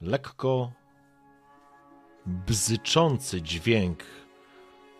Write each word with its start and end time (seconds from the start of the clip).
Lekko 0.00 0.72
bzyczący 2.26 3.42
dźwięk, 3.42 4.04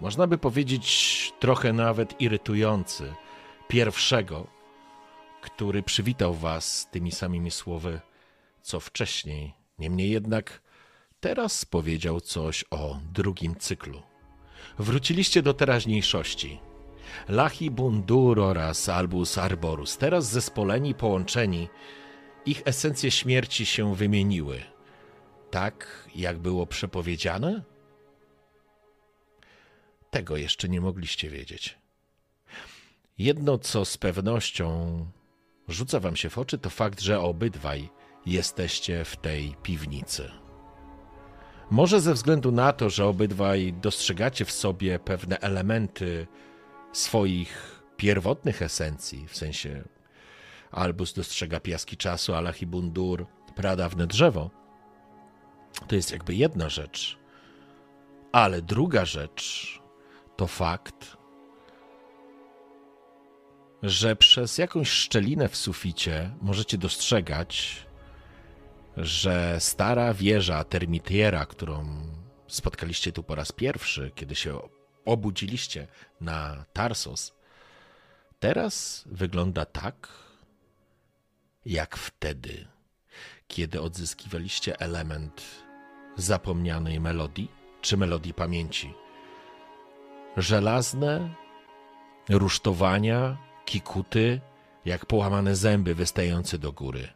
można 0.01 0.27
by 0.27 0.39
powiedzieć 0.39 1.33
trochę 1.39 1.73
nawet 1.73 2.21
irytujący, 2.21 3.15
pierwszego, 3.69 4.47
który 5.43 5.83
przywitał 5.83 6.35
Was 6.35 6.89
tymi 6.91 7.13
samymi 7.13 7.51
słowy, 7.51 8.01
co 8.63 8.81
wcześniej. 8.81 9.55
Niemniej 9.79 10.11
jednak 10.11 10.63
teraz 11.21 11.65
powiedział 11.65 12.21
coś 12.21 12.65
o 12.71 12.99
drugim 13.13 13.57
cyklu. 13.57 14.03
Wróciliście 14.79 15.43
do 15.43 15.55
teraźniejszości. 15.55 16.61
Lachi 17.29 17.71
Bundur 17.71 18.41
oraz 18.41 18.89
Albus 18.89 19.39
Arborus, 19.39 19.99
teraz 19.99 20.31
zespoleni, 20.31 20.95
połączeni, 20.95 21.69
ich 22.47 22.63
esencje 22.65 23.11
śmierci 23.11 23.67
się 23.67 23.95
wymieniły. 23.95 24.78
Tak, 25.51 26.09
jak 26.15 26.39
było 26.39 26.67
przepowiedziane? 26.67 27.63
Tego 30.11 30.37
jeszcze 30.37 30.69
nie 30.69 30.81
mogliście 30.81 31.31
wiedzieć. 31.31 31.79
Jedno, 33.19 33.59
co 33.59 33.85
z 33.85 33.99
pewnością 33.99 35.07
rzuca 35.69 36.01
wam 36.01 36.17
się 36.17 36.31
w 36.31 36.39
oczy, 36.39 36.59
to 36.59 36.71
fakt, 36.71 37.01
że 37.01 37.21
obydwaj 37.21 37.89
jesteście 38.27 39.05
w 39.05 39.17
tej 39.17 39.57
piwnicy. 39.63 40.31
Może 41.71 42.01
ze 42.01 42.15
względu 42.15 42.53
na 42.53 42.73
to, 42.73 42.91
że 42.91 43.07
obydwaj 43.07 43.73
dostrzegacie 43.73 44.45
w 44.45 44.53
sobie 44.53 44.99
pewne 44.99 45.39
elementy 45.41 46.27
swoich 46.93 47.83
pierwotnych 47.97 48.63
esencji, 48.63 49.29
w 49.29 49.37
sensie 49.37 49.85
Albus 50.71 51.13
dostrzega 51.13 51.61
piaski 51.61 51.97
czasu, 51.97 52.35
Alahibundur 52.35 53.27
pradawne 53.57 54.07
drzewo, 54.07 54.51
to 55.89 55.95
jest 55.95 56.13
jakby 56.13 56.35
jedna 56.35 56.69
rzecz. 56.69 57.19
Ale 58.33 58.63
druga 58.63 59.05
rzecz 59.05 59.73
to 60.37 60.47
fakt, 60.47 61.17
że 63.83 64.17
przez 64.17 64.59
jakąś 64.59 64.91
szczelinę 64.91 65.49
w 65.49 65.57
suficie 65.57 66.31
możecie 66.41 66.79
dostrzegać, 66.79 67.87
że 68.97 69.61
stara 69.61 70.15
wieża 70.15 70.65
termitiera, 70.65 71.47
którą 71.47 72.03
spotkaliście 72.47 73.13
tu 73.13 73.23
po 73.23 73.35
raz 73.35 73.53
pierwszy, 73.53 74.13
kiedy 74.15 74.35
się 74.35 74.61
obudziliście 75.05 75.87
na 76.21 76.65
Tarsos, 76.73 77.35
teraz 78.41 79.05
wygląda 79.07 79.65
tak, 79.65 80.09
jak 81.67 81.97
wtedy, 81.97 82.69
kiedy 83.49 83.81
odzyskiwaliście 83.81 84.81
element 84.81 85.45
zapomnianej 86.17 87.01
melodii, 87.01 87.51
czy 87.81 87.97
melodii 87.97 88.35
pamięci. 88.35 88.95
Żelazne 90.37 91.35
rusztowania, 92.29 93.37
kikuty, 93.65 94.41
jak 94.85 95.07
połamane 95.07 95.57
zęby 95.57 95.95
wystające 95.95 96.59
do 96.59 96.73
góry. 96.73 97.09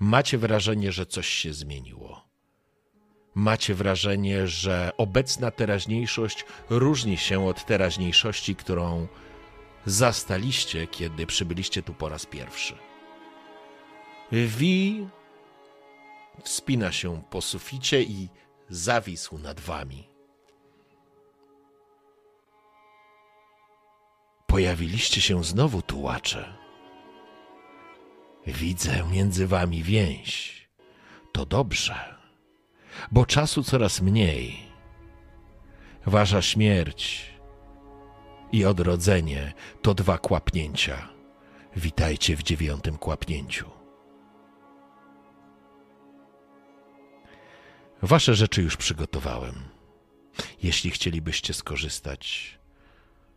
Macie 0.00 0.38
wrażenie, 0.38 0.92
że 0.92 1.06
coś 1.06 1.28
się 1.28 1.52
zmieniło. 1.52 2.24
Macie 3.34 3.74
wrażenie, 3.74 4.46
że 4.46 4.90
obecna 4.96 5.50
teraźniejszość 5.50 6.44
różni 6.70 7.16
się 7.16 7.46
od 7.46 7.66
teraźniejszości, 7.66 8.56
którą 8.56 9.08
zastaliście, 9.86 10.86
kiedy 10.86 11.26
przybyliście 11.26 11.82
tu 11.82 11.94
po 11.94 12.08
raz 12.08 12.26
pierwszy. 12.26 12.74
Wi 14.32 15.06
wspina 16.42 16.92
się 16.92 17.22
po 17.30 17.42
suficie 17.42 18.02
i 18.02 18.28
zawisł 18.68 19.38
nad 19.38 19.60
wami. 19.60 20.08
Pojawiliście 24.46 25.20
się 25.20 25.44
znowu, 25.44 25.82
tułacze. 25.82 26.54
Widzę 28.46 29.04
między 29.12 29.46
wami 29.46 29.82
więź. 29.82 30.54
To 31.32 31.46
dobrze, 31.46 32.14
bo 33.12 33.26
czasu 33.26 33.62
coraz 33.62 34.00
mniej. 34.00 34.56
Wasza 36.06 36.42
śmierć 36.42 37.30
i 38.52 38.64
odrodzenie 38.64 39.52
to 39.82 39.94
dwa 39.94 40.18
kłapnięcia. 40.18 41.08
Witajcie 41.76 42.36
w 42.36 42.42
dziewiątym 42.42 42.98
kłapnięciu. 42.98 43.73
Wasze 48.04 48.34
rzeczy 48.34 48.62
już 48.62 48.76
przygotowałem. 48.76 49.54
Jeśli 50.62 50.90
chcielibyście 50.90 51.54
skorzystać 51.54 52.54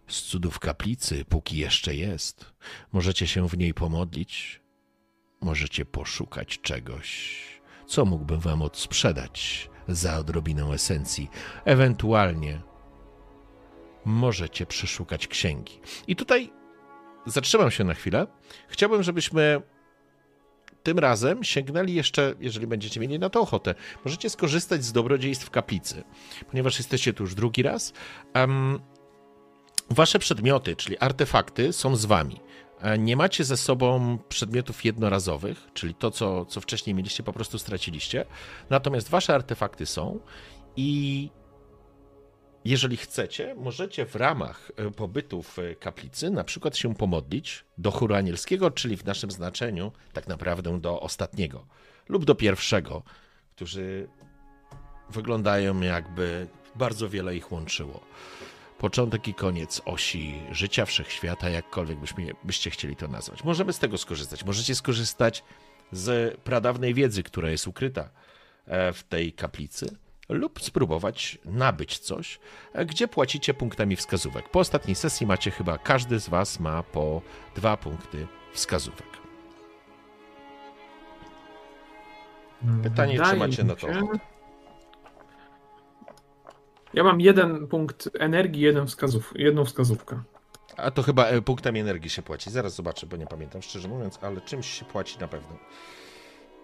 z 0.08 0.22
cudów 0.22 0.60
kaplicy, 0.60 1.26
póki 1.26 1.58
jeszcze 1.58 1.96
jest, 1.96 2.54
możecie 2.92 3.28
się 3.28 3.48
w 3.48 3.58
niej 3.58 3.74
pomodlić, 3.74 4.62
możecie 5.42 5.86
poszukać 5.86 6.60
czegoś, 6.62 7.40
co 7.88 8.06
mógłbym 8.06 8.40
wam 8.40 8.62
odsprzedać 8.62 9.70
za 9.88 10.18
odrobinę 10.18 10.64
esencji. 10.64 11.30
Ewentualnie 11.66 12.62
możecie 14.06 14.66
przeszukać 14.66 15.28
księgi. 15.28 15.80
I 16.08 16.16
tutaj 16.16 16.54
zatrzymam 17.26 17.72
się 17.72 17.84
na 17.84 17.94
chwilę. 17.94 18.28
Chciałbym, 18.68 19.04
żebyśmy 19.04 19.62
tym 20.88 21.00
razem 21.00 21.44
sięgnęli 21.44 21.94
jeszcze, 21.94 22.34
jeżeli 22.40 22.68
będziecie 22.68 23.00
mieli 23.00 23.20
na 23.20 23.30
to 23.30 23.42
ochotę, 23.42 23.76
możecie 24.06 24.30
skorzystać 24.30 24.86
z 24.86 24.92
dobrodziejstw 24.92 25.50
kaplicy, 25.50 26.04
ponieważ 26.52 26.78
jesteście 26.78 27.14
tu 27.14 27.24
już 27.24 27.36
drugi 27.36 27.64
raz. 27.64 27.94
Um, 28.36 28.80
wasze 29.90 30.20
przedmioty, 30.20 30.76
czyli 30.76 30.98
artefakty, 30.98 31.74
są 31.74 31.96
z 31.96 32.06
wami. 32.06 32.40
E, 32.82 32.98
nie 32.98 33.18
macie 33.18 33.44
ze 33.44 33.58
sobą 33.58 34.18
przedmiotów 34.30 34.86
jednorazowych, 34.86 35.68
czyli 35.74 35.96
to, 35.96 36.12
co, 36.12 36.46
co 36.46 36.62
wcześniej 36.62 36.96
mieliście, 36.96 37.24
po 37.24 37.34
prostu 37.34 37.60
straciliście. 37.60 38.26
Natomiast 38.70 39.10
wasze 39.10 39.36
artefakty 39.36 39.86
są 39.86 40.20
i 40.76 41.30
jeżeli 42.68 42.98
chcecie, 42.98 43.56
możecie 43.56 44.06
w 44.06 44.16
ramach 44.16 44.72
e, 44.76 44.92
pobytu 44.92 45.44
w 45.44 45.60
e, 45.60 45.76
kaplicy 45.76 46.30
na 46.30 46.44
przykład 46.44 46.78
się 46.78 46.96
pomodlić 46.96 47.64
do 47.78 47.92
chóru 47.92 48.16
anielskiego, 48.16 48.72
czyli 48.72 48.98
w 48.98 49.06
naszym 49.06 49.32
znaczeniu 49.32 49.92
tak 50.14 50.28
naprawdę 50.28 50.80
do 50.80 51.02
ostatniego 51.02 51.66
lub 52.10 52.26
do 52.26 52.36
pierwszego, 52.36 53.04
którzy 53.56 54.08
wyglądają 55.10 55.82
jakby 55.82 56.48
bardzo 56.76 57.10
wiele 57.10 57.36
ich 57.36 57.52
łączyło. 57.52 58.02
Początek 58.78 59.28
i 59.28 59.34
koniec 59.34 59.82
osi 59.86 60.42
życia 60.52 60.86
wszechświata, 60.86 61.50
jakkolwiek 61.50 61.98
byśmy, 62.00 62.32
byście 62.44 62.70
chcieli 62.70 62.96
to 62.96 63.08
nazwać. 63.08 63.44
Możemy 63.44 63.74
z 63.74 63.80
tego 63.80 63.98
skorzystać. 63.98 64.46
Możecie 64.46 64.76
skorzystać 64.76 65.44
z 65.92 66.38
pradawnej 66.42 66.94
wiedzy, 66.94 67.24
która 67.24 67.50
jest 67.50 67.68
ukryta 67.68 68.10
e, 68.66 68.94
w 68.94 69.04
tej 69.04 69.34
kaplicy 69.34 69.98
lub 70.30 70.62
spróbować 70.62 71.38
nabyć 71.46 72.00
coś, 72.00 72.40
gdzie 72.86 73.08
płacicie 73.08 73.54
punktami 73.54 73.96
wskazówek. 73.96 74.50
Po 74.50 74.60
ostatniej 74.60 74.96
sesji 74.96 75.28
macie 75.28 75.52
chyba, 75.52 75.78
każdy 75.78 76.20
z 76.20 76.30
Was 76.30 76.60
ma 76.60 76.84
po 76.84 77.22
dwa 77.56 77.78
punkty 77.78 78.28
wskazówek. 78.54 79.08
Pytanie, 82.84 83.14
Wydaje 83.14 83.32
czy 83.32 83.40
macie 83.40 83.64
na 83.64 83.76
to 83.76 83.88
ochotę? 83.88 84.20
Ja 86.94 87.04
mam 87.04 87.22
jeden 87.22 87.68
punkt 87.68 88.10
energii, 88.20 88.62
jeden 88.62 88.88
wskazów, 88.88 89.34
jedną 89.36 89.66
wskazówkę. 89.66 90.22
A 90.78 90.92
to 90.92 91.04
chyba 91.04 91.26
e, 91.26 91.42
punktami 91.42 91.80
energii 91.80 92.10
się 92.10 92.22
płaci. 92.22 92.52
Zaraz 92.52 92.76
zobaczę, 92.76 93.08
bo 93.08 93.18
nie 93.18 93.28
pamiętam 93.28 93.62
szczerze 93.62 93.88
mówiąc, 93.88 94.20
ale 94.22 94.42
czymś 94.42 94.68
się 94.68 94.86
płaci 94.86 95.20
na 95.20 95.28
pewno. 95.28 95.58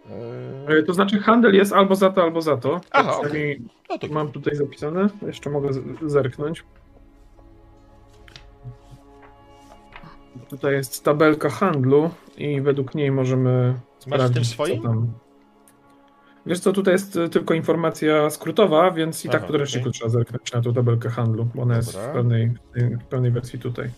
Eee... 0.10 0.84
To 0.86 0.94
znaczy 0.94 1.20
handel 1.20 1.56
jest 1.56 1.74
albo 1.74 1.96
za 1.96 2.10
to, 2.10 2.24
albo 2.24 2.42
za 2.42 2.58
to. 2.58 2.82
Aha, 2.92 3.18
okay. 3.20 3.62
no 3.90 3.98
to 3.98 4.08
mam 4.08 4.32
tutaj 4.32 4.56
zapisane. 4.56 5.10
Jeszcze 5.28 5.50
mogę 5.50 5.70
zerknąć. 6.06 6.64
Tutaj 10.50 10.74
jest 10.74 11.04
tabelka 11.04 11.50
handlu 11.50 12.10
i 12.38 12.62
według 12.62 12.96
niej 12.96 13.12
możemy 13.12 13.74
Masz 13.74 14.00
sprawdzić, 14.00 14.32
w 14.32 14.36
tym 14.36 14.46
swoim? 14.46 14.82
tam. 14.82 15.14
Wiesz 16.46 16.60
co, 16.60 16.74
tutaj 16.74 16.94
jest 16.94 17.16
y, 17.16 17.30
tylko 17.30 17.54
informacja 17.54 18.30
skrótowa, 18.30 18.92
więc 18.92 19.26
i 19.26 19.28
tak 19.28 19.36
Aha, 19.36 19.46
w 19.46 19.48
podręczniku 19.48 19.84
okej. 19.84 19.94
trzeba 19.94 20.10
zerknąć 20.10 20.54
na 20.54 20.62
tą 20.62 20.74
tabelkę 20.74 21.10
handlu, 21.10 21.48
bo 21.56 21.62
ona 21.62 21.76
jest 21.76 21.92
w 21.92 21.94
Dobra. 21.94 22.14
pełnej, 22.14 22.52
w 22.76 23.04
pełnej 23.04 23.32
wersji 23.32 23.60
tutaj. 23.60 23.90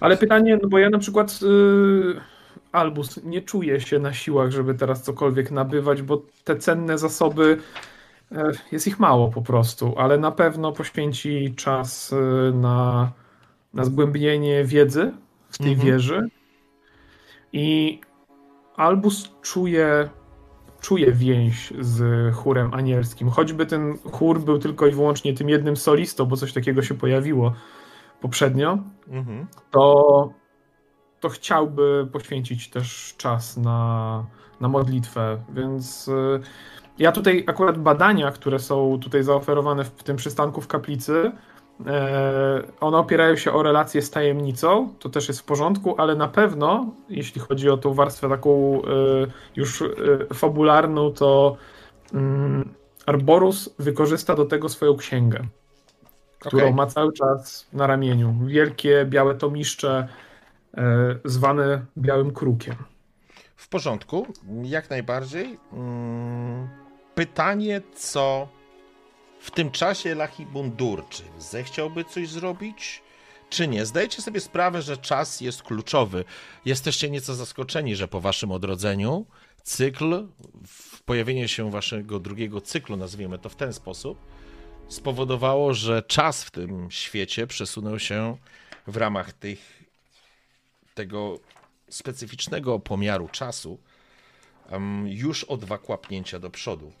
Ale 0.00 0.16
pytanie, 0.16 0.58
no 0.62 0.68
bo 0.68 0.78
ja 0.78 0.90
na 0.90 0.98
przykład 0.98 1.40
y, 1.42 2.20
Albus 2.72 3.20
nie 3.24 3.42
czuję 3.42 3.80
się 3.80 3.98
na 3.98 4.12
siłach, 4.12 4.50
żeby 4.50 4.74
teraz 4.74 5.02
cokolwiek 5.02 5.50
nabywać, 5.50 6.02
bo 6.02 6.22
te 6.44 6.56
cenne 6.56 6.98
zasoby 6.98 7.58
y, 8.32 8.36
jest 8.72 8.86
ich 8.86 9.00
mało 9.00 9.28
po 9.28 9.42
prostu, 9.42 9.94
ale 9.96 10.18
na 10.18 10.30
pewno 10.30 10.72
poświęci 10.72 11.54
czas 11.56 12.12
y, 12.12 12.52
na, 12.54 13.12
na 13.74 13.84
zgłębienie 13.84 14.64
wiedzy 14.64 15.12
w 15.50 15.58
tej 15.58 15.72
Mhm. 15.72 15.86
wieży. 15.88 16.28
I 17.52 18.00
Albus 18.76 19.30
czuje, 19.42 20.08
czuje 20.80 21.12
więź 21.12 21.72
z 21.80 22.34
chórem 22.34 22.74
anielskim. 22.74 23.30
Choćby 23.30 23.66
ten 23.66 23.98
chór 24.12 24.40
był 24.40 24.58
tylko 24.58 24.86
i 24.86 24.90
wyłącznie 24.90 25.34
tym 25.34 25.48
jednym 25.48 25.76
solistą, 25.76 26.24
bo 26.24 26.36
coś 26.36 26.52
takiego 26.52 26.82
się 26.82 26.94
pojawiło 26.94 27.52
poprzednio 28.20 28.78
Mhm. 29.08 29.46
to, 29.70 30.32
to 31.22 31.28
chciałby 31.28 32.08
poświęcić 32.12 32.70
też 32.70 33.14
czas 33.18 33.56
na, 33.56 34.24
na 34.60 34.68
modlitwę. 34.68 35.38
Więc 35.54 36.08
y, 36.08 36.40
ja 36.98 37.12
tutaj 37.12 37.44
akurat 37.46 37.78
badania, 37.78 38.30
które 38.30 38.58
są 38.58 38.98
tutaj 39.00 39.22
zaoferowane 39.22 39.84
w 39.84 40.02
tym 40.02 40.16
przystanku 40.16 40.60
w 40.60 40.68
kaplicy, 40.68 41.32
e, 41.86 42.62
one 42.80 42.98
opierają 42.98 43.36
się 43.36 43.52
o 43.52 43.62
relacje 43.62 44.02
z 44.02 44.10
tajemnicą, 44.10 44.94
to 44.98 45.08
też 45.08 45.28
jest 45.28 45.40
w 45.40 45.44
porządku, 45.44 45.94
ale 45.98 46.16
na 46.16 46.28
pewno, 46.28 46.86
jeśli 47.08 47.40
chodzi 47.40 47.70
o 47.70 47.76
tą 47.76 47.94
warstwę 47.94 48.28
taką 48.28 48.82
y, 48.82 49.30
już 49.56 49.80
y, 49.80 50.26
fabularną, 50.34 51.12
to 51.12 51.56
mm, 52.14 52.74
Arborus 53.06 53.74
wykorzysta 53.78 54.34
do 54.34 54.44
tego 54.44 54.68
swoją 54.68 54.96
księgę 54.96 55.46
którą 56.38 56.62
Okej. 56.62 56.74
ma 56.74 56.86
cały 56.86 57.12
czas 57.12 57.66
na 57.72 57.86
ramieniu. 57.86 58.34
Wielkie 58.46 59.06
białe 59.08 59.34
tomiszcze 59.34 60.08
e, 60.76 61.18
zwane 61.24 61.86
białym 61.98 62.32
krukiem. 62.32 62.74
W 63.56 63.68
porządku, 63.68 64.26
jak 64.62 64.90
najbardziej. 64.90 65.58
Mm, 65.72 66.68
Pytanie, 67.14 67.80
co 67.94 68.48
w 69.40 69.50
tym 69.50 69.70
czasie 69.70 70.14
Lachibundur, 70.14 71.08
czy 71.08 71.22
zechciałby 71.38 72.04
coś 72.04 72.28
zrobić, 72.28 73.02
czy 73.50 73.68
nie? 73.68 73.86
Zdajecie 73.86 74.22
sobie 74.22 74.40
sprawę, 74.40 74.82
że 74.82 74.96
czas 74.96 75.40
jest 75.40 75.62
kluczowy. 75.62 76.24
Jesteście 76.64 77.10
nieco 77.10 77.34
zaskoczeni, 77.34 77.96
że 77.96 78.08
po 78.08 78.20
waszym 78.20 78.52
odrodzeniu 78.52 79.26
cykl, 79.62 80.28
pojawienie 81.04 81.48
się 81.48 81.70
waszego 81.70 82.20
drugiego 82.20 82.60
cyklu, 82.60 82.96
nazwijmy 82.96 83.38
to 83.38 83.48
w 83.48 83.56
ten 83.56 83.72
sposób, 83.72 84.18
spowodowało, 84.88 85.74
że 85.74 86.02
czas 86.02 86.44
w 86.44 86.50
tym 86.50 86.90
świecie 86.90 87.46
przesunął 87.46 87.98
się 87.98 88.36
w 88.86 88.96
ramach 88.96 89.32
tych, 89.32 89.81
tego 90.94 91.38
specyficznego 91.90 92.78
pomiaru 92.80 93.28
czasu 93.28 93.78
em, 94.70 95.08
już 95.08 95.44
o 95.44 95.56
dwa 95.56 95.78
kłapnięcia 95.78 96.38
do 96.38 96.50
przodu. 96.50 96.92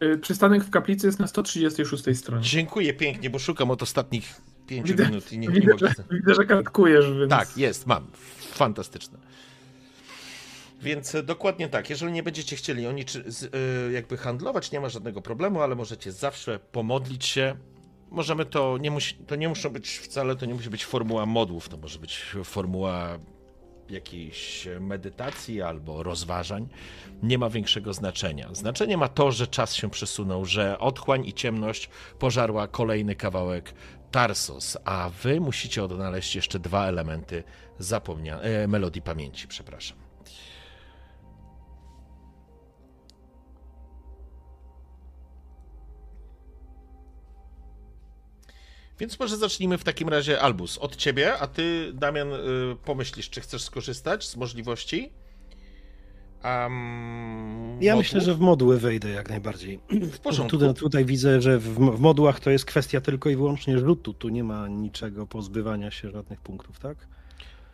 E, 0.00 0.16
Przystanek 0.18 0.64
w 0.64 0.70
kaplicy 0.70 1.06
jest 1.06 1.18
na 1.18 1.26
136 1.26 2.04
stronie. 2.18 2.44
Dziękuję 2.44 2.94
pięknie, 2.94 3.30
bo 3.30 3.38
szukam 3.38 3.70
od 3.70 3.82
ostatnich 3.82 4.40
pięciu 4.66 4.92
Widzę- 4.94 5.06
minut 5.08 5.32
i 5.32 5.38
nie, 5.38 5.48
nie 5.48 5.54
Widzę, 5.54 5.72
mogę. 5.72 5.88
że, 5.88 5.94
widzę, 6.20 6.34
że 6.34 6.44
kartkujesz, 6.44 7.06
więc... 7.18 7.30
Tak, 7.30 7.56
jest, 7.56 7.86
mam. 7.86 8.06
Fantastyczne. 8.52 9.18
Więc 10.82 11.14
e, 11.14 11.22
dokładnie 11.22 11.68
tak. 11.68 11.90
Jeżeli 11.90 12.12
nie 12.12 12.22
będziecie 12.22 12.56
chcieli 12.56 12.86
oni 12.86 13.02
e, 13.88 13.92
jakby 13.92 14.16
handlować, 14.16 14.72
nie 14.72 14.80
ma 14.80 14.88
żadnego 14.88 15.22
problemu, 15.22 15.60
ale 15.60 15.74
możecie 15.74 16.12
zawsze 16.12 16.58
pomodlić 16.58 17.26
się. 17.26 17.56
Możemy 18.12 18.44
to, 18.44 18.78
nie 18.78 18.90
musi, 18.90 19.14
to 19.14 19.36
nie 19.36 19.48
muszą 19.48 19.70
być 19.70 19.88
wcale, 19.90 20.36
to 20.36 20.46
nie 20.46 20.54
musi 20.54 20.70
być 20.70 20.84
formuła 20.84 21.26
modłów, 21.26 21.68
to 21.68 21.76
może 21.76 21.98
być 21.98 22.36
formuła 22.44 23.18
jakiejś 23.88 24.68
medytacji 24.80 25.62
albo 25.62 26.02
rozważań. 26.02 26.68
Nie 27.22 27.38
ma 27.38 27.50
większego 27.50 27.92
znaczenia. 27.92 28.48
Znaczenie 28.54 28.96
ma 28.96 29.08
to, 29.08 29.32
że 29.32 29.46
czas 29.46 29.74
się 29.74 29.90
przesunął, 29.90 30.44
że 30.44 30.78
otchłań 30.78 31.26
i 31.26 31.32
ciemność 31.32 31.88
pożarła 32.18 32.68
kolejny 32.68 33.14
kawałek 33.16 33.74
Tarsos, 34.10 34.76
a 34.84 35.10
wy 35.22 35.40
musicie 35.40 35.84
odnaleźć 35.84 36.36
jeszcze 36.36 36.58
dwa 36.58 36.86
elementy 36.86 37.44
zapomnia- 37.80 38.38
e, 38.42 38.68
melodii 38.68 39.02
pamięci, 39.02 39.48
przepraszam. 39.48 40.01
Więc 48.98 49.20
może 49.20 49.36
zacznijmy 49.36 49.78
w 49.78 49.84
takim 49.84 50.08
razie, 50.08 50.40
Albus, 50.40 50.78
od 50.78 50.96
ciebie, 50.96 51.38
a 51.38 51.46
ty, 51.46 51.92
Damian, 51.94 52.32
y, 52.32 52.38
pomyślisz, 52.84 53.30
czy 53.30 53.40
chcesz 53.40 53.62
skorzystać 53.62 54.28
z 54.28 54.36
możliwości? 54.36 55.12
Um, 56.44 57.82
Ja 57.82 57.96
myślę, 57.96 58.20
że 58.20 58.34
w 58.34 58.40
moduły 58.40 58.78
wejdę 58.78 59.10
jak 59.10 59.28
najbardziej. 59.30 59.80
W 60.12 60.18
porządku. 60.18 60.58
Tutaj, 60.58 60.74
tutaj 60.74 61.04
widzę, 61.04 61.40
że 61.40 61.58
w, 61.58 61.74
w 61.74 62.00
modułach 62.00 62.40
to 62.40 62.50
jest 62.50 62.64
kwestia 62.64 63.00
tylko 63.00 63.30
i 63.30 63.36
wyłącznie 63.36 63.78
rzutu. 63.78 64.14
Tu 64.14 64.28
nie 64.28 64.44
ma 64.44 64.68
niczego 64.68 65.26
pozbywania 65.26 65.90
się 65.90 66.10
żadnych 66.10 66.40
punktów, 66.40 66.78
tak? 66.78 66.96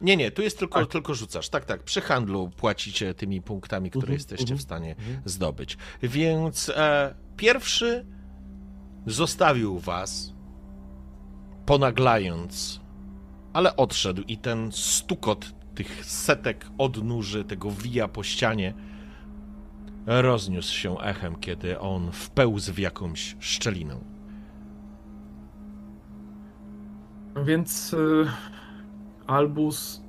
Nie, 0.00 0.16
nie, 0.16 0.30
tu 0.30 0.42
jest 0.42 0.58
tylko, 0.58 0.80
Tak. 0.80 0.88
tylko 0.88 1.14
rzucasz. 1.14 1.48
Tak, 1.48 1.64
tak. 1.64 1.82
Przy 1.82 2.00
handlu 2.00 2.50
płacicie 2.56 3.14
tymi 3.14 3.42
punktami, 3.42 3.90
które 3.90 4.02
Mhm, 4.02 4.14
jesteście 4.14 4.42
mhm, 4.42 4.58
w 4.58 4.62
stanie 4.62 4.90
mhm. 4.90 5.20
zdobyć. 5.24 5.76
Więc 6.02 6.68
e, 6.68 7.14
pierwszy 7.36 8.06
zostawił 9.06 9.78
was, 9.78 10.32
ponaglając, 11.68 12.80
ale 13.52 13.76
odszedł 13.76 14.22
i 14.28 14.36
ten 14.36 14.72
stukot 14.72 15.54
tych 15.74 16.04
setek 16.04 16.66
odnóży, 16.78 17.44
tego 17.44 17.70
wija 17.70 18.08
po 18.08 18.22
ścianie 18.22 18.74
rozniósł 20.06 20.74
się 20.74 21.00
echem, 21.00 21.36
kiedy 21.36 21.80
on 21.80 22.12
wpełzł 22.12 22.72
w 22.72 22.78
jakąś 22.78 23.36
szczelinę. 23.38 23.96
Więc 27.44 27.92
y, 27.92 28.26
Albus 29.26 30.02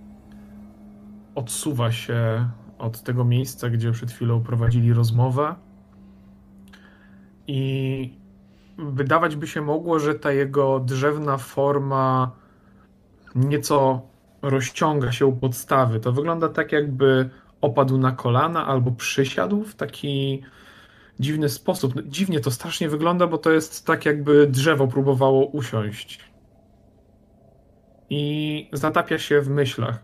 odsuwa 1.36 1.92
się 1.92 2.50
od 2.78 3.04
tego 3.04 3.26
miejsca, 3.26 3.70
gdzie 3.70 3.92
przed 3.92 4.12
chwilą 4.12 4.44
prowadzili 4.44 4.94
rozmowę 4.94 5.56
i 7.48 8.19
wydawać 8.80 9.36
by 9.36 9.48
się 9.48 9.62
mogło, 9.62 10.00
że 10.00 10.16
ta 10.16 10.32
jego 10.32 10.80
drzewna 10.80 11.38
forma 11.38 12.32
nieco 13.36 14.02
rozciąga 14.42 15.12
się 15.12 15.26
u 15.26 15.34
podstawy. 15.34 16.00
To 16.00 16.12
wygląda 16.12 16.50
tak, 16.50 16.72
jakby 16.72 17.30
opadł 17.62 17.98
na 17.98 18.12
kolana 18.12 18.68
albo 18.68 18.92
przysiadł 18.92 19.64
w 19.64 19.76
taki 19.76 20.42
dziwny 21.20 21.50
sposób. 21.50 21.96
No, 21.96 22.02
Dziwnie 22.06 22.40
to 22.40 22.52
strasznie 22.52 22.90
wygląda, 22.90 23.28
bo 23.28 23.38
to 23.38 23.52
jest 23.52 23.86
tak, 23.86 24.06
jakby 24.06 24.48
drzewo 24.48 24.88
próbowało 24.88 25.46
usiąść 25.46 26.30
i 28.10 28.70
zatapia 28.74 29.20
się 29.20 29.42
w 29.42 29.50
myślach. 29.50 30.00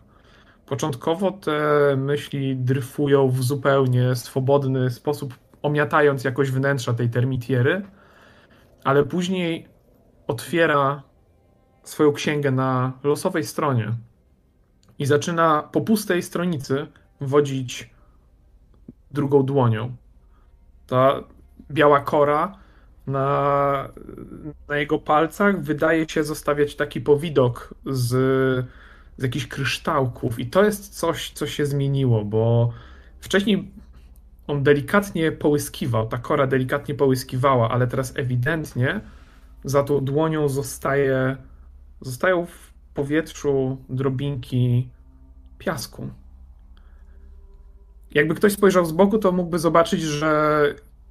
Początkowo 0.66 1.30
te 1.30 1.60
myśli 1.96 2.56
dryfują 2.56 3.28
w 3.28 3.42
zupełnie 3.42 4.14
swobodny 4.14 4.90
sposób, 4.90 5.34
omiatając 5.62 6.24
jakoś 6.24 6.50
wnętrza 6.50 6.94
tej 6.94 7.10
termitiery, 7.10 7.82
ale 8.86 9.04
później 9.04 9.68
otwiera 10.26 11.02
swoją 11.82 12.12
księgę 12.12 12.50
na 12.50 12.92
losowej 13.04 13.44
stronie 13.44 13.92
i 14.98 15.06
zaczyna 15.06 15.62
po 15.72 15.80
pustej 15.80 16.22
stronicy 16.22 16.86
wodzić 17.20 17.90
drugą 19.10 19.42
dłonią. 19.42 19.96
Ta 20.86 21.20
biała 21.70 22.00
kora 22.00 22.58
na, 23.06 23.88
na 24.68 24.76
jego 24.76 24.98
palcach 24.98 25.62
wydaje 25.62 26.08
się 26.08 26.24
zostawiać 26.24 26.76
taki 26.76 27.00
powidok 27.00 27.74
z, 27.86 28.08
z 29.16 29.22
jakichś 29.22 29.46
kryształków. 29.46 30.38
I 30.38 30.46
to 30.46 30.64
jest 30.64 30.98
coś, 30.98 31.30
co 31.30 31.46
się 31.46 31.66
zmieniło, 31.66 32.24
bo 32.24 32.72
wcześniej 33.20 33.70
on 34.46 34.62
delikatnie 34.62 35.32
połyskiwał, 35.32 36.08
ta 36.08 36.18
kora 36.18 36.46
delikatnie 36.46 36.94
połyskiwała, 36.94 37.70
ale 37.70 37.86
teraz 37.86 38.12
ewidentnie 38.16 39.00
za 39.64 39.82
tą 39.82 40.04
dłonią 40.04 40.48
zostaje, 40.48 41.36
zostają 42.00 42.46
w 42.46 42.72
powietrzu 42.94 43.76
drobinki 43.88 44.88
piasku. 45.58 46.10
Jakby 48.14 48.34
ktoś 48.34 48.52
spojrzał 48.52 48.84
z 48.84 48.92
boku, 48.92 49.18
to 49.18 49.32
mógłby 49.32 49.58
zobaczyć, 49.58 50.02
że 50.02 50.62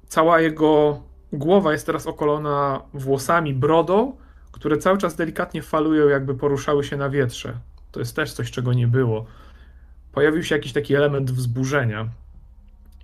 cała 0.06 0.40
jego 0.40 1.02
głowa 1.32 1.72
jest 1.72 1.86
teraz 1.86 2.06
okolona 2.06 2.82
włosami, 2.94 3.54
brodą, 3.54 4.16
które 4.52 4.78
cały 4.78 4.98
czas 4.98 5.16
delikatnie 5.16 5.62
falują, 5.62 6.08
jakby 6.08 6.34
poruszały 6.34 6.84
się 6.84 6.96
na 6.96 7.10
wietrze. 7.10 7.58
To 7.92 8.00
jest 8.00 8.16
też 8.16 8.32
coś, 8.32 8.50
czego 8.50 8.72
nie 8.72 8.86
było. 8.86 9.26
Pojawił 10.12 10.42
się 10.42 10.54
jakiś 10.54 10.72
taki 10.72 10.94
element 10.94 11.30
wzburzenia. 11.30 12.08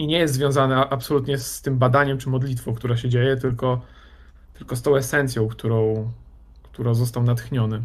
I 0.02 0.06
nie 0.06 0.18
jest 0.18 0.35
związany 0.35 0.76
a- 0.76 0.88
absolutnie 0.90 1.38
z 1.38 1.62
tym 1.62 1.78
badaniem 1.78 2.18
czy 2.18 2.28
modlitwą, 2.28 2.75
która 2.75 2.97
się 2.97 3.09
dzieje, 3.09 3.37
tylko, 3.37 3.80
tylko 4.54 4.76
z 4.76 4.82
tą 4.82 4.97
esencją, 4.97 5.49
którą, 5.49 6.11
którą 6.62 6.94
został 6.94 7.23
natchniony. 7.23 7.82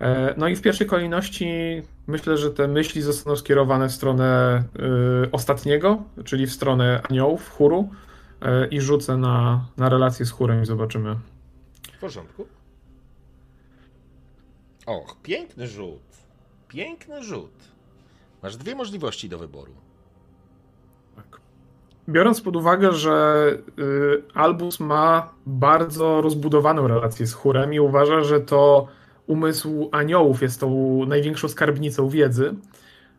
E, 0.00 0.34
No 0.36 0.48
i 0.48 0.56
w 0.56 0.62
pierwszej 0.62 0.86
kolejności 0.86 1.46
myślę, 2.06 2.36
że 2.38 2.50
te 2.50 2.68
myśli 2.68 3.02
zostaną 3.02 3.36
skierowane 3.36 3.88
w 3.88 3.92
stronę 3.92 4.62
y, 5.26 5.30
ostatniego, 5.30 6.02
czyli 6.24 6.46
w 6.46 6.52
stronę 6.52 7.00
aniołów, 7.10 7.50
chóru 7.50 7.88
e, 8.42 8.66
i 8.68 8.80
rzucę 8.80 9.16
na, 9.16 9.64
na 9.76 9.88
relację 9.88 10.26
z 10.26 10.30
chórem 10.30 10.62
i 10.62 10.66
zobaczymy. 10.66 11.16
W 11.96 12.00
porządku. 12.00 12.46
Och, 14.86 15.16
piękny 15.22 15.68
rzut. 15.68 16.00
Piękny 16.68 17.22
rzut. 17.22 17.52
Masz 18.42 18.56
dwie 18.56 18.74
możliwości 18.74 19.28
do 19.28 19.38
wyboru. 19.38 19.72
Biorąc 22.08 22.40
pod 22.40 22.56
uwagę, 22.56 22.92
że 22.92 23.46
y, 23.78 24.22
Albus 24.34 24.80
ma 24.80 25.32
bardzo 25.46 26.20
rozbudowaną 26.20 26.88
relację 26.88 27.26
z 27.26 27.32
chórem 27.32 27.74
i 27.74 27.80
uważa, 27.80 28.20
że 28.20 28.40
to 28.40 28.88
umysł 29.26 29.88
aniołów 29.92 30.42
jest 30.42 30.60
tą 30.60 31.00
największą 31.06 31.48
skarbnicą 31.48 32.08
wiedzy, 32.08 32.54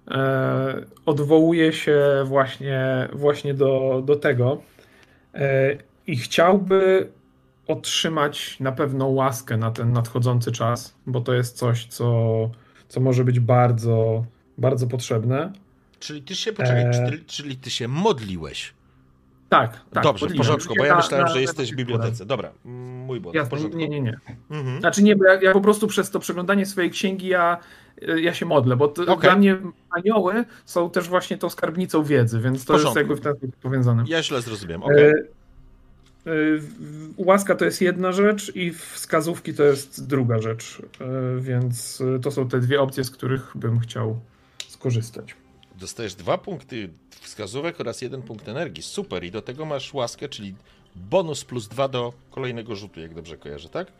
e, 0.08 0.86
odwołuje 1.06 1.74
się 1.74 2.02
właśnie, 2.26 3.10
właśnie 3.14 3.54
do, 3.54 4.02
do 4.06 4.16
tego 4.16 4.58
e, 5.34 5.78
i 6.08 6.18
chciałby 6.18 7.10
otrzymać 7.68 8.60
na 8.60 8.72
pewno 8.72 9.08
łaskę 9.08 9.58
na 9.58 9.72
ten 9.72 9.92
nadchodzący 9.92 10.52
czas, 10.52 10.96
bo 11.08 11.22
to 11.22 11.34
jest 11.34 11.58
coś, 11.58 11.86
co, 11.86 12.10
co 12.88 13.00
może 13.00 13.24
być 13.24 13.40
bardzo, 13.40 14.26
bardzo 14.58 14.88
potrzebne. 14.88 15.54
Czyli 16.00 16.22
ty 16.22 16.36
się, 16.36 16.54
poczekaj, 16.54 16.86
Eee. 16.86 16.94
czyli, 17.10 17.26
czyli 17.26 17.58
ty 17.58 17.70
się 17.70 17.88
modliłeś. 17.88 18.74
Tak, 19.50 19.82
tak. 19.94 20.04
Dobrze, 20.04 20.26
w 20.26 20.30
modliłem. 20.30 20.38
porządku, 20.48 20.74
bo 20.78 20.86
ja 20.86 20.96
myślałem, 20.96 21.28
że 21.28 21.42
jesteś 21.42 21.74
w 21.74 21.76
bibliotece. 21.76 22.26
Dobra, 22.26 22.52
mój 23.06 23.20
błąd. 23.20 23.34
W 23.34 23.38
Jasne, 23.38 23.70
nie, 23.70 23.90
nie, 23.90 24.02
nie. 24.02 24.20
Mhm. 24.52 24.80
Znaczy 24.80 25.04
nie, 25.04 25.16
bo 25.16 25.26
ja, 25.26 25.42
ja 25.42 25.54
po 25.54 25.62
prostu 25.62 25.88
przez 25.88 26.10
to 26.12 26.20
przeglądanie 26.20 26.66
swojej 26.66 26.92
księgi 26.92 27.28
ja, 27.28 27.58
ja 28.18 28.34
się 28.34 28.46
modlę, 28.46 28.76
bo 28.76 28.88
to, 28.88 29.02
Okej. 29.02 29.18
dla 29.30 29.36
mnie 29.36 29.58
anioły 29.90 30.46
są 30.66 30.90
też 30.90 31.10
właśnie 31.10 31.38
tą 31.38 31.50
skarbnicą 31.50 32.04
wiedzy, 32.04 32.40
więc 32.40 32.66
to 32.66 32.80
jest 32.80 32.96
jakby 32.96 33.16
w 33.16 33.22
ten 33.22 33.36
sposób 33.38 33.56
powiązane. 33.56 34.04
Ja 34.08 34.24
źle 34.24 34.42
zrozumiałem. 34.42 34.84
E, 34.98 35.02
e, 35.02 35.14
w- 36.58 37.14
Łaska 37.18 37.56
to 37.56 37.66
jest 37.66 37.82
jedna 37.82 38.12
rzecz 38.12 38.56
i 38.56 38.74
wskazówki 38.74 39.54
to 39.54 39.64
jest 39.64 40.08
druga 40.08 40.40
rzecz, 40.42 40.82
E, 41.02 41.42
więc 41.42 42.02
e, 42.16 42.20
to 42.20 42.32
są 42.32 42.48
te 42.50 42.60
dwie 42.60 42.82
opcje, 42.82 43.04
z 43.04 43.12
których 43.12 43.52
bym 43.56 43.80
chciał 43.80 44.20
skorzystać. 44.68 45.36
Dostajesz 45.80 46.16
dwa 46.16 46.38
punkty 46.38 46.90
wskazówek 47.10 47.80
oraz 47.80 48.02
jeden 48.02 48.22
punkt 48.22 48.48
energii. 48.50 48.84
Super. 48.84 49.24
I 49.24 49.32
do 49.32 49.42
tego 49.42 49.66
masz 49.66 49.94
łaskę, 49.94 50.30
czyli 50.30 50.56
bonus 50.96 51.46
plus 51.46 51.68
dwa 51.68 51.88
do 51.88 52.14
kolejnego 52.32 52.76
rzutu, 52.76 53.00
jak 53.00 53.14
dobrze 53.14 53.38
kojarzę, 53.38 53.70
tak? 53.70 53.92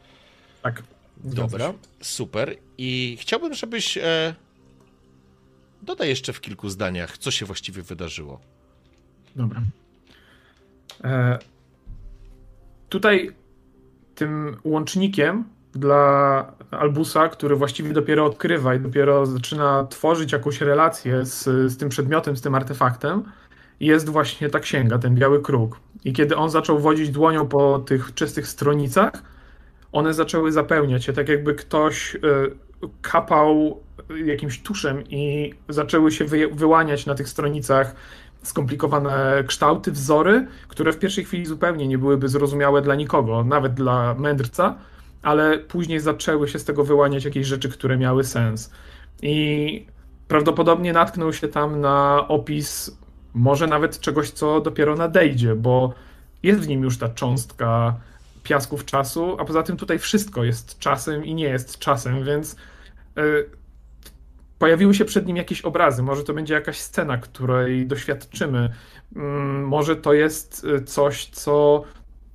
Tak. 0.62 0.84
Dobra, 1.18 1.74
super. 2.02 2.58
I 2.78 3.18
chciałbym, 3.20 3.54
żebyś 3.54 3.98
e, 3.98 4.36
dodaj 5.82 6.10
jeszcze 6.10 6.34
w 6.34 6.42
kilku 6.42 6.70
zdaniach, 6.70 7.18
co 7.18 7.32
się 7.32 7.46
właściwie 7.46 7.82
wydarzyło. 7.82 8.40
Dobra. 9.36 9.62
E, 11.04 11.40
tutaj 12.90 13.32
tym 14.16 14.58
łącznikiem 14.64 15.55
dla 15.76 16.46
Albusa, 16.72 17.30
który 17.30 17.56
właściwie 17.56 17.94
dopiero 17.94 18.26
odkrywa 18.26 18.76
i 18.76 18.80
dopiero 18.80 19.26
zaczyna 19.26 19.88
tworzyć 19.90 20.32
jakąś 20.32 20.62
relację 20.62 21.26
z, 21.26 21.44
z 21.72 21.78
tym 21.78 21.90
przedmiotem, 21.90 22.38
z 22.38 22.42
tym 22.42 22.56
artefaktem, 22.56 23.24
jest 23.80 24.10
właśnie 24.10 24.50
ta 24.50 24.60
księga, 24.60 24.98
ten 24.98 25.16
biały 25.16 25.42
kruk. 25.42 25.80
I 26.06 26.14
kiedy 26.14 26.36
on 26.36 26.50
zaczął 26.50 26.80
wodzić 26.80 27.10
dłonią 27.10 27.48
po 27.48 27.80
tych 27.80 28.14
czystych 28.14 28.48
stronicach, 28.48 29.24
one 29.92 30.14
zaczęły 30.14 30.52
zapełniać 30.52 31.06
się, 31.06 31.14
tak 31.14 31.30
jakby 31.30 31.56
ktoś 31.56 32.16
e, 32.16 32.20
kapał 33.02 33.80
jakimś 34.26 34.62
tuszem 34.62 35.04
i 35.10 35.54
zaczęły 35.70 36.12
się 36.12 36.26
wy, 36.26 36.48
wyłaniać 36.48 37.06
na 37.06 37.16
tych 37.16 37.30
stronicach 37.30 37.96
skomplikowane 38.44 39.44
kształty, 39.48 39.92
wzory, 39.92 40.48
które 40.68 40.94
w 40.94 41.00
pierwszej 41.00 41.26
chwili 41.26 41.46
zupełnie 41.46 41.88
nie 41.88 41.98
byłyby 41.98 42.30
zrozumiałe 42.30 42.82
dla 42.82 42.96
nikogo, 42.96 43.44
nawet 43.44 43.74
dla 43.74 44.14
mędrca, 44.14 44.76
ale 45.26 45.60
później 45.60 46.00
zaczęły 46.00 46.48
się 46.48 46.60
z 46.60 46.66
tego 46.66 46.84
wyłaniać 46.84 47.26
jakieś 47.26 47.48
rzeczy, 47.48 47.70
które 47.70 47.98
miały 47.98 48.24
sens. 48.24 48.72
I 49.22 49.88
prawdopodobnie 50.28 50.94
natknął 50.94 51.34
się 51.34 51.48
tam 51.48 51.82
na 51.82 52.28
opis 52.28 52.98
może 53.34 53.68
nawet 53.68 54.00
czegoś, 54.00 54.32
co 54.32 54.62
dopiero 54.62 54.96
nadejdzie, 54.96 55.56
bo 55.56 55.94
jest 56.44 56.60
w 56.60 56.68
nim 56.68 56.84
już 56.84 56.98
ta 56.98 57.10
cząstka 57.10 58.00
piasków 58.44 58.86
czasu, 58.86 59.38
a 59.40 59.46
poza 59.46 59.64
tym 59.64 59.78
tutaj 59.78 60.00
wszystko 60.00 60.44
jest 60.44 60.80
czasem 60.80 61.26
i 61.26 61.36
nie 61.36 61.46
jest 61.46 61.80
czasem, 61.80 62.24
więc 62.24 62.56
y, 63.18 63.50
pojawiły 64.60 64.94
się 64.94 65.06
przed 65.06 65.28
nim 65.28 65.38
jakieś 65.38 65.62
obrazy. 65.62 66.04
Może 66.04 66.24
to 66.24 66.34
będzie 66.34 66.54
jakaś 66.54 66.80
scena, 66.80 67.18
której 67.18 67.88
doświadczymy. 67.88 68.70
Mm, 69.16 69.68
Może 69.68 69.96
to 69.96 70.14
jest 70.14 70.64
y, 70.64 70.84
coś, 70.84 71.26
co 71.26 71.84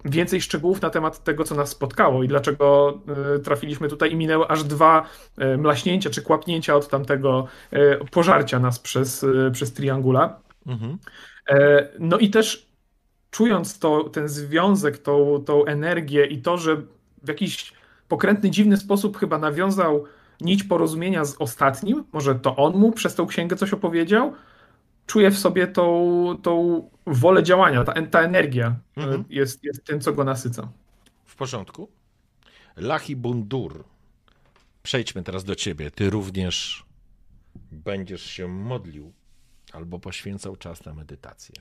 więcej 0.05 0.41
szczegółów 0.41 0.83
na 0.83 0.91
temat 0.91 1.25
tego, 1.25 1.45
co 1.45 1.55
nas 1.55 1.69
spotkało 1.69 2.23
i 2.23 2.29
dlaczego 2.29 2.99
y, 3.37 3.41
trafiliśmy 3.41 3.89
tutaj 3.89 4.13
i 4.13 4.17
minęły 4.17 4.49
aż 4.49 4.65
dwa 4.65 5.07
y, 5.55 5.59
mlaśnięcia 5.59 6.11
czy 6.11 6.23
kłapnięcia 6.23 6.75
od 6.77 6.89
tamtego 6.89 7.47
y, 7.73 7.99
pożarcia 8.11 8.59
nas 8.59 8.79
przez, 8.79 9.27
przez 9.53 9.73
Triangula. 9.73 10.41
Mhm. 10.67 10.99
E, 11.49 11.89
No 11.99 12.19
i 12.19 12.31
też 12.31 12.71
czując 13.31 13.79
to, 13.79 14.05
ten 14.05 14.29
związek, 14.29 14.99
tą, 14.99 15.45
tą 15.47 15.65
energię 15.65 16.27
i 16.27 16.43
to, 16.43 16.59
że 16.59 16.77
w 17.23 17.29
jakiś 17.29 17.73
pokrętny, 18.09 18.51
dziwny 18.51 18.77
sposób 18.77 19.19
chyba 19.19 19.39
nawiązał 19.39 20.05
nić 20.41 20.65
porozumienia 20.65 21.25
z 21.25 21.37
ostatnim, 21.39 22.05
może 22.13 22.35
to 22.35 22.57
on 22.57 22.77
mu 22.77 22.93
przez 22.93 23.15
tą 23.15 23.27
księgę 23.27 23.57
coś 23.57 23.73
opowiedział, 23.73 24.33
czuję 25.11 25.31
w 25.31 25.39
sobie 25.39 25.67
tą, 25.67 26.37
tą 26.43 26.89
wolę 27.07 27.43
działania, 27.43 27.85
ta, 27.85 28.03
ta 28.07 28.21
energia 28.21 28.77
e, 28.97 29.01
Mhm. 29.03 29.25
jest, 29.29 29.65
jest 29.65 29.85
tym, 29.85 30.01
co 30.01 30.13
go 30.13 30.25
nasyca. 30.25 30.69
W 31.25 31.37
porządku. 31.37 31.89
Lachi 32.77 33.17
Bundur. 33.17 33.85
Przejdźmy 34.83 35.23
teraz 35.23 35.45
do 35.45 35.55
ciebie. 35.55 35.91
Ty 35.91 36.11
również 36.11 36.85
będziesz 37.73 38.23
się 38.31 38.49
modlił 38.49 39.13
albo 39.73 39.99
poświęcał 39.99 40.57
czas 40.57 40.85
na 40.85 40.95
medytację. 40.95 41.55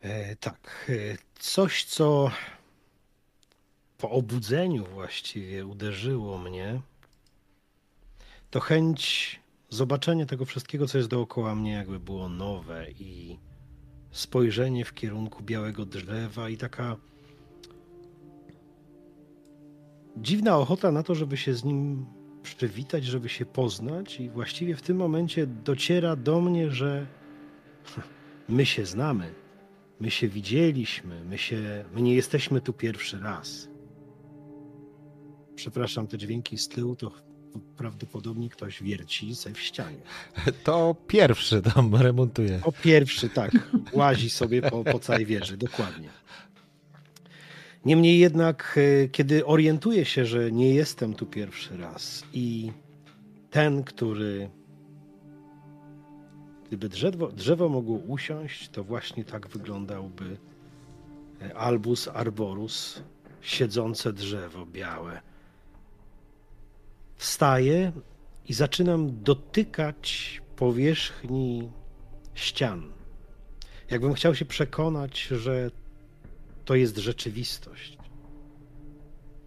E, 0.00 0.36
tak, 0.36 0.86
e, 0.88 1.18
coś 1.38 1.84
co 1.84 2.30
po 3.98 4.10
obudzeniu 4.10 4.84
właściwie 4.86 5.66
uderzyło 5.66 6.38
mnie, 6.38 6.80
to 8.50 8.60
chęć 8.60 9.40
zobaczenia 9.70 10.26
tego 10.26 10.44
wszystkiego, 10.44 10.86
co 10.86 10.98
jest 10.98 11.10
dookoła 11.10 11.54
mnie, 11.54 11.72
jakby 11.72 12.00
było 12.00 12.28
nowe 12.28 12.90
i 12.90 13.38
spojrzenie 14.10 14.84
w 14.84 14.94
kierunku 14.94 15.42
białego 15.42 15.86
drzewa 15.86 16.48
i 16.48 16.56
taka 16.56 16.96
dziwna 20.16 20.58
ochota 20.58 20.92
na 20.92 21.02
to, 21.02 21.14
żeby 21.14 21.36
się 21.36 21.54
z 21.54 21.64
nim 21.64 22.06
przywitać, 22.42 23.04
żeby 23.04 23.28
się 23.28 23.46
poznać 23.46 24.20
i 24.20 24.30
właściwie 24.30 24.76
w 24.76 24.82
tym 24.82 24.96
momencie 24.96 25.46
dociera 25.46 26.16
do 26.16 26.40
mnie, 26.40 26.70
że 26.70 27.06
my 28.48 28.66
się 28.66 28.86
znamy. 28.86 29.34
My 30.00 30.10
się 30.10 30.28
widzieliśmy, 30.28 31.24
my, 31.24 31.38
się, 31.38 31.84
my 31.94 32.02
nie 32.02 32.14
jesteśmy 32.14 32.60
tu 32.60 32.72
pierwszy 32.72 33.18
raz. 33.18 33.68
Przepraszam, 35.54 36.06
te 36.06 36.18
dźwięki 36.18 36.58
z 36.58 36.68
tyłu 36.68 36.96
to 36.96 37.12
prawdopodobnie 37.76 38.48
ktoś 38.48 38.82
wierci 38.82 39.34
se 39.36 39.52
w 39.52 39.60
ścianie. 39.60 40.00
To 40.64 40.96
pierwszy 41.06 41.62
tam 41.62 41.94
remontuje. 41.94 42.60
O 42.64 42.72
pierwszy, 42.72 43.28
tak, 43.28 43.52
łazi 43.92 44.30
sobie 44.30 44.62
po, 44.62 44.84
po 44.84 44.98
całej 44.98 45.26
wieży, 45.26 45.56
dokładnie. 45.56 46.08
Niemniej 47.84 48.18
jednak, 48.18 48.78
e, 49.04 49.08
kiedy 49.08 49.46
orientuję 49.46 50.04
się, 50.04 50.26
że 50.26 50.52
nie 50.52 50.74
jestem 50.74 51.14
tu 51.14 51.26
pierwszy 51.26 51.76
raz 51.76 52.24
i 52.32 52.72
ten, 53.50 53.84
który 53.84 54.50
Gdyby 56.68 56.88
drzewo, 56.88 57.28
drzewo 57.28 57.68
mogło 57.68 57.98
usiąść, 57.98 58.68
to 58.68 58.84
właśnie 58.84 59.24
tak 59.24 59.48
wyglądałby 59.48 60.36
e, 61.42 61.56
Albus 61.56 62.08
arborus, 62.08 63.02
siedzące 63.40 64.12
drzewo 64.12 64.66
białe. 64.66 65.20
Wstaję 67.18 67.92
i 68.48 68.54
zaczynam 68.54 69.22
dotykać 69.22 70.40
powierzchni 70.56 71.70
ścian. 72.34 72.92
Jakbym 73.90 74.14
chciał 74.14 74.34
się 74.34 74.44
przekonać, 74.44 75.20
że 75.20 75.70
to 76.64 76.74
jest 76.74 76.96
rzeczywistość. 76.96 77.98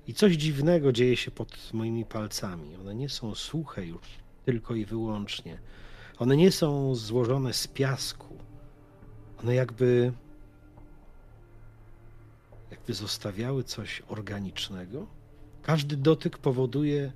I 0.07 0.13
coś 0.13 0.33
dziwnego 0.33 0.91
dzieje 0.91 1.17
się 1.17 1.31
pod 1.31 1.73
moimi 1.73 2.05
palcami. 2.05 2.75
One 2.75 2.95
nie 2.95 3.09
są 3.09 3.35
suche 3.35 3.85
już 3.85 4.01
tylko 4.45 4.75
i 4.75 4.85
wyłącznie. 4.85 5.59
One 6.19 6.37
nie 6.37 6.51
są 6.51 6.95
złożone 6.95 7.53
z 7.53 7.67
piasku. 7.67 8.37
one 9.43 9.55
jakby 9.55 10.13
jakby 12.71 12.93
zostawiały 12.93 13.63
coś 13.63 14.03
organicznego. 14.07 15.07
Każdy 15.61 15.97
dotyk 15.97 16.37
powoduje, 16.37 17.11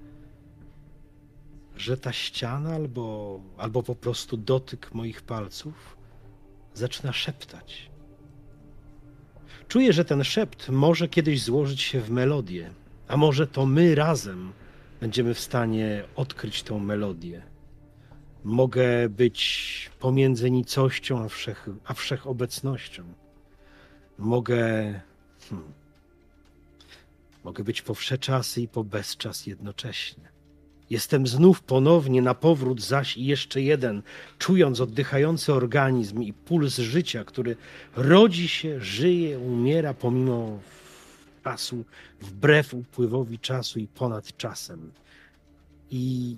że 1.77 1.98
ta 1.98 2.13
ściana 2.13 2.74
albo, 2.75 3.39
albo 3.58 3.84
po 3.84 3.96
prostu 3.96 4.38
dotyk 4.38 4.94
moich 4.94 5.22
palców 5.22 5.98
zaczyna 6.74 7.13
szeptać. 7.13 7.89
Czuję, 9.67 9.94
że 9.94 10.05
ten 10.05 10.24
szept 10.24 10.70
może 10.70 11.08
kiedyś 11.08 11.44
złożyć 11.44 11.82
się 11.82 12.01
w 12.01 12.10
melodię, 12.10 12.70
a 13.08 13.17
może 13.17 13.48
to 13.48 13.65
my 13.65 13.96
razem 13.96 14.51
będziemy 15.00 15.34
w 15.34 15.39
stanie 15.39 16.03
odkryć 16.15 16.63
tą 16.63 16.79
melodię. 16.79 17.41
Mogę 18.44 19.10
być 19.10 19.91
pomiędzy 20.00 20.51
nicością 20.51 21.24
a, 21.24 21.29
wszech, 21.29 21.70
a 21.86 21.94
wszechobecnością. 21.94 23.03
Mogę. 24.17 24.58
Hmm, 25.50 25.74
mogę 27.44 27.63
być 27.63 27.82
po 27.82 27.96
wsze 27.96 28.17
czasy 28.17 28.62
i 28.62 28.67
po 28.67 28.84
bezczas 28.84 29.48
jednocześnie. 29.48 30.35
Jestem 30.89 31.27
znów 31.27 31.62
ponownie 31.62 32.22
na 32.22 32.34
powrót, 32.34 32.82
zaś 32.82 33.18
i 33.18 33.25
jeszcze 33.25 33.62
jeden, 33.62 34.01
czując 34.38 34.82
oddychający 34.82 35.54
organizm 35.54 36.22
i 36.22 36.34
puls 36.34 36.77
życia, 36.77 37.24
który 37.24 37.56
rodzi 37.96 38.48
się, 38.48 38.80
żyje, 38.80 39.39
umiera 39.39 39.94
pomimo 39.94 40.60
czasu, 41.44 41.84
wbrew 42.22 42.74
upływowi 42.74 43.39
czasu 43.39 43.80
i 43.80 43.88
ponad 43.88 44.38
czasem. 44.38 44.92
I 45.92 46.36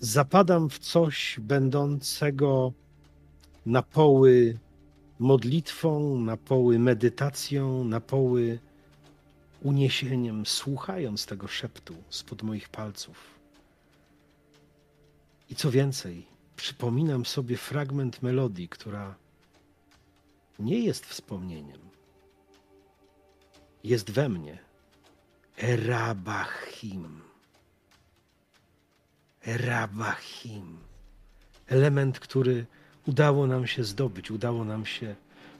zapadam 0.00 0.70
w 0.70 0.78
coś 0.78 1.36
będącego 1.40 2.72
na 3.66 3.82
poły 3.82 4.58
modlitwą, 5.18 6.18
na 6.18 6.36
poły 6.36 6.78
medytacją, 6.78 7.84
na 7.84 8.00
poły 8.00 8.58
uniesieniem, 9.62 10.46
słuchając 10.46 11.26
tego 11.26 11.48
szeptu 11.48 11.94
spod 12.10 12.42
moich 12.42 12.68
palców. 12.68 13.33
I 15.54 15.56
co 15.56 15.70
więcej, 15.70 16.26
przypominam 16.56 17.24
sobie 17.26 17.56
fragment 17.56 18.22
melodii, 18.22 18.68
która 18.68 19.14
nie 20.58 20.78
jest 20.78 21.06
wspomnieniem. 21.06 21.78
Jest 23.84 24.10
we 24.10 24.28
mnie. 24.28 24.58
Erabachim. 25.62 27.20
Erabachim. 29.46 30.78
Element, 31.66 32.20
który 32.20 32.66
udało 33.06 33.46
nam 33.46 33.66
się 33.66 33.84
zdobyć, 33.84 34.30
udało 34.30 34.64
nam 34.64 34.86
się 34.86 35.16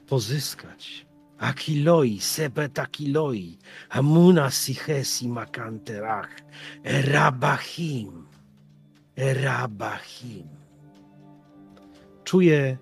pozyskać. 0.07 1.05
Akiloi, 1.37 2.19
sebet 2.19 2.79
akiloi, 2.79 3.57
amuna 3.89 4.51
sichesi 4.51 5.27
makanterach, 5.27 6.29
erabachim, 6.83 8.34
erabachim. 9.17 10.47
Czuję 12.23 12.77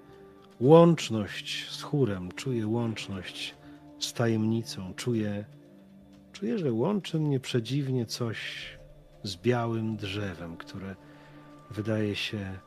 łączność 0.59 1.69
z 1.69 1.81
chórem, 1.81 2.31
czuję 2.31 2.67
łączność 2.67 3.55
z 3.99 4.13
tajemnicą, 4.13 4.93
czuję, 4.95 5.45
czuję, 6.31 6.57
że 6.57 6.73
łączy 6.73 7.19
mnie 7.19 7.39
przedziwnie 7.39 8.05
coś 8.05 8.69
z 9.23 9.35
białym 9.35 9.95
drzewem, 9.95 10.57
które 10.57 10.95
wydaje 11.71 12.15
się 12.15 12.59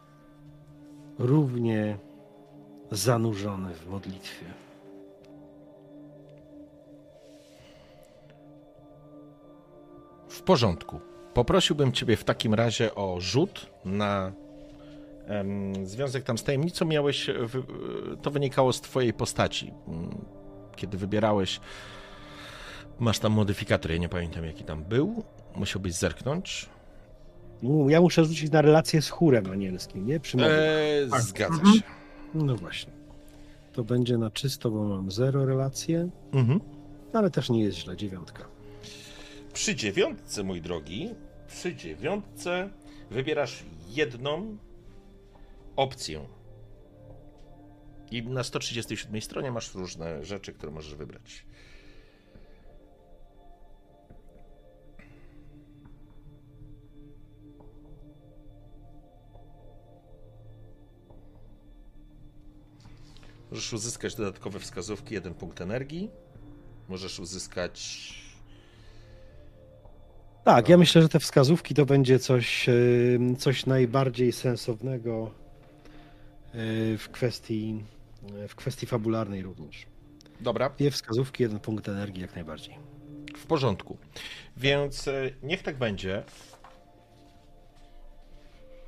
równie 1.19 1.99
zanurzone 2.91 3.75
w 3.75 3.89
modlitwie. 3.89 4.47
W 10.29 10.43
porządku. 10.43 11.16
Poprosiłbym 11.37 11.93
Ciebie 11.93 12.17
w 12.17 12.25
takim 12.25 12.55
razie 12.55 12.95
o 12.95 13.21
rzut 13.21 13.67
na 13.85 14.33
em, 15.27 15.87
związek 15.87 16.25
tam 16.25 16.39
z 16.39 16.45
tajemnicą. 16.45 16.85
Miałeś, 16.85 17.31
w, 17.39 17.63
to 18.23 18.31
wynikało 18.31 18.73
z 18.73 18.81
Twojej 18.81 19.13
postaci. 19.13 19.73
Mm, 19.89 20.25
Kiedy 20.77 20.97
wybierałeś, 20.99 21.61
masz 22.99 23.19
tam 23.19 23.33
modyfikator, 23.33 23.91
ja 23.91 23.97
nie 23.99 24.09
pamiętam 24.09 24.45
jaki 24.45 24.65
tam 24.65 24.85
był. 24.85 25.23
Musiałbyś 25.57 25.95
zerknąć. 25.95 26.69
Ja 27.89 28.01
muszę 28.01 28.25
rzucić 28.25 28.51
na 28.51 28.63
relację 28.63 29.03
z 29.03 29.09
chórem 29.11 29.51
anielskim, 29.51 30.07
nie? 30.07 30.21
Przy. 30.21 30.39
Eee, 30.39 31.11
Tak. 31.11 31.21
zgadza 31.21 31.55
Mhm. 31.55 31.75
się. 31.75 31.83
No 32.35 32.57
właśnie. 32.57 32.93
To 33.73 33.85
będzie 33.85 34.19
na 34.19 34.31
czysto, 34.31 34.71
bo 34.71 34.85
mam 34.85 35.11
zero 35.11 35.47
relacje, 35.47 36.09
Mhm. 36.33 36.61
ale 37.13 37.31
też 37.31 37.51
nie 37.51 37.63
jest 37.63 37.79
źle, 37.79 37.97
dziewiątka. 37.97 38.45
Przy 39.53 39.75
dziewiątce, 39.75 40.43
mój 40.45 40.61
drogi, 40.61 41.15
przy 41.57 41.75
dziewiątce 41.75 42.71
wybierasz 43.11 43.65
jedną 43.89 44.57
opcję. 45.77 46.29
I 48.11 48.23
na 48.23 48.45
137 48.45 49.21
stronie 49.21 49.51
masz 49.51 49.75
różne 49.75 50.25
rzeczy, 50.25 50.53
które 50.53 50.73
możesz 50.73 50.95
wybrać. 50.95 51.47
Możesz 63.51 63.73
uzyskać 63.73 64.15
dodatkowe 64.15 64.61
wskazówki, 64.61 65.15
jeden 65.15 65.35
punkt 65.35 65.61
energii. 65.61 66.11
Możesz 66.89 67.21
uzyskać 67.21 68.26
Tak, 70.47 70.69
ja 70.69 70.77
myślę, 70.77 71.03
że 71.03 71.09
te 71.09 71.21
wskazówki 71.21 71.75
to 71.75 71.87
będzie 71.87 72.19
coś, 72.19 72.69
e, 72.69 72.73
coś 73.39 73.67
najbardziej 73.67 74.33
sensownego 74.33 75.31
e, 76.55 76.99
w 76.99 77.09
kwestii, 77.13 77.85
e, 78.45 78.49
w 78.49 78.55
kwestii 78.55 78.87
fabularnej 78.87 79.43
również. 79.43 79.87
Dobra, 80.41 80.71
Dwie 80.71 80.91
wskazówki, 80.91 81.43
jeden 81.43 81.61
punkt 81.61 81.89
energii 81.89 82.23
jak 82.23 82.35
najbardziej. 82.35 82.75
w 83.37 83.47
porządku. 83.47 83.99
Więc 84.57 85.09
niech 85.43 85.63
tak 85.63 85.77
będzie. 85.79 86.23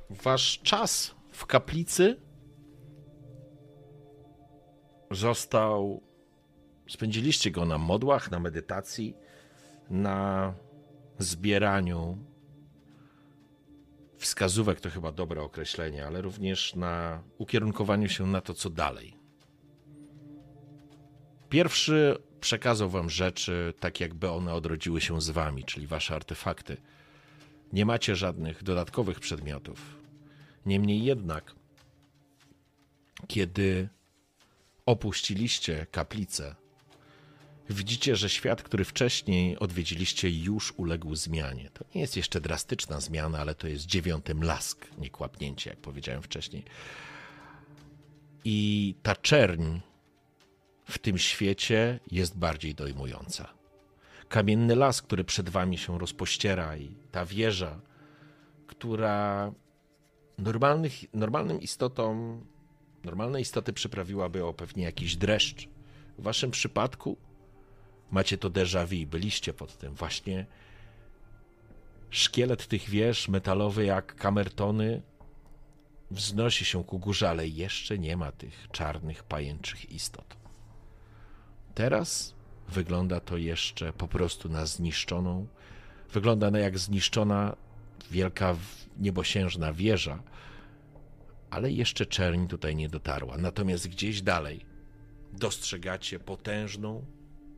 Wasz 0.09 0.59
czas 0.63 1.15
w 1.31 1.45
kaplicy 1.45 2.15
został. 5.11 6.01
Spędziliście 6.89 7.51
go 7.51 7.65
na 7.65 7.77
modłach, 7.77 8.31
na 8.31 8.39
medytacji, 8.39 9.15
na 9.89 10.53
zbieraniu 11.23 12.17
wskazówek 14.17 14.79
to 14.79 14.89
chyba 14.89 15.11
dobre 15.11 15.41
określenie, 15.41 16.05
ale 16.05 16.21
również 16.21 16.75
na 16.75 17.23
ukierunkowaniu 17.37 18.09
się 18.09 18.27
na 18.27 18.41
to, 18.41 18.53
co 18.53 18.69
dalej. 18.69 19.13
Pierwszy 21.49 22.17
przekazał 22.41 22.89
wam 22.89 23.09
rzeczy 23.09 23.73
tak, 23.79 23.99
jakby 23.99 24.29
one 24.29 24.53
odrodziły 24.53 25.01
się 25.01 25.21
z 25.21 25.29
wami, 25.29 25.63
czyli 25.63 25.87
wasze 25.87 26.15
artefakty. 26.15 26.77
Nie 27.73 27.85
macie 27.85 28.15
żadnych 28.15 28.63
dodatkowych 28.63 29.19
przedmiotów. 29.19 29.97
Niemniej 30.65 31.03
jednak, 31.03 31.55
kiedy 33.27 33.89
opuściliście 34.85 35.85
kaplicę, 35.91 36.55
widzicie, 37.69 38.15
że 38.15 38.29
świat, 38.29 38.63
który 38.63 38.85
wcześniej 38.85 39.59
odwiedziliście, 39.59 40.29
już 40.29 40.73
uległ 40.77 41.15
zmianie. 41.15 41.69
To 41.73 41.85
nie 41.95 42.01
jest 42.01 42.17
jeszcze 42.17 42.41
drastyczna 42.41 42.99
zmiana, 42.99 43.39
ale 43.39 43.55
to 43.55 43.67
jest 43.67 43.85
dziewiąty 43.85 44.35
mlask, 44.35 44.87
nie 44.97 45.09
kłapnięcie, 45.09 45.69
jak 45.69 45.79
powiedziałem 45.79 46.21
wcześniej. 46.21 46.63
I 48.45 48.95
ta 49.03 49.15
czerń 49.15 49.79
w 50.85 50.97
tym 50.97 51.17
świecie 51.17 51.99
jest 52.11 52.37
bardziej 52.37 52.75
dojmująca. 52.75 53.53
Kamienny 54.29 54.75
las, 54.75 55.01
który 55.01 55.23
przed 55.23 55.49
wami 55.49 55.77
się 55.77 55.99
rozpościera, 55.99 56.77
i 56.77 56.95
ta 57.11 57.25
wieża, 57.25 57.81
która 58.67 59.51
normalnych, 60.37 60.93
normalnym 61.13 61.61
istotom, 61.61 62.45
normalne 63.03 63.41
istoty 63.41 63.73
przyprawiłaby 63.73 64.45
o 64.45 64.53
pewnie 64.53 64.83
jakiś 64.83 65.15
dreszcz. 65.15 65.67
W 66.17 66.23
waszym 66.23 66.51
przypadku 66.51 67.17
macie 68.11 68.37
to 68.37 68.49
déjà 68.49 68.85
vu, 68.85 69.07
byliście 69.07 69.53
pod 69.53 69.77
tym. 69.77 69.95
Właśnie 69.95 70.45
szkielet 72.09 72.67
tych 72.67 72.89
wież, 72.89 73.27
metalowy 73.27 73.85
jak 73.85 74.15
kamertony, 74.15 75.01
wznosi 76.11 76.65
się 76.65 76.83
ku 76.83 76.99
górze, 76.99 77.29
ale 77.29 77.47
jeszcze 77.47 77.97
nie 77.97 78.17
ma 78.17 78.31
tych 78.31 78.67
czarnych, 78.71 79.23
pajęczych 79.23 79.91
istot. 79.91 80.37
Teraz 81.75 82.33
wygląda 82.67 83.19
to 83.19 83.37
jeszcze 83.37 83.93
po 83.93 84.07
prostu 84.07 84.49
na 84.49 84.65
zniszczoną. 84.65 85.47
Wygląda 86.13 86.51
na 86.51 86.59
jak 86.59 86.79
zniszczona 86.79 87.55
wielka 88.11 88.55
niebosiężna 88.97 89.73
wieża, 89.73 90.23
ale 91.49 91.71
jeszcze 91.71 92.05
czerń 92.05 92.47
tutaj 92.47 92.75
nie 92.75 92.89
dotarła. 92.89 93.37
Natomiast 93.37 93.87
gdzieś 93.87 94.21
dalej 94.21 94.65
dostrzegacie 95.33 96.19
potężną, 96.19 97.05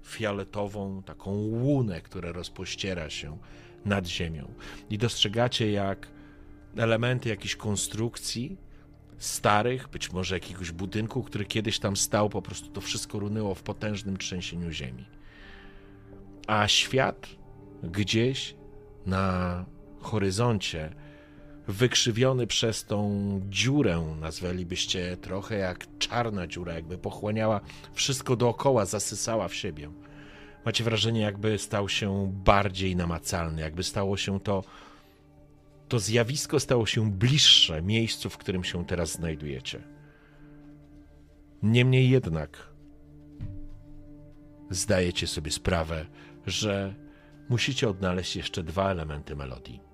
fioletową 0.04 1.04
taką 1.04 1.32
łunę, 1.32 2.02
która 2.02 2.32
rozpościera 2.32 3.10
się 3.10 3.38
nad 3.86 4.08
ziemią. 4.08 4.54
I 4.90 4.98
dostrzegacie, 4.98 5.72
jak 5.72 6.08
elementy 6.78 7.30
jakichś 7.30 7.56
konstrukcji 7.56 8.58
starych, 9.18 9.88
być 9.88 10.12
może 10.12 10.36
jakiegoś 10.36 10.72
budynku, 10.72 11.24
który 11.24 11.46
kiedyś 11.46 11.80
tam 11.80 11.98
stał, 11.98 12.30
po 12.30 12.42
prostu 12.42 12.70
to 12.70 12.82
wszystko 12.82 13.20
runęło 13.20 13.56
w 13.56 13.64
potężnym 13.64 14.18
trzęsieniu 14.18 14.72
ziemi. 14.72 15.06
A 16.48 16.68
świat 16.68 17.28
gdzieś 17.84 18.56
na 19.06 19.66
horyzoncie, 20.00 20.96
wykrzywiony 21.72 22.48
przez 22.48 22.86
tą 22.86 23.42
dziurę, 23.50 24.16
nazwalibyście 24.20 25.18
trochę 25.18 25.58
jak 25.58 25.98
czarna 26.00 26.48
dziura, 26.48 26.74
jakby 26.74 26.98
pochłaniała 26.98 27.62
wszystko 27.94 28.36
dookoła, 28.36 28.86
zasysała 28.86 29.48
w 29.48 29.56
siebie. 29.56 29.90
Macie 30.66 30.84
wrażenie, 30.84 31.22
jakby 31.22 31.58
stał 31.58 31.90
się 31.90 32.32
bardziej 32.34 32.96
namacalny, 32.96 33.62
jakby 33.62 33.84
stało 33.84 34.18
się 34.18 34.40
to 34.40 34.64
to 35.88 36.00
zjawisko 36.00 36.60
stało 36.60 36.86
się 36.86 37.12
bliższe 37.12 37.82
miejscu, 37.82 38.30
w 38.30 38.38
którym 38.38 38.64
się 38.64 38.86
teraz 38.86 39.12
znajdujecie. 39.12 39.82
Niemniej 41.64 42.10
jednak 42.10 42.70
zdajecie 44.70 45.28
sobie 45.28 45.52
sprawę, 45.52 46.06
że 46.46 46.96
musicie 47.50 47.90
odnaleźć 47.90 48.36
jeszcze 48.36 48.64
dwa 48.64 48.92
elementy 48.92 49.36
melodii. 49.36 49.91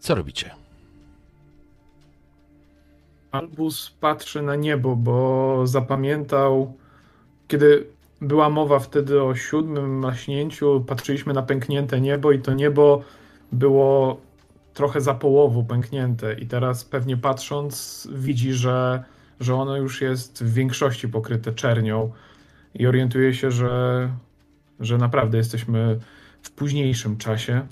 Co 0.00 0.14
robicie? 0.14 0.50
Albus 3.30 3.90
patrzy 4.00 4.42
na 4.42 4.56
niebo, 4.56 4.96
bo 4.96 5.66
zapamiętał, 5.66 6.72
kiedy 7.48 7.86
była 8.20 8.50
mowa 8.50 8.78
wtedy 8.78 9.22
o 9.22 9.34
siódmym 9.34 9.98
maśnięciu, 9.98 10.84
patrzyliśmy 10.86 11.32
na 11.32 11.42
pęknięte 11.42 12.00
niebo 12.00 12.32
i 12.32 12.38
to 12.38 12.54
niebo 12.54 13.02
było 13.52 14.20
trochę 14.74 15.00
za 15.00 15.14
połową 15.14 15.64
pęknięte 15.66 16.34
i 16.34 16.46
teraz 16.46 16.84
pewnie 16.84 17.16
patrząc 17.16 18.08
widzi, 18.12 18.52
że, 18.52 19.04
że 19.40 19.54
ono 19.54 19.76
już 19.76 20.00
jest 20.00 20.44
w 20.44 20.52
większości 20.54 21.08
pokryte 21.08 21.52
czernią 21.52 22.12
i 22.74 22.86
orientuje 22.86 23.34
się, 23.34 23.50
że, 23.50 24.08
że 24.80 24.98
naprawdę 24.98 25.38
jesteśmy 25.38 25.98
w 26.42 26.50
późniejszym 26.50 27.16
czasie. 27.16 27.66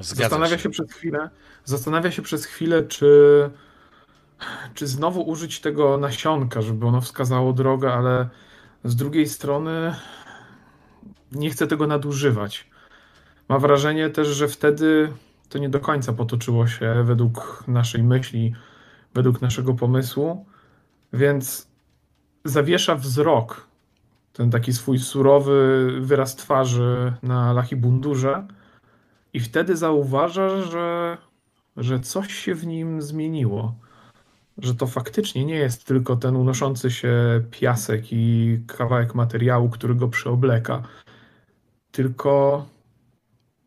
Zgadza 0.00 0.22
zastanawia 0.22 0.56
się. 0.56 0.62
się 0.62 0.70
przez 0.70 0.92
chwilę, 0.92 1.30
zastanawia 1.64 2.10
się 2.10 2.22
przez 2.22 2.44
chwilę, 2.44 2.82
czy, 2.82 3.50
czy 4.74 4.86
znowu 4.86 5.22
użyć 5.22 5.60
tego 5.60 5.96
nasionka, 5.98 6.62
żeby 6.62 6.86
ono 6.86 7.00
wskazało 7.00 7.52
drogę, 7.52 7.92
ale 7.92 8.28
z 8.84 8.96
drugiej 8.96 9.28
strony 9.28 9.94
nie 11.32 11.50
chce 11.50 11.66
tego 11.66 11.86
nadużywać. 11.86 12.70
Ma 13.48 13.58
wrażenie 13.58 14.10
też, 14.10 14.28
że 14.28 14.48
wtedy 14.48 15.12
to 15.48 15.58
nie 15.58 15.68
do 15.68 15.80
końca 15.80 16.12
potoczyło 16.12 16.66
się 16.66 17.04
według 17.04 17.64
naszej 17.68 18.02
myśli, 18.02 18.54
według 19.14 19.42
naszego 19.42 19.74
pomysłu, 19.74 20.46
więc 21.12 21.68
zawiesza 22.44 22.94
wzrok, 22.94 23.66
ten 24.32 24.50
taki 24.50 24.72
swój 24.72 24.98
surowy 24.98 25.88
wyraz 26.00 26.36
twarzy 26.36 27.12
na 27.22 27.52
Lachibundurze 27.52 28.46
i 29.34 29.40
wtedy 29.40 29.76
zauważa, 29.76 30.62
że, 30.62 31.18
że 31.76 32.00
coś 32.00 32.34
się 32.34 32.54
w 32.54 32.66
nim 32.66 33.02
zmieniło 33.02 33.74
że 34.58 34.74
to 34.74 34.86
faktycznie 34.86 35.44
nie 35.44 35.54
jest 35.54 35.84
tylko 35.84 36.16
ten 36.16 36.36
unoszący 36.36 36.90
się 36.90 37.44
piasek 37.50 38.12
i 38.12 38.58
kawałek 38.66 39.14
materiału, 39.14 39.68
który 39.68 39.94
go 39.94 40.08
przyobleka, 40.08 40.82
tylko 41.92 42.66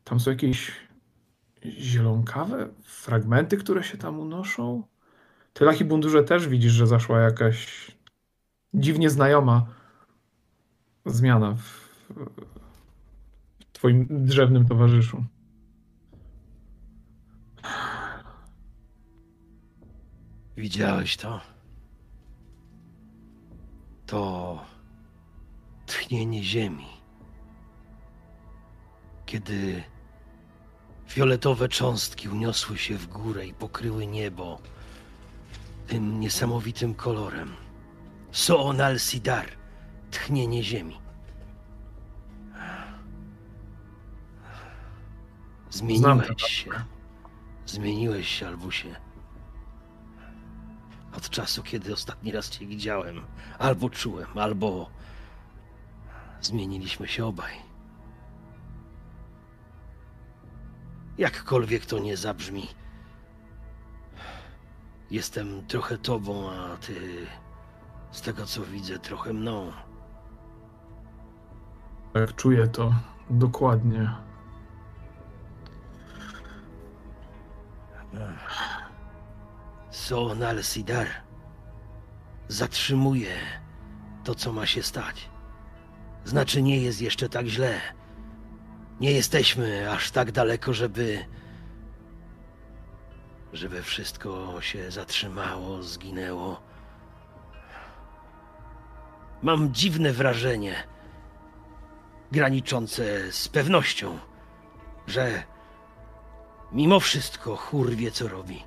tam 0.04 0.20
są 0.20 0.32
jakieś 0.32 0.72
zielonkawe 1.66 2.70
fragmenty, 2.84 3.58
które 3.58 3.84
się 3.84 3.98
tam 3.98 4.20
unoszą. 4.20 4.84
Ty, 5.54 5.66
Lachi 5.66 5.86
Bundurze, 5.86 6.24
też 6.24 6.48
widzisz, 6.48 6.72
że 6.72 6.88
zaszła 6.88 7.20
jakaś 7.20 7.88
dziwnie 8.74 9.10
znajoma 9.10 9.66
zmiana 11.06 11.56
w, 11.56 11.62
w 13.60 13.72
twoim 13.74 14.08
drzewnym 14.10 14.68
towarzyszu. 14.68 15.24
Widziałeś 20.58 21.18
to? 21.18 21.42
To 24.06 24.66
tchnienie 25.86 26.44
ziemi. 26.44 26.88
Kiedy 29.26 29.84
fioletowe 31.08 31.70
cząstki 31.70 32.30
uniosły 32.30 32.78
się 32.78 32.98
w 32.98 33.08
górę 33.08 33.48
i 33.48 33.54
pokryły 33.54 34.08
niebo 34.08 34.60
tym 35.88 36.20
niesamowitym 36.20 36.96
kolorem. 36.96 37.54
Soonal 38.32 39.00
Sidar, 39.00 39.46
tchnienie 40.12 40.64
ziemi. 40.64 41.00
Zmieniłeś 45.70 46.44
się. 46.44 46.70
Zmieniłeś 47.66 48.28
się, 48.28 48.48
Albusie. 48.48 49.07
Od 51.18 51.30
czasu, 51.30 51.64
kiedy 51.64 51.94
ostatni 51.94 52.32
raz 52.32 52.50
cię 52.50 52.66
widziałem, 52.66 53.22
albo 53.60 53.90
czułem, 53.90 54.38
albo 54.38 54.90
zmieniliśmy 56.42 57.08
się 57.08 57.26
obaj. 57.26 57.54
Jakkolwiek 61.18 61.86
to 61.86 62.00
nie 62.00 62.18
zabrzmi, 62.18 62.68
jestem 65.12 65.68
trochę 65.68 65.98
tobą, 65.98 66.52
a 66.52 66.78
ty, 66.78 67.26
z 68.12 68.22
tego 68.22 68.46
co 68.46 68.66
widzę, 68.66 69.00
trochę 69.00 69.34
mną. 69.34 69.72
Tak, 72.14 72.36
czuję 72.36 72.68
to 72.68 72.94
dokładnie. 73.30 74.16
Soonal 79.98 80.64
Sidar 80.64 81.08
zatrzymuje 82.48 83.36
to, 84.24 84.36
co 84.36 84.54
ma 84.54 84.66
się 84.66 84.84
stać. 84.84 85.30
Znaczy, 86.26 86.62
nie 86.62 86.82
jest 86.82 87.02
jeszcze 87.02 87.30
tak 87.30 87.48
źle. 87.48 87.82
Nie 89.00 89.12
jesteśmy 89.12 89.92
aż 89.92 90.12
tak 90.12 90.32
daleko, 90.32 90.74
żeby. 90.74 91.26
żeby 93.54 93.84
wszystko 93.84 94.62
się 94.62 94.92
zatrzymało, 94.92 95.84
zginęło. 95.84 96.62
Mam 99.42 99.74
dziwne 99.74 100.12
wrażenie, 100.12 100.76
graniczące 102.32 103.32
z 103.32 103.48
pewnością, 103.48 104.20
że 105.08 105.44
mimo 106.72 107.00
wszystko 107.00 107.56
chór 107.56 107.90
wie, 107.90 108.12
co 108.12 108.28
robi 108.28 108.67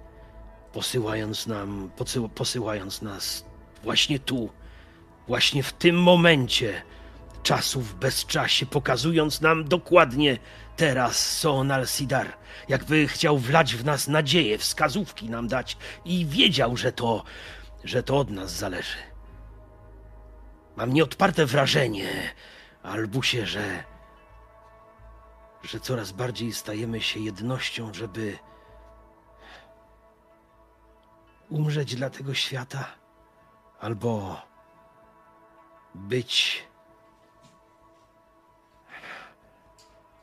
posyłając 0.72 1.46
nam, 1.46 1.90
posył, 1.96 2.28
posyłając 2.28 3.02
nas 3.02 3.44
właśnie 3.82 4.18
tu, 4.18 4.50
właśnie 5.28 5.62
w 5.62 5.72
tym 5.72 6.02
momencie 6.02 6.82
czasu 7.42 7.80
w 7.80 7.94
bezczasie, 7.94 8.66
pokazując 8.66 9.40
nam 9.40 9.64
dokładnie 9.64 10.38
teraz 10.76 11.38
Soonal 11.38 11.86
Sidar, 11.86 12.36
jakby 12.68 13.08
chciał 13.08 13.38
wlać 13.38 13.74
w 13.76 13.84
nas 13.84 14.08
nadzieję, 14.08 14.58
wskazówki 14.58 15.30
nam 15.30 15.48
dać 15.48 15.76
i 16.04 16.26
wiedział, 16.26 16.76
że 16.76 16.92
to, 16.92 17.24
że 17.84 18.02
to 18.02 18.18
od 18.18 18.30
nas 18.30 18.52
zależy. 18.52 18.96
Mam 20.76 20.92
nieodparte 20.92 21.46
wrażenie, 21.46 22.34
Albusie, 22.82 23.46
że, 23.46 23.84
że 25.62 25.80
coraz 25.80 26.12
bardziej 26.12 26.52
stajemy 26.52 27.00
się 27.00 27.20
jednością, 27.20 27.94
żeby 27.94 28.38
umrzeć 31.50 31.94
dla 31.96 32.10
tego 32.10 32.34
świata, 32.34 32.84
albo 33.80 34.42
być 35.94 36.64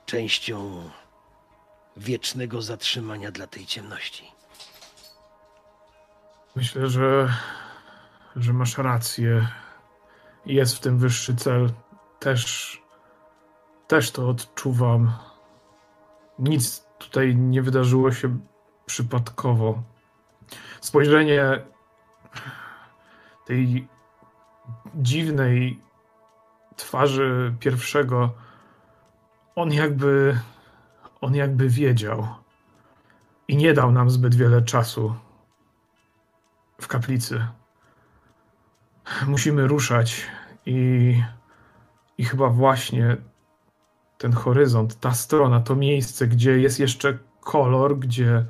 częścią 0.06 0.90
wiecznego 1.98 2.62
zatrzymania 2.62 3.32
dla 3.32 3.48
tej 3.48 3.66
ciemności. 3.66 4.32
Myślę, 6.56 6.88
że, 6.88 7.34
że 8.36 8.54
masz 8.54 8.78
rację. 8.78 9.48
Jest 10.46 10.78
w 10.78 10.80
tym 10.80 10.98
wyższy 10.98 11.36
cel. 11.36 11.70
Też, 12.20 12.82
też 13.88 14.12
to 14.12 14.30
odczuwam. 14.30 15.14
Nic 16.40 16.88
tutaj 16.98 17.36
nie 17.36 17.62
wydarzyło 17.62 18.12
się 18.12 18.40
przypadkowo. 18.86 19.84
Spojrzenie 20.82 21.62
tej 23.46 23.88
dziwnej 24.96 25.80
twarzy 26.76 27.54
pierwszego, 27.60 28.34
on 29.56 29.74
jakby, 29.74 30.40
on 31.22 31.36
jakby 31.36 31.70
wiedział 31.70 32.28
i 33.48 33.58
nie 33.58 33.74
dał 33.74 33.92
nam 33.92 34.10
zbyt 34.10 34.36
wiele 34.36 34.62
czasu 34.62 35.16
w 36.82 36.88
kaplicy. 36.88 37.48
Musimy 39.28 39.68
ruszać 39.68 40.26
i, 40.66 41.22
i 42.18 42.26
chyba 42.26 42.50
właśnie 42.50 43.18
ten 44.18 44.34
horyzont, 44.34 45.00
ta 45.00 45.14
strona, 45.14 45.60
to 45.60 45.76
miejsce, 45.76 46.28
gdzie 46.28 46.60
jest 46.60 46.80
jeszcze 46.80 47.18
kolor, 47.42 48.00
gdzie 48.00 48.46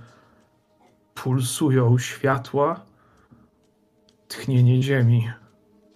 pulsują 1.24 1.98
światła, 1.98 2.86
tchnienie 4.28 4.82
ziemi, 4.84 5.32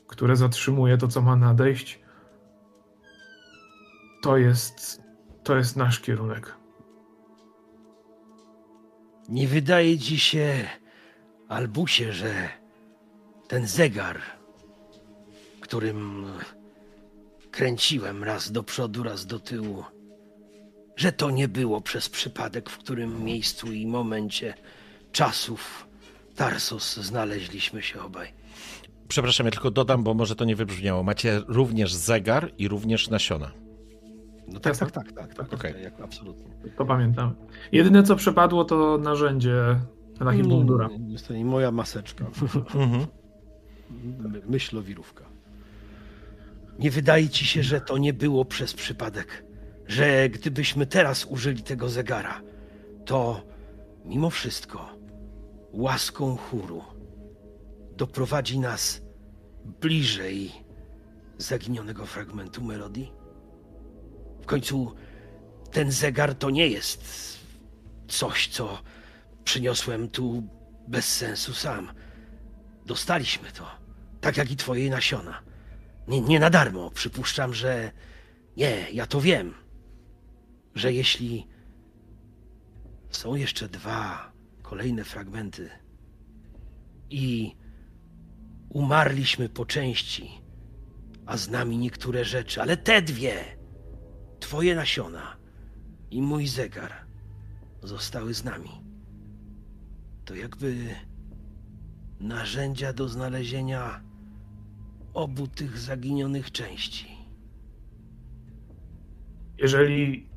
które 0.08 0.36
zatrzymuje 0.36 0.98
to, 0.98 1.08
co 1.08 1.22
ma 1.22 1.36
nadejść. 1.36 2.00
To 4.22 4.38
jest, 4.38 5.02
to 5.44 5.56
jest 5.56 5.76
nasz 5.76 6.00
kierunek. 6.00 6.56
Nie 9.30 9.48
wydaje 9.48 10.00
ci 10.00 10.20
się, 10.20 10.68
Albusie, 11.48 12.14
że 12.14 12.50
ten 13.48 13.68
zegar, 13.68 14.22
którym 15.62 16.26
kręciłem 17.52 18.24
raz 18.24 18.52
do 18.52 18.64
przodu, 18.64 19.04
raz 19.04 19.26
do 19.26 19.40
tyłu, 19.40 19.84
że 20.96 21.12
to 21.12 21.32
nie 21.32 21.48
było 21.48 21.82
przez 21.82 22.10
przypadek, 22.10 22.70
w 22.70 22.78
którym 22.78 23.24
miejscu 23.24 23.72
i 23.72 23.88
momencie 23.88 24.54
czasów 25.12 25.88
Tarsos 26.36 26.98
znaleźliśmy 26.98 27.82
się 27.82 28.02
obaj. 28.02 28.28
Przepraszam, 29.08 29.46
ja 29.46 29.52
tylko 29.52 29.72
dodam, 29.72 30.04
bo 30.04 30.14
może 30.14 30.36
to 30.36 30.46
nie 30.46 30.56
wybrzmiało. 30.56 31.04
Macie 31.04 31.42
również 31.48 31.94
zegar 31.94 32.52
i 32.58 32.68
również 32.68 33.10
nasiona. 33.10 33.52
No 34.48 34.60
tak, 34.60 34.72
Jasne. 34.72 34.92
tak, 34.92 35.12
tak, 35.12 35.14
tak, 35.16 35.34
tak, 35.36 35.54
Okej. 35.54 35.74
tak, 35.74 35.82
jak- 35.84 36.02
absolutnie. 36.02 36.46
To 36.78 36.86
pamiętam. 36.86 37.36
Jedyne, 37.72 38.04
co 38.04 38.16
przepadło, 38.16 38.66
to 38.66 38.98
narzędzie 38.98 39.80
Rahibundura. 40.20 40.86
Mm, 40.88 41.10
Jest 41.10 41.28
to 41.28 41.34
i 41.34 41.46
moja 41.46 41.72
maseczka. 41.72 42.26
Mhm. 42.76 43.06
My- 44.20 44.42
Myślowirówka. 44.46 45.24
Nie 46.80 46.92
wydaje 46.92 47.30
ci 47.30 47.46
się, 47.46 47.64
że 47.64 47.82
to 47.82 47.98
nie 47.98 48.14
było 48.14 48.46
przez 48.46 48.74
przypadek? 48.74 49.44
Że 49.88 50.30
gdybyśmy 50.30 50.86
teraz 50.86 51.26
użyli 51.26 51.64
tego 51.64 51.90
zegara, 51.90 52.42
to 53.06 53.42
mimo 54.06 54.30
wszystko 54.30 54.90
łaską 55.72 56.38
chóru 56.38 56.84
doprowadzi 57.98 58.60
nas 58.60 59.02
bliżej 59.66 60.52
zaginionego 61.38 62.06
fragmentu 62.06 62.64
melodii? 62.64 63.12
W 64.42 64.46
końcu 64.46 64.96
ten 65.72 65.92
zegar 65.92 66.36
to 66.36 66.50
nie 66.50 66.68
jest 66.68 67.04
coś, 68.08 68.48
co 68.48 68.82
przyniosłem 69.44 70.10
tu 70.10 70.44
bez 70.88 71.18
sensu 71.18 71.54
sam. 71.54 71.92
Dostaliśmy 72.86 73.52
to, 73.52 73.66
tak 74.22 74.38
jak 74.38 74.52
i 74.52 74.56
twoje 74.56 74.90
nasiona. 74.90 75.42
Nie, 76.08 76.22
nie 76.22 76.40
na 76.40 76.50
darmo. 76.50 76.92
Przypuszczam, 76.92 77.54
że. 77.54 77.92
Nie, 78.58 78.88
ja 78.92 79.06
to 79.06 79.22
wiem. 79.22 79.54
Że 80.76 80.94
jeśli 80.94 81.48
są 83.10 83.36
jeszcze 83.36 83.70
dwa 83.70 84.31
kolejne 84.72 85.04
fragmenty 85.04 85.70
i 87.10 87.56
umarliśmy 88.70 89.50
po 89.50 89.66
części, 89.66 90.30
a 91.26 91.38
z 91.38 91.50
nami 91.50 91.78
niektóre 91.78 92.26
rzeczy, 92.26 92.62
ale 92.62 92.78
te 92.78 93.02
dwie, 93.02 93.36
twoje 94.40 94.76
nasiona 94.76 95.38
i 96.12 96.22
mój 96.22 96.48
zegar, 96.48 96.92
zostały 97.84 98.34
z 98.34 98.44
nami. 98.44 98.70
To 100.26 100.36
jakby 100.36 100.76
narzędzia 102.20 102.94
do 102.94 103.10
znalezienia 103.10 104.02
obu 105.14 105.48
tych 105.48 105.78
zaginionych 105.78 106.52
części. 106.52 107.08
Jeżeli 109.58 110.30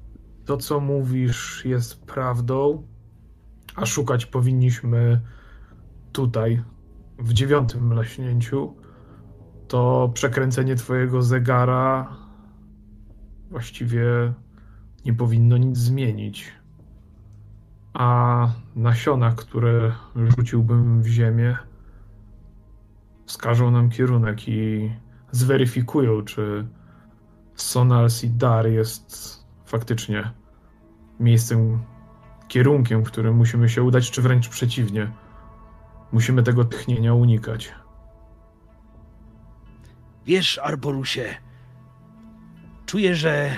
to, 0.45 0.57
co 0.57 0.81
mówisz, 0.81 1.65
jest 1.65 2.03
prawdą, 2.03 2.94
a 3.75 3.87
szukać 3.87 4.27
powinniśmy 4.27 5.21
tutaj, 6.13 6.63
w 7.19 7.33
dziewiątym 7.33 7.87
mleśnięciu, 7.87 8.75
to 9.69 10.11
przekręcenie 10.15 10.77
twojego 10.77 11.23
zegara 11.23 12.17
właściwie 13.51 14.05
nie 15.05 15.15
powinno 15.15 15.57
nic 15.57 15.79
zmienić. 15.79 16.53
A 17.93 18.49
nasiona, 18.77 19.33
które 19.33 19.93
rzuciłbym 20.37 21.03
w 21.03 21.07
ziemię, 21.07 21.57
wskażą 23.27 23.71
nam 23.71 23.91
kierunek 23.91 24.49
i 24.49 24.91
zweryfikują, 25.31 26.23
czy 26.23 26.67
Sonal 27.55 28.11
Sidar 28.11 28.67
jest 28.67 29.39
faktycznie 29.65 30.31
miejscem, 31.21 31.83
kierunkiem, 32.49 33.05
w 33.05 33.07
którym 33.07 33.37
musimy 33.37 33.69
się 33.69 33.83
udać, 33.83 34.11
czy 34.11 34.23
wręcz 34.23 34.49
przeciwnie. 34.49 35.13
Musimy 36.13 36.43
tego 36.43 36.65
tchnienia 36.65 37.15
unikać. 37.15 37.73
Wiesz, 40.27 40.59
Arborusie, 40.59 41.35
czuję, 42.87 43.17
że 43.17 43.57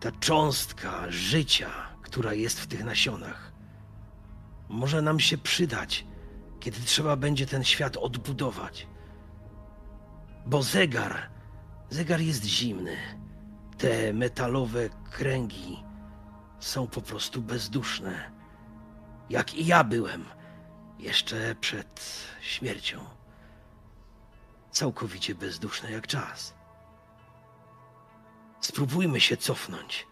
ta 0.00 0.12
cząstka 0.12 1.10
życia, 1.10 1.70
która 2.02 2.32
jest 2.34 2.60
w 2.60 2.66
tych 2.66 2.84
nasionach, 2.84 3.52
może 4.68 5.02
nam 5.02 5.20
się 5.20 5.38
przydać, 5.38 6.06
kiedy 6.60 6.80
trzeba 6.80 7.16
będzie 7.16 7.46
ten 7.46 7.64
świat 7.64 7.96
odbudować. 7.96 8.86
Bo 10.46 10.62
zegar, 10.62 11.28
zegar 11.90 12.20
jest 12.20 12.44
zimny. 12.44 12.96
Te 13.78 14.12
metalowe 14.12 14.88
kręgi 15.10 15.87
są 16.60 16.86
po 16.86 17.02
prostu 17.02 17.42
bezduszne. 17.42 18.30
Jak 19.30 19.54
i 19.54 19.66
ja 19.66 19.84
byłem 19.84 20.24
jeszcze 20.98 21.54
przed 21.54 22.24
śmiercią 22.40 23.04
całkowicie 24.70 25.34
bezduszne 25.34 25.90
jak 25.90 26.06
czas. 26.06 26.54
Spróbujmy 28.60 29.20
się 29.20 29.36
cofnąć. 29.36 30.06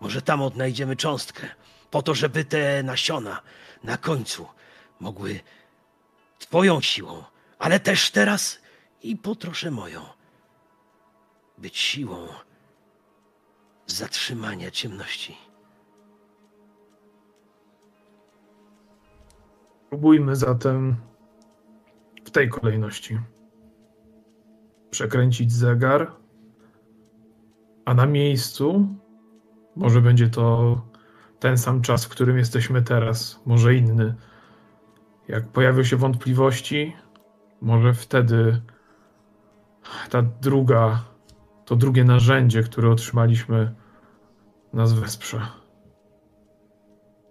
Może 0.00 0.22
tam 0.22 0.42
odnajdziemy 0.42 0.96
cząstkę, 0.96 1.48
po 1.90 2.02
to, 2.02 2.14
żeby 2.14 2.44
te 2.44 2.82
nasiona 2.82 3.42
na 3.84 3.96
końcu 3.96 4.46
mogły 5.00 5.40
Twoją 6.38 6.80
siłą, 6.80 7.24
ale 7.58 7.80
też 7.80 8.10
teraz 8.10 8.58
i 9.02 9.16
po 9.16 9.34
trosze 9.34 9.70
moją, 9.70 10.06
być 11.58 11.78
siłą 11.78 12.28
zatrzymania 13.86 14.70
ciemności. 14.70 15.49
Próbujmy 19.90 20.36
zatem 20.36 20.96
w 22.24 22.30
tej 22.30 22.48
kolejności 22.48 23.20
przekręcić 24.90 25.52
zegar, 25.52 26.12
a 27.84 27.94
na 27.94 28.06
miejscu 28.06 28.88
może 29.76 30.00
będzie 30.00 30.28
to 30.28 30.80
ten 31.38 31.58
sam 31.58 31.82
czas, 31.82 32.04
w 32.04 32.08
którym 32.08 32.38
jesteśmy 32.38 32.82
teraz, 32.82 33.40
może 33.46 33.74
inny. 33.74 34.14
Jak 35.28 35.48
pojawią 35.48 35.84
się 35.84 35.96
wątpliwości, 35.96 36.96
może 37.60 37.94
wtedy 37.94 38.60
ta 40.10 40.22
druga, 40.22 41.04
to 41.64 41.76
drugie 41.76 42.04
narzędzie, 42.04 42.62
które 42.62 42.90
otrzymaliśmy, 42.90 43.74
nas 44.72 44.92
wesprze. 44.92 45.40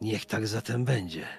Niech 0.02 0.26
tak 0.26 0.48
zatem 0.48 0.86
będzie. 0.86 1.39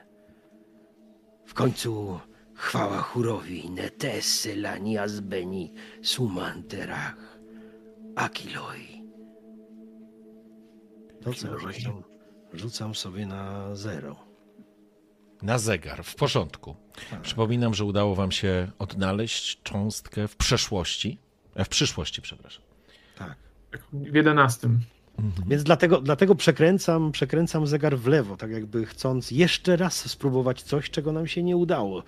W 1.51 1.55
końcu 1.55 2.21
chwała 2.55 2.99
chórowi 3.03 3.71
Netesse 3.71 4.57
lanias 4.57 5.21
beni 5.21 5.73
sumanterach 6.03 7.39
akiloi. 8.17 9.03
To 11.23 11.35
co, 11.35 11.59
rzucam, 11.59 12.03
rzucam 12.53 12.95
sobie 12.95 13.27
na 13.27 13.75
zero. 13.75 14.17
Na 15.43 15.59
zegar, 15.59 16.05
w 16.05 16.15
porządku. 16.15 16.77
Tak. 17.11 17.21
Przypominam, 17.21 17.75
że 17.75 17.85
udało 17.85 18.15
wam 18.15 18.33
się 18.33 18.71
odnaleźć 18.79 19.63
cząstkę 19.63 20.29
w 20.29 20.37
przeszłości, 20.37 21.19
e, 21.55 21.65
w 21.65 21.69
przyszłości, 21.69 22.23
przepraszam. 22.23 22.63
Tak. 23.19 23.37
W 23.93 24.15
jedenastym. 24.15 24.81
Więc 25.47 25.63
dlatego, 25.63 26.01
dlatego 26.01 26.35
przekręcam, 26.35 27.13
przekręcam 27.13 27.67
zegar 27.67 27.99
w 27.99 28.07
lewo, 28.07 28.37
tak 28.37 28.51
jakby 28.51 28.87
chcąc 28.87 29.31
jeszcze 29.31 29.77
raz 29.77 30.11
spróbować 30.11 30.63
coś, 30.63 30.91
czego 30.91 31.13
nam 31.13 31.27
się 31.27 31.43
nie 31.43 31.57
udało. 31.57 32.03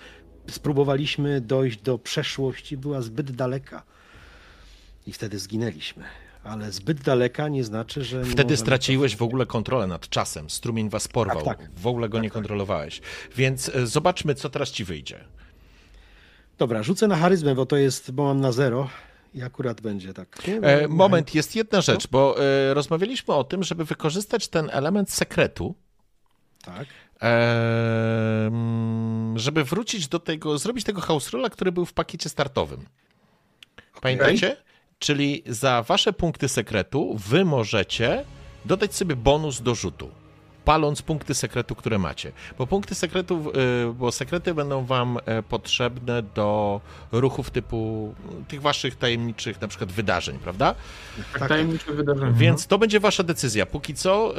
spróbowaliśmy 0.51 1.41
dojść 1.41 1.83
do 1.83 1.99
przeszłości, 1.99 2.77
była 2.77 3.03
zbyt 3.03 3.31
daleka. 3.33 3.83
I 5.07 5.13
wtedy 5.13 5.39
zginęliśmy. 5.39 6.05
Ale 6.45 6.73
zbyt 6.73 7.01
daleka 7.01 7.49
nie 7.49 7.65
znaczy, 7.65 8.05
że. 8.05 8.25
Wtedy 8.25 8.57
straciłeś 8.57 9.17
w 9.17 9.23
ogóle 9.23 9.47
kontrolę 9.47 9.87
nad 9.87 10.09
czasem. 10.09 10.51
Strumień 10.51 10.91
was 10.91 11.09
porwał. 11.09 11.43
Tak, 11.43 11.59
tak. 11.59 11.71
W 11.77 11.87
ogóle 11.87 12.09
go 12.09 12.21
nie 12.21 12.31
kontrolowałeś. 12.31 13.01
Więc 13.37 13.69
e, 13.69 13.87
zobaczmy, 13.87 14.35
co 14.35 14.51
teraz 14.51 14.71
ci 14.71 14.85
wyjdzie. 14.85 15.25
Dobra, 16.59 16.83
rzucę 16.83 17.09
na 17.09 17.17
charyzmę, 17.17 17.55
bo 17.55 17.67
to 17.67 17.77
jest, 17.77 18.11
bo 18.11 18.25
mam 18.25 18.41
na 18.41 18.53
zero 18.53 18.89
i 19.35 19.43
akurat 19.43 19.81
będzie 19.81 20.15
tak. 20.15 20.43
E, 20.63 20.83
no, 20.83 20.95
moment, 20.95 21.35
jest 21.35 21.57
jedna 21.57 21.81
rzecz, 21.81 22.07
bo 22.07 22.37
e, 22.45 22.75
rozmawialiśmy 22.75 23.35
o 23.35 23.45
tym, 23.45 23.63
żeby 23.63 23.85
wykorzystać 23.85 24.49
ten 24.49 24.71
element 24.73 25.11
sekretu, 25.11 25.75
Tak. 26.65 26.87
e, 27.23 28.47
mm, 28.47 29.39
żeby 29.39 29.65
wrócić 29.65 30.09
do 30.09 30.19
tego, 30.19 30.59
zrobić 30.59 30.85
tego 30.85 31.01
house 31.01 31.31
rolla, 31.31 31.51
który 31.51 31.73
był 31.73 31.87
w 31.87 31.93
pakiecie 31.93 32.29
startowym. 32.29 32.87
Pamiętacie? 34.01 34.57
Czyli 34.99 35.43
za 35.47 35.83
wasze 35.83 36.13
punkty 36.13 36.49
sekretu 36.49 37.17
wy 37.29 37.45
możecie 37.45 38.25
dodać 38.65 38.95
sobie 38.95 39.17
bonus 39.17 39.61
do 39.61 39.75
rzutu. 39.75 40.11
Paląc 40.65 41.03
punkty 41.03 41.35
sekretu, 41.35 41.75
które 41.75 41.99
macie. 41.99 42.33
Bo 42.59 42.67
punkty 42.67 42.95
sekretu, 42.95 43.53
y, 43.91 43.93
bo 43.93 44.13
sekrety 44.13 44.55
będą 44.55 44.85
wam 44.85 45.19
e, 45.25 45.43
potrzebne 45.43 46.23
do 46.23 46.81
ruchów 47.13 47.51
typu 47.51 48.15
tych 48.49 48.63
waszych 48.63 48.97
tajemniczych 48.97 49.61
na 49.61 49.69
przykład 49.69 49.93
wydarzeń, 49.93 50.39
prawda? 50.39 50.75
Tak, 51.17 51.41
tak. 51.41 51.49
tajemnicze 51.49 51.93
wydarzenie. 51.93 52.33
Więc 52.33 52.67
to 52.67 52.79
będzie 52.79 53.01
wasza 53.01 53.23
decyzja. 53.23 53.67
Póki 53.67 53.95
co 53.95 54.35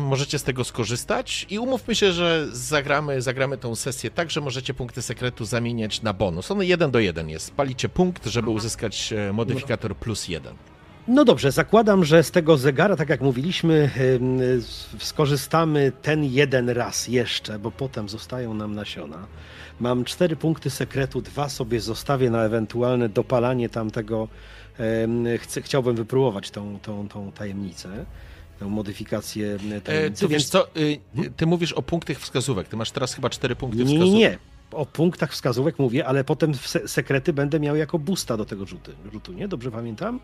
możecie 0.00 0.38
z 0.38 0.42
tego 0.42 0.64
skorzystać 0.64 1.46
i 1.50 1.58
umówmy 1.58 1.94
się, 1.94 2.12
że 2.12 2.46
zagramy, 2.52 3.22
zagramy 3.22 3.58
tą 3.58 3.74
sesję 3.74 4.10
tak, 4.10 4.30
że 4.30 4.40
możecie 4.40 4.74
punkty 4.74 5.02
sekretu 5.02 5.44
zamieniać 5.44 6.02
na 6.02 6.12
bonus. 6.12 6.50
On 6.50 6.62
jeden 6.62 6.90
do 6.90 6.98
jeden 6.98 7.28
jest. 7.28 7.54
Palicie 7.54 7.88
punkt, 7.88 8.26
żeby 8.26 8.50
uzyskać 8.50 9.12
e, 9.12 9.32
modyfikator 9.32 9.96
plus 9.96 10.28
jeden. 10.28 10.54
No 11.08 11.24
dobrze, 11.24 11.52
zakładam, 11.52 12.04
że 12.04 12.22
z 12.22 12.30
tego 12.30 12.56
zegara, 12.56 12.96
tak 12.96 13.08
jak 13.08 13.20
mówiliśmy, 13.20 13.90
skorzystamy 14.98 15.92
ten 16.02 16.24
jeden 16.24 16.68
raz 16.70 17.08
jeszcze, 17.08 17.58
bo 17.58 17.70
potem 17.70 18.08
zostają 18.08 18.54
nam 18.54 18.74
nasiona. 18.74 19.26
Mam 19.80 20.04
cztery 20.04 20.36
punkty 20.36 20.70
sekretu, 20.70 21.20
dwa 21.22 21.48
sobie 21.48 21.80
zostawię 21.80 22.30
na 22.30 22.42
ewentualne 22.44 23.08
dopalanie 23.08 23.68
tamtego. 23.68 24.28
Chcę, 25.38 25.62
chciałbym 25.62 25.96
wypróbować 25.96 26.50
tą, 26.50 26.78
tą, 26.82 27.08
tą 27.08 27.32
tajemnicę, 27.32 28.04
tą 28.60 28.68
modyfikację 28.68 29.58
E, 29.72 29.80
tajemnicy. 29.80 30.28
wiesz 30.28 30.30
więc 30.30 30.48
co, 30.48 30.68
y, 30.76 30.98
ty 31.36 31.46
mówisz 31.46 31.72
o 31.72 31.82
punktach 31.82 32.16
wskazówek. 32.16 32.68
Ty 32.68 32.76
masz 32.76 32.90
teraz 32.90 33.14
chyba 33.14 33.30
cztery 33.30 33.56
punkty 33.56 33.78
nie, 33.78 33.84
nie, 33.84 33.90
wskazówek. 33.98 34.18
nie. 34.20 34.38
O 34.72 34.86
punktach 34.86 35.32
wskazówek 35.32 35.78
mówię, 35.78 36.06
ale 36.06 36.24
potem 36.24 36.54
se 36.54 36.88
sekrety 36.88 37.32
będę 37.32 37.60
miał 37.60 37.76
jako 37.76 37.98
boosta 37.98 38.36
do 38.36 38.44
tego 38.44 38.66
rzutu, 38.66 38.92
rzutu 39.12 39.32
nie? 39.32 39.48
Dobrze 39.48 39.70
pamiętam? 39.70 40.20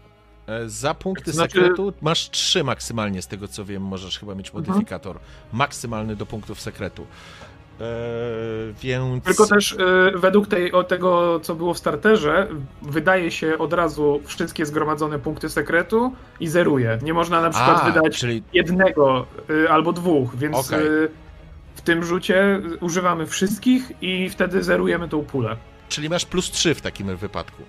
E, 0.46 0.68
Za 0.68 0.94
punkty 0.94 1.32
Znaczy- 1.32 1.52
sekretu 1.60 1.92
masz 2.00 2.30
trzy 2.30 2.64
maksymalnie, 2.64 3.22
z 3.22 3.26
tego 3.26 3.48
co 3.48 3.64
wiem, 3.64 3.82
możesz 3.82 4.18
chyba 4.18 4.34
mieć 4.34 4.48
Mhm. 4.48 4.64
modyfikator. 4.66 5.18
Maksymalny 5.52 6.16
do 6.16 6.26
punktów 6.26 6.60
sekretu. 6.60 7.06
E, 7.80 7.84
więc... 8.82 9.24
Tylko 9.24 9.46
też 9.46 9.72
y, 9.72 9.78
według 10.14 10.46
tej, 10.48 10.72
o 10.72 10.84
tego, 10.84 11.40
co 11.40 11.54
było 11.54 11.74
w 11.74 11.78
starterze, 11.78 12.48
wydaje 12.82 13.30
się 13.30 13.58
od 13.58 13.72
razu 13.72 14.20
wszystkie 14.24 14.66
zgromadzone 14.66 15.18
punkty 15.18 15.48
sekretu 15.48 16.12
i 16.40 16.48
zeruje. 16.48 16.98
Nie 17.02 17.14
można 17.14 17.40
na 17.40 17.50
przykład 17.50 17.80
A, 17.82 17.90
wydać 17.90 18.18
czyli 18.18 18.42
jednego 18.52 19.26
y, 19.50 19.70
albo 19.70 19.92
dwóch, 19.92 20.36
więc 20.36 20.56
Okej. 20.56 20.86
y, 20.86 21.08
w 21.74 21.80
tym 21.80 22.04
rzucie 22.04 22.60
używamy 22.80 23.26
wszystkich 23.26 23.92
i 24.02 24.30
wtedy 24.30 24.62
zerujemy 24.62 25.08
tą 25.08 25.24
pulę. 25.24 25.56
Czyli 25.88 26.08
masz 26.08 26.24
plus 26.24 26.50
3 26.50 26.74
w 26.74 26.80
takim 26.80 27.16
wypadku. 27.16 27.62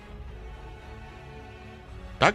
Tak? 2.18 2.34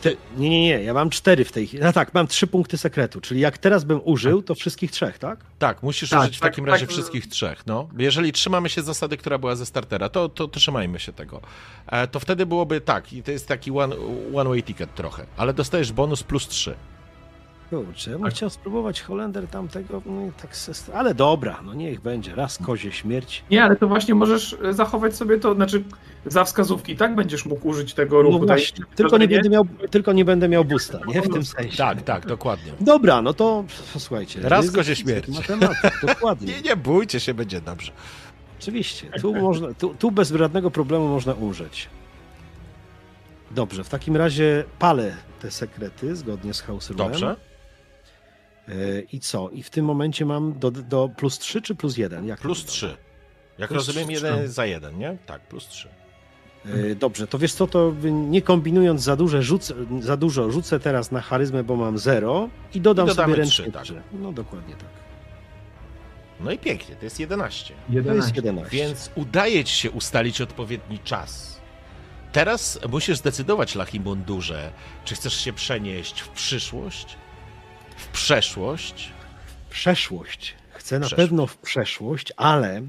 Ty- 0.00 0.16
nie, 0.36 0.50
nie, 0.50 0.62
nie, 0.62 0.82
ja 0.82 0.94
mam 0.94 1.10
cztery 1.10 1.44
w 1.44 1.52
tej 1.52 1.66
chwili. 1.66 1.82
No 1.82 1.92
tak, 1.92 2.14
mam 2.14 2.26
trzy 2.26 2.46
punkty 2.46 2.78
sekretu, 2.78 3.20
czyli 3.20 3.40
jak 3.40 3.58
teraz 3.58 3.84
bym 3.84 4.00
użył, 4.04 4.42
to 4.42 4.54
wszystkich 4.54 4.90
trzech, 4.90 5.18
tak? 5.18 5.38
Tak, 5.58 5.82
musisz 5.82 6.10
Tak, 6.10 6.20
użyć 6.20 6.36
w 6.36 6.40
tak, 6.40 6.50
takim 6.50 6.64
tak. 6.64 6.72
razie 6.72 6.86
wszystkich 6.86 7.26
trzech. 7.26 7.66
No. 7.66 7.88
Jeżeli 7.98 8.32
trzymamy 8.32 8.68
się 8.68 8.82
zasady, 8.82 9.16
która 9.16 9.38
była 9.38 9.56
ze 9.56 9.66
startera, 9.66 10.08
to, 10.08 10.28
to, 10.28 10.48
to 10.48 10.60
trzymajmy 10.60 11.00
się 11.00 11.12
tego. 11.12 11.40
E, 11.86 12.06
to 12.08 12.20
wtedy 12.20 12.46
byłoby 12.46 12.80
tak, 12.80 13.12
i 13.12 13.22
to 13.22 13.30
jest 13.30 13.48
taki 13.48 13.70
one, 13.70 13.96
one 14.34 14.50
way 14.50 14.62
ticket 14.62 14.94
trochę, 14.94 15.26
ale 15.36 15.54
dostajesz 15.54 15.92
bonus 15.92 16.22
plus 16.22 16.48
3. 16.48 16.74
Kurczę, 17.70 18.10
ja 18.10 18.18
bym 18.18 18.30
chciał 18.30 18.50
spróbować 18.50 19.02
Holender 19.02 19.48
tamtego, 19.48 20.02
no 20.06 20.26
i 20.26 20.32
tak 20.42 20.56
se, 20.56 20.94
ale 20.94 21.14
dobra, 21.14 21.60
no 21.64 21.74
niech 21.74 22.00
będzie, 22.00 22.34
raz 22.34 22.58
kozie 22.58 22.92
śmierć. 22.92 23.44
Nie, 23.50 23.64
ale 23.64 23.76
to 23.76 23.88
właśnie 23.88 24.14
możesz 24.14 24.52
y, 24.52 24.72
zachować 24.72 25.16
sobie 25.16 25.38
to, 25.38 25.54
znaczy 25.54 25.84
za 26.26 26.44
wskazówki, 26.44 26.96
tak 26.96 27.14
będziesz 27.14 27.46
mógł 27.46 27.68
użyć 27.68 27.94
tego 27.94 28.22
ruchu. 28.22 28.38
No 28.38 28.46
właśnie, 28.46 28.84
tak? 28.84 28.94
tylko 28.94 29.18
nie, 29.18 29.28
będę 29.28 29.48
miał, 29.48 29.66
tylko 29.90 30.12
nie 30.12 30.24
będę 30.24 30.48
miał 30.48 30.64
boosta, 30.64 30.98
nie? 31.06 31.22
W 31.22 31.28
tym 31.28 31.44
sensie. 31.44 31.76
Tak, 31.76 32.02
tak, 32.02 32.26
dokładnie. 32.26 32.72
Dobra, 32.80 33.22
no 33.22 33.34
to 33.34 33.64
słuchajcie. 33.98 34.40
Raz 34.42 34.70
kozie 34.70 34.96
śmierć. 34.96 35.28
Matematyk, 35.28 36.00
dokładnie. 36.06 36.52
Nie, 36.52 36.62
nie 36.62 36.76
bójcie 36.76 37.20
się, 37.20 37.34
będzie 37.34 37.60
dobrze. 37.60 37.92
Oczywiście, 38.60 39.10
tu, 39.20 39.34
można, 39.34 39.74
tu, 39.74 39.94
tu 39.94 40.10
bez 40.10 40.30
żadnego 40.30 40.70
problemu 40.70 41.08
można 41.08 41.32
umrzeć. 41.32 41.88
Dobrze, 43.50 43.84
w 43.84 43.88
takim 43.88 44.16
razie 44.16 44.64
palę 44.78 45.16
te 45.40 45.50
sekrety 45.50 46.16
zgodnie 46.16 46.54
z 46.54 46.60
House 46.60 46.90
Rulem. 46.90 47.10
Dobrze. 47.10 47.49
E, 48.68 48.72
I 49.12 49.20
co? 49.20 49.50
I 49.50 49.62
w 49.62 49.70
tym 49.70 49.84
momencie 49.84 50.24
mam 50.26 50.58
do, 50.58 50.70
do 50.70 51.08
plus 51.16 51.38
3 51.38 51.62
czy 51.62 51.74
plus 51.74 51.96
1? 51.96 52.26
Jak 52.26 52.40
Plus 52.40 52.58
wygląda? 52.58 52.72
3. 52.72 52.96
Jak 53.58 53.68
Plus 53.70 53.86
rozumiem, 53.86 54.08
trzy. 54.08 54.26
jeden 54.26 54.48
za 54.48 54.66
jeden, 54.66 54.98
nie? 54.98 55.16
Tak, 55.26 55.40
plus 55.40 55.68
3. 55.68 55.88
E, 56.66 56.94
Dobrze, 56.94 57.26
to 57.26 57.38
wiesz 57.38 57.52
co, 57.52 57.66
to 57.66 57.92
nie 58.10 58.42
kombinując 58.42 59.02
za, 59.02 59.16
duże, 59.16 59.42
rzucę, 59.42 59.74
za 60.00 60.16
dużo, 60.16 60.50
rzucę 60.50 60.80
teraz 60.80 61.10
na 61.12 61.20
charyzmę, 61.20 61.64
bo 61.64 61.76
mam 61.76 61.98
0 61.98 62.48
i 62.74 62.80
dodam 62.80 63.08
I 63.08 63.10
sobie 63.14 63.34
ręcznie 63.34 63.72
tak. 63.72 63.82
3. 63.84 64.02
No 64.12 64.32
dokładnie 64.32 64.74
tak. 64.74 64.88
No 66.40 66.50
i 66.52 66.58
pięknie, 66.58 66.96
to 66.96 67.04
jest 67.04 67.20
11. 67.20 67.74
To 67.74 67.80
jest 67.92 68.06
11. 68.06 68.32
11. 68.36 68.76
Więc 68.76 69.10
udaje 69.14 69.64
ci 69.64 69.74
się 69.74 69.90
ustalić 69.90 70.40
odpowiedni 70.40 70.98
czas. 70.98 71.60
Teraz 72.32 72.78
musisz 72.90 73.16
zdecydować, 73.18 73.74
Lachimundurze, 73.74 74.72
czy 75.04 75.14
chcesz 75.14 75.40
się 75.40 75.52
przenieść 75.52 76.20
w 76.20 76.28
przyszłość, 76.28 77.16
w 78.00 78.08
przeszłość. 78.08 79.12
przeszłość. 79.70 80.54
Chcę 80.72 80.98
na 80.98 81.08
pewno 81.08 81.46
w 81.46 81.56
przeszłość, 81.58 82.32
ale 82.36 82.82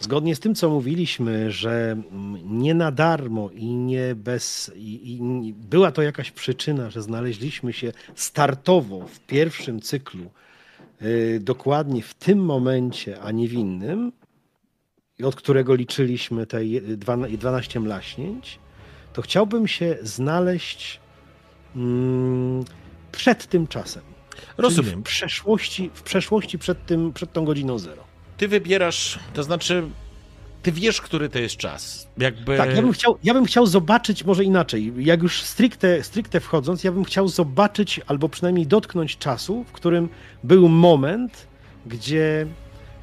zgodnie 0.00 0.34
z 0.36 0.40
tym, 0.40 0.54
co 0.54 0.70
mówiliśmy, 0.70 1.52
że 1.52 1.92
mm, 1.92 2.62
nie 2.62 2.74
na 2.74 2.92
darmo 2.92 3.50
i 3.50 3.66
nie 3.66 4.14
bez. 4.14 4.72
I, 4.76 5.16
i 5.16 5.52
była 5.52 5.92
to 5.92 6.02
jakaś 6.02 6.30
przyczyna, 6.30 6.90
że 6.90 7.02
znaleźliśmy 7.02 7.72
się 7.72 7.92
startowo 8.14 9.06
w 9.06 9.20
pierwszym 9.20 9.80
cyklu, 9.80 10.30
yy, 11.00 11.40
dokładnie 11.40 12.02
w 12.02 12.14
tym 12.14 12.38
momencie, 12.44 13.20
a 13.20 13.30
nie 13.30 13.48
w 13.48 13.52
innym, 13.52 14.12
od 15.24 15.34
którego 15.36 15.74
liczyliśmy 15.74 16.46
te 16.46 16.64
je- 16.64 16.80
dwana- 16.96 17.36
12 17.36 17.80
mlaśnięć, 17.80 18.58
to 19.12 19.22
chciałbym 19.22 19.68
się 19.68 19.96
znaleźć 20.02 21.00
mm, 21.76 22.64
przed 23.12 23.46
tym 23.46 23.66
czasem. 23.66 24.13
Czyli 24.36 24.46
Rozumiem. 24.58 25.00
W 25.00 25.04
przeszłości, 25.04 25.90
w 25.94 26.02
przeszłości 26.02 26.58
przed, 26.58 26.86
tym, 26.86 27.12
przed 27.12 27.32
tą 27.32 27.44
godziną 27.44 27.78
zero. 27.78 28.04
Ty 28.36 28.48
wybierasz, 28.48 29.18
to 29.34 29.42
znaczy, 29.42 29.84
ty 30.62 30.72
wiesz, 30.72 31.00
który 31.00 31.28
to 31.28 31.38
jest 31.38 31.56
czas. 31.56 32.08
Jakby. 32.18 32.56
Tak, 32.56 32.76
ja 32.76 32.82
bym, 32.82 32.92
chciał, 32.92 33.18
ja 33.24 33.34
bym 33.34 33.44
chciał 33.44 33.66
zobaczyć, 33.66 34.24
może 34.24 34.44
inaczej, 34.44 34.92
jak 34.98 35.22
już 35.22 35.42
stricte, 35.42 36.04
stricte 36.04 36.40
wchodząc, 36.40 36.84
ja 36.84 36.92
bym 36.92 37.04
chciał 37.04 37.28
zobaczyć 37.28 38.00
albo 38.06 38.28
przynajmniej 38.28 38.66
dotknąć 38.66 39.18
czasu, 39.18 39.64
w 39.64 39.72
którym 39.72 40.08
był 40.44 40.68
moment, 40.68 41.46
gdzie 41.86 42.46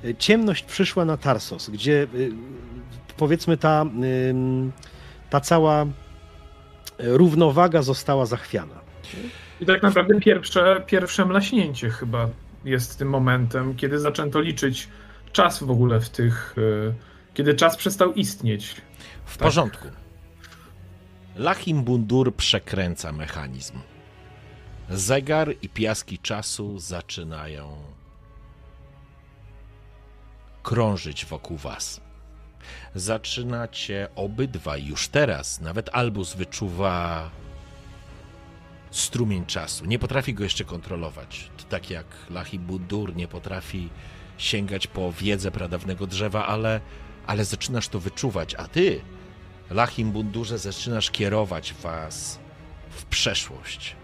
y, 0.05 0.15
ciemność 0.19 0.63
przyszła 0.63 1.05
na 1.05 1.17
Tarsos, 1.17 1.69
gdzie 1.69 2.07
y, 2.15 2.31
powiedzmy 3.17 3.57
ta, 3.57 3.85
ta 5.29 5.39
cała 5.39 5.83
y, 5.83 5.87
równowaga 6.99 7.81
została 7.81 8.25
zachwiana. 8.25 8.81
I 9.61 9.65
tak 9.65 9.83
naprawdę 9.83 10.19
pierwsze, 10.19 10.83
pierwsze 10.87 11.25
mlaśnięcie 11.25 11.89
chyba 11.89 12.29
jest 12.65 12.97
tym 12.99 13.09
momentem, 13.09 13.75
kiedy 13.75 13.99
zaczęto 13.99 14.41
liczyć 14.41 14.87
czas 15.31 15.63
w 15.63 15.71
ogóle 15.71 15.99
w 15.99 16.09
tych. 16.09 16.55
y, 16.57 16.93
Kiedy 17.33 17.53
czas 17.53 17.77
przestał 17.77 18.13
istnieć. 18.13 18.75
W 19.25 19.37
Tak. 19.37 19.43
porządku. 19.47 19.87
Lachimbundur 21.35 22.35
przekręca 22.35 23.11
mechanizm. 23.11 23.79
Zegar 24.89 25.53
i 25.61 25.69
piaski 25.69 26.19
czasu 26.19 26.79
zaczynają 26.79 27.77
krążyć 30.63 31.25
wokół 31.25 31.57
was. 31.57 32.01
Zaczynacie 32.95 34.07
obydwaj 34.15 34.85
już 34.85 35.07
teraz, 35.07 35.61
nawet 35.61 35.89
Albus 35.93 36.33
wyczuwa 36.33 37.29
strumień 38.91 39.45
czasu. 39.45 39.85
Nie 39.85 39.99
potrafi 39.99 40.33
go 40.33 40.43
jeszcze 40.43 40.63
kontrolować. 40.63 41.49
To 41.57 41.63
tak 41.63 41.89
jak 41.89 42.05
Lachimbundur 42.29 43.15
nie 43.15 43.27
potrafi 43.27 43.89
sięgać 44.37 44.87
po 44.87 45.11
wiedzę 45.11 45.51
pradawnego 45.51 46.07
drzewa, 46.07 46.47
ale 46.47 46.81
ale 47.27 47.45
zaczynasz 47.45 47.87
to 47.87 47.99
wyczuwać, 47.99 48.55
a 48.55 48.67
ty, 48.67 49.01
Lachim 49.69 50.11
Bundurze, 50.11 50.57
zaczynasz 50.57 51.11
kierować 51.11 51.73
was 51.73 52.39
w 52.89 53.05
przeszłość. 53.05 53.95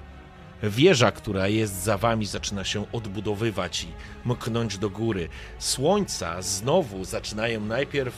Wieża, 0.63 1.11
która 1.11 1.47
jest 1.47 1.83
za 1.83 1.97
wami, 1.97 2.25
zaczyna 2.25 2.63
się 2.63 2.91
odbudowywać 2.91 3.83
i 3.83 3.87
mknąć 4.25 4.77
do 4.77 4.89
góry. 4.89 5.29
Słońca 5.59 6.41
znowu 6.41 7.05
zaczynają 7.05 7.61
najpierw 7.61 8.15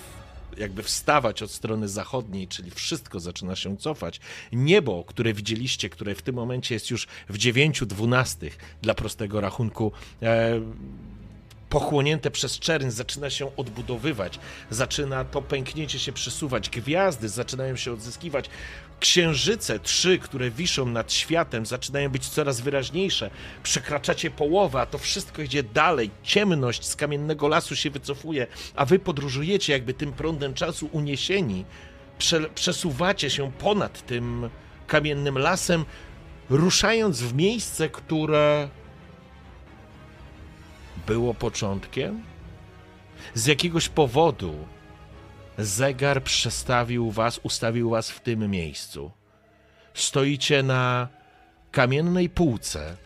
jakby 0.59 0.83
wstawać 0.83 1.43
od 1.43 1.51
strony 1.51 1.87
zachodniej, 1.87 2.47
czyli 2.47 2.71
wszystko 2.71 3.19
zaczyna 3.19 3.55
się 3.55 3.77
cofać. 3.77 4.19
Niebo, 4.51 5.03
które 5.03 5.33
widzieliście, 5.33 5.89
które 5.89 6.15
w 6.15 6.21
tym 6.21 6.35
momencie 6.35 6.75
jest 6.75 6.91
już 6.91 7.07
w 7.29 7.37
dziewięciu 7.37 7.85
dwunastych 7.85 8.57
dla 8.81 8.93
prostego 8.93 9.41
rachunku, 9.41 9.91
e, 10.21 10.61
pochłonięte 11.69 12.31
przez 12.31 12.59
czerń 12.59 12.89
zaczyna 12.89 13.29
się 13.29 13.55
odbudowywać, 13.55 14.39
zaczyna 14.69 15.25
to 15.25 15.41
pęknięcie 15.41 15.99
się 15.99 16.11
przesuwać, 16.11 16.69
gwiazdy 16.69 17.29
zaczynają 17.29 17.75
się 17.75 17.93
odzyskiwać, 17.93 18.49
księżyce, 18.99 19.79
trzy, 19.79 20.19
które 20.19 20.51
wiszą 20.51 20.85
nad 20.85 21.13
światem, 21.13 21.65
zaczynają 21.65 22.09
być 22.09 22.29
coraz 22.29 22.61
wyraźniejsze, 22.61 23.29
przekraczacie 23.63 24.31
połowę, 24.31 24.81
a 24.81 24.85
to 24.85 24.97
wszystko 24.97 25.41
idzie 25.41 25.63
dalej, 25.63 26.11
ciemność 26.23 26.85
z 26.85 26.95
kamiennego 26.95 27.47
lasu 27.47 27.75
się 27.75 27.89
wycofuje, 27.89 28.47
a 28.75 28.85
wy 28.85 28.99
podróżujecie 28.99 29.73
jakby 29.73 29.93
tym 29.93 30.13
prądem 30.13 30.53
czasu 30.53 30.89
uniesieni, 30.91 31.65
Prze 32.19 32.49
przesuwacie 32.49 33.29
się 33.29 33.51
ponad 33.51 34.05
tym 34.05 34.49
kamiennym 34.87 35.37
lasem, 35.37 35.85
ruszając 36.49 37.21
w 37.21 37.33
miejsce, 37.33 37.89
które 37.89 38.69
było 41.07 41.33
początkiem? 41.33 42.23
Z 43.33 43.45
jakiegoś 43.45 43.89
powodu 43.89 44.53
zegar 45.59 46.23
przestawił 46.23 47.11
was, 47.11 47.39
ustawił 47.43 47.89
was 47.89 48.11
w 48.11 48.19
tym 48.19 48.51
miejscu. 48.51 49.11
Stoicie 49.93 50.63
na 50.63 51.07
kamiennej 51.71 52.29
półce. 52.29 52.97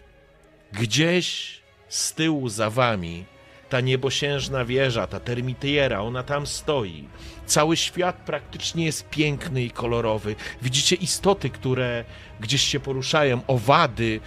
Gdzieś 0.71 1.59
z 1.89 2.13
tyłu 2.13 2.49
za 2.49 2.69
wami 2.69 3.25
ta 3.69 3.81
niebosiężna 3.81 4.65
wieża, 4.65 5.07
ta 5.07 5.19
termitiera, 5.19 6.01
ona 6.01 6.23
tam 6.23 6.47
stoi. 6.47 7.07
Cały 7.45 7.77
świat 7.77 8.15
praktycznie 8.15 8.85
jest 8.85 9.09
piękny 9.09 9.63
i 9.63 9.71
kolorowy. 9.71 10.35
Widzicie 10.61 10.95
istoty, 10.95 11.49
które 11.49 12.05
gdzieś 12.39 12.61
się 12.61 12.79
poruszają, 12.79 13.41
owady, 13.47 14.19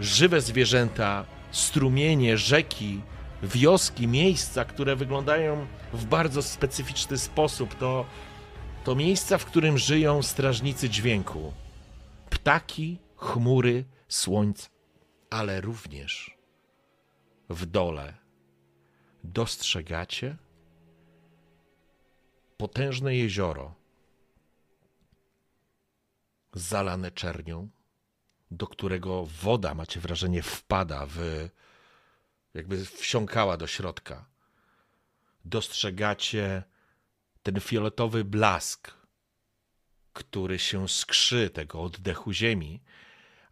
żywe 0.00 0.40
zwierzęta, 0.40 1.24
strumienie, 1.50 2.38
rzeki, 2.38 3.00
wioski, 3.42 4.08
miejsca, 4.08 4.64
które 4.64 4.96
wyglądają 4.96 5.66
w 5.92 6.04
bardzo 6.04 6.42
specyficzny 6.42 7.18
sposób. 7.18 7.74
To, 7.74 8.06
to 8.84 8.94
miejsca, 8.94 9.38
w 9.38 9.44
którym 9.44 9.78
żyją 9.78 10.22
strażnicy 10.22 10.90
dźwięku. 10.90 11.52
Ptaki, 12.30 12.98
chmury, 13.16 13.84
słońce, 14.08 14.68
ale 15.30 15.60
również 15.60 16.36
w 17.48 17.66
dole 17.66 18.14
dostrzegacie 19.24 20.36
potężne 22.56 23.16
jezioro 23.16 23.74
zalane 26.52 27.10
czernią, 27.10 27.68
do 28.50 28.66
którego 28.66 29.26
woda, 29.26 29.74
macie 29.74 30.00
wrażenie, 30.00 30.42
wpada 30.42 31.06
w 31.08 31.48
jakby 32.56 32.84
wsiąkała 32.84 33.56
do 33.56 33.66
środka. 33.66 34.26
Dostrzegacie 35.44 36.62
ten 37.42 37.60
fioletowy 37.60 38.24
blask, 38.24 38.94
który 40.12 40.58
się 40.58 40.88
skrzy 40.88 41.50
tego 41.50 41.82
oddechu 41.82 42.32
ziemi, 42.32 42.82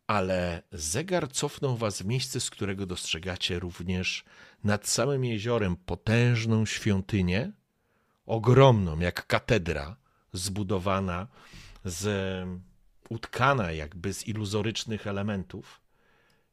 ale 0.07 0.63
zegar 0.73 1.33
cofnął 1.33 1.77
was 1.77 2.03
w 2.03 2.07
miejsce, 2.07 2.41
z 2.41 2.51
którego 2.51 2.87
dostrzegacie 2.87 3.59
również 3.59 4.25
nad 4.65 4.89
samym 4.89 5.25
jeziorem 5.25 5.77
potężną 5.77 6.67
świątynię, 6.67 7.53
ogromną 8.27 8.99
jak 9.01 9.27
katedra, 9.27 9.97
zbudowana 10.33 11.27
z 11.85 12.09
utkana 13.09 13.73
jakby 13.73 14.15
z 14.15 14.29
iluzorycznych 14.29 15.07
elementów. 15.07 15.84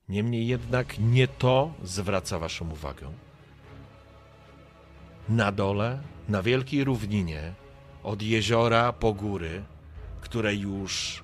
Niemniej 0.10 0.48
jednak 0.48 1.00
nie 1.00 1.28
to 1.28 1.74
zwraca 1.84 2.40
Waszą 2.40 2.72
uwagę. 2.72 3.12
Na 5.30 5.52
dole, 5.52 6.02
na 6.30 6.44
wielkiej 6.44 6.84
równinie, 6.84 7.54
od 8.04 8.22
jeziora 8.22 8.94
po 8.94 9.14
góry, 9.14 9.64
które 10.22 10.56
już 10.56 11.24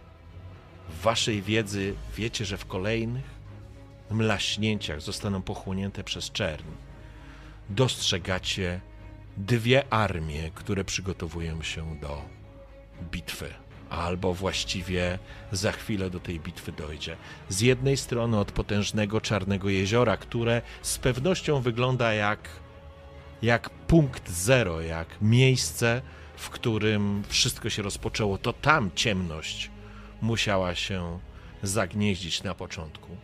w 0.89 1.01
Waszej 1.01 1.41
wiedzy 1.41 1.95
wiecie, 2.15 2.45
że 2.45 2.57
w 2.57 2.65
kolejnych 2.65 3.37
mlaśnięciach 4.11 5.01
zostaną 5.01 5.41
pochłonięte 5.41 6.03
przez 6.03 6.31
czerń, 6.31 6.67
dostrzegacie 7.69 8.81
dwie 9.37 9.93
armie, 9.93 10.51
które 10.51 10.83
przygotowują 10.83 11.63
się 11.63 11.95
do 11.95 12.21
bitwy 13.11 13.66
albo 13.89 14.33
właściwie 14.33 15.19
za 15.51 15.71
chwilę 15.71 16.09
do 16.09 16.19
tej 16.19 16.39
bitwy 16.39 16.71
dojdzie. 16.71 17.17
Z 17.49 17.61
jednej 17.61 17.97
strony 17.97 18.39
od 18.39 18.51
potężnego 18.51 19.21
czarnego 19.21 19.69
jeziora, 19.69 20.17
które 20.17 20.61
z 20.81 20.97
pewnością 20.97 21.61
wygląda 21.61 22.13
jak, 22.13 22.49
jak 23.41 23.69
punkt 23.69 24.29
zero, 24.31 24.81
jak 24.81 25.07
miejsce, 25.21 26.01
w 26.35 26.49
którym 26.49 27.23
wszystko 27.27 27.69
się 27.69 27.81
rozpoczęło, 27.81 28.37
to 28.37 28.53
tam 28.53 28.91
ciemność 28.95 29.71
musiała 30.21 30.75
się 30.75 31.19
zagnieździć 31.63 32.43
na 32.43 32.55
początku. 32.55 33.17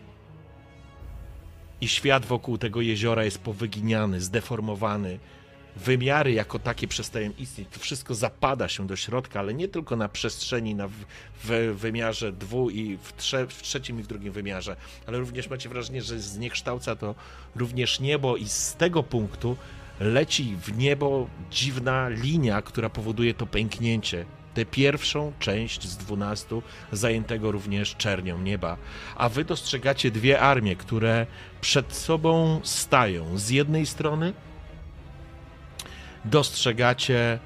I 1.82 1.88
świat 1.88 2.26
wokół 2.26 2.58
tego 2.58 2.82
jeziora 2.82 3.24
jest 3.24 3.40
powyginiany, 3.40 4.22
zdeformowany, 4.22 5.20
wymiary 5.76 6.32
jako 6.32 6.60
takie 6.60 6.88
przestają 6.88 7.32
istnieć. 7.40 7.68
To 7.74 7.80
wszystko 7.80 8.16
zapada 8.16 8.68
się 8.68 8.88
do 8.88 8.96
środka, 8.96 9.40
ale 9.40 9.54
nie 9.54 9.68
tylko 9.68 9.96
na 9.96 10.10
przestrzeni, 10.10 10.76
na 10.76 10.88
w, 10.88 10.94
w 11.44 11.76
wymiarze 11.80 12.32
dwu 12.32 12.70
i 12.70 12.98
w, 12.98 13.14
trze, 13.14 13.48
w, 13.48 13.62
trzecim 13.62 14.00
i 14.00 14.04
w 14.04 14.08
drugim 14.08 14.34
wymiarze, 14.34 14.76
ale 15.08 15.18
również 15.18 15.50
macie 15.50 15.70
wrażenie, 15.70 16.02
że 16.02 16.20
zniekształca 16.20 16.96
to 16.96 17.16
również 17.56 18.00
niebo 18.00 18.38
i 18.38 18.50
z 18.50 18.76
tego 18.76 19.04
punktu 19.04 19.58
leci 20.00 20.56
w 20.62 20.78
niebo 20.78 21.28
dziwna 21.52 22.10
linia, 22.10 22.62
która 22.62 22.90
powoduje 22.90 23.34
to 23.34 23.46
pęknięcie. 23.46 24.26
Tę 24.54 24.66
pierwszą 24.66 25.34
część 25.40 25.88
z 25.88 25.98
dwunastu 25.98 26.64
zajętego 26.92 27.52
również 27.52 27.96
czernią 27.96 28.42
nieba. 28.42 28.78
A 29.16 29.30
wy 29.30 29.46
dostrzegacie 29.46 30.12
dwie 30.12 30.40
armie, 30.40 30.76
które 30.76 31.28
przed 31.62 31.94
sobą 31.94 32.62
stają. 32.64 33.38
Z 33.38 33.50
jednej 33.50 33.86
strony 33.86 34.34
dostrzegacie 36.26 37.40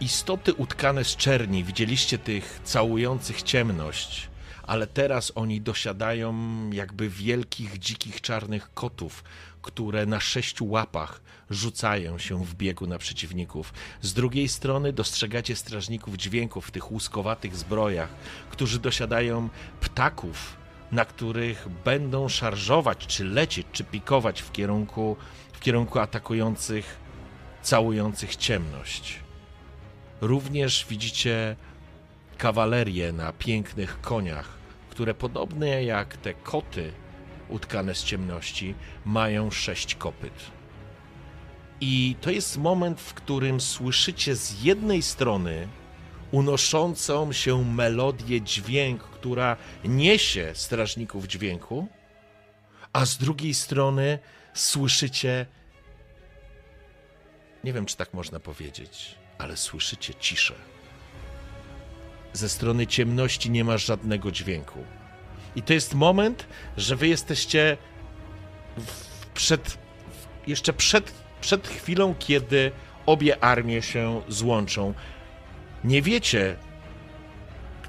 istoty 0.00 0.54
utkane 0.54 1.04
z 1.04 1.16
czerni. 1.16 1.64
Widzieliście 1.64 2.18
tych 2.18 2.60
całujących 2.64 3.42
ciemność, 3.42 4.28
ale 4.62 4.86
teraz 4.86 5.32
oni 5.34 5.60
dosiadają 5.60 6.34
jakby 6.70 7.08
wielkich, 7.08 7.78
dzikich, 7.78 8.20
czarnych 8.20 8.74
kotów, 8.74 9.24
które 9.62 10.06
na 10.06 10.20
sześciu 10.20 10.66
łapach 10.66 11.20
rzucają 11.50 12.18
się 12.18 12.44
w 12.44 12.54
biegu 12.54 12.86
na 12.86 12.98
przeciwników. 12.98 13.72
Z 14.02 14.14
drugiej 14.14 14.48
strony 14.48 14.92
dostrzegacie 14.92 15.56
strażników 15.56 16.16
dźwięków 16.16 16.66
w 16.66 16.70
tych 16.70 16.92
łuskowatych 16.92 17.56
zbrojach, 17.56 18.08
którzy 18.50 18.78
dosiadają 18.78 19.48
ptaków, 19.80 20.56
na 20.92 21.04
których 21.04 21.68
będą 21.84 22.28
szarżować, 22.28 23.06
czy 23.06 23.24
lecieć, 23.24 23.66
czy 23.72 23.84
pikować 23.84 24.42
w 24.42 24.52
kierunku 24.52 25.16
w 25.60 25.62
kierunku 25.62 25.98
atakujących, 25.98 26.96
całujących 27.62 28.36
ciemność. 28.36 29.20
Również 30.20 30.86
widzicie 30.88 31.56
kawalerię 32.38 33.12
na 33.12 33.32
pięknych 33.32 34.00
koniach, 34.00 34.48
które 34.90 35.14
podobnie 35.14 35.84
jak 35.84 36.16
te 36.16 36.34
koty 36.34 36.92
utkane 37.48 37.94
z 37.94 38.04
ciemności, 38.04 38.74
mają 39.04 39.50
sześć 39.50 39.94
kopyt. 39.94 40.32
I 41.80 42.16
to 42.20 42.30
jest 42.30 42.58
moment, 42.58 43.00
w 43.00 43.14
którym 43.14 43.60
słyszycie 43.60 44.36
z 44.36 44.62
jednej 44.62 45.02
strony 45.02 45.68
unoszącą 46.30 47.32
się 47.32 47.64
melodię, 47.64 48.40
dźwięk, 48.40 49.02
która 49.02 49.56
niesie 49.84 50.50
strażników 50.54 51.26
dźwięku, 51.26 51.88
a 52.92 53.06
z 53.06 53.18
drugiej 53.18 53.54
strony 53.54 54.18
słyszycie, 54.54 55.46
nie 57.64 57.72
wiem 57.72 57.86
czy 57.86 57.96
tak 57.96 58.14
można 58.14 58.40
powiedzieć, 58.40 59.14
ale 59.38 59.56
słyszycie 59.56 60.14
ciszę. 60.14 60.54
Ze 62.32 62.48
strony 62.48 62.86
ciemności 62.86 63.50
nie 63.50 63.64
ma 63.64 63.78
żadnego 63.78 64.32
dźwięku. 64.32 64.84
I 65.56 65.62
to 65.62 65.72
jest 65.72 65.94
moment, 65.94 66.46
że 66.76 66.96
wy 66.96 67.08
jesteście 67.08 67.76
przed, 69.34 69.78
jeszcze 70.46 70.72
przed 70.72 71.12
przed 71.40 71.68
chwilą, 71.68 72.14
kiedy 72.18 72.72
obie 73.06 73.44
armie 73.44 73.82
się 73.82 74.22
złączą. 74.28 74.94
Nie 75.84 76.02
wiecie, 76.02 76.56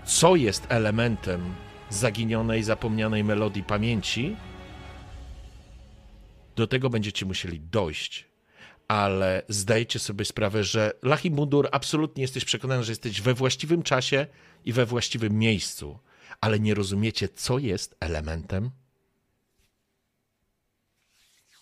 co 0.06 0.36
jest 0.36 0.66
elementem 0.70 1.56
zaginionej, 1.90 2.64
zapomnianej 2.64 3.24
melodii 3.24 3.64
pamięci. 3.64 4.36
Do 6.62 6.68
tego 6.68 6.90
będziecie 6.90 7.26
musieli 7.26 7.60
dojść. 7.60 8.28
Ale 8.88 9.44
zdajecie 9.50 10.00
sobie 10.00 10.26
sprawę, 10.26 10.64
że 10.64 10.92
Lachimundur 11.04 11.70
absolutnie 11.72 12.22
jesteś 12.22 12.46
przekonany, 12.46 12.84
że 12.84 12.92
jesteś 12.92 13.22
we 13.22 13.34
właściwym 13.34 13.84
czasie 13.84 14.28
i 14.66 14.74
we 14.74 14.86
właściwym 14.86 15.34
miejscu, 15.34 16.00
ale 16.42 16.60
nie 16.60 16.74
rozumiecie, 16.74 17.30
co 17.30 17.60
jest 17.60 17.96
elementem 18.00 18.72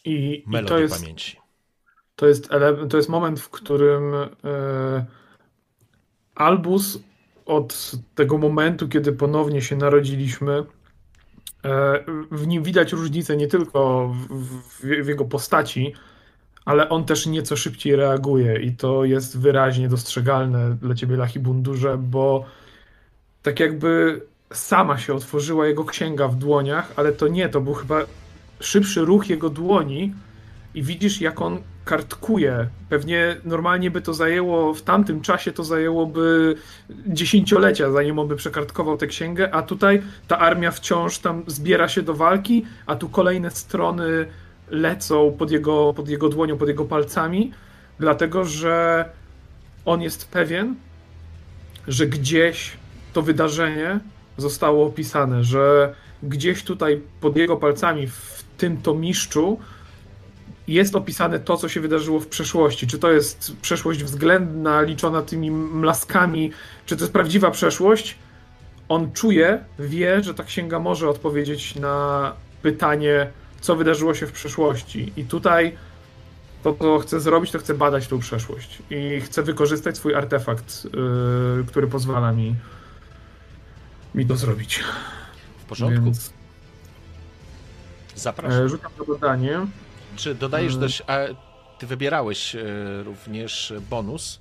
I, 0.05 0.43
melodii 0.47 0.77
i 0.77 0.81
jest, 0.81 0.99
pamięci. 0.99 1.37
To 2.15 2.27
jest, 2.27 2.51
ele- 2.51 2.87
to 2.87 2.97
jest 2.97 3.09
moment, 3.09 3.39
w 3.39 3.49
którym 3.49 4.13
e, 4.13 5.05
Albus 6.35 6.99
od 7.45 7.91
tego 8.15 8.37
momentu, 8.37 8.89
kiedy 8.89 9.13
ponownie 9.13 9.61
się 9.61 9.75
narodziliśmy, 9.75 10.65
w 12.31 12.47
nim 12.47 12.63
widać 12.63 12.91
różnicę 12.91 13.37
nie 13.37 13.47
tylko 13.47 14.07
w, 14.29 14.43
w, 14.53 15.03
w 15.05 15.07
jego 15.07 15.25
postaci, 15.25 15.93
ale 16.65 16.89
on 16.89 17.05
też 17.05 17.25
nieco 17.25 17.55
szybciej 17.55 17.95
reaguje 17.95 18.61
i 18.61 18.75
to 18.75 19.05
jest 19.05 19.39
wyraźnie 19.39 19.89
dostrzegalne 19.89 20.77
dla 20.81 20.95
ciebie, 20.95 21.15
Lachibundurze, 21.15 21.97
bo 21.97 22.45
tak 23.43 23.59
jakby 23.59 24.21
sama 24.53 24.97
się 24.97 25.13
otworzyła 25.13 25.67
jego 25.67 25.85
księga 25.85 26.27
w 26.27 26.35
dłoniach, 26.35 26.93
ale 26.95 27.11
to 27.11 27.27
nie, 27.27 27.49
to 27.49 27.61
był 27.61 27.73
chyba 27.73 28.01
szybszy 28.59 29.01
ruch 29.01 29.29
jego 29.29 29.49
dłoni 29.49 30.13
i 30.73 30.83
widzisz, 30.83 31.21
jak 31.21 31.41
on 31.41 31.61
kartkuje. 31.89 32.67
Pewnie 32.89 33.35
normalnie 33.45 33.91
by 33.91 34.01
to 34.01 34.13
zajęło, 34.13 34.73
w 34.73 34.81
tamtym 34.81 35.21
czasie 35.21 35.51
to 35.51 35.63
zajęłoby 35.63 36.55
dziesięciolecia, 37.07 37.91
zanim 37.91 38.19
on 38.19 38.27
by 38.27 38.35
przekartkował 38.35 38.97
tę 38.97 39.07
księgę, 39.07 39.53
a 39.53 39.61
tutaj 39.61 40.01
ta 40.27 40.39
armia 40.39 40.71
wciąż 40.71 41.19
tam 41.19 41.43
zbiera 41.47 41.87
się 41.87 42.01
do 42.01 42.13
walki, 42.13 42.65
a 42.85 42.95
tu 42.95 43.09
kolejne 43.09 43.51
strony 43.51 44.25
lecą 44.69 45.35
pod 45.37 45.51
jego, 45.51 45.93
pod 45.93 46.09
jego 46.09 46.29
dłonią, 46.29 46.57
pod 46.57 46.67
jego 46.67 46.85
palcami, 46.85 47.51
dlatego 47.99 48.45
że 48.45 49.05
on 49.85 50.01
jest 50.01 50.31
pewien, 50.31 50.75
że 51.87 52.07
gdzieś 52.07 52.71
to 53.13 53.21
wydarzenie 53.21 53.99
zostało 54.37 54.85
opisane, 54.85 55.43
że 55.43 55.93
gdzieś 56.23 56.63
tutaj 56.63 57.01
pod 57.21 57.37
jego 57.37 57.57
palcami 57.57 58.07
w 58.07 58.43
tym 58.57 58.77
tomiszczu 58.77 59.59
jest 60.73 60.95
opisane 60.95 61.39
to, 61.39 61.57
co 61.57 61.69
się 61.69 61.81
wydarzyło 61.81 62.19
w 62.19 62.27
przeszłości. 62.27 62.87
Czy 62.87 62.99
to 62.99 63.11
jest 63.11 63.55
przeszłość 63.61 64.03
względna, 64.03 64.81
liczona 64.81 65.21
tymi 65.21 65.51
mlaskami, 65.51 66.51
czy 66.85 66.97
to 66.97 67.03
jest 67.03 67.13
prawdziwa 67.13 67.51
przeszłość? 67.51 68.15
On 68.89 69.11
czuje, 69.11 69.63
wie, 69.79 70.23
że 70.23 70.33
ta 70.33 70.43
księga 70.43 70.79
może 70.79 71.09
odpowiedzieć 71.09 71.75
na 71.75 72.33
pytanie, 72.61 73.31
co 73.61 73.75
wydarzyło 73.75 74.13
się 74.13 74.27
w 74.27 74.31
przeszłości. 74.31 75.13
I 75.17 75.23
tutaj 75.23 75.77
to, 76.63 76.73
co 76.73 76.99
chcę 76.99 77.19
zrobić, 77.19 77.51
to 77.51 77.59
chcę 77.59 77.73
badać 77.73 78.07
tą 78.07 78.19
przeszłość. 78.19 78.79
I 78.89 79.21
chcę 79.21 79.43
wykorzystać 79.43 79.97
swój 79.97 80.15
artefakt, 80.15 80.85
yy, 80.85 81.65
który 81.67 81.87
pozwala 81.87 82.31
mi, 82.31 82.55
mi 84.15 84.25
to 84.25 84.35
zrobić. 84.35 84.83
W 85.59 85.65
porządku. 85.65 86.05
Więc... 86.05 86.33
Zapraszam. 88.15 88.65
E, 88.65 88.69
rzucam 88.69 88.91
to 88.97 89.05
dodanie. 89.05 89.59
Czy 90.15 90.35
dodajesz 90.35 90.71
hmm. 90.71 90.87
dość. 90.87 91.03
A 91.07 91.17
ty 91.79 91.87
wybierałeś 91.87 92.55
e, 92.55 92.63
również 93.03 93.73
bonus. 93.89 94.39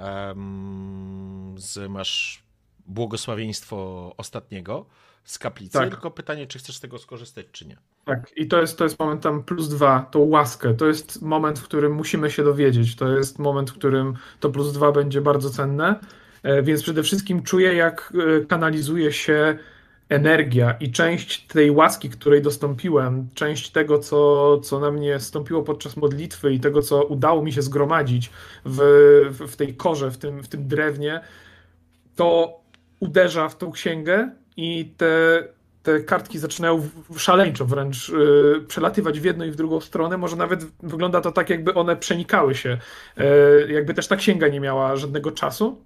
Um, 0.00 1.54
z, 1.58 1.90
masz 1.90 2.42
błogosławieństwo 2.86 4.12
ostatniego 4.16 4.86
z 5.24 5.38
kaplicy. 5.38 5.72
Tak. 5.72 5.90
Tylko 5.90 6.10
pytanie, 6.10 6.46
czy 6.46 6.58
chcesz 6.58 6.76
z 6.76 6.80
tego 6.80 6.98
skorzystać, 6.98 7.46
czy 7.52 7.66
nie. 7.66 7.76
Tak, 8.04 8.32
i 8.36 8.48
to 8.48 8.60
jest, 8.60 8.78
to 8.78 8.84
jest 8.84 8.98
moment 8.98 9.22
tam 9.22 9.44
plus 9.44 9.68
dwa, 9.68 10.08
tą 10.10 10.18
łaskę. 10.18 10.74
To 10.74 10.86
jest 10.86 11.22
moment, 11.22 11.58
w 11.58 11.64
którym 11.64 11.92
musimy 11.92 12.30
się 12.30 12.44
dowiedzieć. 12.44 12.96
To 12.96 13.08
jest 13.08 13.38
moment, 13.38 13.70
w 13.70 13.74
którym 13.74 14.14
to 14.40 14.50
plus 14.50 14.72
dwa 14.72 14.92
będzie 14.92 15.20
bardzo 15.20 15.50
cenne. 15.50 16.00
E, 16.42 16.62
więc 16.62 16.82
przede 16.82 17.02
wszystkim 17.02 17.42
czuję, 17.42 17.74
jak 17.74 18.12
e, 18.40 18.46
kanalizuje 18.46 19.12
się 19.12 19.58
energia 20.10 20.76
i 20.80 20.90
część 20.90 21.46
tej 21.46 21.70
łaski, 21.70 22.10
której 22.10 22.42
dostąpiłem, 22.42 23.28
część 23.34 23.70
tego, 23.70 23.98
co, 23.98 24.58
co 24.58 24.80
na 24.80 24.90
mnie 24.90 25.20
stąpiło 25.20 25.62
podczas 25.62 25.96
modlitwy 25.96 26.52
i 26.52 26.60
tego, 26.60 26.82
co 26.82 27.04
udało 27.04 27.42
mi 27.42 27.52
się 27.52 27.62
zgromadzić 27.62 28.30
w, 28.64 28.78
w, 29.48 29.56
tej 29.56 29.74
korze, 29.74 30.10
w 30.10 30.18
tym, 30.18 30.42
w 30.42 30.48
tym 30.48 30.68
drewnie, 30.68 31.20
to 32.16 32.60
uderza 33.00 33.48
w 33.48 33.56
tą 33.56 33.72
księgę 33.72 34.30
i 34.56 34.94
te, 34.96 35.44
te 35.82 36.00
kartki 36.00 36.38
zaczynają 36.38 36.88
szaleńczo 37.16 37.64
wręcz 37.64 38.08
yy, 38.08 38.64
przelatywać 38.68 39.20
w 39.20 39.24
jedną 39.24 39.44
i 39.44 39.50
w 39.50 39.56
drugą 39.56 39.80
stronę. 39.80 40.18
Może 40.18 40.36
nawet 40.36 40.64
wygląda 40.82 41.20
to 41.20 41.32
tak, 41.32 41.50
jakby 41.50 41.74
one 41.74 41.96
przenikały 41.96 42.54
się. 42.54 42.78
Yy, 43.16 43.72
jakby 43.72 43.94
też 43.94 44.08
ta 44.08 44.16
księga 44.16 44.48
nie 44.48 44.60
miała 44.60 44.96
żadnego 44.96 45.30
czasu. 45.30 45.84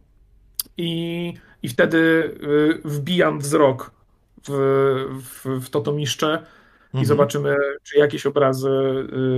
I, 0.77 1.35
i 1.63 1.69
wtedy 1.69 1.99
yy, 2.43 2.81
wbijam 2.85 3.39
wzrok 3.41 4.04
w, 4.49 5.23
w, 5.23 5.61
w 5.67 5.71
to 5.71 5.81
to 5.81 5.93
miszcze 5.93 6.47
i 6.95 6.97
mhm. 6.97 7.07
zobaczymy, 7.07 7.57
czy 7.83 7.99
jakieś 7.99 8.27
obrazy 8.27 8.71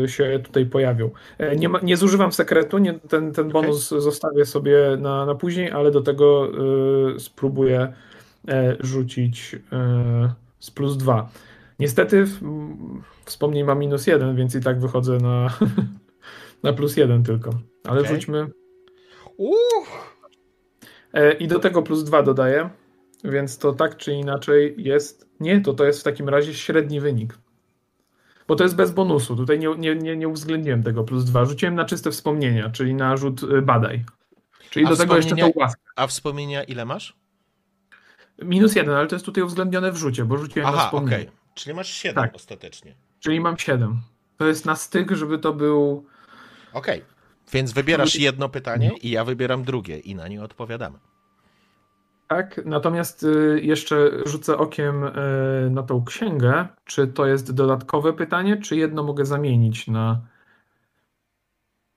y, 0.05 0.09
się 0.09 0.41
tutaj 0.45 0.67
pojawią. 0.67 1.11
E, 1.39 1.57
nie, 1.57 1.69
ma, 1.69 1.81
nie 1.83 1.97
zużywam 1.97 2.33
sekretu, 2.33 2.79
nie, 2.79 2.95
ten, 2.95 3.33
ten 3.33 3.49
bonus 3.49 3.93
okay. 3.93 4.03
zostawię 4.03 4.45
sobie 4.45 4.79
na, 4.99 5.27
na 5.27 5.35
później, 5.35 5.71
ale 5.71 5.91
do 5.91 6.01
tego 6.01 6.49
y, 7.17 7.21
spróbuję 7.21 7.93
e, 8.49 8.77
rzucić 8.81 9.55
y, 9.55 9.59
z 10.59 10.71
plus 10.71 10.97
dwa. 10.97 11.29
Niestety 11.79 12.25
wspomnień 13.25 13.65
ma 13.65 13.75
minus 13.75 14.07
jeden, 14.07 14.37
więc 14.37 14.55
i 14.55 14.61
tak 14.61 14.81
wychodzę 14.81 15.19
na, 15.19 15.51
na 16.63 16.73
plus 16.73 16.97
jeden 16.97 17.23
tylko. 17.23 17.51
Ale 17.85 18.01
okay. 18.01 18.15
rzućmy. 18.15 18.47
Uff. 19.37 20.17
I 21.39 21.49
do 21.49 21.59
tego 21.59 21.83
plus 21.83 22.05
dwa 22.05 22.23
dodaję. 22.23 22.71
Więc 23.27 23.59
to 23.59 23.73
tak 23.73 23.97
czy 23.97 24.13
inaczej 24.13 24.75
jest. 24.79 25.29
Nie, 25.41 25.61
to 25.61 25.75
to 25.75 25.85
jest 25.85 26.01
w 26.01 26.03
takim 26.03 26.29
razie 26.29 26.55
średni 26.55 27.01
wynik. 27.01 27.39
Bo 28.49 28.57
to 28.57 28.65
jest 28.65 28.77
bez 28.77 28.91
bonusu. 28.91 29.37
Tutaj 29.37 29.59
nie, 29.59 29.69
nie, 29.79 29.95
nie, 29.97 30.17
nie 30.17 30.29
uwzględniłem 30.29 30.83
tego 30.83 31.05
plus 31.05 31.25
dwa. 31.25 31.45
Rzuciłem 31.45 31.75
na 31.75 31.85
czyste 31.85 32.11
wspomnienia, 32.11 32.71
czyli 32.71 32.95
na 32.95 33.17
rzut 33.17 33.43
y, 33.43 33.63
badaj. 33.63 34.05
Czyli 34.71 34.87
a 34.87 34.89
do 34.89 34.97
tego 34.97 35.17
jeszcze 35.17 35.37
tą 35.37 35.51
łaskę. 35.55 35.83
A 35.97 36.07
wspomnienia 36.07 36.65
ile 36.65 36.85
masz? 36.85 37.17
Minus 38.43 38.75
jeden, 38.75 38.95
ale 38.95 39.07
to 39.07 39.15
jest 39.15 39.25
tutaj 39.25 39.45
uwzględnione 39.45 39.93
w 39.93 39.97
rzucie, 39.97 40.25
bo 40.25 40.37
rzuciłem 40.37 40.69
Aha, 40.69 40.77
na 40.77 40.85
wspomnienia. 40.85 41.23
Okay. 41.23 41.33
Czyli 41.55 41.77
masz 41.77 41.89
siedem 41.89 42.25
tak. 42.25 42.35
ostatecznie. 42.35 42.95
Czyli 43.21 43.41
mam 43.41 43.59
siedem. 43.59 44.01
To 44.37 44.47
jest 44.47 44.65
na 44.65 44.77
styk, 44.77 45.11
żeby 45.11 45.39
to 45.39 45.53
był. 45.53 46.07
Okej. 46.73 46.99
Okay. 46.99 47.17
Więc 47.53 47.73
wybierasz 47.73 48.15
jedno 48.15 48.49
pytanie 48.49 48.91
i 49.03 49.11
ja 49.11 49.25
wybieram 49.25 49.65
drugie 49.65 49.99
i 49.99 50.15
na 50.15 50.29
nie 50.29 50.43
odpowiadamy. 50.43 50.99
Tak, 52.29 52.61
natomiast 52.65 53.23
y, 53.23 53.61
jeszcze 53.63 54.11
rzucę 54.27 54.59
okiem 54.59 55.05
y, 55.05 55.13
na 55.71 55.83
tą 55.83 56.05
księgę. 56.05 56.67
Czy 56.85 57.07
to 57.07 57.27
jest 57.27 57.55
dodatkowe 57.55 58.13
pytanie, 58.13 58.57
czy 58.57 58.77
jedno 58.77 59.03
mogę 59.03 59.25
zamienić 59.25 59.89
na. 59.89 60.21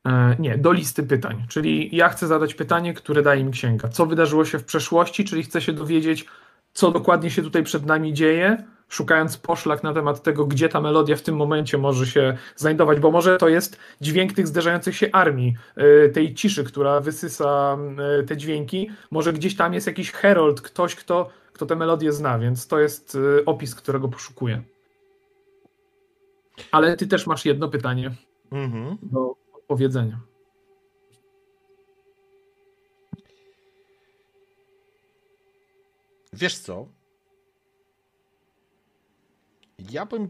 E, 0.08 0.36
nie, 0.40 0.58
do 0.58 0.72
listy 0.72 1.04
pytań. 1.04 1.46
Czyli 1.50 1.96
ja 1.96 2.10
chcę 2.10 2.28
zadać 2.28 2.54
pytanie, 2.54 2.94
które 2.94 3.22
daje 3.22 3.44
mi 3.44 3.52
księga. 3.52 3.88
Co 3.88 4.06
wydarzyło 4.06 4.46
się 4.46 4.60
w 4.60 4.66
przeszłości, 4.66 5.26
czyli 5.26 5.44
chcę 5.44 5.62
się 5.62 5.74
dowiedzieć, 5.74 6.26
co 6.74 6.92
dokładnie 6.92 7.32
się 7.32 7.42
tutaj 7.42 7.64
przed 7.64 7.86
nami 7.86 8.14
dzieje, 8.14 8.64
szukając 8.90 9.38
poszlak 9.38 9.84
na 9.84 9.94
temat 9.94 10.24
tego, 10.24 10.46
gdzie 10.46 10.70
ta 10.70 10.82
melodia 10.82 11.16
w 11.16 11.22
tym 11.22 11.36
momencie 11.36 11.78
może 11.78 12.06
się 12.06 12.38
znajdować, 12.56 13.00
bo 13.00 13.12
może 13.12 13.38
to 13.38 13.50
jest 13.50 13.78
dźwięk 14.02 14.34
tych 14.34 14.48
zderzających 14.48 14.96
się 14.96 15.10
armii, 15.12 15.56
y, 16.06 16.10
tej 16.10 16.34
ciszy, 16.34 16.64
która 16.64 17.00
wysysa 17.00 17.78
y, 18.22 18.24
te 18.24 18.38
dźwięki. 18.38 18.90
Może 19.12 19.34
gdzieś 19.34 19.56
tam 19.56 19.74
jest 19.74 19.88
jakiś 19.88 20.12
herold, 20.12 20.62
ktoś, 20.62 20.96
kto, 20.96 21.30
kto 21.54 21.66
tę 21.66 21.76
melodię 21.76 22.14
zna, 22.14 22.40
więc 22.40 22.68
to 22.68 22.80
jest 22.80 23.16
y, 23.16 23.46
opis, 23.46 23.76
którego 23.76 24.08
poszukuję. 24.08 24.62
Ale 26.72 26.98
ty 26.98 27.08
też 27.08 27.28
masz 27.28 27.46
jedno 27.46 27.70
pytanie 27.70 28.12
mhm. 28.52 28.98
do 29.02 29.36
odpowiedzenia. 29.54 30.20
Wiesz 36.34 36.58
co? 36.58 36.99
Ja 39.92 40.06
bym 40.06 40.30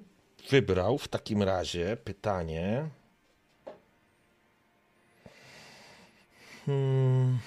wybrał 0.49 0.97
w 0.97 1.07
takim 1.07 1.43
razie 1.43 1.97
pytanie. 2.03 2.89
Hmm. 6.65 7.39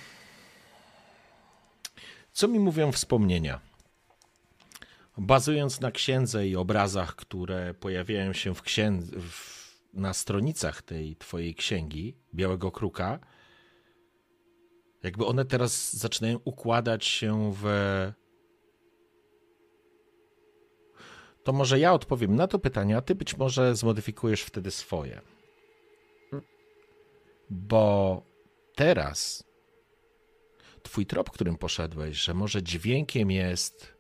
Co 2.33 2.49
mi 2.49 2.59
mówią 2.59 2.93
wspomnienia? 2.93 3.61
Bazując 5.19 5.81
na 5.81 5.91
księdze 5.91 6.49
i 6.49 6.57
obrazach, 6.57 7.17
które 7.17 7.75
pojawiają 7.75 8.33
się 8.33 8.55
w 8.55 8.63
księdze, 8.63 9.17
na 9.93 10.15
stronicach 10.15 10.83
tej 10.83 11.17
twojej 11.17 11.55
księgi, 11.55 12.17
Białego 12.35 12.71
Kruka, 12.71 13.19
jakby 15.03 15.27
one 15.27 15.45
teraz 15.45 15.93
zaczynają 15.97 16.41
układać 16.45 17.05
się 17.05 17.53
w. 17.63 17.67
To 21.45 21.53
może 21.53 21.79
ja 21.79 21.93
odpowiem 21.93 22.37
na 22.37 22.47
to 22.47 22.59
pytanie, 22.59 22.97
a 22.97 23.01
ty 23.01 23.15
być 23.15 23.37
może 23.37 23.77
zmodyfikujesz 23.77 24.43
wtedy 24.43 24.71
swoje. 24.71 25.21
Bo 27.51 28.23
teraz 28.75 29.45
twój 30.83 31.07
trop, 31.07 31.31
którym 31.31 31.57
poszedłeś, 31.57 32.17
że 32.17 32.35
może 32.35 32.63
dźwiękiem 32.63 33.31
jest 33.31 33.97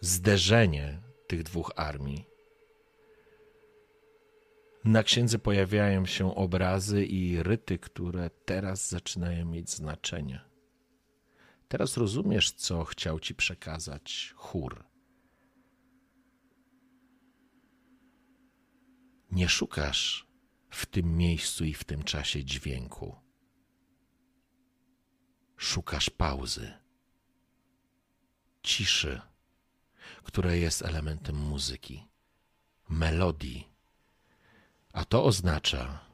zderzenie 0.00 1.00
tych 1.26 1.42
dwóch 1.42 1.70
armii. 1.76 2.24
Na 4.84 5.02
księdze 5.02 5.38
pojawiają 5.38 6.06
się 6.06 6.34
obrazy 6.34 7.04
i 7.04 7.42
ryty, 7.42 7.78
które 7.78 8.30
teraz 8.44 8.90
zaczynają 8.90 9.46
mieć 9.46 9.70
znaczenie. 9.70 10.40
Teraz 11.68 11.96
rozumiesz, 11.96 12.52
co 12.52 12.84
chciał 12.84 13.20
ci 13.20 13.34
przekazać 13.34 14.32
chór. 14.36 14.84
Nie 19.34 19.48
szukasz 19.48 20.26
w 20.70 20.86
tym 20.86 21.16
miejscu 21.16 21.64
i 21.64 21.74
w 21.74 21.84
tym 21.84 22.02
czasie 22.02 22.44
dźwięku. 22.44 23.16
Szukasz 25.56 26.10
pauzy, 26.10 26.72
ciszy, 28.62 29.20
która 30.22 30.52
jest 30.54 30.82
elementem 30.82 31.36
muzyki, 31.36 32.08
melodii. 32.88 33.68
A 34.92 35.04
to 35.04 35.24
oznacza, 35.24 36.04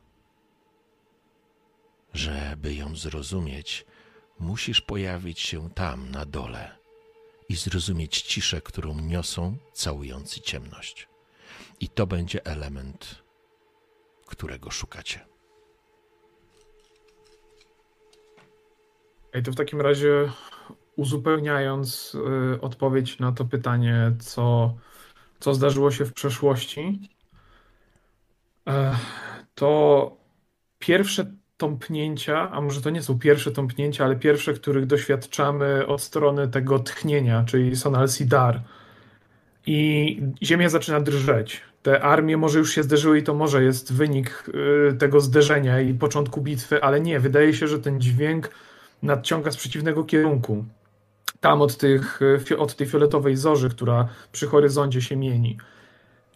że 2.14 2.54
by 2.56 2.74
ją 2.74 2.96
zrozumieć, 2.96 3.86
musisz 4.38 4.80
pojawić 4.80 5.40
się 5.40 5.70
tam 5.70 6.10
na 6.10 6.24
dole 6.26 6.78
i 7.48 7.56
zrozumieć 7.56 8.22
ciszę, 8.22 8.60
którą 8.60 9.00
niosą 9.00 9.56
całujący 9.72 10.40
ciemność. 10.40 11.09
I 11.80 11.88
to 11.88 12.06
będzie 12.06 12.46
element, 12.46 13.22
którego 14.26 14.70
szukacie. 14.70 15.20
Ej, 19.32 19.42
to 19.42 19.52
w 19.52 19.56
takim 19.56 19.80
razie 19.80 20.32
uzupełniając 20.96 22.16
y, 22.54 22.60
odpowiedź 22.60 23.18
na 23.18 23.32
to 23.32 23.44
pytanie, 23.44 24.12
co, 24.18 24.74
co 25.40 25.54
zdarzyło 25.54 25.90
się 25.90 26.04
w 26.04 26.12
przeszłości, 26.12 27.10
y, 28.68 28.72
to 29.54 30.16
pierwsze 30.78 31.32
tąpnięcia, 31.56 32.50
a 32.50 32.60
może 32.60 32.82
to 32.82 32.90
nie 32.90 33.02
są 33.02 33.18
pierwsze 33.18 33.50
tąpnięcia, 33.52 34.04
ale 34.04 34.16
pierwsze, 34.16 34.52
których 34.54 34.86
doświadczamy 34.86 35.86
od 35.86 36.02
strony 36.02 36.48
tego 36.48 36.78
tchnienia, 36.78 37.44
czyli 37.44 37.76
Sonal 37.76 38.08
Sidar. 38.08 38.62
I 39.66 40.22
ziemia 40.42 40.68
zaczyna 40.68 41.00
drżeć. 41.00 41.69
Te 41.82 42.02
armie 42.02 42.36
może 42.36 42.58
już 42.58 42.74
się 42.74 42.82
zderzyły 42.82 43.18
i 43.18 43.22
to 43.22 43.34
może 43.34 43.64
jest 43.64 43.92
wynik 43.92 44.44
y, 44.90 44.94
tego 44.94 45.20
zderzenia 45.20 45.80
i 45.80 45.94
początku 45.94 46.40
bitwy, 46.40 46.82
ale 46.82 47.00
nie, 47.00 47.20
wydaje 47.20 47.54
się, 47.54 47.68
że 47.68 47.78
ten 47.78 48.00
dźwięk 48.00 48.50
nadciąga 49.02 49.50
z 49.50 49.56
przeciwnego 49.56 50.04
kierunku. 50.04 50.64
Tam 51.40 51.62
od, 51.62 51.76
tych, 51.76 52.20
od 52.58 52.76
tej 52.76 52.86
fioletowej 52.86 53.36
zorzy, 53.36 53.70
która 53.70 54.08
przy 54.32 54.46
horyzoncie 54.46 55.02
się 55.02 55.16
mieni. 55.16 55.58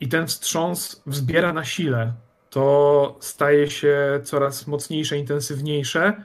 I 0.01 0.09
ten 0.09 0.27
wstrząs 0.27 1.03
wzbiera 1.07 1.53
na 1.53 1.65
sile. 1.65 2.13
To 2.51 3.17
staje 3.21 3.71
się 3.71 4.21
coraz 4.25 4.67
mocniejsze, 4.67 5.19
intensywniejsze 5.19 6.23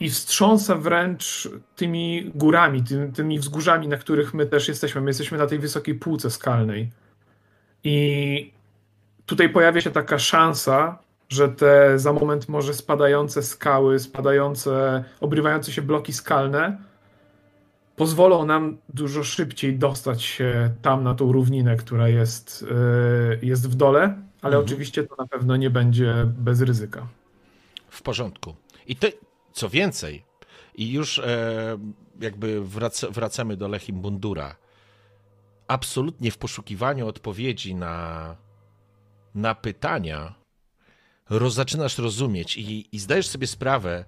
i 0.00 0.10
wstrząsa 0.10 0.76
wręcz 0.76 1.48
tymi 1.76 2.30
górami, 2.34 2.84
tymi 3.14 3.38
wzgórzami, 3.38 3.88
na 3.88 3.96
których 3.96 4.34
my 4.34 4.46
też 4.46 4.68
jesteśmy. 4.68 5.00
My 5.00 5.10
jesteśmy 5.10 5.38
na 5.38 5.46
tej 5.46 5.58
wysokiej 5.58 5.94
półce 5.94 6.30
skalnej. 6.30 6.90
I 7.84 8.52
tutaj 9.26 9.48
pojawia 9.48 9.80
się 9.80 9.90
taka 9.90 10.18
szansa, 10.18 10.98
że 11.28 11.48
te 11.48 11.98
za 11.98 12.12
moment 12.12 12.48
może 12.48 12.74
spadające 12.74 13.42
skały, 13.42 13.98
spadające, 13.98 15.04
obrywające 15.20 15.72
się 15.72 15.82
bloki 15.82 16.12
skalne 16.12 16.90
pozwolą 18.00 18.46
nam 18.46 18.78
dużo 18.88 19.24
szybciej 19.24 19.78
dostać 19.78 20.22
się 20.22 20.70
tam 20.82 21.04
na 21.04 21.14
tą 21.14 21.32
równinę, 21.32 21.76
która 21.76 22.08
jest, 22.08 22.64
e, 22.70 23.46
jest 23.46 23.70
w 23.70 23.74
dole, 23.74 24.00
ale 24.42 24.56
mhm. 24.56 24.64
oczywiście 24.64 25.02
to 25.02 25.14
na 25.18 25.26
pewno 25.26 25.56
nie 25.56 25.70
będzie 25.70 26.14
bez 26.26 26.60
ryzyka. 26.60 27.06
W 27.90 28.02
porządku. 28.02 28.54
I 28.86 28.96
ty, 28.96 29.12
co 29.52 29.68
więcej, 29.68 30.24
i 30.74 30.92
już 30.92 31.18
e, 31.18 31.78
jakby 32.20 32.64
wrac, 32.64 33.04
wracamy 33.10 33.56
do 33.56 33.68
Lechim 33.68 34.00
Bundura. 34.00 34.56
Absolutnie 35.70 36.30
w 36.30 36.38
poszukiwaniu 36.38 37.08
odpowiedzi 37.08 37.74
na, 37.74 38.36
na 39.34 39.54
pytania, 39.54 40.34
roz, 41.30 41.54
zaczynasz 41.54 41.98
rozumieć 41.98 42.56
i, 42.56 42.96
i 42.96 42.98
zdajesz 42.98 43.26
sobie 43.26 43.46
sprawę, 43.46 44.04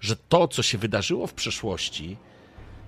że 0.00 0.16
to, 0.16 0.48
co 0.48 0.62
się 0.62 0.78
wydarzyło 0.78 1.26
w 1.26 1.34
przeszłości, 1.34 2.16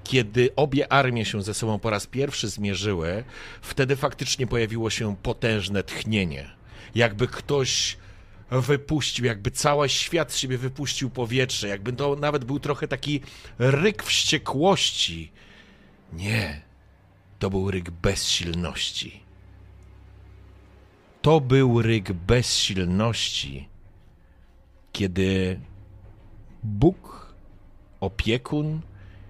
kiedy 0.05 0.51
obie 0.57 0.93
armie 0.93 1.24
się 1.24 1.43
ze 1.43 1.55
sobą 1.55 1.79
po 1.79 1.91
raz 1.91 2.07
pierwszy 2.07 2.49
zmierzyły, 2.49 3.24
wtedy 3.62 3.97
faktycznie 3.97 4.47
pojawiło 4.47 4.91
się 4.91 5.16
potężne 5.16 5.83
tchnienie. 5.83 6.51
Jakby 6.95 7.29
ktoś 7.29 7.97
wypuścił, 8.51 9.24
jakby 9.24 9.51
cały 9.51 9.89
świat 9.89 10.33
z 10.33 10.37
siebie 10.37 10.59
wypuścił 10.59 11.11
powietrze, 11.11 11.68
jakby 11.68 11.93
to 11.93 12.16
nawet 12.16 12.45
był 12.45 12.61
trochę 12.61 12.89
taki 12.89 13.20
ryk 13.59 14.03
wściekłości. 14.03 15.33
Nie, 16.12 16.66
to 17.39 17.51
był 17.51 17.70
ryk 17.70 17.91
bezsilności. 17.91 19.20
To 21.22 21.41
był 21.41 21.82
ryk 21.82 22.12
bezsilności 22.12 23.68
kiedy 24.97 25.61
Bóg, 26.62 27.34
opiekun, 28.01 28.80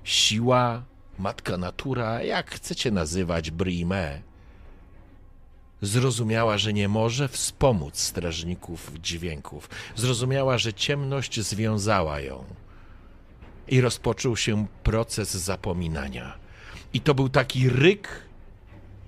siła, 0.04 0.82
matka 1.18 1.56
natura, 1.56 2.22
jak 2.22 2.50
chcecie 2.50 2.90
nazywać 2.90 3.50
Brimę, 3.50 4.22
zrozumiała, 5.82 6.58
że 6.58 6.72
nie 6.72 6.88
może 6.88 7.28
wspomóc 7.28 7.98
strażników 7.98 8.92
dźwięków. 9.02 9.68
Zrozumiała, 9.96 10.58
że 10.58 10.74
ciemność 10.74 11.40
związała 11.40 12.20
ją. 12.20 12.44
I 13.68 13.80
rozpoczął 13.80 14.36
się 14.36 14.66
proces 14.82 15.34
zapominania. 15.34 16.38
I 16.94 17.00
to 17.00 17.14
był 17.14 17.28
taki 17.28 17.68
ryk 17.68 18.22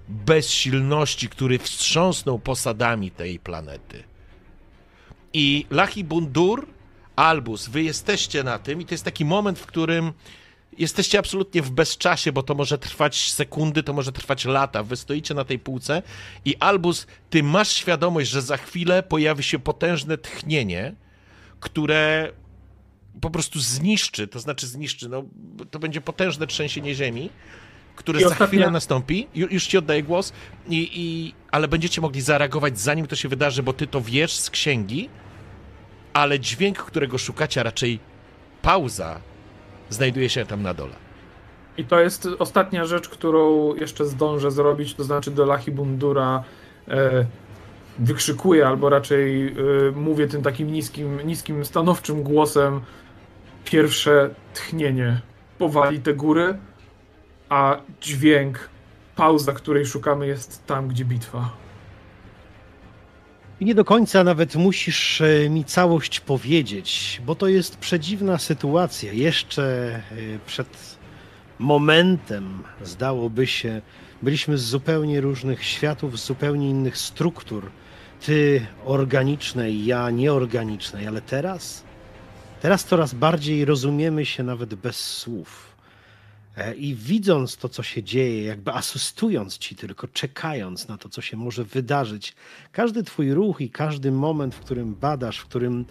bezsilności, 0.09 1.29
który 1.29 1.59
wstrząsnął 1.59 2.39
posadami 2.39 3.11
tej 3.11 3.39
planety. 3.39 4.05
I 5.33 5.67
Lachi 5.71 6.05
Bundur, 6.05 6.67
Albus, 7.17 7.69
wy 7.69 7.83
jesteście 7.83 8.43
na 8.43 8.59
tym 8.59 8.81
i 8.81 8.87
to 8.87 8.95
jest 8.95 9.05
taki 9.05 9.25
moment, 9.25 9.59
w 9.59 9.67
którym 9.67 10.13
jesteście 10.79 11.19
absolutnie 11.19 11.63
w 11.63 11.71
bezczasie, 11.71 12.33
bo 12.33 12.43
to 12.43 12.55
może 12.55 12.79
trwać 12.79 13.31
sekundy, 13.33 13.83
to 13.83 13.93
może 13.93 14.13
trwać 14.13 14.45
lata. 14.45 14.83
Wy 14.83 14.97
stoicie 14.97 15.35
na 15.35 15.45
tej 15.45 15.59
półce 15.59 16.03
i 16.45 16.57
Albus, 16.57 17.07
ty 17.31 17.43
masz 17.43 17.73
świadomość, 17.73 18.31
że 18.31 18.43
za 18.43 18.57
chwilę 18.57 19.03
pojawi 19.03 19.43
się 19.43 19.59
potężne 19.59 20.19
tchnienie, 20.19 20.95
które 21.61 22.33
po 23.21 23.31
prostu 23.31 23.61
zniszczy, 23.61 24.29
to 24.29 24.41
znaczy 24.41 24.67
zniszczy, 24.67 25.09
no 25.09 25.25
to 25.71 25.79
będzie 25.79 26.01
potężne 26.01 26.47
trzęsienie 26.47 26.95
ziemi, 26.95 27.31
które 27.99 28.19
I 28.19 28.23
za 28.23 28.29
ostatnia... 28.29 28.47
chwilę 28.47 28.71
nastąpi. 28.71 29.29
Ju, 29.35 29.47
już 29.51 29.67
ci 29.67 29.79
oddaję 29.79 30.03
głos, 30.03 30.33
i, 30.69 30.91
i, 30.93 31.35
ale 31.51 31.69
będziecie 31.69 32.01
mogli 32.01 32.21
zareagować 32.21 32.81
zanim 32.81 33.07
to 33.07 33.17
się 33.17 33.29
wydarzy, 33.29 33.63
bo 33.63 33.73
ty 33.73 33.87
to 33.87 34.01
wiesz 34.01 34.37
z 34.37 34.51
księgi, 34.51 35.09
ale 36.13 36.41
dźwięk, 36.41 36.79
którego 36.79 37.19
szukacie, 37.19 37.61
a 37.61 37.65
raczej 37.65 37.99
pauza, 38.63 39.21
znajduje 39.91 40.29
się 40.29 40.47
tam 40.47 40.63
na 40.63 40.75
dole. 40.75 40.93
I 41.79 41.85
to 41.85 42.01
jest 42.01 42.29
ostatnia 42.39 42.85
rzecz, 42.85 43.09
którą 43.09 43.75
jeszcze 43.75 44.07
zdążę 44.07 44.51
zrobić, 44.51 44.95
to 44.95 45.05
znaczy 45.05 45.31
do 45.31 45.47
Lachi 45.47 45.73
Bundura 45.73 46.45
e, 46.89 47.27
wykrzykuję, 47.99 48.67
albo 48.67 48.89
raczej 48.89 49.49
e, 49.49 49.53
mówię 49.95 50.27
tym 50.27 50.43
takim 50.43 50.73
niskim, 50.73 51.21
niskim, 51.27 51.65
stanowczym 51.65 52.23
głosem. 52.23 52.81
Pierwsze 53.65 54.31
tchnienie. 54.55 55.21
Powali 55.59 56.01
te 56.01 56.15
góry, 56.15 56.59
a 57.49 57.81
dźwięk, 58.01 58.69
pauza, 59.17 59.53
której 59.53 59.87
szukamy 59.87 60.27
jest 60.27 60.67
tam, 60.67 60.89
gdzie 60.89 61.05
bitwa. 61.05 61.51
I 63.61 63.65
nie 63.65 63.75
do 63.75 63.85
końca 63.85 64.25
nawet 64.25 64.57
musisz 64.57 65.21
e, 65.21 65.51
mi 65.51 65.65
całość 65.65 66.21
powiedzieć, 66.21 67.21
bo 67.27 67.35
to 67.35 67.49
jest 67.49 67.77
przedziwna 67.77 68.39
sytuacja. 68.39 69.13
Jeszcze 69.13 69.63
e, 69.65 70.03
przed 70.47 70.99
momentem, 71.59 72.63
zdałoby 72.83 73.47
się, 73.47 73.83
byliśmy 74.23 74.59
z 74.59 74.63
zupełnie 74.63 75.21
różnych 75.21 75.65
światów, 75.65 76.21
z 76.21 76.27
zupełnie 76.27 76.71
innych 76.71 76.99
struktur. 76.99 77.71
ty 78.21 78.67
organicznej, 78.85 79.85
ja 79.87 80.11
nieorganicznej, 80.11 81.07
ale 81.07 81.21
teraz, 81.21 81.85
teraz 82.63 82.85
coraz 82.85 83.15
bardziej 83.15 83.65
rozumiemy 83.65 84.27
się 84.27 84.43
nawet 84.43 84.75
bez 84.75 84.97
słów. 84.97 85.68
E, 86.59 86.75
I 86.75 86.95
widząc 86.95 87.57
to, 87.57 87.69
co 87.69 87.83
się 87.83 88.03
dzieje, 88.03 88.45
jakby 88.45 88.73
asystując 88.73 89.59
ci 89.59 89.77
tylko, 89.77 90.09
czekając 90.09 90.89
na 90.89 90.99
to, 90.99 91.09
co 91.09 91.23
się 91.23 91.37
może 91.37 91.65
wydarzyć, 91.65 92.35
każdy 92.73 93.03
twój 93.03 93.35
ruch 93.35 93.61
i 93.61 93.71
każdy 93.71 94.13
moment, 94.13 94.55
w 94.55 94.61
którym 94.61 94.95
badasz, 94.95 95.39
w 95.39 95.45
którym 95.45 95.85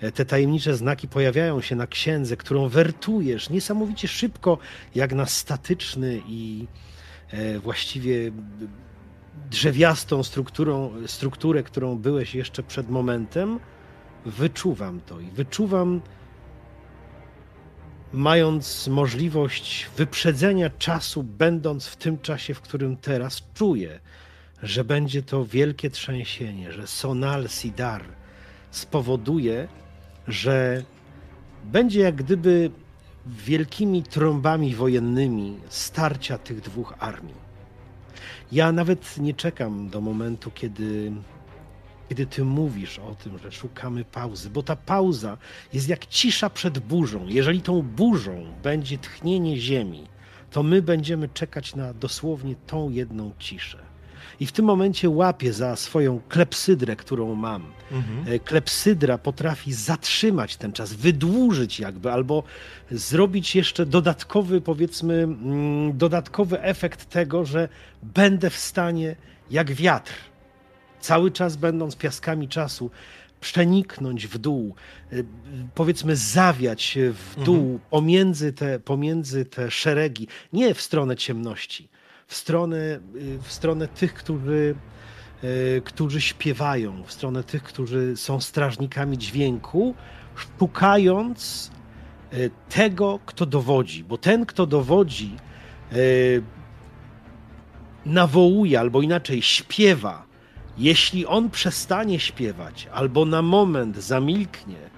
e, 0.00 0.12
te 0.12 0.24
tajemnicze 0.24 0.76
znaki 0.76 1.08
pojawiają 1.08 1.60
się 1.60 1.76
na 1.76 1.86
księdze, 1.86 2.36
którą 2.36 2.68
wertujesz 2.68 3.50
niesamowicie 3.50 4.08
szybko, 4.08 4.58
jak 4.94 5.12
na 5.12 5.26
statyczny 5.26 6.22
i 6.26 6.66
e, 7.30 7.58
właściwie 7.58 8.32
drzewiastą 9.50 10.22
strukturą, 10.22 10.92
strukturę, 11.06 11.62
którą 11.62 11.98
byłeś 11.98 12.34
jeszcze 12.34 12.62
przed 12.62 12.90
momentem, 12.90 13.60
wyczuwam 14.26 15.00
to 15.00 15.20
i 15.20 15.26
wyczuwam, 15.26 16.00
mając 18.12 18.88
możliwość 18.88 19.90
wyprzedzenia 19.96 20.70
czasu, 20.70 21.22
będąc 21.22 21.86
w 21.86 21.96
tym 21.96 22.18
czasie, 22.18 22.54
w 22.54 22.60
którym 22.60 22.96
teraz 22.96 23.42
czuję, 23.54 24.00
że 24.62 24.84
będzie 24.84 25.22
to 25.22 25.44
wielkie 25.44 25.90
trzęsienie, 25.90 26.72
że 26.72 26.86
Sonal 26.86 27.48
Sidar 27.48 28.04
spowoduje, 28.70 29.68
że 30.28 30.84
będzie 31.64 32.00
jak 32.00 32.14
gdyby 32.14 32.70
wielkimi 33.26 34.02
trąbami 34.02 34.74
wojennymi 34.74 35.56
starcia 35.68 36.38
tych 36.38 36.60
dwóch 36.60 36.94
armii. 36.98 37.50
Ja 38.52 38.72
nawet 38.72 39.18
nie 39.18 39.34
czekam 39.34 39.88
do 39.88 40.00
momentu, 40.00 40.50
kiedy, 40.50 41.12
kiedy 42.10 42.26
ty 42.26 42.44
mówisz 42.44 42.98
o 42.98 43.14
tym, 43.14 43.38
że 43.38 43.52
szukamy 43.52 44.04
pauzy, 44.04 44.50
bo 44.50 44.62
ta 44.62 44.76
pauza 44.76 45.38
jest 45.72 45.88
jak 45.88 46.06
cisza 46.06 46.50
przed 46.50 46.78
burzą. 46.78 47.26
Jeżeli 47.28 47.62
tą 47.62 47.82
burzą 47.82 48.46
będzie 48.62 48.98
tchnienie 48.98 49.60
ziemi, 49.60 50.06
to 50.50 50.62
my 50.62 50.82
będziemy 50.82 51.28
czekać 51.28 51.74
na 51.74 51.94
dosłownie 51.94 52.54
tą 52.66 52.90
jedną 52.90 53.32
ciszę. 53.38 53.78
I 54.40 54.46
w 54.46 54.52
tym 54.52 54.64
momencie 54.64 55.10
łapię 55.10 55.52
za 55.52 55.76
swoją 55.76 56.20
klepsydrę, 56.28 56.96
którą 56.96 57.34
mam. 57.34 57.72
Mhm. 57.92 58.40
Klepsydra 58.40 59.18
potrafi 59.18 59.72
zatrzymać 59.72 60.56
ten 60.56 60.72
czas, 60.72 60.92
wydłużyć 60.92 61.80
jakby, 61.80 62.12
albo 62.12 62.42
zrobić 62.90 63.56
jeszcze 63.56 63.86
dodatkowy, 63.86 64.60
powiedzmy, 64.60 65.14
mm, 65.14 65.98
dodatkowy 65.98 66.62
efekt 66.62 67.10
tego, 67.10 67.44
że 67.44 67.68
będę 68.02 68.50
w 68.50 68.56
stanie, 68.56 69.16
jak 69.50 69.72
wiatr, 69.72 70.29
cały 71.00 71.30
czas 71.30 71.56
będąc 71.56 71.96
piaskami 71.96 72.48
czasu, 72.48 72.90
przeniknąć 73.40 74.26
w 74.26 74.38
dół, 74.38 74.74
y, 75.12 75.24
powiedzmy 75.74 76.16
zawiać 76.16 76.98
w 77.12 77.44
dół 77.44 77.56
mhm. 77.56 77.78
pomiędzy, 77.90 78.52
te, 78.52 78.80
pomiędzy 78.80 79.44
te 79.44 79.70
szeregi, 79.70 80.28
nie 80.52 80.74
w 80.74 80.80
stronę 80.80 81.16
ciemności, 81.16 81.88
w 82.26 82.34
stronę, 82.34 82.76
y, 82.76 83.38
w 83.42 83.52
stronę 83.52 83.88
tych, 83.88 84.14
którzy, 84.14 84.74
y, 85.44 85.82
którzy 85.84 86.20
śpiewają, 86.20 87.02
w 87.04 87.12
stronę 87.12 87.44
tych, 87.44 87.62
którzy 87.62 88.16
są 88.16 88.40
strażnikami 88.40 89.18
dźwięku, 89.18 89.94
szukając 90.36 91.70
tego, 92.68 93.20
kto 93.26 93.46
dowodzi, 93.46 94.04
bo 94.04 94.18
ten, 94.18 94.46
kto 94.46 94.66
dowodzi, 94.66 95.36
nawołuje 98.06 98.80
albo 98.80 99.02
inaczej 99.02 99.42
śpiewa. 99.42 100.29
Jeśli 100.78 101.26
on 101.26 101.50
przestanie 101.50 102.20
śpiewać 102.20 102.88
albo 102.92 103.24
na 103.24 103.42
moment 103.42 103.96
zamilknie, 103.96 104.90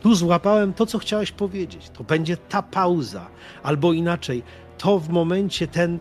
tu 0.00 0.14
złapałem 0.14 0.72
to, 0.72 0.86
co 0.86 0.98
chciałeś 0.98 1.32
powiedzieć. 1.32 1.90
To 1.90 2.04
będzie 2.04 2.36
ta 2.36 2.62
pauza, 2.62 3.26
albo 3.62 3.92
inaczej, 3.92 4.42
to 4.78 4.98
w 4.98 5.08
momencie 5.08 5.68
ten, 5.68 5.98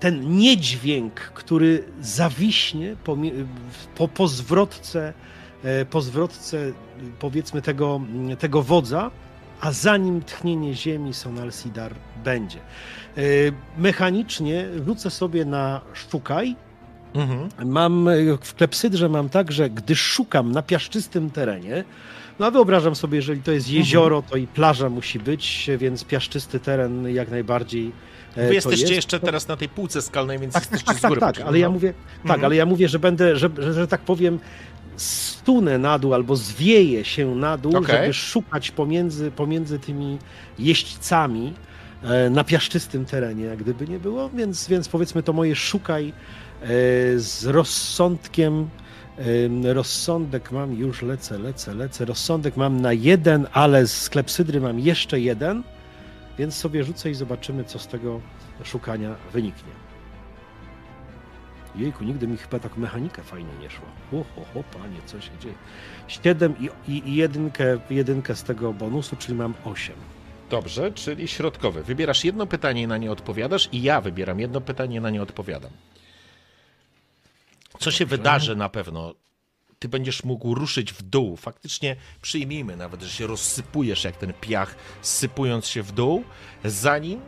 ten 0.00 0.36
niedźwięk, 0.36 1.14
który 1.14 1.84
zawiśnie 2.00 2.96
po, 3.04 3.16
po, 3.94 4.08
po 4.08 4.28
zwrotce, 4.28 5.12
e, 5.64 5.84
po 5.84 6.00
zwrotce 6.00 6.72
powiedzmy 7.18 7.62
tego, 7.62 8.00
tego 8.38 8.62
wodza, 8.62 9.10
a 9.60 9.72
zanim 9.72 10.22
tchnienie 10.22 10.74
ziemi 10.74 11.14
Sonal 11.14 11.52
Sidar 11.52 11.94
będzie. 12.24 12.58
E, 13.16 13.20
mechanicznie 13.78 14.66
rzucę 14.86 15.10
sobie 15.10 15.44
na 15.44 15.80
szukaj. 15.94 16.56
Mhm. 17.14 17.48
Mam 17.64 18.08
w 18.40 18.54
klepsydrze 18.54 19.08
mam 19.08 19.28
tak, 19.28 19.52
że 19.52 19.70
gdy 19.70 19.96
szukam 19.96 20.52
na 20.52 20.62
piaszczystym 20.62 21.30
terenie, 21.30 21.84
no 22.38 22.46
a 22.46 22.50
wyobrażam 22.50 22.94
sobie, 22.94 23.16
jeżeli 23.16 23.42
to 23.42 23.52
jest 23.52 23.70
jezioro, 23.70 24.22
to 24.22 24.36
i 24.36 24.46
plaża 24.46 24.88
musi 24.88 25.18
być, 25.18 25.70
więc 25.78 26.04
piaszczysty 26.04 26.60
teren 26.60 27.14
jak 27.14 27.30
najbardziej. 27.30 27.92
E, 28.36 28.48
Wy 28.48 28.54
jesteście 28.54 28.82
jest. 28.82 28.96
jeszcze 28.96 29.20
teraz 29.20 29.48
na 29.48 29.56
tej 29.56 29.68
półce 29.68 30.02
skalnej, 30.02 30.38
więc 30.38 30.54
tak, 30.54 30.62
jesteście 30.62 30.86
tak, 30.86 30.98
z 30.98 31.02
góry. 31.02 31.20
Tak, 31.20 31.36
tak, 31.36 31.46
ale 31.46 31.58
ja 31.58 31.70
mówię, 31.70 31.92
tak, 31.92 32.22
mhm. 32.22 32.44
ale 32.44 32.56
ja 32.56 32.66
mówię, 32.66 32.88
że 32.88 32.98
będę, 32.98 33.36
że, 33.36 33.50
że, 33.58 33.72
że 33.72 33.88
tak 33.88 34.00
powiem, 34.00 34.38
stunę 34.96 35.78
na 35.78 35.98
dół 35.98 36.14
albo 36.14 36.36
zwieję 36.36 37.04
się 37.04 37.34
na 37.34 37.56
dół, 37.56 37.76
okay. 37.76 37.96
żeby 37.96 38.14
szukać 38.14 38.70
pomiędzy, 38.70 39.30
pomiędzy 39.30 39.78
tymi 39.78 40.18
jeźdźcami 40.58 41.46
e, 41.46 41.73
na 42.30 42.44
piaszczystym 42.44 43.04
terenie, 43.04 43.44
jak 43.44 43.58
gdyby 43.58 43.88
nie 43.88 43.98
było, 43.98 44.30
więc, 44.30 44.68
więc 44.68 44.88
powiedzmy 44.88 45.22
to 45.22 45.32
moje 45.32 45.56
szukaj 45.56 46.08
e, 46.08 46.66
z 47.18 47.44
rozsądkiem 47.44 48.68
Rozsądek 49.64 50.52
mam, 50.52 50.74
już 50.74 51.02
lecę, 51.02 51.38
lecę, 51.38 51.74
lecę. 51.74 52.04
Rozsądek 52.04 52.56
mam 52.56 52.80
na 52.80 52.92
jeden, 52.92 53.46
ale 53.52 53.86
z 53.86 54.08
klepsydry 54.08 54.60
mam 54.60 54.80
jeszcze 54.80 55.20
jeden, 55.20 55.62
więc 56.38 56.54
sobie 56.54 56.84
rzucę 56.84 57.10
i 57.10 57.14
zobaczymy, 57.14 57.64
co 57.64 57.78
z 57.78 57.86
tego 57.86 58.20
szukania 58.64 59.14
wyniknie. 59.32 59.72
Jejku, 61.76 62.04
nigdy 62.04 62.28
mi 62.28 62.36
chyba 62.36 62.58
tak 62.58 62.76
mechanika 62.76 63.22
fajnie 63.22 63.50
nie 63.62 63.70
szła. 63.70 63.86
O, 64.12 64.16
ho, 64.16 64.44
ho, 64.54 64.64
panie, 64.78 64.98
co 65.06 65.20
się 65.20 65.30
dzieje? 65.40 65.54
Siedem 66.08 66.54
i, 66.58 66.92
i, 66.92 67.08
i 67.08 67.14
jedynkę, 67.14 67.78
jedynkę 67.90 68.36
z 68.36 68.42
tego 68.42 68.72
bonusu, 68.72 69.16
czyli 69.16 69.34
mam 69.34 69.54
osiem. 69.64 69.96
Dobrze, 70.50 70.92
czyli 70.92 71.28
środkowy. 71.28 71.82
Wybierasz 71.82 72.24
jedno 72.24 72.46
pytanie 72.46 72.82
i 72.82 72.86
na 72.86 72.98
nie 72.98 73.12
odpowiadasz 73.12 73.68
i 73.72 73.82
ja 73.82 74.00
wybieram 74.00 74.40
jedno 74.40 74.60
pytanie 74.60 74.96
i 74.96 75.00
na 75.00 75.10
nie 75.10 75.22
odpowiadam. 75.22 75.70
Co 77.78 77.90
się 77.90 78.06
wydarzy 78.06 78.56
na 78.56 78.68
pewno? 78.68 79.14
Ty 79.78 79.88
będziesz 79.88 80.24
mógł 80.24 80.54
ruszyć 80.54 80.92
w 80.92 81.02
dół. 81.02 81.36
Faktycznie 81.36 81.96
przyjmijmy 82.22 82.76
nawet, 82.76 83.02
że 83.02 83.10
się 83.10 83.26
rozsypujesz 83.26 84.04
jak 84.04 84.16
ten 84.16 84.32
piach, 84.40 84.76
sypując 85.02 85.66
się 85.66 85.82
w 85.82 85.92
dół, 85.92 86.24
zanim 86.64 87.20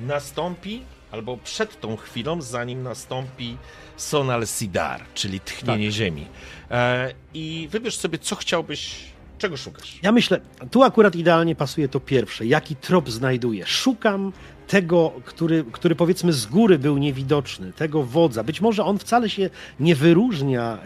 nastąpi, 0.00 0.82
albo 1.10 1.36
przed 1.36 1.80
tą 1.80 1.96
chwilą, 1.96 2.42
zanim 2.42 2.82
nastąpi 2.82 3.56
Sonal 3.96 4.46
Sidar, 4.46 5.04
czyli 5.14 5.40
tchnienie 5.40 5.86
tak. 5.86 5.94
ziemi. 5.94 6.26
E, 6.70 7.14
I 7.34 7.68
wybierz 7.70 7.96
sobie, 7.96 8.18
co 8.18 8.36
chciałbyś 8.36 9.04
Czego 9.38 9.56
szukasz? 9.56 9.98
Ja 10.02 10.12
myślę, 10.12 10.40
tu 10.70 10.82
akurat 10.82 11.16
idealnie 11.16 11.54
pasuje 11.54 11.88
to 11.88 12.00
pierwsze. 12.00 12.46
Jaki 12.46 12.76
trop 12.76 13.10
znajduję? 13.10 13.66
Szukam 13.66 14.32
tego, 14.66 15.12
który, 15.24 15.64
który 15.72 15.94
powiedzmy 15.94 16.32
z 16.32 16.46
góry 16.46 16.78
był 16.78 16.98
niewidoczny, 16.98 17.72
tego 17.72 18.02
wodza. 18.02 18.44
Być 18.44 18.60
może 18.60 18.84
on 18.84 18.98
wcale 18.98 19.30
się 19.30 19.50
nie 19.80 19.94
wyróżnia 19.94 20.78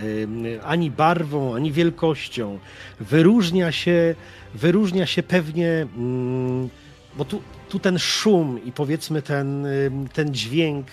ani 0.64 0.90
barwą, 0.90 1.54
ani 1.54 1.72
wielkością. 1.72 2.58
Wyróżnia 3.00 3.72
się, 3.72 4.14
wyróżnia 4.54 5.06
się 5.06 5.22
pewnie, 5.22 5.68
y, 5.68 7.16
bo 7.16 7.24
tu, 7.24 7.42
tu 7.68 7.78
ten 7.78 7.98
szum 7.98 8.64
i 8.64 8.72
powiedzmy 8.72 9.22
ten, 9.22 9.66
ten 10.12 10.34
dźwięk 10.34 10.86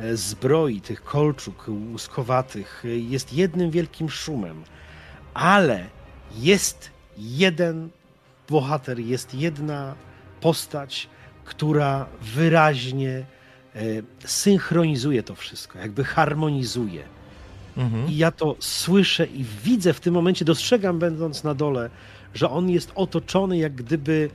e, 0.00 0.16
zbroi, 0.16 0.80
tych 0.80 1.04
kolczuk 1.04 1.66
łuskowatych 1.92 2.84
y, 2.84 2.98
jest 2.98 3.32
jednym 3.32 3.70
wielkim 3.70 4.10
szumem. 4.10 4.62
Ale 5.34 5.97
jest 6.36 6.90
jeden 7.18 7.88
bohater, 8.48 8.98
jest 8.98 9.34
jedna 9.34 9.94
postać, 10.40 11.08
która 11.44 12.06
wyraźnie 12.22 13.10
e, 13.74 13.80
synchronizuje 14.24 15.22
to 15.22 15.34
wszystko, 15.34 15.78
jakby 15.78 16.04
harmonizuje. 16.04 17.02
Mhm. 17.76 18.08
I 18.08 18.16
ja 18.16 18.30
to 18.30 18.56
słyszę 18.58 19.26
i 19.26 19.44
widzę 19.64 19.92
w 19.92 20.00
tym 20.00 20.14
momencie, 20.14 20.44
dostrzegam 20.44 20.98
będąc 20.98 21.44
na 21.44 21.54
dole, 21.54 21.90
że 22.34 22.50
on 22.50 22.70
jest 22.70 22.92
otoczony 22.94 23.58
jak 23.58 23.74
gdyby, 23.74 24.30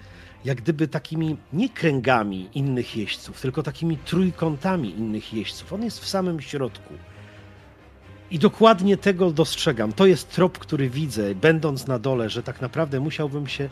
jak 0.45 0.61
gdyby 0.61 0.87
takimi 0.87 1.37
nie 1.53 1.69
kręgami 1.69 2.49
innych 2.53 2.97
jeźdźców, 2.97 3.41
tylko 3.41 3.63
takimi 3.63 3.97
trójkątami 3.97 4.89
innych 4.89 5.33
jeźdźców. 5.33 5.73
On 5.73 5.83
jest 5.83 5.99
w 5.99 6.07
samym 6.07 6.41
środku. 6.41 6.93
I 8.33 8.39
dokładnie 8.39 8.97
tego 8.97 9.31
dostrzegam. 9.31 9.93
To 9.93 10.05
jest 10.05 10.29
trop, 10.29 10.57
który 10.57 10.89
widzę, 10.89 11.35
będąc 11.35 11.87
na 11.87 11.99
dole, 11.99 12.29
że 12.29 12.43
tak 12.43 12.61
naprawdę 12.61 12.99
musiałbym 12.99 13.47
się 13.47 13.69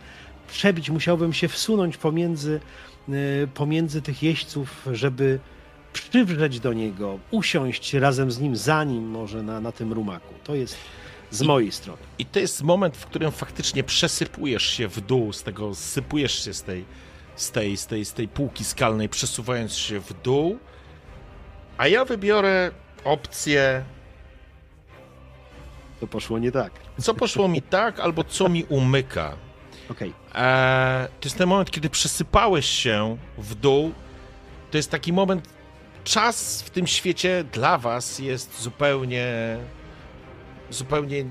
przebić, 0.47 0.89
musiałbym 0.89 1.33
się 1.33 1.47
wsunąć 1.47 1.97
pomiędzy, 1.97 2.59
e, 3.09 3.13
pomiędzy 3.47 4.01
tych 4.01 4.23
jeźdźców, 4.23 4.87
żeby 4.91 5.39
przywrzeć 5.93 6.59
do 6.59 6.73
niego, 6.73 7.19
usiąść 7.31 7.93
razem 7.93 8.31
z 8.31 8.39
nim, 8.39 8.55
za 8.55 8.83
nim 8.83 9.09
może 9.09 9.43
na, 9.43 9.61
na 9.61 9.71
tym 9.71 9.93
rumaku. 9.93 10.33
To 10.43 10.55
jest 10.55 10.77
z 11.31 11.41
mojej 11.41 11.71
strony. 11.71 12.01
I 12.19 12.25
to 12.25 12.39
jest 12.39 12.63
moment, 12.63 12.97
w 12.97 13.05
którym 13.05 13.31
faktycznie 13.31 13.83
przesypujesz 13.83 14.65
się 14.65 14.87
w 14.87 15.01
dół, 15.01 15.33
z 15.33 15.43
tego 15.43 15.75
sypujesz 15.75 16.45
się 16.45 16.53
z 16.53 16.63
tej, 16.63 16.85
z 17.35 17.51
tej, 17.51 17.77
z 17.77 17.87
tej, 17.87 18.05
z 18.05 18.13
tej 18.13 18.27
półki 18.27 18.63
skalnej, 18.63 19.09
przesuwając 19.09 19.73
się 19.73 19.99
w 19.99 20.21
dół. 20.23 20.57
A 21.77 21.87
ja 21.87 22.05
wybiorę 22.05 22.71
opcję, 23.03 23.83
To 26.01 26.07
poszło 26.07 26.39
nie 26.39 26.51
tak. 26.51 26.71
co 27.01 27.13
poszło 27.13 27.47
mi 27.47 27.61
tak, 27.61 27.99
albo 27.99 28.23
co 28.23 28.49
mi 28.49 28.63
umyka. 28.63 29.35
Okej. 29.89 30.13
Eee, 30.35 31.07
to 31.07 31.25
jest 31.27 31.37
ten 31.37 31.49
moment, 31.49 31.71
kiedy 31.71 31.89
przesypałeś 31.89 32.65
się 32.65 33.17
w 33.37 33.55
dół. 33.55 33.93
To 34.71 34.77
jest 34.77 34.91
taki 34.91 35.13
moment. 35.13 35.49
Czas 36.03 36.61
w 36.61 36.69
tym 36.69 36.87
świecie 36.87 37.43
dla 37.51 37.77
was 37.77 38.19
jest 38.19 38.61
zupełnie. 38.61 39.57
zupełnie 40.69 41.25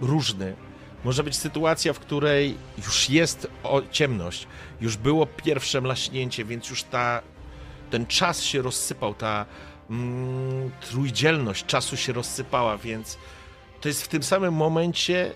różny. 0.00 0.56
Może 1.04 1.24
być 1.24 1.36
sytuacja, 1.36 1.92
w 1.92 1.98
której 2.00 2.56
już 2.78 3.10
jest 3.10 3.48
ciemność, 3.90 4.46
już 4.80 4.96
było 4.96 5.26
pierwsze 5.26 5.80
mlaśnięcie, 5.80 6.44
więc 6.44 6.70
już 6.70 6.82
ta, 6.82 7.22
ten 7.90 8.06
czas 8.06 8.42
się 8.42 8.62
rozsypał, 8.62 9.14
ta 9.14 9.46
mm, 9.90 10.70
trójdzielność 10.90 11.66
czasu 11.66 11.96
się 11.96 12.12
rozsypała, 12.12 12.78
więc 12.78 13.18
to 13.84 13.88
jest 13.88 14.02
w 14.02 14.08
tym 14.08 14.22
samym 14.22 14.54
momencie 14.54 15.32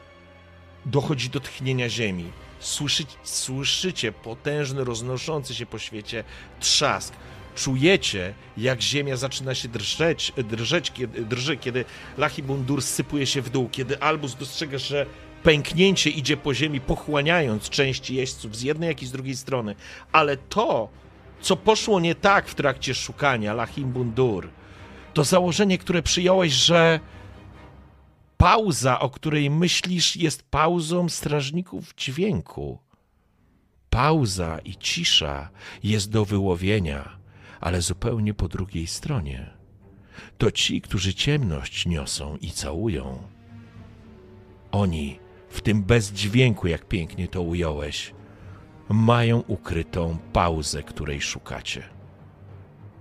dochodzi 0.86 1.30
do 1.30 1.40
tchnienia 1.40 1.88
ziemi. 1.88 2.32
Słyszy, 2.60 3.04
słyszycie 3.22 4.12
potężny, 4.12 4.84
roznoszący 4.84 5.54
się 5.54 5.66
po 5.66 5.78
świecie 5.78 6.24
trzask. 6.60 7.14
Czujecie, 7.56 8.34
jak 8.56 8.82
ziemia 8.82 9.16
zaczyna 9.16 9.54
się 9.54 9.68
drżeć, 9.68 10.32
drżeć 10.36 10.92
kiedy, 10.92 11.24
drży, 11.24 11.56
kiedy 11.56 11.84
Lachibundur 12.18 12.82
sypuje 12.82 13.26
się 13.26 13.42
w 13.42 13.50
dół, 13.50 13.68
kiedy 13.72 14.00
Albus 14.00 14.34
dostrzega, 14.34 14.78
że 14.78 15.06
pęknięcie 15.42 16.10
idzie 16.10 16.36
po 16.36 16.54
ziemi, 16.54 16.80
pochłaniając 16.80 17.68
części 17.68 18.14
jeźdźców 18.14 18.56
z 18.56 18.62
jednej, 18.62 18.88
jak 18.88 19.02
i 19.02 19.06
z 19.06 19.12
drugiej 19.12 19.36
strony. 19.36 19.74
Ale 20.12 20.36
to, 20.36 20.88
co 21.40 21.56
poszło 21.56 22.00
nie 22.00 22.14
tak 22.14 22.48
w 22.48 22.54
trakcie 22.54 22.94
szukania 22.94 23.54
Lachimbundur, 23.54 24.48
to 25.14 25.24
założenie, 25.24 25.78
które 25.78 26.02
przyjąłeś, 26.02 26.52
że 26.52 27.00
pauza, 28.38 29.00
o 29.00 29.10
której 29.10 29.50
myślisz, 29.50 30.16
jest 30.16 30.42
pauzą 30.42 31.08
strażników 31.08 31.94
dźwięku. 31.96 32.78
Pauza 33.90 34.58
i 34.58 34.76
cisza 34.76 35.50
jest 35.82 36.10
do 36.10 36.24
wyłowienia, 36.24 37.18
ale 37.60 37.82
zupełnie 37.82 38.34
po 38.34 38.48
drugiej 38.48 38.86
stronie. 38.86 39.50
To 40.38 40.50
ci, 40.50 40.80
którzy 40.80 41.14
ciemność 41.14 41.86
niosą 41.86 42.36
i 42.36 42.50
całują. 42.50 43.22
Oni, 44.72 45.18
w 45.48 45.60
tym 45.60 45.82
bezdźwięku, 45.82 46.68
jak 46.68 46.88
pięknie 46.88 47.28
to 47.28 47.42
ująłeś, 47.42 48.14
mają 48.88 49.38
ukrytą 49.38 50.18
pauzę, 50.32 50.82
której 50.82 51.20
szukacie. 51.20 51.82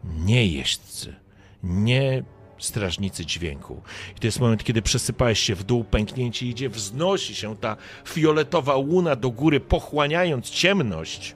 Nie 0.03 0.47
jeźdźcy, 0.47 1.15
nie 1.63 2.23
strażnicy 2.59 3.25
dźwięku. 3.25 3.81
I 4.17 4.19
to 4.19 4.27
jest 4.27 4.39
moment, 4.39 4.63
kiedy 4.63 4.81
przesypałeś 4.81 5.39
się 5.39 5.55
w 5.55 5.63
dół, 5.63 5.83
pęknięcie 5.83 6.45
idzie, 6.45 6.69
wznosi 6.69 7.35
się 7.35 7.55
ta 7.55 7.77
fioletowa 8.07 8.75
łuna 8.75 9.15
do 9.15 9.31
góry, 9.31 9.59
pochłaniając 9.59 10.49
ciemność. 10.49 11.35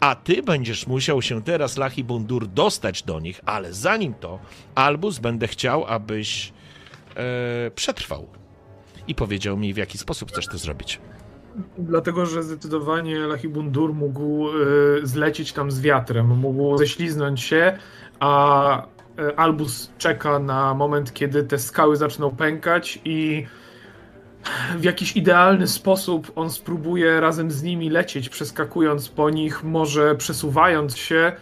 A 0.00 0.14
ty 0.14 0.42
będziesz 0.42 0.86
musiał 0.86 1.22
się 1.22 1.42
teraz, 1.42 1.76
Lachi 1.76 2.04
Bundur, 2.04 2.46
dostać 2.46 3.02
do 3.02 3.20
nich, 3.20 3.40
ale 3.46 3.72
zanim 3.72 4.14
to, 4.14 4.38
Albus 4.74 5.18
będę 5.18 5.48
chciał, 5.48 5.84
abyś 5.86 6.52
e, 7.16 7.70
przetrwał. 7.70 8.28
I 9.08 9.14
powiedział 9.14 9.56
mi, 9.56 9.74
w 9.74 9.76
jaki 9.76 9.98
sposób 9.98 10.28
chcesz 10.28 10.46
to 10.46 10.58
zrobić. 10.58 11.00
Dlatego, 11.78 12.26
że 12.26 12.42
zdecydowanie 12.42 13.18
Lachibundur 13.18 13.94
mógł 13.94 14.48
y, 14.48 15.00
zlecieć 15.02 15.52
tam 15.52 15.70
z 15.70 15.80
wiatrem, 15.80 16.26
mógł 16.26 16.76
ześliznąć 16.78 17.40
się, 17.40 17.78
a 18.20 18.86
Albus 19.36 19.92
czeka 19.98 20.38
na 20.38 20.74
moment, 20.74 21.14
kiedy 21.14 21.44
te 21.44 21.58
skały 21.58 21.96
zaczną 21.96 22.36
pękać 22.36 22.98
i 23.04 23.46
w 24.78 24.84
jakiś 24.84 25.16
idealny 25.16 25.66
sposób 25.66 26.32
on 26.36 26.50
spróbuje 26.50 27.20
razem 27.20 27.50
z 27.50 27.62
nimi 27.62 27.90
lecieć, 27.90 28.28
przeskakując 28.28 29.08
po 29.08 29.30
nich, 29.30 29.64
może 29.64 30.14
przesuwając 30.14 30.96
się, 30.96 31.32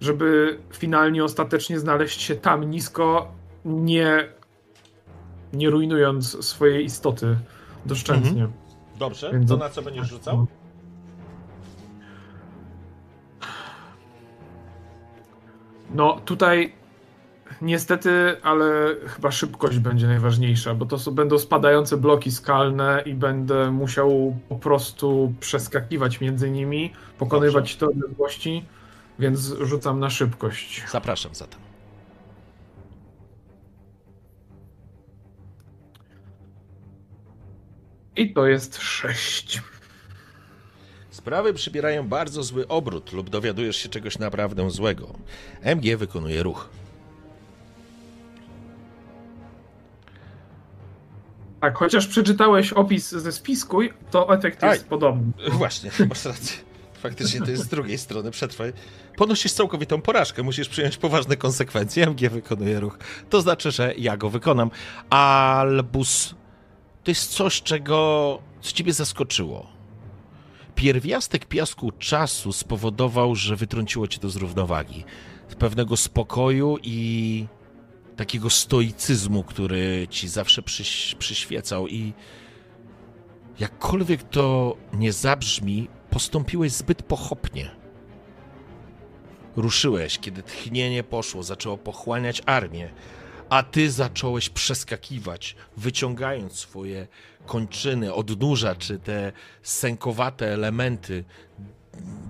żeby 0.00 0.58
finalnie 0.72 1.24
ostatecznie 1.24 1.78
znaleźć 1.78 2.20
się 2.20 2.34
tam 2.34 2.70
nisko, 2.70 3.32
nie, 3.64 4.28
nie 5.52 5.70
rujnując 5.70 6.44
swojej 6.44 6.84
istoty 6.84 7.36
doszczętnie. 7.86 8.48
Dobrze, 8.98 9.32
Więc- 9.32 9.50
to 9.50 9.56
na 9.56 9.68
co 9.68 9.82
będziesz 9.82 10.08
rzucał? 10.08 10.46
No 15.94 16.20
tutaj 16.24 16.72
niestety, 17.60 18.36
ale 18.42 18.94
chyba 19.06 19.30
szybkość 19.30 19.78
będzie 19.78 20.06
najważniejsza, 20.06 20.74
bo 20.74 20.86
to 20.86 20.98
są, 20.98 21.10
będą 21.10 21.38
spadające 21.38 21.96
bloki 21.96 22.32
skalne 22.32 23.02
i 23.06 23.14
będę 23.14 23.70
musiał 23.70 24.36
po 24.48 24.56
prostu 24.56 25.34
przeskakiwać 25.40 26.20
między 26.20 26.50
nimi, 26.50 26.92
pokonywać 27.18 27.76
te 27.76 27.86
odległości, 27.86 28.64
więc 29.18 29.54
rzucam 29.60 30.00
na 30.00 30.10
szybkość. 30.10 30.84
Zapraszam 30.90 31.34
zatem. 31.34 31.60
I 38.16 38.32
to 38.32 38.46
jest 38.46 38.76
6. 38.76 39.62
Sprawy 41.10 41.54
przybierają 41.54 42.08
bardzo 42.08 42.42
zły 42.42 42.68
obrót 42.68 43.12
lub 43.12 43.30
dowiadujesz 43.30 43.76
się 43.76 43.88
czegoś 43.88 44.18
naprawdę 44.18 44.70
złego. 44.70 45.14
MG 45.62 45.96
wykonuje 45.96 46.42
ruch. 46.42 46.68
Tak, 51.66 51.78
chociaż 51.78 52.06
przeczytałeś 52.06 52.72
opis 52.72 53.10
ze 53.10 53.32
spisku, 53.32 53.80
to 54.10 54.34
efekt 54.34 54.62
jest 54.62 54.82
Aj. 54.82 54.88
podobny. 54.88 55.32
Właśnie, 55.58 55.90
masz 56.08 56.24
rację. 56.24 56.56
Faktycznie 56.94 57.40
to 57.40 57.50
jest 57.50 57.62
z 57.62 57.68
drugiej 57.68 57.98
strony 57.98 58.30
przetrwaj. 58.30 58.72
Ponosisz 59.16 59.52
całkowitą 59.52 60.02
porażkę, 60.02 60.42
musisz 60.42 60.68
przyjąć 60.68 60.96
poważne 60.96 61.36
konsekwencje. 61.36 62.06
MG 62.06 62.30
wykonuje 62.30 62.80
ruch. 62.80 62.98
To 63.30 63.40
znaczy, 63.40 63.70
że 63.70 63.94
ja 63.98 64.16
go 64.16 64.30
wykonam. 64.30 64.70
Albus, 65.10 66.34
to 67.04 67.10
jest 67.10 67.30
coś, 67.30 67.62
czego 67.62 68.38
co 68.60 68.72
ciebie 68.72 68.92
zaskoczyło. 68.92 69.66
Pierwiastek 70.74 71.46
piasku 71.46 71.92
czasu 71.92 72.52
spowodował, 72.52 73.34
że 73.34 73.56
wytrąciło 73.56 74.08
cię 74.08 74.18
to 74.18 74.28
z 74.28 74.36
równowagi. 74.36 75.04
Z 75.48 75.54
pewnego 75.54 75.96
spokoju 75.96 76.78
i 76.82 77.46
takiego 78.16 78.50
stoicyzmu, 78.50 79.44
który 79.44 80.06
ci 80.10 80.28
zawsze 80.28 80.62
przyś, 80.62 81.14
przyświecał 81.18 81.88
i 81.88 82.12
jakkolwiek 83.60 84.22
to 84.22 84.76
nie 84.92 85.12
zabrzmi, 85.12 85.88
postąpiłeś 86.10 86.72
zbyt 86.72 87.02
pochopnie. 87.02 87.70
Ruszyłeś, 89.56 90.18
kiedy 90.18 90.42
tchnienie 90.42 91.02
poszło, 91.02 91.42
zaczęło 91.42 91.78
pochłaniać 91.78 92.42
armię, 92.46 92.90
a 93.48 93.62
ty 93.62 93.90
zacząłeś 93.90 94.48
przeskakiwać, 94.48 95.56
wyciągając 95.76 96.52
swoje 96.52 97.06
kończyny, 97.46 98.14
odnóża, 98.14 98.74
czy 98.74 98.98
te 98.98 99.32
sękowate 99.62 100.52
elementy 100.52 101.24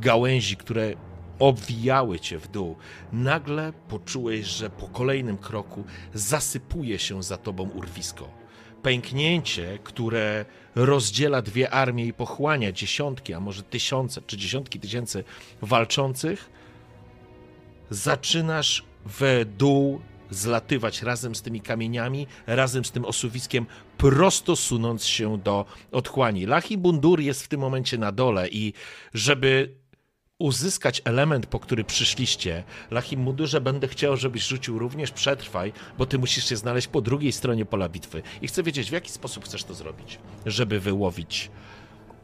gałęzi, 0.00 0.56
które 0.56 0.92
obwijały 1.38 2.20
cię 2.20 2.38
w 2.38 2.48
dół. 2.48 2.76
Nagle 3.12 3.72
poczułeś, 3.88 4.46
że 4.46 4.70
po 4.70 4.88
kolejnym 4.88 5.38
kroku 5.38 5.84
zasypuje 6.14 6.98
się 6.98 7.22
za 7.22 7.36
tobą 7.36 7.68
urwisko. 7.70 8.28
Pęknięcie, 8.82 9.78
które 9.84 10.44
rozdziela 10.74 11.42
dwie 11.42 11.70
armie 11.70 12.06
i 12.06 12.12
pochłania 12.12 12.72
dziesiątki, 12.72 13.34
a 13.34 13.40
może 13.40 13.62
tysiące 13.62 14.22
czy 14.26 14.36
dziesiątki 14.36 14.80
tysięcy 14.80 15.24
walczących, 15.62 16.50
zaczynasz 17.90 18.84
w 19.06 19.46
dół 19.58 20.00
zlatywać 20.30 21.02
razem 21.02 21.34
z 21.34 21.42
tymi 21.42 21.60
kamieniami, 21.60 22.26
razem 22.46 22.84
z 22.84 22.90
tym 22.90 23.04
osuwiskiem, 23.04 23.66
prosto 23.96 24.56
sunąc 24.56 25.04
się 25.04 25.38
do 25.38 25.64
otchłani. 25.92 26.46
Lachi 26.46 26.78
Bundur 26.78 27.20
jest 27.20 27.42
w 27.42 27.48
tym 27.48 27.60
momencie 27.60 27.98
na 27.98 28.12
dole 28.12 28.48
i 28.48 28.72
żeby 29.14 29.74
uzyskać 30.38 31.02
element, 31.04 31.46
po 31.46 31.60
który 31.60 31.84
przyszliście, 31.84 32.64
Lachim 32.90 33.20
Mundurze 33.20 33.60
będę 33.60 33.88
chciał, 33.88 34.16
żebyś 34.16 34.46
rzucił 34.46 34.78
również 34.78 35.10
przetrwaj, 35.10 35.72
bo 35.98 36.06
ty 36.06 36.18
musisz 36.18 36.48
się 36.48 36.56
znaleźć 36.56 36.86
po 36.88 37.00
drugiej 37.00 37.32
stronie 37.32 37.64
pola 37.64 37.88
bitwy. 37.88 38.22
I 38.42 38.48
chcę 38.48 38.62
wiedzieć, 38.62 38.88
w 38.88 38.92
jaki 38.92 39.10
sposób 39.10 39.44
chcesz 39.44 39.64
to 39.64 39.74
zrobić, 39.74 40.18
żeby 40.46 40.80
wyłowić 40.80 41.50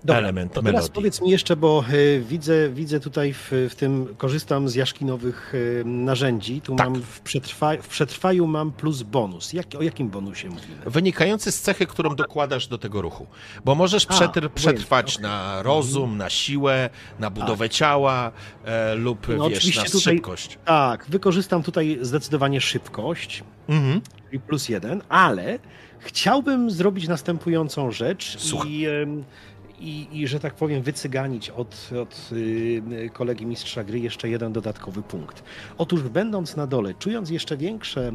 Dobra, 0.05 0.19
element 0.19 0.53
to 0.53 0.63
teraz 0.63 0.89
powiedz 0.89 1.21
mi 1.23 1.31
jeszcze, 1.31 1.57
bo 1.57 1.85
y, 1.93 2.25
widzę, 2.29 2.69
widzę 2.71 3.01
tutaj 3.01 3.33
w, 3.33 3.49
w 3.71 3.75
tym, 3.75 4.15
korzystam 4.19 4.69
z 4.69 4.75
jaskinowych 4.75 5.55
y, 5.55 5.83
narzędzi. 5.87 6.61
Tu 6.61 6.77
Tak. 6.77 6.89
mam 6.91 7.03
w, 7.03 7.21
przetrwa, 7.21 7.77
w 7.83 7.89
przetrwaniu 7.89 8.47
mam 8.47 8.73
plus 8.73 9.03
bonus. 9.03 9.53
Jak, 9.53 9.67
o 9.79 9.83
jakim 9.83 10.09
bonusie 10.09 10.49
mówimy? 10.49 10.75
Wynikający 10.87 11.53
z 11.53 11.61
cechy, 11.61 11.87
którą 11.87 12.15
dokładasz 12.17 12.67
do 12.67 12.79
tego 12.79 13.03
ruchu. 13.03 13.27
Bo 13.65 13.75
możesz 13.75 14.07
A, 14.09 14.15
przetr- 14.15 14.49
przetrwać 14.49 15.15
okej. 15.15 15.23
na 15.23 15.63
rozum, 15.63 16.17
na 16.17 16.31
siłę, 16.31 16.91
na 17.19 17.31
budowę 17.31 17.71
ciała 17.71 18.33
e, 18.65 18.95
lub 18.95 19.27
No, 19.39 19.49
wiesz, 19.51 19.77
na 19.77 19.83
tutaj- 19.85 20.01
szybkość. 20.01 20.59
Tak, 20.65 21.07
wykorzystam 21.09 21.63
tutaj 21.63 21.99
zdecydowanie 22.03 22.61
szybkość, 22.61 23.45
Mhm. 23.69 24.01
czyli 24.27 24.41
plus 24.41 24.69
jeden, 24.69 25.03
ale 25.09 25.59
chciałbym 25.99 26.71
zrobić 26.71 27.09
następującą 27.09 27.91
rzecz 27.91 28.37
Słucham. 28.39 28.69
i, 28.69 28.87
em, 28.87 29.25
i, 29.83 30.09
i, 30.13 30.29
że 30.29 30.41
tak 30.41 30.55
powiem, 30.55 30.83
wycyganić 30.83 31.51
od, 31.51 31.91
od 32.03 32.31
y, 32.33 33.11
kolegi 33.13 33.47
mistrza 33.47 33.85
gry 33.85 34.01
jeszcze 34.01 34.29
jeden 34.29 34.53
dodatkowy 34.53 35.03
punkt. 35.03 35.43
Otóż 35.79 36.03
będąc 36.03 36.57
na 36.57 36.67
dole, 36.67 36.95
czując 36.95 37.31
jeszcze 37.31 37.57
większe 37.57 38.13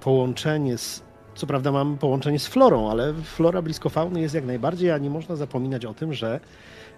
połączenie 0.00 0.78
z 0.78 1.02
co 1.38 1.46
prawda 1.46 1.72
mam 1.72 1.98
połączenie 1.98 2.38
z 2.38 2.46
florą, 2.46 2.90
ale 2.90 3.14
flora 3.14 3.62
blisko 3.62 3.88
fauny 3.88 4.20
jest 4.20 4.34
jak 4.34 4.44
najbardziej, 4.44 4.90
a 4.90 4.98
nie 4.98 5.10
można 5.10 5.36
zapominać 5.36 5.84
o 5.84 5.94
tym, 5.94 6.14
że 6.14 6.40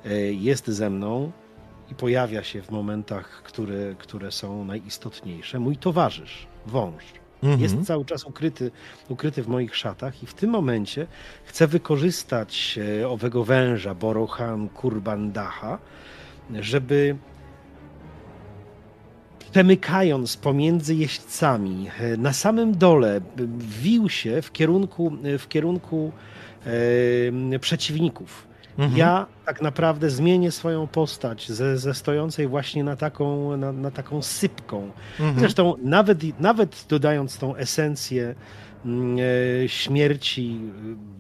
e, 0.05 0.15
jest 0.33 0.69
ze 0.69 0.91
mną 0.91 1.33
i 1.91 1.95
pojawia 1.95 2.43
się 2.43 2.63
w 2.63 2.71
momentach, 2.71 3.43
które, 3.43 3.95
które 3.99 4.33
są 4.33 4.65
najistotniejsze, 4.65 5.59
mój 5.59 5.77
towarzysz, 5.77 6.47
wąż. 6.67 7.20
Mhm. 7.43 7.61
Jest 7.61 7.83
cały 7.87 8.05
czas 8.05 8.25
ukryty, 8.25 8.71
ukryty 9.09 9.43
w 9.43 9.49
moich 9.49 9.77
szatach 9.77 10.23
i 10.23 10.27
w 10.27 10.35
tym 10.35 10.51
momencie 10.51 11.07
chcę 11.45 11.67
wykorzystać 11.67 12.79
e, 13.01 13.09
owego 13.09 13.45
węża 13.45 13.95
Borohan 13.95 14.69
Kurbandaha, 14.69 15.79
żeby 16.61 17.17
przemykając 19.53 20.37
pomiędzy 20.37 20.95
jeźdźcami 20.95 21.91
e, 22.01 22.17
na 22.17 22.33
samym 22.33 22.79
dole 22.79 23.21
b- 23.21 23.47
wił 23.59 24.09
się 24.09 24.43
w 24.43 24.53
kierunku, 24.53 25.13
w 25.39 25.49
kierunku 25.49 26.13
e, 27.53 27.59
przeciwników. 27.59 28.50
Mhm. 28.81 28.97
Ja 28.97 29.27
tak 29.47 29.63
naprawdę 29.63 30.11
zmienię 30.11 30.51
swoją 30.51 30.87
postać 30.87 31.49
ze, 31.49 31.79
ze 31.79 31.95
stojącej 31.95 32.49
właśnie 32.49 32.85
na 32.85 32.97
taką, 32.97 33.57
na, 33.57 33.73
na 33.73 33.91
taką 33.91 34.23
sypką. 34.23 34.91
Mhm. 35.21 35.41
Zresztą 35.41 35.75
nawet, 35.83 36.41
nawet 36.41 36.87
dodając 36.89 37.39
tą 37.39 37.57
esencję 37.57 38.35
mm, 38.85 39.17
e, 39.65 39.69
śmierci 39.69 40.61
e, 40.61 40.71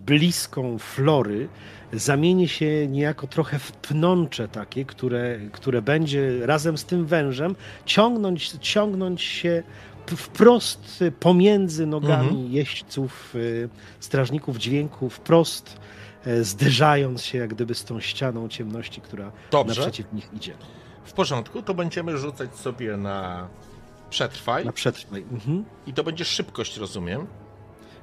bliską 0.06 0.78
flory, 0.78 1.48
zamieni 1.92 2.48
się 2.48 2.86
niejako 2.86 3.26
trochę 3.26 3.58
w 3.58 3.72
pnącze 3.72 4.48
takie, 4.48 4.84
które, 4.84 5.38
które 5.52 5.82
będzie 5.82 6.46
razem 6.46 6.78
z 6.78 6.84
tym 6.84 7.06
wężem 7.06 7.56
ciągnąć, 7.84 8.50
ciągnąć 8.60 9.22
się 9.22 9.62
wprost 10.06 11.04
pomiędzy 11.20 11.86
nogami 11.86 12.28
Mhm. 12.28 12.52
jeźdźców, 12.52 13.34
e, 13.64 13.68
strażników 14.00 14.56
dźwięku, 14.56 15.10
wprost 15.10 15.80
zderzając 16.42 17.22
się 17.22 17.38
jak 17.38 17.54
gdyby 17.54 17.74
z 17.74 17.84
tą 17.84 18.00
ścianą 18.00 18.48
ciemności, 18.48 19.00
która 19.00 19.32
Dobrze. 19.50 19.74
naprzeciw 19.80 20.12
nich 20.12 20.28
idzie. 20.32 20.54
W 21.04 21.12
porządku, 21.12 21.62
to 21.62 21.74
będziemy 21.74 22.18
rzucać 22.18 22.56
sobie 22.56 22.96
na 22.96 23.48
przetrwaj 24.10 24.64
Na 24.64 24.72
przetrwaj. 24.72 25.22
Mhm. 25.32 25.64
i 25.86 25.92
to 25.92 26.04
będzie 26.04 26.24
szybkość, 26.24 26.76
rozumiem. 26.76 27.26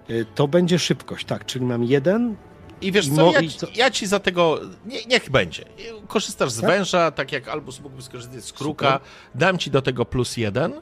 E, 0.09 0.26
To 0.36 0.47
będzie 0.47 0.80
szybkość, 0.80 1.26
tak, 1.26 1.45
czyli 1.45 1.65
mam 1.65 1.84
jeden. 1.84 2.36
I 2.82 2.91
wiesz 2.91 3.09
co, 3.15 3.32
ja, 3.32 3.39
ja 3.76 3.91
ci 3.91 4.07
za 4.07 4.20
tego, 4.20 4.59
nie, 4.86 5.05
niech 5.05 5.30
będzie. 5.30 5.65
Korzystasz 6.07 6.51
z 6.51 6.61
Tak? 6.61 6.70
węża, 6.70 7.11
tak 7.11 7.32
jak 7.32 7.47
Albus 7.47 7.80
mógłby 7.82 8.01
skorzystać 8.01 8.45
z 8.45 8.53
kruka, 8.53 8.99
dam 9.36 9.57
ci 9.57 9.72
do 9.72 9.82
tego 9.82 10.05
plus 10.05 10.38
jeden. 10.38 10.74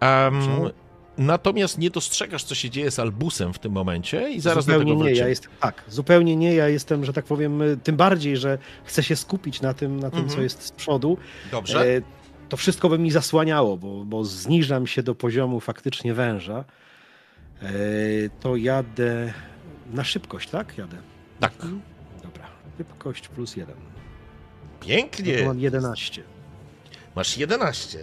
Dobrze. 0.00 0.70
Natomiast 1.18 1.78
nie 1.78 1.90
dostrzegasz, 1.90 2.44
co 2.44 2.54
się 2.54 2.70
dzieje 2.70 2.90
z 2.90 2.98
Albusem 2.98 3.52
w 3.52 3.58
tym 3.58 3.72
momencie 3.72 4.30
i 4.30 4.40
zaraz 4.40 4.66
do 4.66 4.72
zupełnie 4.72 4.92
tego 4.92 4.98
nie, 4.98 5.04
wrócimy. 5.04 5.20
ja 5.24 5.28
jestem, 5.28 5.52
tak, 5.60 5.84
zupełnie 5.88 6.36
nie, 6.36 6.54
ja 6.54 6.68
jestem, 6.68 7.04
że 7.04 7.12
tak 7.12 7.24
powiem, 7.24 7.62
tym 7.82 7.96
bardziej, 7.96 8.36
że 8.36 8.58
chcę 8.84 9.02
się 9.02 9.16
skupić 9.16 9.60
na 9.60 9.74
tym, 9.74 10.00
na 10.00 10.10
tym 10.10 10.18
Mhm. 10.20 10.36
co 10.36 10.42
jest 10.42 10.62
z 10.62 10.72
przodu. 10.72 11.18
Dobrze? 11.50 11.96
E, 11.96 12.02
To 12.48 12.56
wszystko 12.56 12.88
by 12.88 12.98
mi 12.98 13.10
zasłaniało, 13.10 13.76
bo, 13.76 14.04
bo 14.04 14.24
zniżam 14.24 14.86
się 14.86 15.02
do 15.02 15.14
poziomu 15.14 15.60
faktycznie 15.60 16.14
węża. 16.14 16.64
E, 17.62 17.68
To 18.40 18.56
jadę 18.56 19.32
na 19.92 20.04
szybkość, 20.04 20.48
tak? 20.50 20.78
Jadę. 20.78 20.96
tak. 21.40 21.52
Dobra. 22.22 22.46
Szybkość 22.78 23.28
plus 23.28 23.56
jeden. 23.56 23.74
No 23.76 24.86
Pięknie. 24.86 25.38
to 25.38 25.44
mam 25.44 25.60
11. 25.60 26.22
Masz 27.16 27.38
11. 27.38 27.98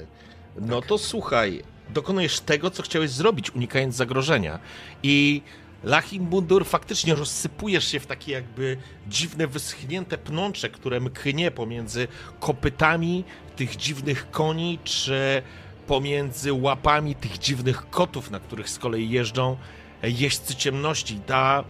No 0.62 0.80
Tak. 0.80 0.90
to 0.90 0.98
słuchaj, 0.98 1.64
dokonujesz 1.90 2.40
tego, 2.40 2.72
co 2.72 2.84
chciałeś 2.84 3.10
zrobić, 3.10 3.56
unikając 3.56 3.96
zagrożenia. 3.96 4.60
I 5.04 5.42
Lachim 5.84 6.26
Bundur 6.26 6.66
faktycznie 6.66 7.16
rozsypujesz 7.16 7.88
się 7.88 8.00
w 8.00 8.06
takie 8.06 8.32
jakby 8.32 8.78
dziwne, 9.08 9.48
wyschnięte 9.48 10.18
pnącze, 10.18 10.70
które 10.70 11.00
mknie 11.00 11.52
pomiędzy 11.52 12.08
kopytami 12.40 13.24
tych 13.56 13.76
dziwnych 13.76 14.32
koni, 14.32 14.80
czy 14.84 15.42
pomiędzy 15.88 16.54
łapami 16.54 17.16
tych 17.16 17.38
dziwnych 17.38 17.90
kotów, 17.90 18.32
na 18.32 18.40
których 18.40 18.70
z 18.70 18.80
kolei 18.80 19.10
jeżdżą 19.10 19.58
jeźdźcy 20.04 20.56
ciemności. 20.56 21.20
Ta 21.20 21.64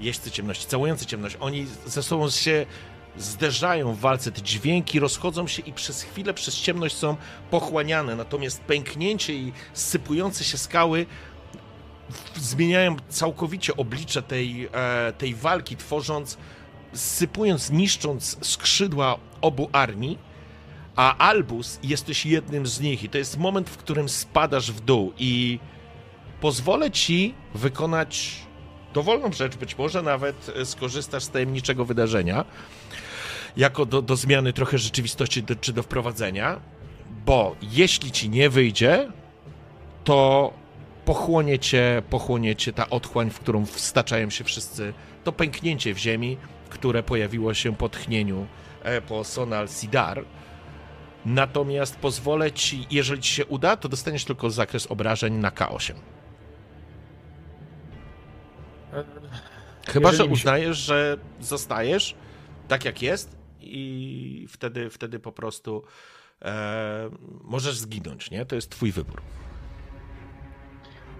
jeźdźcy 0.00 0.30
ciemności, 0.30 0.66
całujący 0.66 1.06
ciemność, 1.06 1.36
oni 1.40 1.66
ze 1.86 2.02
sobą 2.02 2.30
się 2.30 2.66
zderzają 3.16 3.94
w 3.94 4.00
walce, 4.00 4.32
te 4.32 4.42
dźwięki 4.42 5.00
rozchodzą 5.00 5.46
się 5.46 5.62
i 5.62 5.72
przez 5.72 6.02
chwilę 6.02 6.34
przez 6.34 6.56
ciemność 6.56 6.96
są 6.96 7.16
pochłaniane, 7.50 8.16
natomiast 8.16 8.60
pęknięcie 8.60 9.34
i 9.34 9.52
sypujące 9.72 10.44
się 10.44 10.58
skały 10.58 11.06
zmieniają 12.36 12.96
całkowicie 13.08 13.76
oblicze 13.76 14.22
tej, 14.22 14.68
e, 14.72 15.12
tej 15.18 15.34
walki, 15.34 15.76
tworząc, 15.76 16.38
sypując, 16.92 17.70
niszcząc 17.70 18.46
skrzydła 18.46 19.18
obu 19.40 19.68
armii, 19.72 20.18
a 20.96 21.16
Albus 21.16 21.78
jesteś 21.82 22.26
jednym 22.26 22.66
z 22.66 22.80
nich 22.80 23.04
i 23.04 23.08
to 23.08 23.18
jest 23.18 23.38
moment, 23.38 23.70
w 23.70 23.76
którym 23.76 24.08
spadasz 24.08 24.72
w 24.72 24.80
dół. 24.80 25.12
I 25.18 25.58
pozwolę 26.40 26.90
ci 26.90 27.34
wykonać 27.54 28.38
dowolną 28.94 29.32
rzecz, 29.32 29.56
być 29.56 29.78
może 29.78 30.02
nawet 30.02 30.52
skorzystasz 30.64 31.24
z 31.24 31.30
tajemniczego 31.30 31.84
wydarzenia, 31.84 32.44
jako 33.56 33.86
do, 33.86 34.02
do 34.02 34.16
zmiany 34.16 34.52
trochę 34.52 34.78
rzeczywistości 34.78 35.42
do, 35.42 35.56
czy 35.56 35.72
do 35.72 35.82
wprowadzenia, 35.82 36.60
bo 37.26 37.56
jeśli 37.62 38.10
ci 38.12 38.30
nie 38.30 38.50
wyjdzie, 38.50 39.08
to 40.04 40.52
pochłonie 41.04 41.58
cię, 41.58 42.02
pochłonie 42.10 42.56
cię 42.56 42.72
ta 42.72 42.90
otchłań, 42.90 43.30
w 43.30 43.40
którą 43.40 43.66
wstaczają 43.66 44.30
się 44.30 44.44
wszyscy, 44.44 44.92
to 45.24 45.32
pęknięcie 45.32 45.94
w 45.94 45.98
ziemi, 45.98 46.36
które 46.70 47.02
pojawiło 47.02 47.54
się 47.54 47.76
po 47.76 47.88
tchnieniu 47.88 48.46
e, 48.82 49.00
po 49.00 49.24
Sonal 49.24 49.68
Sidar. 49.68 50.24
Natomiast 51.26 51.96
pozwolę 51.96 52.52
ci, 52.52 52.86
jeżeli 52.90 53.22
ci 53.22 53.34
się 53.34 53.46
uda, 53.46 53.76
to 53.76 53.88
dostaniesz 53.88 54.24
tylko 54.24 54.50
zakres 54.50 54.86
obrażeń 54.86 55.34
na 55.34 55.50
K8. 55.50 55.92
E, 58.92 59.04
Chyba, 59.88 60.08
że 60.08 60.12
Jeżeli 60.12 60.28
się- 60.28 60.32
uznajesz, 60.32 60.78
że 60.78 61.16
zostajesz 61.40 62.14
tak 62.68 62.84
jak 62.84 63.02
jest 63.02 63.31
i 63.64 64.46
wtedy, 64.48 64.90
wtedy 64.90 65.18
po 65.18 65.32
prostu 65.32 65.82
e, 66.42 67.10
możesz 67.44 67.76
zginąć, 67.76 68.30
nie? 68.30 68.46
To 68.46 68.54
jest 68.54 68.70
twój 68.70 68.92
wybór. 68.92 69.22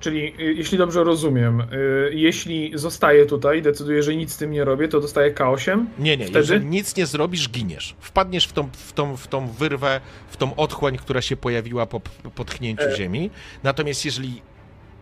Czyli 0.03 0.35
y, 0.41 0.55
jeśli 0.55 0.79
dobrze 0.79 1.05
rozumiem, 1.05 1.61
y, 1.61 2.11
jeśli 2.15 2.73
zostaję 2.75 3.27
tutaj, 3.27 3.63
decyduję, 3.63 4.03
że 4.03 4.17
nic 4.17 4.33
z 4.33 4.37
tym 4.37 4.51
nie 4.51 4.65
robię, 4.65 4.89
to 4.89 5.01
dostaję 5.01 5.35
K8. 5.35 5.85
Nie, 5.99 6.17
nie, 6.17 6.25
Wtedy? 6.25 6.39
jeżeli 6.39 6.67
nic 6.67 6.97
nie 6.97 7.07
zrobisz, 7.07 7.49
giniesz. 7.51 7.97
Wpadniesz 8.01 8.47
w 8.47 8.53
tą, 8.53 8.71
w 8.73 8.93
tą, 8.93 9.17
w 9.17 9.27
tą 9.27 9.49
wyrwę, 9.49 10.01
w 10.29 10.37
tą 10.37 10.57
otchłań, 10.57 10.97
która 10.97 11.23
się 11.23 11.37
pojawiła 11.37 11.87
po, 11.87 12.01
po 12.35 12.45
tchnięciu 12.45 12.85
E. 12.85 12.97
ziemi. 12.97 13.31
Natomiast 13.63 14.05
jeżeli 14.05 14.43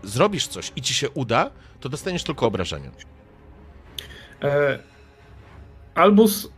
zrobisz 0.02 0.46
coś 0.46 0.72
i 0.76 0.82
ci 0.82 0.94
się 0.94 1.10
uda, 1.10 1.50
to 1.80 1.88
dostaniesz 1.88 2.24
tylko 2.24 2.46
obrażenia. 2.46 2.90
E, 4.42 4.78
Albus, 5.94 6.52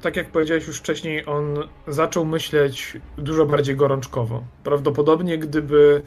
tak 0.00 0.16
jak 0.16 0.30
powiedziałeś 0.30 0.66
już 0.66 0.78
wcześniej, 0.78 1.26
on 1.26 1.68
zaczął 1.86 2.24
myśleć 2.24 2.96
dużo 3.18 3.46
bardziej 3.46 3.76
gorączkowo. 3.76 4.42
Prawdopodobnie 4.64 5.38
gdyby 5.38 6.02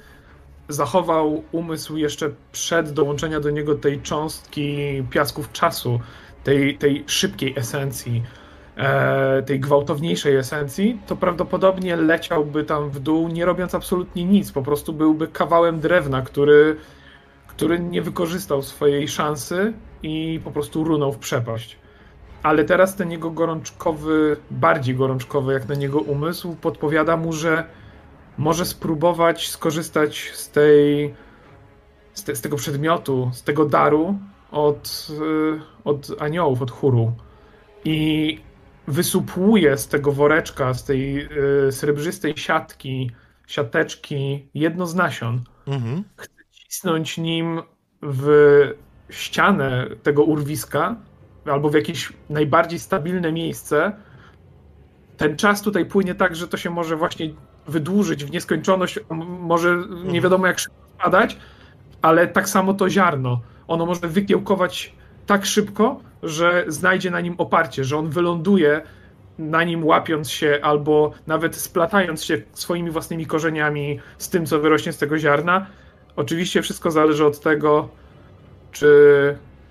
zachował 0.69 1.43
umysł 1.51 1.97
jeszcze 1.97 2.29
przed 2.51 2.91
dołączenia 2.91 3.39
do 3.39 3.49
niego 3.49 3.75
tej 3.75 4.01
cząstki 4.01 5.03
piasków 5.09 5.51
czasu, 5.51 5.99
tej, 6.43 6.77
tej 6.77 7.03
szybkiej 7.07 7.53
esencji, 7.57 8.23
e, 8.77 9.43
tej 9.43 9.59
gwałtowniejszej 9.59 10.35
esencji, 10.35 10.99
to 11.07 11.15
prawdopodobnie 11.15 11.95
leciałby 11.95 12.63
tam 12.63 12.89
w 12.89 12.99
dół, 12.99 13.27
nie 13.27 13.45
robiąc 13.45 13.75
absolutnie 13.75 14.25
nic. 14.25 14.51
Po 14.51 14.61
prostu 14.61 14.93
byłby 14.93 15.27
kawałem 15.27 15.79
drewna, 15.79 16.21
który, 16.21 16.77
który 17.47 17.79
nie 17.79 18.01
wykorzystał 18.01 18.61
swojej 18.61 19.07
szansy 19.07 19.73
i 20.03 20.39
po 20.43 20.51
prostu 20.51 20.83
runął 20.83 21.11
w 21.11 21.17
przepaść. 21.17 21.77
Ale 22.45 22.63
teraz 22.63 22.95
ten 22.95 23.11
jego 23.11 23.31
gorączkowy, 23.31 24.37
bardziej 24.51 24.95
gorączkowy 24.95 25.53
jak 25.53 25.67
na 25.67 25.75
niego 25.75 25.99
umysł, 25.99 26.55
podpowiada 26.55 27.17
mu, 27.17 27.33
że 27.33 27.63
może 28.37 28.65
spróbować 28.65 29.49
skorzystać 29.49 30.31
z 30.33 30.49
tej, 30.49 31.13
z, 32.13 32.23
te, 32.23 32.35
z 32.35 32.41
tego 32.41 32.55
przedmiotu, 32.55 33.31
z 33.33 33.43
tego 33.43 33.65
daru 33.65 34.17
od, 34.51 35.07
y, 35.09 35.61
od 35.83 36.21
aniołów, 36.21 36.61
od 36.61 36.71
chóru. 36.71 37.13
I 37.85 38.39
wysupłuje 38.87 39.77
z 39.77 39.87
tego 39.87 40.11
woreczka, 40.11 40.73
z 40.73 40.83
tej 40.83 41.27
y, 41.67 41.71
srebrzystej 41.71 42.33
siatki, 42.37 43.11
siateczki 43.47 44.49
jedno 44.53 44.87
z 44.87 44.95
nasion. 44.95 45.41
Mhm. 45.67 46.03
Chce 46.17 46.43
cisnąć 46.51 47.17
nim 47.17 47.61
w 48.01 48.27
ścianę 49.09 49.87
tego 50.03 50.23
urwiska 50.23 50.95
albo 51.45 51.69
w 51.69 51.73
jakieś 51.73 52.13
najbardziej 52.29 52.79
stabilne 52.79 53.31
miejsce. 53.31 53.91
Ten 55.17 55.37
czas 55.37 55.61
tutaj 55.61 55.85
płynie 55.85 56.15
tak, 56.15 56.35
że 56.35 56.47
to 56.47 56.57
się 56.57 56.69
może 56.69 56.95
właśnie 56.95 57.29
wydłużyć 57.67 58.25
w 58.25 58.31
nieskończoność, 58.31 58.99
może 59.39 59.69
nie 59.69 59.83
mhm. 59.83 60.21
wiadomo 60.21 60.47
jak 60.47 60.59
szybko 60.59 60.79
spadać, 60.99 61.37
ale 62.01 62.27
tak 62.27 62.49
samo 62.49 62.73
to 62.73 62.89
ziarno. 62.89 63.41
Ono 63.67 63.85
może 63.85 64.07
wykiełkować 64.07 64.93
tak 65.25 65.45
szybko, 65.45 65.99
że 66.23 66.65
znajdzie 66.67 67.11
na 67.11 67.21
nim 67.21 67.35
oparcie, 67.37 67.83
że 67.83 67.97
on 67.97 68.09
wyląduje 68.09 68.81
na 69.39 69.63
nim 69.63 69.85
łapiąc 69.85 70.31
się 70.31 70.59
albo 70.61 71.11
nawet 71.27 71.55
splatając 71.55 72.23
się 72.23 72.41
swoimi 72.53 72.91
własnymi 72.91 73.25
korzeniami 73.25 73.99
z 74.17 74.29
tym, 74.29 74.45
co 74.45 74.59
wyrośnie 74.59 74.93
z 74.93 74.97
tego 74.97 75.17
ziarna. 75.17 75.65
Oczywiście 76.15 76.61
wszystko 76.61 76.91
zależy 76.91 77.25
od 77.25 77.39
tego, 77.39 77.89
czy 78.71 78.87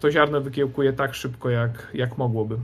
to 0.05 0.11
ziarno 0.11 0.41
wykiełkuje 0.41 0.93
tak 0.93 1.15
szybko, 1.15 1.51
jak, 1.51 1.89
jak 1.95 2.19
mogłoby. 2.19 2.57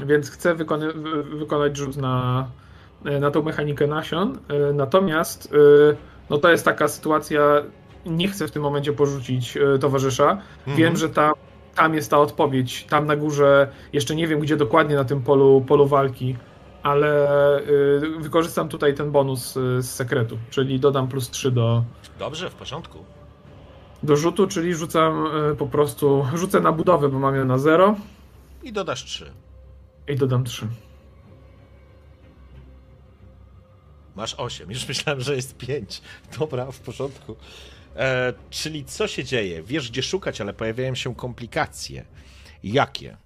Więc 0.00 0.30
chcę 0.30 0.54
wykony, 0.54 0.92
wykonać 1.38 1.76
rzut 1.76 1.96
na, 1.96 2.46
na 3.20 3.30
tą 3.30 3.42
mechanikę 3.42 3.86
nasion. 3.86 4.38
Natomiast 4.74 5.54
no 6.30 6.38
to 6.38 6.50
jest 6.50 6.64
taka 6.64 6.88
sytuacja, 6.88 7.62
nie 8.06 8.28
chcę 8.28 8.48
w 8.48 8.50
tym 8.50 8.62
momencie 8.62 8.92
porzucić 8.92 9.58
towarzysza. 9.80 10.30
Mhm. 10.30 10.76
Wiem, 10.76 10.96
że 10.96 11.08
tam, 11.08 11.34
tam 11.74 11.94
jest 11.94 12.10
ta 12.10 12.18
odpowiedź. 12.18 12.86
Tam 12.90 13.06
na 13.06 13.16
górze, 13.16 13.68
jeszcze 13.92 14.16
nie 14.16 14.26
wiem 14.26 14.40
gdzie 14.40 14.56
dokładnie 14.56 14.96
na 14.96 15.04
tym 15.04 15.22
polu, 15.22 15.64
polu 15.68 15.86
walki, 15.86 16.36
ale 16.82 17.28
wykorzystam 18.18 18.68
tutaj 18.68 18.94
ten 18.94 19.10
bonus 19.10 19.52
z 19.78 19.86
sekretu, 19.86 20.38
czyli 20.50 20.80
dodam 20.80 21.08
plus 21.08 21.30
3 21.30 21.50
do. 21.50 21.84
Dobrze, 22.18 22.50
w 22.50 22.54
porządku 22.54 22.98
do 24.06 24.16
rzutu, 24.16 24.46
czyli 24.46 24.74
rzucam 24.74 25.26
e, 25.26 25.54
po 25.54 25.66
prostu, 25.66 26.26
rzucę 26.34 26.60
na 26.60 26.72
budowę, 26.72 27.08
bo 27.08 27.18
mam 27.18 27.36
ją 27.36 27.44
na 27.44 27.58
0. 27.58 27.96
I 28.62 28.72
dodasz 28.72 29.04
3. 29.04 29.32
I 30.08 30.16
dodam 30.16 30.44
3. 30.44 30.68
Masz 34.16 34.34
8. 34.38 34.70
Już 34.70 34.88
myślałem, 34.88 35.20
że 35.20 35.36
jest 35.36 35.56
5. 35.56 36.02
Dobra, 36.38 36.72
w 36.72 36.80
porządku. 36.80 37.36
E, 37.96 38.32
czyli 38.50 38.84
co 38.84 39.08
się 39.08 39.24
dzieje? 39.24 39.62
Wiesz, 39.62 39.90
gdzie 39.90 40.02
szukać, 40.02 40.40
ale 40.40 40.54
pojawiają 40.54 40.94
się 40.94 41.14
komplikacje. 41.14 42.04
Jakie? 42.62 43.16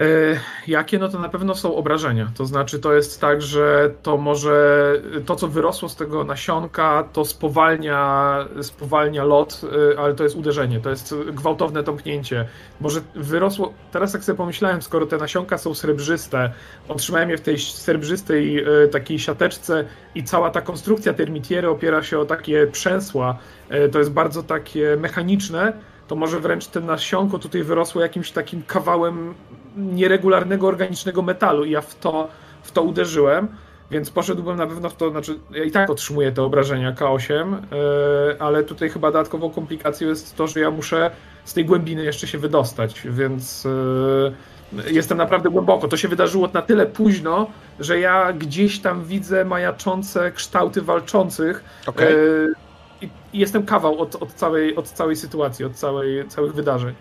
E, 0.00 0.40
jakie? 0.66 0.98
No 0.98 1.08
to 1.08 1.18
na 1.18 1.28
pewno 1.28 1.54
są 1.54 1.76
obrażenia. 1.76 2.30
To 2.34 2.46
znaczy, 2.46 2.78
to 2.78 2.92
jest 2.94 3.20
tak, 3.20 3.42
że 3.42 3.90
to 4.02 4.16
może 4.16 4.92
to, 5.26 5.36
co 5.36 5.48
wyrosło 5.48 5.88
z 5.88 5.96
tego 5.96 6.24
nasionka, 6.24 7.08
to 7.12 7.24
spowalnia, 7.24 8.38
spowalnia 8.62 9.24
lot, 9.24 9.60
e, 9.92 9.98
ale 9.98 10.14
to 10.14 10.24
jest 10.24 10.36
uderzenie, 10.36 10.80
to 10.80 10.90
jest 10.90 11.14
gwałtowne 11.32 11.82
tąpnięcie. 11.82 12.48
Może 12.80 13.00
wyrosło. 13.14 13.72
Teraz, 13.92 14.14
jak 14.14 14.24
sobie 14.24 14.36
pomyślałem, 14.36 14.82
skoro 14.82 15.06
te 15.06 15.16
nasionka 15.16 15.58
są 15.58 15.74
srebrzyste, 15.74 16.52
otrzymałem 16.88 17.30
je 17.30 17.38
w 17.38 17.40
tej 17.40 17.58
srebrzystej 17.58 18.58
e, 18.58 18.88
takiej 18.88 19.18
siateczce 19.18 19.84
i 20.14 20.24
cała 20.24 20.50
ta 20.50 20.60
konstrukcja 20.60 21.14
termitiery 21.14 21.68
opiera 21.68 22.02
się 22.02 22.18
o 22.18 22.24
takie 22.24 22.66
przęsła, 22.66 23.38
to 23.92 23.98
jest 23.98 24.10
bardzo 24.10 24.42
takie 24.42 24.96
mechaniczne 24.96 25.72
to 26.08 26.16
może 26.16 26.40
wręcz 26.40 26.66
ten 26.66 26.86
nasionko 26.86 27.38
tutaj 27.38 27.62
wyrosło 27.62 28.02
jakimś 28.02 28.30
takim 28.30 28.62
kawałem 28.62 29.34
nieregularnego 29.76 30.68
organicznego 30.68 31.22
metalu 31.22 31.64
i 31.64 31.70
ja 31.70 31.80
w 31.80 31.94
to, 31.94 32.28
w 32.62 32.72
to 32.72 32.82
uderzyłem, 32.82 33.48
więc 33.90 34.10
poszedłbym 34.10 34.56
na 34.56 34.66
pewno 34.66 34.90
w 34.90 34.96
to, 34.96 35.10
znaczy 35.10 35.38
ja 35.50 35.64
i 35.64 35.70
tak 35.70 35.90
otrzymuję 35.90 36.32
te 36.32 36.42
obrażenia 36.42 36.92
K8, 36.92 37.30
yy, 37.30 37.78
e, 38.32 38.42
ale 38.42 38.64
tutaj 38.64 38.90
chyba 38.90 39.12
dodatkową 39.12 39.50
komplikacją 39.50 40.08
jest 40.08 40.36
to, 40.36 40.46
że 40.46 40.60
ja 40.60 40.70
muszę 40.70 41.10
z 41.44 41.54
tej 41.54 41.64
głębiny 41.64 42.04
jeszcze 42.04 42.26
się 42.26 42.38
wydostać, 42.38 43.02
więc 43.04 43.64
yy, 43.64 44.92
jestem 44.92 45.18
naprawdę 45.18 45.50
głęboko. 45.50 45.88
To 45.88 45.96
się 45.96 46.08
wydarzyło 46.08 46.48
na 46.52 46.62
tyle 46.62 46.86
późno, 46.86 47.50
że 47.80 48.00
ja 48.00 48.32
gdzieś 48.32 48.80
tam 48.80 49.04
widzę 49.04 49.44
majaczące 49.44 50.32
kształty 50.32 50.82
walczących. 50.82 51.64
Okay. 51.86 52.10
Yy, 52.10 52.54
i 53.02 53.38
jestem 53.38 53.66
kawał 53.66 54.00
od, 54.00 54.14
od, 54.22 54.32
całej, 54.32 54.76
od 54.76 54.88
całej 54.88 55.16
sytuacji, 55.16 55.64
od 55.64 55.72
całej, 55.74 56.28
całych 56.28 56.54
wydarzeń. 56.54 56.94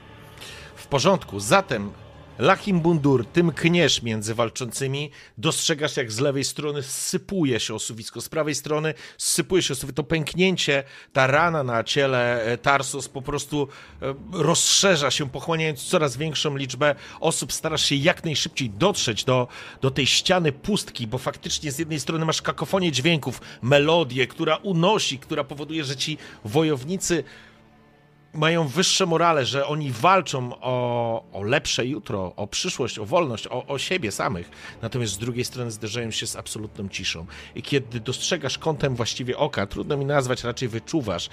W 0.76 0.88
porządku. 0.88 1.40
Zatem 1.40 1.92
Lachim 2.40 2.80
Bundur, 2.80 3.26
tym 3.26 3.52
kniesz 3.52 4.02
między 4.02 4.36
walczącymi, 4.36 5.12
dostrzegasz 5.38 5.98
jak 5.98 6.12
z 6.12 6.20
lewej 6.20 6.44
strony 6.44 6.84
sypuje 6.84 7.60
się 7.60 7.74
osuwisko, 7.76 8.22
z 8.22 8.30
prawej 8.30 8.56
strony 8.56 8.94
sypuje 9.18 9.62
się 9.62 9.74
osuwisko, 9.74 9.96
to 9.96 10.04
pęknięcie, 10.04 10.84
ta 11.14 11.28
rana 11.28 11.64
na 11.64 11.84
ciele 11.84 12.44
e, 12.44 12.58
Tarsus 12.58 13.10
po 13.10 13.22
prostu 13.22 13.68
e, 14.02 14.16
rozszerza 14.32 15.12
się, 15.12 15.30
pochłaniając 15.30 15.84
coraz 15.84 16.18
większą 16.18 16.58
liczbę 16.58 16.96
osób, 17.20 17.54
starasz 17.54 17.86
się 17.86 17.96
jak 17.96 18.24
najszybciej 18.24 18.70
dotrzeć 18.70 19.24
do, 19.24 19.48
do 19.82 19.92
tej 19.92 20.08
ściany 20.08 20.52
pustki, 20.52 21.08
bo 21.08 21.18
faktycznie 21.18 21.72
z 21.72 21.80
jednej 21.80 22.00
strony 22.00 22.26
masz 22.26 22.42
kakofonię 22.42 22.92
dźwięków, 22.92 23.42
melodię, 23.62 24.28
która 24.28 24.56
unosi, 24.56 25.20
która 25.20 25.44
powoduje, 25.44 25.84
że 25.84 25.96
ci 25.96 26.18
wojownicy 26.44 27.24
mają 28.36 28.68
wyższe 28.68 29.06
morale, 29.06 29.46
że 29.46 29.68
oni 29.68 29.92
walczą 29.92 30.52
o, 30.62 31.24
o 31.34 31.44
lepsze 31.44 31.86
jutro, 31.86 32.34
o 32.36 32.48
przyszłość, 32.48 33.00
o 33.00 33.06
wolność, 33.06 33.48
o, 33.48 33.66
o 33.66 33.78
siebie 33.78 34.12
samych. 34.12 34.50
Natomiast 34.82 35.14
z 35.14 35.18
drugiej 35.18 35.46
strony 35.46 35.72
zderzają 35.72 36.12
się 36.12 36.28
z 36.28 36.36
absolutną 36.36 36.90
ciszą. 36.90 37.26
I 37.56 37.62
kiedy 37.62 38.00
dostrzegasz 38.00 38.58
kątem 38.58 38.96
właściwie 38.96 39.38
oka, 39.38 39.68
trudno 39.68 39.98
mi 39.98 40.06
nazwać, 40.06 40.44
raczej 40.44 40.68
wyczuwasz, 40.70 41.30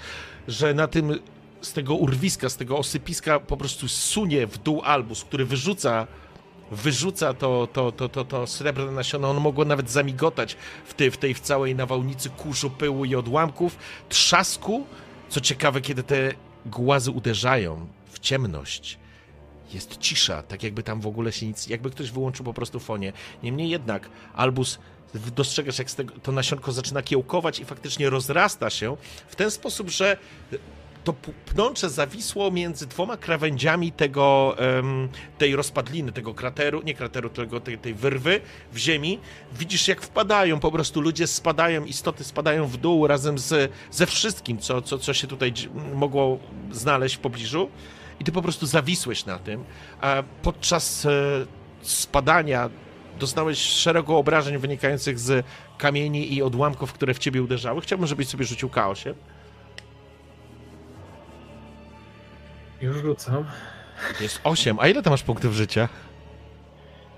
że 0.47 0.73
na 0.73 0.87
tym 0.87 1.19
z 1.61 1.73
tego 1.73 1.95
urwiska, 1.95 2.49
z 2.49 2.57
tego 2.57 2.77
osypiska 2.77 3.39
po 3.39 3.57
prostu 3.57 3.87
sunie 3.87 4.47
w 4.47 4.57
dół 4.57 4.81
albus, 4.81 5.23
który 5.23 5.45
wyrzuca 5.45 6.07
wyrzuca 6.71 7.33
to, 7.33 7.67
to, 7.73 7.91
to, 7.91 8.09
to, 8.09 8.25
to 8.25 8.47
srebrne 8.47 8.91
nasiona, 8.91 9.29
on 9.29 9.37
mogło 9.37 9.65
nawet 9.65 9.89
zamigotać 9.89 10.57
w 10.85 10.93
w 11.11 11.17
tej 11.17 11.33
w 11.33 11.39
całej 11.39 11.75
nawałnicy 11.75 12.29
kurzu, 12.29 12.69
pyłu 12.69 13.05
i 13.05 13.15
odłamków, 13.15 13.77
trzasku. 14.09 14.85
Co 15.29 15.41
ciekawe, 15.41 15.81
kiedy 15.81 16.03
te 16.03 16.33
głazy 16.65 17.11
uderzają 17.11 17.87
w 18.11 18.19
ciemność. 18.19 18.97
Jest 19.73 19.97
cisza, 19.97 20.43
tak 20.43 20.63
jakby 20.63 20.83
tam 20.83 21.01
w 21.01 21.07
ogóle 21.07 21.31
się 21.31 21.45
nic, 21.45 21.67
jakby 21.67 21.89
ktoś 21.89 22.11
wyłączył 22.11 22.45
po 22.45 22.53
prostu 22.53 22.79
fonie. 22.79 23.13
Niemniej 23.43 23.69
jednak 23.69 24.09
Albus 24.33 24.79
dostrzegasz, 25.35 25.79
jak 25.79 25.87
to 26.23 26.31
nasionko 26.31 26.71
zaczyna 26.71 27.01
kiełkować 27.01 27.59
i 27.59 27.65
faktycznie 27.65 28.09
rozrasta 28.09 28.69
się 28.69 28.97
w 29.27 29.35
ten 29.35 29.51
sposób, 29.51 29.89
że 29.89 30.17
to 31.03 31.13
pnącze 31.45 31.89
zawisło 31.89 32.51
między 32.51 32.87
dwoma 32.87 33.17
krawędziami 33.17 33.91
tego, 33.91 34.55
tej 35.37 35.55
rozpadliny, 35.55 36.11
tego 36.11 36.33
krateru, 36.33 36.81
nie 36.85 36.93
krateru, 36.93 37.29
tego, 37.29 37.59
tej, 37.59 37.77
tej 37.77 37.93
wyrwy 37.93 38.41
w 38.71 38.77
ziemi. 38.77 39.19
Widzisz, 39.53 39.87
jak 39.87 40.01
wpadają, 40.01 40.59
po 40.59 40.71
prostu 40.71 41.01
ludzie 41.01 41.27
spadają, 41.27 41.85
istoty 41.85 42.23
spadają 42.23 42.67
w 42.67 42.77
dół 42.77 43.07
razem 43.07 43.37
z, 43.37 43.71
ze 43.91 44.05
wszystkim, 44.05 44.57
co, 44.57 44.81
co, 44.81 44.97
co 44.97 45.13
się 45.13 45.27
tutaj 45.27 45.53
mogło 45.95 46.39
znaleźć 46.71 47.15
w 47.15 47.19
pobliżu. 47.19 47.69
I 48.19 48.23
ty 48.23 48.31
po 48.31 48.41
prostu 48.41 48.65
zawisłeś 48.65 49.25
na 49.25 49.39
tym. 49.39 49.63
Podczas 50.41 51.05
e, 51.05 51.09
spadania 51.81 52.69
doznałeś 53.19 53.59
szeregu 53.59 54.15
obrażeń 54.15 54.57
wynikających 54.57 55.19
z 55.19 55.45
kamieni 55.77 56.33
i 56.33 56.41
odłamków, 56.41 56.93
które 56.93 57.13
w 57.13 57.19
ciebie 57.19 57.43
uderzały. 57.43 57.81
Chciałbym, 57.81 58.07
żebyś 58.07 58.27
sobie 58.27 58.45
rzucił 58.45 58.69
K8. 58.69 59.13
Już 62.83 62.97
rzucam. 62.97 63.45
Jest 64.21 64.39
8. 64.43 64.77
A 64.79 64.87
ile 64.87 65.03
tam 65.03 65.11
masz 65.11 65.23
punktów 65.23 65.53
życia? 65.53 65.89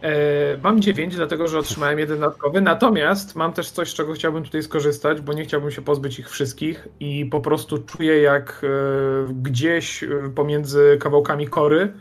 E, 0.01 0.57
mam 0.63 0.81
9, 0.81 1.15
dlatego 1.15 1.47
że 1.47 1.59
otrzymałem 1.59 1.99
jeden 1.99 2.19
dodatkowy. 2.19 2.61
Natomiast 2.61 3.35
mam 3.35 3.53
też 3.53 3.71
coś, 3.71 3.89
z 3.89 3.93
czego 3.93 4.13
chciałbym 4.13 4.43
tutaj 4.43 4.63
skorzystać, 4.63 5.21
bo 5.21 5.33
nie 5.33 5.43
chciałbym 5.43 5.71
się 5.71 5.81
pozbyć 5.81 6.19
ich 6.19 6.29
wszystkich 6.29 6.87
i 6.99 7.25
po 7.25 7.41
prostu 7.41 7.77
czuję, 7.77 8.21
jak 8.21 8.61
e, 8.63 9.33
gdzieś 9.33 10.03
e, 10.03 10.09
pomiędzy 10.35 10.97
kawałkami 11.01 11.47
kory 11.47 11.93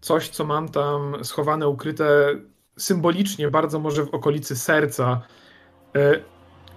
coś, 0.00 0.28
co 0.28 0.44
mam 0.44 0.68
tam 0.68 1.24
schowane, 1.24 1.68
ukryte 1.68 2.34
symbolicznie, 2.78 3.50
bardzo 3.50 3.78
może 3.78 4.04
w 4.06 4.14
okolicy 4.14 4.56
serca 4.56 5.22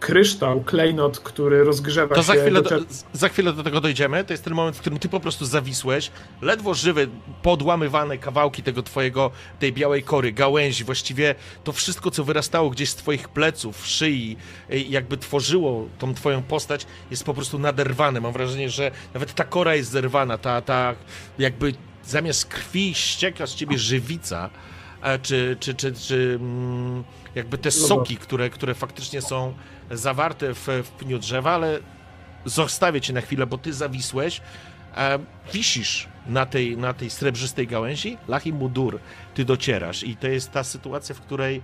kryształ, 0.03 0.61
klejnot, 0.61 1.19
który 1.19 1.63
rozgrzewa 1.63 2.15
To 2.15 2.21
się... 2.21 2.27
za 2.27 2.33
chwilę, 2.33 2.61
do 2.61 2.69
za 3.13 3.29
chwilę 3.29 3.53
do 3.53 3.63
tego 3.63 3.81
dojdziemy. 3.81 4.23
To 4.23 4.33
jest 4.33 4.43
ten 4.43 4.53
moment, 4.53 4.77
w 4.77 4.79
którym 4.79 4.99
ty 4.99 5.09
po 5.09 5.19
prostu 5.19 5.45
zawisłeś, 5.45 6.11
ledwo 6.41 6.73
żywy, 6.73 7.07
podłamywane 7.41 8.17
kawałki 8.17 8.63
tego 8.63 8.83
twojego, 8.83 9.31
tej 9.59 9.73
białej 9.73 10.03
kory, 10.03 10.31
gałęzi, 10.31 10.83
właściwie 10.83 11.35
to 11.63 11.71
wszystko, 11.71 12.11
co 12.11 12.23
wyrastało 12.23 12.69
gdzieś 12.69 12.89
z 12.89 12.95
twoich 12.95 13.29
pleców, 13.29 13.87
szyi, 13.87 14.37
jakby 14.69 15.17
tworzyło 15.17 15.87
tą 15.99 16.13
twoją 16.13 16.43
postać, 16.43 16.85
jest 17.11 17.23
po 17.23 17.33
prostu 17.33 17.59
naderwane. 17.59 18.21
Mam 18.21 18.33
wrażenie, 18.33 18.69
że 18.69 18.91
nawet 19.13 19.33
ta 19.33 19.43
kora 19.43 19.75
jest 19.75 19.91
zerwana, 19.91 20.37
ta, 20.37 20.61
ta 20.61 20.95
jakby 21.39 21.73
zamiast 22.05 22.45
krwi 22.45 22.93
ścieka 22.95 23.47
z 23.47 23.55
ciebie 23.55 23.77
żywica, 23.77 24.49
e, 25.01 25.19
czy, 25.19 25.57
czy, 25.59 25.73
czy, 25.73 25.93
czy 25.93 26.37
mm, 26.41 27.03
jakby 27.35 27.57
te 27.57 27.71
soki, 27.71 28.17
które, 28.17 28.49
które 28.49 28.73
faktycznie 28.73 29.21
są 29.21 29.53
zawarte 29.91 30.53
w, 30.53 30.67
w 30.83 30.89
pniu 30.89 31.19
drzewa, 31.19 31.51
ale 31.51 31.79
zostawię 32.45 33.01
cię 33.01 33.13
na 33.13 33.21
chwilę, 33.21 33.47
bo 33.47 33.57
ty 33.57 33.73
zawisłeś. 33.73 34.41
E, 34.97 35.19
wisisz 35.53 36.07
na 36.27 36.45
tej, 36.45 36.77
na 36.77 36.93
tej 36.93 37.09
srebrzystej 37.09 37.67
gałęzi, 37.67 38.17
Lachi 38.27 38.53
Mudur, 38.53 38.99
ty 39.33 39.45
docierasz 39.45 40.03
i 40.03 40.17
to 40.17 40.27
jest 40.27 40.51
ta 40.51 40.63
sytuacja, 40.63 41.15
w 41.15 41.21
której 41.21 41.61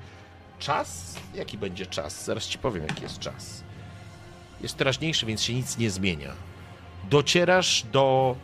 czas, 0.59 1.15
jaki 1.33 1.57
będzie 1.57 1.85
czas? 1.85 2.25
Zaraz 2.25 2.47
ci 2.47 2.57
powiem, 2.57 2.83
jaki 2.87 3.01
jest 3.01 3.19
czas. 3.19 3.63
Jest 4.61 4.77
teraźniejszy, 4.77 5.25
więc 5.25 5.43
się 5.43 5.53
nic 5.53 5.77
nie 5.77 5.89
zmienia. 5.89 6.33
Docierasz 7.09 7.85
do 7.91 8.35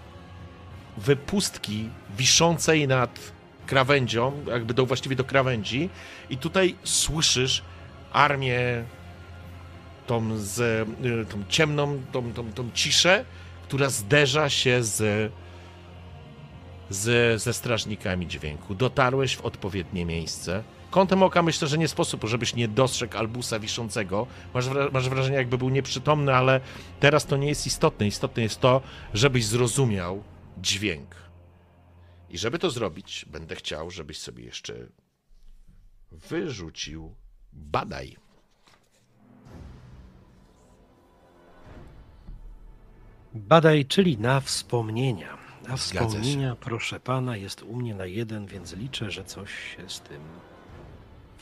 wypustki 0.97 1.89
wiszącej 2.17 2.87
nad 2.87 3.19
krawędzią, 3.65 4.43
jakby 4.47 4.73
do, 4.73 4.85
właściwie 4.85 5.15
do 5.15 5.23
krawędzi 5.23 5.89
i 6.29 6.37
tutaj 6.37 6.75
słyszysz 6.83 7.63
armię 8.13 8.83
tą, 10.07 10.37
z, 10.37 10.59
y, 11.05 11.25
tą 11.25 11.43
ciemną, 11.49 12.01
tą, 12.11 12.33
tą, 12.33 12.51
tą 12.53 12.71
ciszę, 12.73 13.25
która 13.63 13.89
zderza 13.89 14.49
się 14.49 14.83
z, 14.83 15.31
z, 16.89 17.41
ze 17.41 17.53
strażnikami 17.53 18.27
dźwięku. 18.27 18.75
Dotarłeś 18.75 19.35
w 19.35 19.45
odpowiednie 19.45 20.05
miejsce. 20.05 20.63
Kątem 20.91 21.23
oka 21.23 21.41
myślę, 21.41 21.67
że 21.67 21.77
nie 21.77 21.87
sposób, 21.87 22.23
żebyś 22.23 22.55
nie 22.55 22.67
dostrzegł 22.67 23.17
Albusa 23.17 23.59
wiszącego. 23.59 24.27
Masz, 24.53 24.65
masz 24.91 25.09
wrażenie, 25.09 25.37
jakby 25.37 25.57
był 25.57 25.69
nieprzytomny, 25.69 26.35
ale 26.35 26.61
teraz 26.99 27.25
to 27.25 27.37
nie 27.37 27.47
jest 27.47 27.67
istotne. 27.67 28.07
Istotne 28.07 28.43
jest 28.43 28.59
to, 28.59 28.81
żebyś 29.13 29.45
zrozumiał 29.45 30.23
dźwięk. 30.57 31.15
I 32.29 32.37
żeby 32.37 32.59
to 32.59 32.69
zrobić, 32.69 33.25
będę 33.25 33.55
chciał, 33.55 33.91
żebyś 33.91 34.17
sobie 34.17 34.43
jeszcze 34.43 34.73
wyrzucił 36.11 37.15
badaj. 37.53 38.17
Badaj, 43.35 43.85
czyli 43.85 44.17
na 44.17 44.39
wspomnienia. 44.41 45.37
A 45.69 45.77
Zgadza 45.77 45.99
się. 45.99 46.07
wspomnienia, 46.07 46.55
proszę 46.59 46.99
pana, 46.99 47.37
jest 47.37 47.63
u 47.63 47.75
mnie 47.75 47.95
na 47.95 48.05
jeden, 48.05 48.45
więc 48.45 48.73
liczę, 48.75 49.11
że 49.11 49.23
coś 49.23 49.49
się 49.49 49.89
z 49.89 50.01
tym 50.01 50.21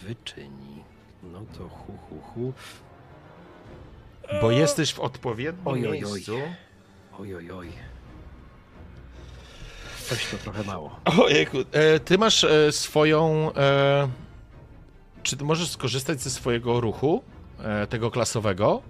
wyczyni. 0.01 0.83
No 1.23 1.39
to 1.57 1.69
hu, 1.69 1.93
hu, 2.09 2.21
hu. 2.21 2.53
Bo 4.41 4.51
jesteś 4.51 4.93
w 4.93 4.99
odpowiednim 4.99 5.67
Oj, 5.67 5.87
oj, 5.87 6.03
oj. 6.03 6.11
miejscu. 6.13 6.37
Oj, 7.19 7.35
oj, 7.35 7.51
oj. 7.51 7.69
Coś 10.09 10.25
to 10.31 10.37
trochę 10.37 10.63
mało. 10.63 10.99
Ojejku, 11.21 11.57
e, 11.71 11.99
ty 11.99 12.17
masz 12.17 12.43
e, 12.43 12.71
swoją... 12.71 13.51
E, 13.55 14.09
czy 15.23 15.37
ty 15.37 15.43
możesz 15.43 15.69
skorzystać 15.69 16.21
ze 16.21 16.29
swojego 16.29 16.81
ruchu, 16.81 17.23
e, 17.59 17.87
tego 17.87 18.11
klasowego? 18.11 18.81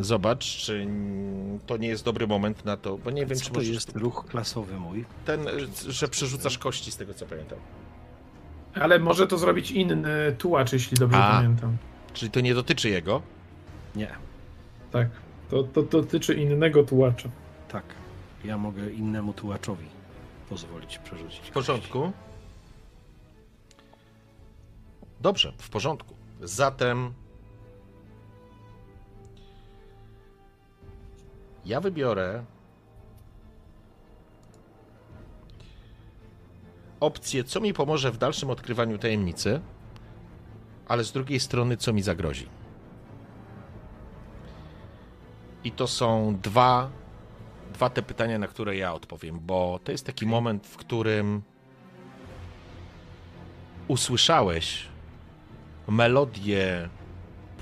Zobacz, 0.00 0.44
czy 0.56 0.86
to 1.66 1.76
nie 1.76 1.88
jest 1.88 2.04
dobry 2.04 2.26
moment 2.26 2.64
na 2.64 2.76
to, 2.76 2.98
bo 2.98 3.10
nie 3.10 3.26
wiem, 3.26 3.38
Co 3.38 3.44
czy 3.44 3.50
to 3.50 3.56
możesz... 3.58 3.74
jest 3.74 3.96
ruch 3.96 4.24
klasowy 4.28 4.76
mój? 4.80 5.04
Ten, 5.24 5.48
e, 5.48 5.52
że 5.88 6.08
przerzucasz 6.08 6.58
kości, 6.58 6.92
z 6.92 6.96
tego 6.96 7.14
co 7.14 7.26
pamiętam. 7.26 7.58
Ale 8.74 8.98
może 8.98 9.26
to 9.26 9.38
zrobić 9.38 9.70
inny 9.70 10.36
tułacz, 10.38 10.72
jeśli 10.72 10.96
dobrze 10.96 11.18
A. 11.18 11.30
pamiętam. 11.36 11.76
Czyli 12.12 12.30
to 12.30 12.40
nie 12.40 12.54
dotyczy 12.54 12.88
jego. 12.90 13.22
Nie, 13.96 14.10
Tak. 14.92 15.08
To, 15.50 15.62
to 15.62 15.82
dotyczy 15.82 16.34
innego 16.34 16.82
tułacza. 16.84 17.28
tak. 17.68 17.84
Ja 18.44 18.58
mogę 18.58 18.90
innemu 18.90 19.32
tułaczowi 19.32 19.86
pozwolić 20.48 20.98
przerzucić. 20.98 21.40
W 21.48 21.50
porządku. 21.50 22.12
Dobrze, 25.20 25.52
w 25.58 25.68
porządku. 25.70 26.14
Zatem 26.42 27.12
ja 31.66 31.80
wybiorę 31.80 32.44
opcję, 37.00 37.44
co 37.44 37.60
mi 37.60 37.72
pomoże 37.72 38.12
w 38.12 38.18
dalszym 38.18 38.50
odkrywaniu 38.50 38.98
tajemnicy, 38.98 39.60
ale 40.88 41.04
z 41.04 41.12
drugiej 41.12 41.40
strony, 41.40 41.76
co 41.76 41.92
mi 41.92 42.02
zagrozi. 42.02 42.48
I 45.64 45.72
to 45.72 45.86
są 45.86 46.38
dwa 46.42 46.90
dwa 47.72 47.90
te 47.90 48.02
pytania, 48.02 48.38
na 48.38 48.46
które 48.46 48.76
ja 48.76 48.94
odpowiem, 48.94 49.40
bo 49.40 49.80
to 49.84 49.92
jest 49.92 50.06
taki 50.06 50.26
moment, 50.26 50.66
w 50.66 50.76
którym 50.76 51.42
usłyszałeś 53.88 54.88
melodię 55.88 56.88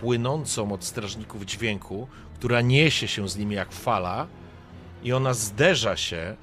płynącą 0.01 0.73
od 0.73 0.85
strażników 0.85 1.45
dźwięku, 1.45 2.09
która 2.35 2.61
niesie 2.61 3.09
się 3.09 3.29
z 3.29 3.37
nimi 3.37 3.55
jak 3.55 3.73
fala 3.73 4.27
i 5.03 5.13
ona 5.13 5.35
zderza 5.35 5.97
się 5.97 6.37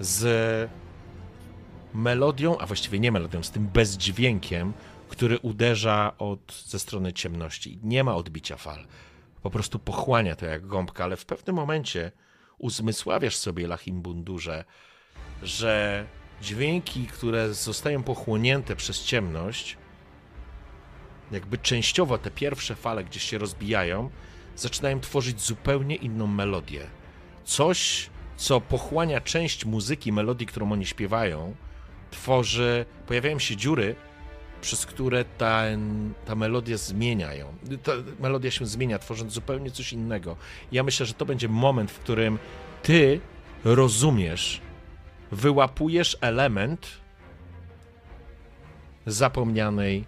z 0.00 0.70
melodią, 1.94 2.58
a 2.58 2.66
właściwie 2.66 3.00
nie 3.00 3.12
melodią, 3.12 3.42
z 3.42 3.50
tym 3.50 3.66
bezdźwiękiem, 3.66 4.72
który 5.08 5.38
uderza 5.38 6.12
od, 6.18 6.62
ze 6.66 6.78
strony 6.78 7.12
ciemności. 7.12 7.78
Nie 7.82 8.04
ma 8.04 8.14
odbicia 8.14 8.56
fal. 8.56 8.86
Po 9.42 9.50
prostu 9.50 9.78
pochłania 9.78 10.36
to 10.36 10.46
jak 10.46 10.66
gąbka, 10.66 11.04
ale 11.04 11.16
w 11.16 11.26
pewnym 11.26 11.56
momencie 11.56 12.12
uzmysławiasz 12.58 13.36
sobie, 13.36 13.66
Lachimbundurze, 13.66 14.64
że 15.42 16.06
dźwięki, 16.42 17.06
które 17.06 17.54
zostają 17.54 18.02
pochłonięte 18.02 18.76
przez 18.76 19.04
ciemność, 19.04 19.76
jakby 21.32 21.58
częściowo 21.58 22.18
te 22.18 22.30
pierwsze 22.30 22.74
fale 22.74 23.04
gdzieś 23.04 23.22
się 23.22 23.38
rozbijają, 23.38 24.10
zaczynają 24.56 25.00
tworzyć 25.00 25.40
zupełnie 25.40 25.96
inną 25.96 26.26
melodię. 26.26 26.86
Coś, 27.44 28.10
co 28.36 28.60
pochłania 28.60 29.20
część 29.20 29.64
muzyki, 29.64 30.12
melodii, 30.12 30.46
którą 30.46 30.72
oni 30.72 30.86
śpiewają, 30.86 31.54
tworzy, 32.10 32.86
pojawiają 33.06 33.38
się 33.38 33.56
dziury, 33.56 33.96
przez 34.60 34.86
które 34.86 35.24
ta, 35.24 35.62
ta 36.24 36.34
melodia 36.34 36.76
zmieniają. 36.76 37.54
Ta 37.82 37.92
melodia 38.20 38.50
się 38.50 38.66
zmienia, 38.66 38.98
tworząc 38.98 39.32
zupełnie 39.32 39.70
coś 39.70 39.92
innego. 39.92 40.36
Ja 40.72 40.82
myślę, 40.82 41.06
że 41.06 41.14
to 41.14 41.26
będzie 41.26 41.48
moment, 41.48 41.90
w 41.90 41.98
którym 41.98 42.38
ty 42.82 43.20
rozumiesz, 43.64 44.60
wyłapujesz 45.32 46.16
element 46.20 46.88
zapomnianej 49.06 50.04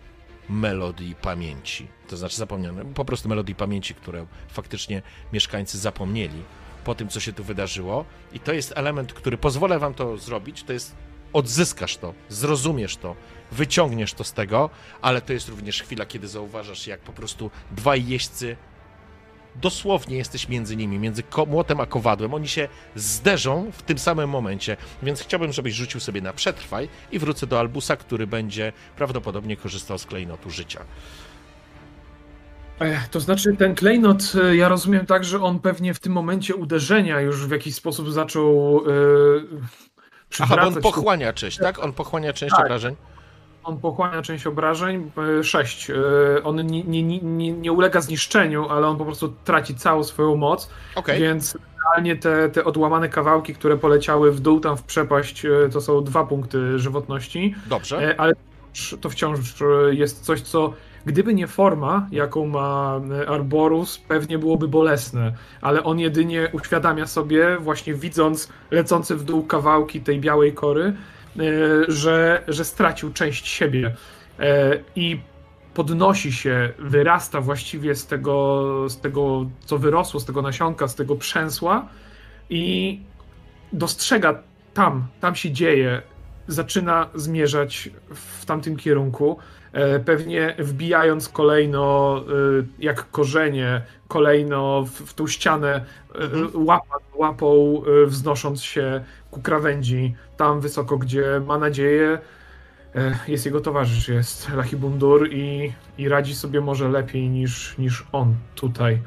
melodii 0.49 1.15
pamięci. 1.15 1.87
To 2.09 2.17
znaczy 2.17 2.37
zapomnianej, 2.37 2.85
po 2.95 3.05
prostu 3.05 3.29
melodii 3.29 3.55
pamięci, 3.55 3.95
które 3.95 4.27
faktycznie 4.49 5.03
mieszkańcy 5.33 5.79
zapomnieli 5.79 6.43
po 6.85 6.95
tym, 6.95 7.09
co 7.09 7.21
się 7.21 7.33
tu 7.33 7.45
wydarzyło. 7.45 8.05
I 8.33 8.41
to 8.41 8.53
jest 8.53 8.73
element, 8.77 9.13
który 9.13 9.39
pozwolę 9.39 9.79
wam 9.79 9.95
to 9.95 10.17
zrobić. 10.17 10.63
To 10.63 10.73
jest 10.73 10.97
odzyskasz 11.33 11.97
to, 11.97 12.15
zrozumiesz 12.29 12.97
to, 12.97 13.17
wyciągniesz 13.53 14.15
to 14.15 14.25
z 14.25 14.33
tego, 14.33 14.71
ale 15.03 15.21
to 15.21 15.33
jest 15.33 15.49
również 15.49 15.83
chwila, 15.83 16.07
kiedy 16.07 16.29
zauważasz, 16.29 16.87
jak 16.87 17.01
po 17.01 17.13
prostu 17.13 17.51
dwaj 17.71 18.07
jeźdźcy 18.07 18.57
dosłownie 19.61 20.17
jesteś 20.17 20.49
między 20.49 20.77
nimi, 20.77 20.99
między 20.99 21.23
młotem 21.47 21.81
a 21.81 21.87
kowadłem. 21.87 22.35
Oni 22.35 22.49
się 22.49 22.69
zderzą 22.95 23.71
w 23.73 23.83
tym 23.83 23.99
samym 23.99 24.31
momencie, 24.31 24.77
więc 25.03 25.21
chciałbym, 25.21 25.53
żebyś 25.53 25.75
rzucił 25.75 26.01
sobie 26.01 26.21
na 26.21 26.33
przetrwaj 26.33 26.89
i 27.13 27.19
wrócę 27.19 27.47
do 27.47 27.61
Albusa, 27.61 27.97
który 27.97 28.27
będzie 28.27 28.73
prawdopodobnie 28.97 29.57
korzystał 29.57 29.99
z 29.99 30.07
klejnotu 30.07 30.51
życia. 30.51 30.85
Ech, 32.81 33.09
to 33.09 33.21
znaczy 33.21 33.57
ten 33.57 33.75
klejnot, 33.75 34.33
e, 34.45 34.57
ja 34.57 34.69
rozumiem 34.69 35.07
tak, 35.07 35.25
że 35.25 35.43
on 35.43 35.59
pewnie 35.61 35.95
w 35.95 35.99
tym 35.99 36.13
momencie 36.13 36.55
uderzenia 36.55 37.21
już 37.21 37.47
w 37.47 37.51
jakiś 37.51 37.75
sposób 37.75 38.13
zaczął 38.13 38.83
yy, 38.87 39.49
Aha, 40.41 40.57
on 40.67 40.75
pochłania 40.75 41.33
część, 41.33 41.59
tak? 41.59 41.79
On 41.79 41.93
pochłania 41.93 42.33
część 42.33 42.55
Tak. 42.57 42.65
obrażeń? 42.65 42.97
On 43.67 43.79
pochłania 43.79 44.23
część 44.23 44.47
obrażeń, 44.47 45.11
6. 45.43 45.91
On 46.45 46.67
nie, 46.67 46.85
nie, 46.85 47.03
nie, 47.03 47.53
nie, 47.53 47.73
ulega 47.73 48.01
zniszczeniu, 48.01 48.69
ale 48.69 48.87
on 48.87 48.97
po 48.97 49.05
prostu 49.05 49.35
traci 49.45 49.75
całą 49.75 50.05
swoją 50.05 50.37
moc, 50.37 50.71
Okej, 50.95 51.21
więc 51.21 51.59
realnie 51.85 52.17
te, 52.17 52.49
te 52.49 52.65
odłamane 52.65 53.09
kawałki, 53.09 53.55
które 53.55 53.77
poleciały 53.77 54.33
w 54.33 54.41
dół 54.41 54.61
tam 54.61 54.77
w 54.77 54.83
przepaść, 54.83 55.45
e, 55.45 55.69
to 55.73 55.81
są 55.81 56.05
dwa 56.05 56.25
punkty 56.25 56.79
żywotności, 56.79 57.55
dobrze. 57.67 58.11
E, 58.11 58.21
ale 58.21 58.33
to 59.01 59.11
wciąż 59.11 59.39
jest 59.91 60.25
coś, 60.25 60.41
co 60.41 60.73
gdyby 61.07 61.35
nie 61.35 61.47
forma, 61.47 62.09
jaką 62.11 62.47
ma 62.47 63.01
Arborus, 63.29 63.99
pewnie 63.99 64.39
byłoby 64.39 64.69
bolesne, 64.69 65.33
ale 65.61 65.85
on 65.85 65.99
jedynie 65.99 66.49
uświadamia 66.53 67.07
sobie, 67.07 67.57
właśnie 67.61 67.95
widząc 67.95 68.49
lecące 68.71 69.17
w 69.17 69.25
dół 69.25 69.43
kawałki 69.43 70.01
tej 70.01 70.21
białej 70.21 70.53
kory, 70.53 70.97
że, 71.89 72.43
że 72.49 72.65
stracił 72.65 73.13
część 73.13 73.49
siebie. 73.49 73.95
I 74.97 75.21
podnosi 75.75 76.33
się, 76.33 76.73
wyrasta 76.79 77.41
właściwie 77.41 77.95
z 77.95 78.07
tego, 78.07 78.65
z 78.89 79.01
tego, 79.01 79.47
co 79.65 79.79
wyrosło, 79.79 80.21
z 80.21 80.25
tego 80.25 80.43
nasionka, 80.43 80.89
z 80.89 80.95
tego 80.95 81.17
przęsła 81.17 81.89
i 82.51 83.01
dostrzega 83.73 84.43
tam, 84.75 85.07
tam 85.21 85.35
się 85.35 85.51
dzieje, 85.51 86.03
zaczyna 86.49 87.09
zmierzać 87.15 87.91
w 88.11 88.47
tamtym 88.47 88.77
kierunku, 88.77 89.39
e, 89.73 90.01
pewnie 90.01 90.55
wbijając 90.59 91.29
kolejno 91.29 92.17
e, 92.19 92.33
jak 92.79 93.11
korzenie, 93.11 93.83
kolejno 94.09 94.83
w, 94.83 94.91
w 94.91 95.15
tą 95.15 95.27
ścianę, 95.27 95.85
e, 96.15 96.19
mhm. 96.19 96.67
łapa, 96.67 96.97
łapą 97.15 97.83
wznosząc 98.07 98.63
się 98.63 99.05
ku 99.37 99.43
krawędzi, 99.43 100.15
tam 100.37 100.61
wysoko, 100.61 100.99
gdzie 100.99 101.41
ma 101.47 101.59
nadzieję, 101.59 102.19
E, 102.97 103.19
jest 103.29 103.47
jego 103.47 103.61
towarzysz, 103.61 104.09
jest 104.09 104.49
Lachibundur 104.49 105.29
i, 105.33 105.73
i 105.99 106.09
radzi 106.09 106.35
sobie 106.35 106.61
może 106.61 106.89
lepiej 106.89 107.29
niż, 107.29 107.79
niż 107.79 108.05
on 108.13 108.35
tutaj. 108.55 109.03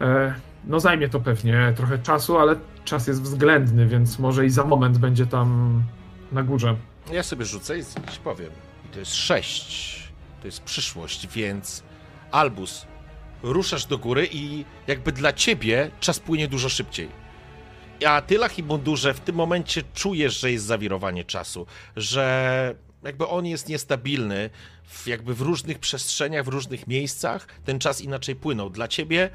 E, 0.00 0.34
no 0.64 0.80
zajmie 0.80 1.08
to 1.08 1.20
pewnie 1.20 1.72
trochę 1.76 1.98
czasu, 1.98 2.38
ale 2.38 2.56
czas 2.84 3.06
jest 3.06 3.22
względny, 3.22 3.86
więc 3.86 4.18
może 4.18 4.46
i 4.46 4.50
za 4.50 4.64
moment 4.64 4.98
będzie 4.98 5.26
tam 5.26 5.82
na 6.32 6.42
górze. 6.42 6.76
Ja 7.12 7.22
sobie 7.22 7.44
rzucę 7.44 7.78
i 7.78 7.84
ci 7.84 8.20
powiem. 8.24 8.50
I 8.84 8.88
to 8.88 8.98
jest 8.98 9.14
sześć. 9.14 9.94
To 10.40 10.48
jest 10.48 10.62
przyszłość, 10.62 11.28
więc 11.28 11.82
Albus, 12.30 12.86
ruszasz 13.42 13.86
do 13.86 13.98
góry 13.98 14.28
i 14.32 14.64
jakby 14.86 15.12
dla 15.12 15.32
ciebie 15.32 15.90
czas 16.00 16.20
płynie 16.20 16.48
dużo 16.48 16.68
szybciej. 16.68 17.23
A 18.06 18.22
ty, 18.22 18.38
Lachibundurze, 18.38 19.14
w 19.14 19.20
tym 19.20 19.36
momencie 19.36 19.82
czujesz, 19.94 20.40
że 20.40 20.52
jest 20.52 20.64
zawirowanie 20.64 21.24
czasu, 21.24 21.66
że 21.96 22.74
jakby 23.02 23.26
on 23.26 23.46
jest 23.46 23.68
niestabilny, 23.68 24.50
w, 24.84 25.06
jakby 25.06 25.34
w 25.34 25.40
różnych 25.40 25.78
przestrzeniach, 25.78 26.44
w 26.44 26.48
różnych 26.48 26.86
miejscach 26.86 27.46
ten 27.64 27.78
czas 27.78 28.00
inaczej 28.00 28.36
płynął. 28.36 28.70
Dla 28.70 28.88
ciebie 28.88 29.30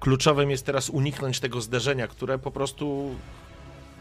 kluczowym 0.00 0.50
jest 0.50 0.66
teraz 0.66 0.90
uniknąć 0.90 1.40
tego 1.40 1.60
zderzenia, 1.60 2.08
które 2.08 2.38
po 2.38 2.50
prostu 2.50 3.14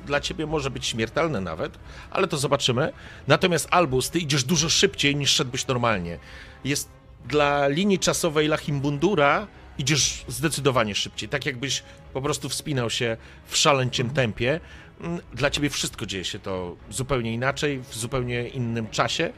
dla 0.06 0.20
ciebie 0.20 0.46
może 0.46 0.70
być 0.70 0.86
śmiertelne 0.86 1.42
nawet, 1.42 1.80
ale 2.12 2.28
to 2.28 2.38
zobaczymy. 2.38 2.94
Natomiast 3.28 3.68
Albus, 3.72 4.10
ty 4.10 4.20
idziesz 4.20 4.44
dużo 4.44 4.70
szybciej 4.70 5.16
niż 5.16 5.32
szedłbyś 5.32 5.68
normalnie. 5.68 6.20
Jest 6.64 6.90
dla 7.26 7.68
linii 7.68 8.00
czasowej 8.00 8.48
Lachimbundura 8.48 9.48
idziesz 9.78 10.26
zdecydowanie 10.28 10.96
szybciej, 10.96 11.30
tak 11.30 11.46
jakbyś 11.46 11.84
po 12.14 12.22
prostu 12.22 12.50
wspinał 12.50 12.90
się 12.90 13.18
w 13.46 13.58
szaleńczym 13.58 14.10
tempie. 14.10 14.60
Mm, 15.02 15.20
dla 15.34 15.50
ciebie 15.50 15.70
wszystko 15.70 16.06
dzieje 16.06 16.26
się 16.26 16.40
to 16.40 16.76
zupełnie 16.90 17.34
inaczej, 17.34 17.80
w 17.80 17.96
zupełnie 17.96 18.48
innym 18.48 18.90
czasie, 18.90 19.34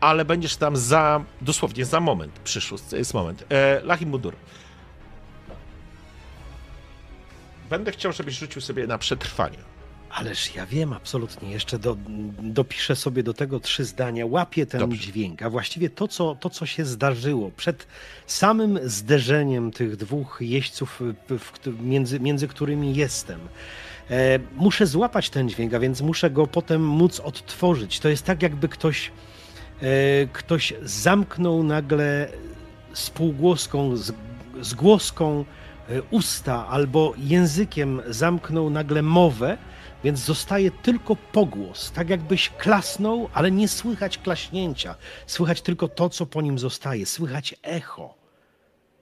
ale 0.00 0.24
będziesz 0.24 0.56
tam 0.56 0.76
za, 0.76 1.24
dosłownie 1.40 1.84
za 1.84 2.00
moment, 2.00 2.38
przyszły 2.44 2.78
jest 2.92 3.14
moment. 3.14 3.44
E, 3.48 3.80
Lahim 3.84 4.10
Budur. 4.10 4.34
Będę 7.70 7.92
chciał, 7.92 8.12
żebyś 8.12 8.38
rzucił 8.38 8.62
sobie 8.62 8.86
na 8.86 8.98
przetrwanie. 8.98 9.75
Ależ 10.10 10.54
ja 10.54 10.66
wiem 10.66 10.92
absolutnie. 10.92 11.50
Jeszcze 11.50 11.78
do, 11.78 11.96
dopiszę 12.42 12.96
sobie 12.96 13.22
do 13.22 13.34
tego 13.34 13.60
trzy 13.60 13.84
zdania. 13.84 14.26
Łapię 14.26 14.66
ten 14.66 14.80
Dobrze. 14.80 14.98
dźwięk, 14.98 15.42
a 15.42 15.50
właściwie 15.50 15.90
to 15.90 16.08
co, 16.08 16.34
to, 16.40 16.50
co 16.50 16.66
się 16.66 16.84
zdarzyło 16.84 17.50
przed 17.56 17.86
samym 18.26 18.78
zderzeniem 18.84 19.70
tych 19.70 19.96
dwóch 19.96 20.38
jeźdźców, 20.40 21.00
między, 21.80 22.20
między 22.20 22.48
którymi 22.48 22.94
jestem. 22.94 23.40
E, 24.10 24.38
muszę 24.56 24.86
złapać 24.86 25.30
ten 25.30 25.48
dźwięk, 25.48 25.74
a 25.74 25.78
więc 25.78 26.00
muszę 26.00 26.30
go 26.30 26.46
potem 26.46 26.86
móc 26.86 27.20
odtworzyć. 27.20 28.00
To 28.00 28.08
jest 28.08 28.24
tak, 28.24 28.42
jakby 28.42 28.68
ktoś, 28.68 29.12
e, 29.82 30.26
ktoś 30.32 30.74
zamknął 30.82 31.62
nagle 31.62 32.28
spółgłoską, 32.92 33.96
z, 33.96 34.12
z 34.60 34.74
głoską 34.74 35.44
e, 35.88 36.02
usta 36.10 36.66
albo 36.68 37.14
językiem 37.18 38.02
zamknął 38.08 38.70
nagle 38.70 39.02
mowę, 39.02 39.58
więc 40.06 40.18
zostaje 40.18 40.70
tylko 40.70 41.16
pogłos, 41.16 41.92
tak 41.92 42.10
jakbyś 42.10 42.50
klasnął, 42.50 43.28
ale 43.34 43.50
nie 43.50 43.68
słychać 43.68 44.18
klaśnięcia. 44.18 44.94
Słychać 45.26 45.62
tylko 45.62 45.88
to, 45.88 46.08
co 46.08 46.26
po 46.26 46.42
nim 46.42 46.58
zostaje, 46.58 47.06
słychać 47.06 47.54
echo 47.62 48.14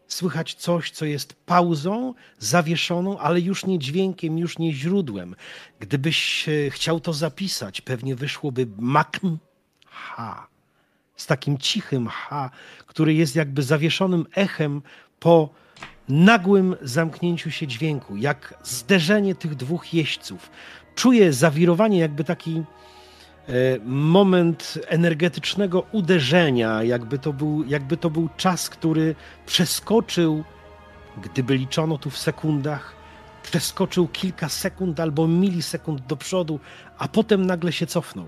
słychać 0.09 0.55
coś, 0.55 0.91
co 0.91 1.05
jest 1.05 1.35
pauzą, 1.47 2.15
zawieszoną, 2.39 3.19
ale 3.19 3.41
już 3.41 3.67
nie 3.67 3.79
dźwiękiem, 3.79 4.39
już 4.39 4.59
nie 4.59 4.73
źródłem. 4.73 5.37
Gdybyś 5.81 6.47
chciał 6.71 7.01
to 7.01 7.13
zapisać, 7.13 7.81
pewnie 7.81 8.15
wyszłoby 8.17 8.67
makm 8.79 9.39
ha. 9.87 10.47
Z 11.17 11.27
takim 11.27 11.59
cichym 11.59 12.07
ha, 12.07 12.51
który 12.87 13.15
jest 13.15 13.37
jakby 13.37 13.63
zawieszonym 13.63 14.27
echem 14.35 14.83
po 15.21 15.49
nagłym 16.09 16.77
zamknięciu 16.83 17.51
się 17.51 17.67
dźwięku, 17.67 18.17
jak 18.17 18.55
zderzenie 18.63 19.35
tych 19.35 19.55
dwóch 19.55 19.95
jeźdźców. 19.95 20.51
Czuję 20.95 21.33
zawirowanie, 21.33 21.99
jakby 21.99 22.25
taki 22.25 22.63
E, 23.49 23.53
moment 23.85 24.79
energetycznego 24.87 25.87
uderzenia, 25.93 26.83
jakby 26.83 27.19
to, 27.19 27.33
był, 27.33 27.65
jakby 27.65 27.97
to 27.97 28.11
był 28.11 28.29
czas, 28.37 28.71
który 28.71 29.15
przeskoczył, 29.47 30.45
gdyby 31.23 31.57
liczono 31.57 31.99
tu 31.99 32.11
w 32.11 32.19
sekundach, 32.19 32.95
przeskoczył 33.43 34.09
kilka 34.09 34.49
sekund 34.49 35.01
albo 35.01 35.29
milisekund 35.29 36.07
do 36.07 36.17
przodu, 36.17 36.61
a 36.99 37.09
potem 37.09 37.47
nagle 37.47 37.73
się 37.73 37.87
cofnął. 37.87 38.27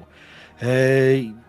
E, 0.63 0.67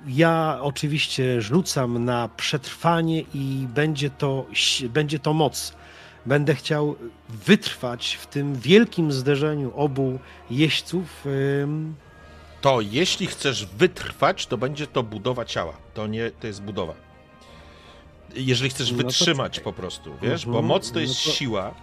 ja 0.07 0.59
oczywiście 0.61 1.41
rzucam 1.41 2.05
na 2.05 2.29
przetrwanie 2.37 3.23
i 3.33 3.67
będzie 3.73 4.09
to, 4.09 4.45
będzie 4.89 5.19
to 5.19 5.33
moc. 5.33 5.73
Będę 6.27 6.55
chciał 6.55 6.95
wytrwać 7.29 8.17
w 8.21 8.27
tym 8.27 8.55
wielkim 8.55 9.11
zderzeniu 9.11 9.71
obu 9.75 10.19
jeźdźców 10.49 11.25
to 12.61 12.81
jeśli 12.81 13.27
chcesz 13.27 13.65
wytrwać, 13.65 14.47
to 14.47 14.57
będzie 14.57 14.87
to 14.87 15.03
budowa 15.03 15.45
ciała. 15.45 15.73
To 15.93 16.07
nie, 16.07 16.31
to 16.31 16.47
jest 16.47 16.61
budowa. 16.61 16.93
Jeżeli 18.35 18.69
chcesz 18.69 18.91
no 18.91 18.97
wytrzymać 18.97 19.59
po 19.59 19.73
prostu, 19.73 20.13
wiesz, 20.21 20.45
bo 20.45 20.51
mhm. 20.51 20.65
moc 20.65 20.91
to 20.91 20.99
jest 20.99 21.25
no 21.25 21.31
to... 21.31 21.37
siła. 21.37 21.73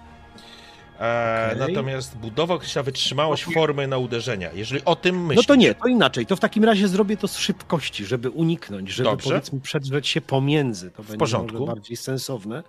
E, 1.00 1.50
okay. 1.54 1.68
Natomiast 1.68 2.16
budowa 2.16 2.54
określa 2.54 2.82
wytrzymałość 2.82 3.44
formy 3.44 3.86
na 3.86 3.98
uderzenia. 3.98 4.52
Jeżeli 4.52 4.84
o 4.84 4.96
tym 4.96 5.26
myślisz... 5.26 5.48
No 5.48 5.54
to 5.54 5.60
nie, 5.60 5.74
to 5.74 5.88
inaczej. 5.88 6.26
To 6.26 6.36
w 6.36 6.40
takim 6.40 6.64
razie 6.64 6.88
zrobię 6.88 7.16
to 7.16 7.28
z 7.28 7.36
szybkości, 7.36 8.04
żeby 8.04 8.30
uniknąć, 8.30 8.90
żeby 8.90 9.10
Dobrze. 9.10 9.30
powiedzmy 9.30 9.60
przedrzeć 9.60 10.08
się 10.08 10.20
pomiędzy. 10.20 10.90
To 10.90 11.02
w 11.02 11.06
będzie 11.06 11.18
porządku. 11.18 11.66
bardziej 11.66 11.96
sensowne. 11.96 12.62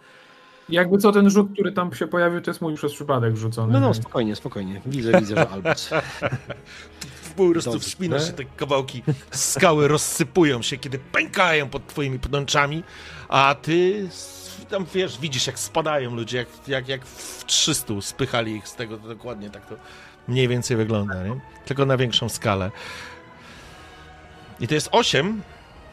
Jakby 0.70 0.98
co 0.98 1.12
ten 1.12 1.30
rzut, 1.30 1.52
który 1.54 1.72
tam 1.72 1.94
się 1.94 2.08
pojawił, 2.08 2.42
to 2.42 2.52
jest 2.52 2.62
mój 2.62 2.76
przez 2.76 2.94
przypadek 2.94 3.36
rzucony. 3.36 3.74
No 3.74 3.80
no, 3.80 3.94
spokojnie, 3.94 4.36
spokojnie. 4.36 4.82
Widzę, 4.86 5.20
widzę, 5.20 5.36
że 5.36 5.50
Albus. 5.50 5.90
po 7.36 7.50
prostu 7.52 7.80
wspinasz 7.80 8.28
się, 8.28 8.34
te 8.34 8.46
kawałki 8.46 9.04
skały 9.32 9.88
rozsypują 9.88 10.62
się, 10.62 10.78
kiedy 10.78 11.00
pękają 11.00 11.70
pod 11.70 11.88
twoimi 11.88 12.20
pnączami, 12.20 12.84
a 13.30 13.56
ty 13.62 14.10
tam 14.70 14.86
wiesz, 14.94 15.20
widzisz 15.20 15.48
jak 15.48 15.60
spadają 15.60 16.16
ludzie, 16.16 16.38
jak, 16.38 16.48
jak, 16.68 16.88
jak 16.88 17.06
w 17.06 17.46
300 17.46 17.94
spychali 18.02 18.56
ich 18.56 18.68
z 18.68 18.76
tego, 18.76 18.98
to 18.98 19.08
dokładnie 19.08 19.50
tak 19.50 19.66
to 19.66 19.76
mniej 20.28 20.48
więcej 20.48 20.78
wygląda, 20.78 21.24
nie? 21.24 21.40
Tylko 21.66 21.86
na 21.86 21.98
większą 21.98 22.30
skalę. 22.30 22.72
I 24.60 24.68
to 24.68 24.74
jest 24.74 24.90
8. 24.92 25.42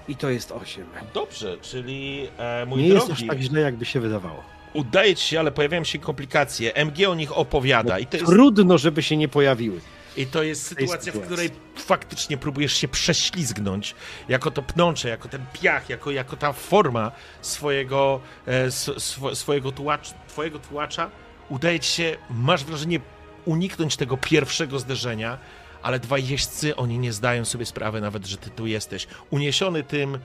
I 0.09 0.17
to 0.17 0.31
jest 0.31 0.53
8. 0.53 0.87
Dobrze, 1.15 1.57
czyli 1.63 2.29
e, 2.39 2.67
mój 2.67 2.83
Nie 2.83 2.89
drogi... 2.89 3.09
jest 3.09 3.23
aż 3.23 3.29
tak 3.29 3.41
źle, 3.41 3.61
jakby 3.61 3.85
się 3.85 4.01
wydawało. 4.01 4.43
Udaje 4.73 5.17
ci 5.17 5.27
się, 5.29 5.41
ale 5.41 5.53
pojawiają 5.53 5.85
się 5.85 5.99
komplikacje. 5.99 6.73
MG 6.75 7.09
o 7.09 7.15
nich 7.15 7.39
opowiada. 7.39 7.95
No, 7.95 7.99
I 7.99 8.07
to 8.07 8.17
jest... 8.17 8.29
Trudno, 8.29 8.79
żeby 8.79 9.03
się 9.03 9.17
nie 9.17 9.29
pojawiły. 9.29 9.81
I 10.17 10.27
to 10.27 10.43
jest 10.43 10.67
sytuacja, 10.67 11.13
w 11.13 11.21
której 11.21 11.51
faktycznie 11.77 12.37
próbujesz 12.37 12.73
się 12.73 12.89
prześlizgnąć 12.89 13.95
jako 14.29 14.51
to 14.51 14.63
pnącze, 14.63 15.09
jako 15.09 15.29
ten 15.29 15.45
piach, 15.53 15.89
jako, 15.89 16.11
jako 16.11 16.37
ta 16.37 16.53
forma 16.53 17.13
swojego, 17.43 18.21
e, 18.47 18.65
sw 18.67 19.35
swojego 19.35 19.73
tułacza, 19.73 20.15
twojego 20.29 20.59
tułacza. 20.59 21.11
Udaje 21.49 21.81
ci 21.81 21.91
się, 21.91 22.17
masz 22.31 22.65
wrażenie, 22.65 23.01
uniknąć 23.45 23.97
tego 23.97 24.17
pierwszego 24.17 24.79
zderzenia, 24.79 25.39
ale 25.83 26.01
dwaj 26.01 26.29
jeźdźcy, 26.29 26.77
oni 26.77 26.99
nie 26.99 27.13
zdają 27.13 27.45
sobie 27.45 27.67
sprawy 27.67 28.01
nawet, 28.01 28.27
że 28.27 28.37
ty 28.37 28.51
tu 28.51 28.67
jesteś. 28.67 29.07
Uniesiony 29.31 29.83
tym 29.83 30.19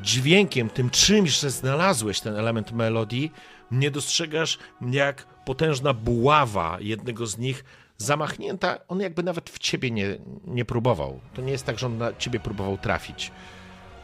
dźwiękiem, 0.00 0.70
tym 0.70 0.90
czymś, 0.90 1.40
że 1.40 1.50
znalazłeś 1.50 2.20
ten 2.20 2.36
element 2.36 2.72
melodii, 2.72 3.32
nie 3.70 3.90
dostrzegasz, 3.90 4.58
jak 4.90 5.26
potężna 5.44 5.92
buława 5.94 6.76
jednego 6.80 7.26
z 7.26 7.38
nich 7.38 7.64
zamachnięta, 7.98 8.78
on 8.88 9.00
jakby 9.00 9.22
nawet 9.22 9.50
w 9.50 9.58
ciebie 9.58 9.90
nie, 9.90 10.18
nie 10.46 10.64
próbował. 10.64 11.20
To 11.34 11.42
nie 11.42 11.52
jest 11.52 11.66
tak, 11.66 11.78
że 11.78 11.86
on 11.86 11.98
na 11.98 12.12
ciebie 12.12 12.40
próbował 12.40 12.78
trafić. 12.78 13.30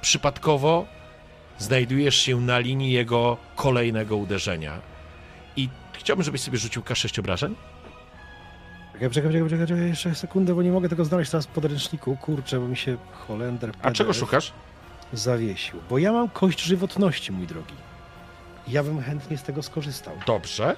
przypadkowo 0.00 0.86
znajdujesz 1.58 2.16
się 2.16 2.40
na 2.40 2.58
linii 2.58 2.92
jego 2.92 3.36
kolejnego 3.56 4.16
uderzenia. 4.16 4.80
I 5.56 5.68
chciałbym, 5.92 6.24
żebyś 6.24 6.40
sobie 6.40 6.58
rzucił 6.58 6.82
K6 6.82 7.20
obrażeń. 7.20 7.54
Czekaj, 8.92 9.10
czekaj, 9.10 9.32
czekaj, 9.32 9.50
czekaj, 9.50 9.66
czekaj, 9.66 9.88
jeszcze 9.88 10.14
sekundę, 10.14 10.54
bo 10.54 10.62
nie 10.62 10.70
mogę 10.72 10.88
tego 10.88 11.04
znaleźć 11.04 11.30
teraz 11.30 11.46
w 11.46 11.48
podręczniku. 11.48 12.16
Kurczę, 12.16 12.60
bo 12.60 12.68
mi 12.68 12.76
się 12.76 12.96
Holender 13.12 13.72
A 13.82 13.90
czego 13.90 14.08
PDF 14.10 14.20
szukasz? 14.20 14.52
zawiesił. 15.12 15.80
Bo 15.90 15.98
ja 15.98 16.12
mam 16.12 16.28
kość 16.28 16.60
żywotności, 16.60 17.32
mój 17.32 17.46
drogi. 17.46 17.74
Ja 18.68 18.82
bym 18.82 19.02
chętnie 19.02 19.38
z 19.38 19.42
tego 19.42 19.62
skorzystał. 19.62 20.14
Dobrze. 20.26 20.76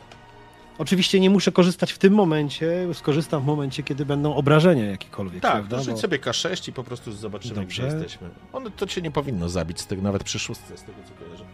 Oczywiście 0.78 1.20
nie 1.20 1.30
muszę 1.30 1.52
korzystać 1.52 1.92
w 1.92 1.98
tym 1.98 2.12
momencie, 2.14 2.88
skorzystam 2.94 3.42
w 3.42 3.44
momencie, 3.44 3.82
kiedy 3.82 4.06
będą 4.06 4.34
obrażenia 4.34 4.84
jakiekolwiek, 4.84 5.42
Tak, 5.42 5.52
prawda? 5.52 5.76
to 5.76 5.82
rzuć 5.82 5.94
Bo- 5.94 6.00
sobie 6.00 6.18
K6 6.18 6.68
i 6.68 6.72
po 6.72 6.84
prostu 6.84 7.12
zobaczymy, 7.12 7.54
Dobrze. 7.54 7.82
gdzie 7.82 7.96
jesteśmy. 7.96 8.30
Ono 8.52 8.70
to 8.70 8.86
cię 8.86 9.02
nie 9.02 9.10
powinno 9.10 9.48
zabić, 9.48 9.80
z 9.80 9.86
tego, 9.86 10.02
nawet 10.02 10.24
przy 10.24 10.38
szóstce, 10.38 10.76
z 10.76 10.82
tego 10.82 10.98
co 11.08 11.24
kojarzę. 11.24 11.44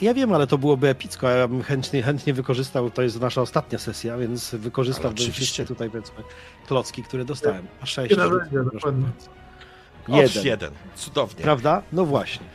Ja 0.00 0.14
wiem, 0.14 0.32
ale 0.32 0.46
to 0.46 0.58
byłoby 0.58 0.88
epicko, 0.88 1.28
a 1.28 1.30
ja 1.30 1.48
bym 1.48 1.62
chętnie, 1.62 2.02
chętnie 2.02 2.32
wykorzystał, 2.34 2.90
to 2.90 3.02
jest 3.02 3.20
nasza 3.20 3.40
ostatnia 3.42 3.78
sesja, 3.78 4.16
więc 4.18 4.54
wykorzystałbym 4.54 5.12
oczywiście. 5.12 5.42
wszystkie 5.42 5.64
tutaj, 5.64 5.90
powiedzmy, 5.90 6.22
klocki, 6.66 7.02
które 7.02 7.24
dostałem. 7.24 7.66
A 7.80 7.86
sześć. 7.86 8.16
Dokładnie. 8.16 8.58
bardzo. 8.62 9.30
Jeden. 10.08 10.44
Jeden. 10.46 10.70
Cudownie. 10.94 11.42
Prawda? 11.44 11.82
No 11.92 12.04
właśnie. 12.04 12.46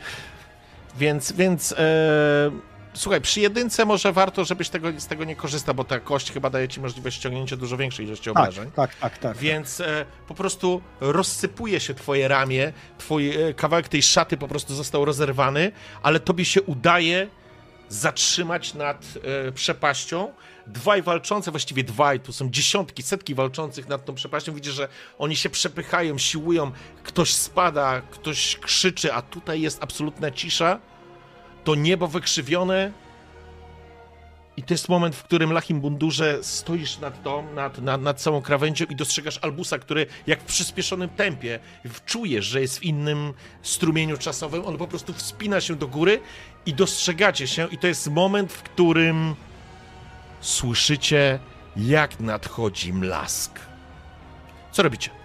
Więc, 0.98 1.32
więc 1.32 1.72
e, 1.72 2.50
słuchaj, 2.94 3.20
przy 3.20 3.40
jedynce 3.40 3.84
może 3.84 4.12
warto, 4.12 4.44
żebyś 4.44 4.68
tego, 4.68 4.88
z 4.98 5.06
tego 5.06 5.24
nie 5.24 5.36
korzystał, 5.36 5.74
bo 5.74 5.84
ta 5.84 6.00
kość 6.00 6.32
chyba 6.32 6.50
daje 6.50 6.68
ci 6.68 6.80
możliwość 6.80 7.16
ściągnięcia 7.16 7.56
dużo 7.56 7.76
większej 7.76 8.06
ilości 8.06 8.24
Tak, 8.24 8.36
obrażeń. 8.36 8.70
tak, 8.70 8.94
tak, 8.94 9.18
tak. 9.18 9.36
Więc 9.36 9.80
e, 9.80 10.06
po 10.28 10.34
prostu 10.34 10.82
rozsypuje 11.00 11.80
się 11.80 11.94
twoje 11.94 12.28
ramię, 12.28 12.72
twój 12.98 13.30
e, 13.42 13.54
kawałek 13.54 13.88
tej 13.88 14.02
szaty 14.02 14.36
po 14.36 14.48
prostu 14.48 14.74
został 14.74 15.04
rozerwany, 15.04 15.72
ale 16.02 16.20
tobie 16.20 16.44
się 16.44 16.62
udaje 16.62 17.28
zatrzymać 17.88 18.74
nad 18.74 19.04
e, 19.48 19.52
przepaścią. 19.52 20.32
Dwaj 20.66 21.02
walczące, 21.02 21.50
właściwie 21.50 21.84
dwaj, 21.84 22.20
tu 22.20 22.32
są 22.32 22.50
dziesiątki, 22.50 23.02
setki 23.02 23.34
walczących 23.34 23.88
nad 23.88 24.04
tą 24.04 24.14
przepaścią. 24.14 24.54
Widzisz, 24.54 24.74
że 24.74 24.88
oni 25.18 25.36
się 25.36 25.50
przepychają, 25.50 26.18
siłują, 26.18 26.72
ktoś 27.02 27.34
spada, 27.34 28.00
ktoś 28.00 28.56
krzyczy, 28.56 29.12
a 29.12 29.22
tutaj 29.22 29.60
jest 29.60 29.82
absolutna 29.82 30.30
cisza. 30.30 30.80
To 31.64 31.74
niebo 31.74 32.08
wykrzywione, 32.08 32.92
i 34.56 34.62
to 34.62 34.74
jest 34.74 34.88
moment, 34.88 35.16
w 35.16 35.22
którym 35.22 35.52
Lachim 35.52 35.80
Bundurze 35.80 36.38
stoisz 36.42 36.98
nad, 36.98 37.22
tą, 37.22 37.52
nad, 37.52 37.78
nad, 37.78 38.02
nad 38.02 38.20
całą 38.20 38.42
krawędzią 38.42 38.84
i 38.84 38.96
dostrzegasz 38.96 39.38
Albusa, 39.42 39.78
który 39.78 40.06
jak 40.26 40.40
w 40.40 40.44
przyspieszonym 40.44 41.08
tempie 41.08 41.58
czujesz, 42.06 42.44
że 42.44 42.60
jest 42.60 42.78
w 42.78 42.82
innym 42.82 43.34
strumieniu 43.62 44.18
czasowym. 44.18 44.66
On 44.66 44.78
po 44.78 44.86
prostu 44.86 45.12
wspina 45.12 45.60
się 45.60 45.76
do 45.76 45.88
góry 45.88 46.20
i 46.66 46.74
dostrzegacie 46.74 47.46
się, 47.46 47.68
i 47.70 47.78
to 47.78 47.86
jest 47.86 48.10
moment, 48.10 48.52
w 48.52 48.62
którym 48.62 49.34
słyszycie, 50.40 51.38
jak 51.76 52.20
nadchodzi 52.20 52.92
mlask. 52.92 53.60
Co 54.72 54.82
robicie? 54.82 55.23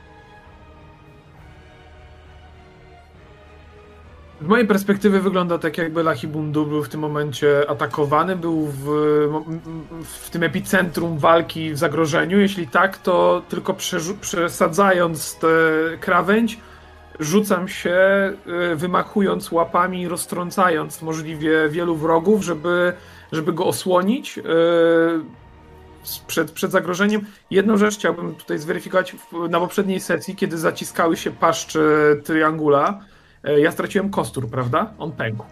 Z 4.42 4.48
mojej 4.48 4.68
perspektywy 4.68 5.22
wygląda 5.22 5.58
tak, 5.58 5.78
jakby 5.78 6.04
Lachibundu 6.04 6.66
był 6.66 6.84
w 6.84 6.90
tym 6.90 7.00
momencie 7.00 7.70
atakowany, 7.70 8.36
był 8.36 8.68
w, 8.68 8.84
w 10.04 10.30
tym 10.30 10.44
epicentrum 10.44 11.18
walki 11.18 11.74
w 11.74 11.78
zagrożeniu. 11.78 12.40
Jeśli 12.40 12.68
tak, 12.68 12.98
to 12.98 13.42
tylko 13.50 13.76
przesadzając 14.22 15.36
tę 15.36 15.48
krawędź, 16.00 16.60
rzucam 17.20 17.68
się, 17.68 18.00
y, 18.72 18.76
wymachując 18.76 19.52
łapami, 19.52 20.08
roztrącając 20.08 21.02
możliwie 21.02 21.70
wielu 21.70 21.96
wrogów, 21.96 22.44
żeby, 22.44 22.94
żeby 23.32 23.54
go 23.54 23.66
osłonić 23.66 24.38
y, 24.38 24.42
przed, 26.28 26.52
przed 26.52 26.72
zagrożeniem. 26.72 27.22
Jedną 27.52 27.78
rzecz 27.78 27.96
chciałbym 27.96 28.36
tutaj 28.36 28.60
zweryfikować. 28.60 29.16
Na 29.50 29.60
poprzedniej 29.60 30.00
sesji, 30.00 30.36
kiedy 30.36 30.58
zaciskały 30.58 31.18
się 31.18 31.32
paszcze 31.32 31.80
Triangula, 32.24 33.00
ja 33.44 33.72
straciłem 33.72 34.10
kostur, 34.10 34.50
prawda? 34.50 34.94
On 34.98 35.12
pękł. 35.12 35.44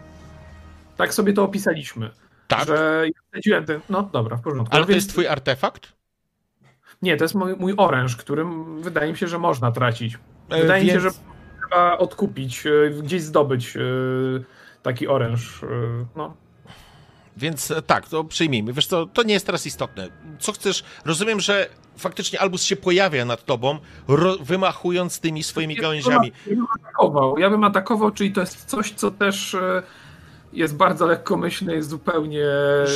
Tak 0.96 1.14
sobie 1.14 1.32
to 1.32 1.42
opisaliśmy. 1.44 2.10
Tak, 2.48 2.66
Że 2.66 3.02
ja 3.04 3.20
straciłem 3.28 3.64
ten... 3.64 3.80
No 3.90 4.02
dobra, 4.02 4.36
w 4.36 4.42
porządku. 4.42 4.68
ale 4.74 4.80
No 4.80 4.86
to 4.86 4.92
więc- 4.92 5.02
jest 5.04 5.10
twój 5.10 5.26
artefakt? 5.28 5.92
Nie, 7.02 7.16
to 7.16 7.24
jest 7.24 7.34
mój, 7.34 7.56
mój 7.56 7.74
oręż, 7.76 8.16
którym 8.16 8.82
wydaje 8.82 9.12
mi 9.12 9.18
się, 9.18 9.28
że 9.28 9.38
można 9.38 9.72
tracić. 9.72 10.18
E, 10.50 10.62
Wydaje 10.62 10.84
mi 10.84 10.90
się, 10.90 11.00
że 11.00 11.10
trzeba 11.60 11.98
odkupić, 11.98 12.66
e, 12.66 12.90
gdzieś 13.02 13.22
zdobyć 13.22 13.76
e, 13.76 13.80
taki 14.82 15.08
oręż. 15.08 15.62
e, 15.62 15.66
No. 16.16 16.36
Więc 17.38 17.70
e, 17.70 17.82
tak, 17.82 18.08
to 18.08 18.24
przyjmijmy. 18.24 18.72
Wiesz 18.72 18.86
co, 18.86 19.06
to 19.06 19.22
nie 19.22 19.34
jest 19.34 19.46
teraz 19.46 19.66
istotne. 19.66 20.08
Co 20.38 20.52
chcesz? 20.52 20.84
Rozumiem, 21.04 21.40
że 21.40 21.68
faktycznie 21.96 22.40
Albus 22.40 22.62
się 22.62 22.76
pojawia 22.76 23.24
nad 23.24 23.44
tobą, 23.44 23.78
wymachując 24.40 25.20
tymi 25.20 25.42
swoimi 25.42 25.76
gałęziami. 25.76 26.32
Ja 26.46 26.56
bym 26.56 26.66
atakował, 26.80 27.38
ja 27.38 27.50
bym 27.50 27.64
atakował, 27.64 28.10
czyli 28.10 28.32
to 28.32 28.40
jest 28.40 28.64
coś, 28.64 28.92
co 28.92 29.10
też 29.10 29.54
e, 29.54 29.82
jest 30.52 30.76
bardzo 30.76 31.06
lekkomyślne, 31.06 31.74
jest 31.74 31.88
zupełnie... 31.88 32.44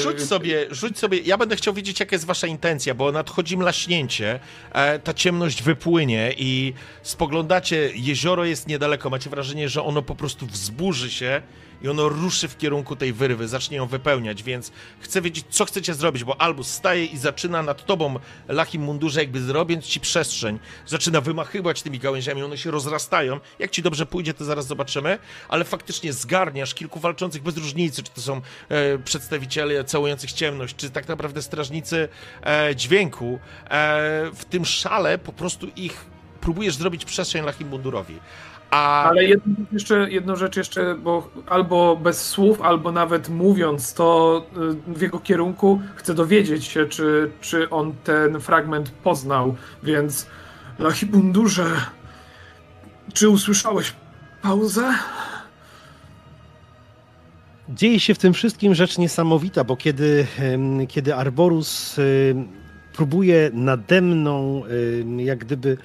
Rzuć 0.02 0.22
sobie, 0.22 0.66
rzuć 0.70 0.98
sobie. 0.98 1.18
Ja 1.18 1.38
będę 1.38 1.56
chciał 1.56 1.74
wiedzieć, 1.74 2.00
jaka 2.00 2.14
jest 2.14 2.26
wasza 2.26 2.46
intencja, 2.46 2.94
bo 2.94 3.12
nadchodzi 3.12 3.56
mlaśnięcie, 3.56 4.40
e, 4.72 4.98
ta 4.98 5.14
ciemność 5.14 5.62
wypłynie 5.62 6.34
i 6.36 6.74
spoglądacie, 7.02 7.90
jezioro 7.94 8.44
jest 8.44 8.68
niedaleko, 8.68 9.10
macie 9.10 9.30
wrażenie, 9.30 9.68
że 9.68 9.82
ono 9.82 10.02
po 10.02 10.14
prostu 10.14 10.46
wzburzy 10.46 11.10
się 11.10 11.42
i 11.82 11.88
ono 11.88 12.08
ruszy 12.08 12.48
w 12.48 12.58
kierunku 12.58 12.96
tej 12.96 13.12
wyrwy, 13.12 13.48
zacznie 13.48 13.76
ją 13.76 13.86
wypełniać, 13.86 14.42
więc 14.42 14.72
chcę 15.00 15.22
wiedzieć, 15.22 15.46
co 15.50 15.64
chcecie 15.64 15.94
zrobić, 15.94 16.24
bo 16.24 16.40
Albus 16.40 16.68
staje 16.68 17.04
i 17.04 17.18
zaczyna 17.18 17.62
nad 17.62 17.86
tobą 17.86 18.18
Lachim 18.48 18.82
Mundurze, 18.82 19.20
jakby 19.20 19.40
zrobiąc 19.40 19.84
ci 19.84 20.00
przestrzeń, 20.00 20.58
zaczyna 20.86 21.20
wymachywać 21.20 21.82
tymi 21.82 21.98
gałęziami, 21.98 22.42
one 22.42 22.58
się 22.58 22.70
rozrastają. 22.70 23.40
Jak 23.58 23.70
ci 23.70 23.82
dobrze 23.82 24.06
pójdzie, 24.06 24.34
to 24.34 24.44
zaraz 24.44 24.66
zobaczymy, 24.66 25.18
ale 25.48 25.64
faktycznie 25.64 26.12
zgarniasz 26.12 26.74
kilku 26.74 27.00
walczących 27.00 27.42
bez 27.42 27.56
różnicy, 27.56 28.02
czy 28.02 28.10
to 28.10 28.20
są 28.20 28.40
e, 28.68 28.98
przedstawiciele 28.98 29.84
całujących 29.84 30.32
ciemność, 30.32 30.76
czy 30.76 30.90
tak 30.90 31.08
naprawdę 31.08 31.42
strażnicy 31.42 32.08
e, 32.42 32.76
dźwięku. 32.76 33.38
E, 33.64 34.30
w 34.34 34.44
tym 34.44 34.64
szale 34.64 35.18
po 35.18 35.32
prostu 35.32 35.66
ich 35.76 36.06
próbujesz 36.40 36.74
zrobić 36.74 37.04
przestrzeń 37.04 37.44
Lachim 37.44 37.68
Mundurowi. 37.68 38.18
A 38.72 39.04
Ale 39.04 39.24
jedną 39.24 39.54
rzecz, 39.58 39.72
jeszcze, 39.72 40.10
jedną 40.10 40.36
rzecz 40.36 40.56
jeszcze, 40.56 40.94
bo 40.94 41.30
albo 41.46 41.96
bez 41.96 42.28
słów, 42.28 42.60
albo 42.60 42.92
nawet 42.92 43.28
mówiąc 43.28 43.94
to 43.94 44.42
y, 44.88 44.94
w 44.94 45.00
jego 45.00 45.18
kierunku, 45.18 45.80
chcę 45.96 46.14
dowiedzieć 46.14 46.64
się, 46.64 46.86
czy, 46.86 47.30
czy 47.40 47.70
on 47.70 47.94
ten 48.04 48.40
fragment 48.40 48.90
poznał, 48.90 49.54
więc 49.82 50.26
Lachibundurze, 50.78 51.66
czy 53.12 53.28
usłyszałeś 53.28 53.92
pauzę? 54.42 54.94
Dzieje 57.68 58.00
się 58.00 58.14
w 58.14 58.18
tym 58.18 58.32
wszystkim 58.32 58.74
rzecz 58.74 58.98
niesamowita, 58.98 59.64
bo 59.64 59.76
kiedy, 59.76 60.26
kiedy 60.88 61.14
Arborus 61.14 61.96
próbuje 62.92 63.50
nade 63.54 64.00
mną 64.00 64.62
jak 65.16 65.38
gdyby 65.38 65.76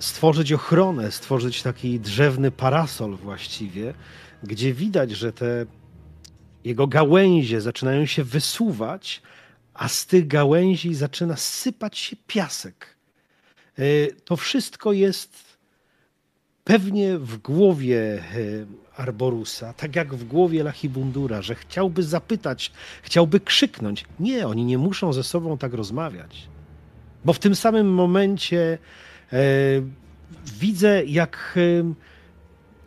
stworzyć 0.00 0.52
ochronę, 0.52 1.12
stworzyć 1.12 1.62
taki 1.62 2.00
drzewny 2.00 2.50
parasol 2.50 3.16
właściwie, 3.16 3.94
gdzie 4.42 4.74
widać, 4.74 5.10
że 5.10 5.32
te 5.32 5.66
jego 6.64 6.86
gałęzie 6.86 7.60
zaczynają 7.60 8.06
się 8.06 8.24
wysuwać, 8.24 9.22
a 9.74 9.88
z 9.88 10.06
tych 10.06 10.26
gałęzi 10.26 10.94
zaczyna 10.94 11.36
sypać 11.36 11.98
się 11.98 12.16
piasek. 12.26 12.96
E, 13.78 13.82
To 14.24 14.36
wszystko 14.36 14.92
jest 14.92 15.58
pewnie 16.64 17.18
w 17.18 17.38
głowie 17.38 17.98
e, 17.98 18.22
Arborusa, 18.96 19.72
tak 19.72 19.96
jak 19.96 20.14
w 20.14 20.24
głowie 20.24 20.62
Lachibundura, 20.62 21.42
że 21.42 21.54
chciałby 21.54 22.02
zapytać, 22.02 22.72
chciałby 23.02 23.40
krzyknąć. 23.40 24.04
Nie, 24.20 24.46
oni 24.48 24.64
nie 24.64 24.78
muszą 24.78 25.12
ze 25.12 25.24
sobą 25.24 25.58
tak 25.58 25.74
rozmawiać. 25.74 26.48
Bo 27.24 27.32
w 27.32 27.38
tym 27.38 27.54
samym 27.54 27.94
momencie 27.94 28.78
widzę, 30.60 31.04
jak, 31.04 31.54
e, 31.56 31.94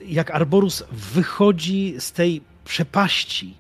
jak 0.06 0.32
Arborus 0.32 0.84
wychodzi 0.92 1.96
z 2.00 2.12
tej 2.12 2.42
przepaści. 2.66 3.54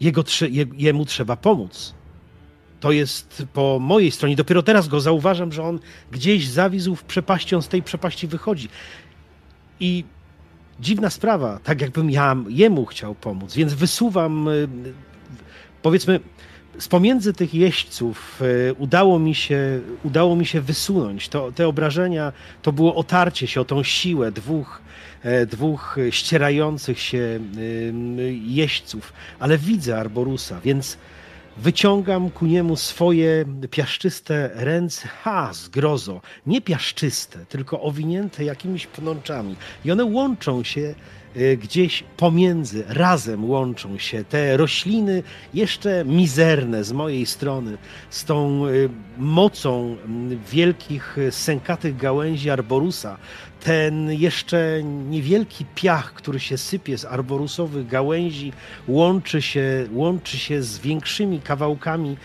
Jego, 0.00 0.24
jemu 0.76 1.04
trzeba 1.04 1.36
pomóc. 1.36 1.94
To 2.80 2.92
jest 2.92 3.46
po 3.52 3.78
mojej 3.80 4.10
stronie. 4.10 4.36
Dopiero 4.36 4.62
teraz 4.62 4.88
go 4.88 5.00
zauważam, 5.00 5.52
że 5.52 5.62
on 5.62 5.80
gdzieś 6.10 6.48
zawisł 6.48 6.94
w 6.94 7.04
przepaści, 7.04 7.54
on 7.54 7.62
z 7.62 7.68
tej 7.68 7.82
przepaści 7.82 8.26
wychodzi. 8.26 8.68
I 9.80 10.04
dziwna 10.80 11.10
sprawa, 11.10 11.58
tak 11.64 11.80
jakbym 11.80 12.10
ja 12.10 12.36
jemu 12.48 12.86
chciał 12.86 13.14
pomóc, 13.14 13.54
więc 13.54 13.74
wysuwam, 13.74 14.48
y, 14.48 14.68
powiedzmy, 15.82 16.20
z 16.78 16.88
pomiędzy 16.88 17.32
tych 17.32 17.54
jeźdźców 17.54 18.42
e, 18.68 18.74
udało 18.74 19.18
mi 19.18 19.34
się, 19.34 19.80
udało 20.02 20.36
mi 20.36 20.46
się 20.46 20.60
wysunąć. 20.60 21.28
To, 21.28 21.52
te 21.52 21.68
obrażenia 21.68 22.32
to 22.62 22.72
było 22.72 22.94
otarcie 22.94 23.46
się 23.46 23.60
o 23.60 23.64
tą 23.64 23.82
siłę 23.82 24.32
dwóch, 24.32 24.82
e, 25.22 25.46
dwóch 25.46 25.96
ścierających 26.10 27.00
się 27.00 27.40
jeźdźców, 28.44 29.12
ale 29.38 29.58
widzę 29.58 30.00
Arborusa, 30.00 30.60
więc 30.64 30.98
wyciągam 31.56 32.30
ku 32.30 32.46
niemu 32.46 32.76
swoje 32.76 33.44
piaszczyste 33.70 34.50
ręce, 34.54 35.08
ha, 35.08 35.50
zgrozo, 35.52 36.20
nie 36.46 36.60
piaszczyste, 36.60 37.46
tylko 37.48 37.82
owinięte 37.82 38.44
jakimiś 38.44 38.86
pnączami. 38.86 39.56
I 39.84 39.92
one 39.92 40.04
łączą 40.04 40.64
się 40.64 40.94
gdzieś 41.56 42.04
pomiędzy, 42.16 42.84
razem 42.88 43.50
łączą 43.50 43.98
się 43.98 44.24
te 44.24 44.56
rośliny 44.56 45.22
jeszcze 45.54 46.04
mizerne 46.04 46.84
z 46.84 46.92
mojej 46.92 47.26
strony, 47.26 47.78
z 48.10 48.24
tą 48.24 48.66
y, 48.66 48.88
mocą 49.18 49.96
wielkich, 50.50 51.18
y, 51.18 51.32
sękatych 51.32 51.96
gałęzi 51.96 52.50
arborusa, 52.50 53.18
ten 53.60 54.12
jeszcze 54.12 54.80
niewielki 54.82 55.64
piach, 55.74 56.14
który 56.14 56.40
się 56.40 56.58
sypie 56.58 56.98
z 56.98 57.04
arborusowych 57.04 57.86
gałęzi, 57.86 58.52
łączy 58.88 59.42
się, 59.42 59.86
łączy 59.92 60.38
się 60.38 60.62
z 60.62 60.78
większymi 60.78 61.40
kawałkami 61.40 62.16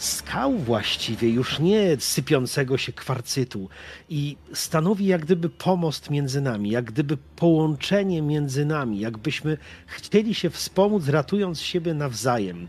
skał 0.00 0.58
właściwie, 0.58 1.30
już 1.30 1.58
nie 1.58 1.96
sypiącego 1.98 2.78
się 2.78 2.92
kwarcytu 2.92 3.68
i 4.08 4.36
stanowi 4.52 5.06
jak 5.06 5.24
gdyby 5.24 5.48
pomost 5.48 6.10
między 6.10 6.40
nami, 6.40 6.70
jak 6.70 6.84
gdyby 6.84 7.16
połączenie 7.16 8.22
między 8.22 8.64
nami, 8.64 9.00
jakbyśmy 9.00 9.58
chcieli 9.86 10.34
się 10.34 10.50
wspomóc, 10.50 11.08
ratując 11.08 11.60
siebie 11.60 11.94
nawzajem. 11.94 12.68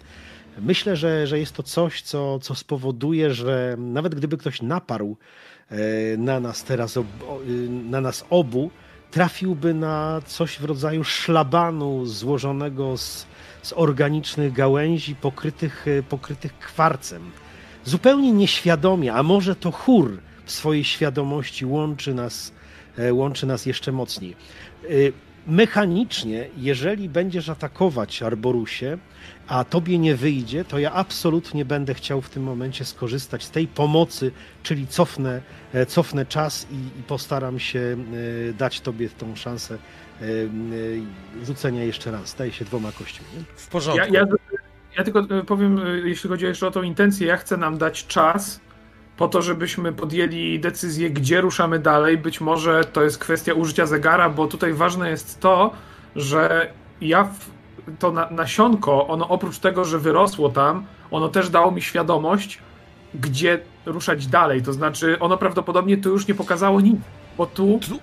Myślę, 0.59 0.95
że, 0.95 1.27
że 1.27 1.39
jest 1.39 1.55
to 1.55 1.63
coś, 1.63 2.01
co, 2.01 2.39
co 2.39 2.55
spowoduje, 2.55 3.33
że 3.33 3.75
nawet 3.79 4.15
gdyby 4.15 4.37
ktoś 4.37 4.61
naparł 4.61 5.17
e, 5.69 5.77
na 6.17 6.39
nas 6.39 6.63
teraz, 6.63 6.99
na 7.89 8.01
nas 8.01 8.25
obu, 8.29 8.71
trafiłby 9.11 9.73
na 9.73 10.21
coś 10.25 10.59
w 10.59 10.65
rodzaju 10.65 11.03
szlabanu 11.03 12.05
złożonego 12.05 12.97
z 12.97 13.25
z 13.61 13.73
organicznych 13.73 14.53
gałęzi 14.53 15.15
pokrytych, 15.15 15.85
e, 15.87 16.03
pokrytych 16.03 16.59
kwarcem. 16.59 17.31
Zupełnie 17.85 18.31
nieświadomie, 18.31 19.13
a 19.13 19.23
może 19.23 19.55
to 19.55 19.71
chór 19.71 20.19
w 20.45 20.51
swojej 20.51 20.83
świadomości 20.83 21.65
łączy 21.65 22.13
nas, 22.13 22.51
e, 22.97 23.13
łączy 23.13 23.45
nas 23.45 23.65
jeszcze 23.65 23.91
mocniej. 23.91 24.35
E, 24.83 24.87
mechanicznie, 25.47 26.47
jeżeli 26.57 27.09
będziesz 27.09 27.49
atakować 27.49 28.23
Arborusie, 28.23 28.97
a 29.47 29.63
tobie 29.63 29.97
nie 29.97 30.15
wyjdzie, 30.15 30.65
to 30.65 30.79
ja 30.79 30.91
absolutnie 30.91 31.65
będę 31.65 31.93
chciał 31.93 32.21
w 32.21 32.29
tym 32.29 32.43
momencie 32.43 32.85
skorzystać 32.85 33.43
z 33.43 33.51
tej 33.51 33.67
pomocy, 33.67 34.31
czyli 34.63 34.87
cofnę, 34.87 35.41
cofnę 35.87 36.25
czas 36.25 36.67
i, 36.71 36.99
i 36.99 37.03
postaram 37.03 37.59
się 37.59 37.97
dać 38.57 38.81
tobie 38.81 39.09
tą 39.09 39.35
szansę 39.35 39.77
rzucenia 41.43 41.83
jeszcze 41.83 42.11
raz. 42.11 42.29
Staje 42.29 42.51
się 42.51 42.65
dwoma 42.65 42.91
kośćmi. 42.91 43.25
Nie? 43.37 43.43
W 43.55 43.67
porządku. 43.67 44.13
Ja, 44.13 44.19
ja, 44.19 44.25
ja, 44.97 45.03
tylko 45.03 45.19
e, 45.19 45.43
powiem, 45.43 45.79
e, 45.79 46.09
jeśli 46.09 46.29
chodzi 46.29 46.45
jeszcze 46.45 46.67
o 46.67 46.71
tą 46.71 46.81
intencję, 46.81 47.27
ja 47.27 47.37
chcę 47.37 47.57
nam 47.57 47.77
dać 47.77 48.07
czas 48.07 48.61
po 49.17 49.27
to, 49.27 49.41
żebyśmy 49.41 49.93
podjęli 49.93 50.59
decyzję, 50.59 51.09
gdzie 51.09 51.41
ruszamy 51.41 51.79
dalej. 51.79 52.17
Być 52.17 52.41
może 52.41 52.83
to 52.83 53.03
jest 53.03 53.17
kwestia 53.17 53.53
użycia 53.53 53.85
zegara, 53.85 54.29
bo 54.29 54.47
tutaj 54.47 54.73
ważne 54.73 55.09
jest 55.09 55.39
to, 55.39 55.71
że 56.15 56.73
ja 57.01 57.23
w, 57.23 57.49
to 57.99 58.11
na, 58.11 58.29
nasionko, 58.29 59.07
ono 59.07 59.27
oprócz 59.27 59.59
tego, 59.59 59.85
że 59.85 59.99
wyrosło 59.99 60.49
tam, 60.49 60.85
ono 61.11 61.29
też 61.29 61.49
dało 61.49 61.71
mi 61.71 61.81
świadomość, 61.81 62.59
gdzie 63.13 63.59
ruszać 63.85 64.27
dalej. 64.27 64.61
To 64.61 64.73
znaczy, 64.73 65.19
ono 65.19 65.37
prawdopodobnie 65.37 65.97
tu 65.97 66.09
już 66.09 66.27
nie 66.27 66.35
pokazało 66.35 66.81
nic, 66.81 66.99
bo 67.37 67.45
tu, 67.45 67.79
tu 67.87 67.99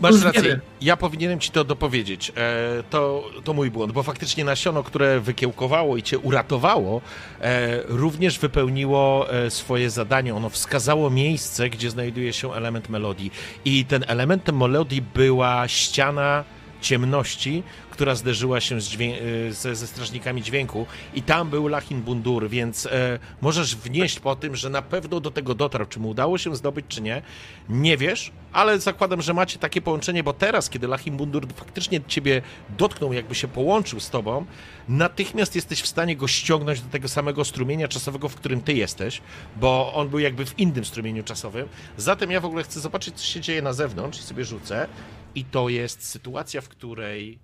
Masz 0.00 0.22
rację. 0.22 0.60
Ja 0.80 0.96
powinienem 0.96 1.40
ci 1.40 1.50
to 1.50 1.64
dopowiedzieć. 1.64 2.32
E, 2.36 2.82
to, 2.90 3.30
to 3.44 3.52
mój 3.52 3.70
błąd, 3.70 3.92
bo 3.92 4.02
faktycznie 4.02 4.44
nasiono, 4.44 4.82
które 4.82 5.20
wykiełkowało 5.20 5.96
i 5.96 6.02
cię 6.02 6.18
uratowało, 6.18 7.00
e, 7.40 7.82
również 7.82 8.38
wypełniło 8.38 9.32
e, 9.32 9.50
swoje 9.50 9.90
zadanie. 9.90 10.34
Ono 10.34 10.50
wskazało 10.50 11.10
miejsce, 11.10 11.70
gdzie 11.70 11.90
znajduje 11.90 12.32
się 12.32 12.52
element 12.52 12.88
melodii. 12.88 13.30
I 13.64 13.84
ten 13.84 14.04
elementem 14.08 14.56
melodii 14.58 15.02
była 15.02 15.68
ściana 15.68 16.44
ciemności, 16.80 17.62
która 17.94 18.14
zderzyła 18.14 18.60
się 18.60 18.80
z 18.80 18.94
e, 18.94 19.52
ze, 19.52 19.76
ze, 19.76 19.86
strażnikami 19.86 20.42
dźwięku 20.42 20.86
i 21.14 21.22
tam 21.22 21.50
był 21.50 21.68
Lachin 21.68 22.02
Bundur, 22.02 22.48
więc 22.48 22.86
e, 22.86 23.18
możesz 23.40 23.76
wnieść 23.76 24.20
po 24.20 24.36
tym, 24.36 24.56
że 24.56 24.70
na 24.70 24.82
pewno 24.82 25.20
do 25.20 25.30
tego 25.30 25.54
dotarł. 25.54 25.86
Czy 25.86 26.00
mu 26.00 26.08
udało 26.08 26.38
się 26.38 26.56
zdobyć, 26.56 26.86
czy 26.88 27.02
nie, 27.02 27.22
nie 27.68 27.96
wiesz, 27.96 28.32
ale 28.52 28.80
zakładam, 28.80 29.22
że 29.22 29.34
macie 29.34 29.58
takie 29.58 29.80
połączenie, 29.80 30.22
bo 30.22 30.32
teraz, 30.32 30.70
kiedy 30.70 30.88
Lachin 30.88 31.16
Bundur 31.16 31.46
faktycznie 31.54 32.00
ciebie 32.08 32.42
dotknął, 32.78 33.12
jakby 33.12 33.34
się 33.34 33.48
połączył 33.48 34.00
z 34.00 34.10
tobą, 34.10 34.46
natychmiast 34.88 35.54
jesteś 35.54 35.82
w 35.82 35.86
stanie 35.86 36.16
go 36.16 36.28
ściągnąć 36.28 36.80
do 36.80 36.90
tego 36.90 37.08
samego 37.08 37.44
strumienia 37.44 37.88
czasowego, 37.88 38.28
w 38.28 38.34
którym 38.34 38.60
ty 38.60 38.72
jesteś, 38.72 39.20
bo 39.56 39.94
on 39.94 40.08
był 40.08 40.18
jakby 40.18 40.46
w 40.46 40.58
innym 40.58 40.84
strumieniu 40.84 41.22
czasowym. 41.22 41.68
Zatem 41.96 42.30
ja 42.30 42.40
w 42.40 42.44
ogóle 42.44 42.62
chcę 42.62 42.80
zobaczyć, 42.80 43.14
co 43.16 43.24
się 43.24 43.40
dzieje 43.40 43.62
na 43.62 43.72
zewnątrz 43.72 44.18
i 44.20 44.22
sobie 44.22 44.44
rzucę. 44.44 44.86
I 45.34 45.44
to 45.44 45.68
jest 45.68 46.08
sytuacja, 46.08 46.60
w 46.60 46.68
której 46.68 47.38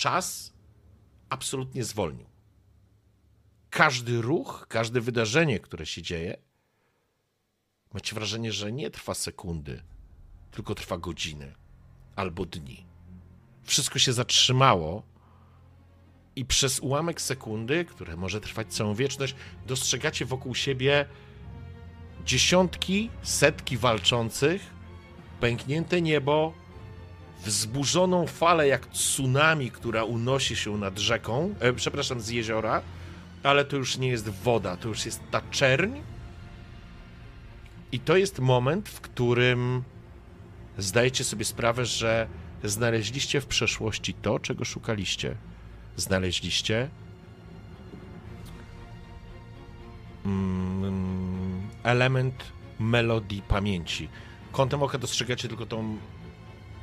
czas 0.00 0.52
absolutnie 1.28 1.84
zwolnił. 1.84 2.26
Każdy 3.70 4.22
ruch, 4.22 4.66
każde 4.68 5.00
wydarzenie, 5.00 5.60
które 5.60 5.86
się 5.86 6.02
dzieje, 6.02 6.36
macie 7.94 8.14
wrażenie, 8.14 8.52
że 8.52 8.72
nie 8.72 8.90
trwa 8.90 9.14
sekundy, 9.14 9.82
tylko 10.50 10.74
trwa 10.74 10.98
godziny 10.98 11.54
albo 12.16 12.46
dni. 12.46 12.86
Wszystko 13.62 13.98
się 13.98 14.12
zatrzymało 14.12 15.02
i 16.36 16.44
przez 16.44 16.80
ułamek 16.80 17.20
sekundy, 17.20 17.84
które 17.84 18.16
może 18.16 18.40
trwać 18.40 18.74
całą 18.74 18.94
wieczność, 18.94 19.34
dostrzegacie 19.66 20.24
wokół 20.24 20.54
siebie 20.54 21.06
dziesiątki, 22.24 23.10
setki 23.22 23.76
walczących, 23.76 24.62
pęknięte 25.40 26.02
niebo, 26.02 26.59
wzburzoną 27.44 28.26
falę 28.26 28.68
jak 28.68 28.86
tsunami, 28.86 29.70
która 29.70 30.04
unosi 30.04 30.56
się 30.56 30.78
nad 30.78 30.98
rzeką, 30.98 31.54
e, 31.60 31.72
przepraszam, 31.72 32.20
z 32.20 32.28
jeziora, 32.28 32.82
ale 33.42 33.64
to 33.64 33.76
już 33.76 33.98
nie 33.98 34.08
jest 34.08 34.28
woda, 34.28 34.76
to 34.76 34.88
już 34.88 35.06
jest 35.06 35.20
ta 35.30 35.42
czerń. 35.50 35.92
I 37.92 38.00
to 38.00 38.16
jest 38.16 38.38
moment, 38.38 38.88
w 38.88 39.00
którym 39.00 39.82
zdajecie 40.78 41.24
sobie 41.24 41.44
sprawę, 41.44 41.84
że 41.86 42.26
znaleźliście 42.64 43.40
w 43.40 43.46
przeszłości 43.46 44.14
to, 44.14 44.38
czego 44.38 44.64
szukaliście. 44.64 45.36
Znaleźliście 45.96 46.88
mm, 50.24 51.68
element 51.82 52.44
melodii 52.78 53.42
pamięci. 53.48 54.08
Kątem 54.52 54.82
oka 54.82 54.98
dostrzegacie 54.98 55.48
tylko 55.48 55.66
tą 55.66 55.98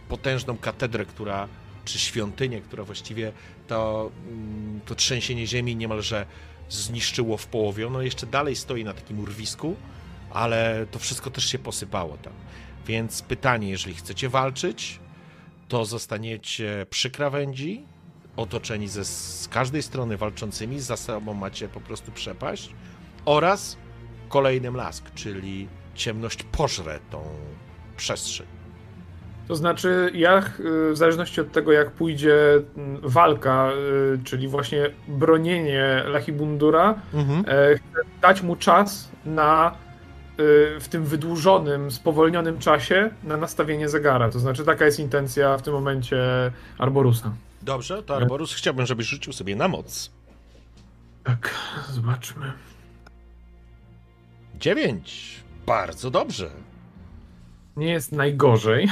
potężną 0.09 0.57
katedrę, 0.57 1.05
która, 1.05 1.47
czy 1.85 1.99
świątynię, 1.99 2.61
która 2.61 2.84
właściwie 2.84 3.31
to, 3.67 4.11
mm, 4.27 4.81
to 4.85 4.95
trzęsienie 4.95 5.47
ziemi 5.47 5.75
niemalże 5.75 6.25
zniszczyło 6.69 7.38
w 7.38 7.47
połowie. 7.47 7.88
Ono 7.88 8.01
jeszcze 8.01 8.27
dalej 8.27 8.55
stoi 8.55 8.84
na 8.84 8.93
takim 8.93 9.19
urwisku, 9.19 9.75
ale 10.31 10.85
to 10.91 10.99
wszystko 10.99 11.29
też 11.29 11.45
się 11.45 11.59
posypało 11.59 12.17
tam. 12.17 12.34
Więc 12.88 13.21
pytanie, 13.21 13.69
jeżeli 13.69 13.95
chcecie 13.95 14.29
walczyć, 14.29 14.99
to 15.67 15.85
zostaniecie 15.85 16.85
przy 16.89 17.11
krawędzi, 17.11 17.85
otoczeni 18.38 18.88
ze, 18.88 19.05
z 19.05 19.47
każdej 19.47 19.84
strony 19.84 20.17
walczącymi, 20.17 20.79
za 20.79 20.97
sobą 20.97 21.34
macie 21.34 21.69
po 21.69 21.81
prostu 21.81 22.11
przepaść 22.11 22.69
oraz 23.25 23.77
kolejny 24.29 24.71
blask, 24.71 25.13
czyli 25.15 25.67
ciemność 25.95 26.43
pożre 26.43 26.99
tą 27.09 27.23
przestrzeń. 27.97 28.56
To 29.48 29.56
znaczy, 29.56 30.11
ja 30.14 30.40
y, 30.40 30.44
w 30.91 30.98
zależności 30.98 31.41
od 31.41 31.52
tego, 31.52 31.72
jak 31.72 31.91
pójdzie 31.91 32.36
mm, 32.78 33.02
walka, 33.03 33.72
y, 34.15 34.24
czyli 34.24 34.48
właśnie 34.48 34.90
bronienie 35.07 36.03
Lachibundura, 36.06 36.95
mhm. 37.14 37.40
E, 37.48 37.76
chcę 37.76 38.02
dać 38.22 38.41
mu 38.41 38.56
czas 38.56 39.11
na 39.26 39.72
y, 40.40 40.80
w 40.80 40.88
tym 40.90 41.06
wydłużonym, 41.06 41.91
spowolnionym 41.91 42.60
czasie 42.60 43.10
na 43.24 43.38
nastawienie 43.38 43.90
zegara. 43.90 44.30
To 44.30 44.40
znaczy, 44.40 44.65
taka 44.65 44.86
jest 44.86 44.99
intencja 44.99 45.57
w 45.57 45.61
tym 45.61 45.74
momencie 45.74 46.18
Arborusa. 46.78 47.32
Dobrze, 47.61 48.03
to 48.03 48.15
Arborus 48.15 48.53
chciałbym, 48.53 48.86
żebyś 48.86 49.07
rzucił 49.07 49.34
sobie 49.34 49.56
na 49.56 49.68
moc. 49.68 50.11
Tak, 51.24 51.49
zobaczmy. 51.91 52.52
Dziewięć. 54.56 55.38
Bardzo 55.65 56.11
dobrze. 56.11 56.49
Nie 57.78 57.90
jest 57.90 58.11
najgorzej. 58.11 58.88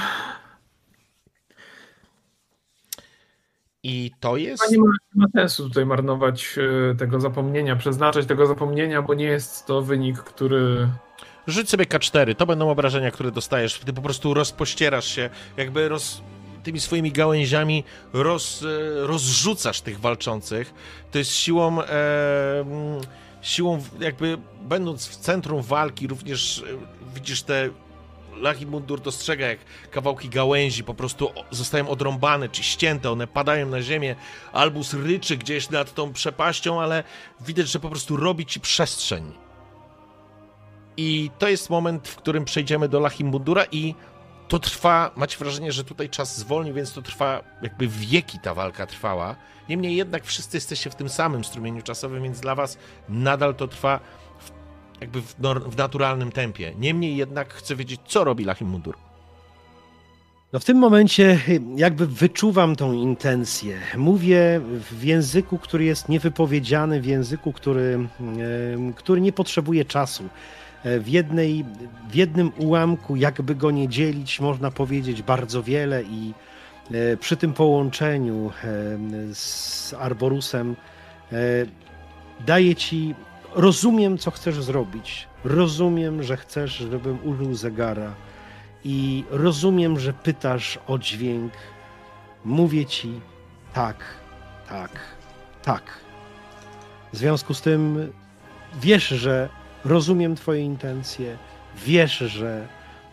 I 3.87 4.11
to 4.19 4.37
jest. 4.37 4.71
Nie 4.71 4.77
ma, 4.77 4.85
nie 4.85 5.21
ma 5.21 5.27
sensu 5.35 5.63
tutaj 5.63 5.85
marnować 5.85 6.55
e, 6.91 6.95
tego 6.95 7.19
zapomnienia, 7.19 7.75
przeznaczać 7.75 8.25
tego 8.25 8.45
zapomnienia, 8.45 9.01
bo 9.01 9.13
nie 9.13 9.25
jest 9.25 9.65
to 9.65 9.81
wynik, 9.81 10.17
który. 10.17 10.87
Rzuć 11.47 11.69
sobie 11.69 11.85
K4, 11.85 12.35
to 12.35 12.45
będą 12.45 12.69
obrażenia, 12.69 13.11
które 13.11 13.31
dostajesz. 13.31 13.79
Ty 13.79 13.93
po 13.93 14.01
prostu 14.01 14.33
rozpościerasz 14.33 15.07
się, 15.07 15.29
jakby 15.57 15.89
roz, 15.89 16.21
tymi 16.63 16.79
swoimi 16.79 17.11
gałęziami 17.11 17.83
roz, 18.13 18.63
e, 18.63 19.07
rozrzucasz 19.07 19.81
tych 19.81 19.99
walczących. 19.99 20.73
To 21.11 21.17
jest 21.17 21.31
siłą. 21.31 21.81
E, 21.81 22.65
siłą, 23.41 23.81
jakby 23.99 24.37
będąc 24.61 25.07
w 25.07 25.15
centrum 25.15 25.61
walki, 25.61 26.07
również 26.07 26.63
e, 26.63 27.13
widzisz 27.15 27.43
te 27.43 27.69
Laki 28.35 28.65
Mundur 28.65 29.01
dostrzega, 29.01 29.47
jak 29.47 29.59
kawałki 29.91 30.29
gałęzi 30.29 30.83
po 30.83 30.93
prostu 30.93 31.29
zostają 31.51 31.89
odrąbane 31.89 32.49
czy 32.49 32.63
ścięte, 32.63 33.11
one 33.11 33.27
padają 33.27 33.69
na 33.69 33.81
ziemię. 33.81 34.15
Albus 34.53 34.93
ryczy 34.93 35.37
gdzieś 35.37 35.69
nad 35.69 35.93
tą 35.93 36.13
przepaścią, 36.13 36.81
ale 36.81 37.03
widać, 37.41 37.67
że 37.67 37.79
po 37.79 37.89
prostu 37.89 38.17
robi 38.17 38.45
ci 38.45 38.59
przestrzeń. 38.59 39.33
I 40.97 41.31
to 41.39 41.47
jest 41.47 41.69
moment, 41.69 42.07
w 42.07 42.15
którym 42.15 42.45
przejdziemy 42.45 42.89
do 42.89 42.99
Lachim 42.99 43.27
Mundura 43.27 43.65
i 43.71 43.95
to 44.47 44.59
trwa, 44.59 45.11
macie 45.15 45.37
wrażenie, 45.37 45.71
że 45.71 45.83
tutaj 45.83 46.09
czas 46.09 46.37
zwolni, 46.37 46.73
więc 46.73 46.93
to 46.93 47.01
trwa, 47.01 47.43
jakby 47.61 47.87
wieki 47.87 48.39
ta 48.39 48.53
walka 48.53 48.85
trwała. 48.85 49.35
Niemniej 49.69 49.95
jednak 49.95 50.25
wszyscy 50.25 50.57
jesteście 50.57 50.89
w 50.89 50.95
tym 50.95 51.09
samym 51.09 51.43
strumieniu 51.43 51.81
czasowym, 51.81 52.23
więc 52.23 52.39
dla 52.39 52.55
was 52.55 52.77
nadal 53.09 53.55
to 53.55 53.67
trwa 53.67 53.99
jakby 55.01 55.21
w, 55.21 55.35
w, 55.69 55.77
naturalnym 55.77 56.31
tempie. 56.31 56.73
Niemniej 56.77 57.15
jednak 57.15 57.53
chcę 57.53 57.75
wiedzieć, 57.75 58.01
co 58.05 58.23
robi 58.23 58.45
Lachim 58.45 58.67
Mundur. 58.67 58.97
No 60.53 60.59
w 60.59 60.65
tym 60.65 60.77
momencie 60.77 61.39
jakby 61.75 62.07
wyczuwam 62.07 62.75
tą 62.75 62.93
intencję. 62.93 63.79
Mówię 63.97 64.61
w 64.91 65.03
języku, 65.03 65.57
który 65.57 65.83
jest 65.83 66.09
niewypowiedziany, 66.09 67.01
w 67.01 67.05
języku, 67.05 67.53
który, 67.53 68.07
który 68.95 69.21
nie 69.21 69.31
potrzebuje 69.31 69.85
czasu. 69.85 70.23
E, 70.85 70.99
w, 70.99 71.07
jednej, 71.07 71.65
w 72.09 72.15
jednym 72.15 72.51
ułamku, 72.57 73.15
jakby 73.15 73.55
go 73.55 73.71
nie 73.71 73.87
dzielić, 73.87 74.39
można 74.39 74.71
powiedzieć 74.71 75.21
bardzo 75.21 75.63
wiele 75.63 76.03
i 76.03 76.33
e, 76.91 77.17
przy 77.17 77.37
tym 77.37 77.53
połączeniu 77.53 78.51
z 79.33 79.93
Arborusem 79.93 80.75
e, 81.31 81.35
daje 82.45 82.75
ci 82.75 83.15
rozumiem, 83.55 84.17
co 84.17 84.31
chcesz 84.31 84.63
zrobić. 84.63 85.27
Rozumiem, 85.43 86.23
że 86.23 86.37
chcesz, 86.37 86.71
żebym 86.71 87.27
użył 87.27 87.53
zegara. 87.53 88.13
I 88.83 89.23
rozumiem, 89.29 89.99
że 89.99 90.13
pytasz 90.13 90.79
o 90.87 90.99
dźwięk. 90.99 91.53
Mówię 92.45 92.85
ci 92.85 93.21
tak, 93.73 93.97
tak, 94.69 94.91
tak. 95.63 95.83
W 97.13 97.17
związku 97.17 97.53
z 97.53 97.61
tym 97.61 98.11
wiesz, 98.81 99.07
że 99.07 99.49
rozumiem 99.85 100.35
Twoje 100.35 100.61
intencje, 100.61 101.37
wiesz, 101.85 102.17
że 102.17 102.67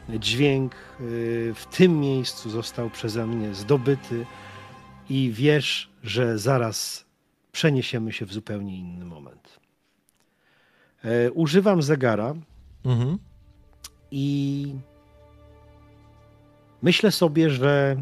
dźwięk 0.08 0.74
y, 1.00 1.52
w 1.54 1.66
tym 1.66 2.00
miejscu 2.00 2.50
został 2.50 2.90
przeze 2.90 3.26
mnie 3.26 3.54
zdobyty 3.54 4.26
i 5.08 5.30
wiesz, 5.34 5.90
że 6.02 6.38
zaraz 6.38 7.04
przeniesiemy 7.52 8.12
się 8.12 8.26
w 8.26 8.32
zupełnie 8.32 8.78
inny 8.78 9.04
moment. 9.04 9.61
E, 11.04 11.30
używam 11.32 11.82
zegara 11.82 12.34
mhm. 12.84 13.18
i 14.10 14.74
myślę 16.82 17.10
sobie, 17.10 17.50
że 17.50 17.96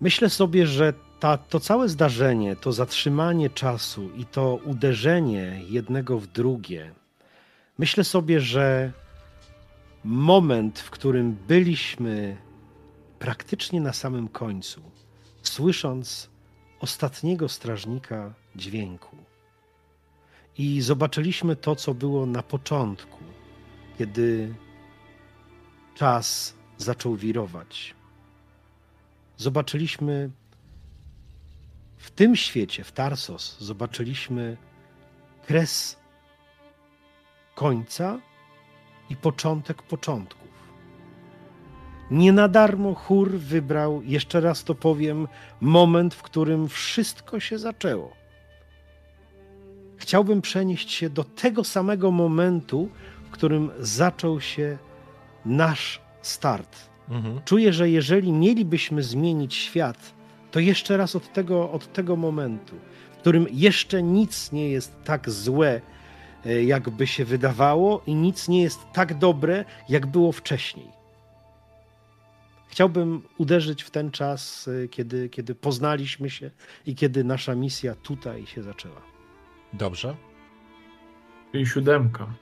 myślę 0.00 0.30
sobie, 0.30 0.66
że 0.66 0.92
ta, 1.20 1.38
to 1.38 1.60
całe 1.60 1.88
zdarzenie, 1.88 2.56
to 2.56 2.72
zatrzymanie 2.72 3.50
czasu 3.50 4.10
i 4.16 4.24
to 4.24 4.60
uderzenie 4.64 5.60
jednego 5.68 6.18
w 6.18 6.26
drugie, 6.26 6.92
myślę 7.78 8.04
sobie, 8.04 8.40
że 8.40 8.92
moment, 10.04 10.78
w 10.78 10.90
którym 10.90 11.36
byliśmy 11.48 12.36
praktycznie 13.18 13.80
na 13.80 13.92
samym 13.92 14.28
końcu, 14.28 14.82
słysząc 15.42 16.30
ostatniego 16.80 17.48
strażnika 17.48 18.34
dźwięku. 18.56 19.16
I 20.58 20.80
zobaczyliśmy 20.80 21.56
to, 21.56 21.76
co 21.76 21.94
było 21.94 22.26
na 22.26 22.42
początku, 22.42 23.24
kiedy 23.98 24.54
czas 25.94 26.54
zaczął 26.78 27.16
wirować. 27.16 27.94
Zobaczyliśmy 29.36 30.30
w 31.96 32.10
tym 32.10 32.36
świecie, 32.36 32.84
w 32.84 32.92
Tarsos, 32.92 33.56
zobaczyliśmy 33.60 34.56
kres 35.46 35.96
końca 37.54 38.20
i 39.10 39.16
początek 39.16 39.82
początku. 39.82 40.45
Nie 42.10 42.32
na 42.32 42.48
darmo 42.48 42.94
chór 42.94 43.30
wybrał, 43.30 44.02
jeszcze 44.02 44.40
raz 44.40 44.64
to 44.64 44.74
powiem, 44.74 45.28
moment, 45.60 46.14
w 46.14 46.22
którym 46.22 46.68
wszystko 46.68 47.40
się 47.40 47.58
zaczęło. 47.58 48.12
Chciałbym 49.96 50.42
przenieść 50.42 50.90
się 50.90 51.10
do 51.10 51.24
tego 51.24 51.64
samego 51.64 52.10
momentu, 52.10 52.88
w 53.26 53.30
którym 53.30 53.70
zaczął 53.78 54.40
się 54.40 54.78
nasz 55.44 56.00
start. 56.22 56.76
Mhm. 57.08 57.40
Czuję, 57.44 57.72
że 57.72 57.90
jeżeli 57.90 58.32
mielibyśmy 58.32 59.02
zmienić 59.02 59.54
świat, 59.54 60.14
to 60.50 60.60
jeszcze 60.60 60.96
raz 60.96 61.16
od 61.16 61.32
tego, 61.32 61.70
od 61.70 61.92
tego 61.92 62.16
momentu, 62.16 62.76
w 63.12 63.16
którym 63.16 63.46
jeszcze 63.52 64.02
nic 64.02 64.52
nie 64.52 64.68
jest 64.70 64.96
tak 65.04 65.30
złe, 65.30 65.80
e, 66.46 66.62
jakby 66.62 67.06
się 67.06 67.24
wydawało, 67.24 68.02
i 68.06 68.14
nic 68.14 68.48
nie 68.48 68.62
jest 68.62 68.80
tak 68.92 69.18
dobre, 69.18 69.64
jak 69.88 70.06
było 70.06 70.32
wcześniej. 70.32 70.95
Chciałbym 72.76 73.22
uderzyć 73.38 73.82
w 73.82 73.90
ten 73.90 74.10
czas, 74.10 74.68
y, 74.68 74.88
kiedy, 74.88 75.28
kiedy 75.28 75.54
poznaliśmy 75.54 76.30
się 76.30 76.50
i 76.86 76.94
kiedy 76.94 77.24
nasza 77.24 77.54
misja 77.54 77.94
tutaj 77.94 78.46
się 78.46 78.62
zaczęła. 78.62 79.02
Dobrze. 79.72 80.16
I 81.52 81.66
siódemka. 81.66 82.34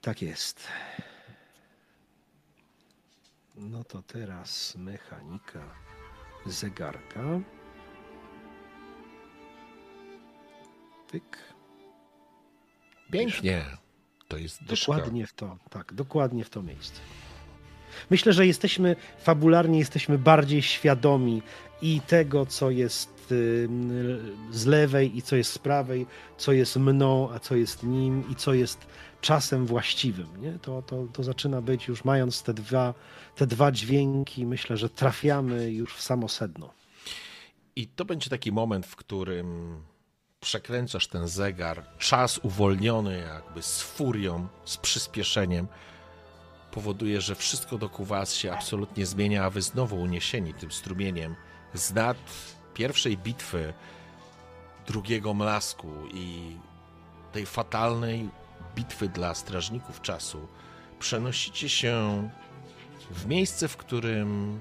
Tak 0.00 0.22
jest. 0.22 0.68
No 3.56 3.84
to 3.84 4.02
teraz 4.02 4.76
mechanika 4.76 5.74
zegarka. 6.46 7.40
Pyk. 11.10 11.54
Pięknie. 13.10 13.64
To 14.28 14.36
jest 14.36 14.64
dyszka. 14.64 14.92
Dokładnie 14.92 15.26
w 15.26 15.32
to, 15.32 15.58
tak, 15.70 15.94
dokładnie 15.94 16.44
w 16.44 16.50
to 16.50 16.62
miejsce. 16.62 17.00
Myślę, 18.10 18.32
że 18.32 18.46
jesteśmy 18.46 18.96
fabularnie 19.18 19.78
jesteśmy 19.78 20.18
bardziej 20.18 20.62
świadomi 20.62 21.42
i 21.82 22.00
tego, 22.00 22.46
co 22.46 22.70
jest 22.70 23.16
z 24.50 24.66
lewej 24.66 25.16
i 25.16 25.22
co 25.22 25.36
jest 25.36 25.52
z 25.52 25.58
prawej, 25.58 26.06
co 26.38 26.52
jest 26.52 26.76
mną, 26.76 27.30
a 27.32 27.38
co 27.38 27.56
jest 27.56 27.82
nim 27.82 28.24
i 28.30 28.34
co 28.34 28.54
jest 28.54 28.86
czasem 29.20 29.66
właściwym. 29.66 30.26
Nie? 30.40 30.52
To, 30.52 30.82
to, 30.82 31.06
to 31.12 31.22
zaczyna 31.22 31.62
być 31.62 31.88
już 31.88 32.04
mając 32.04 32.42
te 32.42 32.54
dwa, 32.54 32.94
te 33.36 33.46
dwa 33.46 33.72
dźwięki, 33.72 34.46
myślę, 34.46 34.76
że 34.76 34.88
trafiamy 34.88 35.72
już 35.72 35.94
w 35.94 36.02
samo 36.02 36.28
sedno. 36.28 36.72
I 37.76 37.86
to 37.86 38.04
będzie 38.04 38.30
taki 38.30 38.52
moment, 38.52 38.86
w 38.86 38.96
którym 38.96 39.76
przekręcasz 40.40 41.06
ten 41.06 41.28
zegar, 41.28 41.84
czas 41.98 42.38
uwolniony 42.38 43.18
jakby 43.18 43.62
z 43.62 43.80
furią, 43.80 44.48
z 44.64 44.76
przyspieszeniem 44.76 45.68
powoduje, 46.76 47.20
że 47.20 47.34
wszystko 47.34 47.78
dookoła 47.78 48.08
was 48.08 48.34
się 48.34 48.52
absolutnie 48.52 49.06
zmienia, 49.06 49.44
a 49.44 49.50
wy 49.50 49.62
znowu 49.62 49.96
uniesieni 50.00 50.54
tym 50.54 50.72
strumieniem. 50.72 51.36
Z 51.74 51.94
nad 51.94 52.16
pierwszej 52.74 53.18
bitwy 53.18 53.72
drugiego 54.86 55.34
mlasku 55.34 55.88
i 56.14 56.56
tej 57.32 57.46
fatalnej 57.46 58.28
bitwy 58.74 59.08
dla 59.08 59.34
strażników 59.34 60.02
czasu 60.02 60.48
przenosicie 60.98 61.68
się 61.68 62.28
w 63.10 63.26
miejsce, 63.26 63.68
w 63.68 63.76
którym 63.76 64.60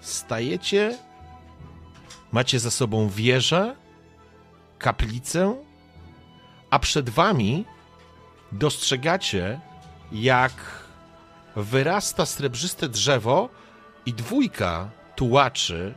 stajecie, 0.00 0.98
macie 2.32 2.58
za 2.58 2.70
sobą 2.70 3.08
wieżę, 3.08 3.76
kaplicę, 4.78 5.56
a 6.70 6.78
przed 6.78 7.10
wami 7.10 7.64
dostrzegacie 8.52 9.60
jak 10.12 10.52
wyrasta 11.56 12.26
srebrzyste 12.26 12.88
drzewo 12.88 13.48
i 14.06 14.12
dwójka 14.12 14.90
tułaczy, 15.16 15.94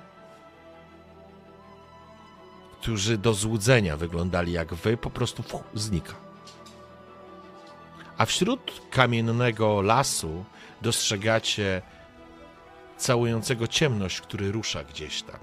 którzy 2.82 3.18
do 3.18 3.34
złudzenia 3.34 3.98
wyglądali 3.98 4.52
jak 4.52 4.74
wy, 4.74 4.98
po 4.98 5.10
prostu 5.10 5.44
znika. 5.74 6.14
A 8.18 8.26
wśród 8.26 8.82
kamiennego 8.92 9.82
lasu 9.82 10.46
dostrzegacie 10.82 11.82
całującego 12.98 13.68
ciemność, 13.68 14.22
który 14.22 14.52
rusza 14.52 14.84
gdzieś 14.84 15.22
tam, 15.22 15.40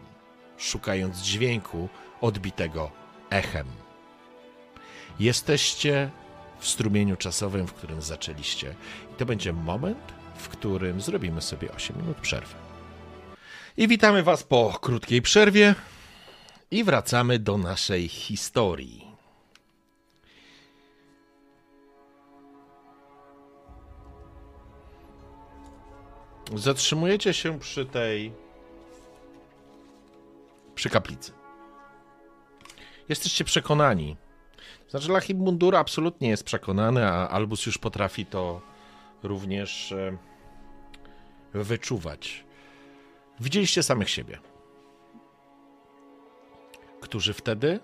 szukając 0.59 1.19
dźwięku 1.19 1.89
odbitego 2.21 2.91
echem. 3.31 3.67
Jesteście 5.19 6.11
w 6.65 6.69
strumieniu 6.69 7.17
czasowym, 7.17 7.67
w 7.67 7.73
którym 7.73 8.03
zaczęliście. 8.03 8.75
I 9.13 9.15
to 9.15 9.27
będzie 9.27 9.53
moment, 9.53 10.13
w 10.37 10.49
którym 10.49 11.01
zrobimy 11.01 11.43
sobie 11.43 11.73
8 11.73 11.97
minut 11.97 12.17
przerwy. 12.17 12.55
I 13.77 13.89
witamy 13.89 14.23
Was 14.23 14.43
po 14.43 14.79
krótkiej 14.81 15.23
przerwie 15.23 15.75
i 16.71 16.85
wracamy 16.85 17.39
do 17.39 17.59
naszej 17.59 18.09
historii. 18.09 19.07
Zatrzymujecie 26.55 27.35
się 27.35 27.59
przy 27.59 27.87
tej. 27.87 28.33
przy 30.75 30.91
kaplicy. 30.91 31.33
Jesteście 33.09 33.45
przekonani. 33.45 34.24
Znaczy, 34.95 35.13
Lachim 35.13 35.39
Mundura 35.39 35.79
absolutnie 35.79 36.29
jest 36.29 36.45
przekonany, 36.45 37.07
a 37.07 37.29
Albus 37.29 37.67
już 37.67 37.79
potrafi 37.79 38.27
to 38.27 38.61
również 39.23 39.93
e, 39.93 40.19
wyczuwać. 41.55 42.45
Widzieliście 43.41 43.83
samych 43.83 44.11
siebie, 44.11 44.39
którzy 47.01 47.33
wtedy 47.33 47.81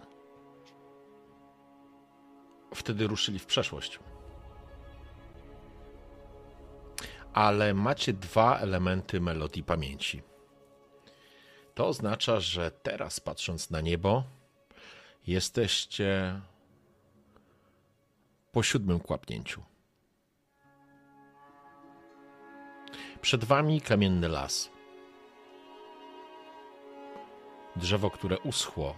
wtedy 2.75 3.07
ruszyli 3.07 3.39
w 3.39 3.47
przeszłość. 3.47 3.99
Ale 7.33 7.75
macie 7.75 8.13
dwa 8.13 8.59
elementy 8.59 9.21
melodii 9.21 9.63
pamięci. 9.63 10.23
To 11.75 11.87
oznacza, 11.87 12.41
że 12.41 12.71
teraz 12.71 13.21
patrząc 13.21 13.71
na 13.71 13.81
niebo, 13.81 14.25
jesteście 15.27 16.41
po 18.53 18.63
siódmym 18.63 19.01
kłapnięciu. 19.01 19.63
Przed 23.21 23.45
wami 23.45 23.81
kamienny 23.81 24.29
las. 24.29 24.71
Drzewo, 27.77 28.11
które 28.11 28.39
uschło, 28.39 28.97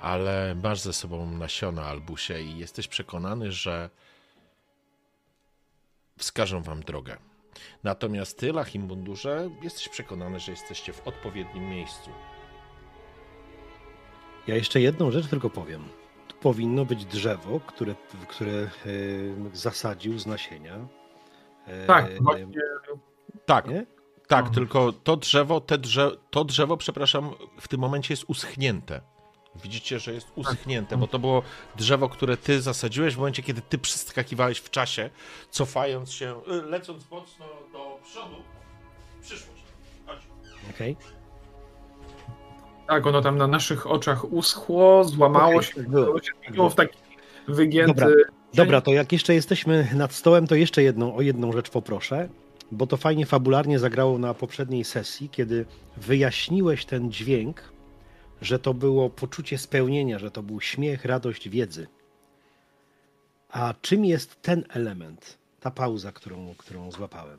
ale 0.00 0.54
masz 0.62 0.80
ze 0.80 0.92
sobą 0.92 1.26
nasiona 1.26 1.84
albusie 1.84 2.40
i 2.40 2.58
jesteś 2.58 2.88
przekonany, 2.88 3.52
że 3.52 3.90
wskażą 6.18 6.62
wam 6.62 6.82
drogę. 6.82 7.16
Natomiast 7.84 8.38
ty, 8.38 8.52
Lachimbundurze, 8.52 9.50
jesteś 9.62 9.88
przekonany, 9.88 10.40
że 10.40 10.52
jesteście 10.52 10.92
w 10.92 11.06
odpowiednim 11.06 11.70
miejscu. 11.70 12.10
Ja 14.46 14.56
jeszcze 14.56 14.80
jedną 14.80 15.10
rzecz 15.10 15.28
tylko 15.28 15.50
powiem. 15.50 15.88
Powinno 16.40 16.84
być 16.84 17.04
drzewo, 17.04 17.60
które, 17.60 17.94
które 18.28 18.52
e, 18.52 18.68
zasadził 19.52 20.18
z 20.18 20.26
nasienia. 20.26 20.88
E, 21.66 21.86
Tak, 21.86 22.22
właśnie 22.22 22.46
Tak, 23.46 23.66
Nie? 23.68 23.86
tak, 24.26 24.38
Mhm. 24.46 24.54
tylko 24.54 24.92
to 24.92 25.16
drzewo, 25.16 25.60
te 25.60 25.78
drze, 25.78 26.10
to 26.30 26.44
drzewo, 26.44 26.76
przepraszam, 26.76 27.30
w 27.60 27.68
tym 27.68 27.80
momencie 27.80 28.12
jest 28.12 28.24
uschnięte. 28.28 29.00
Widzicie, 29.62 29.98
że 29.98 30.12
jest 30.12 30.28
uschnięte, 30.36 30.96
bo 30.96 31.06
to 31.06 31.18
było 31.18 31.42
drzewo, 31.76 32.08
które 32.08 32.36
ty 32.36 32.60
zasadziłeś 32.62 33.14
w 33.14 33.18
momencie, 33.18 33.42
kiedy 33.42 33.60
ty 33.62 33.78
przeskakiwałeś 33.78 34.58
w 34.58 34.70
czasie, 34.70 35.10
cofając 35.50 36.12
się, 36.12 36.40
y, 36.52 36.62
lecąc 36.62 37.10
mocno 37.10 37.46
do 37.72 37.98
przodu. 38.04 38.36
Przyszłość. 39.22 39.62
Chodź. 40.06 40.18
Okej. 40.74 40.96
Tak, 42.88 43.06
ono 43.06 43.22
tam 43.22 43.38
na 43.38 43.46
naszych 43.46 43.86
oczach 43.86 44.32
uschło, 44.32 45.04
złamało 45.04 45.56
Okej, 45.56 45.62
się, 45.62 45.74
się 46.54 46.70
w 46.70 46.74
taki 46.74 46.98
wygięty. 47.48 47.94
Dobra. 47.94 48.16
Dobra, 48.54 48.80
to 48.80 48.92
jak 48.92 49.12
jeszcze 49.12 49.34
jesteśmy 49.34 49.88
nad 49.94 50.12
stołem, 50.12 50.46
to 50.46 50.54
jeszcze 50.54 50.82
jedną, 50.82 51.16
o 51.16 51.20
jedną 51.20 51.52
rzecz 51.52 51.70
poproszę, 51.70 52.28
bo 52.72 52.86
to 52.86 52.96
fajnie 52.96 53.26
fabularnie 53.26 53.78
zagrało 53.78 54.18
na 54.18 54.34
poprzedniej 54.34 54.84
sesji, 54.84 55.28
kiedy 55.28 55.64
wyjaśniłeś 55.96 56.84
ten 56.84 57.12
dźwięk, 57.12 57.62
że 58.42 58.58
to 58.58 58.74
było 58.74 59.10
poczucie 59.10 59.58
spełnienia, 59.58 60.18
że 60.18 60.30
to 60.30 60.42
był 60.42 60.60
śmiech, 60.60 61.04
radość, 61.04 61.48
wiedzy. 61.48 61.86
A 63.50 63.74
czym 63.82 64.04
jest 64.04 64.42
ten 64.42 64.64
element, 64.68 65.38
ta 65.60 65.70
pauza, 65.70 66.12
którą, 66.12 66.54
którą 66.58 66.92
złapałem? 66.92 67.38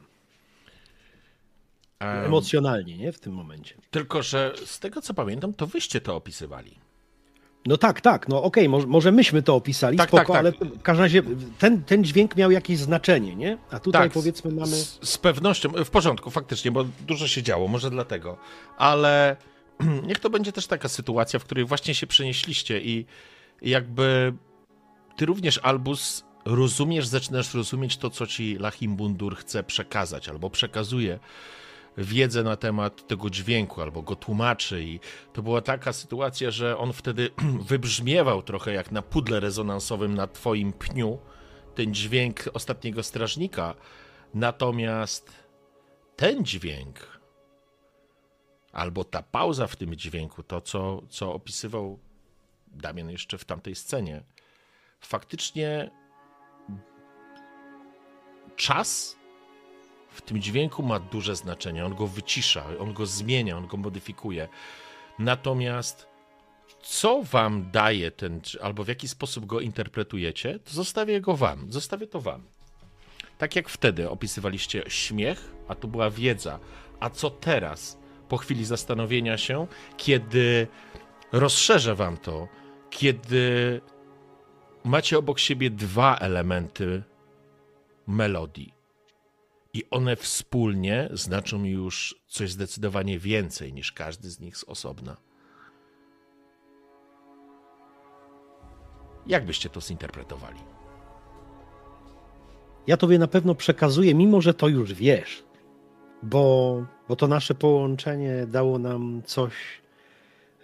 Em, 2.00 2.26
Emocjonalnie, 2.26 2.98
nie? 2.98 3.12
W 3.12 3.20
tym 3.20 3.34
momencie. 3.34 3.76
Tylko, 3.92 4.24
że 4.24 4.54
z 4.66 4.80
tego 4.80 5.02
co 5.02 5.14
pamiętam, 5.14 5.54
to 5.54 5.68
wyście 5.68 6.02
to 6.02 6.16
opisywali. 6.16 6.72
No 7.66 7.78
tak, 7.78 8.02
tak, 8.02 8.28
no 8.28 8.44
okej, 8.44 8.70
może, 8.70 8.88
może 8.88 9.12
myśmy 9.12 9.44
to 9.44 9.56
opisali, 9.56 9.98
Tak, 9.98 10.10
spoko, 10.10 10.34
tak, 10.34 10.46
tak. 10.46 10.62
ale 10.64 10.76
w 10.78 10.82
każdym 10.82 11.04
razie 11.04 11.24
ten, 11.60 11.84
ten 11.84 12.04
dźwięk 12.04 12.36
miał 12.36 12.52
jakieś 12.52 12.78
znaczenie, 12.78 13.36
nie? 13.36 13.58
A 13.72 13.80
tutaj 13.80 14.02
Tak, 14.02 14.12
powiedzmy 14.12 14.52
mamy... 14.52 14.68
Z, 14.76 15.00
z 15.10 15.18
pewnością, 15.18 15.70
w 15.70 15.90
porządku, 15.90 16.30
faktycznie, 16.30 16.72
bo 16.72 16.86
dużo 17.08 17.28
się 17.28 17.44
działo, 17.44 17.68
może 17.68 17.90
dlatego. 17.90 18.38
Ale 18.78 19.36
niech 20.08 20.20
to 20.20 20.30
będzie 20.30 20.52
też 20.52 20.68
taka 20.68 20.88
sytuacja, 20.90 21.40
w 21.40 21.44
której 21.44 21.66
właśnie 21.66 21.96
się 21.96 22.08
przenieśliście 22.08 22.82
i 22.82 23.06
jakby 23.62 24.34
ty 25.16 25.26
również, 25.26 25.60
Albus, 25.64 26.24
rozumiesz, 26.46 27.08
zaczynasz 27.08 27.54
rozumieć 27.54 27.98
to, 27.98 28.10
co 28.10 28.28
ci 28.28 28.56
Lachimbundur 28.60 29.36
chce 29.36 29.64
przekazać, 29.64 30.30
albo 30.30 30.50
przekazuje 30.50 31.20
wiedzę 32.00 32.44
na 32.44 32.56
temat 32.56 33.08
tego 33.08 33.30
dźwięku, 33.30 33.82
albo 33.82 34.02
go 34.02 34.16
tłumaczy. 34.16 34.84
I 34.84 35.00
to 35.34 35.42
była 35.42 35.62
taka 35.62 35.94
sytuacja, 35.94 36.52
że 36.52 36.78
on 36.78 36.94
wtedy 36.94 37.30
wybrzmiewał 37.70 38.44
trochę 38.44 38.74
jak 38.74 38.92
na 38.92 39.02
pudle 39.02 39.40
rezonansowym 39.40 40.16
na 40.16 40.28
twoim 40.28 40.74
pniu, 40.74 41.20
ten 41.76 41.94
dźwięk 41.94 42.44
ostatniego 42.54 43.04
strażnika, 43.04 43.76
natomiast 44.34 45.32
ten 46.16 46.46
dźwięk, 46.46 47.20
albo 48.72 49.04
ta 49.04 49.24
pauza 49.24 49.68
w 49.68 49.76
tym 49.76 49.96
dźwięku, 49.96 50.44
to 50.44 50.62
co, 50.62 51.02
co 51.10 51.34
opisywał 51.34 52.00
Damian 52.68 53.10
jeszcze 53.10 53.38
w 53.38 53.46
tamtej 53.46 53.76
scenie, 53.76 54.24
faktycznie 55.02 55.92
czas 58.56 59.19
w 60.20 60.22
tym 60.22 60.42
dźwięku 60.42 60.84
ma 60.84 61.00
duże 61.00 61.36
znaczenie. 61.36 61.86
On 61.86 61.96
go 61.96 62.08
wycisza, 62.08 62.66
on 62.80 62.94
go 62.94 63.06
zmienia, 63.06 63.58
on 63.58 63.68
go 63.68 63.78
modyfikuje. 63.78 64.48
Natomiast 65.20 66.08
co 66.82 67.24
wam 67.24 67.72
daje 67.72 68.12
ten, 68.12 68.42
albo 68.62 68.84
w 68.84 68.88
jaki 68.88 69.08
sposób 69.08 69.46
go 69.46 69.60
interpretujecie, 69.60 70.60
to 70.60 70.72
zostawię 70.72 71.22
go 71.22 71.36
wam. 71.36 71.72
Zostawię 71.72 72.08
to 72.08 72.22
wam. 72.22 72.44
Tak 73.38 73.56
jak 73.56 73.70
wtedy 73.70 74.10
opisywaliście 74.10 74.84
śmiech, 74.88 75.52
a 75.68 75.76
tu 75.76 75.88
była 75.88 76.10
wiedza. 76.10 76.60
A 77.00 77.10
co 77.10 77.30
teraz, 77.30 77.98
po 78.30 78.38
chwili 78.38 78.66
zastanowienia 78.66 79.38
się, 79.38 79.68
kiedy 79.98 80.68
rozszerzę 81.32 81.96
wam 81.96 82.18
to, 82.18 82.48
kiedy 82.90 83.82
macie 84.84 85.18
obok 85.18 85.40
siebie 85.40 85.70
dwa 85.70 86.18
elementy 86.18 87.04
melodii. 88.08 88.79
I 89.74 89.84
one 89.90 90.16
wspólnie 90.16 91.10
znaczą 91.14 91.64
już 91.64 92.22
coś 92.28 92.52
zdecydowanie 92.52 93.20
więcej 93.20 93.74
niż 93.74 93.92
każdy 93.92 94.30
z 94.30 94.40
nich 94.40 94.58
z 94.58 94.64
osobna. 94.64 95.18
Jak 99.28 99.46
byście 99.46 99.70
to 99.70 99.82
zinterpretowali? 99.82 100.60
Ja 102.88 102.98
tobie 102.98 103.20
na 103.20 103.28
pewno 103.28 103.56
przekazuję, 103.56 104.16
mimo 104.16 104.42
że 104.42 104.54
to 104.54 104.68
już 104.68 104.94
wiesz, 104.94 105.44
bo, 106.24 106.86
bo 107.08 107.16
to 107.16 107.28
nasze 107.28 107.56
połączenie 107.56 108.46
dało 108.48 108.80
nam 108.80 109.22
coś, 109.26 109.54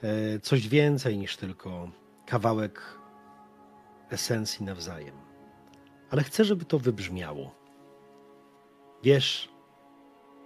e, 0.04 0.40
coś 0.40 0.68
więcej 0.68 1.18
niż 1.18 1.38
tylko 1.38 1.90
kawałek 2.26 2.82
esencji 4.10 4.66
nawzajem. 4.66 5.16
Ale 6.10 6.24
chcę, 6.24 6.46
żeby 6.46 6.66
to 6.66 6.80
wybrzmiało. 6.80 7.65
Wiesz, 9.06 9.50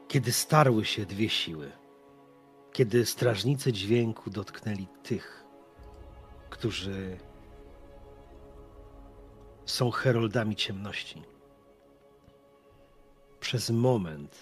kiedy 0.07 0.31
starły 0.31 0.86
się 0.86 1.06
dwie 1.06 1.30
siły, 1.30 1.72
kiedy 2.73 3.06
strażnicy 3.06 3.73
dźwięku 3.73 4.30
dotknęli 4.30 4.88
tych, 5.03 5.44
którzy 6.49 7.18
są 9.65 9.91
heroldami 9.91 10.56
ciemności. 10.56 11.22
Przez 13.40 13.69
moment 13.69 14.36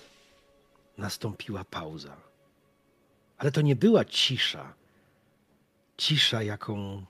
nastąpiła 0.97 1.63
pauza. 1.63 2.17
Ale 3.37 3.51
to 3.51 3.61
nie 3.61 3.75
była 3.75 4.05
cisza. 4.05 4.73
Cisza, 5.97 6.43
jaką 6.43 7.05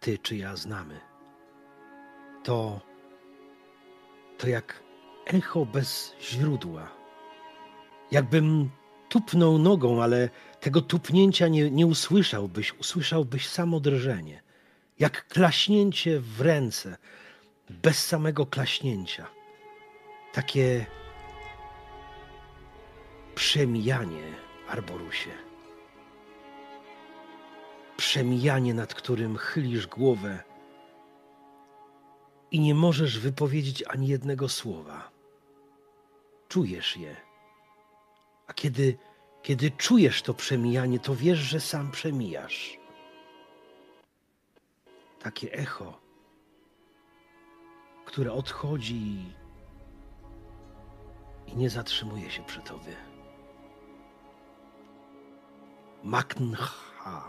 ty 0.00 0.18
czy 0.18 0.36
ja 0.36 0.56
znamy. 0.56 1.00
To 2.44 2.80
to 4.38 4.48
jak 4.48 4.83
echo 5.26 5.66
bez 5.66 6.14
źródła. 6.20 6.88
Jakbym 8.10 8.70
tupnął 9.08 9.58
nogą, 9.58 10.02
ale 10.02 10.28
tego 10.60 10.82
tupnięcia 10.82 11.48
nie, 11.48 11.70
nie 11.70 11.86
usłyszałbyś, 11.86 12.74
usłyszałbyś 12.74 13.48
samo 13.48 13.80
drżenie. 13.80 14.42
Jak 14.98 15.28
klaśnięcie 15.28 16.20
w 16.20 16.40
ręce, 16.40 16.96
bez 17.70 18.06
samego 18.06 18.46
klaśnięcia. 18.46 19.26
Takie 20.32 20.86
przemijanie, 23.34 24.32
Arborusie. 24.68 25.30
Przemijanie, 27.96 28.74
nad 28.74 28.94
którym 28.94 29.36
chylisz 29.36 29.86
głowę 29.86 30.42
i 32.50 32.60
nie 32.60 32.74
możesz 32.74 33.18
wypowiedzieć 33.18 33.84
ani 33.88 34.08
jednego 34.08 34.48
słowa. 34.48 35.13
Czujesz 36.54 36.96
je. 36.96 37.16
A 38.46 38.52
kiedy, 38.52 38.98
kiedy 39.42 39.70
czujesz 39.70 40.22
to 40.22 40.34
przemijanie, 40.34 40.98
to 40.98 41.14
wiesz, 41.14 41.38
że 41.38 41.60
sam 41.60 41.90
przemijasz. 41.90 42.78
Takie 45.22 45.52
echo, 45.52 46.00
które 48.04 48.32
odchodzi 48.32 49.34
i 51.46 51.56
nie 51.56 51.70
zatrzymuje 51.70 52.30
się 52.30 52.42
przy 52.42 52.60
tobie. 52.60 52.96
Maknha. 56.04 57.24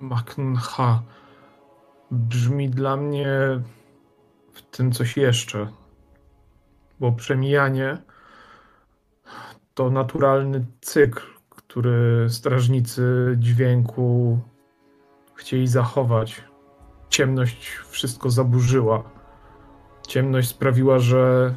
Maknha. 0.00 1.02
Brzmi 2.10 2.70
dla 2.70 2.96
mnie 2.96 3.28
w 4.52 4.62
tym 4.62 4.92
coś 4.92 5.16
jeszcze. 5.16 5.85
Bo 7.00 7.12
przemijanie 7.12 7.98
to 9.74 9.90
naturalny 9.90 10.66
cykl, 10.80 11.22
który 11.50 12.26
strażnicy 12.30 13.36
dźwięku 13.38 14.38
chcieli 15.34 15.68
zachować. 15.68 16.44
Ciemność 17.08 17.68
wszystko 17.88 18.30
zaburzyła. 18.30 19.10
Ciemność 20.08 20.48
sprawiła, 20.48 20.98
że 20.98 21.54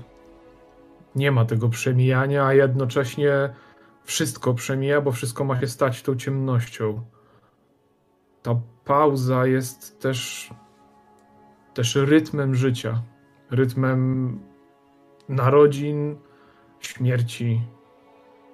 nie 1.16 1.32
ma 1.32 1.46
tego 1.46 1.70
przemijania, 1.70 2.46
a 2.46 2.54
jednocześnie 2.54 3.50
wszystko 4.04 4.54
przemija, 4.54 5.02
bo 5.02 5.12
wszystko 5.12 5.44
ma 5.44 5.60
się 5.60 5.68
stać 5.68 6.02
tą 6.02 6.16
ciemnością. 6.16 7.06
Ta 8.42 8.62
pauza 8.86 9.46
jest 9.46 10.00
też, 10.00 10.50
też 11.74 11.96
rytmem 11.96 12.56
życia, 12.56 13.02
rytmem 13.52 14.40
narodzin, 15.30 16.18
śmierci. 16.80 17.62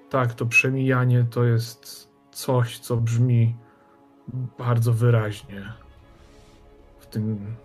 Tak, 0.10 0.34
to 0.34 0.45
przemijanie 0.45 1.26
to 1.31 1.43
jest 1.43 2.10
coś, 2.31 2.80
co 2.80 2.97
brzmi 2.97 3.56
bardzo 4.57 4.93
wyraźnie 4.93 5.73
w 6.99 7.06
tym, 7.06 7.56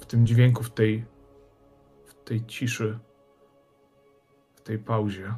w 0.00 0.06
tym 0.06 0.26
dźwięku, 0.26 0.62
w 0.62 0.70
tej, 0.70 1.04
w 2.06 2.14
tej 2.14 2.46
ciszy, 2.46 2.98
w 4.54 4.60
tej 4.60 4.78
pauzie. 4.78 5.34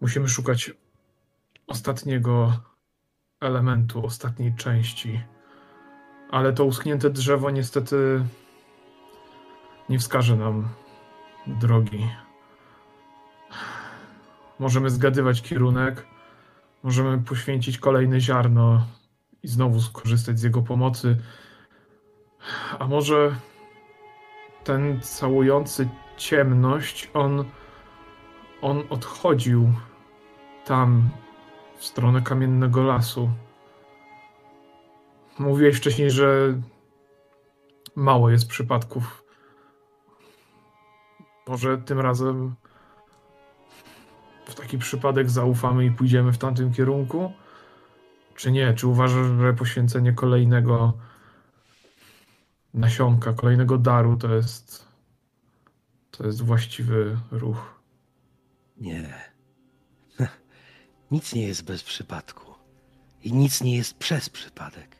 Musimy 0.00 0.28
szukać 0.28 0.72
ostatniego 1.66 2.52
elementu, 3.40 4.06
ostatniej 4.06 4.54
części. 4.54 5.20
Ale 6.30 6.52
to 6.52 6.64
uschnięte 6.64 7.10
drzewo 7.10 7.50
niestety 7.50 8.24
nie 9.88 9.98
wskaże 9.98 10.36
nam 10.36 10.68
drogi. 11.46 12.08
Możemy 14.58 14.90
zgadywać 14.90 15.42
kierunek, 15.42 16.06
możemy 16.82 17.18
poświęcić 17.18 17.78
kolejne 17.78 18.20
ziarno 18.20 18.86
i 19.42 19.48
znowu 19.48 19.80
skorzystać 19.80 20.38
z 20.38 20.42
jego 20.42 20.62
pomocy. 20.62 21.18
A 22.78 22.86
może 22.86 23.36
ten 24.64 25.00
całujący 25.00 25.88
ciemność, 26.16 27.10
on, 27.14 27.44
on 28.62 28.82
odchodził 28.90 29.72
tam, 30.64 31.10
w 31.82 31.84
stronę 31.84 32.20
kamiennego 32.20 32.82
lasu. 32.82 33.30
Mówiłeś 35.38 35.76
wcześniej, 35.76 36.10
że 36.10 36.60
mało 37.96 38.30
jest 38.30 38.48
przypadków. 38.48 39.21
Może 41.46 41.78
tym 41.78 42.00
razem 42.00 42.54
w 44.46 44.54
taki 44.54 44.78
przypadek 44.78 45.30
zaufamy 45.30 45.84
i 45.84 45.90
pójdziemy 45.90 46.32
w 46.32 46.38
tamtym 46.38 46.72
kierunku? 46.72 47.32
Czy 48.34 48.52
nie? 48.52 48.74
Czy 48.74 48.86
uważasz, 48.86 49.26
że 49.40 49.52
poświęcenie 49.54 50.12
kolejnego 50.12 50.92
nasionka, 52.74 53.32
kolejnego 53.32 53.78
daru 53.78 54.16
to 54.16 54.34
jest 54.34 54.92
to 56.10 56.26
jest 56.26 56.42
właściwy 56.42 57.18
ruch? 57.30 57.80
Nie. 58.76 59.32
Nic 61.10 61.34
nie 61.34 61.46
jest 61.46 61.64
bez 61.64 61.82
przypadku 61.82 62.54
i 63.24 63.32
nic 63.32 63.62
nie 63.62 63.76
jest 63.76 63.98
przez 63.98 64.28
przypadek. 64.28 64.96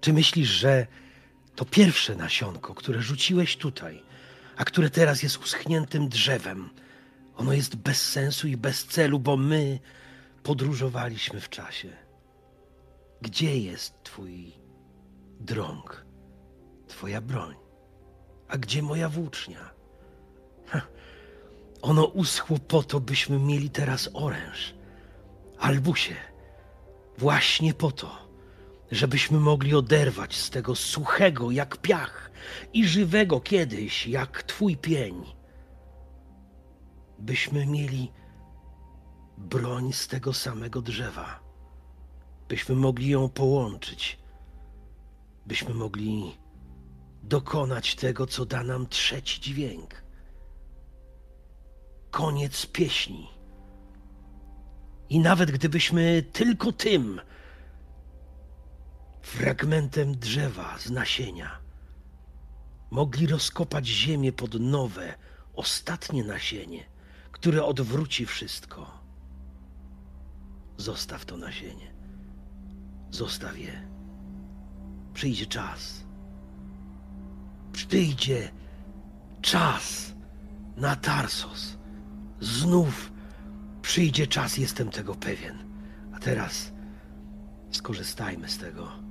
Czy 0.00 0.12
myślisz, 0.12 0.48
że 0.48 0.86
to 1.54 1.64
pierwsze 1.64 2.16
nasionko, 2.16 2.74
które 2.74 3.02
rzuciłeś 3.02 3.56
tutaj, 3.56 4.02
a 4.56 4.64
które 4.64 4.90
teraz 4.90 5.22
jest 5.22 5.38
uschniętym 5.38 6.08
drzewem, 6.08 6.70
ono 7.36 7.52
jest 7.52 7.76
bez 7.76 8.10
sensu 8.10 8.48
i 8.48 8.56
bez 8.56 8.84
celu, 8.84 9.18
bo 9.18 9.36
my 9.36 9.78
podróżowaliśmy 10.42 11.40
w 11.40 11.48
czasie. 11.48 11.96
Gdzie 13.22 13.58
jest 13.58 14.02
twój 14.02 14.52
drąg, 15.40 16.04
twoja 16.88 17.20
broń? 17.20 17.54
A 18.48 18.58
gdzie 18.58 18.82
moja 18.82 19.08
włócznia? 19.08 19.70
Ha, 20.66 20.80
ono 21.82 22.04
uschło 22.04 22.58
po 22.58 22.82
to, 22.82 23.00
byśmy 23.00 23.38
mieli 23.38 23.70
teraz 23.70 24.10
oręż 24.12 24.74
Albusie, 25.58 26.16
właśnie 27.18 27.74
po 27.74 27.92
to, 27.92 28.23
żebyśmy 28.94 29.40
mogli 29.40 29.74
oderwać 29.74 30.36
z 30.36 30.50
tego 30.50 30.74
suchego 30.74 31.50
jak 31.50 31.76
piach 31.76 32.30
i 32.72 32.88
żywego 32.88 33.40
kiedyś 33.40 34.06
jak 34.06 34.42
twój 34.42 34.76
pień, 34.76 35.24
byśmy 37.18 37.66
mieli 37.66 38.12
broń 39.38 39.92
z 39.92 40.08
tego 40.08 40.32
samego 40.32 40.82
drzewa, 40.82 41.40
byśmy 42.48 42.74
mogli 42.74 43.08
ją 43.08 43.28
połączyć, 43.28 44.18
byśmy 45.46 45.74
mogli 45.74 46.38
dokonać 47.22 47.94
tego, 47.94 48.26
co 48.26 48.46
da 48.46 48.62
nam 48.62 48.86
trzeci 48.86 49.40
dźwięk. 49.40 50.04
Koniec 52.10 52.66
pieśni. 52.66 53.28
I 55.08 55.18
nawet 55.18 55.50
gdybyśmy 55.50 56.22
tylko 56.32 56.72
tym 56.72 57.20
fragmentem 59.24 60.14
drzewa 60.14 60.78
z 60.78 60.90
nasienia 60.90 61.58
mogli 62.90 63.26
rozkopać 63.26 63.86
ziemię 63.86 64.32
pod 64.32 64.60
nowe, 64.60 65.14
ostatnie 65.54 66.24
nasienie, 66.24 66.84
które 67.32 67.64
odwróci 67.64 68.26
wszystko. 68.26 69.04
Zostaw 70.76 71.24
to 71.24 71.36
nasienie. 71.36 71.94
Zostaw 73.10 73.58
je. 73.58 73.88
Przyjdzie 75.14 75.46
czas. 75.46 76.04
Przyjdzie 77.72 78.50
czas 79.42 80.14
na 80.76 80.96
Tarsos. 80.96 81.76
Znów 82.40 83.14
Przyjdzie 83.84 84.26
czas, 84.26 84.56
jestem 84.56 84.90
tego 84.90 85.14
pewien. 85.14 85.58
A 86.12 86.18
teraz 86.18 86.72
skorzystajmy 87.70 88.48
z 88.48 88.58
tego. 88.58 89.03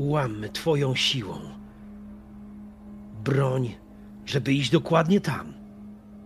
Ułammy 0.00 0.48
Twoją 0.48 0.94
siłą 0.94 1.38
broń, 3.24 3.74
żeby 4.26 4.52
iść 4.52 4.70
dokładnie 4.70 5.20
tam. 5.20 5.52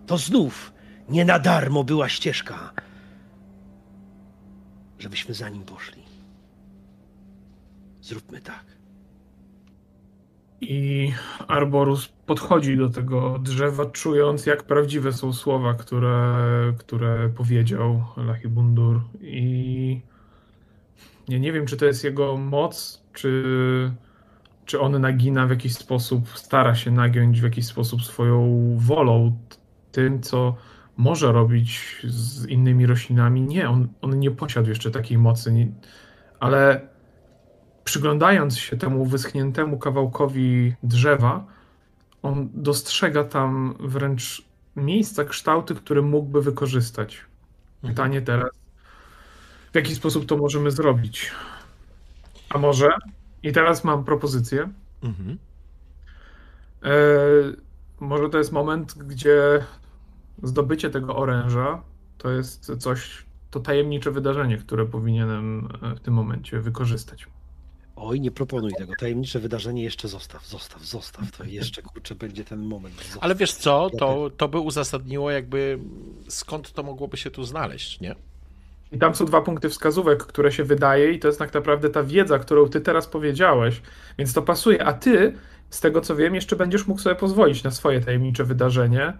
To 0.06 0.18
znów 0.18 0.72
nie 1.08 1.24
na 1.24 1.38
darmo 1.38 1.84
była 1.84 2.08
ścieżka, 2.08 2.72
żebyśmy 4.98 5.34
za 5.34 5.48
nim 5.48 5.62
poszli. 5.62 6.02
Zróbmy 8.00 8.40
tak. 8.40 8.64
I 10.60 11.12
Arborus 11.48 12.08
podchodzi 12.26 12.76
do 12.76 12.88
tego 12.90 13.38
drzewa, 13.38 13.86
czując, 13.86 14.46
jak 14.46 14.62
prawdziwe 14.62 15.12
są 15.12 15.32
słowa, 15.32 15.74
które, 15.74 16.36
które 16.78 17.28
powiedział 17.28 18.04
Lachibundur. 18.16 19.00
I 19.20 20.00
nie, 21.28 21.40
nie 21.40 21.52
wiem, 21.52 21.66
czy 21.66 21.76
to 21.76 21.84
jest 21.84 22.04
jego 22.04 22.36
moc, 22.36 23.03
czy 23.14 23.44
czy 24.64 24.80
on 24.80 25.00
nagina 25.00 25.46
w 25.46 25.50
jakiś 25.50 25.74
sposób, 25.74 26.28
stara 26.38 26.74
się 26.74 26.90
nagiąć 26.90 27.40
w 27.40 27.44
jakiś 27.44 27.66
sposób 27.66 28.02
swoją 28.02 28.68
wolą 28.76 29.38
tym, 29.92 30.22
co 30.22 30.56
może 30.96 31.32
robić 31.32 32.00
z 32.04 32.46
innymi 32.46 32.86
roślinami. 32.86 33.42
Nie, 33.42 33.68
on, 33.70 33.88
on 34.02 34.18
nie 34.18 34.30
posiadł 34.30 34.68
jeszcze 34.68 34.90
takiej 34.90 35.18
mocy, 35.18 35.52
nie, 35.52 35.68
ale 36.40 36.88
przyglądając 37.84 38.58
się 38.58 38.76
temu 38.76 39.06
wyschniętemu 39.06 39.78
kawałkowi 39.78 40.74
drzewa, 40.82 41.46
on 42.22 42.48
dostrzega 42.54 43.24
tam 43.24 43.74
wręcz 43.80 44.42
miejsca, 44.76 45.24
kształty, 45.24 45.74
które 45.74 46.02
mógłby 46.02 46.42
wykorzystać. 46.42 47.20
Pytanie 47.82 48.22
teraz, 48.22 48.50
w 49.72 49.76
jaki 49.76 49.94
sposób 49.94 50.26
to 50.26 50.36
możemy 50.36 50.70
zrobić? 50.70 51.32
A 52.54 52.58
może, 52.58 52.88
i 53.42 53.52
teraz 53.52 53.84
mam 53.84 54.04
propozycję, 54.04 54.68
Mhm. 55.02 55.38
e, 56.82 56.88
może 58.00 58.28
to 58.28 58.38
jest 58.38 58.52
moment, 58.52 58.94
gdzie 58.98 59.64
zdobycie 60.42 60.90
tego 60.90 61.16
oręża 61.16 61.82
to 62.18 62.30
jest 62.30 62.76
coś, 62.78 63.24
to 63.50 63.60
tajemnicze 63.60 64.10
wydarzenie, 64.10 64.58
które 64.58 64.86
powinienem 64.86 65.68
e, 65.82 65.94
w 65.94 66.00
tym 66.00 66.14
momencie 66.14 66.60
wykorzystać. 66.60 67.26
Oj, 67.96 68.20
nie 68.20 68.30
proponuj 68.30 68.72
tego. 68.78 68.92
Tajemnicze 68.98 69.40
wydarzenie 69.40 69.82
jeszcze 69.82 70.08
zostaw, 70.08 70.46
zostaw, 70.46 70.84
zostaw. 70.84 71.30
To 71.30 71.44
jeszcze 71.44 71.82
kurczę 71.82 72.14
będzie 72.14 72.44
ten 72.44 72.62
moment. 72.62 72.94
Zostaw. 72.96 73.22
Ale 73.22 73.34
wiesz 73.34 73.52
co, 73.52 73.90
to, 73.98 74.30
to 74.36 74.48
by 74.48 74.58
uzasadniło 74.58 75.30
jakby 75.30 75.78
skąd 76.28 76.72
to 76.72 76.82
mogłoby 76.82 77.16
się 77.16 77.30
tu 77.30 77.44
znaleźć, 77.44 78.00
nie? 78.00 78.14
I 78.94 78.98
tam 78.98 79.14
są 79.14 79.26
dwa 79.26 79.40
punkty 79.40 79.68
wskazówek, 79.68 80.26
które 80.26 80.52
się 80.52 80.64
wydaje, 80.64 81.12
i 81.12 81.18
to 81.18 81.28
jest 81.28 81.38
tak 81.38 81.54
naprawdę 81.54 81.90
ta 81.90 82.02
wiedza, 82.02 82.38
którą 82.38 82.68
ty 82.68 82.80
teraz 82.80 83.06
powiedziałeś, 83.06 83.82
więc 84.18 84.32
to 84.32 84.42
pasuje. 84.42 84.84
A 84.84 84.92
ty, 84.92 85.34
z 85.70 85.80
tego 85.80 86.00
co 86.00 86.16
wiem, 86.16 86.34
jeszcze 86.34 86.56
będziesz 86.56 86.86
mógł 86.86 87.00
sobie 87.00 87.16
pozwolić 87.16 87.62
na 87.62 87.70
swoje 87.70 88.00
tajemnicze 88.00 88.44
wydarzenie. 88.44 89.12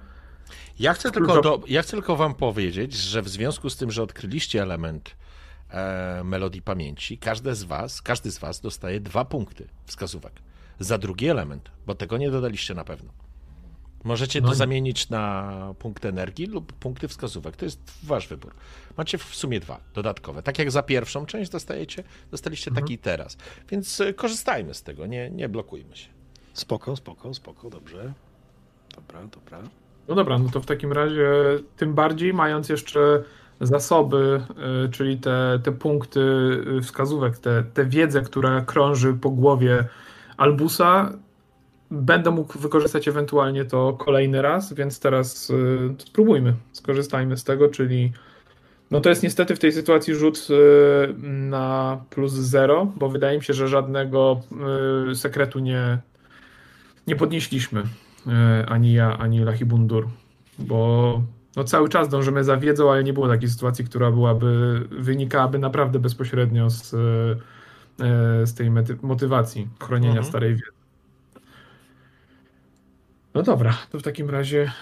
Ja 0.79 0.95
chcę, 0.95 1.11
tylko 1.11 1.43
do, 1.43 1.61
ja 1.69 1.83
chcę 1.83 1.91
tylko 1.91 2.17
wam 2.17 2.35
powiedzieć, 2.35 2.95
że 2.95 3.23
w 3.23 3.29
związku 3.29 3.71
z 3.71 3.77
tym, 3.77 3.91
że 3.91 4.03
odkryliście 4.03 4.63
element 4.63 5.17
e, 5.71 6.23
melodii 6.25 6.63
pamięci, 6.63 7.19
każdy 7.19 7.55
z 7.55 7.65
was, 7.65 8.03
każdy 8.03 8.31
z 8.31 8.39
was 8.39 8.61
dostaje 8.61 9.01
dwa 9.01 9.25
punkty 9.25 9.67
wskazówek 9.87 10.33
za 10.81 10.99
drugi 10.99 11.29
element, 11.29 11.71
bo 11.87 11.95
tego 11.95 12.19
nie 12.19 12.31
dodaliście 12.31 12.75
na 12.75 12.85
pewno. 12.85 13.24
Możecie 14.05 14.41
No 14.41 14.49
to 14.49 14.55
i- 14.55 14.57
zamienić 14.57 15.09
na 15.11 15.53
punkt 15.79 16.05
energii 16.05 16.47
lub 16.47 16.73
punkty 16.73 17.09
wskazówek. 17.09 17.57
To 17.57 17.65
jest 17.65 17.81
wasz 18.03 18.29
wybór. 18.29 18.55
Macie 18.97 19.19
w 19.19 19.23
sumie 19.25 19.61
dwa 19.61 19.81
dodatkowe. 19.95 20.43
Tak 20.43 20.59
jak 20.59 20.71
za 20.71 20.83
pierwszą 20.83 21.27
część 21.27 21.51
dostajecie, 21.51 22.05
dostaliście 22.31 22.71
Mhm. 22.71 22.85
taki 22.87 22.99
teraz. 22.99 23.37
Więc 23.71 24.01
e, 24.01 24.15
korzystajmy 24.15 24.75
z 24.75 24.83
tego, 24.83 25.07
nie, 25.07 25.31
nie 25.31 25.49
blokujmy 25.49 25.97
się. 25.97 26.09
Spoko, 26.53 26.97
spoko, 26.97 27.35
spoko, 27.35 27.71
dobrze. 27.71 28.13
Dobra, 28.97 29.21
dobra. 29.27 29.59
No 30.09 30.15
dobra, 30.15 30.39
no 30.39 30.49
to 30.51 30.61
w 30.61 30.67
takim 30.67 30.93
razie, 30.93 31.29
tym 31.77 31.95
bardziej 31.95 32.35
mając 32.35 32.69
jeszcze 32.69 33.23
zasoby, 33.61 34.43
y, 34.87 34.89
czyli 34.89 35.19
te, 35.19 35.61
te 35.63 35.73
punkty 35.73 36.21
y, 36.79 36.83
wskazówek, 36.83 37.39
te, 37.39 37.63
te 37.75 37.85
wiedzę, 37.85 38.21
która 38.23 38.61
krąży 38.61 39.15
po 39.15 39.31
głowie 39.31 39.85
Albusa, 40.37 41.13
będę 41.91 42.31
mógł 42.31 42.59
wykorzystać 42.59 43.09
ewentualnie 43.09 43.65
to 43.65 43.93
kolejny 43.93 44.43
raz, 44.43 44.73
więc 44.73 45.01
teraz 45.01 45.51
y, 45.51 45.95
spróbujmy, 45.99 46.55
skorzystajmy 46.73 47.37
z 47.37 47.45
tego, 47.45 47.69
czyli 47.69 48.13
no 48.91 49.01
to 49.01 49.09
jest 49.09 49.23
niestety 49.23 49.57
w 49.57 49.59
tej 49.59 49.73
sytuacji 49.73 50.15
rzut 50.15 50.49
y, 50.51 51.15
na 51.23 52.01
plus 52.11 52.33
zero, 52.33 52.93
bo 52.97 53.09
wydaje 53.09 53.39
mi 53.39 53.45
się, 53.45 53.55
że 53.55 53.69
żadnego 53.69 54.41
y, 55.11 55.15
sekretu 55.15 55.59
nie, 55.59 55.99
nie 57.07 57.17
podnieśliśmy. 57.17 57.83
E, 58.27 58.67
ani 58.69 58.93
ja, 58.93 59.19
ani 59.19 59.41
Lachibundur, 59.45 60.09
bo 60.59 61.23
no 61.57 61.65
cały 61.65 61.89
czas 61.89 62.09
dążymy 62.09 62.45
za 62.45 62.57
wiedzą, 62.57 62.93
ale 62.93 63.05
nie 63.05 63.13
było 63.13 63.29
takiej 63.29 63.49
sytuacji, 63.49 63.85
która 63.85 64.11
byłaby, 64.11 64.81
wynikałaby 64.91 65.59
naprawdę 65.59 65.99
bezpośrednio 65.99 66.71
z, 66.71 66.95
e, 66.95 68.47
z 68.47 68.55
tej 68.55 68.71
mety, 68.71 68.97
motywacji 69.03 69.69
chronienia 69.81 70.11
Mhm. 70.11 70.25
starej 70.27 70.51
wiedzy. 70.51 70.74
No 73.35 73.43
dobra, 73.43 73.79
to 73.91 73.99
w 73.99 74.03
takim 74.03 74.31
razie 74.31 74.73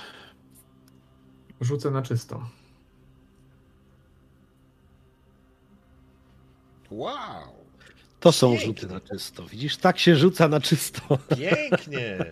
rzucę 1.61 1.91
na 1.91 2.03
czysto. 2.03 2.49
Wow! 6.91 7.13
To 8.21 8.33
są 8.33 8.49
Pięknie. 8.51 8.67
rzuty 8.67 8.87
na 8.87 9.01
czysto. 9.01 9.43
Widzisz, 9.47 9.77
tak 9.77 9.99
się 9.99 10.17
rzuca 10.17 10.49
na 10.49 10.61
czysto. 10.61 11.19
Pięknie! 11.39 12.19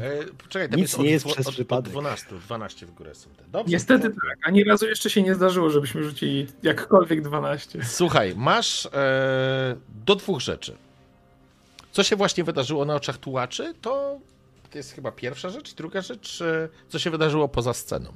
E, 0.00 0.24
poczekaj, 0.38 0.68
tam 0.68 0.80
Nic 0.80 0.88
jest 0.88 0.94
od, 0.98 1.04
nie 1.04 1.10
jest 1.10 1.26
przez 1.26 1.46
od, 1.46 1.54
przypadek. 1.54 1.86
Od 1.86 1.90
12, 1.90 2.26
12 2.46 2.86
w 2.86 2.90
górę 2.94 3.14
są 3.14 3.30
te. 3.30 3.44
Dobrze, 3.48 3.72
Niestety 3.72 4.02
dobrze. 4.08 4.20
tak, 4.28 4.38
ani 4.48 4.64
razu 4.64 4.86
jeszcze 4.86 5.10
się 5.10 5.22
nie 5.22 5.34
zdarzyło, 5.34 5.70
żebyśmy 5.70 6.02
rzucili 6.04 6.46
jakkolwiek 6.62 7.22
12. 7.22 7.84
Słuchaj, 7.84 8.34
masz 8.36 8.86
e, 8.86 9.76
do 10.06 10.14
dwóch 10.16 10.40
rzeczy. 10.40 10.76
Co 11.92 12.02
się 12.02 12.16
właśnie 12.16 12.44
wydarzyło 12.44 12.84
na 12.84 12.94
oczach 12.94 13.18
tułaczy, 13.18 13.74
to, 13.80 14.18
to 14.72 14.78
jest 14.78 14.92
chyba 14.92 15.12
pierwsza 15.12 15.48
rzecz. 15.48 15.74
Druga 15.74 16.00
rzecz, 16.00 16.42
e, 16.42 16.68
co 16.88 16.98
się 16.98 17.10
wydarzyło 17.10 17.48
poza 17.48 17.72
sceną. 17.74 18.12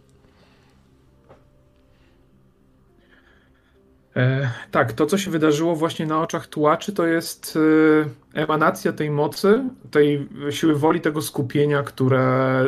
E, 4.16 4.50
tak, 4.70 4.92
to 4.92 5.06
co 5.06 5.18
się 5.18 5.30
wydarzyło 5.30 5.76
właśnie 5.76 6.06
na 6.06 6.20
oczach 6.20 6.46
tułaczy, 6.46 6.92
to 6.92 7.06
jest 7.06 7.58
e, 8.34 8.40
emanacja 8.42 8.92
tej 8.92 9.10
mocy, 9.10 9.64
tej 9.90 10.28
siły 10.50 10.76
woli, 10.76 11.00
tego 11.00 11.22
skupienia, 11.22 11.82
które 11.82 12.20
e, 12.20 12.64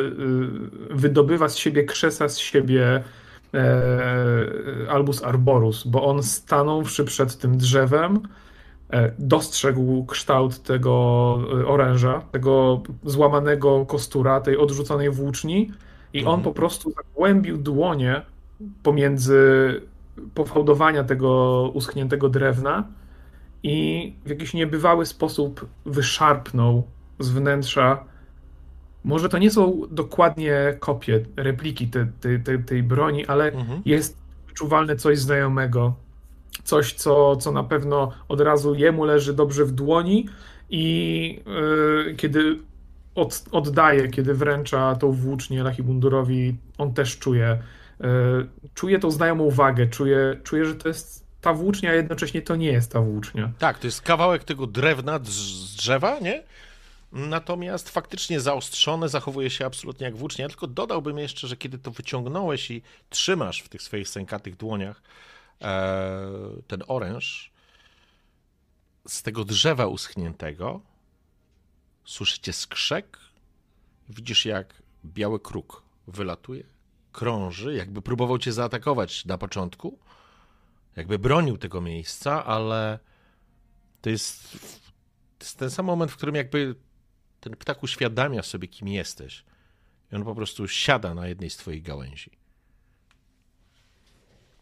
wydobywa 0.89 1.49
z 1.49 1.57
siebie, 1.57 1.83
krzesa 1.83 2.29
z 2.29 2.37
siebie 2.37 3.03
e, 3.53 4.89
Albus 4.89 5.23
Arborus, 5.23 5.87
bo 5.87 6.03
on 6.03 6.23
stanąwszy 6.23 7.05
przed 7.05 7.37
tym 7.37 7.57
drzewem, 7.57 8.15
e, 8.15 8.48
dostrzegł 9.19 10.05
kształt 10.05 10.63
tego 10.63 11.37
e, 11.61 11.67
oręża, 11.67 12.21
tego 12.31 12.81
złamanego 13.03 13.85
kostura, 13.85 14.41
tej 14.41 14.57
odrzuconej 14.57 15.09
włóczni 15.09 15.71
i 16.13 16.19
on 16.19 16.25
Mhm. 16.39 16.41
po 16.43 16.51
prostu 16.51 16.91
zagłębił 16.91 17.57
dłonie 17.57 18.21
pomiędzy 18.83 19.41
pofałdowania 20.33 21.03
tego 21.03 21.71
uschniętego 21.73 22.29
drewna 22.29 22.87
i 23.63 24.13
w 24.25 24.29
jakiś 24.29 24.53
niebywały 24.53 25.05
sposób 25.05 25.65
wyszarpnął 25.85 26.83
z 27.19 27.29
wnętrza. 27.29 28.03
Może 29.03 29.29
to 29.29 29.37
nie 29.37 29.51
są 29.51 29.81
dokładnie 29.91 30.77
kopie, 30.79 31.25
repliki 31.35 31.87
te, 31.87 32.07
te, 32.21 32.39
te, 32.39 32.57
tej 32.57 32.83
broni, 32.83 33.25
ale 33.25 33.51
Mhm. 33.51 33.81
jest 33.85 34.17
wyczuwalne 34.47 34.95
coś 34.95 35.19
znajomego. 35.19 35.93
Coś, 36.63 36.93
co, 36.93 37.35
co 37.35 37.51
na 37.51 37.63
pewno 37.63 38.11
od 38.27 38.41
razu 38.41 38.75
jemu 38.75 39.03
leży 39.03 39.33
dobrze 39.33 39.65
w 39.65 39.71
dłoni 39.71 40.29
i 40.69 41.43
yy, 42.05 42.15
kiedy 42.15 42.59
od, 43.15 43.43
oddaje, 43.51 44.07
kiedy 44.07 44.33
wręcza 44.33 44.95
tą 44.95 45.11
włócznię 45.11 45.63
Lachibundurowi, 45.63 46.57
on 46.77 46.93
też 46.93 47.17
czuje, 47.17 47.57
yy, 47.99 48.07
czuje 48.73 48.99
tą 48.99 49.11
znajomą 49.11 49.49
wagę, 49.49 49.87
czuje, 49.87 50.39
czuje, 50.43 50.65
że 50.65 50.75
to 50.75 50.87
jest 50.87 51.25
ta 51.41 51.53
włócznia, 51.53 51.89
a 51.91 51.93
jednocześnie 51.93 52.41
to 52.41 52.55
nie 52.55 52.71
jest 52.71 52.91
ta 52.91 53.01
włócznia. 53.01 53.51
Tak, 53.59 53.79
to 53.79 53.87
jest 53.87 54.01
kawałek 54.01 54.43
tego 54.43 54.67
drewna 54.67 55.19
z 55.23 55.75
drzewa, 55.75 56.19
nie? 56.19 56.43
Natomiast 57.11 57.89
faktycznie 57.89 58.39
zaostrzone 58.39 59.09
zachowuje 59.09 59.49
się 59.49 59.65
absolutnie 59.65 60.05
jak 60.05 60.15
włócznia. 60.15 60.47
Tylko 60.47 60.67
dodałbym 60.67 61.17
jeszcze, 61.17 61.47
że 61.47 61.57
kiedy 61.57 61.77
to 61.77 61.91
wyciągnąłeś 61.91 62.71
i 62.71 62.81
trzymasz 63.09 63.61
w 63.61 63.69
tych 63.69 63.81
swoich 63.81 64.09
sękatych 64.09 64.57
dłoniach 64.57 65.01
ten 66.67 66.83
oręż, 66.87 67.51
z 69.07 69.21
tego 69.21 69.45
drzewa 69.45 69.87
uschniętego 69.87 70.81
słyszycie 72.05 72.53
skrzek, 72.53 73.17
widzisz 74.09 74.45
jak 74.45 74.83
biały 75.05 75.39
kruk 75.39 75.83
wylatuje, 76.07 76.63
krąży, 77.11 77.73
jakby 77.73 78.01
próbował 78.01 78.37
cię 78.37 78.53
zaatakować 78.53 79.25
na 79.25 79.37
początku, 79.37 79.99
jakby 80.95 81.19
bronił 81.19 81.57
tego 81.57 81.81
miejsca, 81.81 82.45
ale 82.45 82.99
to 84.01 84.09
jest, 84.09 84.51
to 85.37 85.45
jest 85.45 85.57
ten 85.57 85.69
sam 85.69 85.85
moment, 85.85 86.11
w 86.11 86.17
którym 86.17 86.35
jakby 86.35 86.75
ten 87.39 87.55
ptak 87.55 87.83
uświadamia 87.83 88.43
sobie, 88.43 88.67
kim 88.67 88.87
jesteś. 88.87 89.45
I 90.11 90.15
on 90.15 90.23
po 90.23 90.35
prostu 90.35 90.67
siada 90.67 91.13
na 91.13 91.27
jednej 91.27 91.49
z 91.49 91.57
twoich 91.57 91.83
gałęzi. 91.83 92.38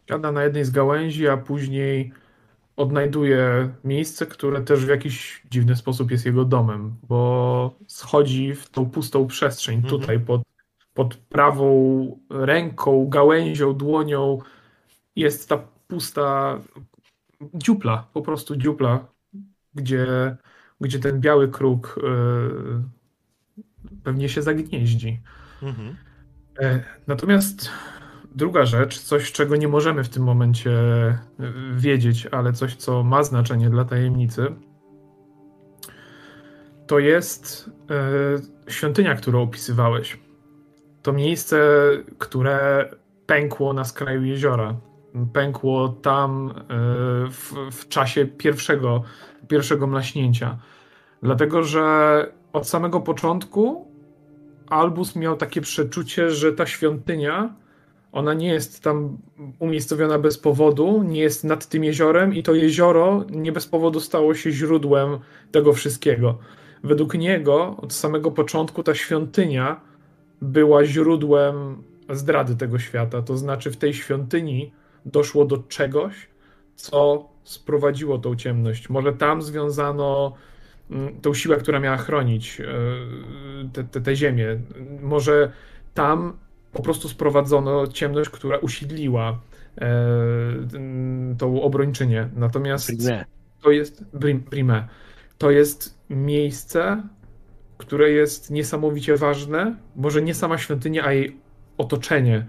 Siada 0.08 0.32
na 0.32 0.44
jednej 0.44 0.64
z 0.64 0.70
gałęzi, 0.70 1.28
a 1.28 1.36
później 1.36 2.12
odnajduje 2.76 3.70
miejsce, 3.84 4.26
które 4.26 4.60
też 4.60 4.84
w 4.84 4.88
jakiś 4.88 5.42
dziwny 5.50 5.76
sposób 5.76 6.10
jest 6.10 6.26
jego 6.26 6.44
domem, 6.44 6.94
bo 7.08 7.74
schodzi 7.86 8.54
w 8.54 8.70
tą 8.70 8.90
pustą 8.90 9.26
przestrzeń 9.26 9.76
Mhm. 9.76 10.00
tutaj 10.00 10.20
pod, 10.20 10.42
pod 10.94 11.16
prawą 11.16 12.18
ręką, 12.30 13.08
gałęzią, 13.08 13.74
dłonią 13.74 14.38
jest 15.16 15.48
ta 15.48 15.58
pusta 15.88 16.58
dziupla, 17.54 18.08
po 18.12 18.22
prostu 18.22 18.56
dziupla, 18.56 19.06
gdzie 19.74 20.36
gdzie 20.80 20.98
ten 20.98 21.20
biały 21.20 21.48
kruk 21.48 21.98
e, 21.98 22.10
pewnie 24.04 24.28
się 24.28 24.42
zagnieździ. 24.42 25.20
Mhm. 25.62 25.96
E, 26.60 26.84
Natomiast 27.06 27.70
druga 28.38 28.66
rzecz, 28.66 28.98
coś 28.98 29.32
czego 29.32 29.56
nie 29.56 29.68
możemy 29.68 30.04
w 30.04 30.08
tym 30.08 30.22
momencie 30.22 30.70
e, 30.70 31.18
wiedzieć, 31.72 32.26
ale 32.26 32.52
coś 32.52 32.76
co 32.76 33.02
ma 33.02 33.22
znaczenie 33.22 33.70
dla 33.70 33.84
tajemnicy, 33.84 34.54
to 36.86 36.98
jest 36.98 37.70
e, 38.66 38.70
świątynia, 38.72 39.14
którą 39.14 39.42
opisywałeś. 39.42 40.18
To 41.02 41.12
miejsce, 41.12 41.58
które 42.18 42.88
pękło 43.26 43.72
na 43.72 43.84
skraju 43.84 44.24
jeziora. 44.24 44.74
Pękło 45.32 45.88
tam 45.88 46.50
e, 46.50 46.54
w, 47.30 47.54
w 47.72 47.88
czasie 47.88 48.26
pierwszego, 48.26 49.02
pierwszego 49.48 49.86
mlaśnięcia. 49.86 50.58
Dlatego, 51.22 51.62
że 51.62 52.26
od 52.52 52.68
samego 52.68 53.00
początku 53.00 53.92
Albus 54.68 55.16
miał 55.16 55.36
takie 55.36 55.60
przeczucie, 55.60 56.30
że 56.30 56.52
ta 56.52 56.66
świątynia, 56.66 57.54
ona 58.12 58.34
nie 58.34 58.48
jest 58.48 58.82
tam 58.82 59.18
umiejscowiona 59.58 60.18
bez 60.18 60.38
powodu, 60.38 61.02
nie 61.02 61.20
jest 61.20 61.44
nad 61.44 61.66
tym 61.66 61.84
jeziorem 61.84 62.34
i 62.34 62.42
to 62.42 62.54
jezioro 62.54 63.24
nie 63.30 63.52
bez 63.52 63.66
powodu 63.66 64.00
stało 64.00 64.34
się 64.34 64.50
źródłem 64.50 65.18
tego 65.50 65.72
wszystkiego. 65.72 66.38
Według 66.84 67.14
niego 67.14 67.76
od 67.76 67.92
samego 67.92 68.30
początku 68.30 68.82
ta 68.82 68.94
świątynia 68.94 69.80
była 70.42 70.84
źródłem 70.84 71.82
zdrady 72.10 72.56
tego 72.56 72.78
świata. 72.78 73.22
To 73.22 73.36
znaczy 73.36 73.70
w 73.70 73.76
tej 73.76 73.94
świątyni 73.94 74.72
doszło 75.06 75.44
do 75.44 75.58
czegoś, 75.58 76.14
co 76.76 77.28
sprowadziło 77.44 78.18
tą 78.18 78.36
ciemność. 78.36 78.88
Może 78.88 79.12
tam 79.12 79.42
związano 79.42 80.34
mm, 80.90 81.20
tą 81.20 81.34
siłę, 81.34 81.56
która 81.56 81.80
miała 81.80 81.96
chronić 81.96 82.60
e, 83.94 84.00
te 84.00 84.16
ziemię. 84.16 84.60
Może 85.02 85.52
tam 85.94 86.36
po 86.78 86.82
prostu 86.82 87.08
sprowadzono 87.08 87.86
ciemność, 87.86 88.30
która 88.30 88.58
usiedliła 88.58 89.40
e, 89.80 89.88
tą 91.38 91.62
obrończynię. 91.62 92.28
Natomiast 92.36 92.90
to 93.62 93.70
jest 93.70 94.04
Brim- 94.14 94.40
Prime. 94.40 94.88
To 95.38 95.50
jest 95.50 95.98
miejsce, 96.10 97.02
które 97.78 98.10
jest 98.10 98.50
niesamowicie 98.50 99.16
ważne. 99.16 99.76
Może 99.96 100.22
nie 100.22 100.34
sama 100.34 100.58
świątynia, 100.58 101.04
a 101.04 101.12
jej 101.12 101.36
otoczenie. 101.78 102.46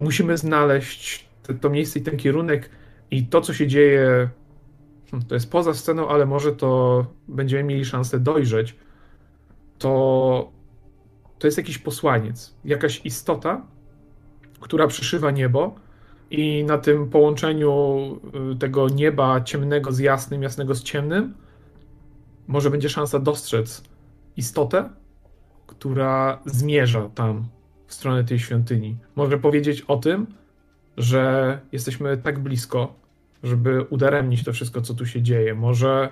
Musimy 0.00 0.36
znaleźć 0.38 1.28
te, 1.42 1.54
to 1.54 1.70
miejsce 1.70 1.98
i 1.98 2.02
ten 2.02 2.16
kierunek 2.16 2.70
i 3.10 3.26
to, 3.26 3.40
co 3.40 3.54
się 3.54 3.66
dzieje, 3.66 4.28
hmm, 5.10 5.28
to 5.28 5.34
jest 5.34 5.50
poza 5.50 5.74
sceną, 5.74 6.08
ale 6.08 6.26
może 6.26 6.52
to 6.52 7.06
będziemy 7.28 7.64
mieli 7.64 7.84
szansę 7.84 8.20
dojrzeć. 8.20 8.76
To, 9.78 10.59
to 11.40 11.46
jest 11.46 11.58
jakiś 11.58 11.78
posłaniec, 11.78 12.54
jakaś 12.64 13.00
istota, 13.04 13.62
która 14.60 14.86
przyszywa 14.86 15.30
niebo 15.30 15.74
i 16.30 16.64
na 16.64 16.78
tym 16.78 17.10
połączeniu 17.10 18.20
y, 18.52 18.56
tego 18.56 18.88
nieba 18.88 19.40
ciemnego 19.40 19.92
z 19.92 19.98
jasnym, 19.98 20.42
jasnego 20.42 20.74
z 20.74 20.82
ciemnym, 20.82 21.34
może 22.46 22.70
będzie 22.70 22.88
szansa 22.88 23.18
dostrzec 23.18 23.82
istotę, 24.36 24.90
która 25.66 26.42
zmierza 26.46 27.08
tam 27.14 27.48
w 27.86 27.94
stronę 27.94 28.24
tej 28.24 28.38
świątyni. 28.38 28.96
Może 29.16 29.38
powiedzieć 29.38 29.80
o 29.80 29.96
tym, 29.96 30.26
że 30.96 31.60
jesteśmy 31.72 32.16
tak 32.16 32.38
blisko, 32.38 32.94
żeby 33.42 33.82
udaremnić 33.82 34.44
to 34.44 34.52
wszystko, 34.52 34.80
co 34.80 34.94
tu 34.94 35.06
się 35.06 35.22
dzieje. 35.22 35.54
Może, 35.54 36.08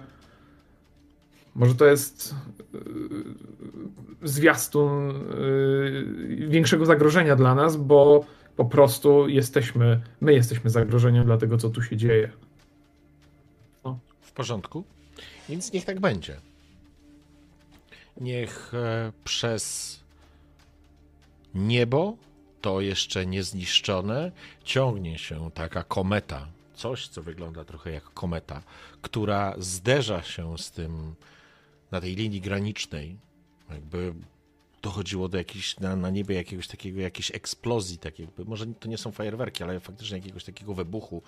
może 1.58 1.74
to 1.74 1.86
jest 1.86 2.34
yy, 2.72 2.80
zwiastun 4.22 5.08
yy, 5.08 6.48
większego 6.48 6.86
zagrożenia 6.86 7.36
dla 7.36 7.54
nas, 7.54 7.76
bo 7.76 8.24
po 8.56 8.64
prostu 8.64 9.28
jesteśmy, 9.28 10.00
my 10.20 10.34
jesteśmy 10.34 10.70
zagrożeniem 10.70 11.24
dla 11.24 11.36
tego, 11.36 11.58
co 11.58 11.70
tu 11.70 11.82
się 11.82 11.96
dzieje. 11.96 12.32
W 14.20 14.32
porządku. 14.32 14.84
Więc 15.48 15.72
niech 15.72 15.84
tak 15.84 16.00
będzie. 16.00 16.40
Niech 18.20 18.74
e, 18.74 19.12
przez 19.24 20.00
niebo, 21.54 22.16
to 22.60 22.80
jeszcze 22.80 23.26
niezniszczone, 23.26 24.32
ciągnie 24.64 25.18
się 25.18 25.50
taka 25.50 25.82
kometa. 25.82 26.46
Coś, 26.74 27.08
co 27.08 27.22
wygląda 27.22 27.64
trochę 27.64 27.90
jak 27.90 28.04
kometa, 28.04 28.62
która 29.02 29.54
zderza 29.58 30.22
się 30.22 30.58
z 30.58 30.70
tym 30.70 31.14
na 31.90 32.00
tej 32.00 32.14
linii 32.14 32.40
granicznej. 32.40 33.18
Jakby 33.70 34.14
dochodziło 34.82 35.28
do 35.28 35.38
jakiejś, 35.38 35.80
na, 35.80 35.96
na 35.96 36.10
niebie 36.10 36.34
jakiegoś 36.34 36.68
takiego, 36.68 37.00
jakiejś 37.00 37.30
eksplozji, 37.30 37.98
tak 37.98 38.18
jakby, 38.18 38.44
może 38.44 38.66
to 38.66 38.88
nie 38.88 38.98
są 38.98 39.12
fajerwerki, 39.12 39.64
ale 39.64 39.80
faktycznie 39.80 40.18
jakiegoś 40.18 40.44
takiego 40.44 40.74
wybuchu 40.74 41.22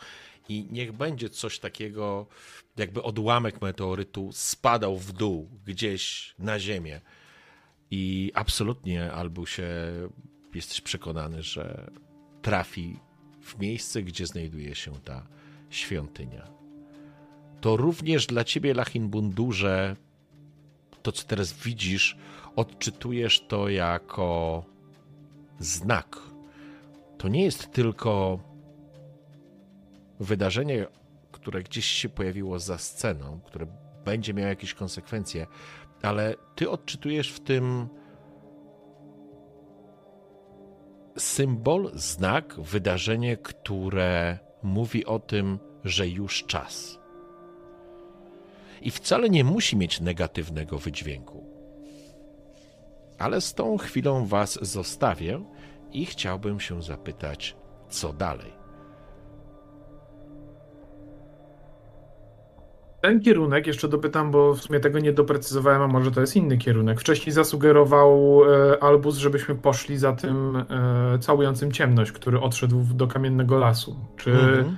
i 0.49 0.67
niech 0.71 0.93
będzie 0.93 1.31
coś 1.31 1.59
takiego, 1.59 2.27
jakby 2.77 3.03
odłamek 3.03 3.63
meteorytu 3.63 4.31
spadał 4.33 4.99
w 4.99 5.13
dół, 5.13 5.49
gdzieś 5.65 6.35
na 6.39 6.61
ziemię. 6.61 7.01
I 7.91 8.33
absolutnie, 8.35 9.13
Albusie, 9.13 9.67
jesteś 10.55 10.81
przekonany, 10.81 11.43
że 11.43 11.91
trafi 12.43 12.97
w 13.43 13.59
miejsce, 13.59 14.03
gdzie 14.03 14.27
znajduje 14.27 14.75
się 14.75 14.93
ta 15.05 15.27
świątynia. 15.71 16.49
To 17.61 17.77
również 17.77 18.27
dla 18.27 18.45
ciebie, 18.45 18.75
Lachin 18.75 19.09
Bundurze, 19.09 19.97
to 21.03 21.13
co 21.13 21.27
teraz 21.27 21.53
widzisz, 21.53 22.17
odczytujesz 22.57 23.41
to 23.41 23.69
jako 23.69 24.65
znak. 25.59 26.17
To 27.19 27.29
nie 27.29 27.45
jest 27.45 27.73
tylko 27.73 28.39
wydarzenie, 30.21 30.87
które 31.33 31.63
gdzieś 31.63 31.85
się 31.85 32.09
pojawiło 32.09 32.59
za 32.59 32.79
sceną, 32.79 33.41
które 33.45 33.67
będzie 34.05 34.35
miało 34.35 34.49
jakieś 34.49 34.75
konsekwencje, 34.75 35.47
ale 36.03 36.35
ty 36.55 36.71
odczytujesz 36.71 37.33
w 37.33 37.41
tym 37.41 37.89
symbol, 41.19 41.91
znak, 41.95 42.61
wydarzenie, 42.61 43.37
które 43.37 44.39
mówi 44.63 45.07
o 45.07 45.19
tym, 45.19 45.59
że 45.85 46.09
już 46.09 46.45
czas. 46.45 47.00
I 48.81 48.91
wcale 48.91 49.31
nie 49.31 49.45
musi 49.45 49.77
mieć 49.77 50.01
negatywnego 50.01 50.79
wydźwięku. 50.79 51.45
Ale 53.19 53.41
z 53.41 53.55
tą 53.55 53.79
chwilą 53.79 54.27
Was 54.27 54.59
zostawię 54.63 55.45
i 55.93 56.07
chciałbym 56.07 56.61
się 56.61 56.83
zapytać, 56.83 57.57
co 57.89 58.13
dalej. 58.13 58.61
Ten 63.01 63.21
kierunek, 63.21 63.67
jeszcze 63.67 63.89
dopytam, 63.89 64.31
bo 64.31 64.55
w 64.55 64.61
sumie 64.61 64.81
tego 64.81 64.99
nie 64.99 65.13
doprecyzowałem, 65.13 65.83
a 65.83 65.87
może 65.89 66.11
to 66.11 66.21
jest 66.21 66.37
inny 66.37 66.59
kierunek. 66.59 67.01
Wcześniej 67.01 67.33
zasugerował 67.33 68.41
e, 68.45 68.83
Albus, 68.83 69.17
żebyśmy 69.17 69.55
poszli 69.55 69.99
za 69.99 70.13
tym 70.13 70.57
e, 70.57 71.19
całującym 71.19 71.73
ciemność, 71.73 72.13
który 72.13 72.41
odszedł 72.41 72.85
do 72.95 73.07
kamiennego 73.07 73.59
lasu. 73.59 73.97
Czy 74.17 74.31
Mhm. 74.31 74.77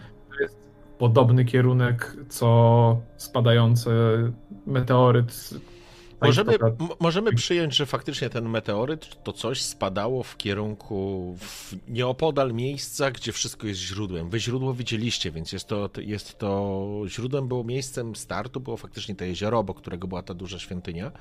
Podobny 1.02 1.44
kierunek, 1.44 2.16
co 2.28 3.00
spadający 3.16 3.90
meteoryt? 4.66 5.50
Możemy, 6.22 6.52
istota- 6.52 6.66
m- 6.80 6.96
możemy 7.00 7.32
przyjąć, 7.32 7.76
że 7.76 7.86
faktycznie 7.86 8.30
ten 8.30 8.48
meteoryt 8.48 9.22
to 9.24 9.32
coś 9.32 9.62
spadało 9.62 10.22
w 10.22 10.36
kierunku 10.36 11.34
w 11.38 11.74
nieopodal 11.88 12.52
miejsca, 12.52 13.10
gdzie 13.10 13.32
wszystko 13.32 13.66
jest 13.66 13.80
źródłem. 13.80 14.30
Wy 14.30 14.40
źródło 14.40 14.74
widzieliście, 14.74 15.30
więc 15.30 15.52
jest 15.52 15.68
to, 15.68 15.90
jest 15.98 16.38
to 16.38 16.88
źródłem 17.06 17.48
było 17.48 17.64
miejscem 17.64 18.16
startu, 18.16 18.60
było 18.60 18.76
faktycznie 18.76 19.14
to 19.14 19.24
jezioro, 19.24 19.58
obok 19.58 19.78
którego 19.80 20.08
była 20.08 20.22
ta 20.22 20.34
duża 20.34 20.58
świątynia. 20.58 21.12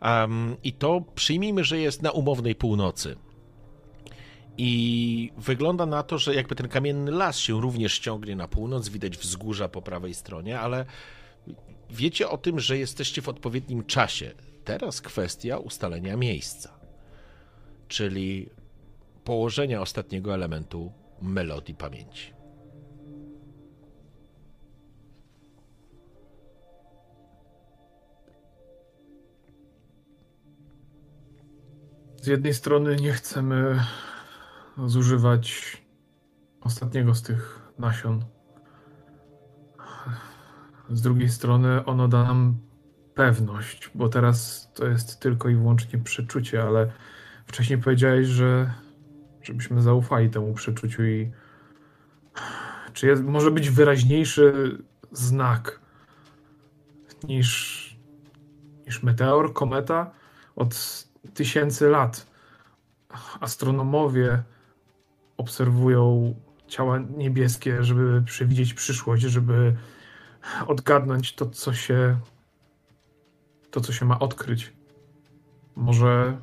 Em, 0.00 0.56
I 0.64 0.72
to 0.72 1.02
przyjmijmy, 1.14 1.64
że 1.64 1.78
jest 1.78 2.02
na 2.02 2.10
umownej 2.10 2.54
północy. 2.54 3.16
I 4.62 5.32
wygląda 5.36 5.86
na 5.86 6.02
to, 6.02 6.18
że 6.18 6.34
jakby 6.34 6.54
ten 6.54 6.68
kamienny 6.68 7.10
las 7.10 7.38
się 7.38 7.60
również 7.60 7.98
ciągnie 7.98 8.36
na 8.36 8.48
północ, 8.48 8.88
widać 8.88 9.16
wzgórza 9.16 9.68
po 9.68 9.82
prawej 9.82 10.14
stronie, 10.14 10.60
ale 10.60 10.84
wiecie 11.90 12.28
o 12.28 12.38
tym, 12.38 12.60
że 12.60 12.78
jesteście 12.78 13.22
w 13.22 13.28
odpowiednim 13.28 13.84
czasie. 13.84 14.34
Teraz 14.64 15.00
kwestia 15.00 15.58
ustalenia 15.58 16.16
miejsca, 16.16 16.72
czyli 17.88 18.48
położenia 19.24 19.80
ostatniego 19.80 20.34
elementu 20.34 20.92
melodii 21.22 21.74
pamięci. 21.74 22.32
Z 32.22 32.26
jednej 32.26 32.54
strony 32.54 32.96
nie 32.96 33.12
chcemy 33.12 33.80
zużywać 34.86 35.76
ostatniego 36.60 37.14
z 37.14 37.22
tych 37.22 37.70
nasion. 37.78 38.24
Z 40.90 41.02
drugiej 41.02 41.28
strony 41.28 41.84
ono 41.84 42.08
da 42.08 42.24
nam 42.24 42.58
pewność, 43.14 43.90
bo 43.94 44.08
teraz 44.08 44.68
to 44.74 44.86
jest 44.86 45.20
tylko 45.20 45.48
i 45.48 45.54
wyłącznie 45.54 45.98
przeczucie, 45.98 46.62
ale 46.62 46.92
wcześniej 47.46 47.78
powiedziałeś, 47.78 48.26
że 48.26 48.74
żebyśmy 49.42 49.82
zaufali 49.82 50.30
temu 50.30 50.54
przeczuciu 50.54 51.04
i 51.04 51.32
czy 52.92 53.06
jest, 53.06 53.22
może 53.22 53.50
być 53.50 53.70
wyraźniejszy 53.70 54.78
znak 55.12 55.80
niż, 57.24 57.96
niż 58.86 59.02
meteor, 59.02 59.52
kometa 59.52 60.10
od 60.56 61.04
tysięcy 61.34 61.88
lat. 61.88 62.26
Astronomowie 63.40 64.42
obserwują 65.40 66.34
ciała 66.68 66.98
niebieskie, 66.98 67.84
żeby 67.84 68.22
przewidzieć 68.22 68.74
przyszłość, 68.74 69.22
żeby 69.22 69.76
odgadnąć 70.66 71.34
to, 71.34 71.46
co 71.46 71.74
się 71.74 72.20
to, 73.70 73.80
co 73.80 73.92
się 73.92 74.04
ma 74.04 74.18
odkryć. 74.18 74.72
Może, 75.76 76.38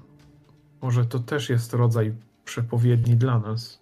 może 0.81 1.05
to 1.05 1.19
też 1.19 1.49
jest 1.49 1.73
rodzaj 1.73 2.13
przepowiedni 2.45 3.15
dla 3.15 3.39
nas. 3.39 3.79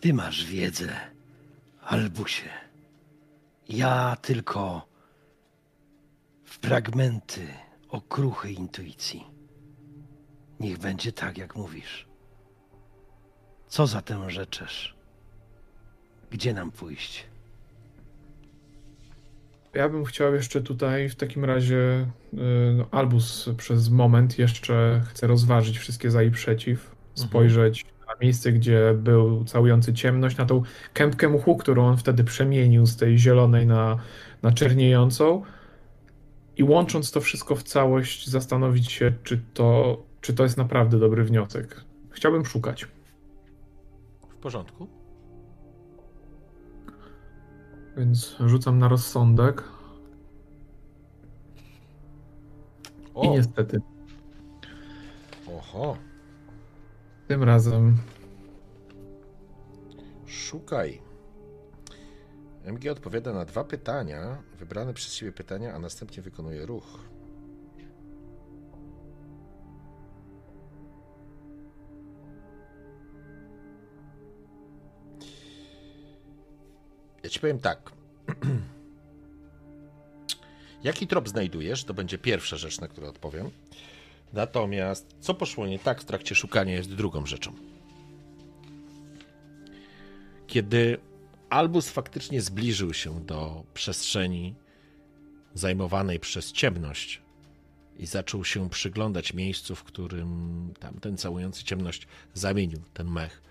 Ty 0.00 0.14
masz 0.14 0.44
wiedzę, 0.44 0.88
Albusie. 1.82 2.50
Ja 3.68 4.16
tylko 4.22 4.86
fragmenty 6.44 7.48
okruchej 7.88 8.54
intuicji. 8.54 9.37
Niech 10.60 10.78
będzie 10.78 11.12
tak, 11.12 11.38
jak 11.38 11.56
mówisz. 11.56 12.06
Co 13.68 13.86
zatem 13.86 14.30
rzeczesz? 14.30 14.96
Gdzie 16.30 16.54
nam 16.54 16.70
pójść? 16.70 17.26
Ja 19.74 19.88
bym 19.88 20.04
chciał 20.04 20.34
jeszcze 20.34 20.60
tutaj 20.60 21.08
w 21.08 21.16
takim 21.16 21.44
razie 21.44 22.06
y, 22.34 22.36
no, 22.76 22.86
Albus 22.90 23.50
przez 23.56 23.88
moment 23.88 24.38
jeszcze 24.38 25.02
chce 25.08 25.26
rozważyć 25.26 25.78
wszystkie 25.78 26.10
za 26.10 26.22
i 26.22 26.30
przeciw, 26.30 26.96
spojrzeć 27.14 27.86
na 28.08 28.14
miejsce, 28.20 28.52
gdzie 28.52 28.94
był 28.94 29.44
całujący 29.44 29.94
ciemność, 29.94 30.36
na 30.36 30.46
tą 30.46 30.62
kępkę 30.92 31.28
mchu, 31.28 31.56
którą 31.56 31.86
on 31.86 31.96
wtedy 31.96 32.24
przemienił 32.24 32.86
z 32.86 32.96
tej 32.96 33.18
zielonej 33.18 33.66
na, 33.66 33.98
na 34.42 34.52
czerniejącą 34.52 35.42
i 36.56 36.64
łącząc 36.64 37.10
to 37.10 37.20
wszystko 37.20 37.56
w 37.56 37.62
całość 37.62 38.28
zastanowić 38.28 38.92
się, 38.92 39.12
czy 39.24 39.40
to, 39.54 40.02
czy 40.28 40.34
to 40.34 40.42
jest 40.42 40.56
naprawdę 40.56 40.98
dobry 40.98 41.24
wniosek. 41.24 41.84
Chciałbym 42.10 42.44
szukać. 42.44 42.86
W 44.28 44.34
porządku. 44.34 44.88
Więc 47.96 48.36
rzucam 48.46 48.78
na 48.78 48.88
rozsądek. 48.88 49.64
I 52.84 53.10
O, 53.14 53.30
niestety, 53.30 53.80
oho, 55.56 55.96
tym 57.28 57.42
razem 57.42 57.96
szukaj. 60.26 61.02
MG 62.64 62.92
odpowiada 62.92 63.32
na 63.32 63.44
dwa 63.44 63.64
pytania, 63.64 64.42
wybrane 64.58 64.94
przez 64.94 65.14
siebie 65.14 65.32
pytania, 65.32 65.74
a 65.74 65.78
następnie 65.78 66.22
wykonuje 66.22 66.66
ruch. 66.66 67.17
Ja 77.28 77.32
ci 77.32 77.40
powiem 77.40 77.58
tak. 77.58 77.92
Jaki 80.84 81.06
trop 81.06 81.28
znajdujesz? 81.28 81.84
To 81.84 81.94
będzie 81.94 82.18
pierwsza 82.18 82.56
rzecz, 82.56 82.80
na 82.80 82.88
którą 82.88 83.08
odpowiem. 83.08 83.50
Natomiast 84.32 85.16
co 85.20 85.34
poszło 85.34 85.66
nie 85.66 85.78
tak 85.78 86.00
w 86.00 86.04
trakcie 86.04 86.34
szukania 86.34 86.74
jest 86.74 86.94
drugą 86.94 87.26
rzeczą. 87.26 87.52
Kiedy 90.46 90.98
Albus 91.50 91.90
faktycznie 91.90 92.42
zbliżył 92.42 92.94
się 92.94 93.20
do 93.20 93.64
przestrzeni 93.74 94.54
zajmowanej 95.54 96.20
przez 96.20 96.52
ciemność 96.52 97.22
i 97.98 98.06
zaczął 98.06 98.44
się 98.44 98.70
przyglądać 98.70 99.34
miejscu, 99.34 99.74
w 99.74 99.84
którym 99.84 100.74
tamten 100.80 101.16
całujący 101.16 101.64
ciemność 101.64 102.06
zamienił 102.34 102.80
ten 102.94 103.10
mech. 103.10 103.42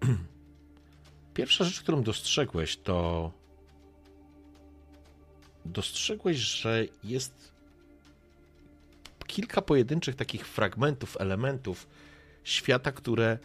Pierwsza 1.40 1.64
rzecz, 1.64 1.80
którą 1.80 2.02
dostrzegłeś, 2.02 2.76
to 2.76 3.30
dostrzegłeś, 5.64 6.36
że 6.36 6.84
jest 7.04 7.52
kilka 9.26 9.62
pojedynczych 9.62 10.16
takich 10.16 10.46
fragmentów, 10.46 11.16
elementów 11.20 11.86
świata, 12.44 12.92
które 12.92 13.38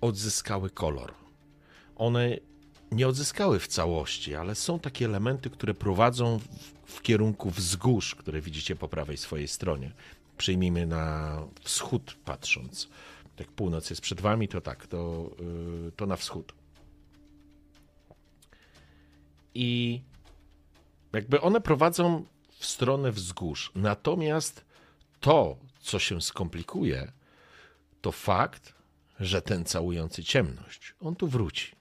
odzyskały 0.00 0.70
kolor. 0.70 1.14
One 1.96 2.36
nie 2.92 3.08
odzyskały 3.08 3.58
w 3.58 3.68
całości, 3.68 4.34
ale 4.34 4.54
są 4.54 4.78
takie 4.78 5.04
elementy, 5.04 5.50
które 5.50 5.74
prowadzą 5.74 6.38
w, 6.38 6.44
w 6.92 7.02
kierunku 7.02 7.50
wzgórz, 7.50 8.14
które 8.14 8.40
widzicie 8.40 8.76
po 8.76 8.88
prawej 8.88 9.16
swojej 9.16 9.48
stronie. 9.48 9.92
Przyjmijmy 10.38 10.86
na 10.86 11.36
wschód 11.60 12.16
patrząc. 12.24 12.88
Jak 13.38 13.48
północ 13.48 13.90
jest 13.90 14.02
przed 14.02 14.20
wami, 14.20 14.48
to 14.48 14.60
tak, 14.60 14.86
to, 14.86 15.30
yy, 15.84 15.92
to 15.96 16.06
na 16.06 16.16
wschód. 16.16 16.59
I 19.54 20.02
jakby 21.12 21.40
one 21.40 21.60
prowadzą 21.60 22.24
w 22.58 22.66
stronę 22.66 23.12
wzgórz. 23.12 23.72
Natomiast 23.74 24.64
to, 25.20 25.56
co 25.80 25.98
się 25.98 26.20
skomplikuje, 26.20 27.12
to 28.00 28.12
fakt, 28.12 28.74
że 29.20 29.42
ten 29.42 29.64
całujący 29.64 30.24
ciemność, 30.24 30.94
on 31.00 31.16
tu 31.16 31.28
wróci. 31.28 31.72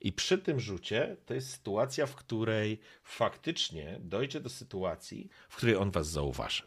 I 0.00 0.12
przy 0.12 0.38
tym 0.38 0.60
rzucie 0.60 1.16
to 1.26 1.34
jest 1.34 1.50
sytuacja, 1.50 2.06
w 2.06 2.14
której 2.14 2.80
faktycznie 3.02 3.98
dojdzie 4.00 4.40
do 4.40 4.48
sytuacji, 4.48 5.28
w 5.48 5.56
której 5.56 5.76
on 5.76 5.90
was 5.90 6.08
zauważy. 6.08 6.62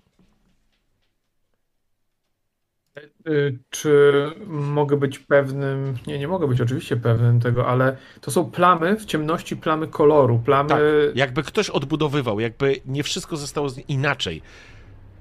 Y, 3.28 3.57
Czy 3.70 4.14
mogę 4.48 4.98
być 4.98 5.20
pewnym? 5.20 5.98
Nie, 6.07 6.20
nie 6.20 6.28
mogę 6.28 6.48
być 6.48 6.61
oczywiście 6.61 6.98
pewnym 6.98 7.40
tego, 7.40 7.68
ale 7.68 7.98
to 8.22 8.32
są 8.32 8.52
plamy 8.52 8.95
w 8.95 9.06
ciemności, 9.06 9.57
plamy 9.57 9.88
koloru, 9.88 10.40
plamy. 10.45 10.70
Tak, 10.70 10.80
jakby 11.16 11.44
ktoś 11.44 11.70
odbudowywał, 11.70 12.40
jakby 12.40 12.76
nie 12.86 13.03
wszystko 13.03 13.38
zostało 13.38 13.70
inaczej. 13.88 14.41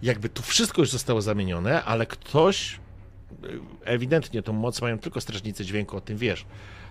Jakby 0.02 0.28
tu 0.28 0.42
wszystko 0.42 0.82
już 0.82 0.90
zostało 0.90 1.22
zamienione, 1.22 1.84
ale 1.84 2.06
ktoś, 2.06 2.74
y, 2.74 2.78
ewidentnie 3.84 4.42
tą 4.42 4.52
moc 4.52 4.82
mają 4.82 4.98
tylko 4.98 5.20
strażnicy 5.20 5.64
dźwięku, 5.64 5.96
o 5.96 6.00
tym 6.00 6.18
wiesz. 6.18 6.46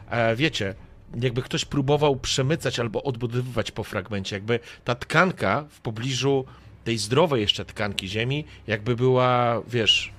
E, 0.10 0.36
wiecie, 0.36 0.76
jakby 1.22 1.42
ktoś 1.42 1.66
próbował 1.66 2.16
przemycać 2.16 2.80
albo 2.80 3.04
odbudowywać 3.04 3.72
po 3.72 3.84
fragmencie, 3.84 4.36
jakby 4.36 4.60
ta 4.84 4.96
tkanka 4.96 5.66
w 5.70 5.82
pobliżu 5.82 6.46
tej 6.84 6.98
zdrowej 6.98 7.42
jeszcze 7.42 7.66
tkanki 7.66 8.08
ziemi, 8.08 8.46
jakby 8.68 8.96
była, 8.96 9.62
wiesz, 9.68 10.12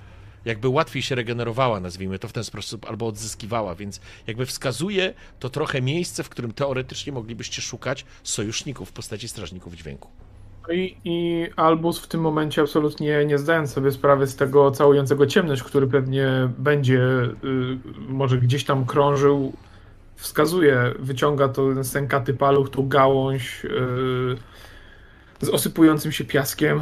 jakby 0.48 0.68
łatwiej 0.68 1.02
się 1.02 1.14
regenerowała, 1.14 1.80
nazwijmy 1.80 2.18
to 2.18 2.28
w 2.28 2.32
ten 2.32 2.44
sposób, 2.44 2.86
albo 2.88 3.06
odzyskiwała, 3.06 3.74
więc 3.74 4.00
jakby 4.26 4.46
wskazuje 4.46 5.14
to 5.38 5.50
trochę 5.50 5.82
miejsce, 5.82 6.22
w 6.22 6.28
którym 6.28 6.52
teoretycznie 6.52 7.12
moglibyście 7.12 7.62
szukać 7.62 8.04
sojuszników 8.22 8.88
w 8.88 8.92
postaci 8.92 9.28
strażników 9.28 9.74
dźwięku. 9.74 10.08
No 10.68 10.74
I, 10.74 10.96
I 11.04 11.46
Albus 11.56 11.98
w 11.98 12.06
tym 12.06 12.20
momencie 12.20 12.62
absolutnie 12.62 13.24
nie 13.24 13.38
zdając 13.38 13.70
sobie 13.70 13.92
sprawy 13.92 14.26
z 14.26 14.36
tego 14.36 14.70
całującego 14.70 15.26
ciemność, 15.26 15.62
który 15.62 15.86
pewnie 15.86 16.50
będzie 16.58 17.00
y, 17.00 17.78
może 18.08 18.38
gdzieś 18.38 18.64
tam 18.64 18.86
krążył, 18.86 19.52
wskazuje, 20.16 20.94
wyciąga 20.98 21.48
to 21.48 21.74
ten 21.74 21.84
sękaty 21.84 22.34
paluch, 22.34 22.70
tą 22.70 22.88
gałąź 22.88 23.64
y, 23.64 23.68
z 25.40 25.48
osypującym 25.48 26.12
się 26.12 26.24
piaskiem 26.24 26.80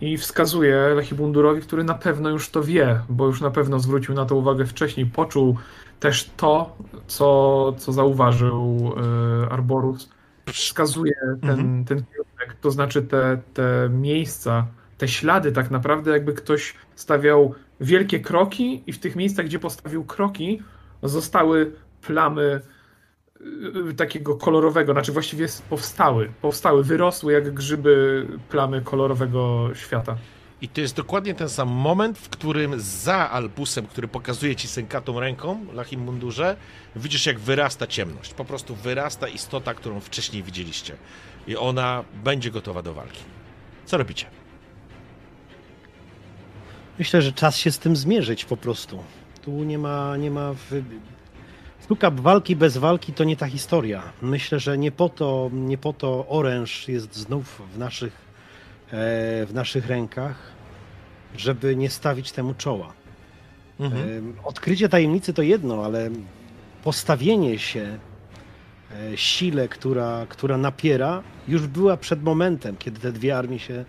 i 0.00 0.16
wskazuje 0.18 0.76
Lechibundurowi, 0.94 1.60
który 1.62 1.84
na 1.84 1.94
pewno 1.94 2.30
już 2.30 2.50
to 2.50 2.62
wie, 2.62 3.00
bo 3.08 3.26
już 3.26 3.40
na 3.40 3.50
pewno 3.50 3.78
zwrócił 3.78 4.14
na 4.14 4.24
to 4.24 4.36
uwagę 4.36 4.66
wcześniej, 4.66 5.06
poczuł 5.06 5.56
też 6.00 6.30
to, 6.36 6.76
co, 7.06 7.72
co 7.78 7.92
zauważył 7.92 8.92
y, 9.46 9.50
Arborus. 9.52 10.08
Wskazuje 10.46 11.14
ten, 11.40 11.50
Mhm. 11.50 11.84
ten 11.84 12.04
kierunek, 12.04 12.56
to 12.60 12.70
znaczy 12.70 13.02
te, 13.02 13.38
te 13.54 13.88
miejsca, 13.92 14.66
te 14.98 15.08
ślady 15.08 15.52
tak 15.52 15.70
naprawdę 15.70 16.10
jakby 16.10 16.32
ktoś 16.32 16.74
stawiał 16.94 17.54
wielkie 17.80 18.20
kroki 18.20 18.82
i 18.86 18.92
w 18.92 18.98
tych 18.98 19.16
miejscach, 19.16 19.46
gdzie 19.46 19.58
postawił 19.58 20.04
kroki, 20.04 20.62
zostały 21.02 21.72
plamy 22.06 22.60
takiego 23.96 24.36
kolorowego, 24.36 24.92
znaczy 24.92 25.12
właściwie 25.12 25.46
powstały, 25.70 26.32
powstały, 26.42 26.84
wyrosły 26.84 27.32
jak 27.32 27.54
grzyby 27.54 28.26
plamy 28.48 28.82
kolorowego 28.82 29.70
świata. 29.74 30.16
I 30.62 30.68
to 30.68 30.80
jest 30.80 30.96
dokładnie 30.96 31.34
ten 31.34 31.48
sam 31.48 31.68
moment, 31.68 32.18
w 32.18 32.28
którym 32.28 32.80
za 32.80 33.30
Albusem, 33.30 33.86
który 33.86 34.08
pokazuje 34.08 34.56
ci 34.56 34.68
sękatą 34.68 35.20
ręką, 35.20 35.66
Lachim 35.72 36.00
Mundurze, 36.00 36.56
widzisz 36.96 37.26
jak 37.26 37.38
wyrasta 37.38 37.86
ciemność. 37.86 38.34
Po 38.34 38.44
prostu 38.44 38.74
wyrasta 38.74 39.28
istota, 39.28 39.74
którą 39.74 40.00
wcześniej 40.00 40.42
widzieliście. 40.42 40.96
I 41.46 41.56
ona 41.56 42.04
będzie 42.24 42.50
gotowa 42.50 42.82
do 42.82 42.94
walki. 42.94 43.22
Co 43.84 43.98
robicie? 43.98 44.26
Myślę, 46.98 47.22
że 47.22 47.32
czas 47.32 47.56
się 47.56 47.72
z 47.72 47.78
tym 47.78 47.96
zmierzyć 47.96 48.44
po 48.44 48.56
prostu. 48.56 49.04
Tu 49.42 49.50
nie 49.64 49.78
ma, 49.78 50.16
nie 50.16 50.30
ma 50.30 50.54
wy... 51.88 51.94
Sztuka 51.94 52.10
walki 52.10 52.56
bez 52.56 52.76
walki 52.76 53.12
to 53.12 53.24
nie 53.24 53.36
ta 53.36 53.46
historia. 53.46 54.02
Myślę, 54.22 54.60
że 54.60 54.78
nie 54.78 54.92
po 54.92 55.08
to, 55.08 55.50
nie 55.52 55.78
po 55.78 55.92
to 55.92 56.26
oręż 56.28 56.88
jest 56.88 57.16
znów 57.16 57.62
w 57.74 57.78
naszych, 57.78 58.12
e, 58.12 59.46
w 59.46 59.50
naszych 59.54 59.86
rękach, 59.86 60.52
żeby 61.36 61.76
nie 61.76 61.90
stawić 61.90 62.32
temu 62.32 62.54
czoła. 62.54 62.92
Mhm. 63.80 64.34
E, 64.38 64.44
Odkrycie 64.44 64.88
tajemnicy 64.88 65.32
to 65.32 65.42
jedno, 65.42 65.84
ale 65.84 66.10
postawienie 66.84 67.58
się 67.58 67.98
e, 68.92 69.16
sile, 69.16 69.68
która, 69.68 70.26
która 70.28 70.58
napiera, 70.58 71.22
już 71.48 71.66
była 71.66 71.96
przed 71.96 72.22
momentem, 72.22 72.76
kiedy 72.76 73.00
te 73.00 73.12
dwie 73.12 73.38
armie 73.38 73.58
się 73.58 73.84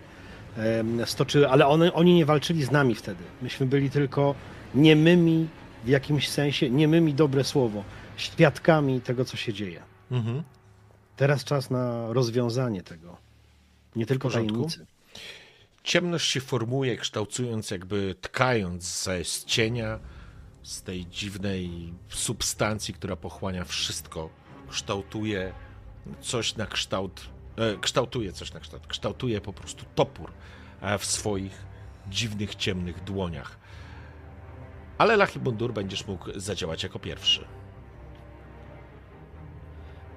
stoczyły, 1.04 1.48
ale 1.48 1.66
one, 1.66 1.92
oni 1.92 2.14
nie 2.14 2.26
walczyli 2.26 2.64
z 2.64 2.70
nami 2.70 2.94
wtedy. 2.94 3.24
Myśmy 3.42 3.66
byli 3.66 3.90
tylko 3.90 4.34
niemymi 4.74 5.48
w 5.88 5.90
jakimś 5.90 6.28
sensie, 6.28 6.70
niemymi 6.70 7.14
dobre 7.14 7.44
słowo, 7.44 7.84
świadkami 8.16 9.00
tego, 9.00 9.24
co 9.24 9.36
się 9.36 9.52
dzieje. 9.52 9.82
Mhm. 10.10 10.42
Teraz 11.16 11.44
czas 11.44 11.70
na 11.70 12.12
rozwiązanie 12.12 12.82
tego. 12.82 13.16
Nie 13.96 14.06
tylko 14.06 14.30
tajemnicy. 14.30 14.86
Ciemność 15.82 16.30
się 16.30 16.40
formuje, 16.40 16.96
kształtując, 16.96 17.70
jakby 17.70 18.14
tkając 18.20 19.02
ze, 19.02 19.24
z 19.24 19.44
cienia, 19.44 19.98
z 20.62 20.82
tej 20.82 21.06
dziwnej 21.06 21.92
substancji, 22.08 22.94
która 22.94 23.16
pochłania 23.16 23.64
wszystko. 23.64 24.30
Kształtuje 24.70 25.52
coś 26.20 26.56
na 26.56 26.66
kształt, 26.66 27.28
e, 27.56 27.76
kształtuje 27.80 28.32
coś 28.32 28.52
na 28.52 28.60
kształt, 28.60 28.86
kształtuje 28.86 29.40
po 29.40 29.52
prostu 29.52 29.84
topór 29.94 30.32
e, 30.80 30.98
w 30.98 31.04
swoich 31.04 31.66
dziwnych, 32.10 32.54
ciemnych 32.54 33.04
dłoniach. 33.04 33.67
Ale 34.98 35.16
Lachibundur 35.16 35.72
będziesz 35.72 36.06
mógł 36.06 36.40
zadziałać 36.40 36.82
jako 36.82 36.98
pierwszy. 36.98 37.44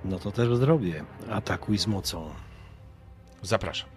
No 0.05 0.19
to 0.19 0.31
też 0.31 0.57
zrobię. 0.57 1.05
Atakuj 1.31 1.77
z 1.77 1.87
mocą. 1.87 2.29
Zapraszam. 3.41 3.89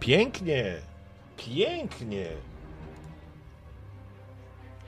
Pięknie! 0.00 0.74
Pięknie! 1.36 2.26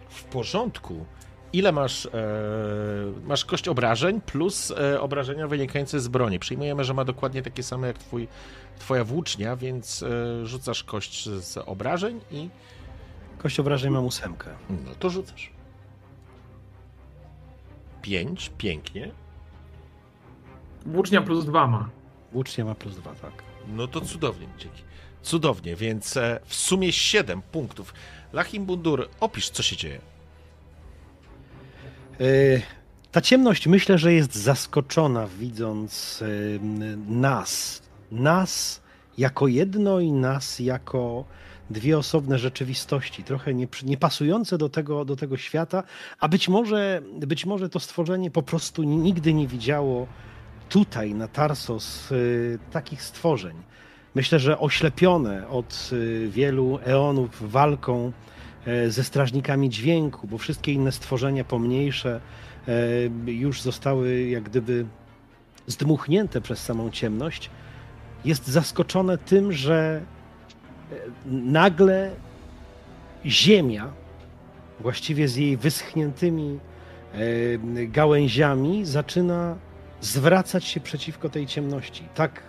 W 0.09 0.25
porządku. 0.25 1.07
Ile 1.53 1.73
masz? 1.73 2.07
E, 2.07 2.11
masz 3.25 3.45
kość 3.45 3.69
obrażeń 3.69 4.21
plus 4.21 4.71
e, 4.71 5.01
obrażenia 5.01 5.49
wynikające 5.49 6.01
z 6.01 6.09
broni. 6.09 6.39
Przyjmujemy, 6.39 6.85
że 6.85 6.95
ma 6.95 7.05
dokładnie 7.05 7.43
takie 7.43 7.63
same 7.63 7.87
jak 7.87 7.99
twój, 7.99 8.29
twoja 8.79 9.05
włócznia, 9.05 9.57
więc 9.57 10.03
e, 10.03 10.47
rzucasz 10.47 10.85
kość 10.85 11.29
z 11.29 11.57
obrażeń 11.59 12.21
i 12.31 12.49
Kość 13.39 13.61
obrażeń 13.61 13.91
mam 13.93 14.05
ósemkę. 14.05 14.51
no 14.71 14.95
to 14.99 15.11
rzucasz. 15.11 15.51
Pięć, 18.03 18.53
pięknie. 18.59 19.11
Włócznia 20.87 21.23
plus 21.23 21.45
dwa 21.45 21.67
ma. 21.67 21.89
Włócznia 22.33 22.65
ma 22.65 22.75
plus 22.75 22.97
dwa, 22.97 23.15
tak. 23.15 23.33
No 23.69 23.87
to 23.87 24.01
cudownie, 24.01 24.47
dzięki. 24.59 24.83
Cudownie, 25.23 25.77
więc 25.77 26.17
e, 26.17 26.41
w 26.45 26.55
sumie 26.55 26.93
7 26.93 27.43
punktów. 27.43 27.95
Lachim 28.33 28.65
Bundur, 28.67 29.09
opisz, 29.21 29.51
co 29.51 29.63
się 29.63 29.77
dzieje. 29.77 30.01
E, 32.21 32.25
Ta 33.13 33.21
ciemność 33.21 33.67
myślę, 33.67 33.99
że 33.99 34.13
jest 34.13 34.35
zaskoczona, 34.35 35.27
widząc 35.27 36.23
e, 36.23 36.27
nas. 37.13 37.83
Nas 38.13 38.83
jako 39.19 39.49
jedno 39.49 40.01
i 40.01 40.13
nas 40.13 40.59
jako 40.59 41.25
dwie 41.71 41.99
osobne 41.99 42.39
rzeczywistości, 42.39 43.25
trochę 43.25 43.55
nie, 43.85 43.97
pasujące 43.97 44.59
do 44.59 44.69
tego, 44.69 45.05
do 45.05 45.17
tego 45.17 45.37
świata, 45.37 45.83
a 46.21 46.29
być 46.29 46.49
może, 46.49 47.03
być 47.27 47.47
może 47.47 47.69
to 47.69 47.81
stworzenie 47.81 48.31
po 48.31 48.43
prostu 48.43 48.83
nigdy 48.83 49.35
nie 49.35 49.47
widziało 49.47 50.07
tutaj 50.69 51.15
na 51.15 51.29
Tarsos 51.29 52.13
e, 52.13 52.15
takich 52.73 53.03
stworzeń. 53.03 53.57
Myślę, 54.15 54.39
że 54.39 54.59
oślepione 54.59 55.49
od 55.49 55.91
e, 55.93 56.29
wielu 56.29 56.79
eonów 56.85 57.51
walką 57.51 58.13
e, 58.67 58.91
ze 58.91 59.05
strażnikami 59.05 59.71
dźwięku, 59.71 60.27
bo 60.27 60.39
wszystkie 60.39 60.73
inne 60.73 60.93
stworzenia 60.93 61.45
pomniejsze 61.45 62.21
e, 63.27 63.33
już 63.33 63.63
zostały 63.63 64.23
jak 64.23 64.43
gdyby 64.43 64.87
zdmuchnięte 65.67 66.41
przez 66.41 66.65
samą 66.65 66.91
ciemność, 66.91 67.51
jest 68.25 68.47
zaskoczone 68.49 69.19
tym, 69.19 69.53
że 69.53 70.01
e, 70.93 70.95
nagle 71.27 72.11
ziemia, 73.27 73.93
właściwie 74.81 75.29
z 75.29 75.37
jej 75.37 75.57
wyschniętymi 75.57 76.59
e, 77.15 77.19
gałęziami, 77.87 78.85
zaczyna 78.85 79.57
zwracać 80.01 80.65
się 80.65 80.81
przeciwko 80.81 81.29
tej 81.29 81.47
ciemności. 81.47 82.05
Tak, 82.15 82.43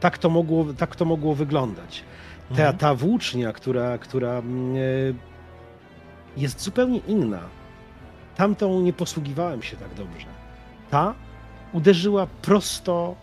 tak, 0.00 0.18
to, 0.18 0.30
mogło, 0.30 0.66
tak 0.78 0.96
to 0.96 1.04
mogło 1.04 1.34
wyglądać. 1.34 2.04
Ta, 2.48 2.54
Mhm. 2.54 2.76
ta 2.78 2.94
włócznia, 2.94 3.52
która, 3.52 3.98
która 3.98 4.32
mm, 4.38 4.76
e, 4.76 4.78
jest 6.36 6.60
zupełnie 6.62 6.98
inna. 6.98 7.40
Tamtą 8.36 8.80
nie 8.80 8.92
posługiwałem 8.92 9.62
się 9.62 9.76
tak 9.76 9.94
dobrze. 9.94 10.26
Ta 10.90 11.14
uderzyła 11.72 12.26
prosto, 12.42 13.14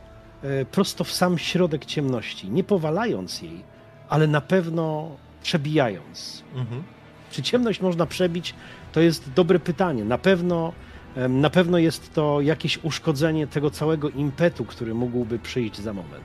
prosto 0.71 1.03
w 1.03 1.11
sam 1.11 1.37
środek 1.37 1.85
ciemności, 1.85 2.49
nie 2.49 2.63
powalając 2.63 3.41
jej, 3.41 3.63
ale 4.09 4.27
na 4.27 4.41
pewno 4.41 5.15
przebijając. 5.43 6.43
Mhm. 6.55 6.83
Czy 7.31 7.43
ciemność 7.43 7.81
można 7.81 8.05
przebić? 8.05 8.53
To 8.91 8.99
jest 9.01 9.33
dobre 9.33 9.59
pytanie. 9.59 10.05
Na 10.05 10.17
pewno, 10.17 10.73
na 11.29 11.49
pewno 11.49 11.77
jest 11.77 12.13
to 12.13 12.41
jakieś 12.41 12.83
uszkodzenie 12.83 13.47
tego 13.47 13.71
całego 13.71 14.09
impetu, 14.09 14.65
który 14.65 14.93
mógłby 14.93 15.39
przyjść 15.39 15.81
za 15.81 15.93
moment. 15.93 16.23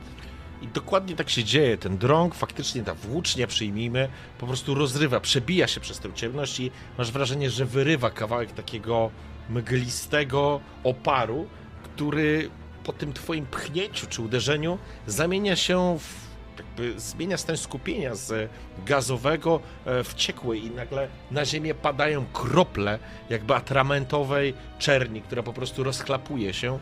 I 0.63 0.69
dokładnie 0.69 1.17
tak 1.17 1.31
się 1.31 1.45
dzieje. 1.45 1.79
Ten 1.79 1.99
drąg, 1.99 2.35
faktycznie 2.35 2.83
ta 2.83 2.95
włócznia, 2.95 3.47
przyjmijmy, 3.47 4.09
po 4.39 4.47
prostu 4.47 4.75
rozrywa, 4.75 5.21
przebija 5.21 5.67
się 5.67 5.81
przez 5.81 5.99
tę 5.99 6.13
ciemność 6.15 6.61
i 6.61 6.71
masz 6.99 7.13
wrażenie, 7.13 7.51
że 7.51 7.65
wyrywa 7.65 8.11
kawałek 8.11 8.53
takiego 8.53 9.11
mglistego 9.51 10.61
oparu, 10.85 11.47
który 11.83 12.51
po 12.93 12.99
tym 12.99 13.13
twoim 13.13 13.47
pchnięciu 13.47 14.07
czy 14.07 14.23
uderzeniu 14.23 14.79
zamienia 15.07 15.57
się 15.57 15.99
w 15.99 16.31
jakby 16.59 17.01
zmienia 17.01 17.37
stan 17.37 17.57
skupienia 17.57 18.15
z 18.15 18.51
gazowego 18.87 19.61
e, 19.85 20.05
w 20.05 20.15
ciekły 20.15 20.59
i 20.59 20.71
nagle 20.71 21.09
na 21.31 21.45
ziemię 21.45 21.75
padają 21.75 22.25
krople 22.33 22.99
jakby 23.31 23.55
atramentowej 23.55 24.55
czerni, 24.79 25.23
która 25.23 25.43
po 25.43 25.53
prostu 25.53 25.85
rozchlapuje 25.85 26.55
się 26.55 26.79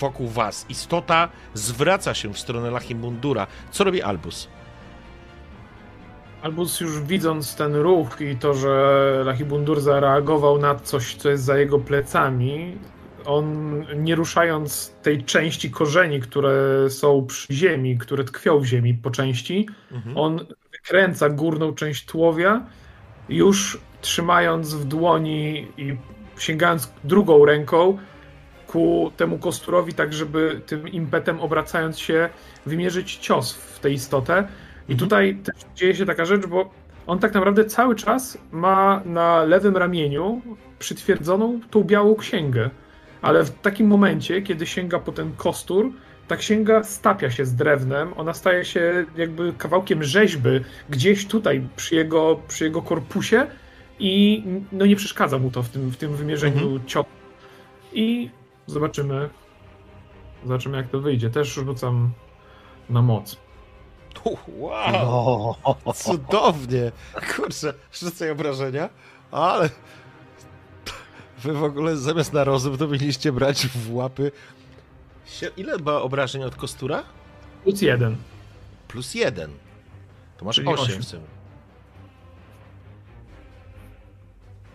wokół 0.00 0.28
was. 0.28 0.66
Istota 0.68 1.28
zwraca 1.54 2.14
się 2.14 2.32
w 2.32 2.38
stronę 2.38 2.70
Lachimundura. 2.70 3.46
Co 3.70 3.84
robi 3.84 4.02
Albus? 4.02 4.48
Albus 6.42 6.80
już 6.80 7.00
widząc 7.00 7.56
ten 7.56 7.74
ruch 7.74 8.20
i 8.20 8.36
to, 8.36 8.54
że 8.54 9.22
Lachibundur 9.24 9.80
zareagował 9.80 10.58
na 10.58 10.74
coś, 10.74 11.14
co 11.14 11.28
jest 11.28 11.44
za 11.44 11.58
jego 11.58 11.78
plecami, 11.78 12.78
on 13.26 13.84
nie 13.96 14.14
ruszając 14.14 14.92
tej 15.02 15.24
części 15.24 15.70
korzeni, 15.70 16.20
które 16.20 16.54
są 16.90 17.26
przy 17.26 17.52
ziemi, 17.54 17.98
które 17.98 18.24
tkwią 18.24 18.58
w 18.60 18.64
ziemi 18.64 18.94
po 18.94 19.10
części, 19.10 19.68
Mhm. 19.92 20.16
on 20.16 20.46
wykręca 20.72 21.28
górną 21.28 21.74
część 21.74 22.06
tułowia, 22.06 22.66
już 23.28 23.78
trzymając 24.00 24.74
w 24.74 24.84
dłoni 24.84 25.66
i 25.76 25.96
sięgając 26.38 26.92
drugą 27.04 27.44
ręką 27.44 27.98
ku 28.66 29.12
temu 29.16 29.38
kosturowi, 29.38 29.94
tak 29.94 30.12
żeby 30.12 30.60
tym 30.66 30.88
impetem 30.88 31.40
obracając 31.40 31.98
się, 31.98 32.28
wymierzyć 32.66 33.16
cios 33.16 33.52
w 33.54 33.80
tę 33.80 33.90
istotę. 33.90 34.48
I 34.88 34.92
Mhm. 34.92 34.98
tutaj 34.98 35.36
też 35.36 35.54
dzieje 35.74 35.94
się 35.94 36.06
taka 36.06 36.24
rzecz, 36.24 36.46
bo 36.46 36.70
on 37.06 37.18
tak 37.18 37.34
naprawdę 37.34 37.64
cały 37.64 37.94
czas 37.94 38.38
ma 38.52 39.02
na 39.04 39.44
lewym 39.44 39.76
ramieniu 39.76 40.40
przytwierdzoną 40.78 41.60
tą 41.70 41.84
białą 41.84 42.14
księgę. 42.14 42.70
Ale 43.22 43.44
w 43.44 43.50
takim 43.50 43.86
momencie, 43.86 44.42
kiedy 44.42 44.66
sięga 44.66 44.98
po 44.98 45.12
ten 45.12 45.32
kostur, 45.36 45.92
ta 46.28 46.36
księga 46.36 46.84
stapia 46.84 47.30
się 47.30 47.44
z 47.46 47.54
drewnem, 47.54 48.12
ona 48.16 48.34
staje 48.34 48.64
się 48.64 49.04
jakby 49.16 49.52
kawałkiem 49.58 50.02
rzeźby 50.02 50.48
gdzieś 50.90 51.26
tutaj 51.26 51.68
przy 51.76 51.94
jego, 51.94 52.40
przy 52.48 52.64
jego 52.64 52.82
korpusie 52.82 53.46
i 53.98 54.42
no 54.72 54.86
nie 54.86 54.96
przeszkadza 54.96 55.38
mu 55.38 55.50
to 55.50 55.62
w 55.62 55.68
tym, 55.68 55.90
w 55.90 55.96
tym 55.96 56.16
wymierzeniu 56.16 56.62
Mhm. 56.62 56.86
ciosu. 56.86 57.08
I 57.92 58.30
zobaczymy, 58.66 59.28
Zobaczymy 60.44 60.76
jak 60.76 60.88
to 60.88 61.00
wyjdzie. 61.00 61.30
Też 61.30 61.48
rzucam 61.54 62.10
na 62.90 63.02
moc. 63.02 63.36
Wow! 64.58 65.54
O, 65.64 65.92
Cudownie! 65.94 66.92
Kurczę, 67.36 67.74
rzucaj 67.92 68.30
obrażenia, 68.30 68.88
ale 69.30 69.70
wy 71.38 71.52
w 71.52 71.64
ogóle 71.64 71.96
zamiast 71.96 72.32
na 72.32 72.44
rozum 72.44 72.78
to 72.78 72.88
mieliście 72.88 73.32
brać 73.32 73.66
w 73.66 73.94
łapy... 73.94 74.32
Ile 75.56 75.78
ma 75.78 76.02
obrażeń 76.02 76.42
od 76.42 76.56
kostura? 76.56 77.02
Plus 77.64 77.82
jeden. 77.82 78.16
Plus 78.88 79.14
jeden. 79.14 79.50
To 80.38 80.44
masz 80.44 80.56
Czyli 80.56 80.68
8 80.68 80.84
osiem. 80.84 81.02
w. 81.02 81.20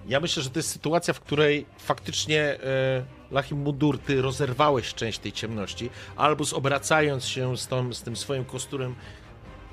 Ja 0.08 0.20
myślę, 0.20 0.44
że 0.44 0.50
to 0.50 0.60
jest 0.60 0.70
sytuacja, 0.70 1.14
w 1.14 1.20
której 1.20 1.66
faktycznie 1.78 2.42
e, 2.42 3.04
Lachim 3.32 3.64
ty 4.06 4.22
rozerwałeś 4.22 4.94
część 4.94 5.20
tej 5.20 5.32
ciemności, 5.32 5.90
Albus 6.16 6.54
obracając 6.54 7.26
się 7.26 7.58
z, 7.58 7.68
tą, 7.68 7.94
z 7.94 8.02
tym 8.02 8.16
swoim 8.16 8.46
kosturem, 8.46 8.96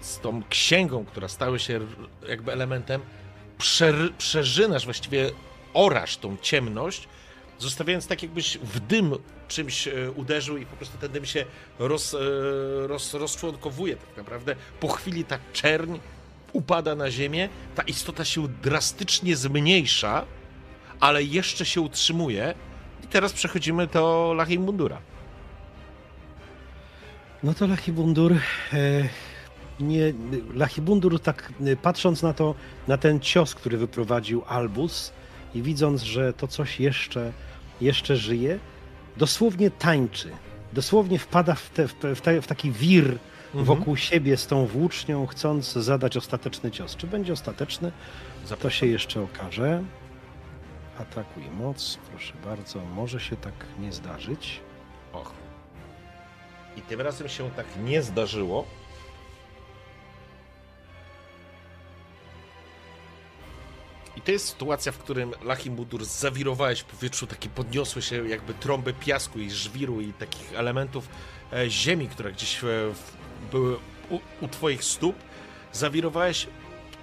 z 0.01 0.19
tą 0.19 0.43
księgą, 0.49 1.05
która 1.05 1.29
stała 1.29 1.59
się 1.59 1.81
jakby 2.29 2.53
elementem, 2.53 3.01
przer, 3.59 3.95
przerzynasz, 4.19 4.85
właściwie 4.85 5.31
orasz 5.75 6.17
tą 6.17 6.37
ciemność, 6.43 7.09
zostawiając 7.59 8.07
tak 8.07 8.23
jakbyś 8.23 8.59
w 8.59 8.81
dym 8.81 9.15
czymś 9.49 9.89
e, 9.89 10.11
uderzył 10.11 10.57
i 10.57 10.67
po 10.67 10.77
prostu 10.77 10.99
ten 10.99 11.13
dym 11.13 11.25
się 11.25 11.45
roz, 11.79 12.15
e, 12.15 12.19
roz, 12.87 13.15
rozczłonkowuje 13.15 13.97
tak 13.97 14.17
naprawdę. 14.17 14.57
Po 14.81 14.89
chwili 14.89 15.25
ta 15.25 15.39
czerń 15.53 15.99
upada 16.53 16.95
na 16.95 17.11
ziemię, 17.11 17.49
ta 17.75 17.83
istota 17.83 18.25
się 18.25 18.49
drastycznie 18.49 19.37
zmniejsza, 19.37 20.25
ale 21.01 21.23
jeszcze 21.23 21.67
się 21.67 21.81
utrzymuje. 21.81 22.55
I 23.05 23.07
teraz 23.07 23.33
przechodzimy 23.33 23.87
do 23.87 24.35
Lachim 24.37 24.63
Mundura. 24.63 24.99
No 27.43 27.55
to 27.55 27.67
Lachibundur. 27.67 28.33
E, 28.33 28.39
nie, 29.81 30.13
Lachibundur, 30.55 31.21
tak 31.21 31.53
patrząc 31.83 32.23
na 32.23 32.33
to, 32.33 32.55
na 32.89 32.99
ten 32.99 33.21
cios, 33.21 33.55
który 33.55 33.79
wyprowadził 33.79 34.43
Albus 34.47 35.13
i 35.55 35.63
widząc, 35.63 36.03
że 36.03 36.33
to 36.33 36.49
coś 36.49 36.81
jeszcze, 36.81 37.33
jeszcze 37.81 38.17
żyje, 38.17 38.59
dosłownie 39.17 39.71
tańczy. 39.71 40.31
Dosłownie 40.73 41.19
wpada 41.19 41.55
w, 41.55 41.71
te, 41.71 41.89
w, 41.89 41.95
te, 41.95 42.43
w, 42.43 42.47
taki 42.47 42.73
wir 42.73 43.19
wokół 43.55 43.97
siebie 43.97 44.37
z 44.37 44.47
tą 44.47 44.67
włócznią, 44.67 45.27
chcąc 45.27 45.73
zadać 45.73 46.17
ostateczny 46.17 46.71
cios. 46.71 46.97
Czy 46.97 47.07
będzie 47.07 47.33
ostateczny, 47.33 47.93
to 48.43 48.49
Zapraszam. 48.49 48.79
się 48.81 48.87
jeszcze 48.87 49.23
okaże. 49.23 49.83
Atakuj 50.99 51.43
moc, 51.59 51.99
proszę 52.11 52.35
bardzo. 52.45 52.85
Może 52.85 53.21
się 53.21 53.37
tak 53.37 53.55
nie 53.79 53.93
zdarzyć. 53.93 54.61
Och. 55.13 55.33
I 56.77 56.83
tym 56.83 57.01
razem 57.01 57.29
się 57.29 57.51
tak 57.51 57.67
nie 57.85 58.03
zdarzyło. 58.03 58.65
I 64.19 64.21
to 64.21 64.33
jest 64.33 64.49
sytuacja, 64.49 64.93
w 64.93 64.99
którym 64.99 65.33
Lachim 65.43 65.77
Budur 65.77 66.05
zawirowałeś 66.05 66.81
w 66.81 66.85
powietrzu, 66.85 67.27
takie 67.27 67.49
podniosły 67.49 68.03
się 68.03 68.29
jakby 68.29 68.55
trąby 68.55 68.95
piasku 68.95 69.39
i 69.39 69.51
żwiru 69.51 70.01
i 70.01 70.13
takich 70.13 70.53
elementów 70.55 71.09
e, 71.53 71.71
ziemi, 71.71 72.09
które 72.09 72.33
gdzieś 72.33 72.65
e, 72.65 72.67
były 73.51 73.77
u, 74.11 74.21
u 74.41 74.49
twoich 74.49 74.85
stóp. 74.85 75.17
Zawirowałeś, 75.73 76.47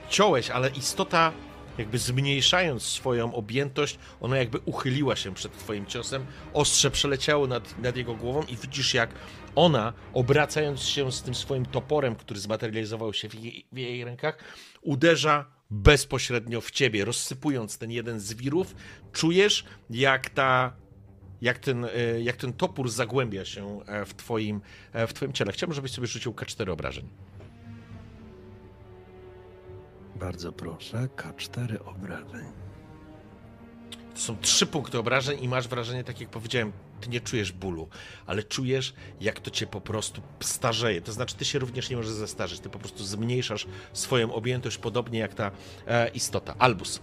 ciąłeś, 0.09 0.49
ale 0.49 0.69
istota 0.69 1.31
jakby 1.77 1.97
zmniejszając 1.97 2.83
swoją 2.83 3.33
objętość, 3.33 3.99
ona 4.21 4.37
jakby 4.37 4.59
uchyliła 4.65 5.15
się 5.15 5.33
przed 5.33 5.57
twoim 5.57 5.85
ciosem, 5.85 6.25
ostrze 6.53 6.91
przeleciało 6.91 7.47
nad, 7.47 7.79
nad 7.79 7.97
jego 7.97 8.15
głową 8.15 8.43
i 8.43 8.55
widzisz 8.55 8.93
jak 8.93 9.09
ona, 9.55 9.93
obracając 10.13 10.81
się 10.83 11.11
z 11.11 11.21
tym 11.21 11.35
swoim 11.35 11.65
toporem, 11.65 12.15
który 12.15 12.39
zmaterializował 12.39 13.13
się 13.13 13.29
w 13.29 13.33
jej, 13.33 13.65
w 13.71 13.77
jej 13.77 14.05
rękach, 14.05 14.37
uderza 14.81 15.54
bezpośrednio 15.69 16.61
w 16.61 16.71
ciebie, 16.71 17.05
rozsypując 17.05 17.77
ten 17.77 17.91
jeden 17.91 18.19
z 18.19 18.33
wirów. 18.33 18.75
Czujesz, 19.11 19.65
jak 19.89 20.29
ta 20.29 20.73
jak 21.41 21.59
ten, 21.59 21.85
e, 21.85 21.89
jak 22.21 22.35
ten 22.35 22.53
topór 22.53 22.89
zagłębia 22.89 23.45
się 23.45 23.79
e, 23.85 24.05
w 24.05 24.13
twoim, 24.13 24.61
e, 24.93 25.07
w 25.07 25.13
twoim 25.13 25.33
ciele. 25.33 25.51
Chciałbym, 25.51 25.75
żebyś 25.75 25.91
sobie 25.91 26.07
rzucił 26.07 26.31
K4 26.31 26.71
obrażeń. 26.71 27.09
Bardzo 30.15 30.51
proszę, 30.51 31.07
K4 31.15 31.77
obrażeń. 31.85 32.45
To 34.13 34.19
są 34.19 34.37
trzy 34.37 34.65
punkty 34.65 34.99
obrażeń 34.99 35.43
i 35.43 35.47
masz 35.47 35.67
wrażenie, 35.67 36.03
tak 36.03 36.21
jak 36.21 36.29
powiedziałem, 36.29 36.71
ty 37.05 37.11
nie 37.11 37.21
czujesz 37.21 37.51
bólu, 37.51 37.87
ale 38.25 38.43
czujesz, 38.43 38.93
jak 39.21 39.39
to 39.39 39.51
cię 39.51 39.67
po 39.67 39.81
prostu 39.81 40.21
starzeje. 40.39 41.01
To 41.01 41.11
znaczy, 41.11 41.35
ty 41.35 41.45
się 41.45 41.59
również 41.59 41.89
nie 41.89 41.97
możesz 41.97 42.11
zestarzeć, 42.11 42.59
ty 42.59 42.69
po 42.69 42.79
prostu 42.79 43.03
zmniejszasz 43.03 43.67
swoją 43.93 44.33
objętość, 44.33 44.77
podobnie 44.77 45.19
jak 45.19 45.33
ta 45.33 45.51
e, 45.87 46.09
istota. 46.09 46.55
Albus. 46.59 47.01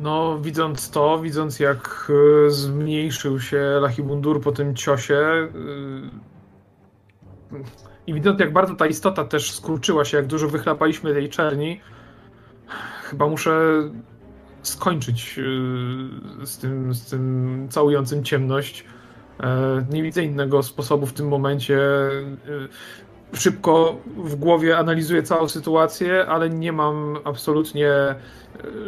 No, 0.00 0.38
widząc 0.38 0.90
to, 0.90 1.18
widząc 1.18 1.60
jak 1.60 2.12
e, 2.46 2.50
zmniejszył 2.50 3.40
się 3.40 3.60
Lachibundur 3.80 4.40
po 4.40 4.52
tym 4.52 4.74
ciosie 4.74 5.14
e, 5.14 5.48
i 8.06 8.14
widząc 8.14 8.40
jak 8.40 8.52
bardzo 8.52 8.74
ta 8.74 8.86
istota 8.86 9.24
też 9.24 9.52
skurczyła 9.52 10.04
się, 10.04 10.16
jak 10.16 10.26
dużo 10.26 10.48
wychlapaliśmy 10.48 11.14
tej 11.14 11.28
czerni, 11.28 11.80
chyba 13.02 13.28
muszę 13.28 13.82
skończyć 14.68 15.38
e, 16.42 16.46
z 16.46 16.58
tym, 16.58 16.94
z 16.94 17.04
tym 17.10 17.66
całującym 17.70 18.24
ciemność. 18.24 18.84
E, 19.40 19.86
Nie 19.90 20.02
widzę 20.02 20.24
innego 20.24 20.62
sposobu 20.62 21.06
w 21.06 21.12
tym 21.12 21.28
momencie. 21.28 21.78
E, 21.78 22.18
Szybko 23.34 23.96
w 24.16 24.34
głowie 24.34 24.78
analizuję 24.78 25.22
całą 25.22 25.48
sytuację, 25.48 26.26
ale 26.26 26.50
nie 26.50 26.72
mam 26.72 27.18
absolutnie 27.24 27.90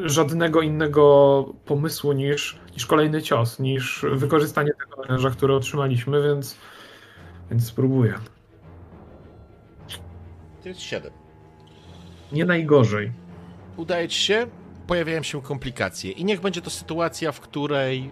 żadnego 0.05 0.63
innego 0.63 1.45
pomysłu 1.65 2.13
niż, 2.13 2.59
niż 2.75 2.87
kolejny 2.87 3.23
cios, 3.23 3.59
niż 3.59 4.05
wykorzystanie 4.13 4.71
tego 4.81 5.03
oręża, 5.03 5.31
które 5.31 5.57
otrzymaliśmy, 5.57 6.23
więc, 6.23 6.57
więc 7.51 7.67
spróbuję. 7.67 8.15
To 10.63 10.69
jest 10.69 10.81
7. 10.81 11.13
Nie 12.33 12.45
najgorzej. 12.45 13.13
Udaje 13.77 14.09
ci 14.09 14.21
się, 14.21 14.47
pojawiają 14.89 15.23
się 15.23 15.43
komplikacje 15.43 16.11
i 16.11 16.25
niech 16.25 16.41
będzie 16.41 16.63
to 16.63 16.71
sytuacja, 16.71 17.33
w 17.33 17.41
której 17.41 18.11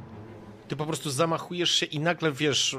ty 0.69 0.77
po 0.77 0.87
prostu 0.87 1.11
zamachujesz 1.11 1.71
się 1.71 1.87
i 1.87 2.01
nagle, 2.01 2.33
wiesz, 2.33 2.77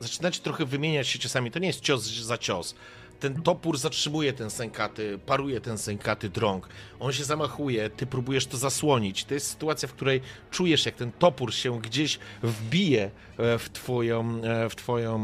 zaczynacie 0.00 0.42
trochę 0.42 0.64
wymieniać 0.64 1.08
się 1.08 1.18
ciosami. 1.18 1.50
To 1.50 1.58
nie 1.58 1.66
jest 1.66 1.80
cios 1.80 2.04
za 2.04 2.38
cios. 2.38 2.74
Ten 3.20 3.42
topór 3.42 3.78
zatrzymuje 3.78 4.32
ten 4.32 4.50
sękaty, 4.50 5.18
paruje 5.26 5.60
ten 5.60 5.78
sękaty 5.78 6.28
drąg. 6.28 6.68
On 7.00 7.12
się 7.12 7.24
zamachuje, 7.24 7.90
ty 7.90 8.06
próbujesz 8.06 8.46
to 8.46 8.56
zasłonić. 8.56 9.24
To 9.24 9.34
jest 9.34 9.50
sytuacja, 9.50 9.88
w 9.88 9.92
której 9.92 10.20
czujesz, 10.50 10.86
jak 10.86 10.94
ten 10.94 11.12
topór 11.12 11.54
się 11.54 11.80
gdzieś 11.80 12.18
wbije 12.42 13.10
e, 13.38 13.58
w 13.58 13.70
twoją, 13.72 14.42
e, 14.44 14.68
w 14.68 14.76
twoją 14.76 15.18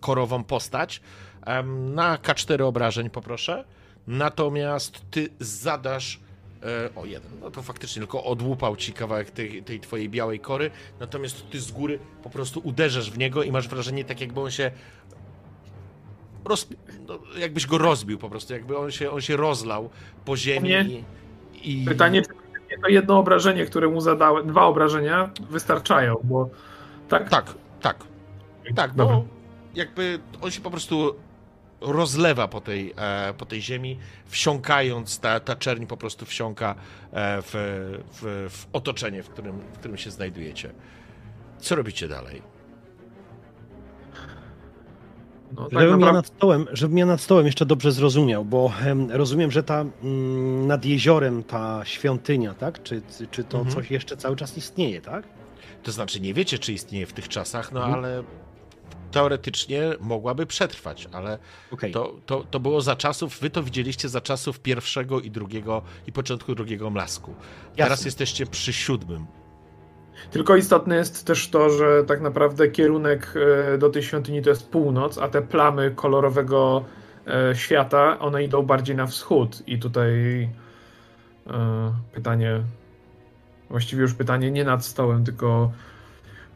korową 0.00 0.44
postać. 0.44 1.00
Na 1.94 2.16
K4 2.16 2.62
obrażeń 2.62 3.10
poproszę. 3.10 3.64
Natomiast 4.06 5.02
ty 5.10 5.28
zadasz 5.40 6.20
o, 6.96 7.04
jeden. 7.04 7.30
No 7.40 7.50
to 7.50 7.62
faktycznie 7.62 8.00
tylko 8.00 8.24
odłupał 8.24 8.76
ci 8.76 8.92
kawałek 8.92 9.30
tej, 9.30 9.62
tej 9.62 9.80
twojej 9.80 10.08
białej 10.08 10.40
kory, 10.40 10.70
natomiast 11.00 11.50
ty 11.50 11.60
z 11.60 11.72
góry 11.72 11.98
po 12.22 12.30
prostu 12.30 12.60
uderzasz 12.64 13.10
w 13.10 13.18
niego 13.18 13.42
i 13.42 13.52
masz 13.52 13.68
wrażenie 13.68 14.04
tak 14.04 14.20
jakby 14.20 14.40
on 14.40 14.50
się 14.50 14.70
roz, 16.44 16.68
no, 17.08 17.18
jakbyś 17.38 17.66
go 17.66 17.78
rozbił 17.78 18.18
po 18.18 18.30
prostu, 18.30 18.52
jakby 18.52 18.78
on 18.78 18.90
się, 18.90 19.10
on 19.10 19.20
się 19.20 19.36
rozlał 19.36 19.90
po 20.24 20.36
ziemi 20.36 20.68
Nie. 20.68 20.84
i. 21.62 21.84
Pytanie, 21.88 22.22
czy 22.22 22.28
to 22.82 22.88
jedno 22.88 23.18
obrażenie, 23.18 23.66
które 23.66 23.88
mu 23.88 24.00
zadałem, 24.00 24.46
dwa 24.46 24.64
obrażenia 24.64 25.30
wystarczają, 25.50 26.16
bo 26.24 26.50
tak? 27.08 27.28
Tak, 27.28 27.54
tak, 27.80 28.04
tak, 28.74 28.94
Dobra. 28.94 29.16
bo 29.16 29.24
jakby 29.74 30.18
on 30.40 30.50
się 30.50 30.60
po 30.60 30.70
prostu 30.70 31.14
rozlewa 31.82 32.48
po 32.48 32.60
tej, 32.60 32.94
e, 32.96 33.34
po 33.38 33.46
tej 33.46 33.62
ziemi, 33.62 33.98
wsiąkając, 34.26 35.18
ta, 35.18 35.40
ta 35.40 35.56
czerń 35.56 35.86
po 35.86 35.96
prostu 35.96 36.26
wsiąka 36.26 36.74
e, 37.12 37.42
w, 37.42 37.50
w, 38.12 38.50
w 38.52 38.66
otoczenie, 38.72 39.22
w 39.22 39.28
którym, 39.28 39.58
w 39.72 39.78
którym 39.78 39.96
się 39.96 40.10
znajdujecie. 40.10 40.72
Co 41.58 41.74
robicie 41.76 42.08
dalej? 42.08 42.42
No, 45.56 45.62
tak 45.68 45.80
Żebym 45.80 46.00
ja 46.00 46.12
nad 46.12 46.26
stołem, 46.26 46.66
żebym 46.72 46.98
ja 46.98 47.06
nad 47.06 47.20
stołem 47.20 47.46
jeszcze 47.46 47.66
dobrze 47.66 47.92
zrozumiał, 47.92 48.44
bo 48.44 48.72
em, 48.84 49.10
rozumiem, 49.10 49.50
że 49.50 49.62
ta 49.62 49.80
mm, 50.02 50.66
nad 50.66 50.84
jeziorem 50.84 51.44
ta 51.44 51.80
świątynia, 51.84 52.54
tak? 52.54 52.82
Czy, 52.82 53.02
czy 53.30 53.44
to 53.44 53.58
Mhm. 53.58 53.76
coś 53.76 53.90
jeszcze 53.90 54.16
cały 54.16 54.36
czas 54.36 54.56
istnieje, 54.58 55.00
tak? 55.00 55.24
To 55.82 55.92
znaczy, 55.92 56.20
nie 56.20 56.34
wiecie, 56.34 56.58
czy 56.58 56.72
istnieje 56.72 57.06
w 57.06 57.12
tych 57.12 57.28
czasach, 57.28 57.72
no 57.72 57.80
Mhm. 57.80 57.98
ale 57.98 58.22
teoretycznie 59.12 59.82
mogłaby 60.00 60.46
przetrwać, 60.46 61.08
ale 61.12 61.38
Okej. 61.70 61.92
to, 61.92 62.14
to, 62.26 62.44
to 62.50 62.60
było 62.60 62.80
za 62.80 62.96
czasów, 62.96 63.40
wy 63.40 63.50
to 63.50 63.62
widzieliście 63.62 64.08
za 64.08 64.20
czasów 64.20 64.60
pierwszego 64.60 65.20
i 65.20 65.30
drugiego 65.30 65.82
i 66.06 66.12
początku 66.12 66.54
drugiego 66.54 66.90
mlasku. 66.90 67.34
Teraz 67.76 67.90
Jasne. 67.90 68.06
jesteście 68.06 68.46
przy 68.46 68.72
siódmym. 68.72 69.26
Tylko 70.30 70.56
istotne 70.56 70.96
jest 70.96 71.26
też 71.26 71.48
to, 71.48 71.70
że 71.70 72.04
tak 72.04 72.20
naprawdę 72.20 72.68
kierunek 72.68 73.34
e, 73.74 73.78
do 73.78 73.90
tej 73.90 74.02
świątyni 74.02 74.42
to 74.42 74.50
jest 74.50 74.70
północ, 74.70 75.18
a 75.18 75.28
te 75.28 75.42
plamy 75.42 75.90
kolorowego 75.90 76.84
e, 77.26 77.56
świata, 77.56 78.18
one 78.18 78.44
idą 78.44 78.62
bardziej 78.62 78.96
na 78.96 79.06
wschód. 79.06 79.62
I 79.66 79.78
tutaj 79.78 80.10
e, 81.46 81.92
pytanie, 82.12 82.60
właściwie 83.70 84.02
już 84.02 84.14
pytanie 84.14 84.50
nie 84.50 84.64
nad 84.64 84.84
stołem, 84.84 85.24
tylko 85.24 85.72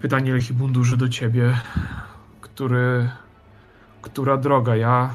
pytanie 0.01 0.35
Lechibundurze 0.35 0.97
do 0.97 1.09
ciebie, 1.09 1.61
który, 2.57 3.09
która 4.03 4.37
droga? 4.37 4.77
Ja, 4.77 5.15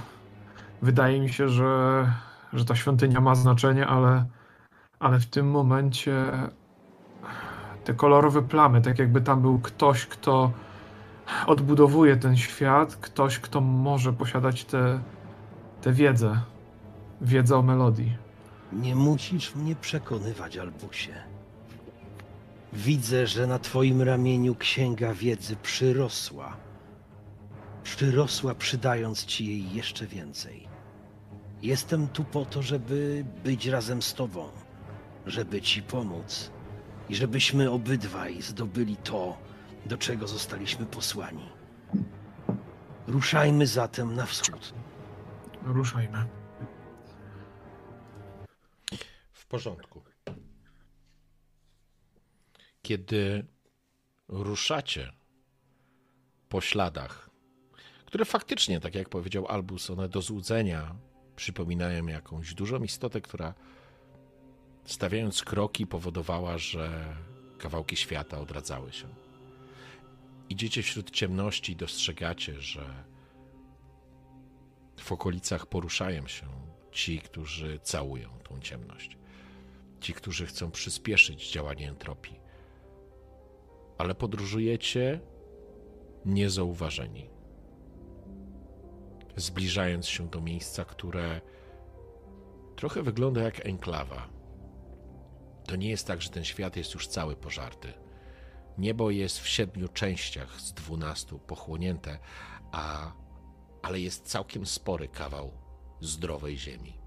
wydaje 0.81 1.21
mi 1.21 1.29
się, 1.29 1.49
że, 1.49 2.05
że 2.53 2.65
ta 2.65 2.75
świątynia 2.75 3.21
ma 3.21 3.35
znaczenie, 3.35 3.87
ale, 3.87 4.25
ale 4.99 5.19
w 5.19 5.25
tym 5.25 5.51
momencie 5.51 6.31
te 7.83 7.93
kolorowe 7.93 8.41
plamy, 8.41 8.81
tak 8.81 8.99
jakby 8.99 9.21
tam 9.21 9.41
był 9.41 9.59
ktoś, 9.59 10.05
kto 10.05 10.51
odbudowuje 11.47 12.17
ten 12.17 12.37
świat, 12.37 12.95
ktoś, 12.95 13.39
kto 13.39 13.61
może 13.61 14.13
posiadać 14.13 14.65
tę 14.65 14.71
te, 14.77 15.01
te 15.81 15.93
wiedzę, 15.93 16.41
wiedzę 17.21 17.57
o 17.57 17.61
melodii. 17.61 18.17
Nie 18.73 18.95
musisz 18.95 19.55
mnie 19.55 19.75
przekonywać, 19.75 20.57
Albusie. 20.57 21.13
Widzę, 22.73 23.27
że 23.27 23.47
na 23.47 23.59
twoim 23.59 24.01
ramieniu 24.01 24.55
księga 24.55 25.13
wiedzy 25.13 25.55
przyrosła. 25.55 26.70
Przyrosła, 27.83 28.55
przydając 28.55 29.25
ci 29.25 29.47
jej 29.47 29.73
jeszcze 29.73 30.07
więcej. 30.07 30.67
Jestem 31.61 32.07
tu 32.07 32.23
po 32.23 32.45
to, 32.45 32.61
żeby 32.61 33.25
być 33.43 33.65
razem 33.65 34.01
z 34.01 34.13
tobą, 34.13 34.49
żeby 35.25 35.61
ci 35.61 35.83
pomóc 35.83 36.51
i 37.09 37.15
żebyśmy 37.15 37.71
obydwaj 37.71 38.41
zdobyli 38.41 38.95
to, 38.95 39.37
do 39.85 39.97
czego 39.97 40.27
zostaliśmy 40.27 40.85
posłani. 40.85 41.49
Ruszajmy 43.07 43.67
zatem 43.67 44.15
na 44.15 44.25
wschód. 44.25 44.73
Ruszajmy. 45.63 46.27
W 49.33 49.45
porządku. 49.45 50.01
Kiedy 52.81 53.45
ruszacie 54.27 55.11
po 56.49 56.61
śladach, 56.61 57.30
które 58.11 58.25
faktycznie, 58.25 58.79
tak 58.79 58.95
jak 58.95 59.09
powiedział 59.09 59.47
Albus, 59.47 59.89
one 59.89 60.09
do 60.09 60.21
złudzenia 60.21 60.95
przypominają 61.35 62.07
jakąś 62.07 62.53
dużą 62.53 62.83
istotę, 62.83 63.21
która 63.21 63.53
stawiając 64.85 65.43
kroki 65.43 65.87
powodowała, 65.87 66.57
że 66.57 67.15
kawałki 67.57 67.95
świata 67.95 68.39
odradzały 68.39 68.93
się. 68.93 69.07
Idziecie 70.49 70.83
wśród 70.83 71.11
ciemności 71.11 71.71
i 71.71 71.75
dostrzegacie, 71.75 72.61
że 72.61 73.03
w 74.99 75.11
okolicach 75.11 75.65
poruszają 75.65 76.27
się 76.27 76.47
ci, 76.91 77.19
którzy 77.19 77.79
całują 77.79 78.29
tą 78.43 78.59
ciemność. 78.59 79.17
Ci, 80.01 80.13
którzy 80.13 80.45
chcą 80.45 80.71
przyspieszyć 80.71 81.51
działanie 81.51 81.89
entropii. 81.89 82.39
Ale 83.97 84.15
podróżujecie 84.15 85.19
niezauważeni. 86.25 87.30
Zbliżając 89.35 90.07
się 90.07 90.29
do 90.29 90.41
miejsca, 90.41 90.85
które 90.85 91.41
trochę 92.75 93.03
wygląda 93.03 93.41
jak 93.41 93.65
enklawa. 93.65 94.29
To 95.67 95.75
nie 95.75 95.89
jest 95.89 96.07
tak, 96.07 96.21
że 96.21 96.29
ten 96.29 96.43
świat 96.43 96.75
jest 96.75 96.93
już 96.93 97.07
cały 97.07 97.35
pożarty. 97.35 97.93
Niebo 98.77 99.11
jest 99.11 99.39
w 99.39 99.47
siedmiu 99.47 99.87
częściach 99.87 100.61
z 100.61 100.73
dwunastu 100.73 101.39
pochłonięte, 101.39 102.19
a, 102.71 103.13
ale 103.81 103.99
jest 103.99 104.27
całkiem 104.27 104.65
spory 104.65 105.07
kawał 105.07 105.51
zdrowej 106.01 106.57
ziemi. 106.57 106.97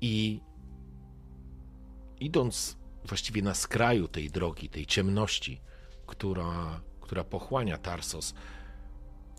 I 0.00 0.40
idąc 2.20 2.78
właściwie 3.04 3.42
na 3.42 3.54
skraju 3.54 4.08
tej 4.08 4.30
drogi, 4.30 4.68
tej 4.68 4.86
ciemności, 4.86 5.60
która, 6.06 6.80
która 7.00 7.24
pochłania 7.24 7.78
Tarsos, 7.78 8.34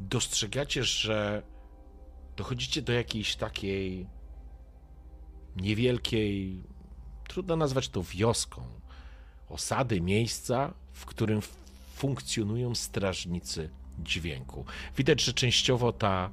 dostrzegacie, 0.02 0.84
że 0.84 1.44
dochodzicie 2.36 2.82
do 2.82 2.94
jakiejś 2.94 3.36
takiej 3.36 4.08
niewielkiej, 5.56 6.64
trudno 7.28 7.56
nazwać 7.56 7.90
to 7.90 8.04
wioską, 8.04 8.64
osady, 9.50 10.02
miejsca, 10.02 10.74
w 10.94 11.06
którym 11.06 11.42
funkcjonują 11.96 12.76
strażnicy 12.76 13.70
dźwięku. 14.04 14.66
Widać, 14.98 15.22
że 15.22 15.34
częściowo 15.34 15.94
ta 15.94 16.30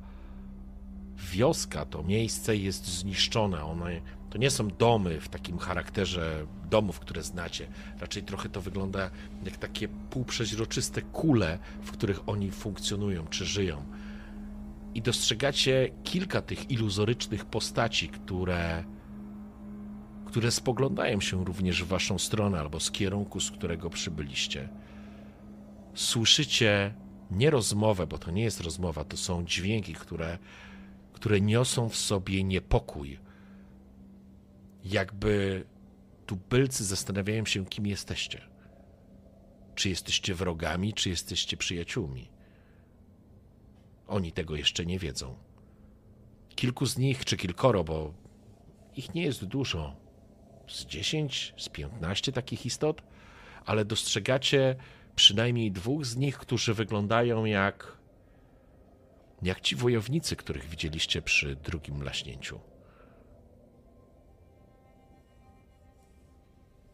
wioska, 1.17 1.87
to 1.87 2.03
miejsce 2.03 2.57
jest 2.57 2.87
zniszczone. 2.87 3.65
One 3.65 4.01
to 4.37 4.41
nie 4.41 4.51
są 4.51 4.69
domy 4.69 5.21
w 5.21 5.29
takim 5.29 5.59
charakterze 5.59 6.47
domów, 6.71 7.01
które 7.01 7.23
znacie. 7.23 7.67
Raczej 8.01 8.23
trochę 8.23 8.49
to 8.49 8.61
wygląda 8.61 9.11
jak 9.45 9.57
takie 9.57 9.89
półprzeźroczyste 9.89 11.03
kule, 11.03 11.59
w 11.83 11.91
których 11.91 12.29
oni 12.29 12.51
funkcjonują 12.51 13.27
czy 13.27 13.45
żyją. 13.45 13.85
I 14.95 15.03
dostrzegacie 15.03 15.91
kilka 16.05 16.43
tych 16.43 16.71
iluzorycznych 16.71 17.45
postaci, 17.45 18.09
które 18.09 18.85
które 20.27 20.51
spoglądają 20.51 21.21
się 21.21 21.45
również 21.45 21.85
w 21.85 21.89
waszą 21.89 22.19
stronę 22.19 22.61
albo 22.61 22.81
z 22.81 22.91
kierunku, 22.91 23.41
z 23.41 23.51
którego 23.51 23.91
przybyliście. 23.91 24.69
Słyszycie 25.95 26.95
nie 27.31 27.51
rozmowę, 27.51 28.07
bo 28.07 28.19
to 28.19 28.31
nie 28.31 28.43
jest 28.43 28.61
rozmowa, 28.61 29.05
to 29.05 29.17
są 29.17 29.45
dźwięki, 29.45 29.95
które, 29.95 30.39
które 31.13 31.41
niosą 31.41 31.89
w 31.89 31.97
sobie 31.97 32.45
niepokój. 32.45 33.26
Jakby 34.91 35.65
tubylcy 36.27 36.85
zastanawiają 36.85 37.45
się, 37.45 37.67
kim 37.67 37.87
jesteście. 37.87 38.41
Czy 39.75 39.89
jesteście 39.89 40.35
wrogami, 40.35 40.95
czy 40.95 41.09
jesteście 41.09 41.57
przyjaciółmi. 41.57 42.31
Oni 44.07 44.33
tego 44.33 44.57
jeszcze 44.57 44.87
nie 44.87 44.99
wiedzą. 44.99 45.37
Kilku 46.49 46.87
z 46.87 46.99
nich, 46.99 47.25
czy 47.25 47.37
kilkoro, 47.37 47.85
bo 47.85 48.15
ich 48.97 49.15
nie 49.15 49.23
jest 49.23 49.45
dużo, 49.45 49.97
z 50.69 50.85
10, 50.85 51.55
z 51.57 51.69
15 51.69 52.33
takich 52.33 52.67
istot, 52.67 53.03
ale 53.65 53.85
dostrzegacie 53.85 54.77
przynajmniej 55.17 55.73
dwóch 55.73 56.07
z 56.07 56.17
nich, 56.17 56.39
którzy 56.39 56.75
wyglądają 56.75 57.45
jak 57.45 57.97
jak 59.43 59.61
ci 59.61 59.77
wojownicy, 59.77 60.37
których 60.37 60.69
widzieliście 60.69 61.23
przy 61.23 61.57
drugim 61.57 62.03
laśnięciu. 62.03 62.61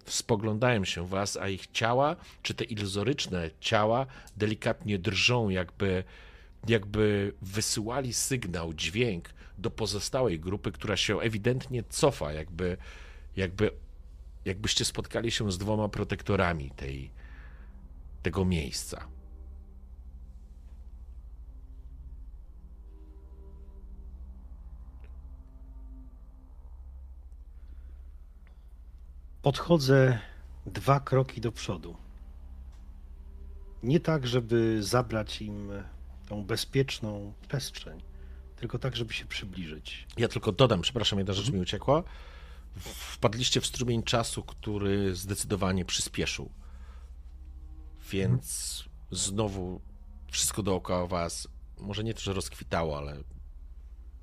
Spoglądają 0.06 0.84
się 0.84 1.08
was, 1.08 1.36
a 1.36 1.48
ich 1.48 1.66
ciała, 1.66 2.16
czy 2.42 2.54
te 2.54 2.64
iluzoryczne 2.64 3.50
ciała, 3.60 4.06
delikatnie 4.36 4.98
drżą, 4.98 5.48
jakby, 5.48 6.04
jakby 6.68 7.32
wysyłali 7.42 8.12
sygnał, 8.12 8.74
dźwięk 8.74 9.28
do 9.58 9.70
pozostałej 9.70 10.40
grupy, 10.40 10.72
która 10.72 10.96
się 10.96 11.20
ewidentnie 11.20 11.82
cofa, 11.82 12.32
jakby 12.32 12.76
jakby, 13.36 13.70
jakbyście 14.44 14.84
spotkali 14.84 15.30
się 15.30 15.52
z 15.52 15.58
dwoma 15.58 15.88
protektorami 15.88 16.70
tej, 16.70 17.10
tego 18.22 18.44
miejsca. 18.44 19.06
Podchodzę 29.42 30.18
dwa 30.66 31.00
kroki 31.00 31.40
do 31.40 31.52
przodu. 31.52 31.96
Nie 33.82 34.00
tak, 34.00 34.26
żeby 34.26 34.82
zabrać 34.82 35.42
im 35.42 35.70
tą 36.28 36.44
bezpieczną 36.44 37.32
przestrzeń, 37.48 38.02
tylko 38.56 38.78
tak, 38.78 38.96
żeby 38.96 39.12
się 39.14 39.26
przybliżyć. 39.26 40.06
Ja 40.16 40.28
tylko 40.28 40.52
dodam, 40.52 40.80
przepraszam, 40.80 41.18
jedna 41.18 41.34
rzecz 41.34 41.50
mi 41.50 41.60
uciekła 41.60 42.02
wpadliście 42.76 43.60
w 43.60 43.66
strumień 43.66 44.02
czasu, 44.02 44.42
który 44.42 45.14
zdecydowanie 45.14 45.84
przyspieszył. 45.84 46.50
Więc 48.10 48.84
znowu 49.10 49.80
wszystko 50.30 50.62
dookoła 50.62 51.06
was, 51.06 51.48
może 51.78 52.04
nie 52.04 52.14
to, 52.14 52.20
że 52.20 52.32
rozkwitało, 52.32 52.98
ale 52.98 53.16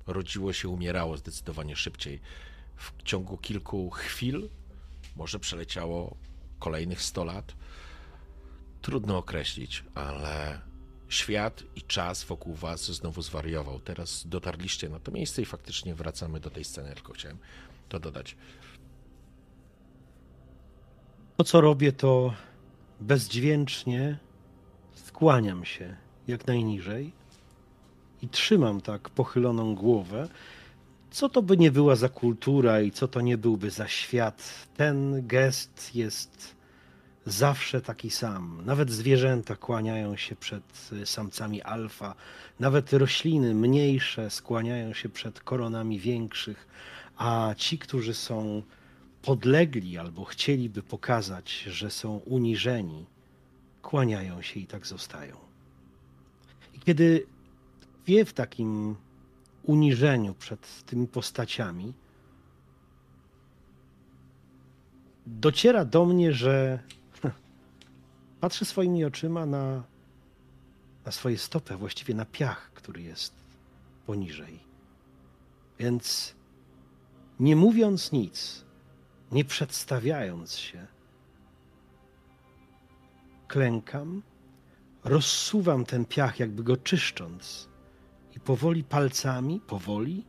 rodziło 0.06 0.52
się, 0.52 0.68
umierało 0.68 1.16
zdecydowanie 1.16 1.76
szybciej. 1.76 2.20
W 2.76 3.02
ciągu 3.02 3.36
kilku 3.36 3.90
chwil, 3.90 4.48
może 5.16 5.38
przeleciało 5.38 6.16
kolejnych 6.58 7.02
100 7.02 7.24
lat. 7.24 7.54
Trudno 8.82 9.18
określić, 9.18 9.84
ale 9.94 10.60
świat 11.08 11.62
i 11.76 11.82
czas 11.82 12.24
wokół 12.24 12.54
was 12.54 12.90
znowu 12.90 13.22
zwariował. 13.22 13.80
Teraz 13.80 14.26
dotarliście 14.26 14.88
na 14.88 15.00
to 15.00 15.12
miejsce 15.12 15.42
i 15.42 15.44
faktycznie 15.44 15.94
wracamy 15.94 16.40
do 16.40 16.50
tej 16.50 16.64
sceny, 16.64 16.94
tylko 16.94 17.12
chciałem 17.12 17.38
to 17.88 18.00
dodać. 18.00 18.36
To, 21.36 21.44
co 21.44 21.60
robię, 21.60 21.92
to 21.92 22.34
bezdźwięcznie 23.00 24.18
skłaniam 24.94 25.64
się 25.64 25.96
jak 26.28 26.46
najniżej 26.46 27.12
i 28.22 28.28
trzymam 28.28 28.80
tak 28.80 29.10
pochyloną 29.10 29.74
głowę. 29.74 30.28
Co 31.10 31.28
to 31.28 31.42
by 31.42 31.56
nie 31.56 31.70
była 31.70 31.96
za 31.96 32.08
kultura 32.08 32.80
i 32.80 32.90
co 32.90 33.08
to 33.08 33.20
nie 33.20 33.38
byłby 33.38 33.70
za 33.70 33.88
świat, 33.88 34.66
ten 34.76 35.26
gest 35.26 35.94
jest 35.94 36.54
zawsze 37.26 37.80
taki 37.80 38.10
sam. 38.10 38.62
Nawet 38.64 38.90
zwierzęta 38.90 39.56
kłaniają 39.56 40.16
się 40.16 40.36
przed 40.36 40.90
samcami 41.04 41.62
alfa, 41.62 42.14
nawet 42.60 42.92
rośliny 42.92 43.54
mniejsze 43.54 44.30
skłaniają 44.30 44.92
się 44.92 45.08
przed 45.08 45.40
koronami 45.40 45.98
większych, 45.98 46.68
a 47.16 47.54
ci, 47.56 47.78
którzy 47.78 48.14
są 48.14 48.62
podlegli 49.22 49.98
albo 49.98 50.24
chcieliby 50.24 50.82
pokazać, 50.82 51.52
że 51.52 51.90
są 51.90 52.16
uniżeni, 52.16 53.06
kłaniają 53.82 54.42
się 54.42 54.60
i 54.60 54.66
tak 54.66 54.86
zostają. 54.86 55.36
I 56.74 56.80
kiedy 56.80 57.26
wie 58.06 58.24
w 58.24 58.32
takim 58.32 58.96
uniżeniu 59.62 60.34
przed 60.34 60.84
tymi 60.86 61.06
postaciami, 61.06 61.94
dociera 65.26 65.84
do 65.84 66.04
mnie, 66.04 66.32
że 66.32 66.82
patrzę 68.40 68.64
swoimi 68.64 69.04
oczyma 69.04 69.46
na, 69.46 69.82
na 71.04 71.12
swoje 71.12 71.38
stopy, 71.38 71.76
właściwie 71.76 72.14
na 72.14 72.24
piach, 72.24 72.70
który 72.74 73.02
jest 73.02 73.34
poniżej. 74.06 74.58
Więc 75.78 76.34
nie 77.40 77.56
mówiąc 77.56 78.12
nic, 78.12 78.64
nie 79.32 79.44
przedstawiając 79.44 80.56
się, 80.56 80.86
klękam, 83.48 84.22
rozsuwam 85.04 85.84
ten 85.84 86.04
piach, 86.04 86.40
jakby 86.40 86.62
go 86.62 86.76
czyszcząc, 86.76 87.69
powoli 88.44 88.84
palcami, 88.84 89.60
powoli, 89.60 90.24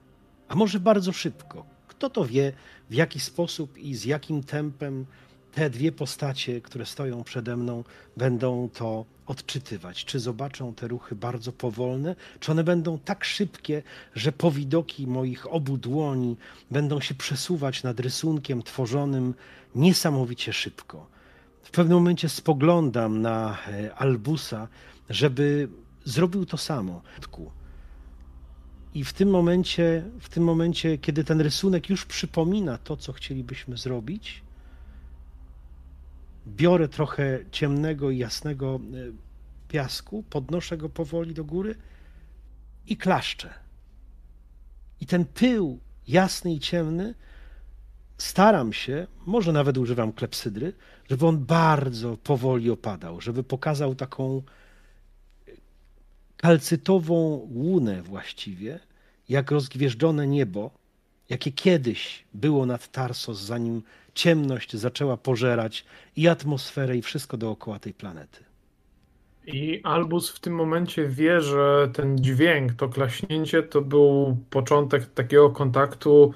a 0.48 0.56
może 0.56 0.80
bardzo 0.80 1.12
szybko. 1.12 1.66
Kto 1.88 2.10
to 2.10 2.26
wie, 2.26 2.54
w 2.90 2.94
jaki 2.94 3.20
sposób 3.20 3.78
i 3.78 3.96
z 3.96 4.06
jakim 4.06 4.44
tempem 4.44 5.06
te 5.52 5.70
dwie 5.70 5.92
postacie, 5.92 6.62
które 6.62 6.86
stoją 6.86 7.24
przede 7.24 7.58
mną, 7.58 7.84
będą 8.18 8.70
to 8.74 9.06
odczytywać. 9.26 10.06
Czy 10.06 10.20
zobaczą 10.20 10.74
te 10.74 10.88
ruchy 10.88 11.16
bardzo 11.16 11.52
powolne, 11.52 12.16
czy 12.40 12.52
one 12.52 12.64
będą 12.64 13.00
tak 13.00 13.26
szybkie, 13.26 13.84
że 14.16 14.32
powidoki 14.32 15.08
moich 15.08 15.54
obu 15.54 15.78
dłoni 15.78 16.38
będą 16.72 17.02
się 17.02 17.16
przesuwać 17.16 17.84
nad 17.84 18.00
rysunkiem 18.00 18.64
tworzonym 18.64 19.34
niesamowicie 19.76 20.54
szybko. 20.54 21.08
W 21.64 21.72
pewnym 21.72 21.98
momencie 21.98 22.30
spoglądam 22.30 23.22
na 23.22 23.58
e, 23.68 23.96
Albusa, 23.96 24.68
żeby 25.10 25.70
zrobił 26.06 26.46
to 26.46 26.58
samo. 26.58 27.02
I 28.94 29.04
w 29.04 29.14
tym 29.14 29.30
momencie, 29.30 30.04
w 30.20 30.30
tym 30.30 30.44
momencie, 30.44 30.98
kiedy 30.98 31.24
ten 31.24 31.42
rysunek 31.42 31.90
już 31.90 32.06
przypomina 32.06 32.78
to, 32.78 32.98
co 32.98 33.14
chcielibyśmy 33.14 33.78
zrobić, 33.78 34.44
biorę 36.48 36.88
trochę 36.88 37.40
ciemnego 37.52 38.10
i 38.10 38.18
jasnego 38.18 38.76
e, 38.76 39.12
piasku, 39.68 40.24
podnoszę 40.30 40.78
go 40.78 40.90
powoli 40.90 41.34
do 41.34 41.44
góry 41.44 41.76
i 42.88 42.98
klaszczę. 42.98 43.54
I 45.02 45.06
ten 45.06 45.26
pył 45.26 45.80
jasny 46.08 46.54
i 46.54 46.60
ciemny 46.60 47.14
staram 48.18 48.74
się, 48.74 49.08
może 49.26 49.52
nawet 49.52 49.78
używam 49.78 50.14
klepsydry, 50.14 50.74
żeby 51.10 51.28
on 51.28 51.46
bardzo 51.46 52.18
powoli 52.18 52.72
opadał, 52.72 53.22
żeby 53.22 53.44
pokazał 53.44 53.96
taką 53.96 54.44
kalcytową 56.42 57.48
łunę 57.52 58.02
właściwie, 58.02 58.80
jak 59.30 59.52
rozgwieżdżone 59.52 60.28
niebo, 60.28 60.72
jakie 61.30 61.52
kiedyś 61.52 62.24
było 62.34 62.66
nad 62.66 62.92
Tarsos, 62.92 63.42
zanim 63.42 63.82
ciemność 64.14 64.76
zaczęła 64.76 65.18
pożerać 65.18 65.86
i 66.16 66.28
atmosferę, 66.28 66.98
i 66.98 67.02
wszystko 67.02 67.38
dookoła 67.38 67.80
tej 67.80 67.94
planety. 67.94 68.44
I 69.48 69.82
Albus 69.84 70.30
w 70.30 70.40
tym 70.40 70.56
momencie 70.56 71.08
wie, 71.08 71.42
że 71.42 71.90
ten 71.94 72.18
dźwięk, 72.18 72.74
to 72.74 72.90
klaśnięcie 72.90 73.64
to 73.64 73.82
był 73.82 74.38
początek 74.50 75.06
takiego 75.06 75.50
kontaktu, 75.50 76.34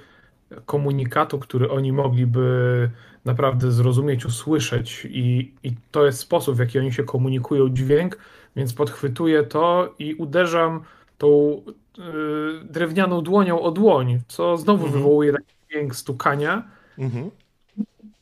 komunikatu, 0.66 1.40
który 1.40 1.70
oni 1.70 1.92
mogliby 1.92 2.90
naprawdę 3.26 3.72
zrozumieć, 3.72 4.26
usłyszeć. 4.26 5.08
I, 5.10 5.54
I 5.64 5.74
to 5.92 6.06
jest 6.06 6.20
sposób, 6.20 6.56
w 6.56 6.60
jaki 6.60 6.80
oni 6.80 6.94
się 6.94 7.04
komunikują 7.04 7.70
dźwięk, 7.70 8.18
więc 8.56 8.74
podchwytuję 8.74 9.44
to 9.44 9.94
i 10.00 10.14
uderzam 10.14 10.82
tą 11.18 11.62
y, 12.00 12.02
drewnianą 12.64 13.22
dłonią 13.22 13.62
o 13.62 13.72
dłoń, 13.72 14.20
co 14.28 14.58
znowu 14.58 14.86
mhm. 14.86 14.94
wywołuje 14.94 15.32
taki 15.32 15.54
dźwięk 15.70 15.96
stukania. 15.96 16.64
Mhm. 16.98 17.32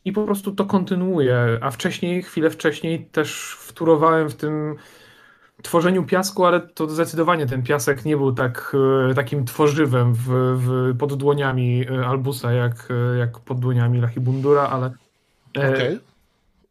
I 0.05 0.11
po 0.11 0.25
prostu 0.25 0.51
to 0.51 0.65
kontynuuję. 0.65 1.59
A 1.61 1.71
wcześniej, 1.71 2.23
chwilę 2.23 2.49
wcześniej 2.49 3.05
też 3.05 3.57
wtórowałem 3.59 4.29
w 4.29 4.35
tym 4.35 4.75
tworzeniu 5.61 6.03
piasku, 6.03 6.45
ale 6.45 6.59
to 6.59 6.89
zdecydowanie 6.89 7.45
ten 7.45 7.63
piasek 7.63 8.05
nie 8.05 8.17
był 8.17 8.33
tak, 8.33 8.75
y, 9.11 9.15
takim 9.15 9.45
tworzywem 9.45 10.13
w, 10.13 10.27
w, 10.57 10.97
pod 10.97 11.13
dłoniami 11.13 11.85
y, 11.89 12.05
Albusa, 12.05 12.51
jak, 12.51 12.87
jak 13.19 13.39
pod 13.39 13.59
dłoniami 13.59 14.01
Lachibundura, 14.01 14.61
ale 14.61 14.93
okay. 15.57 15.99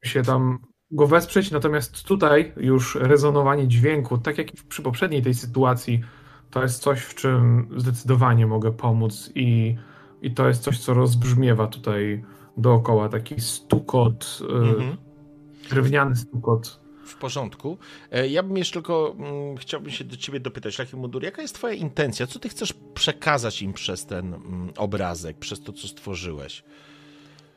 się 0.03 0.23
tam 0.23 0.59
go 0.93 1.07
wesprzeć, 1.07 1.51
natomiast 1.51 2.03
tutaj 2.03 2.53
już 2.57 2.95
rezonowanie 2.95 3.69
dźwięku, 3.69 4.19
tak 4.19 4.39
jak 4.39 4.47
przy 4.69 4.83
poprzedniej 4.83 5.23
tej 5.23 5.35
sytuacji, 5.35 6.01
to 6.51 6.63
jest 6.63 6.83
coś, 6.83 7.01
w 7.01 7.15
czym 7.15 7.69
zdecydowanie 7.77 8.47
mogę 8.47 8.73
pomóc 8.73 9.33
i, 9.35 9.77
i 10.23 10.31
to 10.31 10.49
jest 10.49 10.63
coś, 10.63 10.79
co 10.79 10.95
rozbrzmiewa 10.95 11.67
tutaj 11.67 12.25
dookoła, 12.57 13.09
taki 13.09 13.41
stukot, 13.41 14.39
y, 14.41 14.45
mhm. 14.55 14.97
drewniany 15.71 16.17
stukot. 16.17 16.83
W 17.05 17.17
porządku. 17.17 17.79
E, 18.11 18.29
ja 18.29 18.43
bym 18.43 18.57
jeszcze 18.57 18.73
tylko 18.73 19.15
mm, 19.19 19.57
chciałbym 19.57 19.91
się 19.91 20.05
do 20.05 20.17
ciebie 20.17 20.41
dopytać, 20.41 20.79
Lachim 20.79 20.99
Mundur, 20.99 21.23
jaka 21.23 21.43
jest 21.43 21.55
twoja 21.55 21.75
intencja? 21.75 22.27
Co 22.27 22.39
ty 22.39 22.49
chcesz 22.49 22.75
przekazać 22.95 23.63
im 23.63 23.73
przez 23.73 24.07
ten 24.07 24.35
mm, 24.35 24.71
obrazek, 24.77 25.39
przez 25.39 25.63
to, 25.63 25.73
co 25.73 25.89
stworzyłeś? 25.89 26.65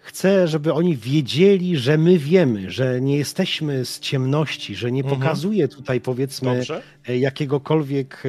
Chcę, 0.05 0.47
żeby 0.47 0.73
oni 0.73 0.97
wiedzieli, 0.97 1.77
że 1.77 1.97
my 1.97 2.17
wiemy, 2.17 2.71
że 2.71 3.01
nie 3.01 3.17
jesteśmy 3.17 3.85
z 3.85 3.99
ciemności, 3.99 4.75
że 4.75 4.91
nie 4.91 5.03
mhm. 5.03 5.19
pokazuje 5.19 5.67
tutaj 5.67 6.01
powiedzmy 6.01 6.55
Dobrze. 6.55 6.81
E, 7.07 7.17
jakiegokolwiek, 7.17 8.23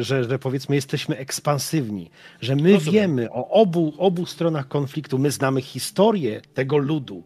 że, 0.00 0.24
że 0.24 0.38
powiedzmy 0.38 0.74
jesteśmy 0.74 1.16
ekspansywni, 1.16 2.10
że 2.40 2.56
my 2.56 2.72
Rozumiem. 2.72 2.92
wiemy 2.92 3.30
o 3.30 3.48
obu, 3.48 3.94
obu 3.98 4.26
stronach 4.26 4.68
konfliktu, 4.68 5.18
my 5.18 5.30
znamy 5.30 5.62
historię 5.62 6.40
tego 6.54 6.78
ludu. 6.78 7.22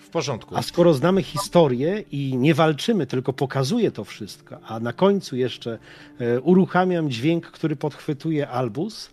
W 0.00 0.08
porządku. 0.08 0.56
A 0.56 0.62
skoro 0.62 0.94
znamy 0.94 1.22
historię 1.22 2.04
i 2.12 2.36
nie 2.36 2.54
walczymy, 2.54 3.06
tylko 3.06 3.32
pokazuje 3.32 3.90
to 3.90 4.04
wszystko, 4.04 4.58
a 4.66 4.80
na 4.80 4.92
końcu 4.92 5.36
jeszcze 5.36 5.78
e, 6.18 6.40
uruchamiam 6.40 7.10
dźwięk, 7.10 7.46
który 7.46 7.76
podchwytuje 7.76 8.48
Albus, 8.48 9.10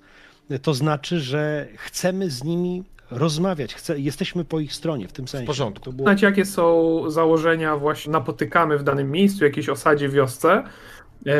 to 0.61 0.73
znaczy, 0.73 1.19
że 1.19 1.67
chcemy 1.75 2.29
z 2.29 2.43
nimi 2.43 2.83
rozmawiać, 3.11 3.73
chce, 3.73 3.99
jesteśmy 3.99 4.45
po 4.45 4.59
ich 4.59 4.73
stronie 4.73 5.07
w 5.07 5.13
tym 5.13 5.27
sensie. 5.27 5.45
W 5.45 5.47
porządku. 5.47 5.85
To 5.85 5.93
było... 5.93 6.05
Znać, 6.07 6.21
jakie 6.21 6.45
są 6.45 7.03
założenia 7.09 7.77
właśnie 7.77 8.11
napotykamy 8.11 8.77
w 8.77 8.83
danym 8.83 9.11
miejscu, 9.11 9.43
jakiejś 9.43 9.69
osadzie, 9.69 10.09
wiosce. 10.09 10.63
E... 11.27 11.33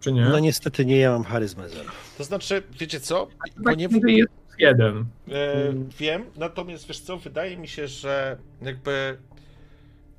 Czy 0.00 0.12
nie? 0.12 0.22
No 0.22 0.38
niestety 0.38 0.86
nie, 0.86 0.96
ja 0.96 1.12
mam 1.12 1.24
charyzmę 1.24 1.68
zero. 1.68 1.90
To 2.18 2.24
znaczy, 2.24 2.62
wiecie 2.80 3.00
co? 3.00 3.28
Tak, 3.64 3.76
nie... 3.76 3.88
jest 4.06 4.30
jeden. 4.58 5.04
E, 5.28 5.72
wiem, 5.98 6.24
natomiast 6.36 6.88
wiesz 6.88 7.00
co, 7.00 7.16
wydaje 7.16 7.56
mi 7.56 7.68
się, 7.68 7.88
że 7.88 8.36
jakby 8.62 9.16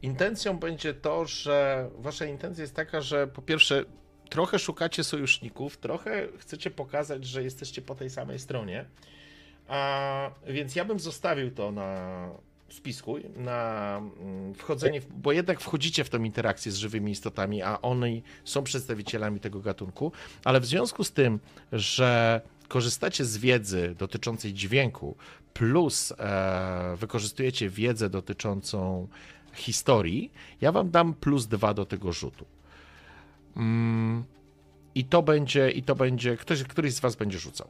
intencją 0.01 0.59
będzie 0.59 0.93
to, 0.93 1.25
że 1.25 1.89
wasza 1.99 2.25
intencja 2.25 2.61
jest 2.61 2.75
taka, 2.75 3.01
że 3.01 3.27
po 3.27 3.41
pierwsze 3.41 3.85
trochę 4.29 4.59
szukacie 4.59 5.03
sojuszników, 5.03 5.77
trochę 5.77 6.27
chcecie 6.37 6.71
pokazać, 6.71 7.25
że 7.25 7.43
jesteście 7.43 7.81
po 7.81 7.95
tej 7.95 8.09
samej 8.09 8.39
stronie. 8.39 8.85
A 9.67 10.31
więc 10.47 10.75
ja 10.75 10.85
bym 10.85 10.99
zostawił 10.99 11.51
to 11.51 11.71
na 11.71 12.29
spisku, 12.69 13.15
na 13.35 13.97
mm, 13.97 14.53
wchodzenie, 14.53 15.01
bo 15.09 15.31
jednak 15.31 15.59
wchodzicie 15.59 16.03
w 16.03 16.09
tą 16.09 16.23
interakcję 16.23 16.71
z 16.71 16.77
żywymi 16.77 17.11
istotami, 17.11 17.61
a 17.61 17.81
one 17.81 18.07
są 18.45 18.63
przedstawicielami 18.63 19.39
tego 19.39 19.59
gatunku, 19.59 20.11
ale 20.43 20.59
w 20.59 20.65
związku 20.65 21.03
z 21.03 21.11
tym, 21.11 21.39
że 21.71 22.41
korzystacie 22.67 23.25
z 23.25 23.37
wiedzy 23.37 23.95
dotyczącej 23.97 24.53
dźwięku, 24.53 25.15
plus 25.53 26.13
e, 26.17 26.95
wykorzystujecie 26.97 27.69
wiedzę 27.69 28.09
dotyczącą 28.09 29.07
historii, 29.53 30.31
ja 30.61 30.71
wam 30.71 30.89
dam 30.91 31.13
plus 31.13 31.47
dwa 31.47 31.73
do 31.73 31.85
tego 31.85 32.13
rzutu. 32.13 32.45
Mm, 33.57 34.23
I 34.95 35.05
to 35.05 35.23
będzie, 35.23 35.71
i 35.71 35.83
to 35.83 35.95
będzie, 35.95 36.37
ktoś, 36.37 36.63
któryś 36.63 36.93
z 36.93 36.99
was 36.99 37.15
będzie 37.15 37.39
rzucał. 37.39 37.67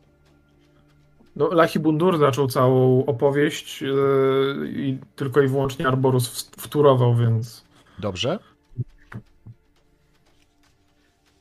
No, 1.38 1.48
Lachibundur 1.48 2.18
zaczął 2.20 2.48
całą 2.48 3.06
opowieść 3.06 3.82
yy, 3.82 4.72
i 4.76 4.98
tylko 5.16 5.42
i 5.42 5.48
wyłącznie 5.48 5.88
Arborus 5.88 6.28
w- 6.30 6.62
wtórował, 6.62 7.16
więc 7.16 7.64
Dobrze? 8.00 8.40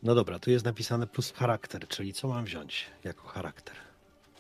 No 0.03 0.15
dobra, 0.15 0.39
tu 0.39 0.51
jest 0.51 0.65
napisane 0.65 1.07
plus 1.07 1.33
charakter, 1.33 1.89
czyli 1.89 2.13
co 2.13 2.29
mam 2.29 2.45
wziąć 2.45 2.87
jako 3.05 3.29
charakter? 3.29 3.75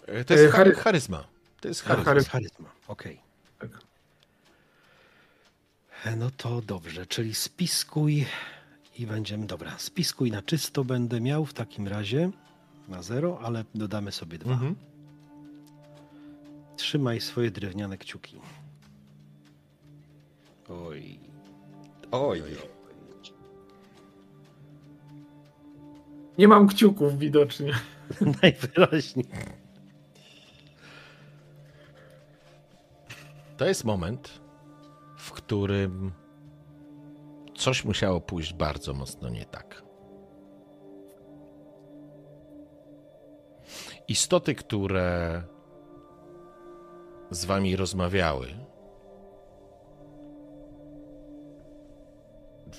E, 0.07 0.25
To 0.25 0.35
jest 0.35 0.47
E, 0.47 0.49
chary... 0.51 0.71
chary- 0.71 0.79
charyzma. 0.83 1.25
To 1.61 1.69
jest 1.69 1.83
charyzma. 1.83 2.15
jest 2.15 2.29
charyzma, 2.29 2.69
okej. 2.89 3.21
Tak. 3.59 3.71
E, 6.05 6.17
No 6.17 6.31
to 6.37 6.63
dobrze, 6.63 7.07
czyli 7.07 7.35
spiskuj 7.35 8.27
i 8.99 9.07
będziemy, 9.07 9.47
dobra, 9.47 9.79
spiskuj 9.79 10.31
na 10.31 10.43
czysto 10.43 10.85
będę 10.85 11.21
miał 11.21 11.45
w 11.45 11.55
takim 11.55 11.89
razie 11.89 12.31
na 12.89 13.03
zero, 13.03 13.39
ale 13.43 13.65
dodamy 13.75 14.13
sobie 14.13 14.39
dwa. 14.39 14.53
Mhm. 14.53 14.75
Trzymaj 16.77 17.21
swoje 17.21 17.51
drewniane 17.51 17.99
kciuki. 17.99 18.41
Oj. 20.69 21.21
Oj. 22.11 22.43
nie 26.39 26.49
mam 26.49 26.69
kciuków 26.69 27.19
widocznie. 27.19 27.73
Najwyraźniej. 28.43 29.27
To 33.57 33.67
jest 33.67 33.85
moment, 33.85 34.41
w 35.17 35.33
którym 35.33 36.13
coś 37.57 37.85
musiało 37.85 38.21
pójść 38.21 38.55
bardzo 38.55 38.95
mocno 38.95 39.29
nie 39.29 39.45
tak. 39.45 39.83
Istoty, 44.09 44.55
które 44.55 45.43
z 47.31 47.45
wami 47.45 47.77
rozmawiały, 47.77 48.49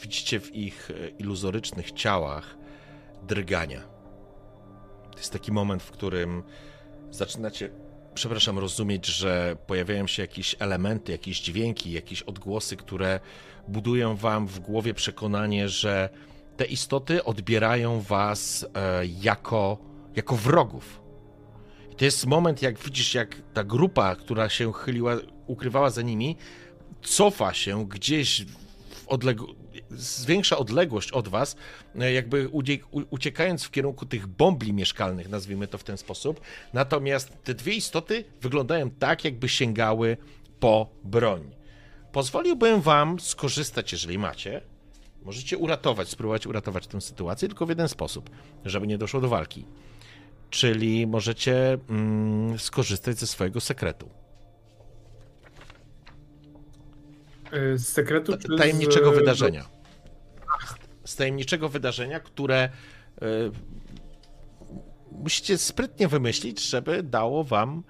widzicie 0.01 0.39
w 0.39 0.55
ich 0.55 0.91
e, 0.91 1.09
iluzorycznych 1.09 1.91
ciałach 1.91 2.57
drgania. 3.23 3.81
To 5.11 5.17
jest 5.17 5.33
taki 5.33 5.51
moment, 5.51 5.83
w 5.83 5.91
którym 5.91 6.43
zaczynacie 7.11 7.69
przepraszam, 8.13 8.59
rozumieć, 8.59 9.05
że 9.05 9.57
pojawiają 9.67 10.07
się 10.07 10.21
jakieś 10.21 10.55
elementy, 10.59 11.11
jakieś 11.11 11.41
dźwięki, 11.41 11.91
jakieś 11.91 12.21
odgłosy, 12.21 12.77
które 12.77 13.19
budują 13.67 14.15
wam 14.15 14.47
w 14.47 14.59
głowie 14.59 14.93
przekonanie, 14.93 15.69
że 15.69 16.09
te 16.57 16.65
istoty 16.65 17.23
odbierają 17.23 18.01
was 18.01 18.65
e, 18.75 19.05
jako, 19.05 19.77
jako 20.15 20.35
wrogów. 20.35 21.06
To 21.97 22.05
jest 22.05 22.25
moment, 22.25 22.61
jak 22.61 22.79
widzisz, 22.79 23.13
jak 23.13 23.35
ta 23.53 23.63
grupa, 23.63 24.15
która 24.15 24.49
się 24.49 24.73
chyliła, 24.73 25.15
ukrywała 25.47 25.89
za 25.89 26.01
nimi, 26.01 26.37
cofa 27.01 27.53
się 27.53 27.87
gdzieś 27.87 28.45
w 28.89 29.07
odległ- 29.07 29.55
zwiększa 29.89 30.57
odległość 30.57 31.11
od 31.11 31.27
was, 31.27 31.55
e, 31.99 32.13
jakby 32.13 32.49
uciekając 33.09 33.63
w 33.63 33.71
kierunku 33.71 34.05
tych 34.05 34.27
bombli 34.27 34.73
mieszkalnych, 34.73 35.29
nazwijmy 35.29 35.67
to 35.67 35.77
w 35.77 35.83
ten 35.83 35.97
sposób. 35.97 36.41
Natomiast 36.73 37.43
te 37.43 37.53
dwie 37.53 37.73
istoty 37.73 38.23
wyglądają 38.41 38.89
tak, 38.89 39.25
jakby 39.25 39.49
sięgały 39.49 40.17
po 40.59 40.89
broń. 41.03 41.55
Pozwoliłbym 42.11 42.81
wam 42.81 43.19
skorzystać, 43.19 43.91
jeżeli 43.91 44.17
macie. 44.17 44.61
Możecie 45.25 45.57
uratować, 45.57 46.09
spróbować 46.09 46.47
uratować 46.47 46.87
tę 46.87 47.01
sytuację, 47.01 47.47
tylko 47.47 47.65
w 47.65 47.69
jeden 47.69 47.87
sposób, 47.89 48.29
żeby 48.65 48.87
nie 48.87 48.97
doszło 48.97 49.21
do 49.21 49.29
walki. 49.29 49.65
Czyli 50.49 51.07
możecie 51.07 51.77
mm, 51.89 52.59
skorzystać 52.59 53.17
ze 53.17 53.27
swojego 53.27 53.61
sekretu. 53.61 54.09
Yy, 57.51 57.77
Z 57.77 57.87
sekretu 57.87 58.37
czy 58.37 58.57
tajemniczego 58.57 59.11
z... 59.13 59.15
wydarzenia. 59.15 59.65
Z 61.05 61.15
tajemniczego 61.15 61.69
wydarzenia, 61.69 62.19
które 62.19 62.69
y, 63.21 63.51
musicie 65.11 65.57
sprytnie 65.57 66.07
wymyślić, 66.07 66.69
żeby 66.69 67.03
dało 67.03 67.43
wam. 67.43 67.83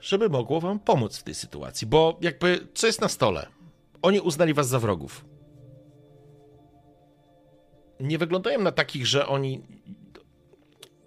żeby 0.00 0.28
mogło 0.28 0.60
wam 0.60 0.78
pomóc 0.80 1.18
w 1.18 1.22
tej 1.22 1.34
sytuacji. 1.34 1.86
Bo 1.86 2.18
jakby 2.20 2.68
co 2.74 2.86
jest 2.86 3.00
na 3.00 3.08
stole? 3.08 3.46
Oni 4.02 4.20
uznali 4.20 4.54
was 4.54 4.68
za 4.68 4.78
wrogów. 4.78 5.24
Nie 8.00 8.18
wyglądają 8.18 8.60
na 8.60 8.72
takich, 8.72 9.06
że 9.06 9.26
oni. 9.26 9.62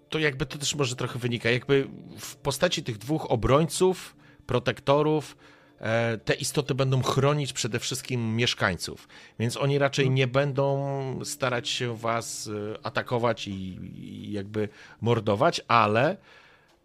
To 0.08 0.18
jakby 0.18 0.46
to 0.46 0.58
też 0.58 0.74
może 0.74 0.96
trochę 0.96 1.18
wynika. 1.18 1.50
Jakby 1.50 1.88
w 2.18 2.36
postaci 2.36 2.82
tych 2.82 2.98
dwóch 2.98 3.30
obrońców, 3.30 4.16
protektorów, 4.46 5.36
e, 5.80 6.18
te 6.18 6.34
istoty 6.34 6.74
będą 6.74 7.02
chronić 7.02 7.52
przede 7.52 7.78
wszystkim 7.78 8.36
mieszkańców. 8.36 9.08
Więc 9.38 9.56
oni 9.56 9.78
raczej 9.78 10.10
nie 10.10 10.26
będą 10.26 11.20
starać 11.24 11.68
się 11.68 11.96
was 11.96 12.50
e, 12.74 12.86
atakować 12.86 13.48
i, 13.48 13.52
i 13.94 14.32
jakby 14.32 14.68
mordować, 15.00 15.60
ale, 15.68 16.16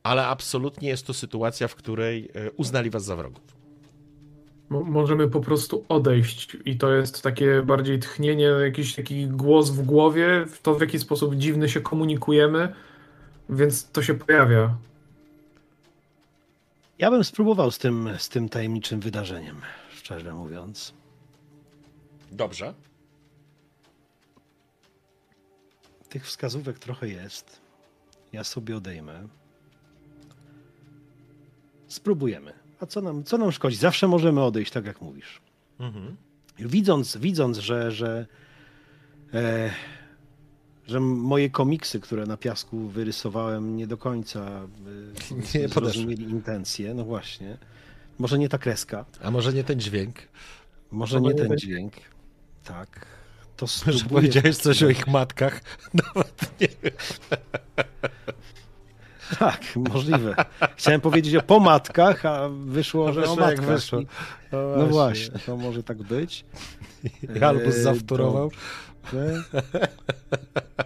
ale 0.03 0.27
absolutnie 0.27 0.89
jest 0.89 1.07
to 1.07 1.13
sytuacja, 1.13 1.67
w 1.67 1.75
której 1.75 2.29
e, 2.33 2.51
uznali 2.51 2.89
was 2.89 3.03
za 3.05 3.15
wrogów. 3.15 3.43
Mo- 4.69 4.83
Możemy 4.83 5.27
po 5.27 5.39
prostu 5.41 5.85
odejść 5.89 6.57
i 6.65 6.77
to 6.77 6.93
jest 6.93 7.21
takie 7.21 7.61
bardziej 7.61 7.99
tchnienie, 7.99 8.45
jakiś 8.45 8.95
taki 8.95 9.27
głos 9.27 9.69
w 9.69 9.81
głowie, 9.81 10.45
w 10.47 10.61
to 10.61 10.75
w 10.75 10.81
jaki 10.81 10.99
sposób 10.99 11.35
dziwny 11.35 11.69
się 11.69 11.81
komunikujemy, 11.81 12.73
więc 13.49 13.91
to 13.91 14.03
się 14.03 14.13
pojawia. 14.13 14.77
Ja 16.99 17.11
bym 17.11 17.23
spróbował 17.23 17.71
z 17.71 17.77
tym, 17.77 18.09
z 18.17 18.29
tym 18.29 18.49
tajemniczym 18.49 18.99
wydarzeniem, 18.99 19.61
szczerze 19.91 20.33
mówiąc. 20.33 20.93
Dobrze. 22.31 22.73
Tych 26.09 26.25
wskazówek 26.25 26.79
trochę 26.79 27.07
jest. 27.07 27.61
Ja 28.33 28.43
sobie 28.43 28.77
odejmę. 28.77 29.27
Spróbujemy. 31.87 32.53
A 32.79 32.85
co 32.85 33.01
nam, 33.01 33.23
co 33.23 33.37
nam 33.37 33.51
szkodzi? 33.51 33.77
Zawsze 33.77 34.07
możemy 34.07 34.43
odejść, 34.43 34.71
tak 34.71 34.85
jak 34.85 35.01
mówisz. 35.01 35.41
Mhm. 35.79 36.15
Widząc, 36.59 37.17
widząc 37.17 37.57
że, 37.57 37.91
że, 37.91 38.27
e, 39.33 39.71
że 40.87 40.99
moje 40.99 41.49
komiksy, 41.49 41.99
które 41.99 42.25
na 42.25 42.37
piasku 42.37 42.87
wyrysowałem, 42.87 43.77
nie 43.77 43.87
do 43.87 43.97
końca 43.97 44.39
e, 44.41 45.59
Nie 45.59 45.67
zrozumieli 45.67 46.23
intencje, 46.29 46.93
no 46.93 47.03
właśnie. 47.05 47.57
Może 48.19 48.39
nie 48.39 48.49
ta 48.49 48.57
kreska, 48.57 49.05
A 49.23 49.31
może 49.31 49.53
nie 49.53 49.63
ten 49.63 49.79
dźwięk? 49.79 50.15
może 50.91 51.21
nie 51.21 51.27
nie 51.29 51.35
ten 51.35 51.57
dźwięk. 51.57 51.93
Tak. 52.63 53.05
To 53.57 53.67
Że 53.67 54.05
powiedziałeś 54.05 54.57
coś 54.57 54.83
o 54.83 54.89
ich 54.89 55.07
matkach. 55.07 55.61
Nawet 56.15 56.61
nie 56.61 56.67
wiem. 56.83 56.93
Tak, 59.39 59.61
możliwe. 59.75 60.35
Chciałem 60.77 61.01
powiedzieć 61.01 61.35
o 61.35 61.41
pomadkach, 61.41 62.25
a 62.25 62.49
wyszło, 62.49 63.13
że 63.13 63.23
o 63.29 63.35
matkach. 63.35 63.65
wyszło. 63.65 63.99
I- 63.99 64.07
No 64.77 64.87
właśnie, 64.87 65.39
to 65.45 65.57
może 65.57 65.83
tak 65.83 66.03
być. 66.03 66.45
Albus 67.47 67.75
E, 67.75 67.81
zawtórował. 67.83 68.51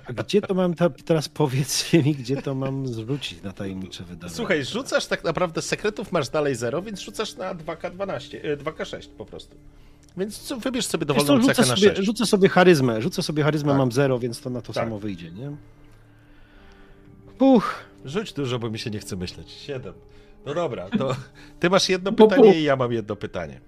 A 0.07 0.13
gdzie 0.13 0.41
to 0.41 0.53
mam, 0.53 0.73
ta, 0.73 0.89
teraz 0.89 1.29
powiedzcie 1.29 2.03
mi, 2.03 2.15
gdzie 2.15 2.41
to 2.41 2.55
mam 2.55 2.87
zwrócić 2.87 3.41
na 3.43 3.51
tajemnicze 3.53 4.03
wydarzenie? 4.03 4.35
Słuchaj, 4.35 4.65
rzucasz 4.65 5.05
tak 5.05 5.23
naprawdę 5.23 5.61
sekretów 5.61 6.11
masz 6.11 6.29
dalej 6.29 6.55
zero, 6.55 6.81
więc 6.81 6.99
rzucasz 6.99 7.35
na 7.35 7.55
2K12, 7.55 8.37
e, 8.43 8.57
2K6 8.57 9.07
po 9.17 9.25
prostu. 9.25 9.55
Więc 10.17 10.39
co, 10.39 10.57
wybierz 10.57 10.85
sobie 10.85 11.05
dowolną 11.05 11.45
cechę 11.45 11.61
na 11.61 11.67
sobie, 11.67 11.89
6. 11.89 12.01
rzucę 12.01 12.25
sobie 12.25 12.49
charyzmę, 12.49 13.01
rzucę 13.01 13.23
sobie 13.23 13.43
charyzmę, 13.43 13.69
Tak. 13.69 13.77
mam 13.77 13.91
zero, 13.91 14.19
więc 14.19 14.41
to 14.41 14.49
na 14.49 14.61
to 14.61 14.73
Tak. 14.73 14.83
samo 14.83 14.99
wyjdzie, 14.99 15.31
nie? 15.31 15.51
Uch, 17.39 17.75
Rzuć 18.05 18.33
dużo, 18.33 18.59
bo 18.59 18.69
mi 18.69 18.79
się 18.79 18.89
nie 18.89 18.99
chce 18.99 19.15
myśleć. 19.15 19.51
7. 19.51 19.93
No 20.45 20.53
dobra, 20.53 20.89
to 20.97 21.15
ty 21.59 21.69
masz 21.69 21.89
jedno 21.89 22.11
pytanie 22.11 22.59
i 22.59 22.63
ja 22.63 22.75
mam 22.75 22.91
jedno 22.91 23.15
pytanie. 23.15 23.59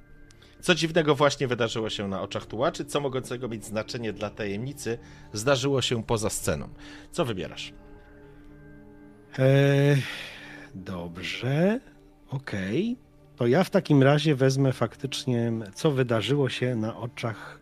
Co 0.62 0.76
dziwnego 0.76 1.16
właśnie 1.16 1.48
wydarzyło 1.48 1.90
się 1.90 2.08
na 2.08 2.22
oczach 2.22 2.46
tułaczy, 2.46 2.86
co 2.86 3.00
mogącego 3.00 3.48
mieć 3.48 3.66
znaczenie 3.66 4.14
dla 4.14 4.30
tajemnicy 4.30 4.98
zdarzyło 5.34 5.82
się 5.82 6.04
poza 6.04 6.30
sceną? 6.30 6.70
Co 7.12 7.26
wybierasz? 7.26 7.74
e, 9.40 9.96
dobrze, 10.76 11.80
okej. 12.30 12.98
To 13.36 13.48
ja 13.48 13.64
w 13.64 13.70
takim 13.70 14.04
razie 14.04 14.36
wezmę 14.36 14.74
faktycznie, 14.74 15.52
co 15.74 15.92
wydarzyło 15.92 16.50
się 16.50 16.76
na 16.76 16.98
oczach... 16.98 17.60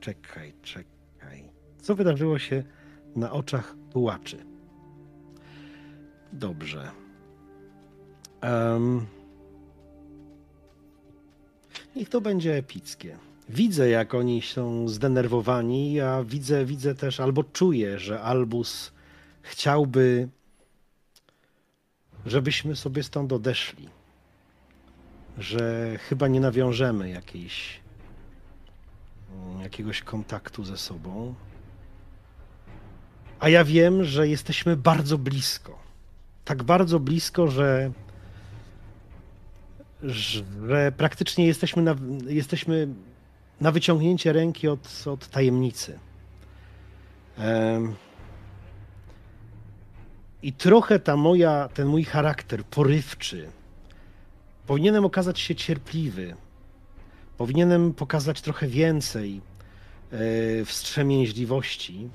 Czekaj, 0.00 0.54
czekaj. 0.62 1.50
Co 1.82 1.94
wydarzyło 1.94 2.38
się 2.38 2.62
na 3.16 3.32
oczach 3.32 3.74
tułaczy? 3.92 4.44
Dobrze. 6.32 6.90
Em, 8.40 9.06
niech 11.96 12.08
to 12.08 12.20
będzie 12.20 12.56
epickie. 12.56 13.18
Widzę, 13.48 13.88
jak 13.88 14.14
oni 14.14 14.42
są 14.42 14.88
zdenerwowani. 14.88 15.92
Ja 15.92 16.24
widzę, 16.24 16.64
widzę 16.64 16.94
też, 16.94 17.20
albo 17.20 17.44
czuję, 17.44 17.98
że 17.98 18.20
Albus 18.20 18.92
chciałby 19.42 20.28
żebyśmy 22.26 22.76
sobie 22.76 23.02
stąd 23.02 23.32
odeszli. 23.32 23.88
Że 25.38 25.98
chyba 25.98 26.28
nie 26.28 26.40
nawiążemy 26.40 27.10
jakiejś, 27.10 27.80
jakiegoś 29.62 30.02
kontaktu 30.02 30.64
ze 30.64 30.76
sobą. 30.76 31.34
A 33.40 33.48
ja 33.48 33.64
wiem, 33.64 34.04
że 34.04 34.28
jesteśmy 34.28 34.76
bardzo 34.76 35.18
blisko. 35.18 35.78
Tak 36.44 36.62
bardzo 36.62 37.00
blisko, 37.00 37.48
że, 37.48 37.92
że 40.02 40.92
praktycznie 40.96 41.46
jesteśmy 41.46 41.82
na, 41.82 41.96
jesteśmy 42.26 42.88
na 43.60 43.72
wyciągnięcie 43.72 44.32
ręki 44.32 44.68
od, 44.68 45.04
od 45.06 45.28
tajemnicy. 45.28 45.98
I 50.42 50.52
trochę 50.52 50.98
ta 50.98 51.16
moja, 51.16 51.68
ten 51.74 51.88
mój 51.88 52.04
charakter 52.04 52.64
porywczy, 52.64 53.48
powinienem 54.66 55.04
okazać 55.04 55.40
się 55.40 55.54
cierpliwy. 55.54 56.36
Powinienem 57.38 57.94
pokazać 57.94 58.40
trochę 58.40 58.66
więcej 58.66 59.40
e, 60.12 60.64
wstrzemięźliwości. 60.64 62.08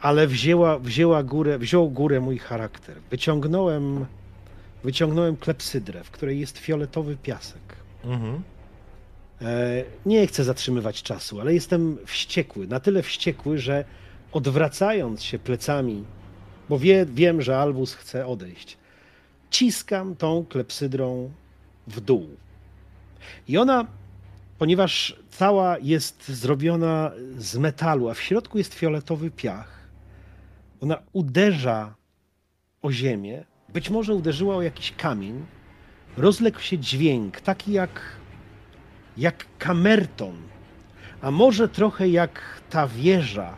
Ale 0.00 0.26
wzięła, 0.26 0.78
wzięła 0.78 1.22
górę, 1.22 1.58
wziął 1.58 1.90
górę 1.90 2.20
mój 2.20 2.38
charakter. 2.38 2.96
Wyciągnąłem, 3.10 4.06
wyciągnąłem 4.84 5.36
klepsydrę, 5.36 6.04
w 6.04 6.10
której 6.10 6.40
jest 6.40 6.58
fioletowy 6.58 7.16
piasek. 7.16 7.76
Mhm. 8.04 8.42
E, 9.42 9.84
nie 10.06 10.26
chcę 10.26 10.44
zatrzymywać 10.44 11.02
czasu, 11.02 11.40
ale 11.40 11.54
jestem 11.54 11.98
wściekły. 12.06 12.66
Na 12.66 12.80
tyle 12.80 13.02
wściekły, 13.02 13.58
że 13.58 13.84
odwracając 14.32 15.22
się 15.22 15.38
plecami, 15.38 16.04
bo 16.68 16.78
wie, 16.78 17.06
wiem, 17.06 17.42
że 17.42 17.58
Albus 17.58 17.94
chce 17.94 18.26
odejść, 18.26 18.76
ciskam 19.50 20.16
tą 20.16 20.44
klepsydrą 20.48 21.30
w 21.86 22.00
dół. 22.00 22.28
I 23.48 23.58
ona, 23.58 23.86
ponieważ 24.58 25.16
cała 25.30 25.78
jest 25.78 26.28
zrobiona 26.28 27.10
z 27.38 27.56
metalu, 27.56 28.08
a 28.08 28.14
w 28.14 28.20
środku 28.20 28.58
jest 28.58 28.74
fioletowy 28.74 29.30
piach, 29.30 29.77
ona 30.80 30.98
uderza 31.12 31.94
o 32.82 32.92
ziemię, 32.92 33.44
być 33.68 33.90
może 33.90 34.14
uderzyła 34.14 34.56
o 34.56 34.62
jakiś 34.62 34.92
kamień, 34.92 35.46
rozległ 36.16 36.60
się 36.60 36.78
dźwięk, 36.78 37.40
taki 37.40 37.72
jak 37.72 38.18
jak 39.16 39.46
kamerton, 39.58 40.36
a 41.22 41.30
może 41.30 41.68
trochę 41.68 42.08
jak 42.08 42.40
ta 42.70 42.88
wieża, 42.88 43.56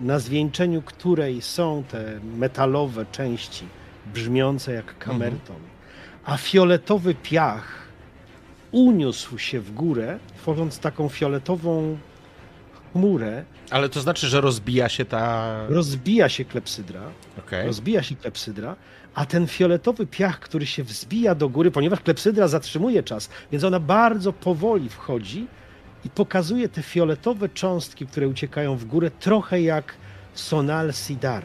na 0.00 0.18
zwieńczeniu 0.18 0.82
której 0.82 1.42
są 1.42 1.84
te 1.88 2.20
metalowe 2.36 3.06
części 3.06 3.64
brzmiące 4.14 4.72
jak 4.72 4.98
kamerton, 4.98 5.60
a 6.24 6.36
fioletowy 6.36 7.14
piach 7.14 7.88
uniósł 8.72 9.38
się 9.38 9.60
w 9.60 9.74
górę, 9.74 10.18
tworząc 10.36 10.78
taką 10.78 11.08
fioletową 11.08 11.98
chmurę. 12.92 13.44
Ale 13.70 13.88
to 13.88 14.00
znaczy, 14.00 14.28
że 14.28 14.40
rozbija 14.40 14.88
się 14.88 15.04
ta. 15.04 15.56
Rozbija 15.68 16.28
się 16.28 16.44
klepsydra. 16.44 17.00
Okay. 17.38 17.66
Rozbija 17.66 18.02
się 18.02 18.16
klepsydra 18.16 18.76
a 19.14 19.26
ten 19.26 19.46
fioletowy 19.46 20.06
piach, 20.06 20.40
który 20.40 20.66
się 20.66 20.84
wzbija 20.84 21.34
do 21.34 21.48
góry, 21.48 21.70
ponieważ 21.70 22.00
klepsydra 22.00 22.48
zatrzymuje 22.48 23.02
czas, 23.02 23.30
więc 23.52 23.64
ona 23.64 23.80
bardzo 23.80 24.32
powoli 24.32 24.88
wchodzi 24.88 25.46
i 26.04 26.10
pokazuje 26.10 26.68
te 26.68 26.82
fioletowe 26.82 27.48
cząstki, 27.48 28.06
które 28.06 28.28
uciekają 28.28 28.76
w 28.76 28.84
górę, 28.84 29.10
trochę 29.10 29.62
jak 29.62 29.94
Sonal 30.34 30.92
Sidar. 30.92 31.44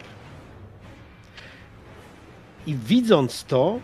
I 2.68 2.76
widząc 2.76 3.44
to, 3.44 3.80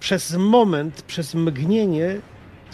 przez 0.00 0.36
moment, 0.36 1.02
przez 1.02 1.34
mgnienie, 1.34 2.20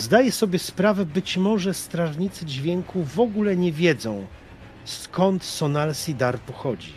zdaje 0.03 0.33
sobie 0.33 0.59
sprawę, 0.59 1.07
być 1.07 1.37
może 1.37 1.75
strażnicy 1.75 2.47
dźwięku 2.47 3.05
w 3.05 3.21
ogóle 3.21 3.57
nie 3.57 3.73
wiedzą, 3.73 4.27
skąd 4.85 5.45
Sonal 5.45 5.95
Sidar 5.95 6.39
pochodzi. 6.39 6.93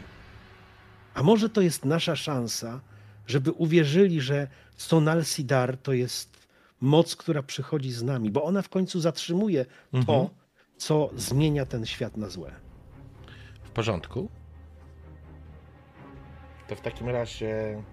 A 1.14 1.24
może 1.24 1.50
to 1.50 1.62
jest 1.62 1.86
nasza 1.86 2.16
szansa, 2.16 2.82
żeby 3.28 3.52
uwierzyli, 3.52 4.22
że 4.22 4.48
Sonal 4.78 5.26
Sidar 5.26 5.78
to 5.78 5.94
jest 5.94 6.48
moc, 6.82 7.16
która 7.16 7.44
przychodzi 7.44 7.92
z 7.92 8.04
nami, 8.04 8.32
bo 8.32 8.44
ona 8.44 8.62
w 8.62 8.70
końcu 8.70 9.00
zatrzymuje 9.00 9.66
mhm. 9.94 10.06
to, 10.06 10.30
co 10.78 11.10
zmienia 11.16 11.66
ten 11.66 11.86
świat 11.86 12.18
na 12.18 12.30
złe. 12.30 12.52
W 13.64 13.70
porządku. 13.70 14.30
To 16.68 16.76
w 16.76 16.82
takim 16.82 17.10
razie, 17.10 17.84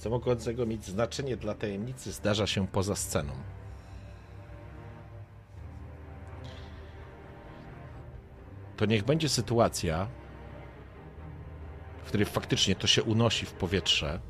co 0.00 0.10
mogącego 0.10 0.66
mieć 0.66 0.84
znaczenie 0.84 1.36
dla 1.36 1.54
tajemnicy, 1.54 2.12
zdarza 2.12 2.46
się 2.46 2.68
poza 2.68 2.96
sceną. 2.96 3.32
To 8.76 8.86
niech 8.86 9.04
będzie 9.04 9.28
sytuacja, 9.28 10.08
której 12.06 12.26
faktycznie 12.26 12.74
to 12.74 12.86
się 12.86 13.02
unosi 13.02 13.46
w 13.46 13.52
powietrze, 13.52 14.20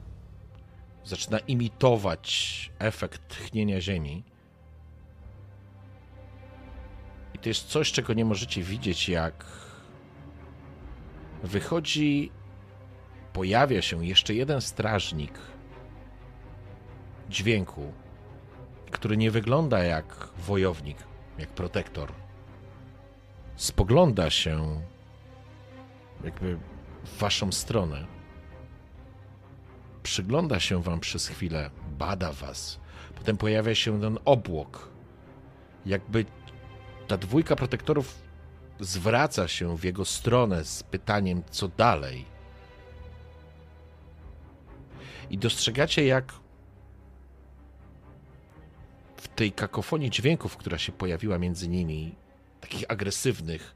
zaczyna 1.05 1.39
imitować 1.39 2.70
efekt 2.78 3.28
tchnienia 3.28 3.81
Ziemi. 3.81 4.24
I 7.34 7.39
to 7.39 7.49
jest 7.49 7.66
coś, 7.66 7.92
czego 7.92 8.12
nie 8.12 8.24
możecie 8.24 8.62
widzieć, 8.62 9.08
jak 9.08 9.44
wychodzi, 11.42 12.31
pojawia 13.32 13.82
się 13.82 14.07
jeszcze 14.07 14.34
jeden 14.34 14.60
strażnik 14.60 15.39
dźwięku, 17.31 17.92
który 18.91 19.17
nie 19.17 19.31
wygląda 19.31 19.84
jak 19.84 20.28
wojownik, 20.39 20.97
jak 21.39 21.49
protektor. 21.49 22.12
Spogląda 23.57 24.31
się, 24.31 24.81
jakby 26.25 26.59
w 27.05 27.18
waszą 27.18 27.52
stronę. 27.52 28.07
Przygląda 30.02 30.60
się 30.60 30.83
wam 30.83 31.00
przez 31.00 31.28
chwilę, 31.28 31.70
bada 31.99 32.33
was. 32.33 32.81
Potem 33.15 33.36
pojawia 33.36 33.75
się 33.75 34.00
ten 34.00 34.18
obłok. 34.25 34.89
Jakby 35.86 36.25
ta 37.09 37.17
dwójka 37.17 37.57
protektorów 37.57 38.23
zwraca 38.81 39.49
się 39.49 39.76
w 39.76 39.84
jego 39.84 40.05
stronę 40.05 40.65
z 40.65 40.83
pytaniem, 40.83 41.42
co 41.50 41.68
dalej. 41.68 42.25
I 45.31 45.39
dostrzegacie, 45.39 46.07
jak 46.07 46.40
tej 49.41 49.52
kakofonii 49.52 50.10
dźwięków, 50.10 50.57
która 50.57 50.78
się 50.78 50.93
pojawiła 50.93 51.39
między 51.39 51.69
nimi, 51.69 52.15
takich 52.60 52.85
agresywnych, 52.89 53.75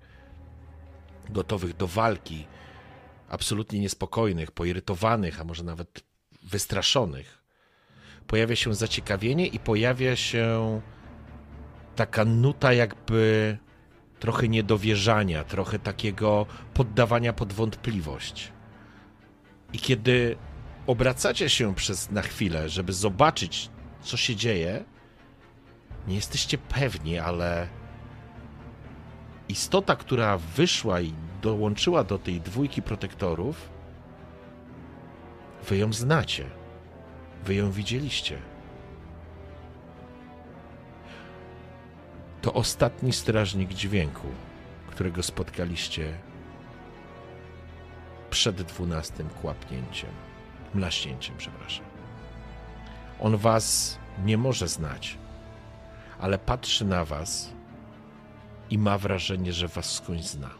gotowych 1.30 1.76
do 1.76 1.86
walki, 1.86 2.46
absolutnie 3.28 3.80
niespokojnych, 3.80 4.50
poirytowanych, 4.50 5.40
a 5.40 5.44
może 5.44 5.64
nawet 5.64 6.04
wystraszonych, 6.42 7.42
pojawia 8.26 8.56
się 8.56 8.74
zaciekawienie 8.74 9.46
i 9.46 9.58
pojawia 9.58 10.16
się 10.16 10.80
taka 11.96 12.24
nuta 12.24 12.72
jakby 12.72 13.58
trochę 14.20 14.48
niedowierzania, 14.48 15.44
trochę 15.44 15.78
takiego 15.78 16.46
poddawania 16.74 17.32
pod 17.32 17.52
wątpliwość. 17.52 18.52
I 19.72 19.78
kiedy 19.78 20.36
obracacie 20.86 21.48
się 21.48 21.74
przez 21.74 22.10
na 22.10 22.22
chwilę, 22.22 22.68
żeby 22.68 22.92
zobaczyć, 22.92 23.70
co 24.02 24.16
się 24.16 24.36
dzieje, 24.36 24.84
nie 26.08 26.14
jesteście 26.14 26.58
pewni, 26.58 27.18
ale 27.18 27.68
istota, 29.48 29.96
która 29.96 30.38
wyszła 30.38 31.00
i 31.00 31.14
dołączyła 31.42 32.04
do 32.04 32.18
tej 32.18 32.40
dwójki 32.40 32.82
protektorów, 32.82 33.70
wy 35.68 35.76
ją 35.76 35.92
znacie. 35.92 36.46
Wy 37.44 37.54
ją 37.54 37.70
widzieliście. 37.70 38.38
To 42.42 42.52
ostatni 42.52 43.12
strażnik 43.12 43.74
dźwięku, 43.74 44.28
którego 44.86 45.22
spotkaliście 45.22 46.18
przed 48.30 48.62
dwunastym 48.62 49.28
kłapnięciem, 49.28 50.10
mlaśnięciem, 50.74 51.36
przepraszam. 51.38 51.86
On 53.20 53.36
was 53.36 53.98
nie 54.24 54.38
może 54.38 54.68
znać, 54.68 55.18
ale 56.24 56.38
patrzy 56.38 56.84
na 56.84 57.04
was 57.04 57.52
i 58.70 58.78
ma 58.78 58.98
wrażenie, 58.98 59.52
że 59.52 59.68
was 59.68 59.92
skądś 59.94 60.22
zna. 60.22 60.50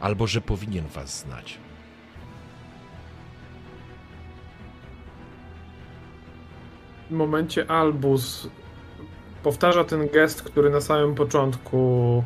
Albo 0.00 0.26
że 0.26 0.40
powinien 0.40 0.86
was 0.86 1.20
znać. 1.20 1.58
W 7.10 7.12
momencie 7.14 7.70
Albus 7.70 8.48
powtarza 9.42 9.84
ten 9.84 10.08
gest, 10.08 10.42
który 10.42 10.70
na 10.70 10.80
samym 10.80 11.14
początku 11.14 12.24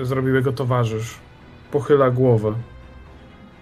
e, 0.00 0.04
zrobił 0.04 0.34
jego 0.34 0.52
towarzysz. 0.52 1.14
Pochyla 1.70 2.10
głowę. 2.10 2.54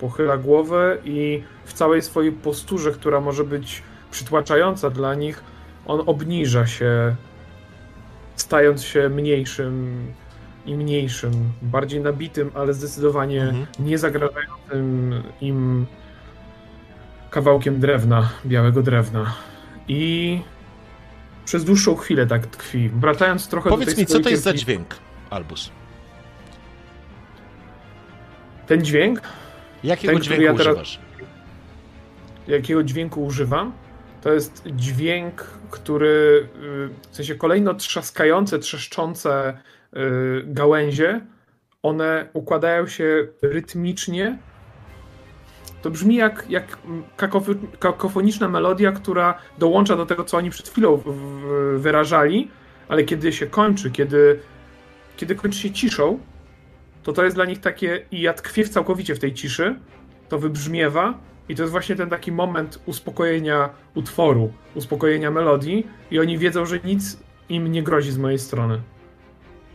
Pochyla 0.00 0.36
głowę 0.36 0.98
i 1.04 1.42
w 1.64 1.72
całej 1.72 2.02
swojej 2.02 2.32
posturze, 2.32 2.92
która 2.92 3.20
może 3.20 3.44
być 3.44 3.82
przytłaczająca 4.10 4.90
dla 4.90 5.14
nich, 5.14 5.44
on 5.86 6.02
obniża 6.06 6.66
się, 6.66 7.16
stając 8.36 8.84
się 8.84 9.08
mniejszym 9.08 10.06
i 10.66 10.74
mniejszym, 10.74 11.32
bardziej 11.62 12.00
nabitym, 12.00 12.50
ale 12.54 12.72
zdecydowanie 12.74 13.42
Mhm. 13.42 13.66
nie 13.78 13.98
zagrażającym 13.98 15.12
im 15.40 15.86
kawałkiem 17.30 17.80
drewna, 17.80 18.30
białego 18.46 18.82
drewna. 18.82 19.34
I 19.88 20.40
przez 21.44 21.64
dłuższą 21.64 21.96
chwilę 21.96 22.26
tak 22.26 22.46
tkwi, 22.46 22.88
wracając 22.88 23.48
trochę 23.48 23.70
do 23.70 23.76
Powiedz 23.76 23.94
tej 23.94 24.02
mi, 24.02 24.06
co 24.06 24.20
to 24.20 24.28
jest 24.28 24.42
za 24.42 24.52
dźwięk, 24.54 24.96
Albus? 25.30 25.70
Ten 28.66 28.84
dźwięk, 28.84 29.20
Jakiego 29.84 30.12
Ten, 30.14 30.22
dźwięku 30.22 30.42
ja 30.44 30.52
teraz- 30.54 30.66
używasz? 30.66 30.98
jakiego 32.48 32.82
dźwięku 32.82 33.24
używam, 33.24 33.72
to 34.22 34.32
jest 34.32 34.62
dźwięk, 34.66 35.46
który 35.70 36.48
y, 36.56 37.10
w 37.10 37.16
sensie 37.16 37.34
kolejno 37.34 37.74
trzaskające, 37.74 38.58
trzeszczące 38.58 39.58
y, 39.96 39.98
gałęzie, 40.46 41.20
one 41.82 42.28
układają 42.32 42.86
się 42.86 43.28
rytmicznie. 43.42 44.38
To 45.82 45.90
brzmi 45.90 46.16
jak, 46.16 46.46
jak 46.48 46.78
kakof- 47.16 47.78
kakofoniczna 47.78 48.48
melodia, 48.48 48.92
która 48.92 49.38
dołącza 49.58 49.96
do 49.96 50.06
tego, 50.06 50.24
co 50.24 50.36
oni 50.36 50.50
przed 50.50 50.68
chwilą 50.68 51.02
wyrażali, 51.76 52.50
ale 52.88 53.04
kiedy 53.04 53.32
się 53.32 53.46
kończy, 53.46 53.90
kiedy, 53.90 54.40
kiedy 55.16 55.34
kończy 55.34 55.58
się 55.58 55.70
ciszą, 55.70 56.18
to 57.02 57.12
to 57.12 57.24
jest 57.24 57.36
dla 57.36 57.44
nich 57.44 57.60
takie 57.60 58.06
i 58.10 58.20
ja 58.20 58.32
tkwię 58.32 58.68
całkowicie 58.68 59.14
w 59.14 59.18
tej 59.18 59.34
ciszy, 59.34 59.76
to 60.28 60.38
wybrzmiewa 60.38 61.18
i 61.48 61.54
to 61.56 61.62
jest 61.62 61.70
właśnie 61.72 61.96
ten 61.96 62.10
taki 62.10 62.32
moment 62.32 62.78
uspokojenia 62.86 63.70
utworu, 63.94 64.52
uspokojenia 64.74 65.30
melodii 65.30 65.86
i 66.10 66.18
oni 66.18 66.38
wiedzą, 66.38 66.66
że 66.66 66.80
nic 66.84 67.18
im 67.48 67.72
nie 67.72 67.82
grozi 67.82 68.12
z 68.12 68.18
mojej 68.18 68.38
strony. 68.38 68.80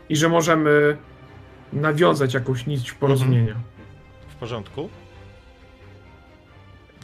I 0.10 0.16
że 0.16 0.30
możemy 0.30 0.98
nawiązać 1.74 2.34
jakąś 2.34 2.66
nić 2.68 2.92
porozumienia. 2.94 3.56
W 4.30 4.36
porządku? 4.36 4.90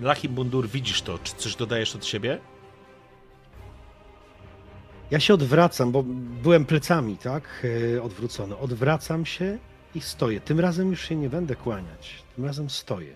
Lachim 0.02 0.34
Bundur, 0.34 0.68
widzisz 0.68 1.02
to. 1.02 1.20
Czy 1.24 1.36
coś 1.36 1.56
dodajesz 1.56 1.96
od 1.96 2.06
siebie? 2.06 2.40
Ja 5.12 5.20
się 5.20 5.34
odwracam, 5.34 5.92
bo 5.92 6.04
byłem 6.44 6.66
plecami, 6.66 7.18
tak? 7.18 7.66
e, 7.96 8.02
Odwrócony. 8.02 8.58
Odwracam 8.58 9.26
się 9.26 9.58
i 9.96 10.02
stoję. 10.02 10.40
Tym 10.42 10.60
razem 10.60 10.90
już 10.90 11.02
się 11.02 11.16
nie 11.16 11.30
będę 11.30 11.56
kłaniać. 11.56 12.24
Tym 12.36 12.46
razem 12.46 12.70
stoję. 12.70 13.16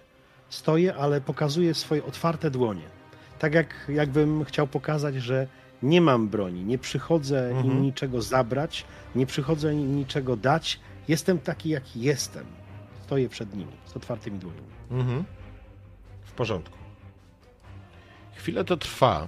Stoję, 0.50 0.96
ale 0.96 1.22
pokazuję 1.22 1.74
swoje 1.74 2.04
otwarte 2.06 2.52
dłonie. 2.52 2.84
Tak 3.40 3.54
jak 3.54 3.76
jakbym 3.90 4.46
chciał 4.46 4.68
pokazać, 4.68 5.16
że 5.16 5.48
nie 5.84 6.02
mam 6.02 6.28
broni, 6.30 6.64
nie 6.66 6.78
przychodzę 6.78 7.50
Mhm. 7.50 7.66
im 7.66 7.82
niczego 7.82 8.22
zabrać, 8.22 8.86
nie 9.16 9.26
przychodzę 9.26 9.74
im 9.74 9.96
niczego 9.96 10.36
dać. 10.38 10.80
Jestem 11.08 11.40
taki, 11.40 11.70
jaki 11.70 12.02
jestem. 12.02 12.46
Stoję 13.04 13.30
przed 13.30 13.56
nimi 13.56 13.72
z 13.86 13.98
otwartymi 13.98 14.40
dłońmi. 14.40 14.62
Mhm. 14.92 15.24
W 16.24 16.32
porządku. 16.32 16.78
Chwilę 18.36 18.64
to 18.66 18.78
trwa. 18.78 19.28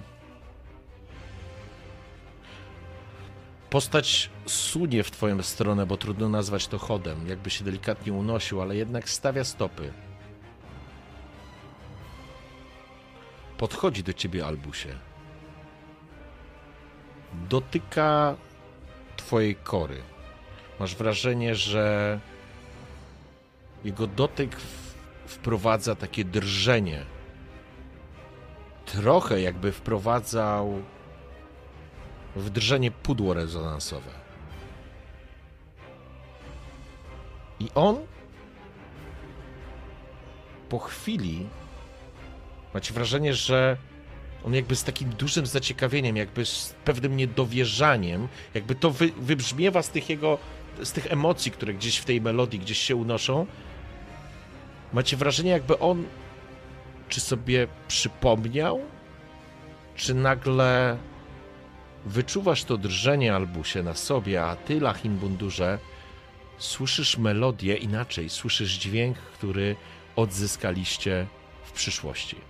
Postać 3.70 4.30
sunie 4.46 5.02
w 5.02 5.10
twoją 5.10 5.42
stronę, 5.42 5.86
bo 5.86 5.96
trudno 5.96 6.28
nazwać 6.28 6.66
to 6.66 6.78
chodem, 6.78 7.28
jakby 7.28 7.50
się 7.50 7.64
delikatnie 7.64 8.12
unosił, 8.12 8.60
ale 8.62 8.76
jednak 8.76 9.08
stawia 9.08 9.44
stopy. 9.44 9.92
Podchodzi 13.60 14.02
do 14.02 14.12
ciebie, 14.12 14.46
Albusie. 14.46 14.98
Dotyka 17.48 18.36
twojej 19.16 19.56
kory. 19.56 20.02
Masz 20.78 20.96
wrażenie, 20.96 21.54
że 21.54 22.20
jego 23.84 24.06
dotyk 24.06 24.56
wprowadza 25.26 25.94
takie 25.94 26.24
drżenie. 26.24 27.04
Trochę 28.86 29.40
jakby 29.40 29.72
wprowadzał 29.72 30.82
w 32.36 32.50
drżenie 32.50 32.90
pudło 32.90 33.34
rezonansowe. 33.34 34.10
I 37.60 37.68
on 37.74 37.96
po 40.68 40.78
chwili 40.78 41.48
macie 42.74 42.94
wrażenie, 42.94 43.34
że 43.34 43.76
on 44.44 44.54
jakby 44.54 44.76
z 44.76 44.84
takim 44.84 45.10
dużym 45.10 45.46
zaciekawieniem, 45.46 46.16
jakby 46.16 46.46
z 46.46 46.74
pewnym 46.84 47.16
niedowierzaniem, 47.16 48.28
jakby 48.54 48.74
to 48.74 48.90
wy, 48.90 49.12
wybrzmiewa 49.16 49.82
z 49.82 49.90
tych 49.90 50.10
jego, 50.10 50.38
z 50.82 50.92
tych 50.92 51.12
emocji, 51.12 51.52
które 51.52 51.74
gdzieś 51.74 51.96
w 51.96 52.04
tej 52.04 52.20
melodii 52.20 52.58
gdzieś 52.58 52.78
się 52.78 52.96
unoszą. 52.96 53.46
Macie 54.92 55.16
wrażenie, 55.16 55.50
jakby 55.50 55.78
on 55.78 56.04
czy 57.08 57.20
sobie 57.20 57.68
przypomniał, 57.88 58.80
czy 59.96 60.14
nagle 60.14 60.96
wyczuwasz 62.06 62.64
to 62.64 62.76
drżenie 62.76 63.34
Albusie 63.34 63.82
na 63.82 63.94
sobie, 63.94 64.42
a 64.42 64.56
ty, 64.56 64.80
Lachim 64.80 65.16
Bundurze, 65.16 65.78
słyszysz 66.58 67.18
melodię 67.18 67.76
inaczej, 67.76 68.30
słyszysz 68.30 68.72
dźwięk, 68.72 69.18
który 69.18 69.76
odzyskaliście 70.16 71.26
w 71.64 71.72
przyszłości. 71.72 72.49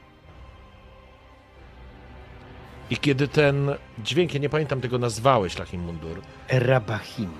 I 2.90 2.96
kiedy 2.96 3.28
ten 3.28 3.70
dźwięk, 3.98 4.34
ja 4.34 4.40
nie 4.40 4.48
pamiętam 4.48 4.80
tego 4.80 4.98
nazwałeś, 4.98 5.58
Lachim 5.58 5.80
Mundur, 5.80 6.22
Erabahim. 6.48 7.30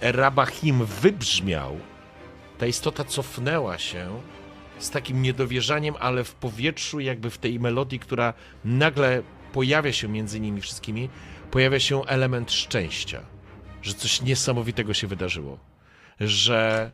Erabahim 0.00 0.84
wybrzmiał, 0.84 1.78
ta 2.58 2.66
istota 2.66 3.04
cofnęła 3.04 3.78
się 3.78 4.20
z 4.78 4.90
takim 4.90 5.22
niedowierzaniem, 5.22 5.94
ale 6.00 6.24
w 6.24 6.34
powietrzu, 6.34 7.00
jakby 7.00 7.30
w 7.30 7.38
tej 7.38 7.60
melodii, 7.60 7.98
która 7.98 8.34
nagle 8.64 9.22
pojawia 9.52 9.92
się 9.92 10.08
między 10.08 10.40
nimi 10.40 10.60
wszystkimi, 10.60 11.08
pojawia 11.50 11.80
się 11.80 12.04
element 12.04 12.52
szczęścia, 12.52 13.22
że 13.82 13.94
coś 13.94 14.22
niesamowitego 14.22 14.94
się 14.94 15.06
wydarzyło, 15.06 15.58
że 16.20 16.92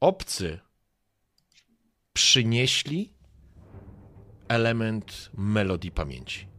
obcy 0.00 0.58
przynieśli 2.12 3.12
element 4.48 5.30
melodii 5.34 5.90
pamięci. 5.90 6.55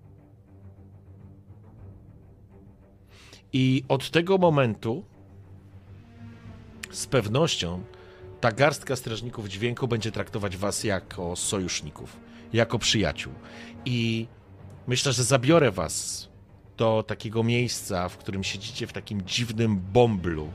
I 3.54 3.84
od 3.88 4.12
tego 4.12 4.38
momentu 4.38 5.04
z 6.92 7.08
pewnością 7.08 7.84
ta 8.42 8.52
garstka 8.52 8.96
strażników 8.96 9.48
dźwięku 9.48 9.88
będzie 9.88 10.12
traktować 10.12 10.58
was 10.58 10.84
jako 10.84 11.36
sojuszników, 11.36 12.18
jako 12.54 12.80
przyjaciół. 12.80 13.34
I 13.86 14.28
myślę, 14.88 15.14
że 15.14 15.24
zabiorę 15.24 15.72
was 15.72 16.28
do 16.78 17.04
takiego 17.08 17.44
miejsca, 17.44 18.10
w 18.10 18.18
którym 18.18 18.44
siedzicie 18.44 18.88
w 18.88 18.94
takim 18.94 19.22
dziwnym 19.22 19.80
bąblu 19.94 20.50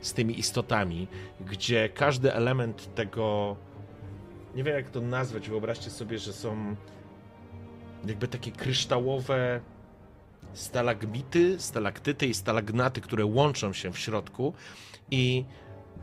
z 0.00 0.12
tymi 0.12 0.38
istotami, 0.38 1.08
gdzie 1.40 1.88
każdy 1.88 2.34
element 2.34 2.94
tego. 2.94 3.56
Nie 4.54 4.64
wiem 4.64 4.74
jak 4.74 4.90
to 4.90 5.00
nazwać. 5.00 5.48
Wyobraźcie 5.48 5.90
sobie, 5.90 6.18
że 6.18 6.32
są 6.32 6.76
jakby 8.06 8.28
takie 8.28 8.52
kryształowe 8.52 9.60
stalagmity, 10.52 11.60
stalaktyty 11.60 12.26
i 12.26 12.34
stalagnaty, 12.34 13.00
które 13.00 13.24
łączą 13.24 13.72
się 13.72 13.92
w 13.92 13.98
środku 13.98 14.54
i 15.10 15.44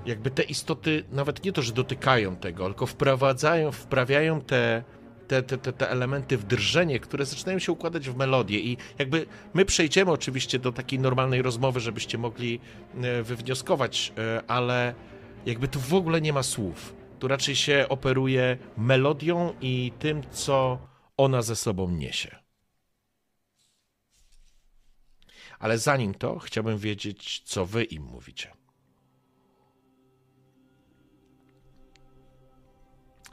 jakby 0.06 0.32
te 0.32 0.44
istoty 0.44 1.04
nawet 1.12 1.44
nie 1.44 1.54
to, 1.54 1.62
że 1.62 1.74
dotykają 1.74 2.36
tego, 2.36 2.66
tylko 2.66 2.86
wprowadzają, 2.86 3.72
wprawiają 3.72 4.42
te, 4.42 4.84
te, 5.28 5.44
te, 5.44 5.58
te, 5.58 5.74
te 5.74 5.90
elementy 5.90 6.38
w 6.38 6.44
drżenie, 6.44 7.00
które 7.00 7.26
zaczynają 7.26 7.60
się 7.60 7.72
układać 7.72 8.10
w 8.10 8.16
melodię 8.16 8.60
i 8.60 8.78
jakby 9.00 9.26
my 9.54 9.66
przejdziemy 9.66 10.12
oczywiście 10.12 10.60
do 10.60 10.72
takiej 10.72 11.00
normalnej 11.00 11.42
rozmowy, 11.42 11.80
żebyście 11.80 12.18
mogli 12.18 12.60
e, 13.02 13.24
wywnioskować, 13.24 14.14
e, 14.18 14.42
ale 14.48 14.94
jakby 15.46 15.68
tu 15.68 15.80
w 15.80 15.94
ogóle 15.94 16.22
nie 16.22 16.34
ma 16.34 16.44
słów. 16.44 16.96
Tu 17.20 17.28
raczej 17.28 17.56
się 17.56 17.86
operuje 17.90 18.58
melodią 18.78 19.54
i 19.62 19.92
tym, 20.00 20.22
co 20.32 20.80
ona 21.18 21.42
ze 21.42 21.56
sobą 21.56 21.90
niesie. 21.90 22.47
Ale 25.60 25.78
zanim 25.78 26.14
to, 26.14 26.40
chciałbym 26.40 26.78
wiedzieć, 26.78 27.42
co 27.46 27.66
wy 27.66 27.84
im 27.84 28.04
mówicie. 28.04 28.54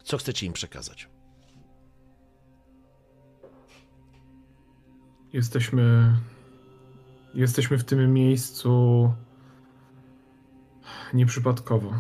Co 0.05 0.19
chcecie 0.19 0.47
im 0.47 0.53
przekazać? 0.53 1.09
Jesteśmy. 5.33 6.17
Jesteśmy 7.35 7.79
w 7.79 7.85
tym 7.85 8.13
miejscu 8.13 9.13
nieprzypadkowo. 11.15 11.93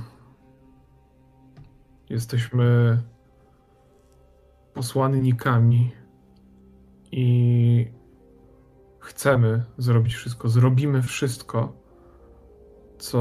Jesteśmy 2.11 2.99
posłannikami 4.75 5.93
i 7.13 7.87
chcemy 9.05 9.65
zrobić 9.79 10.15
wszystko, 10.15 10.49
zrobimy 10.49 11.03
wszystko, 11.03 11.73
co 12.99 13.19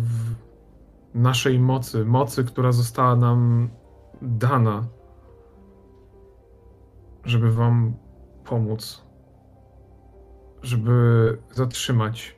w 0.00 0.34
naszej 1.14 1.60
mocy, 1.60 2.04
mocy, 2.04 2.44
która 2.44 2.72
została 2.72 3.16
nam 3.16 3.70
dana, 4.22 4.86
żeby 7.24 7.52
Wam 7.52 7.94
pomóc, 8.44 9.04
żeby 10.62 11.38
zatrzymać 11.52 12.36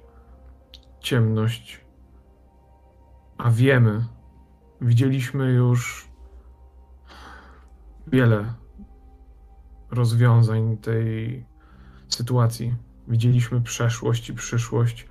ciemność. 1.00 1.84
A 3.39 3.50
wiemy, 3.50 4.05
widzieliśmy 4.81 5.52
już 5.52 6.08
wiele 8.07 8.55
rozwiązań 9.91 10.76
tej 10.76 11.47
sytuacji. 12.18 12.74
Widzieliśmy 13.08 13.60
przeszłość 13.60 14.28
i 14.28 14.34
przyszłość. 14.34 15.08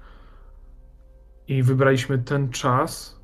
I 1.47 1.63
wybraliśmy 1.63 2.17
ten 2.17 2.49
czas, 2.49 3.19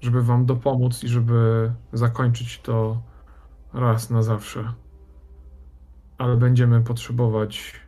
żeby 0.00 0.22
Wam 0.22 0.46
dopomóc 0.46 1.04
i 1.04 1.08
żeby 1.08 1.72
zakończyć 1.92 2.60
to 2.60 3.02
raz 3.72 4.10
na 4.10 4.22
zawsze. 4.22 4.72
Ale 6.18 6.36
będziemy 6.36 6.80
potrzebować 6.80 7.80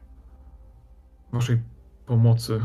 Waszej 1.32 1.60
pomocy. 2.06 2.60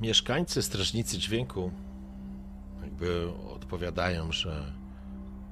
Mieszkańcy, 0.00 0.62
strażnicy 0.62 1.18
dźwięku 1.18 1.70
jakby 2.82 3.28
odpowiadają, 3.54 4.32
że 4.32 4.72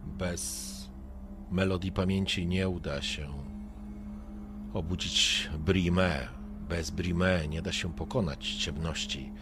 bez 0.06 0.74
melodii 1.50 1.92
pamięci 1.92 2.46
nie 2.46 2.68
uda 2.68 3.02
się 3.02 3.28
obudzić 4.74 5.48
Brimé. 5.64 6.28
Bez 6.68 6.90
Brimé 6.90 7.48
nie 7.48 7.62
da 7.62 7.72
się 7.72 7.92
pokonać 7.94 8.54
ciemności. 8.54 9.32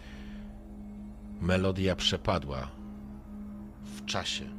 Melodia 1.41 1.95
przepadła 1.95 2.71
w 3.83 4.05
czasie. 4.05 4.49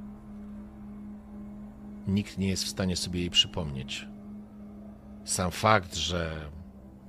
Nikt 2.07 2.39
nie 2.39 2.49
jest 2.49 2.65
w 2.65 2.69
stanie 2.69 2.97
sobie 2.97 3.21
jej 3.21 3.31
przypomnieć. 3.31 4.09
Sam 5.25 5.51
fakt, 5.51 5.95
że 5.95 6.51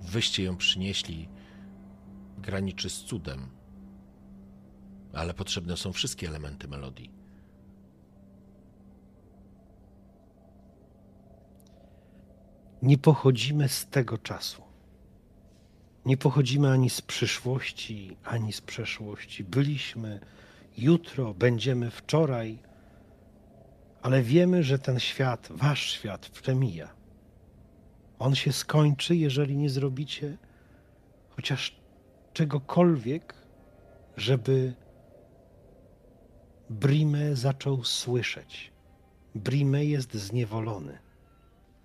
wyście 0.01 0.43
ją 0.43 0.57
przynieśli, 0.57 1.30
graniczy 2.38 2.90
z 2.90 3.03
cudem, 3.03 3.49
ale 5.14 5.33
potrzebne 5.33 5.77
są 5.77 5.93
wszystkie 5.93 6.27
elementy 6.27 6.67
melodii. 6.67 7.14
Nie 12.85 12.97
pochodzimy 12.97 13.69
z 13.69 13.85
tego 13.88 14.17
czasu. 14.17 14.61
Nie 16.05 16.17
pochodzimy 16.17 16.72
ani 16.72 16.89
z 16.89 17.01
przyszłości, 17.01 18.17
ani 18.23 18.53
z 18.53 18.61
przeszłości. 18.61 19.43
Byliśmy 19.43 20.19
jutro, 20.77 21.33
będziemy 21.33 21.91
wczoraj, 21.91 22.59
ale 24.01 24.22
wiemy, 24.22 24.64
że 24.64 24.80
ten 24.80 24.99
świat, 24.99 25.47
wasz 25.51 25.91
świat, 25.91 26.30
przemija. 26.30 26.89
On 28.19 28.35
się 28.35 28.51
skończy, 28.53 29.15
jeżeli 29.15 29.57
nie 29.57 29.69
zrobicie 29.69 30.38
chociaż 31.30 31.75
czegokolwiek, 32.33 33.33
żeby 34.17 34.73
Brime 36.69 37.35
zaczął 37.35 37.83
słyszeć. 37.83 38.72
Brime 39.35 39.85
jest 39.85 40.14
zniewolony, 40.14 41.05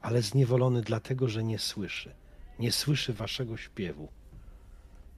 ale 0.03 0.23
zniewolony 0.23 0.83
dlatego, 0.83 1.29
że 1.29 1.45
nie 1.45 1.59
słyszy. 1.59 2.15
Nie 2.59 2.73
słyszy 2.73 3.12
waszego 3.12 3.57
śpiewu. 3.57 4.09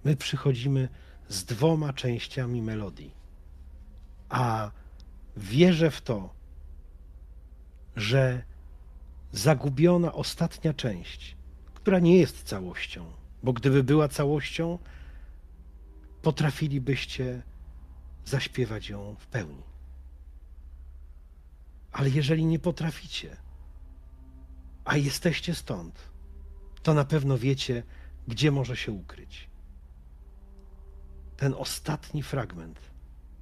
My 0.05 0.17
przychodzimy 0.17 0.89
z 1.29 1.45
dwoma 1.45 1.93
częściami 1.93 2.63
melodii, 2.63 3.15
a 4.29 4.71
wierzę 5.37 5.91
w 5.91 6.01
to, 6.01 6.35
że 7.97 8.43
zagubiona 9.33 10.13
ostatnia 10.13 10.75
część, 10.75 11.37
która 11.75 11.99
nie 11.99 12.19
jest 12.19 12.43
całością, 12.43 13.13
bo 13.43 13.53
gdyby 13.53 13.85
była 13.85 14.09
całością, 14.09 14.79
potrafilibyście 16.23 17.43
zaśpiewać 18.25 18.89
ją 18.89 19.17
w 19.19 19.27
pełni. 19.27 19.63
Ale 21.93 22.11
jeżeli 22.11 22.45
nie 22.47 22.59
potraficie, 22.59 23.37
a 24.85 24.97
jesteście 24.97 25.55
stąd, 25.55 25.95
to 26.83 26.95
na 26.95 27.05
pewno 27.05 27.39
wiecie, 27.39 27.83
gdzie 28.29 28.51
może 28.51 28.77
się 28.77 28.93
ukryć. 28.93 29.49
Ten 31.37 31.55
ostatni 31.55 32.23
fragment, 32.23 32.79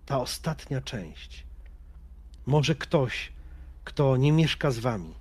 ta 0.06 0.20
ostatnia 0.20 0.80
część. 0.80 1.46
Może 2.46 2.74
ktoś, 2.74 3.32
kto 3.84 4.16
nie 4.16 4.32
mieszka 4.32 4.70
z 4.70 4.78
wami, 4.78 5.14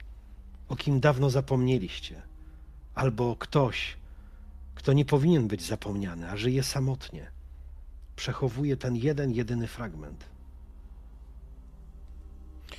o 0.67 0.75
kim 0.75 0.99
dawno 0.99 1.29
zapomnieliście, 1.29 2.21
albo 2.95 3.35
ktoś, 3.35 3.97
kto 4.75 4.93
nie 4.93 5.05
powinien 5.05 5.47
być 5.47 5.65
zapomniany, 5.65 6.31
a 6.31 6.37
żyje 6.37 6.63
samotnie, 6.63 7.31
przechowuje 8.15 8.77
ten 8.77 8.95
jeden, 8.95 9.31
jedyny 9.31 9.67
fragment. 9.67 10.25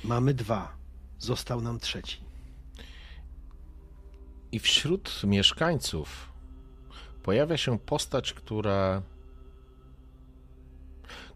Mamy 0.03 0.33
dwa, 0.33 0.75
został 1.19 1.61
nam 1.61 1.79
trzeci. 1.79 2.30
I 4.51 4.59
wśród 4.59 5.23
mieszkańców 5.23 6.33
pojawia 7.23 7.57
się 7.57 7.79
postać, 7.79 8.33
która. 8.33 9.01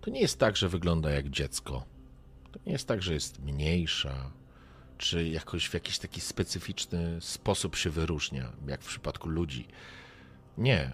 To 0.02 0.12
nie 0.12 0.22
jest 0.22 0.40
tak, 0.40 0.58
że 0.58 0.70
wygląda 0.70 1.12
jak 1.12 1.30
dziecko. 1.30 1.86
To 2.52 2.60
nie 2.66 2.72
jest 2.72 2.88
tak, 2.88 3.02
że 3.02 3.14
jest 3.14 3.40
mniejsza, 3.44 4.32
czy 4.98 5.28
jakoś 5.28 5.68
w 5.70 5.74
jakiś 5.74 6.00
taki 6.00 6.22
specyficzny 6.22 7.22
sposób 7.22 7.76
się 7.76 7.90
wyróżnia, 7.90 8.52
jak 8.68 8.82
w 8.82 8.88
przypadku 8.88 9.30
ludzi. 9.30 9.68
Nie. 10.58 10.92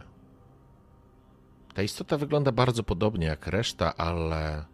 Ta 1.74 1.82
istota 1.83 2.17
wygląda 2.17 2.51
bardzo 2.51 2.83
podobnie 2.83 3.27
jak 3.27 3.48
reszta, 3.48 3.98
ale 3.98 4.66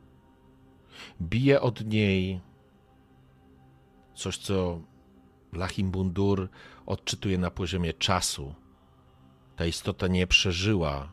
bije 1.21 1.61
od 1.61 1.85
niej 1.85 2.41
coś, 4.15 4.37
co 4.37 4.81
Lahim 5.53 5.91
Bundur 5.91 6.49
odczytuje 6.87 7.37
na 7.37 7.51
poziomie 7.51 7.93
czasu. 7.93 8.55
Ta 9.55 9.65
istota 9.65 10.07
nie 10.07 10.27
przeżyła, 10.27 11.11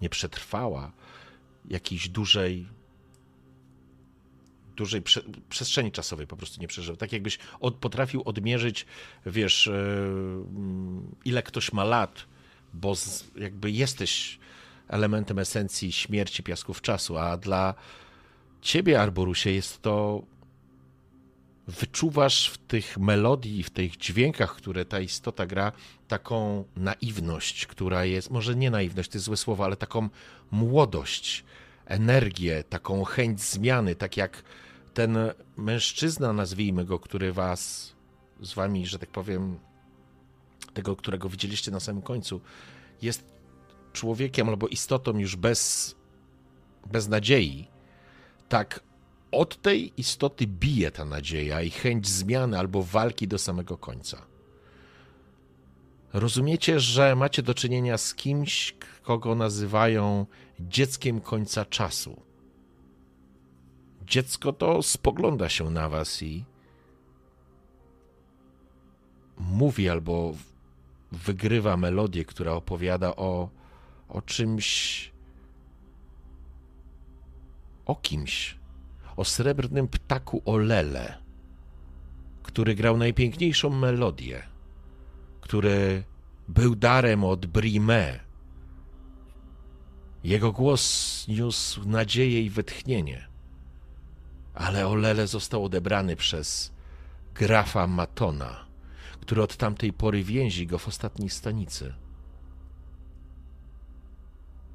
nie 0.00 0.08
przetrwała 0.08 0.92
jakiejś 1.68 2.08
dużej 2.08 2.66
dużej 4.76 5.02
prze, 5.02 5.22
przestrzeni 5.48 5.92
czasowej 5.92 6.26
po 6.26 6.36
prostu 6.36 6.60
nie 6.60 6.68
przeżył. 6.68 6.96
Tak 6.96 7.12
jakbyś 7.12 7.38
od, 7.60 7.74
potrafił 7.74 8.22
odmierzyć, 8.24 8.86
wiesz, 9.26 9.66
yy, 9.66 10.44
ile 11.24 11.42
ktoś 11.42 11.72
ma 11.72 11.84
lat, 11.84 12.26
bo 12.72 12.94
z, 12.94 13.24
jakby 13.36 13.70
jesteś 13.70 14.38
elementem 14.88 15.38
esencji 15.38 15.92
śmierci 15.92 16.42
piasków 16.42 16.82
czasu, 16.82 17.18
a 17.18 17.36
dla 17.36 17.74
ciebie, 18.62 19.00
Arborusie, 19.00 19.50
jest 19.50 19.82
to 19.82 20.22
wyczuwasz 21.68 22.50
w 22.50 22.58
tych 22.58 22.98
melodii, 22.98 23.62
w 23.62 23.70
tych 23.70 23.96
dźwiękach, 23.96 24.56
które 24.56 24.84
ta 24.84 25.00
istota 25.00 25.46
gra, 25.46 25.72
taką 26.08 26.64
naiwność, 26.76 27.66
która 27.66 28.04
jest, 28.04 28.30
może 28.30 28.56
nie 28.56 28.70
naiwność, 28.70 29.10
to 29.10 29.18
jest 29.18 29.24
złe 29.24 29.36
słowo, 29.36 29.64
ale 29.64 29.76
taką 29.76 30.08
młodość, 30.50 31.44
energię, 31.86 32.64
taką 32.68 33.04
chęć 33.04 33.40
zmiany, 33.40 33.94
tak 33.94 34.16
jak 34.16 34.42
ten 34.94 35.18
mężczyzna, 35.56 36.32
nazwijmy 36.32 36.84
go, 36.84 36.98
który 36.98 37.32
was 37.32 37.92
z 38.40 38.54
wami, 38.54 38.86
że 38.86 38.98
tak 38.98 39.10
powiem, 39.10 39.58
tego, 40.74 40.96
którego 40.96 41.28
widzieliście 41.28 41.70
na 41.70 41.80
samym 41.80 42.02
końcu, 42.02 42.40
jest 43.02 43.34
człowiekiem 43.92 44.48
albo 44.48 44.68
istotą 44.68 45.18
już 45.18 45.36
bez, 45.36 45.94
bez 46.92 47.08
nadziei, 47.08 47.68
tak 48.48 48.80
od 49.34 49.62
tej 49.62 49.92
istoty 49.96 50.46
bije 50.46 50.90
ta 50.90 51.04
nadzieja 51.04 51.62
i 51.62 51.70
chęć 51.70 52.08
zmiany 52.08 52.58
albo 52.58 52.82
walki 52.82 53.28
do 53.28 53.38
samego 53.38 53.78
końca. 53.78 54.26
Rozumiecie, 56.12 56.80
że 56.80 57.16
macie 57.16 57.42
do 57.42 57.54
czynienia 57.54 57.98
z 57.98 58.14
kimś, 58.14 58.74
kogo 59.02 59.34
nazywają 59.34 60.26
dzieckiem 60.60 61.20
końca 61.20 61.64
czasu. 61.64 62.20
Dziecko 64.06 64.52
to 64.52 64.82
spogląda 64.82 65.48
się 65.48 65.70
na 65.70 65.88
was 65.88 66.22
i 66.22 66.44
mówi 69.38 69.88
albo 69.88 70.34
wygrywa 71.12 71.76
melodię, 71.76 72.24
która 72.24 72.52
opowiada 72.52 73.16
o, 73.16 73.48
o 74.08 74.22
czymś, 74.22 75.12
o 77.86 77.94
kimś, 77.96 78.58
o 79.16 79.24
srebrnym 79.24 79.88
ptaku 79.88 80.42
Olele, 80.44 81.18
który 82.42 82.74
grał 82.74 82.96
najpiękniejszą 82.96 83.70
melodię, 83.70 84.42
który 85.40 86.04
był 86.48 86.76
darem 86.76 87.24
od 87.24 87.46
Brime. 87.46 88.20
Jego 90.24 90.52
głos 90.52 91.24
niósł 91.28 91.88
nadzieję 91.88 92.42
i 92.42 92.50
wytchnienie, 92.50 93.28
ale 94.54 94.86
Olele 94.86 95.26
został 95.26 95.64
odebrany 95.64 96.16
przez 96.16 96.72
grafa 97.34 97.86
Matona, 97.86 98.66
który 99.20 99.42
od 99.42 99.56
tamtej 99.56 99.92
pory 99.92 100.24
więzi 100.24 100.66
go 100.66 100.78
w 100.78 100.88
ostatniej 100.88 101.30
stanicy. 101.30 101.94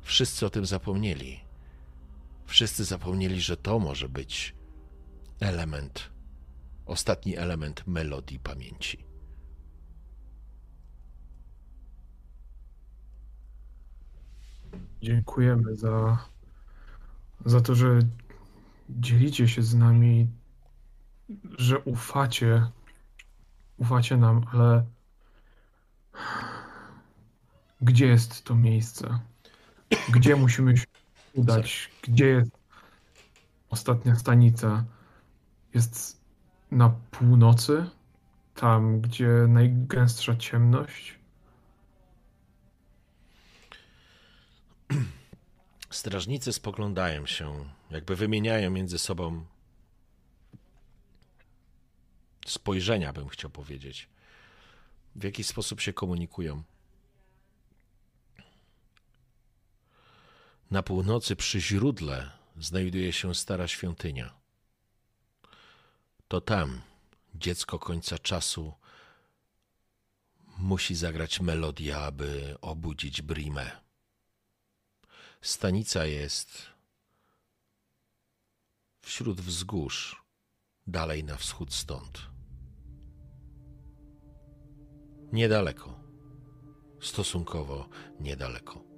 Wszyscy 0.02 0.46
o 0.46 0.50
tym 0.50 0.66
zapomnieli. 0.66 1.49
Wszyscy 2.50 2.86
zapomnieli, 2.86 3.42
że 3.42 3.58
to 3.58 3.80
może 3.80 4.10
być 4.10 4.56
element, 5.40 6.10
ostatni 6.86 7.38
element 7.38 7.88
melodii 7.88 8.40
pamięci. 8.40 9.06
Dziękujemy 15.02 15.76
za, 15.76 16.26
za 17.46 17.62
to, 17.62 17.76
że 17.76 18.00
dzielicie 18.90 19.48
się 19.48 19.64
z 19.64 19.76
nami, 19.76 20.28
że 21.58 21.80
ufacie, 21.80 22.68
ufacie 23.78 24.18
nam, 24.18 24.46
ale 24.54 24.86
gdzie 27.82 28.06
jest 28.08 28.44
to 28.44 28.56
miejsce? 28.56 29.20
Gdzie 30.10 30.36
musimy 30.36 30.78
się 30.78 30.86
udać? 31.34 31.90
Gdzie 32.02 32.26
jest 32.26 32.52
ostatnia 33.70 34.16
stanica? 34.16 34.86
Jest 35.74 36.22
na 36.72 36.90
północy? 37.12 37.90
Tam, 38.56 39.02
gdzie 39.02 39.28
najgęstsza 39.48 40.36
ciemność? 40.36 41.20
Strażnicy 45.90 46.54
spoglądają 46.54 47.26
się, 47.26 47.66
jakby 47.92 48.16
wymieniają 48.16 48.70
między 48.70 49.00
sobą 49.00 49.46
spojrzenia, 52.46 53.14
bym 53.14 53.28
chciał 53.30 53.52
powiedzieć. 53.52 54.10
W 55.16 55.24
jaki 55.24 55.44
sposób 55.44 55.82
się 55.82 55.94
komunikują. 55.94 56.64
Na 60.72 60.84
północy 60.84 61.36
przy 61.36 61.62
źródle 61.62 62.32
znajduje 62.60 63.14
się 63.14 63.36
stara 63.36 63.68
świątynia. 63.68 64.34
To 66.28 66.42
tam 66.42 66.82
dziecko 67.36 67.80
końca 67.80 68.18
czasu 68.18 68.74
musi 70.58 70.96
zagrać 70.96 71.42
melodię, 71.42 71.98
aby 71.98 72.58
obudzić 72.62 73.22
Brimę. 73.22 73.72
Stanica 75.42 76.06
jest 76.06 76.66
wśród 79.02 79.42
wzgórz, 79.42 80.24
dalej 80.88 81.24
na 81.24 81.38
wschód 81.38 81.74
stąd. 81.74 82.30
Niedaleko, 85.32 86.00
stosunkowo 87.02 87.90
niedaleko. 88.20 88.89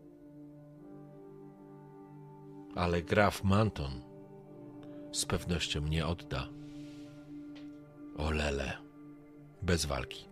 Ale 2.75 3.01
graf 3.01 3.43
Manton 3.43 4.01
z 5.11 5.25
pewnością 5.25 5.81
nie 5.81 6.07
odda. 6.07 6.47
O 8.17 8.31
lele, 8.31 8.77
bez 9.61 9.85
walki. 9.85 10.31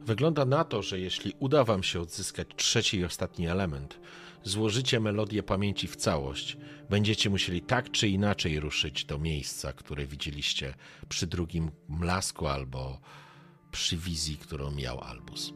Wygląda 0.00 0.44
na 0.44 0.64
to, 0.64 0.82
że 0.82 1.00
jeśli 1.00 1.32
uda 1.38 1.64
Wam 1.64 1.82
się 1.82 2.00
odzyskać 2.00 2.48
trzeci 2.56 2.96
i 2.96 3.04
ostatni 3.04 3.46
element, 3.48 4.00
złożycie 4.44 5.00
melodię 5.00 5.42
pamięci 5.42 5.88
w 5.88 5.96
całość, 5.96 6.56
będziecie 6.90 7.30
musieli 7.30 7.62
tak 7.62 7.90
czy 7.90 8.08
inaczej 8.08 8.60
ruszyć 8.60 9.04
do 9.04 9.18
miejsca, 9.18 9.72
które 9.72 10.06
widzieliście 10.06 10.74
przy 11.08 11.26
drugim 11.26 11.70
mlasku 11.88 12.46
albo 12.46 13.00
przy 13.70 13.96
wizji, 13.96 14.36
którą 14.36 14.70
miał 14.70 15.00
Albus. 15.00 15.52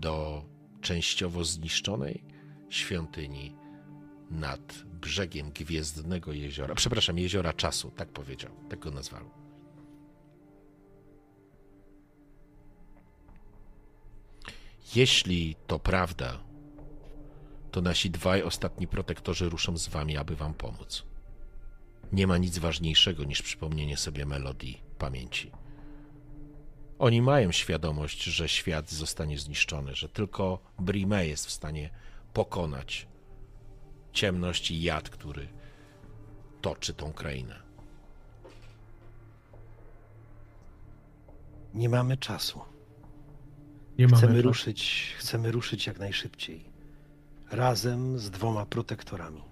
Do 0.00 0.44
częściowo 0.80 1.44
zniszczonej 1.44 2.24
świątyni 2.68 3.56
nad 4.30 4.84
brzegiem 5.00 5.50
Gwiezdnego 5.50 6.32
Jeziora, 6.32 6.74
przepraszam, 6.74 7.18
Jeziora 7.18 7.52
Czasu, 7.52 7.90
tak 7.90 8.08
powiedział, 8.08 8.50
tak 8.68 8.78
go 8.78 8.90
nazwał. 8.90 9.30
Jeśli 14.94 15.56
to 15.66 15.78
prawda, 15.78 16.38
to 17.70 17.80
nasi 17.80 18.10
dwaj 18.10 18.42
ostatni 18.42 18.86
protektorzy 18.86 19.48
ruszą 19.48 19.78
z 19.78 19.88
wami, 19.88 20.16
aby 20.16 20.36
wam 20.36 20.54
pomóc. 20.54 21.02
Nie 22.12 22.26
ma 22.26 22.38
nic 22.38 22.58
ważniejszego 22.58 23.24
niż 23.24 23.42
przypomnienie 23.42 23.96
sobie 23.96 24.26
melodii 24.26 24.82
pamięci. 24.98 25.50
Oni 27.00 27.22
mają 27.22 27.52
świadomość, 27.52 28.22
że 28.22 28.48
świat 28.48 28.90
zostanie 28.90 29.38
zniszczony, 29.38 29.94
że 29.94 30.08
tylko 30.08 30.58
Brime 30.78 31.26
jest 31.26 31.46
w 31.46 31.50
stanie 31.50 31.90
pokonać 32.32 33.06
ciemność 34.12 34.70
i 34.70 34.82
jad, 34.82 35.10
który 35.10 35.48
toczy 36.60 36.94
tą 36.94 37.12
krainę. 37.12 37.62
Nie 41.74 41.88
mamy 41.88 42.16
czasu. 42.16 42.60
Nie 43.98 44.06
mamy 44.06 44.16
Chcemy 44.18 44.34
czasu. 44.34 44.48
ruszyć, 44.48 45.14
chcemy 45.18 45.52
ruszyć 45.52 45.86
jak 45.86 45.98
najszybciej. 45.98 46.64
Razem 47.50 48.18
z 48.18 48.30
dwoma 48.30 48.66
protektorami. 48.66 49.42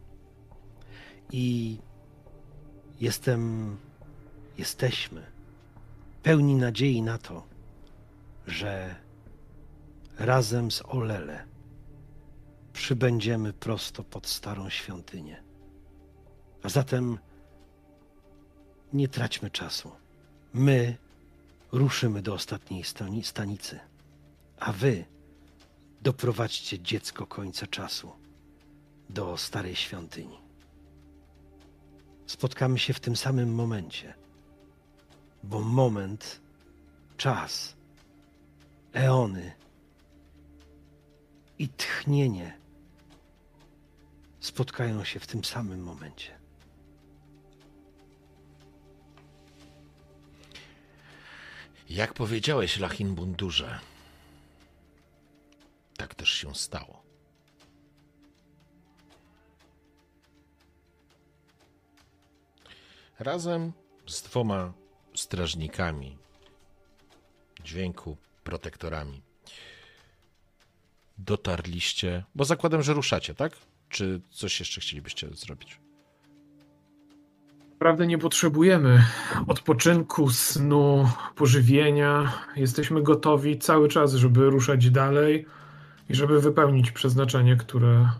I 1.32 1.78
jestem, 3.00 3.76
jesteśmy 4.58 5.37
pełni 6.22 6.54
nadziei 6.54 7.02
na 7.02 7.18
to, 7.18 7.46
że 8.46 8.94
razem 10.18 10.70
z 10.70 10.82
Olele 10.84 11.44
przybędziemy 12.72 13.52
prosto 13.52 14.04
pod 14.04 14.26
starą 14.26 14.70
świątynię. 14.70 15.42
A 16.62 16.68
zatem 16.68 17.18
nie 18.92 19.08
traćmy 19.08 19.50
czasu. 19.50 19.90
My 20.52 20.96
ruszymy 21.72 22.22
do 22.22 22.34
ostatniej 22.34 22.84
stani- 22.84 23.24
stanicy 23.24 23.80
a 24.60 24.72
wy 24.72 25.04
doprowadźcie 26.02 26.80
dziecko 26.80 27.26
końca 27.26 27.66
czasu 27.66 28.12
do 29.10 29.36
starej 29.36 29.76
świątyni. 29.76 30.38
Spotkamy 32.26 32.78
się 32.78 32.92
w 32.92 33.00
tym 33.00 33.16
samym 33.16 33.54
momencie, 33.54 34.14
bo 35.42 35.60
moment, 35.60 36.40
czas, 37.16 37.76
eony 38.92 39.52
i 41.58 41.68
tchnienie 41.68 42.58
spotkają 44.40 45.04
się 45.04 45.20
w 45.20 45.26
tym 45.26 45.44
samym 45.44 45.82
momencie. 45.82 46.38
Jak 51.90 52.14
powiedziałeś, 52.14 52.78
Lachin 52.78 53.14
Bundurze, 53.14 53.80
tak 55.96 56.14
też 56.14 56.30
się 56.30 56.54
stało. 56.54 57.02
Razem 63.18 63.72
z 64.06 64.22
dwoma 64.22 64.72
strażnikami 65.28 66.16
dźwięku, 67.64 68.16
protektorami, 68.44 69.22
dotarliście, 71.18 72.24
bo 72.34 72.44
zakładam, 72.44 72.82
że 72.82 72.94
ruszacie, 72.94 73.34
tak? 73.34 73.52
Czy 73.88 74.20
coś 74.30 74.60
jeszcze 74.60 74.80
chcielibyście 74.80 75.28
zrobić? 75.34 75.80
Naprawdę 77.72 78.06
nie 78.06 78.18
potrzebujemy 78.18 79.04
odpoczynku, 79.46 80.30
snu, 80.30 81.08
pożywienia. 81.36 82.32
Jesteśmy 82.56 83.02
gotowi 83.02 83.58
cały 83.58 83.88
czas, 83.88 84.14
żeby 84.14 84.50
ruszać 84.50 84.90
dalej 84.90 85.46
i 86.08 86.14
żeby 86.14 86.40
wypełnić 86.40 86.90
przeznaczenie, 86.90 87.56
które, 87.56 88.10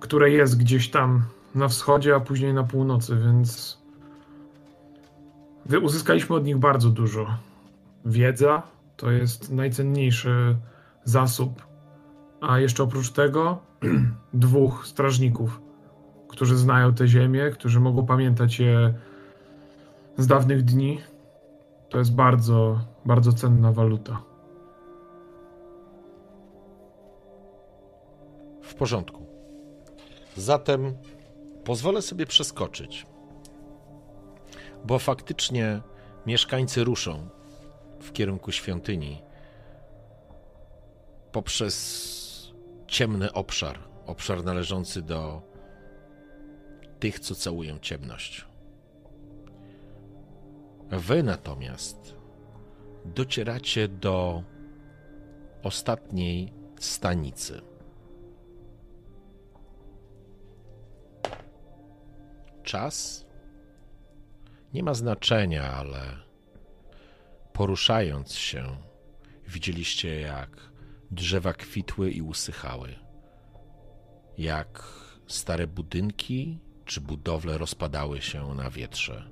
które 0.00 0.30
jest 0.30 0.58
gdzieś 0.58 0.90
tam 0.90 1.24
na 1.54 1.68
wschodzie, 1.68 2.14
a 2.14 2.20
później 2.20 2.54
na 2.54 2.64
północy, 2.64 3.18
więc 3.24 3.78
uzyskaliśmy 5.82 6.36
od 6.36 6.44
nich 6.44 6.56
bardzo 6.56 6.90
dużo. 6.90 7.26
Wiedza 8.04 8.62
to 8.96 9.10
jest 9.10 9.52
najcenniejszy 9.52 10.56
zasób. 11.04 11.66
A 12.40 12.58
jeszcze 12.58 12.82
oprócz 12.82 13.10
tego 13.10 13.58
dwóch 14.32 14.86
strażników, 14.86 15.60
którzy 16.28 16.56
znają 16.56 16.94
tę 16.94 17.08
ziemię, 17.08 17.50
którzy 17.50 17.80
mogą 17.80 18.06
pamiętać 18.06 18.60
je 18.60 18.94
z 20.16 20.26
dawnych 20.26 20.62
dni. 20.62 21.00
To 21.88 21.98
jest 21.98 22.14
bardzo, 22.14 22.80
bardzo 23.04 23.32
cenna 23.32 23.72
waluta. 23.72 24.22
W 28.62 28.74
porządku. 28.74 29.26
Zatem 30.36 30.94
pozwolę 31.64 32.02
sobie 32.02 32.26
przeskoczyć, 32.26 33.06
bo 34.84 34.98
faktycznie 34.98 35.80
mieszkańcy 36.26 36.84
ruszą 36.84 37.28
w 38.00 38.12
kierunku 38.12 38.52
świątyni 38.52 39.22
poprzez 41.32 42.54
ciemny 42.86 43.32
obszar, 43.32 43.78
obszar 44.06 44.44
należący 44.44 45.02
do 45.02 45.42
tych, 47.00 47.20
co 47.20 47.34
całują 47.34 47.78
ciemność. 47.78 48.46
Wy 50.90 51.22
natomiast 51.22 52.14
docieracie 53.04 53.88
do 53.88 54.42
ostatniej 55.62 56.52
stanicy. 56.80 57.60
Czas 62.62 63.23
nie 64.74 64.82
ma 64.82 64.94
znaczenia, 64.94 65.72
ale 65.72 66.00
poruszając 67.52 68.34
się, 68.34 68.76
widzieliście, 69.48 70.20
jak 70.20 70.72
drzewa 71.10 71.52
kwitły 71.52 72.10
i 72.10 72.22
usychały, 72.22 72.94
jak 74.38 74.88
stare 75.26 75.66
budynki 75.66 76.58
czy 76.84 77.00
budowle 77.00 77.58
rozpadały 77.58 78.22
się 78.22 78.54
na 78.54 78.70
wietrze, 78.70 79.30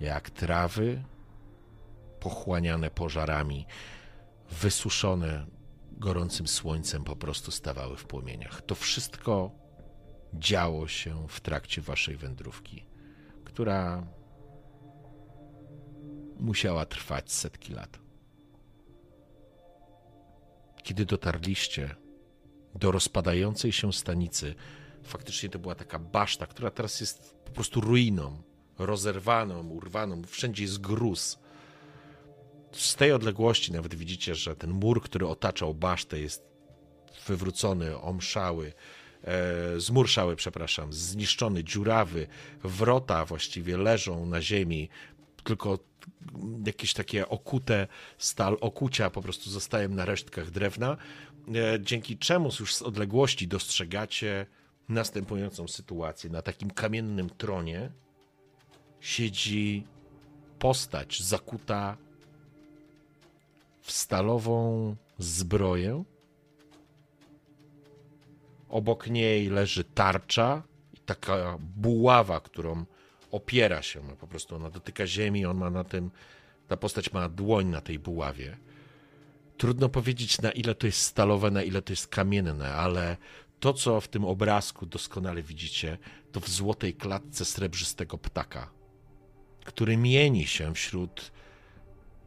jak 0.00 0.30
trawy 0.30 1.04
pochłaniane 2.20 2.90
pożarami, 2.90 3.66
wysuszone 4.50 5.46
gorącym 5.92 6.48
słońcem, 6.48 7.04
po 7.04 7.16
prostu 7.16 7.50
stawały 7.50 7.96
w 7.96 8.04
płomieniach. 8.04 8.62
To 8.62 8.74
wszystko 8.74 9.50
działo 10.34 10.88
się 10.88 11.28
w 11.28 11.40
trakcie 11.40 11.82
waszej 11.82 12.16
wędrówki, 12.16 12.87
która 13.58 14.06
musiała 16.40 16.86
trwać 16.86 17.32
setki 17.32 17.72
lat. 17.72 17.98
Kiedy 20.82 21.04
dotarliście 21.04 21.94
do 22.74 22.92
rozpadającej 22.92 23.72
się 23.72 23.92
stanicy, 23.92 24.54
faktycznie 25.02 25.48
to 25.48 25.58
była 25.58 25.74
taka 25.74 25.98
baszta, 25.98 26.46
która 26.46 26.70
teraz 26.70 27.00
jest 27.00 27.36
po 27.44 27.50
prostu 27.50 27.80
ruiną, 27.80 28.42
rozerwaną, 28.78 29.68
urwaną, 29.68 30.22
wszędzie 30.24 30.62
jest 30.62 30.80
gruz. 30.80 31.38
Z 32.72 32.94
tej 32.94 33.12
odległości 33.12 33.72
nawet 33.72 33.94
widzicie, 33.94 34.34
że 34.34 34.56
ten 34.56 34.70
mur, 34.70 35.02
który 35.02 35.26
otaczał 35.26 35.74
basztę, 35.74 36.20
jest 36.20 36.44
wywrócony, 37.26 38.00
omszały, 38.00 38.72
e, 39.24 39.80
zmurszały, 39.80 40.36
przepraszam, 40.36 40.92
zniszczony, 40.92 41.64
dziurawy, 41.64 42.26
wrota 42.64 43.24
właściwie 43.24 43.76
leżą 43.76 44.26
na 44.26 44.42
ziemi, 44.42 44.88
tylko 45.44 45.78
jakieś 46.66 46.92
takie 46.92 47.28
okute 47.28 47.86
stal, 48.18 48.56
okucia 48.60 49.10
po 49.10 49.22
prostu 49.22 49.50
zostają 49.50 49.88
na 49.88 50.04
resztkach 50.04 50.50
drewna, 50.50 50.96
e, 51.54 51.80
dzięki 51.80 52.18
czemu 52.18 52.50
już 52.60 52.74
z 52.74 52.82
odległości 52.82 53.48
dostrzegacie 53.48 54.46
następującą 54.88 55.68
sytuację. 55.68 56.30
Na 56.30 56.42
takim 56.42 56.70
kamiennym 56.70 57.30
tronie 57.30 57.90
siedzi 59.00 59.86
postać 60.58 61.22
zakuta 61.22 61.96
w 63.82 63.92
stalową 63.92 64.96
zbroję. 65.18 66.04
Obok 68.68 69.06
niej 69.06 69.48
leży 69.48 69.84
tarcza 69.84 70.62
i 70.94 70.96
taka 70.96 71.58
buława, 71.60 72.40
którą 72.40 72.84
opiera 73.30 73.82
się, 73.82 74.00
po 74.20 74.26
prostu 74.26 74.56
ona 74.56 74.70
dotyka 74.70 75.06
ziemi, 75.06 75.46
on 75.46 75.56
ma 75.56 75.70
na 75.70 75.84
tym, 75.84 76.10
ta 76.68 76.76
postać 76.76 77.12
ma 77.12 77.28
dłoń 77.28 77.66
na 77.66 77.80
tej 77.80 77.98
buławie. 77.98 78.56
Trudno 79.56 79.88
powiedzieć, 79.88 80.40
na 80.42 80.50
ile 80.50 80.74
to 80.74 80.86
jest 80.86 81.00
stalowe, 81.00 81.50
na 81.50 81.62
ile 81.62 81.82
to 81.82 81.92
jest 81.92 82.08
kamienne, 82.08 82.74
ale 82.74 83.16
to, 83.60 83.72
co 83.72 84.00
w 84.00 84.08
tym 84.08 84.24
obrazku 84.24 84.86
doskonale 84.86 85.42
widzicie, 85.42 85.98
to 86.32 86.40
w 86.40 86.48
złotej 86.48 86.94
klatce 86.94 87.44
srebrzystego 87.44 88.18
ptaka, 88.18 88.70
który 89.64 89.96
mieni 89.96 90.46
się 90.46 90.74
wśród 90.74 91.32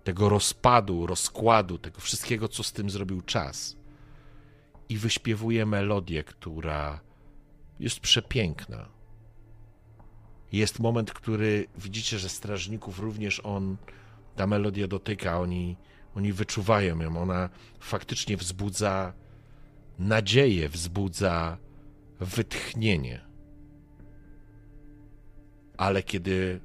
tego 0.03 0.30
rozpadu, 0.30 1.08
rozkładu, 1.08 1.78
tego 1.78 2.02
wszystkiego, 2.02 2.48
co 2.48 2.64
z 2.64 2.72
tym 2.72 2.90
zrobił 2.90 3.22
czas. 3.22 3.81
I 4.92 4.98
wyśpiewuje 4.98 5.66
melodię, 5.66 6.24
która 6.24 7.00
jest 7.80 8.00
przepiękna 8.00 9.02
jest 10.52 10.80
moment, 10.80 11.14
który 11.14 11.68
widzicie, 11.78 12.20
że 12.20 12.30
strażników 12.30 13.00
również 13.00 13.40
on, 13.40 13.78
ta 14.36 14.48
melodia 14.48 14.88
dotyka, 14.88 15.40
oni, 15.40 15.78
oni 16.16 16.34
wyczuwają 16.34 17.00
ją. 17.00 17.18
Ona 17.18 17.50
faktycznie 17.80 18.38
wzbudza 18.38 19.14
nadzieję, 20.00 20.70
wzbudza 20.70 21.58
wytchnienie. 22.20 23.22
Ale 25.78 26.03
kiedy 26.03 26.61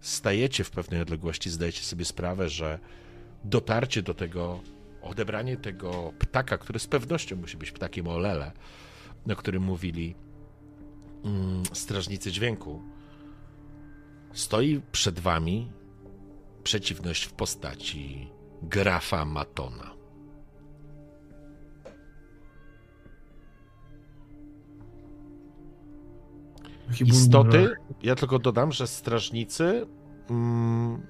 stajecie 0.00 0.64
w 0.64 0.70
pewnej 0.70 1.00
odległości, 1.00 1.50
zdajecie 1.50 1.82
sobie 1.82 2.04
sprawę, 2.04 2.48
że 2.48 2.78
dotarcie 3.44 4.02
do 4.02 4.14
tego, 4.14 4.60
odebranie 5.02 5.56
tego 5.56 6.12
ptaka, 6.18 6.58
który 6.58 6.78
z 6.78 6.86
pewnością 6.86 7.36
musi 7.36 7.56
być 7.56 7.72
ptakiem 7.72 8.08
Olele, 8.08 8.52
o 9.32 9.36
którym 9.36 9.62
mówili 9.62 10.14
mm, 11.24 11.62
strażnicy 11.72 12.32
dźwięku, 12.32 12.82
Stoi 14.32 14.80
przed 14.92 15.20
wami 15.20 15.72
przeciwność 16.62 17.24
w 17.24 17.32
postaci 17.32 18.28
grafa 18.62 19.24
Matona. 19.24 19.92
Istoty, 27.00 27.74
ja 28.02 28.14
tylko 28.14 28.38
dodam, 28.38 28.72
że 28.72 28.86
strażnicy 28.86 29.86
mm, 30.30 31.06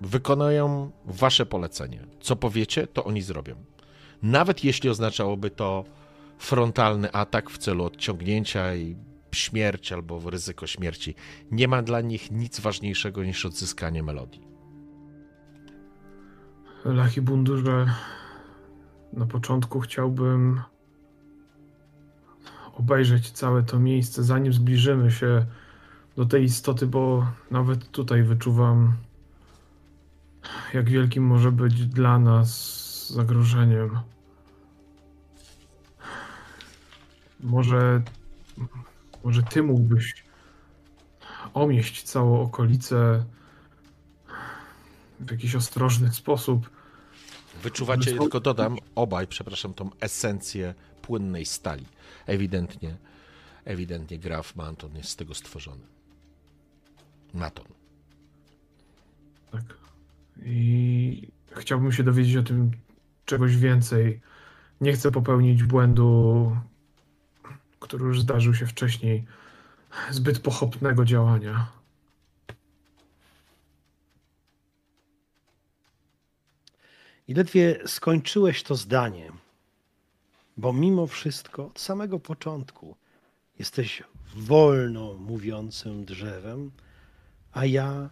wykonają 0.00 0.90
wasze 1.04 1.46
polecenie. 1.46 2.06
Co 2.20 2.36
powiecie, 2.36 2.86
to 2.86 3.04
oni 3.04 3.22
zrobią. 3.22 3.54
Nawet 4.22 4.64
jeśli 4.64 4.90
oznaczałoby 4.90 5.50
to 5.50 5.84
frontalny 6.38 7.12
atak 7.12 7.50
w 7.50 7.58
celu 7.58 7.84
odciągnięcia 7.84 8.74
i 8.74 8.96
śmierć 9.32 9.92
albo 9.92 10.30
ryzyko 10.30 10.66
śmierci. 10.66 11.14
Nie 11.50 11.68
ma 11.68 11.82
dla 11.82 12.00
nich 12.00 12.30
nic 12.30 12.60
ważniejszego 12.60 13.24
niż 13.24 13.46
odzyskanie 13.46 14.02
melodii. 14.02 14.46
Lachi 16.84 17.20
Bundurze, 17.20 17.86
na 19.12 19.26
początku 19.26 19.80
chciałbym 19.80 20.60
obejrzeć 22.74 23.30
całe 23.30 23.62
to 23.62 23.78
miejsce, 23.78 24.22
zanim 24.22 24.52
zbliżymy 24.52 25.10
się 25.10 25.46
do 26.16 26.26
tej 26.26 26.44
istoty, 26.44 26.86
bo 26.86 27.26
nawet 27.50 27.90
tutaj 27.90 28.22
wyczuwam, 28.22 28.92
jak 30.74 30.90
wielkim 30.90 31.24
może 31.24 31.52
być 31.52 31.86
dla 31.86 32.18
nas 32.18 33.10
zagrożeniem. 33.10 33.98
Może 37.40 38.02
może 39.24 39.42
ty 39.42 39.62
mógłbyś 39.62 40.24
omieść 41.54 42.02
całą 42.02 42.40
okolicę 42.40 43.24
w 45.20 45.30
jakiś 45.30 45.54
ostrożny 45.54 46.12
sposób. 46.12 46.70
Wyczuwacie, 47.62 48.04
Wyspo... 48.04 48.22
tylko 48.22 48.40
dodam, 48.40 48.78
obaj, 48.94 49.26
przepraszam, 49.26 49.74
tą 49.74 49.90
esencję 50.00 50.74
płynnej 51.02 51.46
stali. 51.46 51.86
Ewidentnie, 52.26 52.96
ewidentnie 53.64 54.18
Graf 54.18 54.56
Manton 54.56 54.96
jest 54.96 55.10
z 55.10 55.16
tego 55.16 55.34
stworzony. 55.34 55.86
Maton. 57.34 57.66
Tak 59.50 59.83
i 60.42 61.28
chciałbym 61.56 61.92
się 61.92 62.02
dowiedzieć 62.02 62.36
o 62.36 62.42
tym 62.42 62.70
czegoś 63.24 63.56
więcej. 63.56 64.20
Nie 64.80 64.92
chcę 64.92 65.10
popełnić 65.10 65.64
błędu, 65.64 66.56
który 67.80 68.04
już 68.04 68.20
zdarzył 68.20 68.54
się 68.54 68.66
wcześniej, 68.66 69.24
zbyt 70.10 70.38
pochopnego 70.38 71.04
działania. 71.04 71.66
I 77.28 77.34
ledwie 77.34 77.78
skończyłeś 77.86 78.62
to 78.62 78.74
zdanie, 78.74 79.32
bo 80.56 80.72
mimo 80.72 81.06
wszystko 81.06 81.66
od 81.66 81.80
samego 81.80 82.20
początku 82.20 82.96
jesteś 83.58 84.02
wolno 84.36 85.14
mówiącym 85.14 86.04
drzewem, 86.04 86.70
a 87.52 87.64
ja 87.64 88.10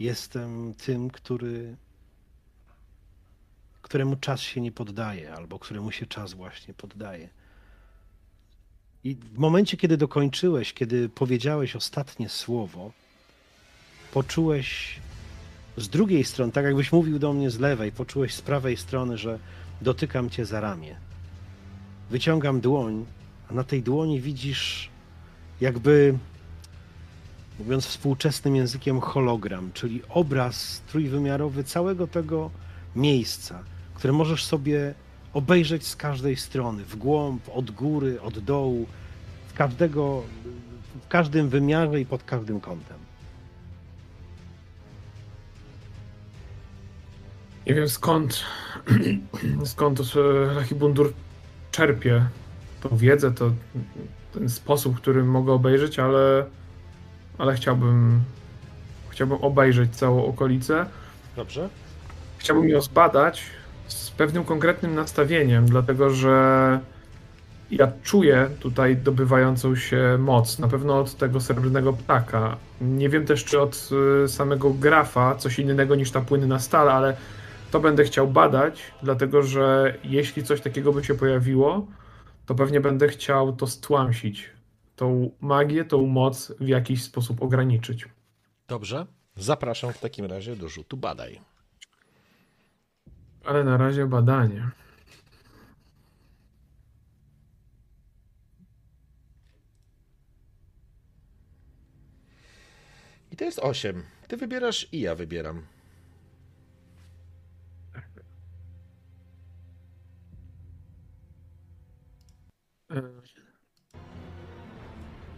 jestem 0.00 0.74
tym, 0.74 1.10
który, 1.10 1.76
któremu 3.82 4.16
czas 4.16 4.40
się 4.40 4.60
nie 4.60 4.72
poddaje, 4.72 5.34
albo 5.34 5.58
któremu 5.58 5.92
się 5.92 6.06
czas 6.06 6.32
właśnie 6.32 6.74
poddaje. 6.74 7.28
I 9.04 9.14
w 9.14 9.38
momencie, 9.38 9.76
kiedy 9.76 9.96
dokończyłeś, 9.96 10.74
kiedy 10.74 11.08
powiedziałeś 11.08 11.76
ostatnie 11.76 12.28
słowo, 12.28 12.92
poczułeś 14.12 15.00
z 15.76 15.88
drugiej 15.88 16.24
strony, 16.24 16.52
tak 16.52 16.64
jakbyś 16.64 16.92
mówił 16.92 17.18
do 17.18 17.32
mnie 17.32 17.50
z 17.50 17.58
lewej, 17.58 17.92
poczułeś 17.92 18.34
z 18.34 18.42
prawej 18.42 18.76
strony, 18.76 19.18
że 19.18 19.38
dotykam 19.82 20.30
cię 20.30 20.46
za 20.46 20.60
ramię. 20.60 20.96
Wyciągam 22.10 22.60
dłoń, 22.60 23.06
a 23.50 23.54
na 23.54 23.64
tej 23.64 23.82
dłoni 23.82 24.20
widzisz 24.20 24.90
jakby, 25.60 26.18
mówiąc 27.58 27.86
współczesnym 27.86 28.56
językiem, 28.56 29.00
hologram, 29.00 29.70
czyli 29.74 30.02
obraz 30.08 30.82
trójwymiarowy 30.86 31.64
całego 31.64 32.06
tego 32.06 32.50
miejsca, 32.96 33.62
które 33.94 34.12
możesz 34.12 34.44
sobie 34.44 34.94
obejrzeć 35.32 35.86
z 35.86 35.96
każdej 35.96 36.36
strony, 36.36 36.84
w 36.84 36.96
głąb, 36.96 37.42
od 37.54 37.70
góry, 37.70 38.20
od 38.20 38.38
dołu, 38.38 38.86
w 39.48 39.54
każdego, 39.54 40.22
w 41.04 41.08
każdym 41.08 41.48
wymiarze 41.48 42.00
i 42.00 42.06
pod 42.06 42.22
każdym 42.22 42.60
kątem. 42.60 42.98
Nie 47.66 47.74
wiem 47.74 47.88
skąd, 47.88 48.44
skąd 49.64 50.14
Lachibundur 50.54 51.12
czerpie 51.70 52.28
tą 52.80 52.96
wiedzę, 52.96 53.30
to 53.30 53.52
ten 54.32 54.48
sposób, 54.48 54.96
którym 54.96 55.30
mogę 55.30 55.52
obejrzeć, 55.52 55.98
ale, 55.98 56.46
ale 57.38 57.54
chciałbym, 57.54 58.20
chciałbym 59.08 59.38
obejrzeć 59.38 59.96
całą 59.96 60.26
okolicę. 60.26 60.86
Dobrze. 61.36 61.68
Chciałbym 62.38 62.68
ją 62.68 62.80
zbadać 62.80 63.42
z 63.88 64.10
pewnym 64.10 64.44
konkretnym 64.44 64.94
nastawieniem, 64.94 65.66
dlatego 65.66 66.10
że 66.10 66.80
ja 67.70 67.92
czuję 68.02 68.48
tutaj 68.60 68.96
dobywającą 68.96 69.76
się 69.76 70.16
moc, 70.18 70.58
na 70.58 70.68
pewno 70.68 71.00
od 71.00 71.14
tego 71.14 71.40
srebrnego 71.40 71.92
ptaka. 71.92 72.56
Nie 72.80 73.08
wiem 73.08 73.26
też, 73.26 73.44
czy 73.44 73.60
od 73.60 73.90
y, 74.24 74.28
samego 74.28 74.70
grafa, 74.70 75.34
coś 75.34 75.58
innego 75.58 75.94
niż 75.94 76.10
ta 76.10 76.20
płynna 76.20 76.58
stal, 76.58 76.90
ale 76.90 77.16
to 77.70 77.80
będę 77.80 78.04
chciał 78.04 78.28
badać, 78.28 78.82
dlatego 79.02 79.42
że 79.42 79.94
jeśli 80.04 80.44
coś 80.44 80.60
takiego 80.60 80.92
by 80.92 81.04
się 81.04 81.14
pojawiło, 81.14 81.86
to 82.46 82.54
pewnie 82.54 82.80
będę 82.80 83.08
chciał 83.08 83.52
to 83.52 83.66
stłamsić. 83.66 84.50
Tą 84.98 85.30
magię, 85.40 85.84
tą 85.84 86.06
moc 86.06 86.52
w 86.60 86.68
jakiś 86.68 87.02
sposób 87.02 87.42
ograniczyć. 87.42 88.08
Dobrze. 88.68 89.06
Zapraszam 89.36 89.92
w 89.92 89.98
takim 89.98 90.26
razie 90.26 90.56
do 90.56 90.68
rzutu 90.68 90.96
badaj. 90.96 91.40
Ale 93.44 93.64
na 93.64 93.76
razie 93.76 94.06
badanie. 94.06 94.70
I 103.32 103.36
to 103.36 103.44
jest 103.44 103.58
8. 103.58 104.02
Ty 104.28 104.36
wybierasz 104.36 104.88
i 104.92 105.00
ja 105.00 105.14
wybieram. 105.14 105.77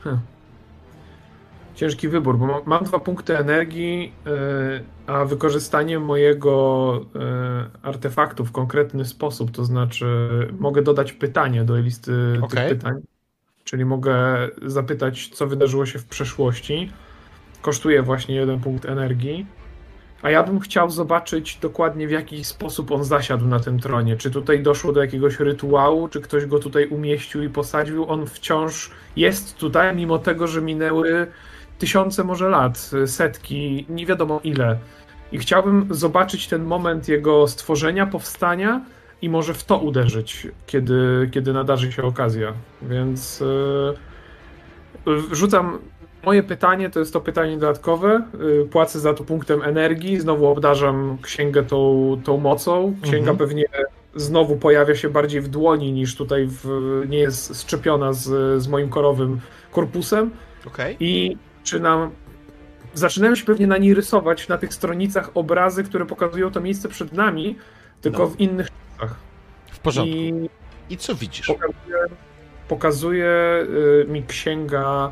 Hm. 0.04 0.18
Ciężki 1.74 2.08
wybór, 2.08 2.38
bo 2.38 2.46
mam, 2.46 2.60
mam 2.66 2.84
dwa 2.84 2.98
punkty 2.98 3.38
energii, 3.38 4.12
yy, 4.26 4.32
a 5.06 5.24
wykorzystanie 5.24 5.98
mojego 5.98 7.00
yy, 7.14 7.20
artefaktu 7.82 8.44
w 8.44 8.52
konkretny 8.52 9.04
sposób, 9.04 9.50
to 9.50 9.64
znaczy 9.64 10.06
mogę 10.58 10.82
dodać 10.82 11.12
pytanie 11.12 11.64
do 11.64 11.76
listy 11.76 12.12
Okej. 12.42 12.68
tych 12.68 12.78
pytań, 12.78 12.94
czyli 13.64 13.84
mogę 13.84 14.48
zapytać, 14.62 15.28
co 15.28 15.46
wydarzyło 15.46 15.86
się 15.86 15.98
w 15.98 16.04
przeszłości. 16.04 16.90
Kosztuje 17.62 18.02
właśnie 18.02 18.34
jeden 18.34 18.60
punkt 18.60 18.84
energii. 18.84 19.46
A 20.22 20.30
ja 20.30 20.42
bym 20.42 20.60
chciał 20.60 20.90
zobaczyć 20.90 21.58
dokładnie 21.62 22.08
w 22.08 22.10
jaki 22.10 22.44
sposób 22.44 22.90
on 22.90 23.04
zasiadł 23.04 23.46
na 23.46 23.60
tym 23.60 23.80
tronie. 23.80 24.16
Czy 24.16 24.30
tutaj 24.30 24.62
doszło 24.62 24.92
do 24.92 25.02
jakiegoś 25.02 25.40
rytuału, 25.40 26.08
czy 26.08 26.20
ktoś 26.20 26.46
go 26.46 26.58
tutaj 26.58 26.86
umieścił 26.86 27.42
i 27.42 27.48
posadził. 27.48 28.10
On 28.10 28.26
wciąż 28.26 28.90
jest 29.16 29.56
tutaj, 29.56 29.96
mimo 29.96 30.18
tego, 30.18 30.46
że 30.46 30.62
minęły 30.62 31.26
tysiące 31.78 32.24
może 32.24 32.48
lat, 32.48 32.90
setki, 33.06 33.86
nie 33.88 34.06
wiadomo 34.06 34.40
ile. 34.44 34.78
I 35.32 35.38
chciałbym 35.38 35.86
zobaczyć 35.90 36.48
ten 36.48 36.64
moment 36.64 37.08
jego 37.08 37.48
stworzenia, 37.48 38.06
powstania 38.06 38.84
i 39.22 39.28
może 39.28 39.54
w 39.54 39.64
to 39.64 39.78
uderzyć, 39.78 40.48
kiedy, 40.66 41.28
kiedy 41.32 41.52
nadarzy 41.52 41.92
się 41.92 42.02
okazja. 42.02 42.52
Więc 42.82 43.42
yy, 45.06 45.22
rzucam 45.32 45.78
Moje 46.24 46.42
pytanie 46.42 46.90
to 46.90 46.98
jest 47.00 47.12
to 47.12 47.20
pytanie 47.20 47.54
dodatkowe. 47.58 48.22
Y, 48.64 48.68
Płacę 48.70 49.00
za 49.00 49.14
to 49.14 49.24
punktem 49.24 49.62
energii, 49.62 50.20
znowu 50.20 50.46
obdarzam 50.46 51.18
księgę 51.22 51.62
tą, 51.62 52.20
tą 52.24 52.36
mocą. 52.38 52.94
Księga 53.02 53.18
Mhm. 53.30 53.36
pewnie 53.36 53.64
znowu 54.14 54.56
pojawia 54.56 54.94
się 54.94 55.08
bardziej 55.10 55.40
w 55.40 55.48
dłoni 55.48 55.92
niż 55.92 56.16
tutaj 56.16 56.46
w, 56.50 56.64
nie 57.08 57.18
jest 57.18 57.60
szczepiona 57.62 58.12
z, 58.12 58.62
z 58.62 58.68
moim 58.68 58.88
korowym 58.88 59.40
korpusem. 59.72 60.30
Okej. 60.66 60.96
I 61.00 61.36
czy 61.64 61.80
nam. 61.80 62.10
Zaczynają 62.94 63.34
się 63.34 63.44
pewnie 63.44 63.66
na 63.66 63.78
niej 63.78 63.94
rysować 63.94 64.48
na 64.48 64.58
tych 64.58 64.74
stronicach 64.74 65.30
obrazy, 65.34 65.84
które 65.84 66.06
pokazują 66.06 66.50
to 66.50 66.60
miejsce 66.60 66.88
przed 66.88 67.12
nami, 67.12 67.56
tylko 68.00 68.18
No. 68.22 68.28
w 68.28 68.40
innych 68.40 68.68
czasach. 68.96 69.14
W 69.72 69.78
porządku. 69.78 70.16
I 70.16 70.50
I 70.90 70.96
co 70.96 71.14
widzisz? 71.14 71.46
pokazuje, 71.46 71.96
pokazuje 72.68 73.26
y, 74.04 74.06
mi 74.08 74.22
księga 74.24 75.10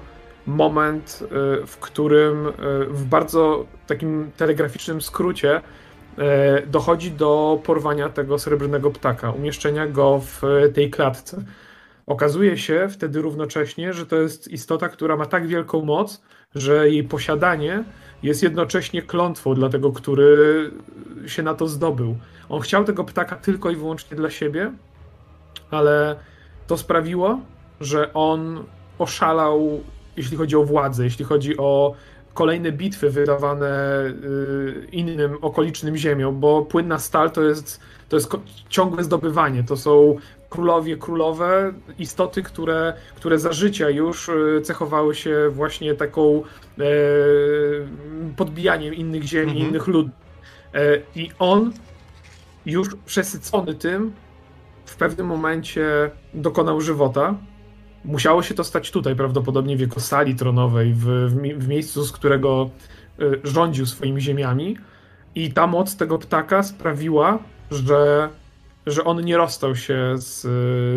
moment, 0.48 1.22
y, 1.62 1.66
w 1.66 1.76
którym 1.76 2.46
y, 2.46 2.52
w 2.90 3.04
bardzo 3.04 3.66
takim 3.86 4.30
telegraficznym 4.36 5.00
skrócie 5.00 5.60
y, 5.60 6.66
dochodzi 6.66 7.10
do 7.10 7.60
porwania 7.64 8.08
tego 8.08 8.38
srebrnego 8.38 8.90
ptaka, 8.90 9.30
umieszczenia 9.30 9.86
go 9.86 10.20
w 10.24 10.42
tej 10.74 10.90
klatce. 10.90 11.44
Okazuje 12.06 12.58
się 12.58 12.88
wtedy 12.90 13.22
równocześnie, 13.22 13.92
że 13.92 14.06
to 14.06 14.16
jest 14.16 14.48
istota, 14.48 14.88
która 14.88 15.16
ma 15.16 15.26
tak 15.26 15.46
wielką 15.46 15.84
moc, 15.84 16.22
że 16.54 16.90
jej 16.90 17.04
posiadanie 17.04 17.84
jest 18.22 18.42
jednocześnie 18.42 19.02
klątwą 19.02 19.54
dla 19.54 19.68
tego, 19.68 19.92
który 19.92 20.70
się 21.26 21.42
na 21.42 21.54
to 21.54 21.66
zdobył. 21.66 22.16
On 22.48 22.60
chciał 22.60 22.84
tego 22.84 23.04
ptaka 23.04 23.36
tylko 23.36 23.70
i 23.70 23.76
wyłącznie 23.76 24.16
dla 24.16 24.30
siebie, 24.30 24.72
ale 25.70 26.16
to 26.66 26.76
sprawiło, 26.76 27.40
że 27.80 28.12
on 28.14 28.64
oszalał, 28.98 29.80
jeśli 30.18 30.36
chodzi 30.36 30.56
o 30.56 30.64
władzę, 30.64 31.04
jeśli 31.04 31.24
chodzi 31.24 31.56
o 31.56 31.94
kolejne 32.34 32.72
bitwy 32.72 33.10
wydawane 33.10 34.04
y, 34.06 34.86
innym 34.92 35.38
okolicznym 35.40 35.96
ziemiom, 35.96 36.40
bo 36.40 36.62
płynna 36.62 36.98
stal 36.98 37.30
to 37.30 37.42
jest, 37.42 37.80
to 38.08 38.16
jest 38.16 38.30
ciągłe 38.68 39.04
zdobywanie. 39.04 39.64
To 39.64 39.76
są 39.76 40.16
królowie, 40.50 40.96
królowe, 40.96 41.72
istoty, 41.98 42.42
które, 42.42 42.94
które 43.16 43.38
za 43.38 43.52
życia 43.52 43.90
już 43.90 44.28
y, 44.28 44.60
cechowały 44.62 45.14
się 45.14 45.48
właśnie 45.52 45.94
taką 45.94 46.42
e, 46.78 46.82
podbijaniem 48.36 48.94
innych 48.94 49.22
ziemi, 49.22 49.52
Mhm. 49.52 49.68
innych 49.68 49.86
ludów. 49.86 50.12
E, 50.74 50.80
I 51.16 51.30
on 51.38 51.72
już 52.66 52.88
przesycony 53.06 53.74
tym 53.74 54.12
w 54.86 54.96
pewnym 54.96 55.26
momencie 55.26 56.10
dokonał 56.34 56.80
żywota. 56.80 57.34
Musiało 58.08 58.42
się 58.42 58.54
to 58.54 58.64
stać 58.64 58.90
tutaj, 58.90 59.16
prawdopodobnie 59.16 59.76
w 59.76 59.80
jego 59.80 60.00
sali 60.00 60.34
tronowej, 60.34 60.94
w, 60.94 61.04
w, 61.04 61.36
mi- 61.36 61.54
w 61.54 61.68
miejscu, 61.68 62.04
z 62.04 62.12
którego 62.12 62.70
y, 63.20 63.40
rządził 63.44 63.86
swoimi 63.86 64.20
ziemiami. 64.20 64.76
I 65.34 65.52
ta 65.52 65.66
moc 65.66 65.96
tego 65.96 66.18
ptaka 66.18 66.62
sprawiła, 66.62 67.38
że, 67.70 68.28
że 68.86 69.04
on 69.04 69.24
nie 69.24 69.36
rozstał 69.36 69.76
się 69.76 70.14
z, 70.16 70.42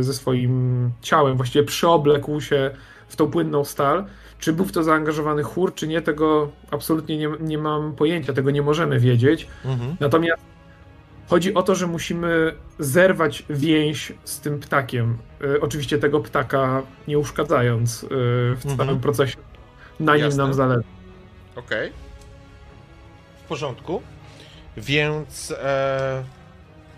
ze 0.05 0.13
swoim 0.13 0.91
ciałem, 1.01 1.37
właściwie 1.37 1.65
przyoblekł 1.65 2.41
się 2.41 2.71
w 3.07 3.15
tą 3.15 3.27
płynną 3.27 3.65
stal. 3.65 4.05
Czy 4.39 4.53
był 4.53 4.65
w 4.65 4.71
to 4.71 4.83
zaangażowany 4.83 5.43
chór, 5.43 5.73
czy 5.75 5.87
nie, 5.87 6.01
tego 6.01 6.49
absolutnie 6.71 7.17
nie, 7.17 7.29
nie 7.39 7.57
mam 7.57 7.93
pojęcia, 7.95 8.33
tego 8.33 8.51
nie 8.51 8.61
możemy 8.61 8.99
wiedzieć. 8.99 9.47
Mhm. 9.65 9.95
Natomiast 9.99 10.50
chodzi 11.31 11.53
o 11.53 11.63
to, 11.63 11.75
że 11.75 11.87
musimy 11.87 12.55
zerwać 12.79 13.43
więź 13.49 14.13
z 14.23 14.39
tym 14.39 14.59
ptakiem. 14.59 15.17
Y, 15.43 15.61
oczywiście 15.61 15.97
tego 15.97 16.19
ptaka 16.19 16.81
nie 17.07 17.19
uszkadzając 17.19 18.03
y, 18.03 18.07
w 18.55 18.61
Mhm. 18.65 18.77
całym 18.77 18.99
procesie. 18.99 19.37
Na 19.99 20.15
nim 20.15 20.25
Jasne. 20.25 20.43
nam 20.43 20.53
zależy. 20.53 20.83
Okej. 21.55 21.91
W 23.43 23.47
porządku. 23.47 24.01
Więc 24.77 25.51
e, 25.51 26.23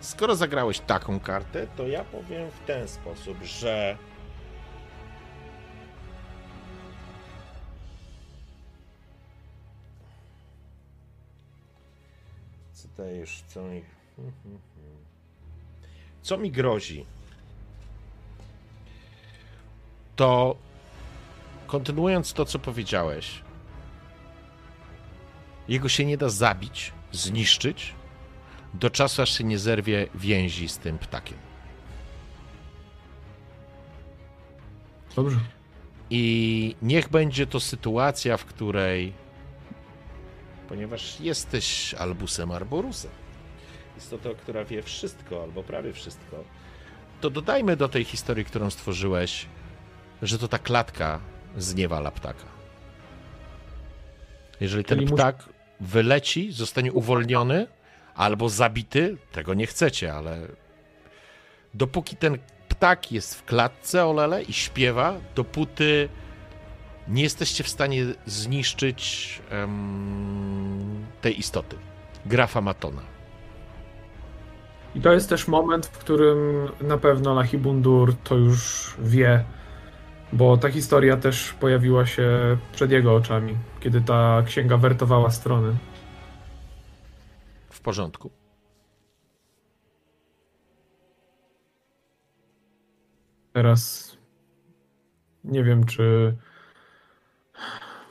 skoro 0.02 0.36
zagrałeś 0.36 0.80
taką 0.80 1.20
kartę, 1.20 1.68
to 1.78 1.88
ja 1.88 2.04
powiem 2.04 2.52
w 2.52 2.68
ten 2.68 2.88
sposób, 2.88 3.38
że 3.44 3.98
co 12.74 12.88
dajesz, 12.98 13.44
co 13.48 13.62
mi... 13.64 13.84
Co 16.22 16.38
mi 16.38 16.52
grozi? 16.52 17.06
To 20.16 20.56
kontynuując 21.68 22.34
to, 22.34 22.46
co 22.46 22.60
powiedziałeś, 22.60 23.42
jego 25.68 25.90
się 25.90 26.06
nie 26.06 26.18
da 26.18 26.30
zabić, 26.30 26.94
zniszczyć, 27.12 27.96
do 28.74 28.90
czasu, 28.90 29.22
aż 29.22 29.38
się 29.38 29.44
nie 29.44 29.60
zerwie 29.60 30.08
więzi 30.16 30.70
z 30.70 30.78
tym 30.78 30.98
ptakiem. 30.98 31.38
Dobrze. 35.16 35.40
I 36.10 36.76
niech 36.82 37.10
będzie 37.10 37.48
to 37.48 37.60
sytuacja, 37.60 38.38
w 38.38 38.46
której, 38.46 39.14
ponieważ 40.70 41.20
jesteś 41.20 41.94
Albusem 41.94 42.52
Arborusem, 42.52 43.12
istotą, 44.04 44.36
która 44.36 44.66
wie 44.66 44.82
wszystko, 44.82 45.44
albo 45.44 45.64
prawie 45.64 45.94
wszystko, 45.94 46.44
to 47.22 47.30
dodajmy 47.30 47.76
do 47.76 47.88
tej 47.90 48.04
historii, 48.04 48.46
którą 48.46 48.70
stworzyłeś, 48.70 49.46
że 50.22 50.40
to 50.40 50.48
ta 50.48 50.60
klatka 50.60 51.20
zniewala 51.58 52.12
ptaka. 52.12 52.46
Jeżeli 54.60 54.84
ten 54.84 55.00
Czyli 55.00 55.12
ptak 55.12 55.50
wyleci, 55.80 56.52
zostanie 56.52 56.94
uwolniony 56.94 57.68
albo 58.16 58.50
zabity, 58.50 59.18
tego 59.32 59.54
nie 59.54 59.68
chcecie, 59.68 60.14
ale 60.14 60.48
dopóki 61.74 62.16
ten 62.16 62.38
ptak 62.70 63.12
jest 63.12 63.36
w 63.36 63.44
klatce 63.46 64.06
Olele 64.06 64.44
i 64.44 64.54
śpiewa, 64.54 65.16
dopóty 65.36 66.10
nie 67.08 67.24
jesteście 67.24 67.64
w 67.64 67.70
stanie 67.70 68.06
zniszczyć 68.26 69.42
em, 69.50 71.06
tej 71.22 71.40
istoty. 71.40 71.76
Grafa 72.26 72.62
Matona. 72.62 73.13
I 74.96 75.02
to 75.02 75.14
jest 75.14 75.30
też 75.30 75.48
moment, 75.48 75.86
w 75.86 75.98
którym 75.98 76.70
na 76.82 76.98
pewno 76.98 77.34
Lahibundur 77.34 78.16
to 78.24 78.36
już 78.36 78.94
wie, 79.00 79.46
bo 80.34 80.58
ta 80.58 80.70
historia 80.70 81.18
też 81.18 81.54
pojawiła 81.54 82.06
się 82.06 82.58
przed 82.72 82.92
jego 82.92 83.16
oczami, 83.16 83.58
kiedy 83.80 84.02
ta 84.02 84.44
księga 84.46 84.78
wertowała 84.78 85.32
strony. 85.32 85.76
W 87.70 87.82
porządku. 87.82 88.32
Teraz 93.54 94.14
nie 95.44 95.64
wiem, 95.64 95.86
czy 95.86 96.36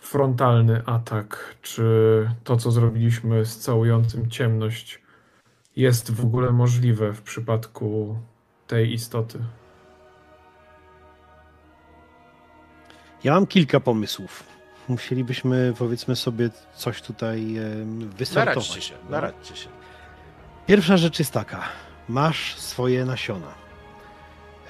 frontalny 0.01 0.83
atak, 0.87 1.57
czy 1.63 2.29
to, 2.45 2.57
co 2.57 2.71
zrobiliśmy 2.71 3.45
z 3.45 3.59
całującym 3.59 4.31
ciemność, 4.31 5.02
jest 5.77 6.11
w 6.11 6.25
ogóle 6.25 6.53
możliwe 6.53 7.13
w 7.13 7.23
przypadku 7.23 8.19
tej 8.67 8.93
istoty. 8.93 9.39
Ja 13.25 13.35
mam 13.35 13.47
kilka 13.47 13.81
pomysłów. 13.81 14.45
Musielibyśmy, 14.89 15.75
powiedzmy 15.79 16.17
sobie, 16.17 16.51
coś 16.75 17.03
tutaj 17.03 17.57
em, 17.57 18.11
wysortować. 18.11 18.57
Naradźcie 18.57 18.81
się, 18.81 18.95
no. 19.05 19.11
naradźcie 19.11 19.57
się. 19.57 19.69
Pierwsza 20.67 20.97
rzecz 20.97 21.19
jest 21.19 21.33
taka. 21.33 21.63
Masz 22.09 22.59
swoje 22.59 23.05
nasiona. 23.05 23.55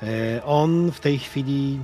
E, 0.02 0.44
On 0.44 0.92
w 0.92 1.00
tej 1.00 1.18
chwili 1.18 1.80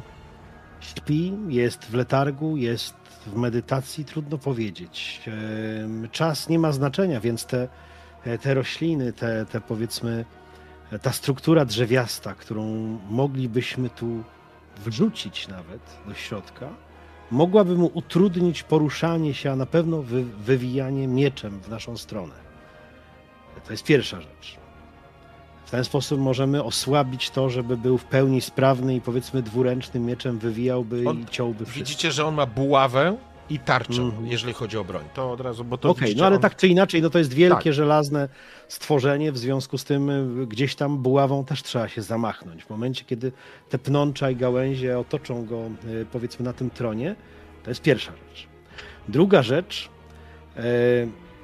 śpi, 0.80 1.32
jest 1.48 1.84
w 1.84 1.94
letargu, 1.94 2.56
jest 2.56 2.94
w 3.26 3.36
medytacji, 3.36 4.04
trudno 4.04 4.38
powiedzieć. 4.38 5.22
Czas 6.12 6.48
nie 6.48 6.58
ma 6.58 6.72
znaczenia, 6.72 7.20
więc 7.20 7.46
te, 7.46 7.68
te 8.38 8.54
rośliny, 8.54 9.12
te, 9.12 9.46
te 9.46 9.60
powiedzmy, 9.60 10.24
ta 11.02 11.12
struktura 11.12 11.64
drzewiasta, 11.64 12.34
którą 12.34 12.64
moglibyśmy 13.10 13.90
tu 13.90 14.22
wrzucić 14.84 15.48
nawet 15.48 15.80
do 16.08 16.14
środka, 16.14 16.68
mogłaby 17.30 17.74
mu 17.74 17.90
utrudnić 17.94 18.62
poruszanie 18.62 19.34
się, 19.34 19.52
a 19.52 19.56
na 19.56 19.66
pewno 19.66 20.02
wy, 20.02 20.24
wywijanie 20.24 21.08
mieczem 21.08 21.60
w 21.60 21.68
naszą 21.68 21.96
stronę. 21.96 22.34
To 23.66 23.72
jest 23.72 23.84
pierwsza 23.84 24.20
rzecz. 24.20 24.56
W 25.66 25.70
ten 25.70 25.84
sposób 25.84 26.20
możemy 26.20 26.64
osłabić 26.64 27.30
to, 27.30 27.50
żeby 27.50 27.76
był 27.76 27.98
w 27.98 28.04
pełni 28.04 28.40
sprawny 28.40 28.94
i 28.94 29.00
powiedzmy 29.00 29.42
dwuręcznym 29.42 30.06
mieczem 30.06 30.38
wywijałby 30.38 31.04
On- 31.08 31.20
i 31.20 31.26
ciąłby 31.26 31.64
wszystko. 31.64 31.78
Widzicie, 31.78 32.12
że 32.12 32.26
on 32.26 32.34
ma 32.34 32.46
buławę 32.46 33.16
i 33.50 33.58
tarczę, 33.58 34.02
Mhm. 34.02 34.26
jeżeli 34.26 34.52
chodzi 34.52 34.78
o 34.78 34.84
broń. 34.84 35.04
To 35.14 35.32
od 35.32 35.40
razu, 35.40 35.64
bo 35.64 35.78
to 35.78 35.90
Okej, 35.90 36.00
widzicie, 36.02 36.20
no 36.20 36.26
ale 36.26 36.36
on- 36.36 36.42
tak 36.42 36.56
czy 36.56 36.68
inaczej, 36.68 37.02
no 37.02 37.10
to 37.10 37.18
jest 37.18 37.32
wielkie, 37.34 37.64
Tak. 37.64 37.72
żelazne 37.72 38.28
stworzenie, 38.68 39.32
w 39.32 39.38
związku 39.38 39.78
z 39.78 39.84
tym 39.84 40.10
y, 40.40 40.46
gdzieś 40.46 40.74
tam 40.74 40.98
buławą 40.98 41.44
też 41.44 41.62
trzeba 41.62 41.88
się 41.88 42.02
zamachnąć. 42.02 42.64
W 42.64 42.70
momencie, 42.70 43.04
kiedy 43.04 43.32
te 43.68 43.78
pnącza 43.78 44.30
i 44.30 44.36
gałęzie 44.36 44.98
otoczą 44.98 45.46
go, 45.46 45.62
y, 45.84 46.06
powiedzmy, 46.12 46.44
na 46.44 46.52
tym 46.52 46.70
tronie, 46.70 47.14
to 47.64 47.70
jest 47.70 47.82
pierwsza 47.82 48.12
rzecz. 48.12 48.46
Druga 49.08 49.42
rzecz, 49.42 49.88
y, 50.56 50.60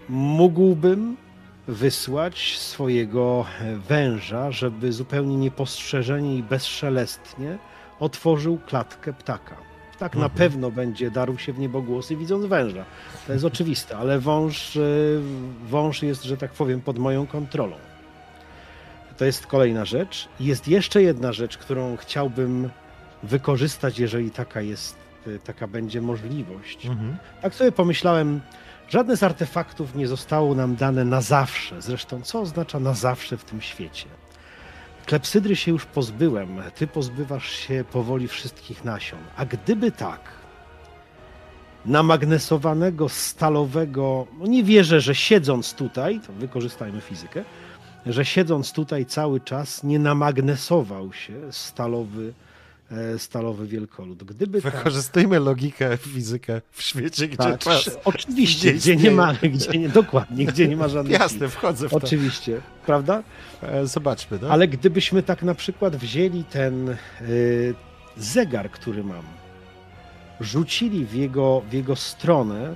mógłbym 0.09 1.17
wysłać 1.69 2.59
swojego 2.59 3.47
e, 3.61 3.77
węża, 3.77 4.51
żeby 4.51 4.93
zupełnie 4.93 5.37
niepostrzeżenie 5.37 6.37
i 6.37 6.43
bezszelestnie 6.43 7.59
otworzył 8.01 8.59
klatkę 8.67 9.13
ptaka. 9.13 9.57
Ptak 9.97 10.15
na 10.17 10.25
Mhm. 10.27 10.39
pewno 10.39 10.71
będzie 10.71 11.11
darł 11.11 11.39
się 11.39 11.53
w 11.53 11.59
niebogłosy 11.59 12.17
widząc 12.17 12.47
węża. 12.47 12.85
To 13.27 13.33
jest 13.33 13.45
oczywiste, 13.45 13.97
ale 13.97 14.21
wąż, 14.21 14.77
e, 14.77 14.81
wąż 15.69 16.03
jest, 16.03 16.25
że 16.25 16.37
tak 16.37 16.51
powiem, 16.53 16.81
pod 16.81 16.99
moją 16.99 17.27
kontrolą. 17.27 17.77
To 19.17 19.25
jest 19.25 19.47
kolejna 19.47 19.85
rzecz. 19.85 20.29
Jest 20.41 20.69
jeszcze 20.69 21.03
jedna 21.03 21.33
rzecz, 21.33 21.59
którą 21.59 21.97
chciałbym 21.97 22.71
wykorzystać, 23.23 23.99
jeżeli 23.99 24.31
taka 24.31 24.61
jest, 24.61 24.97
e, 25.27 25.39
taka 25.39 25.67
będzie 25.67 26.01
możliwość. 26.01 26.87
Mhm. 26.87 27.17
Tak 27.43 27.55
sobie 27.55 27.73
pomyślałem, 27.73 28.41
żadne 28.89 29.17
z 29.17 29.23
artefaktów 29.23 29.95
nie 29.95 30.09
zostało 30.09 30.55
nam 30.55 30.77
dane 30.77 31.05
na 31.05 31.21
zawsze. 31.21 31.83
Zresztą, 31.83 32.23
co 32.23 32.41
oznacza 32.41 32.81
na 32.81 32.95
zawsze 32.95 33.37
w 33.37 33.45
tym 33.45 33.61
świecie? 33.61 34.07
Klepsydry 35.07 35.57
się 35.57 35.71
już 35.71 35.85
pozbyłem, 35.87 36.63
ty 36.75 36.87
pozbywasz 36.87 37.51
się 37.51 37.85
powoli 37.93 38.29
wszystkich 38.29 38.85
nasion. 38.85 39.21
A 39.37 39.45
gdyby 39.47 39.93
tak, 39.93 40.21
namagnesowanego, 41.87 43.09
stalowego, 43.09 44.27
no 44.39 44.47
nie 44.47 44.65
wierzę, 44.65 45.01
że 45.01 45.15
siedząc 45.15 45.75
tutaj, 45.75 46.21
to 46.27 46.33
wykorzystajmy 46.33 47.01
fizykę, 47.01 47.45
że 48.07 48.25
siedząc 48.25 48.73
tutaj 48.73 49.07
cały 49.07 49.41
czas 49.41 49.83
nie 49.83 49.99
namagnesował 49.99 51.13
się 51.13 51.53
stalowy, 51.53 52.33
stalowy 53.19 53.67
wielkolud. 53.67 54.25
Gdyby 54.25 54.63
tak, 54.63 54.77
Wykorzystujmy 54.77 55.41
logikę, 55.41 55.97
fizykę 55.97 56.61
w 56.71 56.83
świecie, 56.83 57.29
gdzie 57.29 57.37
tak, 57.37 57.61
czas. 57.61 57.91
oczywiście, 58.05 58.69
nie 58.69 58.75
gdzie 58.75 58.97
nie 58.97 59.11
ma, 59.11 59.35
gdzie 59.35 59.79
nie, 59.79 59.89
dokładnie, 59.89 60.45
gdzie 60.47 60.69
nie 60.69 60.77
ma 60.77 60.89
żadnych 60.89 61.21
Jasne, 61.21 61.49
wchodzę 61.49 61.89
w 61.89 61.91
to. 61.91 61.97
Oczywiście, 61.97 62.61
prawda? 62.87 63.23
E, 63.63 63.87
Zobaczmy, 63.87 64.39
no. 64.43 64.49
Ale 64.49 64.69
gdybyśmy 64.69 65.23
tak 65.23 65.43
na 65.43 65.55
przykład 65.55 65.97
wzięli 65.97 66.45
ten 66.45 66.89
y, 66.89 67.75
zegar, 68.17 68.71
który 68.71 69.05
mam, 69.05 69.25
rzucili 70.41 71.07
w 71.07 71.15
jego, 71.15 71.63
w 71.71 71.73
jego 71.73 71.97
stronę, 71.97 72.75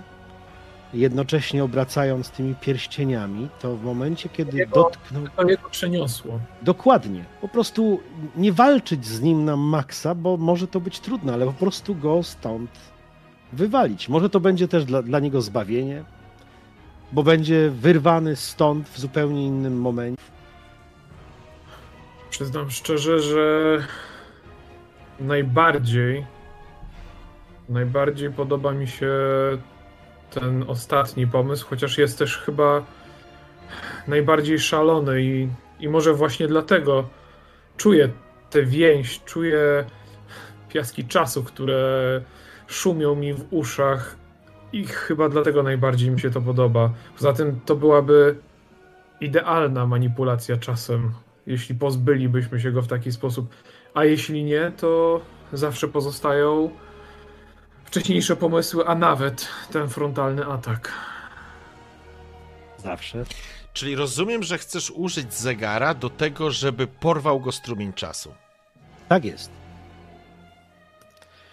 jednocześnie 0.95 1.65
obracając 1.65 2.31
tymi 2.31 2.55
pierścieniami, 2.55 3.49
to 3.61 3.77
w 3.77 3.85
momencie, 3.85 4.29
kiedy 4.29 4.59
Jego- 4.59 4.75
dotknął. 4.75 5.23
To 5.37 5.49
jego 5.49 5.69
przeniosło. 5.71 6.41
Dokładnie. 6.63 7.25
Po 7.41 7.49
prostu 7.49 8.01
nie 8.37 8.53
walczyć 8.53 9.07
z 9.07 9.21
nim 9.21 9.45
na 9.45 9.57
maksa, 9.57 10.15
bo 10.15 10.37
może 10.37 10.67
to 10.67 10.81
być 10.81 11.01
trudne, 11.01 11.33
ale 11.33 11.47
po 11.47 11.53
prostu 11.53 11.95
go 11.95 12.23
stąd 12.23 12.71
wywalić. 13.53 14.09
Może 14.09 14.31
to 14.31 14.41
będzie 14.41 14.69
też 14.69 14.85
dla, 14.85 15.03
dla 15.03 15.21
niego 15.21 15.41
zbawienie, 15.43 16.05
bo 17.13 17.23
będzie 17.23 17.71
wyrwany 17.71 18.37
stąd 18.37 18.89
w 18.89 18.99
zupełnie 18.99 19.47
innym 19.47 19.81
momencie. 19.81 20.23
Przyznam 22.31 22.71
szczerze, 22.71 23.21
że 23.21 23.79
najbardziej 25.21 26.27
najbardziej 27.69 28.31
podoba 28.33 28.73
mi 28.73 28.89
się 28.89 29.13
ten 30.31 30.65
ostatni 30.69 31.27
pomysł, 31.27 31.67
chociaż 31.69 31.99
jest 31.99 32.19
też 32.19 32.39
chyba 32.39 32.85
najbardziej 34.09 34.59
szalony 34.59 35.23
i, 35.23 35.49
i 35.81 35.89
może 35.89 36.15
właśnie 36.15 36.49
dlatego 36.49 37.09
czuję 37.77 38.09
tę 38.51 38.63
więź, 38.63 39.21
czuję 39.25 39.85
piaski 40.69 41.05
czasu, 41.05 41.45
które 41.45 42.21
szumią 42.67 43.15
mi 43.15 43.35
w 43.35 43.45
uszach 43.51 44.17
i 44.73 44.87
chyba 44.87 45.29
dlatego 45.29 45.63
najbardziej 45.63 46.11
mi 46.11 46.21
się 46.21 46.31
to 46.31 46.41
podoba. 46.41 46.91
Poza 47.17 47.33
tym 47.33 47.61
to 47.67 47.77
byłaby 47.77 48.37
idealna 49.21 49.87
manipulacja 49.87 50.57
czasem, 50.57 51.13
jeśli 51.47 51.75
pozbylibyśmy 51.75 52.61
się 52.61 52.73
go 52.73 52.83
w 52.83 52.89
taki 52.89 53.13
sposób. 53.13 53.55
A 53.95 54.05
jeśli 54.05 54.45
nie, 54.45 54.73
to 54.77 55.21
zawsze 55.53 55.89
pozostają 55.89 56.71
wcześniejsze 57.89 58.37
pomysły, 58.37 58.87
a 58.87 58.95
nawet 58.95 59.49
ten 59.73 59.89
frontalny 59.89 60.47
atak. 60.47 60.93
Zawsze. 62.79 63.25
Czyli 63.73 63.95
rozumiem, 63.95 64.43
że 64.43 64.59
chcesz 64.59 64.91
użyć 64.91 65.35
zegara 65.35 65.95
do 65.95 66.11
tego, 66.11 66.51
żeby 66.51 66.87
porwał 66.87 67.41
go 67.41 67.53
strumień 67.53 67.93
czasu. 67.93 68.35
Tak 69.09 69.25
jest. 69.25 69.51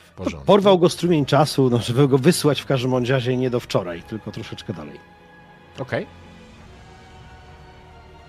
W 0.06 0.16
porządku. 0.16 0.46
Porwał 0.46 0.80
go 0.80 0.90
strumień 0.90 1.26
czasu, 1.26 1.70
no, 1.70 1.78
żeby 1.78 2.08
go 2.08 2.18
wysłać 2.18 2.62
w 2.62 2.66
każdym 2.66 3.06
razie 3.06 3.38
nie 3.38 3.50
do 3.50 3.60
wczoraj, 3.60 4.04
tylko 4.04 4.32
troszeczkę 4.32 4.74
dalej. 4.74 5.00
Okej. 5.80 6.08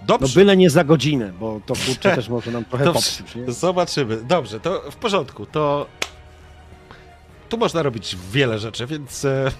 No 0.00 0.06
Dobrze. 0.06 0.34
byle 0.34 0.56
nie 0.56 0.70
za 0.70 0.84
godzinę, 0.84 1.32
bo 1.40 1.60
to 1.66 1.74
kurczę 1.86 2.14
też 2.16 2.28
może 2.28 2.50
nam 2.50 2.64
trochę 2.64 2.92
popsuć. 2.92 3.26
Zobaczymy. 3.48 4.16
Dobrze, 4.16 4.60
to 4.60 4.90
w 4.90 4.96
porządku. 4.96 5.46
To 5.46 5.86
tu 7.48 7.58
można 7.58 7.82
robić 7.82 8.16
wiele 8.30 8.58
rzeczy, 8.58 8.86
więc 8.86 9.24
e, 9.24 9.50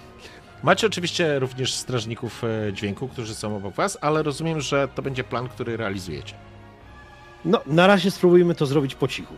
macie 0.63 0.87
oczywiście 0.87 1.39
również 1.39 1.75
strażników 1.75 2.45
e, 2.45 2.73
dźwięku, 2.73 3.09
którzy 3.09 3.35
są 3.35 3.57
obok 3.57 3.75
was, 3.75 3.99
ale 4.01 4.23
rozumiem, 4.23 4.61
że 4.61 4.89
to 4.95 5.03
będzie 5.03 5.25
plan, 5.25 5.49
który 5.49 5.77
realizujecie. 5.77 6.35
No, 7.45 7.61
na 7.67 7.87
razie 7.87 8.11
spróbujmy 8.11 8.55
to 8.55 8.67
zrobić 8.67 8.95
po 8.95 9.09
cichu. 9.09 9.35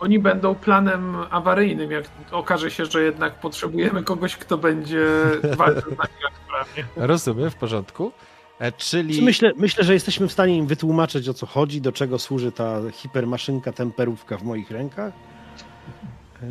Oni 0.00 0.18
będą 0.18 0.54
planem 0.54 1.16
awaryjnym, 1.30 1.90
jak 1.90 2.04
okaże 2.30 2.70
się, 2.70 2.84
że 2.84 3.02
jednak 3.02 3.40
potrzebujemy 3.40 4.02
kogoś, 4.02 4.36
kto 4.36 4.58
będzie 4.58 5.06
walczył 5.58 5.96
sprawnie. 6.44 6.84
Rozumiem, 6.96 7.50
w 7.50 7.54
porządku. 7.54 8.12
E, 8.58 8.72
czyli 8.72 9.22
Myślę, 9.22 9.52
myślę, 9.56 9.84
że 9.84 9.94
jesteśmy 9.94 10.28
w 10.28 10.32
stanie 10.32 10.56
im 10.56 10.66
wytłumaczyć 10.66 11.28
o 11.28 11.34
co 11.34 11.46
chodzi, 11.46 11.80
do 11.80 11.92
czego 11.92 12.18
służy 12.18 12.52
ta 12.52 12.80
hipermaszynka, 12.92 13.72
temperówka 13.72 14.36
w 14.38 14.42
moich 14.42 14.70
rękach. 14.70 15.12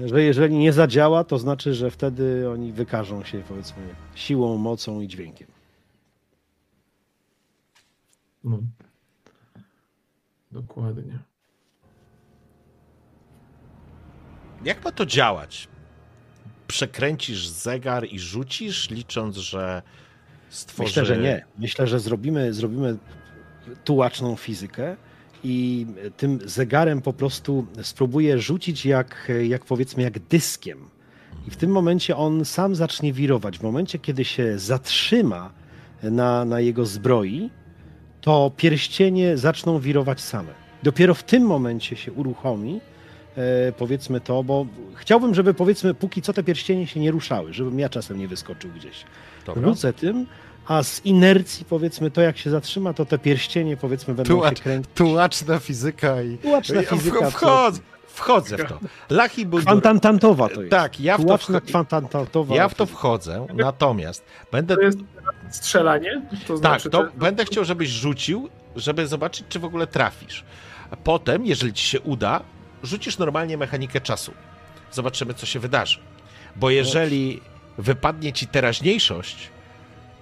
Że 0.06 0.24
jeżeli 0.24 0.56
nie 0.56 0.74
zadziała, 0.74 1.24
to 1.24 1.38
znaczy, 1.40 1.74
że 1.74 1.92
wtedy 1.92 2.50
oni 2.50 2.72
wykażą 2.72 3.24
się 3.24 3.44
powiedzmy 3.48 3.84
siłą, 4.16 4.58
mocą 4.58 5.02
i 5.02 5.08
dźwiękiem. 5.08 5.48
No. 8.44 8.60
Dokładnie. 10.52 11.20
jak 14.66 14.86
ma 14.86 14.92
to 14.92 15.06
działać? 15.06 15.68
Przekręcisz 16.68 17.48
zegar 17.48 18.08
i 18.12 18.20
rzucisz, 18.20 18.90
licząc, 18.90 19.38
że 19.38 19.82
stworzy... 20.50 20.88
Myślę, 20.88 21.06
że 21.06 21.18
nie. 21.18 21.46
Myślę, 21.58 21.88
że 21.88 22.00
zrobimy, 22.00 22.54
zrobimy 22.54 22.98
tułaczną 23.84 24.36
fizykę 24.36 24.96
i 25.46 25.88
tym 26.18 26.40
zegarem 26.46 27.02
po 27.02 27.14
prostu 27.14 27.66
spróbuję 27.82 28.40
rzucić 28.40 28.86
jak, 28.86 29.32
jak 29.44 29.66
powiedzmy 29.66 30.04
jak 30.04 30.20
dyskiem. 30.20 30.78
I 31.48 31.52
w 31.52 31.56
tym 31.56 31.72
momencie 31.72 32.18
on 32.18 32.46
sam 32.46 32.76
zacznie 32.76 33.14
wirować. 33.14 33.60
W 33.60 33.64
momencie, 33.64 34.00
kiedy 34.00 34.26
się 34.26 34.60
zatrzyma 34.60 35.52
na, 36.04 36.46
na 36.46 36.60
jego 36.60 36.86
zbroi, 36.86 37.50
to 38.22 38.52
pierścienie 38.58 39.38
zaczną 39.38 39.80
wirować 39.80 40.22
same. 40.22 40.54
Dopiero 40.84 41.14
w 41.14 41.24
tym 41.24 41.44
momencie 41.44 41.96
się 41.96 42.12
uruchomi, 42.12 42.82
e, 43.38 43.72
powiedzmy 43.72 44.22
to, 44.22 44.44
bo 44.44 44.66
chciałbym, 44.96 45.36
żeby 45.36 45.54
powiedzmy 45.54 45.94
póki 45.94 46.22
co 46.22 46.34
te 46.34 46.44
pierścienie 46.44 46.88
się 46.88 47.00
nie 47.00 47.12
ruszały, 47.12 47.54
żebym 47.54 47.80
ja 47.80 47.90
czasem 47.90 48.20
nie 48.20 48.28
wyskoczył 48.28 48.72
gdzieś. 48.72 49.04
Dobra. 49.46 49.70
Rzucę 49.70 49.94
tym, 49.94 50.26
a 50.68 50.84
z 50.84 51.06
inercji 51.06 51.66
powiedzmy 51.66 52.12
to 52.12 52.22
jak 52.22 52.38
się 52.38 52.50
zatrzyma, 52.50 52.94
to 52.94 53.06
te 53.06 53.18
pierścienie 53.20 53.78
powiedzmy 53.78 54.14
będą 54.14 54.34
Tułacz- 54.36 54.58
się 54.58 54.64
kręcić. 54.64 54.92
Tułaczna 54.96 55.60
fizyka 55.60 56.22
i... 56.22 56.38
Tułaczna 56.38 56.82
fizyka. 56.84 57.20
wch- 57.20 57.32
Wchodzę, 57.32 57.80
wchodzę 58.08 58.58
w 58.58 58.66
to. 58.70 58.80
Lachi 59.10 59.46
Bundur... 59.46 59.62
Kwantantantowa 59.66 60.50
to 60.50 60.62
jest. 60.62 60.72
Tak, 60.72 61.00
ja 61.00 61.18
w 61.18 61.22
to, 61.22 61.26
Tułaczna 61.26 61.60
wch- 61.60 61.66
kwantantantowa. 61.68 62.56
ja 62.56 62.70
w 62.70 62.76
to 62.76 62.86
wchodzę, 62.86 63.48
natomiast 63.54 64.24
będę 64.52 64.76
To 64.76 64.82
jest 64.82 64.98
strzelanie? 65.50 66.22
To 66.48 66.54
Tak, 66.54 66.58
znaczy, 66.58 66.90
to 66.90 67.02
że- 67.04 67.12
będę 67.18 67.46
chciał, 67.46 67.66
żebyś 67.66 67.90
rzucił, 67.90 68.50
żeby 68.76 69.08
zobaczyć, 69.08 69.46
czy 69.50 69.60
w 69.60 69.66
ogóle 69.66 69.88
trafisz. 69.88 70.44
A 70.92 70.96
potem, 70.96 71.46
jeżeli 71.46 71.74
ci 71.74 71.88
się 71.88 72.02
uda, 72.02 72.42
rzucisz 72.84 73.18
normalnie 73.18 73.58
mechanikę 73.58 74.02
czasu. 74.02 74.32
Zobaczymy, 74.92 75.34
co 75.34 75.46
się 75.46 75.60
wydarzy. 75.60 76.00
Bo 76.56 76.70
jeżeli 76.70 77.42
wypadnie 77.78 78.34
ci 78.34 78.48
teraźniejszość, 78.48 79.50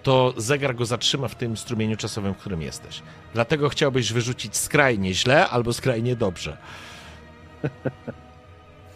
to 0.03 0.33
zegar 0.38 0.75
go 0.75 0.85
zatrzyma 0.85 1.27
w 1.27 1.35
tym 1.35 1.57
strumieniu 1.57 1.98
czasowym, 1.98 2.33
w 2.33 2.38
którym 2.38 2.61
jesteś. 2.61 3.01
Dlatego 3.33 3.69
chciałbyś 3.69 4.14
wyrzucić 4.14 4.57
skrajnie 4.57 5.14
źle 5.14 5.49
albo 5.49 5.73
skrajnie 5.73 6.15
dobrze. 6.15 6.57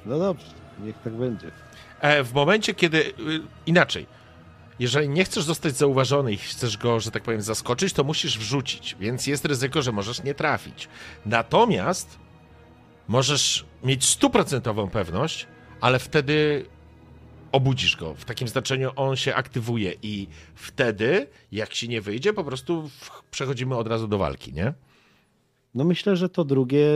No 0.06 0.19
dobrze, 0.19 0.45
niech 0.80 0.95
tak 1.03 1.14
będzie. 1.14 1.52
E, 2.00 2.24
w 2.24 2.34
momencie, 2.34 2.74
kiedy. 2.74 2.98
y, 3.06 3.14
Inaczej. 3.66 4.06
Jeżeli 4.80 5.10
nie 5.10 5.24
chcesz 5.26 5.44
zostać 5.44 5.77
zauważony 5.77 6.34
i 6.34 6.38
chcesz 6.38 6.77
go, 6.77 7.00
że 7.00 7.11
tak 7.11 7.24
powiem, 7.24 7.42
zaskoczyć, 7.42 7.94
to 7.94 8.03
musisz 8.03 8.38
wrzucić, 8.38 8.95
więc 9.00 9.27
jest 9.27 9.45
ryzyko, 9.45 9.82
że 9.82 9.92
możesz 9.92 10.24
nie 10.24 10.34
trafić. 10.34 10.88
Natomiast 11.26 12.19
możesz 13.08 13.66
mieć 13.84 14.06
stuprocentową 14.06 14.90
pewność, 14.90 15.48
ale 15.82 16.00
wtedy 16.00 16.66
obudzisz 17.51 17.95
go. 17.95 18.14
W 18.16 18.26
takim 18.26 18.48
znaczeniu 18.48 18.90
on 18.95 19.16
się 19.16 19.35
aktywuje 19.35 19.93
i 20.03 20.27
wtedy, 20.56 21.27
jak 21.51 21.69
ci 21.69 21.90
nie 21.90 22.01
wyjdzie, 22.01 22.34
po 22.34 22.43
prostu 22.43 22.88
w- 22.88 23.22
przechodzimy 23.32 23.76
od 23.76 23.88
razu 23.88 24.08
do 24.08 24.17
walki, 24.17 24.53
nie? 24.53 24.74
No 25.76 25.84
myślę, 25.84 26.16
że 26.16 26.30
to 26.30 26.43
drugie 26.45 26.88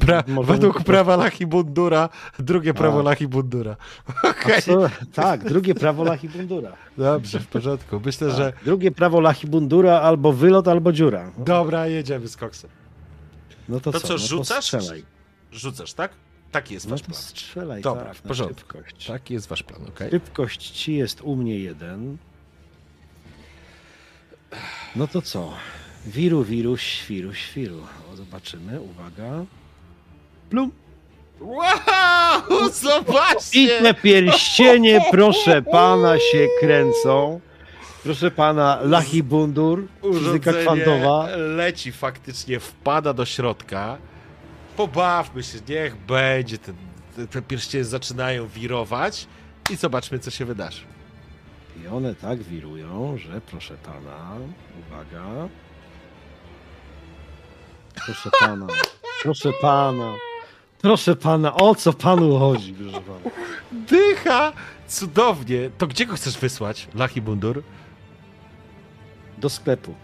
Pra, 0.00 0.24
możemy 0.28 0.44
według 0.58 0.82
prawa 0.82 1.16
Lachi 1.16 1.46
Bundura, 1.46 2.08
drugie 2.38 2.74
prawo 2.74 3.00
A. 3.00 3.02
Lachi 3.02 3.28
Bundura. 3.28 3.76
co? 4.66 4.90
Tak, 5.12 5.44
drugie 5.44 5.74
prawo 5.74 6.04
Lachibundura. 6.04 6.72
dobrze, 6.98 7.40
w 7.40 7.46
porządku. 7.46 8.00
Myślę, 8.04 8.30
że 8.30 8.52
Tak, 8.52 8.64
drugie 8.64 8.90
prawo 8.90 9.20
Lachibundura 9.20 10.00
albo 10.00 10.32
wylot, 10.32 10.68
albo 10.68 10.92
dziura. 10.92 11.30
Dobra, 11.38 11.86
jedziemy 11.86 12.28
z 12.28 12.36
koksem. 12.36 12.70
no 13.68 13.80
to, 13.80 13.92
To 13.92 14.00
co? 14.00 14.06
co, 14.06 14.12
no 14.14 14.18
rzucasz? 14.18 14.70
To. 14.70 14.78
Rzucasz, 15.52 15.92
tak? 15.92 16.12
Taki 16.52 16.74
jest 16.74 16.86
No 16.86 16.90
wasz 16.90 17.02
plan. 17.02 17.14
strzelaj, 17.14 17.82
Dobra, 17.82 18.04
tak, 18.04 18.14
w 18.16 18.22
porządku. 18.22 18.78
Taki 19.06 19.34
jest 19.34 19.48
wasz 19.48 19.62
plan, 19.62 19.86
okej? 19.88 20.10
Szybkość 20.10 20.70
ci 20.70 20.94
jest 20.94 21.20
u 21.20 21.36
mnie 21.36 21.58
jeden. 21.58 22.16
No 24.96 25.06
to 25.08 25.22
co? 25.22 25.52
Wiru, 26.06 26.44
wiru, 26.44 26.76
świru, 26.76 27.34
świru. 27.34 27.80
O, 28.12 28.16
zobaczymy, 28.16 28.80
uwaga. 28.80 29.44
Plum. 30.50 30.70
Wow! 31.40 31.62
I 32.68 32.72
Zobaczcie! 32.82 33.80
te 33.82 33.94
pierścienie, 33.94 35.00
proszę 35.10 35.62
pana, 35.62 36.18
się 36.18 36.46
kręcą. 36.60 37.40
Proszę 38.02 38.30
pana, 38.30 38.78
Lachibundur, 38.82 39.86
fizyka 40.02 40.08
Urządzenie 40.50 40.62
kwantowa. 40.64 41.28
leci 41.36 41.92
faktycznie, 41.92 42.60
wpada 42.60 43.12
do 43.12 43.24
środka. 43.24 43.98
Pobawmy 44.80 45.42
się, 45.42 45.58
niech 45.68 45.96
będzie. 45.96 46.58
Te, 46.58 46.72
te, 47.16 47.26
te 47.26 47.42
pierścienie 47.42 47.84
zaczynają 47.84 48.46
wirować 48.46 49.26
i 49.70 49.76
zobaczmy, 49.76 50.18
co 50.18 50.30
się 50.30 50.44
wydarzy. 50.44 50.82
I 51.84 51.86
one 51.86 52.14
tak 52.14 52.42
wirują, 52.42 53.18
że 53.18 53.40
proszę 53.40 53.74
pana, 53.74 54.36
uwaga. 54.80 55.48
Proszę 58.04 58.30
pana, 58.40 58.66
proszę 59.22 59.52
pana, 59.60 60.14
proszę 60.82 61.16
pana, 61.16 61.54
o 61.54 61.74
co 61.74 61.92
panu 61.92 62.38
chodzi, 62.38 62.74
proszę 62.74 63.00
pana? 63.00 63.30
Dycha! 63.72 64.52
Cudownie! 64.88 65.70
To 65.78 65.86
gdzie 65.86 66.06
go 66.06 66.14
chcesz 66.14 66.38
wysłać, 66.38 66.88
Lachi 66.94 67.22
Bundur? 67.22 67.62
Do 69.38 69.48
sklepu. 69.48 69.94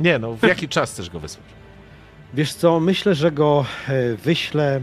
Nie 0.00 0.18
no, 0.18 0.32
w 0.34 0.42
jaki 0.42 0.68
czas 0.68 0.92
chcesz 0.92 1.10
go 1.10 1.20
wysłać? 1.20 1.55
Wiesz 2.36 2.54
co, 2.54 2.80
myślę, 2.80 3.14
że 3.14 3.32
go 3.32 3.66
e, 3.88 4.14
wyślę 4.14 4.80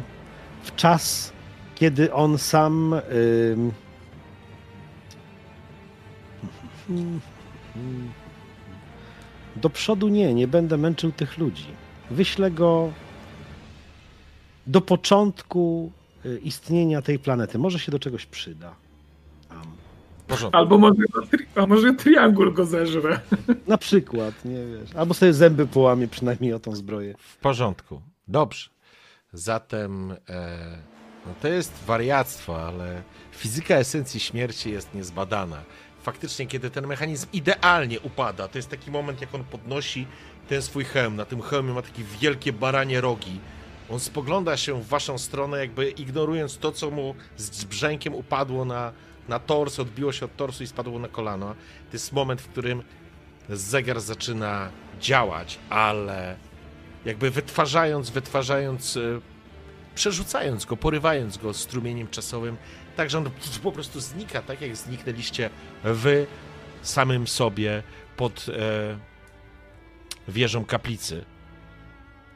w 0.64 0.76
czas, 0.76 1.34
kiedy 1.76 2.14
on 2.14 2.38
sam. 2.38 2.96
ym, 3.54 3.72
Do 9.56 9.70
przodu 9.70 10.08
nie, 10.08 10.34
nie 10.34 10.48
będę 10.48 10.78
męczył 10.78 11.12
tych 11.12 11.38
ludzi. 11.38 11.66
Wyślę 12.12 12.52
go 12.52 12.92
do 14.68 14.82
początku 14.82 15.92
y, 16.26 16.40
istnienia 16.44 17.02
tej 17.02 17.20
planety. 17.20 17.60
Może 17.60 17.80
się 17.80 17.92
do 17.92 18.00
czegoś 18.00 18.26
przyda. 18.26 18.76
Porządku. 20.34 20.58
Albo 20.58 20.78
może, 20.78 21.02
a 21.56 21.66
może 21.66 21.94
triangul 21.94 22.54
go 22.54 22.66
zeżre. 22.66 23.20
Na 23.68 23.78
przykład, 23.78 24.46
nie 24.46 24.66
wiesz. 24.66 24.96
Albo 24.96 25.14
sobie 25.14 25.34
zęby 25.34 25.68
połamie 25.68 26.08
przynajmniej 26.08 26.54
o 26.54 26.60
tą 26.60 26.76
zbroję. 26.76 27.16
W 27.18 27.38
porządku. 27.38 28.02
Dobrze. 28.28 28.70
Zatem 29.34 30.12
e, 30.30 30.78
no 31.26 31.34
to 31.42 31.48
jest 31.48 31.74
wariactwo, 31.88 32.68
ale 32.68 33.04
fizyka 33.32 33.76
esencji 33.76 34.20
śmierci 34.20 34.72
jest 34.72 34.94
niezbadana. 34.94 35.58
faktycznie, 36.02 36.48
kiedy 36.48 36.70
ten 36.70 36.88
mechanizm 36.88 37.28
idealnie 37.34 38.00
upada, 38.00 38.48
to 38.48 38.58
jest 38.58 38.70
taki 38.70 38.92
moment, 38.92 39.22
jak 39.22 39.36
on 39.36 39.44
podnosi 39.44 40.08
ten 40.50 40.62
swój 40.62 40.84
hełm. 40.84 41.16
Na 41.16 41.26
tym 41.26 41.42
hełmie 41.42 41.74
ma 41.74 41.82
takie 41.82 42.04
wielkie 42.22 42.54
baranie 42.54 43.02
rogi. 43.02 43.40
On 43.90 44.00
spogląda 44.00 44.58
się 44.58 44.82
w 44.82 44.88
waszą 44.88 45.18
stronę, 45.18 45.58
jakby 45.58 45.90
ignorując 45.90 46.58
to, 46.58 46.72
co 46.72 46.92
mu 46.92 47.16
z 47.38 47.64
brzękiem 47.66 48.16
upadło 48.16 48.66
na, 48.66 48.92
na 49.28 49.40
tors, 49.40 49.80
odbiło 49.80 50.12
się 50.12 50.26
od 50.26 50.36
torsu 50.36 50.64
i 50.64 50.68
spadło 50.68 51.00
na 51.00 51.08
kolano. 51.08 51.48
To 51.90 51.94
jest 51.94 52.12
moment, 52.12 52.42
w 52.42 52.48
którym 52.48 52.84
zegar 53.50 54.02
zaczyna 54.02 54.70
działać, 55.00 55.60
ale 55.70 56.36
jakby 57.06 57.32
wytwarzając, 57.32 58.10
wytwarzając, 58.10 58.98
e, 58.98 59.00
przerzucając 59.96 60.66
go, 60.66 60.78
porywając 60.78 61.38
go 61.38 61.54
strumieniem 61.54 62.08
czasowym, 62.08 62.58
tak 62.96 63.10
że 63.10 63.18
on 63.18 63.30
po 63.64 63.72
prostu 63.72 64.00
znika, 64.00 64.42
tak 64.42 64.62
jak 64.62 64.76
zniknęliście 64.76 65.50
wy 65.84 66.28
samym 66.82 67.28
sobie 67.28 67.84
pod 68.18 68.46
e, 68.50 68.98
wieżą 70.28 70.66
kaplicy. 70.66 71.26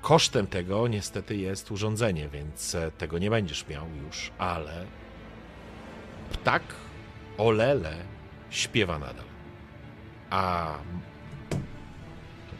Kosztem 0.01 0.47
tego 0.47 0.87
niestety 0.87 1.37
jest 1.37 1.71
urządzenie, 1.71 2.29
więc 2.29 2.75
e, 2.75 2.91
tego 2.91 3.17
nie 3.17 3.29
będziesz 3.29 3.67
miał 3.67 3.85
już, 4.05 4.31
ale 4.37 4.85
ptak 6.31 6.63
Olele 7.37 7.95
śpiewa 8.49 8.99
nadal. 8.99 9.25
A 10.29 10.73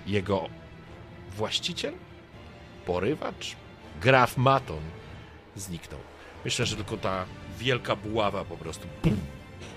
jego 0.08 0.50
właściciel, 1.38 1.94
porywacz, 2.86 3.56
graf 4.02 4.38
Maton 4.38 4.82
zniknął. 5.56 6.00
Myślę, 6.46 6.66
że 6.66 6.76
tylko 6.76 6.98
ta 6.98 7.26
wielka 7.60 7.96
buława 7.96 8.46
po 8.46 8.58
prostu 8.58 8.88
pum, 9.02 9.18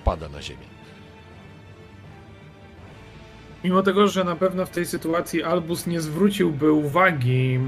pada 0.04 0.28
na 0.28 0.42
ziemię. 0.42 0.66
Mimo 3.64 3.82
tego, 3.82 4.08
że 4.08 4.24
na 4.24 4.36
pewno 4.36 4.66
w 4.66 4.70
tej 4.70 4.86
sytuacji 4.86 5.42
Albus 5.42 5.86
nie 5.86 6.00
zwróciłby 6.00 6.72
uwagi 6.72 7.58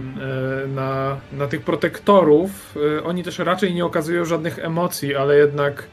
e, 0.64 0.66
na, 0.68 1.16
na 1.32 1.46
tych 1.46 1.62
protektorów, 1.62 2.76
e, 2.98 3.04
oni 3.04 3.24
też 3.24 3.38
raczej 3.38 3.74
nie 3.74 3.84
okazują 3.84 4.24
żadnych 4.24 4.58
emocji, 4.58 5.14
ale 5.16 5.36
jednak 5.36 5.86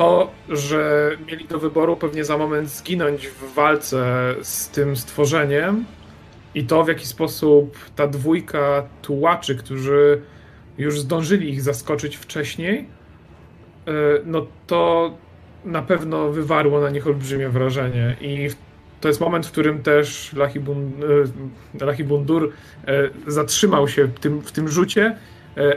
to, 0.00 0.30
że 0.48 1.10
mieli 1.26 1.44
do 1.44 1.58
wyboru 1.58 1.96
pewnie 1.96 2.24
za 2.24 2.38
moment 2.38 2.68
zginąć 2.68 3.28
w 3.28 3.54
walce 3.54 4.34
z 4.42 4.68
tym 4.68 4.96
stworzeniem 4.96 5.84
i 6.54 6.64
to 6.64 6.84
w 6.84 6.88
jaki 6.88 7.06
sposób 7.06 7.78
ta 7.96 8.06
dwójka 8.06 8.82
tułaczy, 9.02 9.56
którzy 9.56 10.22
już 10.78 11.00
zdążyli 11.00 11.50
ich 11.50 11.62
zaskoczyć 11.62 12.16
wcześniej, 12.16 12.78
e, 12.78 13.92
no 14.24 14.46
to 14.66 15.10
na 15.64 15.82
pewno 15.82 16.28
wywarło 16.28 16.80
na 16.80 16.90
nich 16.90 17.06
olbrzymie 17.06 17.48
wrażenie. 17.48 18.16
I 18.20 18.48
to 19.00 19.08
jest 19.08 19.20
moment, 19.20 19.46
w 19.46 19.50
którym 19.50 19.82
też 19.82 20.34
Lahibundur 21.80 22.52
zatrzymał 23.26 23.88
się 23.88 24.04
w 24.04 24.18
tym, 24.18 24.40
w 24.40 24.52
tym 24.52 24.68
rzucie. 24.68 25.02
E, 25.06 25.16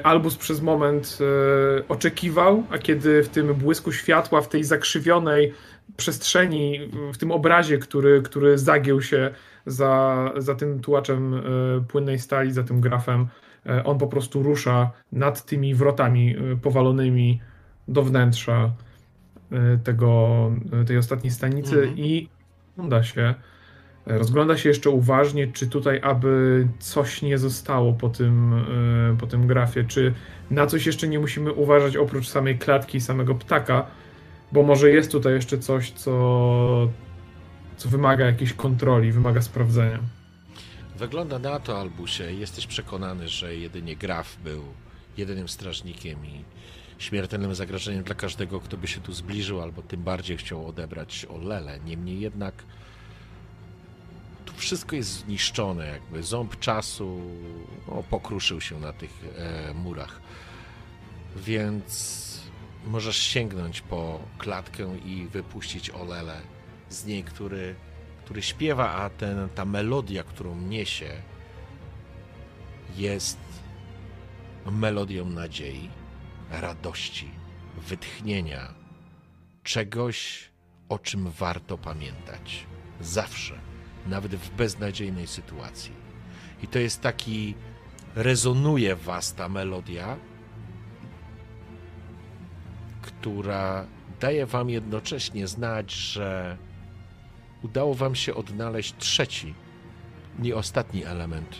Albus 0.03 0.37
przez 0.37 0.61
moment 0.61 1.17
e, 1.21 1.87
oczekiwał, 1.87 2.63
a 2.69 2.77
kiedy 2.77 3.23
w 3.23 3.29
tym 3.29 3.53
błysku 3.53 3.91
światła, 3.91 4.41
w 4.41 4.49
tej 4.49 4.63
zakrzywionej 4.63 5.53
przestrzeni, 5.97 6.79
w 7.13 7.17
tym 7.17 7.31
obrazie, 7.31 7.77
który, 7.77 8.21
który 8.21 8.57
zagiął 8.57 9.01
się 9.01 9.31
za, 9.65 10.31
za 10.37 10.55
tym 10.55 10.79
tułaczem 10.79 11.33
e, 11.33 11.41
płynnej 11.87 12.19
stali, 12.19 12.51
za 12.51 12.63
tym 12.63 12.81
grafem, 12.81 13.27
on 13.83 13.97
po 13.97 14.07
prostu 14.07 14.43
rusza 14.43 14.91
nad 15.11 15.45
tymi 15.45 15.75
wrotami 15.75 16.35
powalonymi 16.61 17.41
do 17.87 18.03
wnętrza 18.03 18.71
tego, 19.83 20.51
tej 20.87 20.97
ostatniej 20.97 21.31
stanicy 21.31 21.75
mhm. 21.75 21.97
i 21.97 22.29
uda 22.77 23.03
się 23.03 23.33
Rozgląda 24.05 24.57
się 24.57 24.69
jeszcze 24.69 24.89
uważnie, 24.89 25.47
czy 25.47 25.67
tutaj 25.67 25.99
aby 26.03 26.67
coś 26.79 27.21
nie 27.21 27.37
zostało 27.37 27.93
po 27.93 28.09
tym, 28.09 28.53
e, 29.13 29.17
po 29.17 29.27
tym 29.27 29.47
grafie, 29.47 29.83
czy 29.83 30.13
na 30.51 30.67
coś 30.67 30.85
jeszcze 30.85 31.07
nie 31.07 31.19
musimy 31.19 31.53
uważać 31.53 31.97
oprócz 31.97 32.27
samej 32.27 32.57
klatki 32.57 32.97
i 32.97 33.01
samego 33.01 33.35
ptaka, 33.35 33.85
bo 34.51 34.63
może 34.63 34.89
jest 34.89 35.11
tutaj 35.11 35.33
jeszcze 35.33 35.57
coś, 35.57 35.91
co, 35.91 36.89
co 37.77 37.89
wymaga 37.89 38.25
jakiejś 38.25 38.53
kontroli, 38.53 39.11
wymaga 39.11 39.41
sprawdzenia. 39.41 39.99
Wygląda 40.97 41.39
na 41.39 41.59
to, 41.59 41.79
Albusie, 41.79 42.33
jesteś 42.33 42.67
przekonany, 42.67 43.27
że 43.29 43.55
jedynie 43.55 43.95
graf 43.95 44.37
był 44.43 44.63
jedynym 45.17 45.49
strażnikiem 45.49 46.25
i 46.25 46.43
śmiertelnym 46.97 47.55
zagrożeniem 47.55 48.03
dla 48.03 48.15
każdego, 48.15 48.59
kto 48.59 48.77
by 48.77 48.87
się 48.87 49.01
tu 49.01 49.13
zbliżył, 49.13 49.61
albo 49.61 49.81
tym 49.81 50.03
bardziej 50.03 50.37
chciał 50.37 50.67
odebrać 50.67 51.25
Olele. 51.29 51.79
Niemniej 51.79 52.19
jednak 52.19 52.53
wszystko 54.63 54.95
jest 54.95 55.09
zniszczone, 55.09 55.87
jakby 55.87 56.23
ząb 56.23 56.59
czasu 56.59 57.21
no, 57.87 58.03
pokruszył 58.09 58.61
się 58.61 58.79
na 58.79 58.93
tych 58.93 59.11
e, 59.37 59.73
murach. 59.73 60.21
Więc 61.35 62.23
możesz 62.85 63.17
sięgnąć 63.17 63.81
po 63.81 64.19
klatkę 64.37 64.97
i 64.97 65.27
wypuścić 65.27 65.89
Olele 65.89 66.41
z 66.89 67.05
niej, 67.05 67.23
który, 67.23 67.75
który 68.25 68.41
śpiewa, 68.41 68.91
a 68.91 69.09
ten, 69.09 69.49
ta 69.49 69.65
melodia, 69.65 70.23
którą 70.23 70.55
niesie, 70.55 71.21
jest 72.95 73.39
melodią 74.65 75.25
nadziei, 75.25 75.89
radości, 76.51 77.29
wytchnienia, 77.77 78.73
czegoś, 79.63 80.49
o 80.89 80.99
czym 80.99 81.31
warto 81.31 81.77
pamiętać. 81.77 82.65
Zawsze 83.01 83.72
nawet 84.07 84.35
w 84.35 84.49
beznadziejnej 84.49 85.27
sytuacji. 85.27 85.91
I 86.63 86.67
to 86.67 86.79
jest 86.79 87.01
taki, 87.01 87.55
rezonuje 88.15 88.95
w 88.95 89.03
was 89.03 89.33
ta 89.33 89.49
melodia, 89.49 90.17
która 93.01 93.85
daje 94.19 94.45
wam 94.45 94.69
jednocześnie 94.69 95.47
znać, 95.47 95.91
że 95.91 96.57
udało 97.61 97.93
wam 97.93 98.15
się 98.15 98.35
odnaleźć 98.35 98.95
trzeci, 98.97 99.53
nie 100.39 100.55
ostatni 100.55 101.05
element 101.05 101.55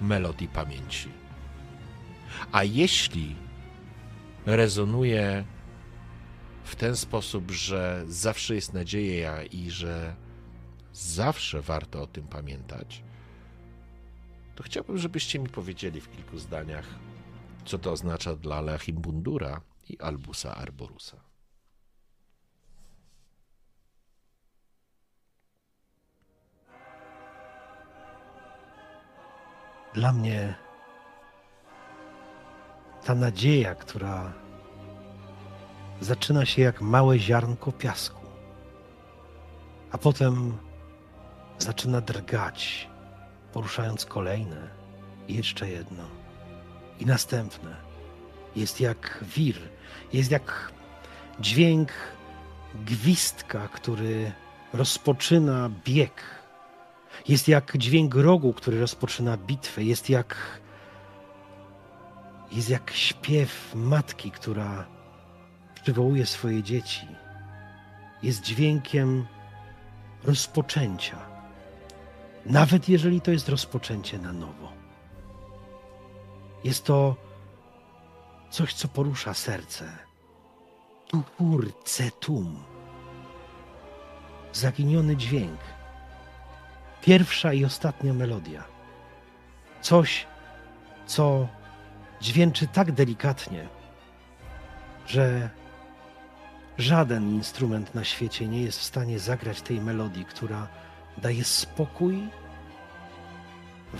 melodii 0.00 0.48
pamięci. 0.48 1.08
A 2.52 2.64
jeśli 2.64 3.36
rezonuje 4.46 5.44
w 6.64 6.76
ten 6.76 6.96
sposób, 6.96 7.50
że 7.50 8.04
zawsze 8.06 8.54
jest 8.54 8.74
nadzieja 8.74 9.42
i 9.42 9.70
że 9.70 10.14
zawsze 10.96 11.62
warto 11.62 12.02
o 12.02 12.06
tym 12.06 12.28
pamiętać, 12.28 13.02
to 14.54 14.62
chciałbym, 14.62 14.98
żebyście 14.98 15.38
mi 15.38 15.48
powiedzieli 15.48 16.00
w 16.00 16.10
kilku 16.10 16.38
zdaniach, 16.38 16.86
co 17.64 17.78
to 17.78 17.92
oznacza 17.92 18.36
dla 18.36 18.60
Lechimbundura 18.60 19.60
i 19.88 20.00
Albusa 20.00 20.54
Arborusa. 20.54 21.16
Dla 29.94 30.12
mnie 30.12 30.54
ta 33.04 33.14
nadzieja, 33.14 33.74
która 33.74 34.32
zaczyna 36.00 36.46
się 36.46 36.62
jak 36.62 36.80
małe 36.80 37.18
ziarnko 37.18 37.72
piasku, 37.72 38.26
a 39.90 39.98
potem 39.98 40.65
zaczyna 41.58 42.00
drgać, 42.00 42.88
poruszając 43.52 44.06
kolejne, 44.06 44.68
jeszcze 45.28 45.68
jedno 45.68 46.04
i 47.00 47.06
następne. 47.06 47.76
Jest 48.56 48.80
jak 48.80 49.24
wir, 49.36 49.56
jest 50.12 50.30
jak 50.30 50.72
dźwięk 51.40 51.92
gwizdka, 52.74 53.68
który 53.68 54.32
rozpoczyna 54.72 55.70
bieg. 55.84 56.22
Jest 57.28 57.48
jak 57.48 57.76
dźwięk 57.76 58.14
rogu, 58.14 58.52
który 58.52 58.80
rozpoczyna 58.80 59.36
bitwę. 59.36 59.84
Jest 59.84 60.10
jak 60.10 60.36
jest 62.52 62.70
jak 62.70 62.90
śpiew 62.90 63.74
matki, 63.74 64.30
która 64.30 64.86
przywołuje 65.82 66.26
swoje 66.26 66.62
dzieci. 66.62 67.06
Jest 68.22 68.42
dźwiękiem 68.42 69.26
rozpoczęcia 70.24 71.25
nawet 72.50 72.88
jeżeli 72.88 73.20
to 73.20 73.30
jest 73.30 73.48
rozpoczęcie 73.48 74.18
na 74.18 74.32
nowo. 74.32 74.72
Jest 76.64 76.84
to 76.84 77.16
coś, 78.50 78.74
co 78.74 78.88
porusza 78.88 79.34
serce. 79.34 79.98
Tupur 81.08 81.82
cetum. 81.84 82.62
Zaginiony 84.52 85.16
dźwięk. 85.16 85.60
Pierwsza 87.02 87.52
i 87.52 87.64
ostatnia 87.64 88.12
melodia. 88.12 88.64
Coś, 89.80 90.26
co 91.06 91.48
dźwięczy 92.20 92.66
tak 92.66 92.92
delikatnie, 92.92 93.68
że 95.06 95.50
Żaden 96.78 97.30
instrument 97.30 97.94
na 97.94 98.04
świecie 98.04 98.48
nie 98.48 98.62
jest 98.62 98.78
w 98.78 98.82
stanie 98.82 99.18
zagrać 99.18 99.62
tej 99.62 99.80
melodii, 99.80 100.24
która 100.24 100.68
daje 101.18 101.44
spokój, 101.44 102.28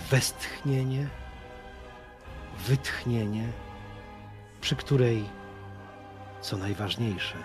westchnienie, 0.09 1.07
wytchnienie, 2.67 3.47
przy 4.61 4.75
której, 4.75 5.23
co 6.41 6.57
najważniejsze, 6.57 7.37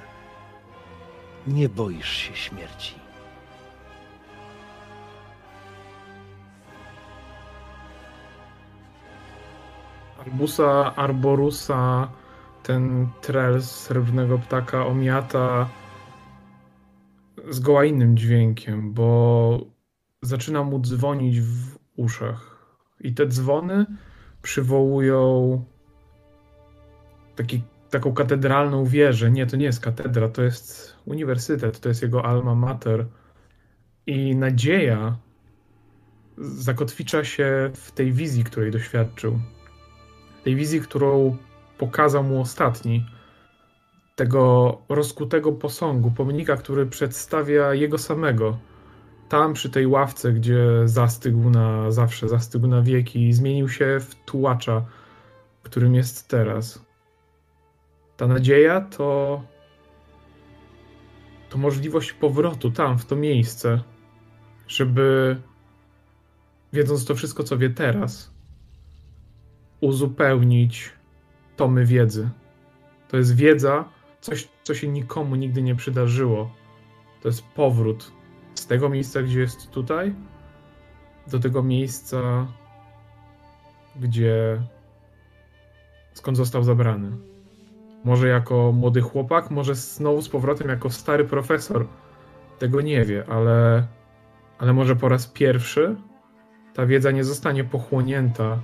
nie 1.47 1.69
boisz 1.69 2.11
się 2.11 2.37
śmierci. 2.37 2.95
Arbusa 10.21 10.95
arborusa, 10.97 12.09
ten 12.63 13.09
trel 13.21 13.63
srebrnego 13.63 14.39
ptaka 14.39 14.87
omiata 14.87 15.69
zgoła 17.51 17.85
innym 17.85 18.17
dźwiękiem, 18.17 18.93
bo 18.93 19.67
zaczyna 20.23 20.65
mu 20.65 20.81
dzwonić 20.81 21.41
w 21.41 21.79
uszach. 21.97 22.53
I 23.01 23.15
te 23.15 23.27
dzwony 23.27 23.87
przywołują 24.43 25.65
taki, 27.37 27.63
taką 27.91 28.13
katedralną 28.13 28.85
wieżę. 28.85 29.31
Nie, 29.31 29.47
to 29.47 29.57
nie 29.57 29.65
jest 29.65 29.81
katedra, 29.81 30.29
to 30.29 30.43
jest 30.43 30.97
uniwersytet, 31.05 31.81
to 31.81 31.89
jest 31.89 32.03
jego 32.03 32.25
alma 32.25 32.55
mater. 32.55 33.07
I 34.07 34.37
nadzieja 34.37 35.17
zakotwicza 36.39 37.25
się 37.25 37.71
w 37.75 37.93
tej 37.93 38.13
wizji, 38.13 38.45
której 38.45 38.71
doświadczył. 38.71 39.39
Tej 40.45 40.57
wizji, 40.57 40.81
którą 40.81 41.37
pokazał 41.79 42.25
mu 42.25 42.41
ostatni. 42.41 43.07
Tego 44.17 44.79
rozkutego 44.89 45.53
posągu, 45.53 46.11
pomnika, 46.11 46.57
który 46.57 46.87
przedstawia 46.87 47.75
jego 47.75 47.99
samego. 47.99 48.59
Tam 49.29 49.53
przy 49.53 49.71
tej 49.71 49.87
ławce, 49.87 50.33
gdzie 50.33 50.59
zastygł 50.85 51.51
na 51.51 51.91
zawsze, 51.91 52.29
zastygł 52.29 52.67
na 52.67 52.83
wieki, 52.83 53.33
zmienił 53.33 53.69
się 53.69 54.01
w 54.01 54.15
tułacza, 54.15 54.85
którym 55.63 55.95
jest 55.95 56.29
teraz. 56.29 56.85
Ta 58.17 58.27
nadzieja 58.27 58.81
to. 58.81 59.43
to 61.49 61.59
możliwość 61.59 62.13
powrotu 62.13 62.71
tam, 62.71 62.99
w 62.99 63.05
to 63.05 63.17
miejsce, 63.17 63.81
żeby 64.69 65.37
wiedząc 66.73 67.05
to 67.05 67.15
wszystko, 67.15 67.43
co 67.43 67.59
wie 67.59 67.71
teraz, 67.71 68.31
uzupełnić 69.81 70.91
tomy 71.57 71.87
wiedzy. 71.87 72.29
To 73.09 73.17
jest 73.17 73.37
wiedza, 73.37 73.85
coś, 74.23 74.49
co 74.63 74.75
się 74.75 74.89
nikomu 74.89 75.37
nigdy 75.37 75.63
nie 75.63 75.75
przydarzyło. 75.75 76.51
To 77.23 77.29
jest 77.29 77.47
powrót 77.47 78.13
z 78.55 78.67
tego 78.67 78.89
miejsca, 78.89 79.23
gdzie 79.23 79.41
jest 79.41 79.71
tutaj, 79.71 80.15
do 81.27 81.39
tego 81.39 81.63
miejsca, 81.63 82.47
gdzie 83.97 84.63
skąd 86.13 86.37
został 86.37 86.63
zabrany. 86.63 87.17
Może 88.05 88.29
jako 88.29 88.73
młody 88.73 89.01
chłopak, 89.01 89.51
może 89.51 89.75
znowu 89.75 90.23
z 90.23 90.29
powrotem 90.29 90.69
jako 90.69 90.91
stary 90.91 91.25
profesor. 91.25 91.87
Tego 92.59 92.81
nie 92.81 93.05
wie, 93.05 93.25
ale, 93.29 93.87
ale 94.59 94.73
może 94.73 94.97
po 94.97 95.09
raz 95.09 95.27
pierwszy 95.27 95.97
ta 96.75 96.87
wiedza 96.87 97.11
nie 97.11 97.25
zostanie 97.25 97.65
pochłonięta 97.65 98.59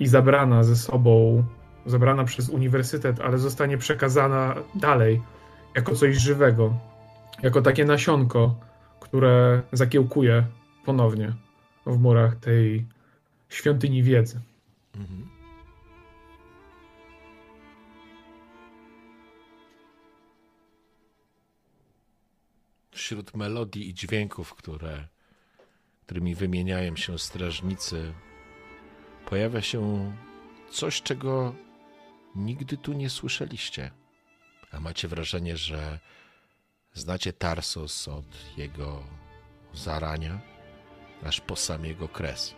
i 0.00 0.06
zabrana 0.06 0.62
ze 0.62 0.76
sobą, 0.76 1.44
zabrana 1.86 2.24
przez 2.24 2.48
uniwersytet, 2.48 3.20
ale 3.20 3.38
zostanie 3.38 3.78
przekazana 3.78 4.54
dalej 4.74 5.22
jako 5.74 5.94
coś 5.94 6.16
żywego, 6.16 6.74
jako 7.42 7.62
takie 7.62 7.84
nasionko, 7.84 8.54
które 9.00 9.62
zakiełkuje 9.72 10.46
ponownie 10.84 11.32
w 11.86 11.98
murach 11.98 12.36
tej 12.36 12.86
świątyni 13.48 14.02
wiedzy. 14.02 14.40
Mhm. 14.94 15.28
Wśród 22.90 23.34
melodii 23.36 23.88
i 23.88 23.94
dźwięków, 23.94 24.54
które, 24.54 25.08
którymi 26.06 26.34
wymieniają 26.34 26.96
się 26.96 27.18
strażnicy, 27.18 28.12
pojawia 29.26 29.62
się 29.62 30.12
coś, 30.70 31.02
czego 31.02 31.54
nigdy 32.34 32.76
tu 32.76 32.92
nie 32.92 33.10
słyszeliście. 33.10 33.90
A 34.72 34.80
macie 34.80 35.08
wrażenie, 35.08 35.56
że 35.56 36.00
znacie 36.92 37.32
Tarsos 37.32 38.08
od 38.08 38.56
jego 38.56 39.02
zarania 39.74 40.40
aż 41.24 41.40
po 41.40 41.56
sam 41.56 41.84
jego 41.84 42.08
kres. 42.08 42.54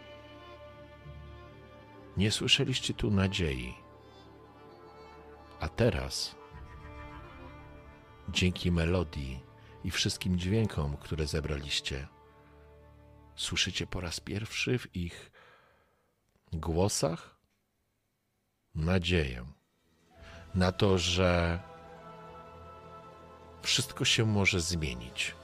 Nie 2.16 2.30
słyszeliście 2.30 2.94
tu 2.94 3.10
nadziei. 3.10 3.74
A 5.60 5.68
teraz, 5.68 6.36
dzięki 8.28 8.72
melodii 8.72 9.40
i 9.84 9.90
wszystkim 9.90 10.38
dźwiękom, 10.38 10.96
które 10.96 11.26
zebraliście, 11.26 12.08
słyszycie 13.36 13.86
po 13.86 14.00
raz 14.00 14.20
pierwszy 14.20 14.78
w 14.78 14.96
ich 14.96 15.30
głosach 16.52 17.36
nadzieję 18.74 19.56
na 20.57 20.73
to, 20.73 20.99
że 20.99 21.59
wszystko 23.62 24.05
się 24.05 24.26
może 24.26 24.60
zmienić, 24.60 25.35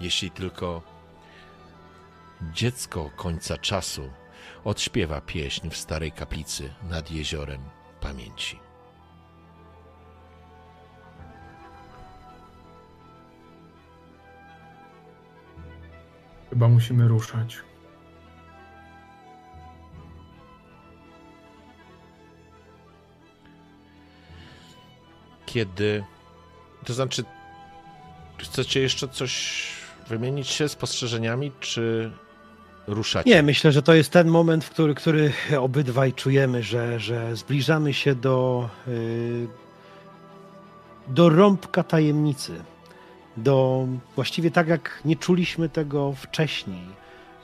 jeśli 0.00 0.30
tylko 0.30 0.82
dziecko 2.52 3.10
końca 3.16 3.56
czasu 3.56 4.10
odśpiewa 4.64 5.20
pieśń 5.20 5.70
w 5.70 5.76
starej 5.76 6.12
kaplicy 6.12 6.74
nad 6.82 7.10
jeziorem 7.10 7.60
pamięci. 8.00 8.58
Chyba 16.50 16.68
musimy 16.68 17.08
ruszać. 17.08 17.69
Kiedy. 25.52 26.04
To 26.84 26.94
znaczy, 26.94 27.24
chcecie 28.38 28.80
jeszcze 28.80 29.08
coś 29.08 29.62
wymienić 30.08 30.48
się 30.48 30.68
spostrzeżeniami, 30.68 31.52
czy 31.60 32.10
ruszacie? 32.86 33.30
Nie, 33.30 33.42
myślę, 33.42 33.72
że 33.72 33.82
to 33.82 33.94
jest 33.94 34.10
ten 34.10 34.28
moment, 34.28 34.64
w 34.64 34.70
który, 34.70 34.94
który 34.94 35.32
obydwaj 35.60 36.12
czujemy, 36.12 36.62
że, 36.62 37.00
że 37.00 37.36
zbliżamy 37.36 37.94
się 37.94 38.14
do, 38.14 38.68
yy, 38.86 39.48
do 41.08 41.28
rąbka 41.28 41.82
tajemnicy. 41.82 42.64
Do 43.36 43.86
właściwie 44.16 44.50
tak, 44.50 44.68
jak 44.68 45.00
nie 45.04 45.16
czuliśmy 45.16 45.68
tego 45.68 46.12
wcześniej, 46.12 46.86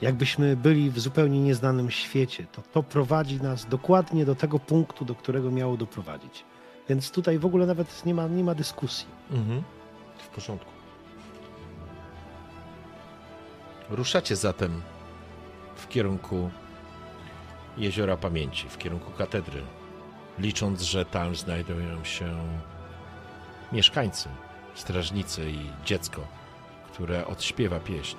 jakbyśmy 0.01 0.55
byli 0.55 0.91
w 0.91 0.99
zupełnie 0.99 1.39
nieznanym 1.39 1.91
świecie. 1.91 2.45
To, 2.51 2.61
to 2.73 2.83
prowadzi 2.83 3.41
nas 3.41 3.65
dokładnie 3.65 4.25
do 4.25 4.35
tego 4.35 4.59
punktu, 4.59 5.05
do 5.05 5.15
którego 5.15 5.51
miało 5.51 5.77
doprowadzić. 5.77 6.43
Więc 6.89 7.11
tutaj 7.11 7.39
w 7.39 7.45
ogóle 7.45 7.65
nawet 7.65 8.05
nie 8.05 8.13
ma, 8.13 8.27
nie 8.27 8.43
ma 8.43 8.55
dyskusji. 8.55 9.07
Mhm. 9.31 9.63
W 10.17 10.27
porządku. 10.27 10.71
Ruszacie 13.89 14.35
zatem 14.35 14.81
w 15.75 15.87
kierunku 15.87 16.49
Jeziora 17.77 18.17
Pamięci, 18.17 18.69
w 18.69 18.77
kierunku 18.77 19.11
katedry, 19.11 19.61
licząc, 20.39 20.81
że 20.81 21.05
tam 21.05 21.35
znajdują 21.35 22.03
się 22.03 22.37
mieszkańcy, 23.71 24.29
strażnicy 24.75 25.51
i 25.51 25.59
dziecko, 25.85 26.21
które 26.91 27.27
odśpiewa 27.27 27.79
pieśń. 27.79 28.17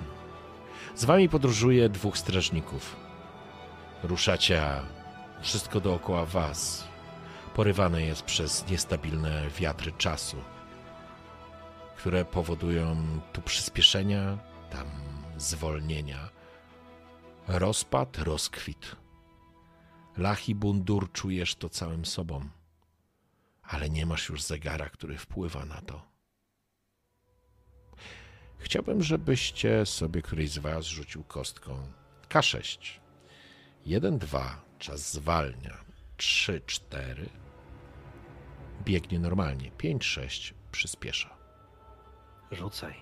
Z 0.95 1.05
wami 1.05 1.29
podróżuje 1.29 1.89
dwóch 1.89 2.17
strażników. 2.17 2.95
Ruszacie, 4.03 4.61
a 4.61 4.81
wszystko 5.41 5.79
dookoła 5.79 6.25
was 6.25 6.88
porywane 7.59 8.01
jest 8.01 8.21
przez 8.21 8.67
niestabilne 8.67 9.49
wiatry 9.49 9.91
czasu, 9.91 10.37
które 11.97 12.25
powodują 12.25 13.19
tu 13.33 13.41
przyspieszenia, 13.41 14.37
tam 14.69 14.87
zwolnienia, 15.37 16.29
rozpad, 17.47 18.17
rozkwit. 18.17 18.95
Lach 20.17 20.49
i 20.49 20.55
bundur 20.55 21.11
czujesz 21.11 21.55
to 21.55 21.69
całym 21.69 22.05
sobą, 22.05 22.49
ale 23.63 23.89
nie 23.89 24.05
masz 24.05 24.29
już 24.29 24.41
zegara, 24.41 24.89
który 24.89 25.17
wpływa 25.17 25.65
na 25.65 25.81
to. 25.81 26.01
Chciałbym, 28.57 29.03
żebyście 29.03 29.85
sobie 29.85 30.21
któryś 30.21 30.51
z 30.51 30.57
Was 30.57 30.85
rzucił 30.85 31.23
kostką 31.23 31.91
K6. 32.29 32.99
1, 33.85 34.19
2, 34.19 34.61
czas 34.77 35.13
zwalnia. 35.13 35.77
3, 36.17 36.61
4, 36.65 37.29
biegnie 38.83 39.19
normalnie. 39.19 39.71
5-6 39.71 40.53
przyspiesza. 40.71 41.29
Rzucaj. 42.51 42.93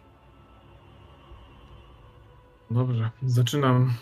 Dobrze, 2.72 3.12
zaczynam 3.24 3.94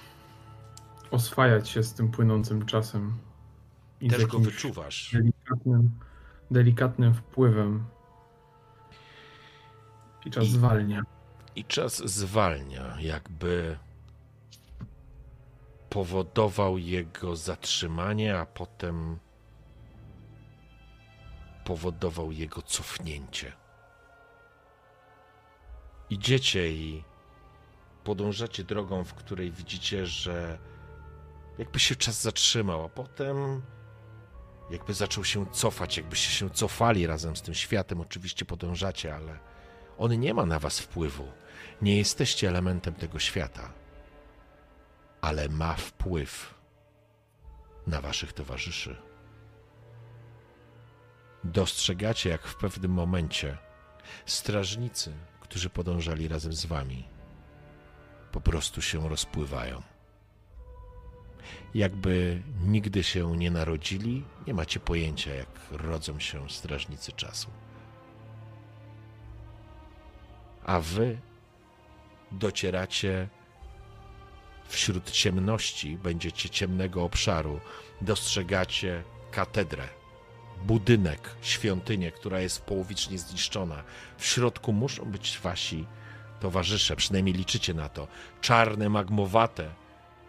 oswajać 1.12 1.70
się 1.70 1.84
z 1.84 1.94
tym 1.94 2.12
płynącym 2.12 2.66
czasem. 2.66 3.18
I 4.02 4.10
Też 4.10 4.26
go 4.26 4.40
wyczuwasz. 4.40 5.12
Delikatnym, 5.14 6.00
delikatnym 6.52 7.14
wpływem. 7.14 7.86
I 10.26 10.32
czas 10.32 10.44
I- 10.44 10.50
zwalnia. 10.50 11.02
I 11.56 11.66
czas 11.66 11.98
zwalnia, 12.10 12.98
jakby 13.00 13.78
powodował 15.90 16.78
jego 16.78 17.36
zatrzymanie, 17.36 18.38
a 18.40 18.46
potem 18.46 19.20
powodował 21.66 22.32
jego 22.32 22.62
cofnięcie. 22.62 23.52
Idziecie 26.10 26.70
i 26.70 27.04
podążacie 28.04 28.64
drogą, 28.64 29.04
w 29.04 29.14
której 29.14 29.52
widzicie, 29.52 30.06
że 30.06 30.60
jakby 31.58 31.80
się 31.80 31.96
czas 31.96 32.22
zatrzymał, 32.22 32.84
a 32.84 32.90
potem 32.90 33.62
jakby 34.70 34.94
zaczął 34.94 35.24
się 35.24 35.46
cofać, 35.52 35.98
jakbyście 35.98 36.32
się 36.32 36.50
cofali 36.50 37.08
razem 37.08 37.36
z 37.36 37.42
tym 37.42 37.54
światem. 37.54 38.02
Oczywiście 38.02 38.46
podążacie, 38.46 39.16
ale 39.16 39.40
on 39.98 40.20
nie 40.20 40.34
ma 40.34 40.46
na 40.46 40.60
was 40.60 40.80
wpływu. 40.80 41.32
Nie 41.82 41.98
jesteście 41.98 42.48
elementem 42.48 42.94
tego 42.94 43.20
świata, 43.20 43.74
ale 45.22 45.50
ma 45.50 45.74
wpływ 45.74 46.54
na 47.88 48.02
waszych 48.02 48.34
towarzyszy. 48.34 49.15
Dostrzegacie, 51.46 52.30
jak 52.30 52.48
w 52.48 52.56
pewnym 52.56 52.92
momencie 52.92 53.58
strażnicy, 54.26 55.14
którzy 55.40 55.70
podążali 55.70 56.28
razem 56.28 56.54
z 56.54 56.66
wami, 56.66 57.08
po 58.32 58.42
prostu 58.42 58.82
się 58.82 59.10
rozpływają. 59.10 59.82
Jakby 61.74 62.44
nigdy 62.62 63.04
się 63.04 63.38
nie 63.38 63.52
narodzili, 63.52 64.24
nie 64.48 64.54
macie 64.54 64.80
pojęcia, 64.80 65.34
jak 65.34 65.48
rodzą 65.72 66.20
się 66.20 66.50
strażnicy 66.50 67.12
czasu. 67.12 67.52
A 70.66 70.80
wy 70.80 71.18
docieracie 72.32 73.30
wśród 74.68 75.12
ciemności, 75.12 75.98
będziecie 75.98 76.50
ciemnego 76.50 77.04
obszaru, 77.04 77.60
dostrzegacie 78.02 79.04
katedrę, 79.32 79.88
budynek, 80.68 81.36
świątynię, 81.42 82.12
która 82.12 82.40
jest 82.40 82.62
połowicznie 82.62 83.18
zniszczona. 83.18 83.84
W 84.18 84.26
środku 84.26 84.74
muszą 84.74 85.06
być 85.06 85.40
wasi 85.44 85.86
towarzysze, 86.40 86.96
przynajmniej 86.96 87.36
liczycie 87.36 87.74
na 87.74 87.90
to. 87.90 88.08
Czarne, 88.42 88.90
magmowate 88.90 89.70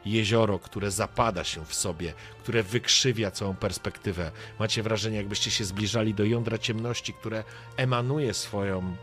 jezioro, 0.05 0.59
które 0.59 0.91
zapada 0.91 1.45
się 1.45 1.65
w 1.65 1.75
sobie, 1.75 2.15
które 2.43 2.63
wykrzywia 2.63 3.31
całą 3.31 3.55
perspektywę. 3.55 4.31
Macie 4.59 4.83
wrażenie, 4.83 5.17
jakbyście 5.17 5.51
się 5.51 5.65
zbliżali 5.65 6.15
do 6.15 6.25
jądra 6.25 6.59
ciemności, 6.59 7.13
które 7.13 7.45
emanuje 7.77 8.35
swoją 8.35 8.97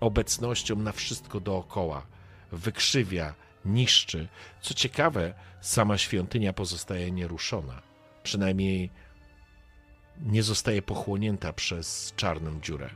obecnością 0.00 0.76
na 0.76 0.92
wszystko 0.92 1.40
dookoła. 1.40 2.06
Wykrzywia, 2.52 3.34
niszczy. 3.64 4.28
Co 4.60 4.74
ciekawe, 4.74 5.34
sama 5.60 5.98
świątynia 5.98 6.52
pozostaje 6.52 7.10
nieruszona. 7.10 7.82
Przynajmniej 8.22 8.90
nie 10.22 10.42
zostaje 10.42 10.82
pochłonięta 10.82 11.52
przez 11.52 12.12
czarną 12.16 12.60
dziurę. 12.60 12.90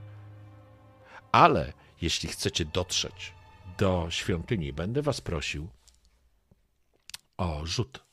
Ale 1.33 1.73
jeśli 2.03 2.29
chcecie 2.29 2.65
dotrzeć 2.65 3.35
do 3.79 4.07
świątyni, 4.11 4.73
będę 4.73 5.03
was 5.03 5.21
prosił 5.21 5.69
o 7.37 7.67
rzut. 7.67 8.05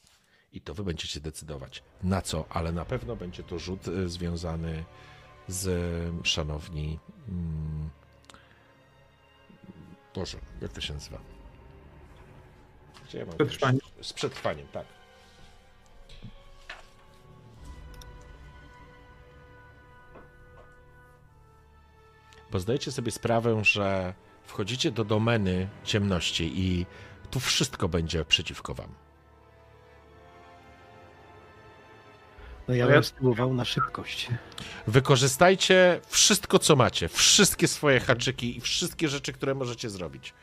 I 0.52 0.62
to 0.62 0.74
wy 0.74 0.84
będziecie 0.84 1.20
decydować 1.20 1.84
na 2.04 2.22
co, 2.22 2.46
ale 2.50 2.72
na 2.72 2.86
pewno 2.86 3.16
będzie 3.16 3.44
to 3.44 3.60
rzut 3.60 3.88
y, 3.88 4.10
związany 4.10 4.84
z, 5.48 5.68
szanowni, 6.28 7.00
mm, 7.30 7.90
Boże, 10.16 10.38
jak 10.62 10.72
to 10.72 10.82
się 10.82 10.94
nazywa? 10.94 11.20
Gdzie 13.08 13.18
ja 13.18 13.26
mam 13.26 13.36
Przetrwanie. 13.38 13.80
też- 13.98 14.08
Z 14.08 14.14
przetrwaniem, 14.14 14.68
tak. 14.68 14.86
Bo 22.54 22.60
zdajecie 22.60 22.92
sobie 22.92 23.12
sprawę, 23.12 23.64
że 23.66 24.14
wchodzicie 24.44 24.92
do 24.92 25.04
domeny 25.06 25.70
ciemności 25.84 26.60
i 26.60 26.86
tu 27.32 27.40
wszystko 27.40 27.90
będzie 27.90 28.26
przeciwko 28.26 28.74
wam. 28.74 28.90
No 32.68 32.74
ja 32.76 32.86
No 32.86 32.90
ja- 32.92 32.96
bym 32.96 33.04
spróbował 33.04 33.54
na 33.54 33.66
szybkość. 33.66 34.30
Wykorzystajcie 34.88 36.02
wszystko, 36.08 36.60
co 36.60 36.76
macie, 36.76 37.10
wszystkie 37.10 37.68
swoje 37.68 38.00
haczyki 38.00 38.58
i 38.58 38.62
wszystkie 38.62 39.10
rzeczy, 39.10 39.34
które 39.34 39.56
możecie 39.56 39.90
zrobić. 39.90 40.34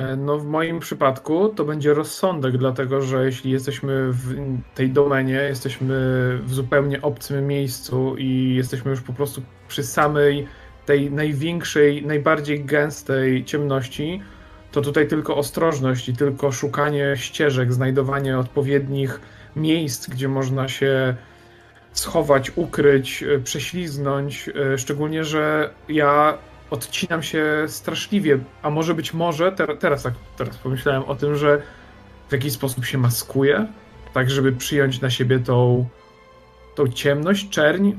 E, 0.00 0.16
No, 0.16 0.38
w 0.38 0.46
moim 0.46 0.80
przypadku 0.80 1.48
to 1.48 1.64
będzie 1.64 1.94
rozsądek, 1.94 2.58
dlatego 2.58 3.02
że 3.02 3.24
jeśli 3.24 3.50
jesteśmy 3.50 4.12
w 4.12 4.34
tej 4.74 4.90
domenie, 4.90 5.34
jesteśmy 5.34 5.94
w 6.42 6.54
zupełnie 6.54 7.02
obcym 7.02 7.46
miejscu 7.46 8.16
i 8.18 8.54
jesteśmy 8.56 8.90
już 8.90 9.00
po 9.02 9.12
prostu 9.12 9.42
przy 9.68 9.82
samej 9.82 10.46
tej 10.86 11.10
największej, 11.10 12.06
najbardziej 12.06 12.64
gęstej 12.64 13.44
ciemności, 13.44 14.22
to 14.72 14.80
tutaj 14.80 15.08
tylko 15.08 15.36
ostrożność 15.36 16.08
i 16.08 16.16
tylko 16.16 16.52
szukanie 16.52 17.12
ścieżek, 17.16 17.72
znajdowanie 17.72 18.38
odpowiednich 18.38 19.20
miejsc, 19.56 20.08
gdzie 20.10 20.28
można 20.28 20.68
się 20.68 21.14
schować, 21.92 22.52
ukryć, 22.56 23.22
e, 23.22 23.38
prześliznąć. 23.38 24.48
e, 24.74 24.78
Szczególnie, 24.78 25.24
że 25.24 25.70
ja 25.88 26.38
odcinam 26.70 27.22
się 27.22 27.44
straszliwie, 27.68 28.38
a 28.62 28.70
może 28.70 28.94
być 28.94 29.14
może, 29.14 29.52
ter, 29.52 29.78
teraz 29.78 30.02
tak 30.02 30.14
teraz 30.36 30.56
pomyślałem 30.56 31.02
o 31.02 31.14
tym, 31.14 31.36
że 31.36 31.62
w 32.28 32.32
jakiś 32.32 32.52
sposób 32.52 32.84
się 32.84 32.98
maskuję, 32.98 33.66
tak 34.14 34.30
żeby 34.30 34.52
przyjąć 34.52 35.00
na 35.00 35.10
siebie 35.10 35.38
tą, 35.38 35.88
tą 36.74 36.88
ciemność, 36.88 37.48
czerń. 37.48 37.92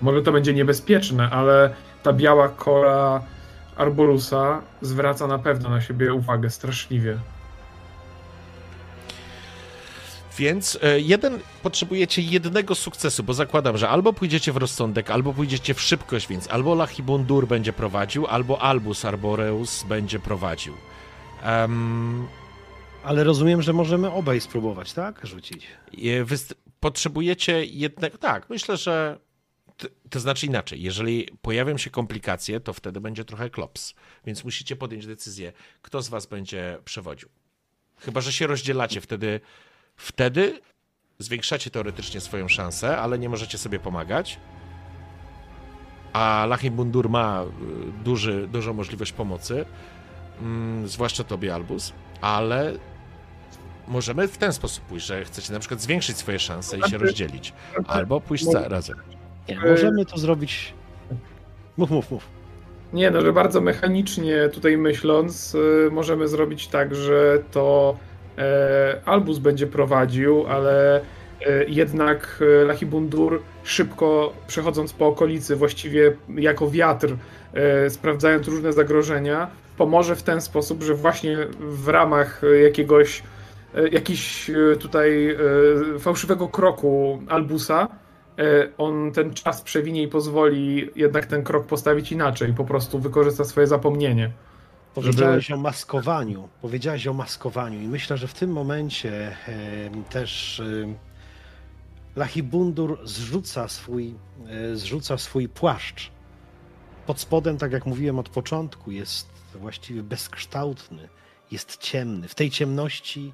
Może 0.00 0.22
to 0.22 0.32
będzie 0.32 0.54
niebezpieczne, 0.54 1.30
ale 1.30 1.74
ta 2.02 2.12
biała 2.12 2.48
kora 2.48 3.22
Arborusa 3.76 4.62
zwraca 4.82 5.26
na 5.26 5.38
pewno 5.38 5.68
na 5.68 5.80
siebie 5.80 6.14
uwagę 6.14 6.50
straszliwie. 6.50 7.18
Więc 10.38 10.78
e, 10.82 11.00
jeden 11.00 11.38
potrzebujecie 11.62 12.22
jednego 12.22 12.74
sukcesu, 12.74 13.22
bo 13.22 13.34
zakładam, 13.34 13.76
że 13.78 13.88
albo 13.88 14.12
pójdziecie 14.12 14.52
w 14.52 14.56
rozsądek, 14.56 15.10
albo 15.10 15.32
pójdziecie 15.34 15.74
w 15.74 15.80
szybkość, 15.80 16.28
więc 16.28 16.48
albo 16.50 16.74
Lachibundur 16.74 17.46
będzie 17.48 17.72
prowadził, 17.72 18.26
albo 18.26 18.62
Albus 18.62 19.04
Arboreus 19.04 19.82
będzie 19.82 20.18
prowadził. 20.18 20.74
Em, 21.42 22.26
Ale 23.04 23.24
rozumiem, 23.24 23.62
że 23.62 23.72
możemy 23.72 24.10
obaj 24.12 24.40
spróbować, 24.40 24.92
tak? 24.92 25.20
Rzucić. 25.26 25.66
wyst- 26.24 26.54
potrzebujecie 26.80 27.64
jednego. 27.64 28.18
Tak, 28.18 28.50
myślę, 28.50 28.76
że. 28.76 29.18
t- 29.76 29.88
To 30.10 30.20
znaczy 30.20 30.46
inaczej, 30.46 30.82
jeżeli 30.82 31.28
pojawią 31.42 31.76
się 31.78 31.90
komplikacje, 31.90 32.60
to 32.60 32.72
wtedy 32.72 33.00
będzie 33.00 33.24
trochę 33.24 33.50
klops. 33.50 33.94
Więc 34.26 34.44
musicie 34.44 34.76
podjąć 34.76 35.06
decyzję, 35.06 35.52
kto 35.82 36.02
z 36.02 36.08
was 36.08 36.26
będzie 36.26 36.78
przewodził. 36.84 37.28
Chyba, 37.98 38.20
że 38.20 38.32
się 38.32 38.46
rozdzielacie, 38.46 39.00
wtedy, 39.00 39.40
wtedy 39.96 40.60
zwiększacie 41.18 41.70
teoretycznie 41.70 42.20
swoją 42.20 42.48
szansę, 42.48 42.98
ale 42.98 43.18
nie 43.18 43.28
możecie 43.28 43.58
sobie 43.58 43.78
pomagać. 43.78 44.38
A 46.12 46.46
Lachim 46.48 46.74
Bundur 46.74 47.08
ma 47.08 47.42
y, 47.42 48.04
duży, 48.04 48.48
dużą 48.48 48.72
możliwość 48.72 49.12
pomocy, 49.12 49.64
mm, 50.40 50.88
zwłaszcza 50.88 51.24
tobie, 51.24 51.54
Albus, 51.54 51.92
ale 52.20 52.72
możemy 53.88 54.28
w 54.28 54.38
ten 54.38 54.52
sposób 54.52 54.84
pójść, 54.84 55.06
że 55.06 55.24
chcecie 55.24 55.52
na 55.52 55.58
przykład 55.58 55.80
zwiększyć 55.80 56.16
swoje 56.16 56.38
szanse 56.38 56.78
i 56.78 56.90
się 56.90 56.98
rozdzielić, 56.98 57.52
albo 57.86 58.20
pójść 58.20 58.44
za, 58.44 58.68
razem. 58.68 58.96
Nie, 59.48 59.60
E, 59.60 59.70
możemy 59.70 60.06
to 60.06 60.18
zrobić. 60.18 60.74
Mów, 61.76 61.90
mów, 61.90 62.10
mów. 62.10 62.28
Nie, 62.92 63.10
no, 63.10 63.20
że 63.20 63.32
bardzo 63.32 63.60
mechanicznie 63.60 64.48
tutaj 64.48 64.76
myśląc, 64.76 65.54
y, 65.54 65.88
możemy 65.92 66.28
zrobić 66.28 66.68
tak, 66.68 66.94
że 66.94 67.42
to 67.50 67.96
Albus 69.04 69.38
będzie 69.38 69.66
prowadził, 69.66 70.46
ale 70.46 70.96
e, 70.96 71.64
jednak 71.68 72.42
e, 72.62 72.64
Lachibundur 72.64 73.42
szybko 73.64 74.32
przechodząc 74.46 74.92
po 74.92 75.06
okolicy, 75.06 75.56
właściwie 75.56 76.16
jako 76.36 76.70
wiatr, 76.70 77.16
e, 77.54 77.90
sprawdzając 77.90 78.48
różne 78.48 78.72
zagrożenia, 78.72 79.50
pomoże 79.76 80.16
w 80.16 80.22
ten 80.22 80.40
sposób, 80.40 80.82
że 80.82 80.94
właśnie 80.94 81.36
w 81.60 81.88
ramach 81.88 82.44
e, 82.44 82.58
jakiegoś 82.58 83.22
e, 83.74 83.88
jakiś 83.88 84.50
e, 84.50 84.76
tutaj 84.76 85.30
e, 85.30 85.98
fałszywego 85.98 86.48
kroku 86.48 87.22
Albusa 87.28 87.88
e, 88.38 88.68
on 88.78 89.12
ten 89.12 89.34
czas 89.34 89.62
przewinie 89.62 90.02
i 90.02 90.08
pozwoli 90.08 90.90
jednak 90.96 91.26
ten 91.26 91.42
krok 91.42 91.66
postawić 91.66 92.12
inaczej, 92.12 92.54
po 92.54 92.64
prostu 92.64 92.98
wykorzysta 92.98 93.44
swoje 93.44 93.66
zapomnienie. 93.66 94.30
Powiedziałeś 94.96 95.50
o 95.50 95.56
maskowaniu. 95.56 96.48
Powiedziałeś 96.62 97.06
o 97.06 97.12
maskowaniu 97.12 97.80
i 97.80 97.88
myślę, 97.88 98.16
że 98.16 98.28
w 98.28 98.34
tym 98.34 98.50
momencie 98.52 99.36
też 100.10 100.62
Lachibundur 102.16 103.00
zrzuca 103.04 103.68
swój, 103.68 104.14
e, 104.48 104.76
zrzuca 104.76 105.18
swój 105.18 105.48
płaszcz. 105.48 106.10
Pod 107.06 107.20
spodem, 107.20 107.58
tak 107.58 107.72
jak 107.72 107.86
mówiłem 107.86 108.18
od 108.18 108.28
początku, 108.28 108.90
jest 108.90 109.28
właściwie 109.54 110.02
bezkształtny, 110.02 111.08
jest 111.50 111.76
ciemny. 111.76 112.28
W 112.28 112.34
tej 112.34 112.50
ciemności 112.50 113.32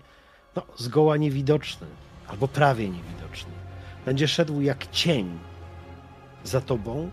no, 0.57 0.63
zgoła 0.77 1.17
niewidoczny, 1.17 1.87
albo 2.29 2.49
prawie 2.49 2.89
niewidoczny. 2.89 3.53
Będzie 4.05 4.29
szedł 4.29 4.61
jak 4.61 4.91
cień 4.91 5.39
za 6.45 6.61
tobą, 6.61 7.11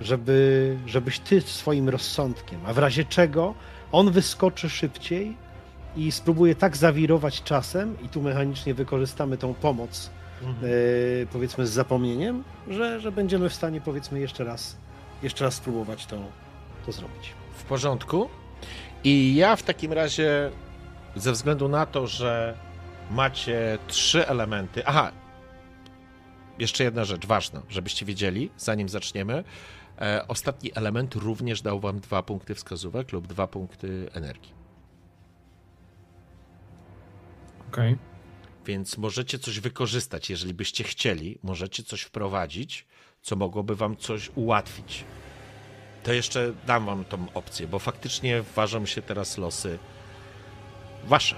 żeby, 0.00 0.76
żebyś 0.86 1.18
ty 1.18 1.40
swoim 1.40 1.88
rozsądkiem, 1.88 2.60
a 2.66 2.72
w 2.72 2.78
razie 2.78 3.04
czego 3.04 3.54
on 3.92 4.10
wyskoczy 4.10 4.70
szybciej 4.70 5.36
i 5.96 6.12
spróbuje 6.12 6.54
tak 6.54 6.76
zawirować 6.76 7.42
czasem, 7.42 7.96
i 8.02 8.08
tu 8.08 8.22
mechanicznie 8.22 8.74
wykorzystamy 8.74 9.36
tą 9.38 9.54
pomoc, 9.54 10.10
Mhm. 10.42 10.56
e, 11.22 11.26
powiedzmy, 11.26 11.66
z 11.66 11.70
zapomnieniem, 11.70 12.44
że, 12.68 13.00
że 13.00 13.12
będziemy 13.12 13.48
w 13.48 13.54
stanie, 13.54 13.80
powiedzmy, 13.80 14.20
jeszcze 14.20 14.44
raz, 14.44 14.76
jeszcze 15.22 15.44
raz 15.44 15.54
spróbować 15.54 16.06
to, 16.06 16.16
to 16.86 16.92
zrobić. 16.92 17.32
W 17.54 17.64
porządku. 17.64 18.28
I 19.04 19.34
ja 19.34 19.56
w 19.56 19.62
takim 19.62 19.92
razie, 19.92 20.50
ze 21.16 21.32
względu 21.32 21.68
na 21.68 21.86
to, 21.86 22.06
że 22.06 22.54
macie 23.10 23.78
trzy 23.88 24.28
elementy. 24.28 24.86
Aha, 24.86 25.12
jeszcze 26.58 26.84
jedna 26.84 27.04
rzecz 27.04 27.26
ważna, 27.26 27.62
żebyście 27.68 28.06
wiedzieli, 28.06 28.50
zanim 28.56 28.88
zaczniemy. 28.88 29.44
E, 30.00 30.28
ostatni 30.28 30.70
element 30.74 31.14
również 31.14 31.62
dał 31.62 31.80
wam 31.80 32.00
dwa 32.00 32.22
punkty 32.22 32.54
wskazówek 32.54 33.12
lub 33.12 33.26
dwa 33.26 33.46
punkty 33.46 34.08
energii. 34.12 34.52
Okej. 37.68 37.96
Więc 38.66 38.98
możecie 38.98 39.38
coś 39.38 39.60
wykorzystać, 39.60 40.30
jeżeli 40.30 40.54
byście 40.54 40.84
chcieli, 40.84 41.38
możecie 41.42 41.82
coś 41.82 42.02
wprowadzić, 42.02 42.86
co 43.22 43.36
mogłoby 43.36 43.76
wam 43.76 43.96
coś 43.96 44.30
ułatwić. 44.34 45.04
To 46.02 46.12
jeszcze 46.12 46.52
dam 46.66 46.86
wam 46.86 47.04
tą 47.04 47.26
opcję, 47.34 47.66
bo 47.66 47.78
faktycznie 47.78 48.42
ważą 48.56 48.86
się 48.86 49.02
teraz 49.02 49.38
losy 49.38 49.78
wasze. 51.04 51.36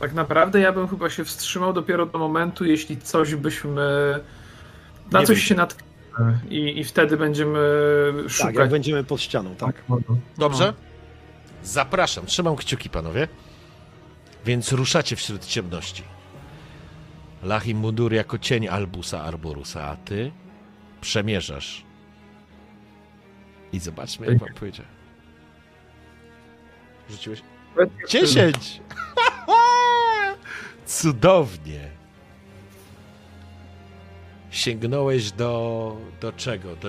Tak 0.00 0.12
naprawdę 0.12 0.60
ja 0.60 0.72
bym 0.72 0.88
chyba 0.88 1.10
się 1.10 1.24
wstrzymał 1.24 1.72
dopiero 1.72 2.06
do 2.06 2.18
momentu, 2.18 2.64
jeśli 2.64 2.96
coś 2.96 3.34
byśmy. 3.34 3.80
Na 5.12 5.20
Nie 5.20 5.26
coś 5.26 5.42
się 5.42 5.54
natkniemy 5.54 5.91
i, 6.50 6.78
i 6.80 6.84
wtedy 6.84 7.16
będziemy 7.16 7.58
Tak, 8.14 8.22
jak 8.24 8.30
szukać. 8.32 8.70
będziemy 8.70 9.04
pod 9.04 9.20
ścianą, 9.20 9.54
tak? 9.54 9.84
Dobrze? 10.38 10.74
Zapraszam, 11.64 12.26
trzymam 12.26 12.56
kciuki, 12.56 12.90
panowie. 12.90 13.28
Więc 14.46 14.72
ruszacie 14.72 15.16
wśród 15.16 15.46
ciemności. 15.46 16.02
Lachim 17.42 17.78
Mudur 17.78 18.12
jako 18.12 18.38
cień 18.38 18.68
Albusa 18.68 19.22
Arborusa, 19.22 19.84
a 19.84 19.96
ty 19.96 20.32
przemierzasz. 21.00 21.84
I 23.72 23.78
zobaczmy, 23.80 24.26
jak 24.26 24.38
wam 24.38 24.54
pójdzie. 24.54 24.82
Rzuciłeś? 27.10 27.42
No. 27.76 27.84
10! 28.08 28.80
Cudownie! 30.86 32.01
Sięgnąłeś 34.52 35.32
do. 35.32 35.96
do 36.20 36.32
czego? 36.32 36.76
Do. 36.76 36.88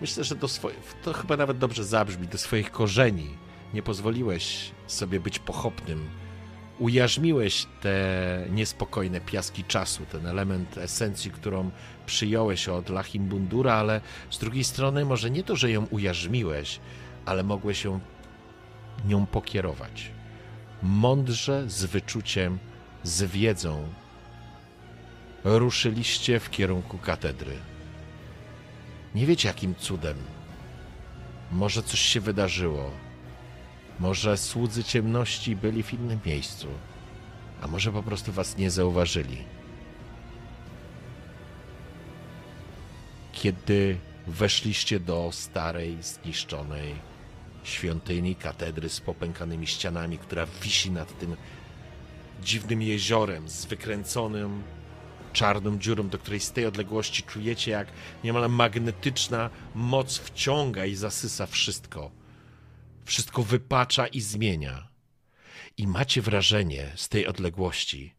Myślę, 0.00 0.24
że 0.24 0.34
do 0.34 0.48
swoich. 0.48 0.94
To 1.02 1.12
chyba 1.12 1.36
nawet 1.36 1.58
dobrze 1.58 1.84
zabrzmi, 1.84 2.28
do 2.28 2.38
swoich 2.38 2.70
korzeni. 2.70 3.28
Nie 3.74 3.82
pozwoliłeś 3.82 4.70
sobie 4.86 5.20
być 5.20 5.38
pochopnym. 5.38 6.08
Ujarzmiłeś 6.78 7.66
te 7.80 8.46
niespokojne 8.50 9.20
piaski 9.20 9.64
czasu, 9.64 10.06
ten 10.12 10.26
element 10.26 10.78
esencji, 10.78 11.30
którą 11.30 11.70
przyjąłeś 12.06 12.68
od 12.68 12.88
Lachimbundura, 12.88 13.74
ale 13.74 14.00
z 14.30 14.38
drugiej 14.38 14.64
strony, 14.64 15.04
może 15.04 15.30
nie 15.30 15.42
to, 15.42 15.56
że 15.56 15.70
ją 15.70 15.86
ujarzmiłeś, 15.86 16.80
ale 17.26 17.42
mogłeś 17.42 17.84
ją 17.84 18.00
nią 19.04 19.26
pokierować. 19.26 20.10
Mądrze, 20.82 21.70
z 21.70 21.84
wyczuciem, 21.84 22.58
z 23.02 23.22
wiedzą 23.22 23.88
ruszyliście 25.44 26.40
w 26.40 26.50
kierunku 26.50 26.98
katedry. 26.98 27.56
Nie 29.14 29.26
wiecie 29.26 29.48
jakim 29.48 29.74
cudem. 29.74 30.16
Może 31.52 31.82
coś 31.82 32.00
się 32.00 32.20
wydarzyło. 32.20 32.90
Może 33.98 34.36
słudzy 34.36 34.84
ciemności 34.84 35.56
byli 35.56 35.82
w 35.82 35.94
innym 35.94 36.20
miejscu. 36.26 36.66
A 37.62 37.66
może 37.66 37.92
po 37.92 38.02
prostu 38.02 38.32
was 38.32 38.56
nie 38.56 38.70
zauważyli. 38.70 39.44
Kiedy 43.32 43.98
weszliście 44.26 45.00
do 45.00 45.28
starej, 45.32 46.02
zniszczonej 46.02 46.94
świątyni, 47.64 48.36
katedry 48.36 48.88
z 48.88 49.00
popękanymi 49.00 49.66
ścianami, 49.66 50.18
która 50.18 50.46
wisi 50.62 50.90
nad 50.90 51.18
tym 51.18 51.36
dziwnym 52.42 52.82
jeziorem 52.82 53.48
z 53.48 53.64
wykręconym 53.64 54.62
czarną 55.32 55.78
dziurą, 55.78 56.08
do 56.08 56.18
której 56.18 56.40
z 56.40 56.52
tej 56.52 56.66
odległości 56.66 57.22
czujecie, 57.22 57.70
jak 57.70 57.88
niemal 58.24 58.50
magnetyczna 58.50 59.50
moc 59.74 60.18
wciąga 60.18 60.86
i 60.86 60.94
zasysa 60.94 61.46
wszystko. 61.46 62.10
Wszystko 63.04 63.42
wypacza 63.42 64.06
i 64.06 64.20
zmienia. 64.20 64.88
I 65.76 65.86
macie 65.86 66.22
wrażenie 66.22 66.92
z 66.96 67.08
tej 67.08 67.26
odległości, 67.26 68.14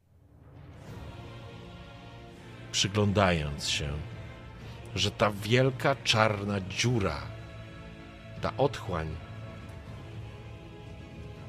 przyglądając 2.71 3.69
się, 3.69 3.89
że 4.95 5.11
ta 5.11 5.31
wielka 5.31 5.95
czarna 5.95 6.61
dziura, 6.61 7.21
ta 8.41 8.57
otchłań, 8.57 9.15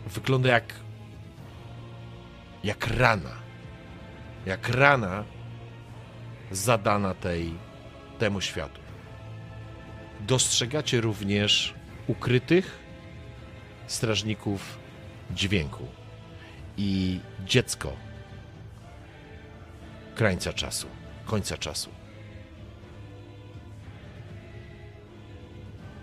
wygląda 0.07 0.49
jak 0.49 0.75
jak 2.65 2.87
rana. 2.87 3.43
Jak 4.47 4.69
rana 4.69 5.25
zadana 6.53 7.15
tej, 7.15 7.55
temu 8.19 8.41
światu. 8.41 8.81
Dostrzegacie 10.21 11.01
również 11.01 11.75
ukrytych 12.07 12.79
strażników 13.87 14.79
dźwięku 15.31 15.87
i 16.77 17.21
dziecko 17.47 17.93
krańca 20.15 20.53
czasu, 20.53 20.87
końca 21.25 21.59
czasu. 21.59 21.91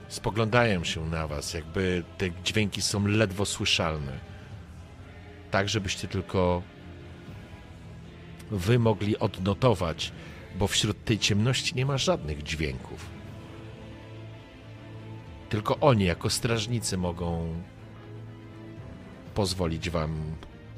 Spoglądają 0.08 0.84
się 0.84 1.06
na 1.06 1.28
was, 1.28 1.54
jakby 1.54 2.04
te 2.18 2.26
dźwięki 2.44 2.82
są 2.82 3.08
ledwo 3.08 3.46
słyszalne. 3.46 4.20
Tak, 5.52 5.70
żebyście 5.70 6.08
tylko 6.08 6.62
wy 8.52 8.80
mogli 8.80 9.20
odnotować, 9.20 10.12
bo 10.56 10.68
wśród 10.68 11.04
tej 11.04 11.20
ciemności 11.20 11.76
nie 11.76 11.86
ma 11.86 11.98
żadnych 11.98 12.44
dźwięków. 12.44 13.06
Tylko 15.50 15.80
oni, 15.80 16.06
jako 16.06 16.30
strażnicy, 16.30 16.98
mogą 16.98 17.48
pozwolić 19.36 19.90
wam 19.90 20.12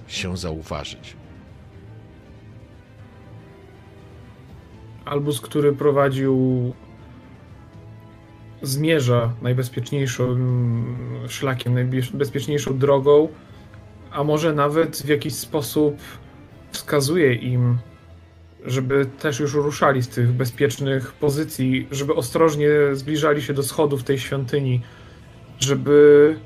się 0.07 0.37
zauważyć. 0.37 1.15
Albus, 5.05 5.41
który 5.41 5.73
prowadził, 5.73 6.73
zmierza 8.61 9.33
najbezpieczniejszym 9.41 10.95
szlakiem, 11.27 11.73
najbezpieczniejszą 11.73 12.77
drogą, 12.77 13.27
a 14.11 14.23
może 14.23 14.53
nawet 14.53 14.97
w 14.97 15.07
jakiś 15.07 15.33
sposób 15.33 15.97
wskazuje 16.71 17.33
im, 17.33 17.77
żeby 18.65 19.05
też 19.05 19.39
już 19.39 19.53
ruszali 19.53 20.01
z 20.01 20.07
tych 20.07 20.31
bezpiecznych 20.31 21.13
pozycji, 21.13 21.87
żeby 21.91 22.13
ostrożnie 22.13 22.69
zbliżali 22.93 23.41
się 23.41 23.53
do 23.53 23.63
schodów 23.63 24.03
tej 24.03 24.19
świątyni, 24.19 24.81
żeby, 25.59 26.39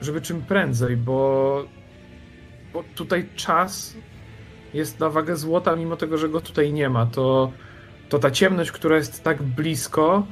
żeby 0.00 0.20
czym 0.20 0.42
prędzej, 0.42 0.96
bo, 0.96 1.64
bo 2.72 2.84
tutaj 2.94 3.28
czas 3.36 3.96
jest 4.74 5.00
na 5.00 5.10
wagę 5.10 5.36
złota, 5.36 5.76
mimo 5.76 5.96
tego, 5.96 6.18
że 6.18 6.28
go 6.28 6.40
tutaj 6.40 6.72
nie 6.72 6.90
ma. 6.90 7.06
To, 7.06 7.52
to 8.08 8.18
ta 8.18 8.30
ciemność, 8.30 8.72
która 8.72 8.96
jest 8.96 9.22
tak 9.22 9.42
blisko, 9.42 10.26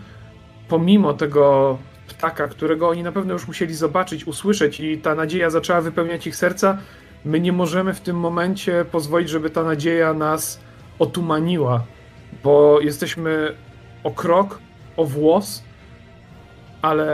pomimo 0.69 1.15
tego 1.15 1.79
ptaka, 2.09 2.49
którego 2.49 2.89
oni 2.89 3.03
na 3.03 3.12
pewno 3.12 3.33
już 3.33 3.47
musieli 3.47 3.75
zobaczyć, 3.75 4.27
usłyszeć 4.27 4.81
i 4.81 4.99
ta 4.99 5.15
nadzieja 5.15 5.51
zaczęła 5.51 5.81
wypełniać 5.81 6.27
ich 6.27 6.37
serca, 6.37 6.79
My 7.25 7.41
nie 7.41 7.53
możemy 7.53 7.95
w 7.95 8.01
tym 8.01 8.17
momencie 8.17 8.85
pozwolić, 8.85 9.29
żeby 9.29 9.51
ta 9.51 9.62
nadzieja 9.62 10.15
nas 10.15 10.61
otumaniła, 11.03 11.85
bo 12.45 12.81
jesteśmy 12.81 13.55
o 14.05 14.11
krok, 14.11 14.59
o 14.97 15.05
włos, 15.05 15.63
ale 16.83 17.07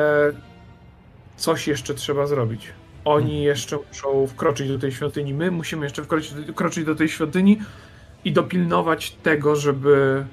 coś 1.37 1.69
jeszcze 1.69 1.95
trzeba 1.95 2.27
zrobić. 2.27 2.73
Oni 3.05 3.43
jeszcze 3.43 3.79
muszą 3.89 4.27
wkroczyć 4.27 4.69
do 4.69 4.79
tej 4.79 4.93
świątyni, 4.93 5.35
my 5.35 5.51
musimy 5.51 5.87
jeszcze 5.87 6.03
wkroczyć, 6.05 6.33
wkroczyć 6.51 6.85
do 6.85 6.95
tej 6.95 7.09
świątyni 7.09 7.59
i 8.25 8.33
dopilnować 8.33 9.11
tego, 9.11 9.57
żeby, 9.57 10.27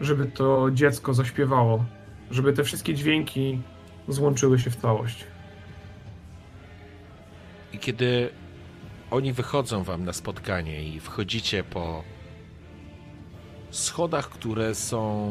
żeby 0.00 0.26
to 0.26 0.70
dziecko 0.70 1.14
zaśpiewało, 1.14 1.84
żeby 2.30 2.52
te 2.52 2.64
wszystkie 2.64 2.94
dźwięki 2.94 3.60
złączyły 4.08 4.58
się 4.58 4.70
w 4.70 4.76
całość. 4.76 5.24
I 7.72 7.78
kiedy 7.78 8.30
oni 9.10 9.32
wychodzą 9.32 9.82
wam 9.82 10.04
na 10.04 10.12
spotkanie 10.12 10.84
i 10.84 11.00
wchodzicie 11.00 11.64
po 11.64 12.13
schodach, 13.74 14.28
które 14.28 14.74
są, 14.74 15.28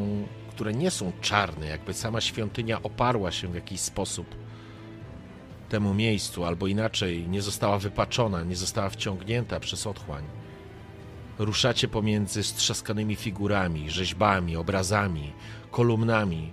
które 0.49 0.73
nie 0.73 0.91
są 0.91 1.11
czarne, 1.22 1.67
jakby 1.67 1.93
sama 1.93 2.22
świątynia 2.22 2.83
oparła 2.83 3.31
się 3.31 3.47
w 3.47 3.55
jakiś 3.55 3.80
sposób 3.80 4.35
temu 5.69 5.93
miejscu, 5.93 6.45
albo 6.45 6.67
inaczej 6.67 7.27
nie 7.27 7.41
została 7.41 7.80
wypaczona, 7.80 8.43
nie 8.43 8.55
została 8.55 8.89
wciągnięta 8.89 9.59
przez 9.59 9.88
otchłań. 9.88 10.23
Ruszacie 11.39 11.88
pomiędzy 11.88 12.43
strzaskanymi 12.43 13.15
figurami, 13.15 13.89
rzeźbami, 13.89 14.55
obrazami, 14.55 15.33
kolumnami, 15.72 16.51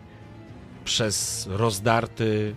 przez 0.85 1.47
rozdarty 1.51 2.55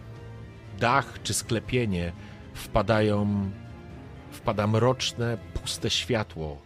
dach 0.79 1.19
czy 1.23 1.33
sklepienie 1.33 2.11
wpadają, 2.53 3.51
wpada 4.31 4.67
mroczne, 4.67 5.37
puste 5.53 5.89
światło, 5.89 6.57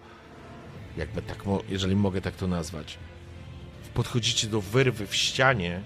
jakby 0.97 1.21
tak, 1.21 1.43
jeżeli 1.69 1.95
mogę 1.95 2.21
tak 2.21 2.35
to 2.35 2.47
nazwać. 2.47 2.97
Podchodzicie 3.93 4.47
do 4.47 4.61
wyrwy 4.61 5.07
w 5.07 5.15
ścianie, 5.15 5.81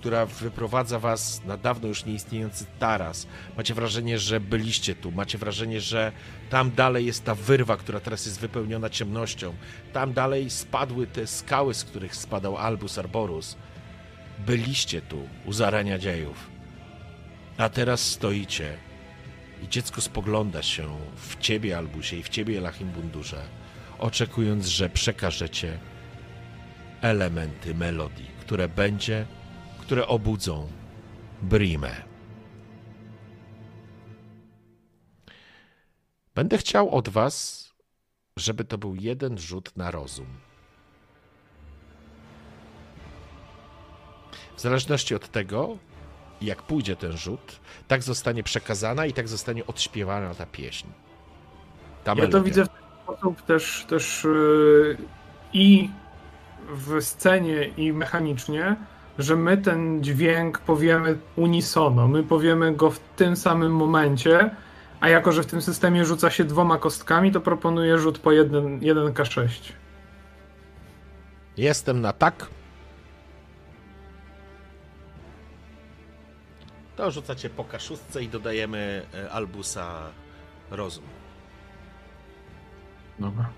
która 0.00 0.26
wyprowadza 0.26 0.98
was 0.98 1.44
na 1.44 1.56
dawno 1.56 1.88
już 1.88 2.04
nieistniejący 2.04 2.66
taras. 2.78 3.26
Macie 3.56 3.74
wrażenie, 3.74 4.18
że 4.18 4.40
byliście 4.40 4.94
tu. 4.94 5.12
Macie 5.12 5.38
wrażenie, 5.38 5.80
że 5.80 6.12
tam 6.50 6.70
dalej 6.70 7.06
jest 7.06 7.24
ta 7.24 7.34
wyrwa, 7.34 7.76
która 7.76 8.00
teraz 8.00 8.26
jest 8.26 8.40
wypełniona 8.40 8.90
ciemnością. 8.90 9.54
Tam 9.92 10.12
dalej 10.12 10.50
spadły 10.50 11.06
te 11.06 11.26
skały, 11.26 11.74
z 11.74 11.84
których 11.84 12.16
spadał 12.16 12.56
Albus 12.56 12.98
Arborus. 12.98 13.56
Byliście 14.46 15.02
tu 15.02 15.28
u 15.44 15.52
zarania 15.52 15.98
dziejów. 15.98 16.50
A 17.56 17.68
teraz 17.68 18.00
stoicie 18.00 18.78
i 19.62 19.68
dziecko 19.68 20.00
spogląda 20.00 20.62
się 20.62 20.96
w 21.16 21.38
ciebie, 21.38 21.78
Albusie, 21.78 22.16
i 22.16 22.22
w 22.22 22.28
ciebie, 22.28 22.60
Lachim 22.60 22.88
Bundurze, 22.88 23.42
oczekując, 23.98 24.66
że 24.66 24.88
przekażecie 24.88 25.78
elementy 27.00 27.74
melodii, 27.74 28.30
które 28.40 28.68
będzie, 28.68 29.26
które 29.80 30.06
obudzą 30.06 30.68
Brimę. 31.42 32.02
Będę 36.34 36.58
chciał 36.58 36.90
od 36.90 37.08
was, 37.08 37.68
żeby 38.36 38.64
to 38.64 38.78
był 38.78 38.94
jeden 38.94 39.38
rzut 39.38 39.76
na 39.76 39.90
rozum. 39.90 40.26
W 44.56 44.60
zależności 44.60 45.14
od 45.14 45.28
tego, 45.28 45.78
jak 46.40 46.62
pójdzie 46.62 46.96
ten 46.96 47.16
rzut, 47.16 47.60
tak 47.88 48.02
zostanie 48.02 48.42
przekazana 48.42 49.06
i 49.06 49.12
tak 49.12 49.28
zostanie 49.28 49.66
odśpiewana 49.66 50.34
ta 50.34 50.46
pieśń. 50.46 50.86
Ta 52.04 52.14
Ja 52.14 52.28
to 52.28 52.42
widzę 52.42 52.64
w 52.64 52.68
sposób 53.08 53.42
też, 53.42 53.84
też 53.88 54.24
yy, 54.24 54.96
i 55.52 55.90
w 56.68 57.02
scenie, 57.02 57.70
i 57.76 57.92
mechanicznie, 57.92 58.76
że 59.18 59.36
my 59.36 59.56
ten 59.56 60.04
dźwięk 60.04 60.58
powiemy 60.58 61.18
unisono. 61.36 62.08
My 62.08 62.22
powiemy 62.22 62.74
go 62.74 62.90
w 62.90 62.98
tym 62.98 63.36
samym 63.36 63.72
momencie, 63.72 64.50
a 65.00 65.08
jako, 65.08 65.32
że 65.32 65.42
w 65.42 65.46
tym 65.46 65.62
systemie 65.62 66.04
rzuca 66.04 66.30
się 66.30 66.44
dwoma 66.44 66.78
kostkami, 66.78 67.32
to 67.32 67.40
proponuję 67.40 67.98
rzut 67.98 68.18
po 68.18 68.32
1, 68.32 68.80
1K6. 68.80 69.48
Jestem 71.56 72.00
na 72.00 72.12
tak. 72.12 72.46
To 76.96 77.10
rzucacie 77.10 77.50
po 77.50 77.64
kaszustce 77.64 78.22
i 78.22 78.28
dodajemy 78.28 79.06
e, 79.14 79.30
Albusa 79.30 80.10
rozum. 80.70 81.17
Dobra. 83.18 83.48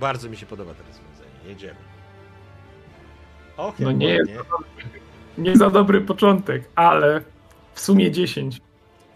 Bardzo 0.00 0.28
mi 0.30 0.36
się 0.36 0.46
podoba 0.46 0.74
to 0.74 0.82
rozwiązanie. 0.82 1.30
Jedziemy. 1.46 1.74
Och, 3.56 3.78
No 3.78 3.92
nie 3.92 4.08
jest. 4.08 4.30
Nie 5.38 5.56
za 5.56 5.70
dobry 5.70 6.00
początek, 6.00 6.68
ale 6.74 7.22
w 7.74 7.80
sumie 7.80 8.10
10. 8.10 8.60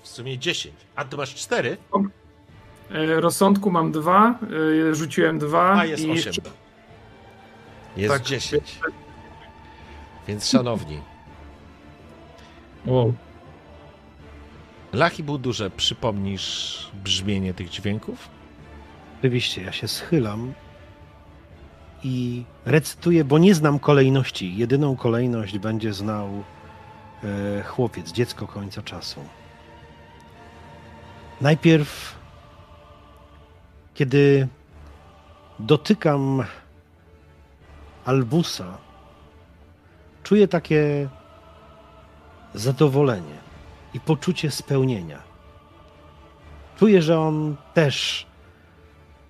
W 0.02 0.08
sumie 0.08 0.38
10. 0.38 0.74
A 0.96 1.04
ty 1.04 1.16
masz 1.16 1.34
4? 1.34 1.76
E, 2.90 3.20
Rozsądku 3.20 3.70
mam 3.70 3.92
2, 3.92 4.38
rzuciłem 4.92 5.38
2 5.38 5.72
A 5.78 5.84
jest 5.84 6.02
i 6.02 6.06
8. 6.10 6.16
jeszcze 6.16 6.40
Jest 7.96 8.14
Tak. 8.14 8.22
10. 8.22 8.80
Więc 10.28 10.48
szanowni, 10.48 11.00
Wow. 12.86 13.14
Lachi 14.92 15.22
był 15.22 15.38
duże, 15.38 15.70
przypomnisz 15.70 16.78
brzmienie 17.04 17.54
tych 17.54 17.68
dźwięków? 17.68 18.28
Oczywiście, 19.22 19.62
ja 19.62 19.72
się 19.72 19.88
schylam 19.88 20.52
i 22.04 22.44
recytuję, 22.64 23.24
bo 23.24 23.38
nie 23.38 23.54
znam 23.54 23.78
kolejności. 23.78 24.56
Jedyną 24.56 24.96
kolejność 24.96 25.58
będzie 25.58 25.92
znał 25.92 26.28
e, 27.24 27.62
chłopiec, 27.62 28.12
dziecko 28.12 28.46
końca 28.46 28.82
czasu. 28.82 29.20
Najpierw, 31.40 32.18
kiedy 33.94 34.48
dotykam 35.58 36.44
Albusa, 38.04 38.78
czuję 40.22 40.48
takie 40.48 41.08
zadowolenie 42.54 43.38
i 43.94 44.00
poczucie 44.00 44.50
spełnienia. 44.50 45.22
Czuję, 46.76 47.02
że 47.02 47.18
on 47.18 47.56
też 47.74 48.31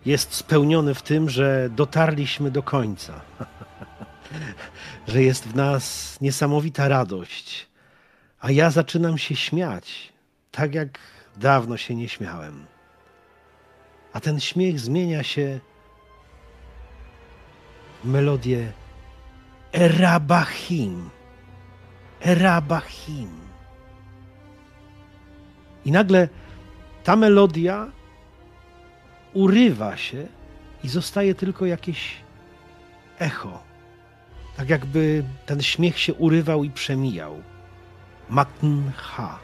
jest 0.06 0.34
spełniony 0.34 0.94
w 0.94 1.02
tym, 1.02 1.30
że 1.30 1.68
dotarliśmy 1.70 2.50
do 2.50 2.62
końca. 2.62 3.20
że 5.08 5.22
jest 5.22 5.48
w 5.48 5.54
nas 5.54 6.16
niesamowita 6.20 6.88
radość. 6.88 7.68
A 8.40 8.50
ja 8.50 8.70
zaczynam 8.70 9.18
się 9.18 9.36
śmiać, 9.36 10.12
tak 10.50 10.74
jak 10.74 10.98
dawno 11.36 11.76
się 11.76 11.94
nie 11.94 12.08
śmiałem. 12.08 12.66
A 14.12 14.20
ten 14.20 14.40
śmiech 14.40 14.80
zmienia 14.80 15.22
się 15.22 15.60
w 18.04 18.08
melodię 18.08 18.72
Erabachim. 19.72 21.10
Erabachim. 22.20 23.40
I 25.84 25.92
nagle 25.92 26.28
ta 27.04 27.16
melodia 27.16 27.92
urywa 29.34 29.96
się 29.96 30.26
i 30.84 30.88
zostaje 30.88 31.34
tylko 31.34 31.66
jakieś 31.66 32.16
echo. 33.18 33.62
Tak 34.56 34.68
jakby 34.68 35.24
ten 35.46 35.62
śmiech 35.62 35.98
się 35.98 36.14
urywał 36.14 36.64
i 36.64 36.70
przemijał. 36.70 37.42
Matnha. 38.28 39.38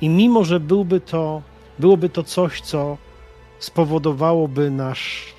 I 0.00 0.08
mimo, 0.08 0.44
że 0.44 0.60
byłby 0.60 1.00
to, 1.00 1.42
byłoby 1.78 2.08
to 2.08 2.22
coś, 2.22 2.60
co 2.60 2.98
spowodowałoby 3.58 4.70
nasz 4.70 5.34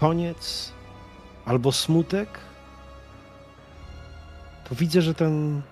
koniec 0.00 0.72
albo 1.44 1.72
smutek, 1.72 2.28
to 4.68 4.74
widzę, 4.74 5.02
że 5.02 5.14
ten 5.14 5.62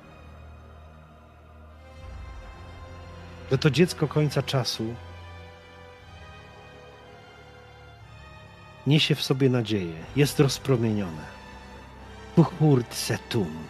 że 3.52 3.58
to 3.58 3.70
dziecko 3.70 4.08
końca 4.08 4.42
czasu 4.42 4.94
niesie 8.86 9.14
w 9.14 9.22
sobie 9.22 9.48
nadzieję, 9.48 10.05
jest 10.16 10.40
rozpromienione. 10.40 11.26
Puhurt 12.36 12.94
setum. 12.94 13.68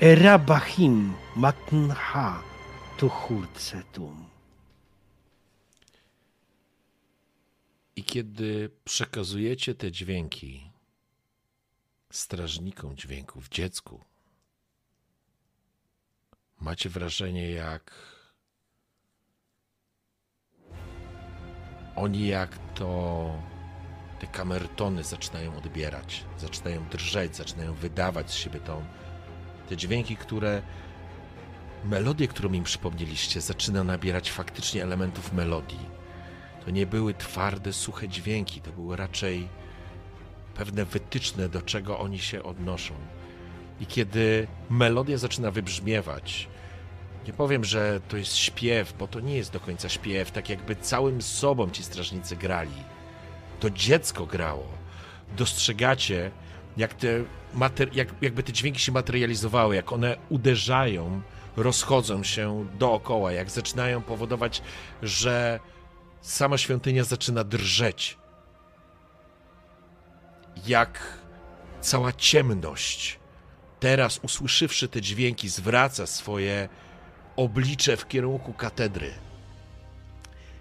Erabachim 0.00 1.14
matnha 1.36 2.42
tuhurt 2.98 3.60
setum. 3.60 4.26
I 7.96 8.04
kiedy 8.04 8.70
przekazujecie 8.84 9.74
te 9.74 9.92
dźwięki 9.92 10.70
strażnikom 12.10 12.96
dźwięków, 12.96 13.48
dziecku, 13.48 14.04
macie 16.60 16.88
wrażenie, 16.88 17.50
jak 17.50 17.94
oni 21.96 22.28
jak 22.28 22.58
to 22.74 23.30
te 24.20 24.26
kamertony 24.26 25.04
zaczynają 25.04 25.56
odbierać, 25.56 26.24
zaczynają 26.38 26.88
drżeć, 26.88 27.36
zaczynają 27.36 27.74
wydawać 27.74 28.30
z 28.30 28.34
siebie 28.34 28.60
tą, 28.60 28.84
te 29.68 29.76
dźwięki, 29.76 30.16
które 30.16 30.62
melodię, 31.84 32.28
którą 32.28 32.52
im 32.52 32.64
przypomnieliście, 32.64 33.40
zaczyna 33.40 33.84
nabierać 33.84 34.30
faktycznie 34.30 34.82
elementów 34.82 35.32
melodii. 35.32 35.98
To 36.64 36.70
nie 36.70 36.86
były 36.86 37.14
twarde, 37.14 37.72
suche 37.72 38.08
dźwięki, 38.08 38.60
to 38.60 38.72
były 38.72 38.96
raczej 38.96 39.48
pewne 40.54 40.84
wytyczne, 40.84 41.48
do 41.48 41.62
czego 41.62 41.98
oni 41.98 42.18
się 42.18 42.42
odnoszą. 42.42 42.94
I 43.80 43.86
kiedy 43.86 44.46
melodia 44.70 45.18
zaczyna 45.18 45.50
wybrzmiewać, 45.50 46.48
nie 47.26 47.32
powiem, 47.32 47.64
że 47.64 48.00
to 48.08 48.16
jest 48.16 48.36
śpiew, 48.36 48.94
bo 48.98 49.08
to 49.08 49.20
nie 49.20 49.36
jest 49.36 49.52
do 49.52 49.60
końca 49.60 49.88
śpiew, 49.88 50.30
tak 50.30 50.48
jakby 50.48 50.76
całym 50.76 51.22
sobą 51.22 51.70
ci 51.70 51.84
strażnicy 51.84 52.36
grali. 52.36 52.84
To 53.60 53.70
dziecko 53.70 54.26
grało. 54.26 54.68
Dostrzegacie, 55.36 56.30
jak 56.76 56.94
te 56.94 57.08
mater- 57.54 57.96
jak, 57.96 58.08
jakby 58.20 58.42
te 58.42 58.52
dźwięki 58.52 58.80
się 58.80 58.92
materializowały, 58.92 59.76
jak 59.76 59.92
one 59.92 60.16
uderzają, 60.28 61.22
rozchodzą 61.56 62.24
się 62.24 62.66
dookoła, 62.78 63.32
jak 63.32 63.50
zaczynają 63.50 64.02
powodować, 64.02 64.62
że 65.02 65.60
sama 66.20 66.58
świątynia 66.58 67.04
zaczyna 67.04 67.44
drżeć. 67.44 68.18
Jak 70.66 71.18
cała 71.80 72.12
ciemność, 72.12 73.17
teraz 73.80 74.18
usłyszawszy 74.22 74.88
te 74.88 75.00
dźwięki, 75.00 75.48
zwraca 75.48 76.06
swoje 76.06 76.68
oblicze 77.36 77.96
w 77.96 78.08
kierunku 78.08 78.52
katedry. 78.52 79.10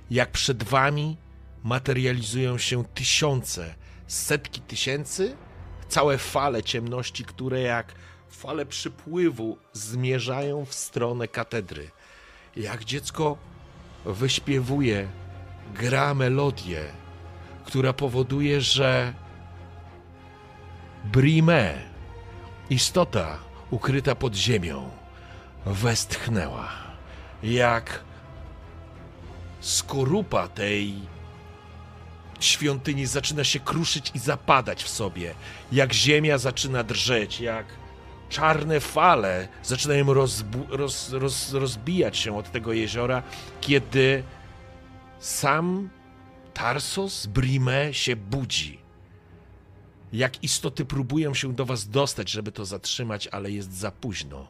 Jak 0.10 0.32
przed 0.32 0.64
wami 0.64 1.18
materializują 1.64 2.58
się 2.58 2.86
tysiące, 2.86 3.76
setki 4.08 4.62
tysięcy, 4.62 5.36
całe 5.88 6.18
fale 6.18 6.64
ciemności, 6.64 7.26
które 7.26 7.62
jak 7.62 7.94
fale 8.30 8.66
przypływu 8.66 9.58
zmierzają 9.74 10.66
w 10.66 10.74
stronę 10.74 11.28
katedry. 11.28 11.92
Jak 12.56 12.84
dziecko 12.84 13.38
wyśpiewuje, 14.06 15.08
gra 15.74 16.14
melodię, 16.14 16.86
która 17.66 17.94
powoduje, 17.94 18.62
że 18.62 19.14
Brime, 21.04 21.97
istota 22.70 23.38
ukryta 23.72 24.16
pod 24.16 24.36
ziemią, 24.36 24.90
westchnęła. 25.66 26.70
Jak 27.44 28.04
skorupa 29.60 30.48
tej 30.48 30.94
świątyni 32.40 33.06
zaczyna 33.06 33.44
się 33.44 33.60
kruszyć 33.60 34.12
i 34.16 34.20
zapadać 34.20 34.84
w 34.84 34.90
sobie, 34.90 35.34
jak 35.72 35.94
ziemia 35.94 36.38
zaczyna 36.38 36.84
drżeć, 36.84 37.40
jak 37.42 37.66
czarne 38.30 38.80
fale 38.80 39.48
zaczynają 39.64 40.06
rozbu- 40.06 40.70
roz, 40.70 41.12
roz, 41.12 41.54
rozbijać 41.54 42.18
się 42.18 42.38
od 42.38 42.52
tego 42.52 42.74
jeziora, 42.74 43.24
kiedy 43.62 44.24
sam 45.20 45.90
Tarsos 46.54 47.26
Brime 47.26 47.94
się 47.94 48.16
budzi. 48.16 48.80
Jak 50.14 50.44
istoty 50.44 50.86
próbują 50.86 51.34
się 51.34 51.54
do 51.54 51.66
was 51.66 51.90
dostać, 51.90 52.32
żeby 52.32 52.52
to 52.52 52.66
zatrzymać, 52.66 53.28
ale 53.28 53.52
jest 53.52 53.74
za 53.74 53.92
późno. 53.92 54.48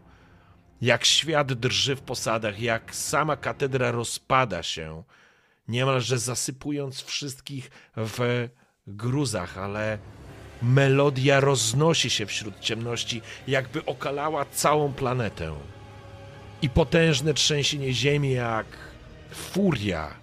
Jak 0.82 1.06
świat 1.06 1.54
drży 1.54 1.96
w 1.96 2.02
posadach, 2.02 2.60
jak 2.60 2.96
sama 2.96 3.38
katedra 3.38 3.92
rozpada 3.92 4.64
się, 4.64 5.04
niemalże 5.68 6.18
zasypując 6.20 7.02
wszystkich 7.02 7.72
w 7.96 8.48
gruzach, 8.88 9.58
ale 9.58 9.98
melodia 10.62 11.40
roznosi 11.40 12.10
się 12.10 12.26
wśród 12.26 12.60
ciemności, 12.60 13.22
jakby 13.48 13.86
okalała 13.86 14.46
całą 14.46 14.94
planetę. 14.94 15.56
I 16.62 16.70
potężne 16.70 17.34
trzęsienie 17.34 17.94
ziemi, 17.94 18.32
jak 18.32 18.66
furia, 19.32 20.14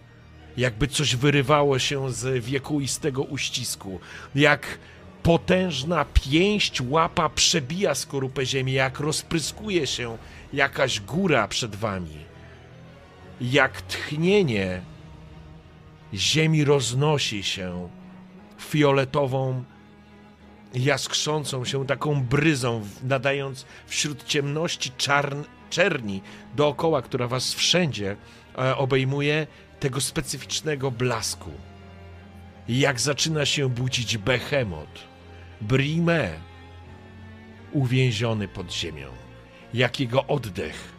jakby 0.56 0.88
coś 0.88 1.16
wyrywało 1.16 1.78
się 1.78 2.12
z 2.12 2.44
wiekuistego 2.44 3.22
uścisku, 3.22 4.00
jak 4.34 4.78
potężna 5.24 6.04
pięść 6.04 6.80
łapa 6.80 7.28
przebija 7.28 7.94
skorupę 7.94 8.46
ziemi, 8.46 8.72
jak 8.72 9.00
rozpryskuje 9.00 9.86
się 9.86 10.18
jakaś 10.52 11.00
góra 11.00 11.48
przed 11.48 11.76
wami, 11.76 12.18
jak 13.40 13.82
tchnienie 13.82 14.80
ziemi 16.14 16.64
roznosi 16.64 17.42
się 17.42 17.88
fioletową, 18.60 19.64
jaskrzącą 20.74 21.64
się 21.64 21.86
taką 21.86 22.22
bryzą, 22.22 22.82
nadając 23.02 23.66
wśród 23.86 24.24
ciemności 24.24 24.92
czarn, 24.96 25.42
czerni 25.70 26.22
dookoła, 26.56 27.02
która 27.02 27.28
was 27.28 27.54
wszędzie 27.54 28.16
e, 28.58 28.76
obejmuje, 28.76 29.46
tego 29.80 30.00
specyficznego 30.00 30.90
blasku. 30.90 31.50
Jak 32.68 33.00
zaczyna 33.00 33.46
się 33.46 33.68
budzić 33.68 34.18
Behemot, 34.18 35.13
Brime, 35.60 36.40
uwięziony 37.72 38.48
pod 38.48 38.72
ziemią. 38.72 39.08
Jak 39.74 40.00
jego 40.00 40.26
oddech 40.26 40.94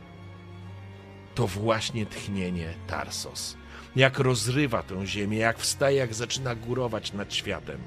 to 1.35 1.47
właśnie 1.47 2.05
tchnienie 2.05 2.73
Tarsos. 2.87 3.57
Jak 3.95 4.19
rozrywa 4.19 4.83
tę 4.83 5.07
ziemię, 5.07 5.37
jak 5.37 5.59
wstaje, 5.59 5.97
jak 5.97 6.13
zaczyna 6.13 6.55
górować 6.55 7.13
nad 7.13 7.33
światem. 7.33 7.81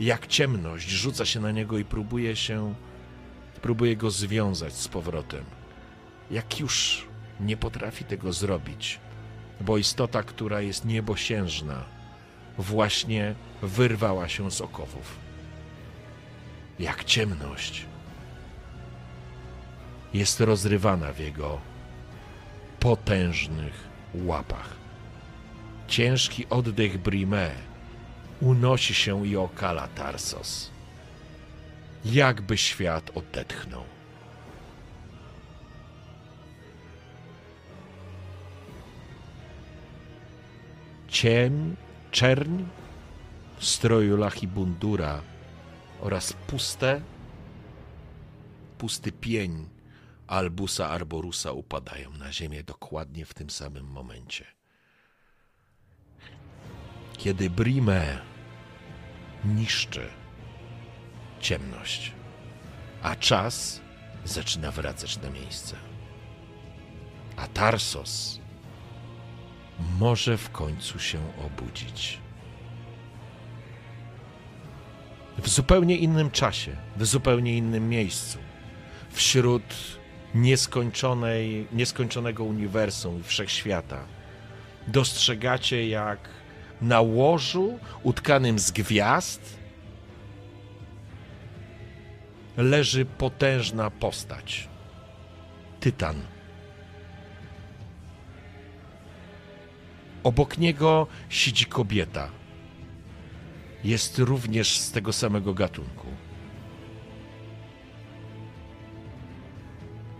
Jak 0.00 0.26
ciemność 0.26 0.88
rzuca 0.88 1.24
się 1.24 1.40
na 1.40 1.50
niego 1.50 1.78
i 1.78 1.84
próbuje 1.84 2.36
się, 2.36 2.74
próbuje 3.62 3.96
go 3.96 4.10
związać 4.10 4.72
z 4.72 4.88
powrotem. 4.88 5.44
Jak 6.30 6.60
już 6.60 7.06
nie 7.40 7.56
potrafi 7.56 8.04
tego 8.04 8.32
zrobić, 8.32 9.00
bo 9.60 9.78
istota, 9.78 10.22
która 10.22 10.60
jest 10.60 10.84
niebosiężna, 10.84 11.84
właśnie 12.58 13.34
wyrwała 13.62 14.28
się 14.28 14.50
z 14.50 14.60
okowów. 14.60 15.19
Jak 16.80 17.04
ciemność 17.04 17.86
jest 20.14 20.40
rozrywana 20.40 21.12
w 21.12 21.18
jego 21.18 21.60
potężnych 22.78 23.88
łapach. 24.14 24.76
Ciężki 25.88 26.46
oddech 26.50 26.98
Brime 26.98 27.50
unosi 28.40 28.94
się 28.94 29.26
i 29.26 29.36
okala 29.36 29.88
Tarsos. 29.88 30.70
Jakby 32.04 32.56
świat 32.56 33.10
odetchnął. 33.14 33.84
Ciem, 41.08 41.76
czerń 42.10 42.64
w 43.58 43.64
stroju 43.64 44.16
Lachibundura 44.16 45.22
oraz 46.00 46.32
puste, 46.32 47.00
pusty 48.78 49.12
pień 49.12 49.68
Albusa 50.26 50.88
Arborusa 50.88 51.52
upadają 51.52 52.10
na 52.10 52.32
ziemię 52.32 52.64
dokładnie 52.64 53.24
w 53.24 53.34
tym 53.34 53.50
samym 53.50 53.86
momencie. 53.86 54.44
Kiedy 57.18 57.50
Brime 57.50 58.18
niszczy 59.44 60.08
ciemność, 61.40 62.12
a 63.02 63.16
czas 63.16 63.80
zaczyna 64.24 64.70
wracać 64.70 65.18
na 65.18 65.30
miejsce. 65.30 65.76
A 67.36 67.46
Tarsos 67.46 68.40
może 69.98 70.36
w 70.36 70.50
końcu 70.50 70.98
się 70.98 71.18
obudzić. 71.46 72.18
W 75.42 75.48
zupełnie 75.48 75.96
innym 75.96 76.30
czasie, 76.30 76.76
w 76.96 77.06
zupełnie 77.06 77.56
innym 77.56 77.88
miejscu, 77.88 78.38
wśród 79.10 79.62
nieskończonej, 80.34 81.66
nieskończonego 81.72 82.44
uniwersum 82.44 83.20
i 83.20 83.22
wszechświata, 83.22 84.04
dostrzegacie, 84.88 85.88
jak 85.88 86.28
na 86.80 87.00
łożu 87.00 87.78
utkanym 88.02 88.58
z 88.58 88.70
gwiazd 88.70 89.58
leży 92.56 93.04
potężna 93.04 93.90
postać. 93.90 94.68
Tytan. 95.80 96.16
Obok 100.22 100.58
niego 100.58 101.06
siedzi 101.28 101.66
kobieta. 101.66 102.39
Jest 103.84 104.18
również 104.18 104.78
z 104.78 104.92
tego 104.92 105.12
samego 105.12 105.54
gatunku. 105.54 106.06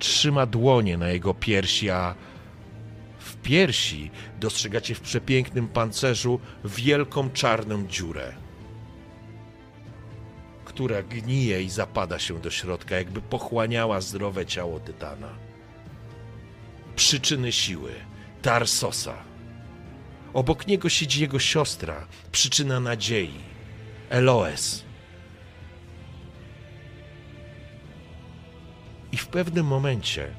trzyma 0.00 0.47
dłonie 0.47 0.98
na 0.98 1.08
jego 1.08 1.34
piersi, 1.34 1.90
a 1.90 2.14
w 3.18 3.36
piersi 3.36 4.10
dostrzegacie 4.40 4.94
w 4.94 5.00
przepięknym 5.00 5.68
pancerzu 5.68 6.40
wielką 6.64 7.30
czarną 7.30 7.86
dziurę, 7.86 8.32
która 10.64 11.02
gnije 11.02 11.62
i 11.62 11.70
zapada 11.70 12.18
się 12.18 12.40
do 12.40 12.50
środka, 12.50 12.97
jakby 12.97 13.20
pochłaniała 13.20 14.00
zdrowe 14.00 14.47
ciało 14.47 14.80
Tytana. 14.80 15.28
Przyczyny 16.97 17.52
siły 17.52 17.92
Tarsosa. 18.42 19.14
Obok 20.32 20.66
niego 20.66 20.89
siedzi 20.89 21.20
jego 21.20 21.39
siostra, 21.39 22.06
przyczyna 22.32 22.80
nadziei 22.80 23.49
Eloes. 24.10 24.84
I 29.12 29.16
w 29.16 29.26
pewnym 29.26 29.66
momencie 29.66 30.30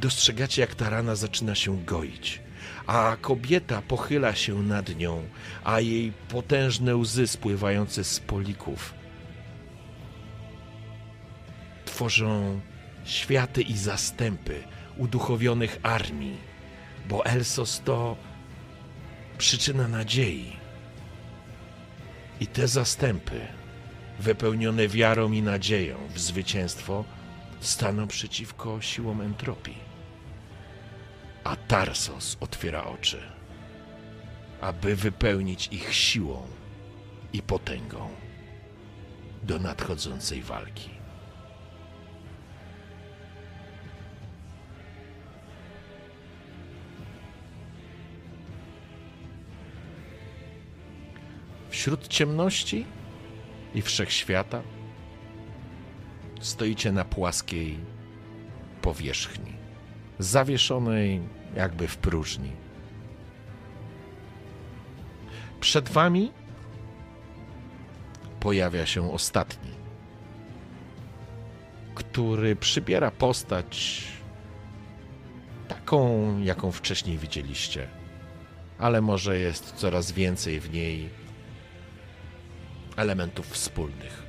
dostrzegacie, 0.00 0.62
jak 0.62 0.74
ta 0.74 0.90
rana 0.90 1.14
zaczyna 1.14 1.54
się 1.54 1.84
goić, 1.84 2.40
a 2.86 3.16
kobieta 3.20 3.82
pochyla 3.82 4.34
się 4.34 4.62
nad 4.62 4.96
nią, 4.96 5.22
a 5.64 5.80
jej 5.80 6.12
potężne 6.28 6.96
łzy 6.96 7.26
spływające 7.26 8.04
z 8.04 8.20
polików 8.20 8.94
tworzą 11.84 12.60
światy 13.04 13.62
i 13.62 13.76
zastępy 13.76 14.62
uduchowionych 14.96 15.78
armii, 15.82 16.36
bo 17.08 17.26
Elsos 17.26 17.82
to 17.84 18.16
przyczyna 19.38 19.88
nadziei. 19.88 20.61
I 22.42 22.46
te 22.46 22.68
zastępy, 22.68 23.40
wypełnione 24.18 24.88
wiarą 24.88 25.32
i 25.32 25.42
nadzieją 25.42 25.96
w 26.14 26.18
zwycięstwo, 26.18 27.04
staną 27.60 28.08
przeciwko 28.08 28.80
siłom 28.80 29.20
entropii. 29.20 29.78
A 31.44 31.56
Tarsos 31.56 32.36
otwiera 32.40 32.84
oczy, 32.84 33.22
aby 34.60 34.96
wypełnić 34.96 35.68
ich 35.72 35.94
siłą 35.94 36.46
i 37.32 37.42
potęgą 37.42 38.08
do 39.42 39.58
nadchodzącej 39.58 40.42
walki. 40.42 40.90
Wśród 51.72 52.08
ciemności 52.08 52.86
i 53.74 53.82
wszechświata 53.82 54.62
stoicie 56.40 56.92
na 56.92 57.04
płaskiej 57.04 57.78
powierzchni, 58.82 59.52
zawieszonej 60.18 61.20
jakby 61.56 61.88
w 61.88 61.96
próżni. 61.96 62.52
Przed 65.60 65.88
wami 65.88 66.32
pojawia 68.40 68.86
się 68.86 69.12
ostatni, 69.12 69.70
który 71.94 72.56
przybiera 72.56 73.10
postać 73.10 74.02
taką, 75.68 76.38
jaką 76.40 76.72
wcześniej 76.72 77.18
widzieliście, 77.18 77.88
ale 78.78 79.00
może 79.00 79.38
jest 79.38 79.72
coraz 79.72 80.12
więcej 80.12 80.60
w 80.60 80.72
niej 80.72 81.21
elementów 82.96 83.50
wspólnych. 83.50 84.22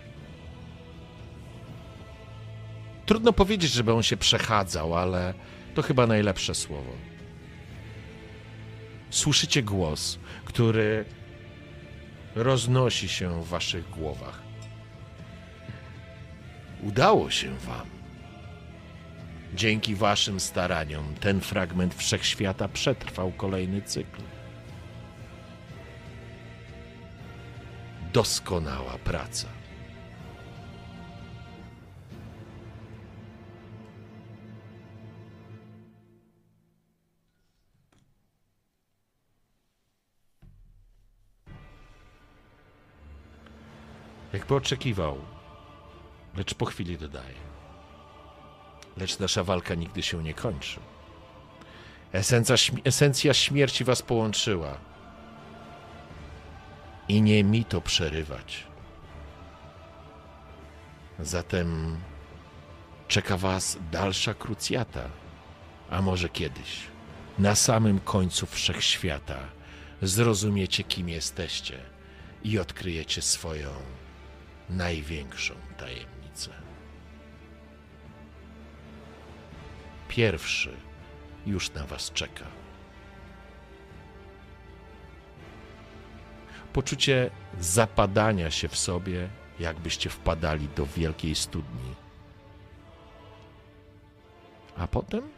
Trudno 3.06 3.33
powiedzieć, 3.33 3.72
żeby 3.72 3.93
on 3.93 4.03
się 4.03 4.17
przechadzał, 4.17 4.95
ale 4.98 5.33
to 5.75 5.82
chyba 5.82 6.08
najlepsze 6.08 6.56
słowo. 6.56 6.92
Słyszycie 9.09 9.64
głos, 9.64 10.19
który 10.45 11.06
roznosi 12.35 13.09
się 13.09 13.43
w 13.43 13.48
waszych 13.48 13.90
głowach. 13.90 14.42
Udało 16.83 17.32
się 17.32 17.58
wam. 17.58 17.88
Dzięki 19.56 19.95
waszym 19.95 20.40
staraniom 20.40 21.16
ten 21.19 21.42
fragment 21.42 21.95
wszechświata 21.95 22.67
przetrwał 22.67 23.32
kolejny 23.32 23.82
cykl. 23.82 24.22
Doskonała 28.14 28.98
praca. 29.03 29.48
Jakby 44.33 44.56
oczekiwał, 44.56 45.17
lecz 46.38 46.53
po 46.53 46.66
chwili 46.66 46.98
dodaje. 46.98 47.35
Lecz 48.98 49.19
nasza 49.19 49.43
walka 49.43 49.75
nigdy 49.75 50.01
się 50.03 50.24
nie 50.24 50.33
kończy. 50.33 50.80
Esencja, 52.11 52.56
śm- 52.56 52.82
esencja 52.83 53.33
śmierci 53.33 53.83
was 53.83 54.01
połączyła. 54.01 54.77
I 57.07 57.22
nie 57.22 57.43
mi 57.43 57.65
to 57.65 57.82
przerywać. 57.82 58.67
Zatem 61.19 61.98
czeka 63.07 63.38
was 63.38 63.77
dalsza 63.91 64.33
krucjata, 64.33 65.09
a 65.90 66.01
może 66.01 66.30
kiedyś, 66.30 66.80
na 67.40 67.56
samym 67.56 67.99
końcu 67.99 68.45
wszechświata, 68.45 69.40
zrozumiecie, 70.01 70.83
kim 70.83 71.09
jesteście 71.09 71.80
i 72.43 72.59
odkryjecie 72.59 73.22
swoją 73.22 73.69
największą 74.69 75.53
tajemnicę. 75.77 76.49
Pierwszy 80.07 80.73
już 81.45 81.73
na 81.73 81.85
was 81.85 82.11
czeka. 82.11 82.62
Poczucie 86.74 87.30
zapadania 87.60 88.52
się 88.52 88.68
w 88.68 88.77
sobie, 88.77 89.30
jakbyście 89.60 90.10
wpadali 90.10 90.69
do 90.76 90.85
wielkiej 90.85 91.35
studni. 91.35 91.95
A 94.77 94.88
potem 94.88 95.30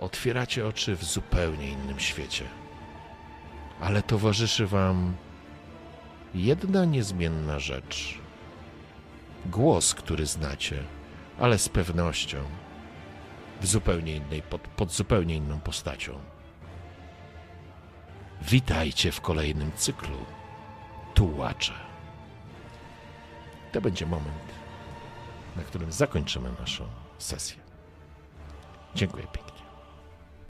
otwieracie 0.00 0.66
oczy 0.66 0.96
w 0.96 1.04
zupełnie 1.04 1.70
innym 1.70 2.00
świecie 2.00 2.44
ale 3.80 4.02
towarzyszy 4.02 4.66
Wam 4.66 5.14
jedna 6.34 6.84
niezmienna 6.84 7.58
rzecz. 7.58 8.18
Głos, 9.46 9.94
który 9.94 10.26
znacie, 10.26 10.82
ale 11.38 11.58
z 11.58 11.68
pewnością 11.68 12.38
w 13.60 13.66
zupełnie 13.66 14.16
innej, 14.16 14.42
pod, 14.42 14.60
pod 14.60 14.92
zupełnie 14.92 15.36
inną 15.36 15.60
postacią. 15.60 16.18
Witajcie 18.42 19.12
w 19.12 19.20
kolejnym 19.20 19.72
cyklu 19.72 20.18
Tułacze. 21.14 21.72
To 23.72 23.80
będzie 23.80 24.06
moment, 24.06 24.52
na 25.56 25.62
którym 25.62 25.92
zakończymy 25.92 26.52
naszą 26.60 26.84
sesję. 27.18 27.56
Dziękuję 28.94 29.26
pięknie. 29.26 29.47